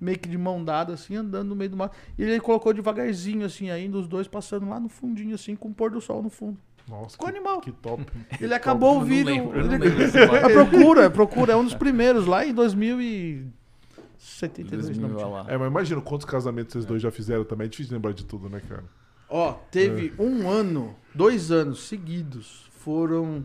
meio 0.00 0.18
que 0.18 0.28
de 0.28 0.38
mão 0.38 0.62
dada 0.64 0.92
assim, 0.94 1.16
andando 1.16 1.48
no 1.48 1.56
meio 1.56 1.70
do 1.70 1.76
mato. 1.76 1.96
E 2.18 2.22
ele 2.22 2.40
colocou 2.40 2.72
devagarzinho 2.72 3.44
assim, 3.46 3.70
ainda 3.70 3.98
os 3.98 4.06
dois 4.06 4.26
passando 4.28 4.68
lá 4.68 4.78
no 4.80 4.88
fundinho 4.88 5.34
assim, 5.34 5.54
com 5.56 5.68
o 5.68 5.74
pôr 5.74 5.90
do 5.90 6.00
sol 6.00 6.22
no 6.22 6.30
fundo. 6.30 6.58
Nossa, 6.88 7.10
Ficou 7.12 7.28
que, 7.28 7.34
animal. 7.36 7.60
que 7.60 7.72
top. 7.72 8.04
Ele 8.40 8.54
acabou 8.54 8.96
o 8.96 9.00
não 9.00 9.06
vídeo. 9.06 9.26
lembro, 9.26 9.58
eu 9.58 9.64
não 9.66 9.74
ele- 9.74 9.84
lembro 9.84 9.98
desse 9.98 10.18
É, 10.18 10.26
mato. 10.26 10.52
procura, 10.52 11.10
procura, 11.10 11.52
é 11.52 11.56
um 11.56 11.64
dos 11.64 11.74
primeiros 11.74 12.26
lá 12.26 12.46
em 12.46 12.54
2072. 12.54 14.70
2000, 14.70 15.08
não 15.08 15.16
tinha. 15.16 15.26
lá. 15.26 15.46
É, 15.48 15.58
mas 15.58 15.68
imagina 15.68 16.00
quantos 16.00 16.24
casamentos 16.26 16.72
vocês 16.74 16.84
dois 16.84 17.02
já 17.02 17.10
fizeram 17.10 17.44
também. 17.44 17.66
É 17.66 17.68
difícil 17.68 17.92
lembrar 17.94 18.12
de 18.12 18.24
tudo, 18.24 18.48
né, 18.48 18.60
cara? 18.68 18.84
Ó, 19.28 19.52
teve 19.70 20.12
um 20.18 20.48
ano, 20.48 20.94
dois 21.14 21.50
anos 21.50 21.88
seguidos. 21.88 22.66
Foram 22.70 23.44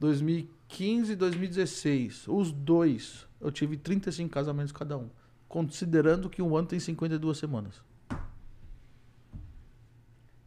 2015 0.00 1.12
e 1.12 1.16
2016. 1.16 2.24
Os 2.28 2.50
dois, 2.50 3.26
eu 3.40 3.52
tive 3.52 3.76
35 3.76 4.30
casamentos 4.32 4.72
cada 4.72 4.96
um. 4.96 5.08
Considerando 5.54 6.28
que 6.28 6.42
um 6.42 6.56
ano 6.56 6.66
tem 6.66 6.80
52 6.80 7.38
semanas. 7.38 7.80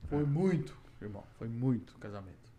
Foi 0.09 0.25
muito, 0.25 0.77
irmão. 1.01 1.23
Foi 1.39 1.47
muito 1.47 1.95
casamento. 1.95 2.51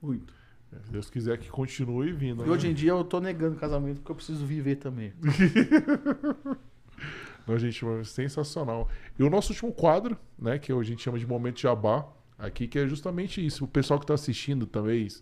Muito. 0.00 0.32
É, 0.72 0.76
Se 0.84 0.92
Deus 0.92 1.10
quiser 1.10 1.36
que 1.38 1.50
continue 1.50 2.12
vindo. 2.12 2.44
E 2.44 2.46
né? 2.46 2.52
hoje 2.52 2.68
em 2.68 2.72
dia 2.72 2.92
eu 2.92 3.02
tô 3.02 3.18
negando 3.18 3.56
casamento 3.56 3.96
porque 3.96 4.12
eu 4.12 4.14
preciso 4.14 4.46
viver 4.46 4.76
também. 4.76 5.12
Não, 7.44 7.58
gente, 7.58 7.84
mas 7.84 8.10
sensacional. 8.10 8.88
E 9.18 9.24
o 9.24 9.28
nosso 9.28 9.52
último 9.52 9.72
quadro, 9.72 10.16
né, 10.38 10.56
que 10.56 10.70
a 10.70 10.82
gente 10.84 11.02
chama 11.02 11.18
de 11.18 11.26
Momento 11.26 11.60
Jabá, 11.60 12.06
aqui, 12.38 12.68
que 12.68 12.78
é 12.78 12.86
justamente 12.86 13.44
isso. 13.44 13.64
O 13.64 13.68
pessoal 13.68 13.98
que 13.98 14.04
está 14.04 14.14
assistindo, 14.14 14.68
talvez, 14.68 15.20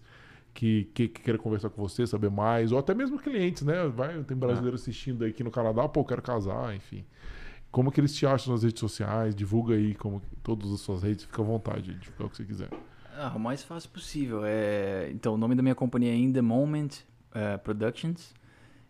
que, 0.57 0.85
que, 0.95 1.09
que 1.09 1.21
queira 1.21 1.39
conversar 1.39 1.69
com 1.69 1.87
você, 1.87 2.07
saber 2.07 2.31
mais, 2.31 2.73
ou 2.73 2.79
até 2.79 2.95
mesmo 2.95 3.19
clientes, 3.19 3.63
né? 3.63 3.87
Vai, 3.89 4.23
tem 4.25 4.35
brasileiro 4.35 4.75
assistindo 4.75 5.23
aí 5.23 5.31
aqui 5.31 5.45
no 5.45 5.51
Canadá, 5.51 5.87
pô, 5.87 6.03
quero 6.03 6.23
casar, 6.23 6.75
enfim. 6.75 7.05
Como 7.71 7.93
que 7.93 8.01
eles 8.01 8.15
te 8.15 8.27
acham 8.27 8.55
nas 8.55 8.63
redes 8.63 8.81
sociais? 8.81 9.35
Divulga 9.35 9.75
aí 9.75 9.95
como 9.95 10.23
todas 10.43 10.73
as 10.73 10.81
suas 10.81 11.03
redes, 11.03 11.27
fica 11.27 11.43
à 11.43 11.45
vontade 11.45 11.93
de 11.93 11.99
divulgar 11.99 12.27
o 12.27 12.31
que 12.31 12.39
você 12.39 12.45
quiser. 12.45 12.71
Ah, 13.19 13.35
o 13.37 13.39
mais 13.39 13.63
fácil 13.63 13.91
possível. 13.91 14.43
É... 14.47 15.11
Então, 15.11 15.35
o 15.35 15.37
nome 15.37 15.55
da 15.55 15.63
minha 15.63 15.75
companhia 15.75 16.11
é 16.11 16.17
In 16.17 16.33
The 16.33 16.41
Moment 16.41 16.89
eh, 17.35 17.59
Productions. 17.59 18.35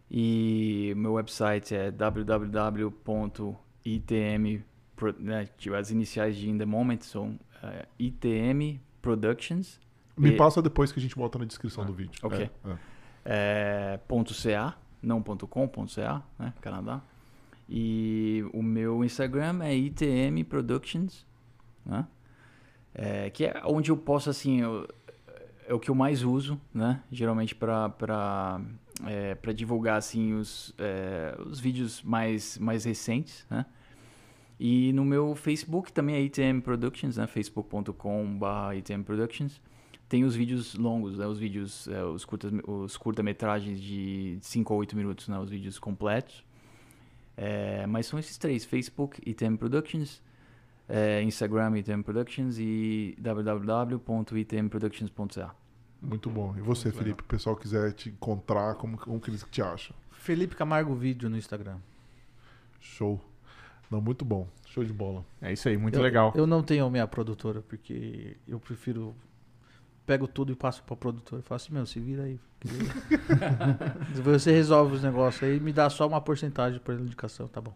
E 0.08 0.94
meu 0.96 1.14
website 1.14 1.74
é 1.74 1.90
www.itm. 1.90 2.94
Né, 5.18 5.46
tipo, 5.58 5.74
as 5.74 5.90
iniciais 5.90 6.36
de 6.36 6.48
In 6.48 6.58
The 6.58 6.64
Moment 6.64 7.00
são 7.00 7.38
eh, 7.60 7.86
ITM 7.98 8.80
Productions. 9.02 9.80
Me 10.16 10.30
E- 10.30 10.36
passa 10.36 10.62
depois 10.62 10.90
que 10.92 10.98
a 10.98 11.02
gente 11.02 11.14
bota 11.16 11.38
na 11.38 11.44
descrição 11.44 11.84
Ah, 11.84 11.86
do 11.86 11.92
vídeo. 11.92 12.18
ok. 12.22 12.50
É, 12.64 12.70
é. 12.70 12.76
é, 13.94 14.00
ponto 14.08 14.32
.ca, 14.34 14.76
não 15.02 15.22
ponto 15.22 15.46
.com, 15.46 15.66
ponto 15.68 15.94
.ca, 15.94 16.22
né, 16.38 16.52
Canadá. 16.60 17.02
E 17.68 18.44
o 18.54 18.62
meu 18.62 19.04
Instagram 19.04 19.62
é 19.62 19.74
ITM 19.74 20.44
Productions, 20.44 21.26
né? 21.84 22.06
É, 22.94 23.28
que 23.30 23.44
é 23.44 23.60
onde 23.66 23.90
eu 23.90 23.96
posso, 23.96 24.30
assim, 24.30 24.60
eu- 24.62 24.88
é 25.68 25.74
o 25.74 25.78
que 25.80 25.90
eu 25.90 25.94
mais 25.94 26.22
uso, 26.22 26.58
né? 26.72 27.02
Geralmente 27.10 27.54
para 27.54 28.60
é, 29.04 29.34
divulgar, 29.52 29.98
assim, 29.98 30.32
os, 30.32 30.72
é, 30.78 31.36
os 31.44 31.60
vídeos 31.60 32.02
mais, 32.02 32.56
mais 32.56 32.84
recentes, 32.84 33.44
né? 33.50 33.66
E 34.58 34.90
no 34.94 35.04
meu 35.04 35.34
Facebook 35.34 35.92
também 35.92 36.14
é 36.14 36.20
ITM 36.22 36.62
Productions, 36.62 37.18
né? 37.18 37.26
facebook.com.br 37.26 38.74
ITM 38.78 39.02
Productions. 39.04 39.60
Tem 40.08 40.24
os 40.24 40.34
vídeos 40.36 40.74
longos, 40.74 41.18
né? 41.18 41.26
Os 41.26 41.38
vídeos, 41.38 41.88
é, 41.88 42.02
os, 42.04 42.24
curtas, 42.24 42.52
os 42.66 42.96
curta-metragens 42.96 43.80
de 43.80 44.38
5 44.40 44.72
a 44.72 44.76
8 44.76 44.96
minutos, 44.96 45.28
né? 45.28 45.38
Os 45.38 45.50
vídeos 45.50 45.78
completos. 45.78 46.44
É, 47.36 47.86
mas 47.86 48.06
são 48.06 48.18
esses 48.18 48.38
três, 48.38 48.64
Facebook, 48.64 49.20
ITM 49.28 49.56
Productions, 49.56 50.22
é, 50.88 51.22
Instagram, 51.22 51.76
ITM 51.78 52.02
Productions 52.02 52.56
e 52.58 53.14
www.itmproductions.ca. 53.18 55.54
Muito 56.00 56.30
bom. 56.30 56.54
E 56.56 56.60
você, 56.60 56.88
Muito 56.88 56.98
Felipe? 56.98 57.22
O 57.22 57.26
pessoal 57.26 57.56
quiser 57.56 57.92
te 57.92 58.10
encontrar, 58.10 58.74
como, 58.76 58.96
como 58.96 59.20
que 59.20 59.28
eles 59.30 59.44
te 59.50 59.60
acham? 59.60 59.94
Felipe 60.12 60.54
Camargo 60.54 60.94
Vídeo 60.94 61.28
no 61.28 61.36
Instagram. 61.36 61.78
Show. 62.80 63.20
Não, 63.90 64.00
muito 64.00 64.24
bom. 64.24 64.46
Show 64.66 64.84
de 64.84 64.92
bola. 64.92 65.24
É 65.40 65.52
isso 65.52 65.68
aí, 65.68 65.76
muito 65.76 65.96
Eu- 65.96 66.02
legal. 66.02 66.32
Eu 66.36 66.46
não 66.46 66.62
tenho 66.62 66.88
minha 66.90 67.06
produtora, 67.06 67.60
porque 67.62 68.36
eu 68.46 68.60
prefiro. 68.60 69.14
Pego 70.06 70.28
tudo 70.28 70.52
e 70.52 70.54
passo 70.54 70.82
pra 70.84 70.96
produtora. 70.96 71.40
Eu 71.40 71.42
falo 71.42 71.56
assim, 71.56 71.72
meu, 71.72 71.84
se 71.84 71.98
vira 71.98 72.22
aí. 72.22 72.38
Você 74.22 74.52
resolve 74.52 74.94
os 74.96 75.02
negócios 75.02 75.42
aí 75.42 75.60
me 75.60 75.72
dá 75.72 75.90
só 75.90 76.06
uma 76.06 76.20
porcentagem 76.20 76.80
por 76.80 76.94
indicação, 76.94 77.48
tá 77.48 77.60
bom. 77.60 77.74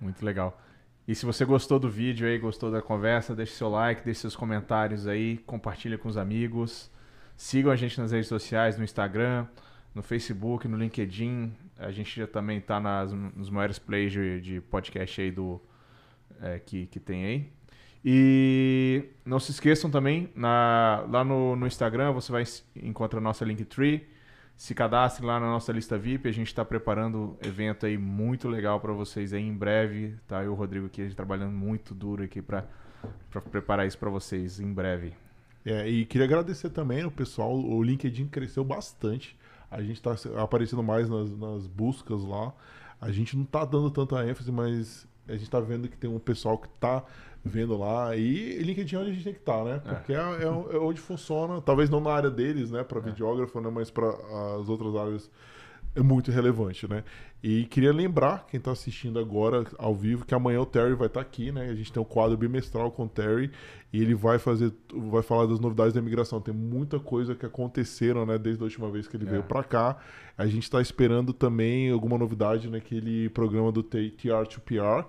Muito 0.00 0.24
legal. 0.24 0.60
E 1.08 1.14
se 1.14 1.24
você 1.24 1.44
gostou 1.44 1.78
do 1.78 1.88
vídeo 1.88 2.26
aí, 2.26 2.36
gostou 2.36 2.70
da 2.70 2.82
conversa, 2.82 3.34
deixe 3.34 3.52
seu 3.52 3.68
like, 3.68 4.04
deixe 4.04 4.20
seus 4.20 4.34
comentários 4.34 5.06
aí, 5.06 5.38
compartilha 5.38 5.96
com 5.96 6.08
os 6.08 6.16
amigos. 6.16 6.90
Sigam 7.36 7.70
a 7.70 7.76
gente 7.76 8.00
nas 8.00 8.10
redes 8.10 8.28
sociais, 8.28 8.76
no 8.76 8.82
Instagram, 8.82 9.46
no 9.94 10.02
Facebook, 10.02 10.66
no 10.66 10.76
LinkedIn. 10.76 11.54
A 11.78 11.92
gente 11.92 12.18
já 12.18 12.26
também 12.26 12.60
tá 12.60 12.80
nas, 12.80 13.12
nos 13.12 13.48
maiores 13.50 13.78
plays 13.78 14.12
de, 14.12 14.40
de 14.40 14.60
podcast 14.60 15.20
aí 15.20 15.30
do, 15.30 15.60
é, 16.40 16.58
que, 16.58 16.86
que 16.86 16.98
tem 16.98 17.24
aí. 17.24 17.52
E 18.08 19.02
não 19.24 19.40
se 19.40 19.50
esqueçam 19.50 19.90
também, 19.90 20.30
na- 20.36 21.04
lá 21.10 21.24
no, 21.24 21.56
no 21.56 21.66
Instagram 21.66 22.12
você 22.12 22.30
vai 22.30 22.44
encontrar 22.76 23.18
a 23.18 23.22
nossa 23.22 23.44
Linktree. 23.44 24.06
Se 24.56 24.76
cadastre 24.76 25.26
lá 25.26 25.40
na 25.40 25.46
nossa 25.46 25.72
lista 25.72 25.98
VIP. 25.98 26.28
A 26.28 26.32
gente 26.32 26.46
está 26.46 26.64
preparando 26.64 27.36
evento 27.42 27.84
aí 27.84 27.98
muito 27.98 28.48
legal 28.48 28.78
para 28.78 28.92
vocês 28.92 29.32
aí 29.32 29.42
em 29.42 29.52
breve. 29.52 30.14
Tá? 30.28 30.38
Eu 30.38 30.44
e 30.44 30.48
o 30.48 30.54
Rodrigo 30.54 30.86
aqui 30.86 31.00
a 31.02 31.04
gente 31.04 31.16
trabalhando 31.16 31.50
muito 31.52 31.92
duro 31.92 32.22
aqui 32.22 32.40
para 32.40 32.64
preparar 33.50 33.86
isso 33.88 33.98
para 33.98 34.08
vocês 34.08 34.60
em 34.60 34.72
breve. 34.72 35.12
É, 35.64 35.88
e 35.88 36.06
queria 36.06 36.26
agradecer 36.26 36.70
também 36.70 37.04
o 37.04 37.10
pessoal. 37.10 37.54
O 37.58 37.82
LinkedIn 37.82 38.28
cresceu 38.28 38.62
bastante. 38.64 39.36
A 39.68 39.82
gente 39.82 39.96
está 39.96 40.14
aparecendo 40.40 40.82
mais 40.82 41.08
nas, 41.08 41.36
nas 41.36 41.66
buscas 41.66 42.22
lá. 42.22 42.54
A 43.00 43.10
gente 43.10 43.36
não 43.36 43.42
está 43.42 43.64
dando 43.64 43.90
tanta 43.90 44.24
ênfase, 44.26 44.50
mas 44.52 45.06
a 45.28 45.32
gente 45.32 45.42
está 45.42 45.60
vendo 45.60 45.88
que 45.88 45.96
tem 45.96 46.08
um 46.08 46.18
pessoal 46.18 46.58
que 46.58 46.68
está 46.68 47.04
vendo 47.44 47.76
lá. 47.76 48.16
E 48.16 48.58
LinkedIn 48.62 48.96
é 48.96 48.98
onde 48.98 49.10
a 49.10 49.12
gente 49.12 49.24
tem 49.24 49.32
que 49.32 49.40
estar, 49.40 49.64
né? 49.64 49.80
É. 49.84 49.94
Porque 49.94 50.12
é, 50.12 50.16
é 50.16 50.44
é 50.44 50.78
onde 50.78 51.00
funciona. 51.00 51.60
Talvez 51.60 51.88
não 51.88 52.00
na 52.00 52.12
área 52.12 52.30
deles, 52.30 52.70
né? 52.70 52.82
Para 52.82 53.00
videógrafo, 53.00 53.60
né? 53.60 53.70
Mas 53.70 53.90
para 53.90 54.08
as 54.60 54.68
outras 54.68 54.94
áreas 54.94 55.30
é 55.96 56.02
muito 56.02 56.30
relevante, 56.30 56.88
né? 56.88 57.02
E 57.42 57.64
queria 57.64 57.92
lembrar 57.92 58.46
quem 58.50 58.58
está 58.58 58.70
assistindo 58.72 59.18
agora 59.18 59.64
ao 59.78 59.94
vivo 59.94 60.24
que 60.24 60.34
amanhã 60.34 60.60
o 60.60 60.66
Terry 60.66 60.94
vai 60.94 61.06
estar 61.06 61.20
aqui, 61.20 61.50
né? 61.50 61.68
A 61.70 61.74
gente 61.74 61.92
tem 61.92 62.00
um 62.02 62.06
quadro 62.06 62.36
bimestral 62.36 62.90
com 62.90 63.04
o 63.04 63.08
Terry 63.08 63.50
e 63.92 64.00
ele 64.02 64.14
vai 64.14 64.38
fazer, 64.38 64.72
vai 64.92 65.22
falar 65.22 65.46
das 65.46 65.58
novidades 65.60 65.92
da 65.94 66.00
imigração. 66.00 66.40
Tem 66.40 66.52
muita 66.54 66.98
coisa 67.00 67.34
que 67.34 67.46
aconteceram, 67.46 68.26
né? 68.26 68.36
Desde 68.38 68.62
a 68.62 68.64
última 68.64 68.90
vez 68.90 69.08
que 69.08 69.16
ele 69.16 69.26
É. 69.26 69.30
veio 69.30 69.42
para 69.42 69.62
cá. 69.64 69.96
A 70.36 70.46
gente 70.46 70.64
está 70.64 70.80
esperando 70.80 71.32
também 71.32 71.90
alguma 71.90 72.18
novidade 72.18 72.68
naquele 72.68 73.28
programa 73.30 73.72
do 73.72 73.82
T- 73.82 74.12
TR2PR. 74.22 75.06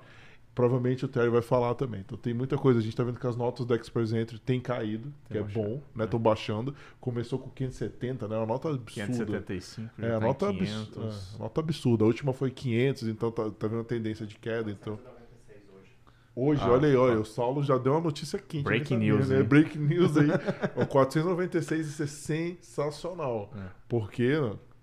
Provavelmente 0.57 1.05
o 1.05 1.07
Terry 1.07 1.29
vai 1.29 1.43
falar 1.43 1.75
também. 1.75 1.99
Então 1.99 2.17
tem 2.17 2.33
muita 2.33 2.57
coisa. 2.57 2.79
A 2.79 2.81
gente 2.81 2.95
tá 2.95 3.03
vendo 3.03 3.19
que 3.19 3.27
as 3.27 3.35
notas 3.35 3.63
do 3.63 3.75
Express 3.75 4.11
Entry 4.11 4.39
têm 4.39 4.59
caído, 4.59 5.13
que 5.25 5.33
Tem 5.33 5.37
é 5.37 5.43
baixado. 5.43 5.63
bom, 5.63 5.81
né? 5.95 6.05
Estão 6.05 6.19
baixando. 6.19 6.73
Começou 6.99 7.37
com 7.37 7.47
570, 7.51 8.27
né? 8.27 8.37
Uma 8.37 8.47
nota 8.47 8.69
absurda. 8.69 9.05
575, 9.05 9.91
já 9.99 10.07
É, 10.07 10.11
tá 10.13 10.19
nota, 10.19 10.47
500. 10.51 10.71
absurda, 10.97 11.07
é, 11.35 11.39
nota 11.39 11.59
absurda. 11.61 12.03
A 12.03 12.07
última 12.07 12.33
foi 12.33 12.49
500, 12.49 13.03
então 13.07 13.29
tá, 13.31 13.43
tá 13.51 13.67
vendo 13.67 13.77
uma 13.77 13.83
tendência 13.83 14.25
de 14.25 14.35
queda. 14.35 14.71
Então. 14.71 14.97
Hoje, 16.35 16.61
Ah, 16.63 16.71
olha 16.71 16.87
aí, 16.87 16.95
olha, 16.95 17.15
tá. 17.15 17.21
o 17.21 17.25
Saulo 17.25 17.63
já 17.63 17.77
deu 17.77 17.93
uma 17.93 18.01
notícia 18.01 18.37
quente. 18.39 18.63
Breaking 18.63 18.95
sabia, 18.95 19.13
news 19.13 19.29
né? 19.29 19.43
Breaking 19.43 19.79
news 19.79 20.17
aí. 20.17 20.27
o 20.75 20.85
496, 20.87 21.87
isso 21.87 22.03
é 22.03 22.07
sensacional. 22.07 23.51
É. 23.55 23.61
Porque, 23.87 24.33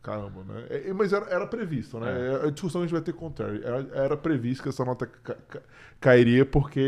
caramba, 0.04 0.44
né? 0.44 0.66
É, 0.70 0.92
mas 0.92 1.12
era, 1.12 1.26
era 1.30 1.46
previsto, 1.46 1.98
né? 1.98 2.06
É. 2.42 2.44
É 2.44 2.48
A 2.48 2.50
discussão 2.50 2.80
que 2.80 2.84
a 2.84 2.88
gente 2.88 2.92
vai 2.92 3.02
ter 3.02 3.12
com 3.14 3.26
o 3.26 3.30
Terry. 3.30 3.60
Era, 3.64 3.88
era 3.94 4.16
previsto 4.16 4.62
que 4.62 4.68
essa 4.68 4.84
nota 4.84 5.06
ca- 5.06 5.34
ca- 5.48 5.62
cairia 6.00 6.46
porque 6.46 6.80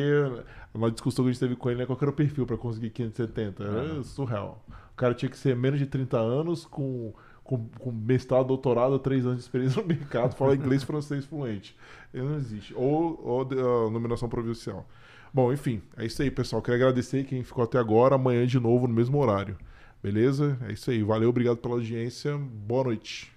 Na 0.74 0.90
discussão 0.90 1.24
que 1.24 1.30
a 1.30 1.32
gente 1.32 1.40
teve 1.40 1.56
com 1.56 1.70
ele, 1.70 1.80
né, 1.80 1.86
qual 1.86 1.98
era 2.01 2.10
o 2.10 2.12
perfil 2.12 2.47
pra 2.47 2.56
conseguir 2.59 2.90
570? 2.90 3.64
Era 3.64 3.80
Aham. 3.80 4.02
surreal. 4.05 4.62
O 4.93 4.97
cara 4.97 5.14
tinha 5.14 5.28
que 5.30 5.36
ser 5.38 5.56
menos 5.56 5.78
de 5.78 5.86
30 5.86 6.18
anos, 6.18 6.66
com, 6.66 7.14
com, 7.43 7.66
com 7.78 7.90
mestrado, 7.93 8.47
doutorado, 8.47 8.98
três 8.98 9.24
anos 9.24 9.38
de 9.38 9.44
experiência 9.44 9.80
no 9.80 9.88
mercado, 9.88 10.34
falar 10.36 10.55
inglês 10.56 10.82
e 10.82 10.86
francês 10.86 11.24
fluente. 11.24 11.74
Ele 12.12 12.24
não 12.24 12.36
existe. 12.36 12.74
Ou, 12.76 13.18
ou 13.26 13.44
de- 13.44 13.59
a 13.59 13.90
nominação 13.90 14.28
provincial. 14.28 14.86
Bom, 15.32 15.52
enfim, 15.52 15.82
é 15.97 16.05
isso 16.05 16.20
aí, 16.22 16.30
pessoal. 16.30 16.60
Queria 16.62 16.76
agradecer 16.76 17.24
quem 17.24 17.43
ficou 17.43 17.64
até 17.64 17.78
agora. 17.78 18.14
Amanhã 18.14 18.47
de 18.47 18.60
novo, 18.60 18.86
no 18.86 18.94
mesmo 18.94 19.18
horário. 19.18 19.56
Beleza? 20.02 20.59
É 20.68 20.73
isso 20.73 20.90
aí. 20.90 21.02
Valeu, 21.02 21.28
obrigado 21.28 21.59
pela 21.59 21.74
audiência. 21.74 22.36
Boa 22.36 22.85
noite. 22.85 23.35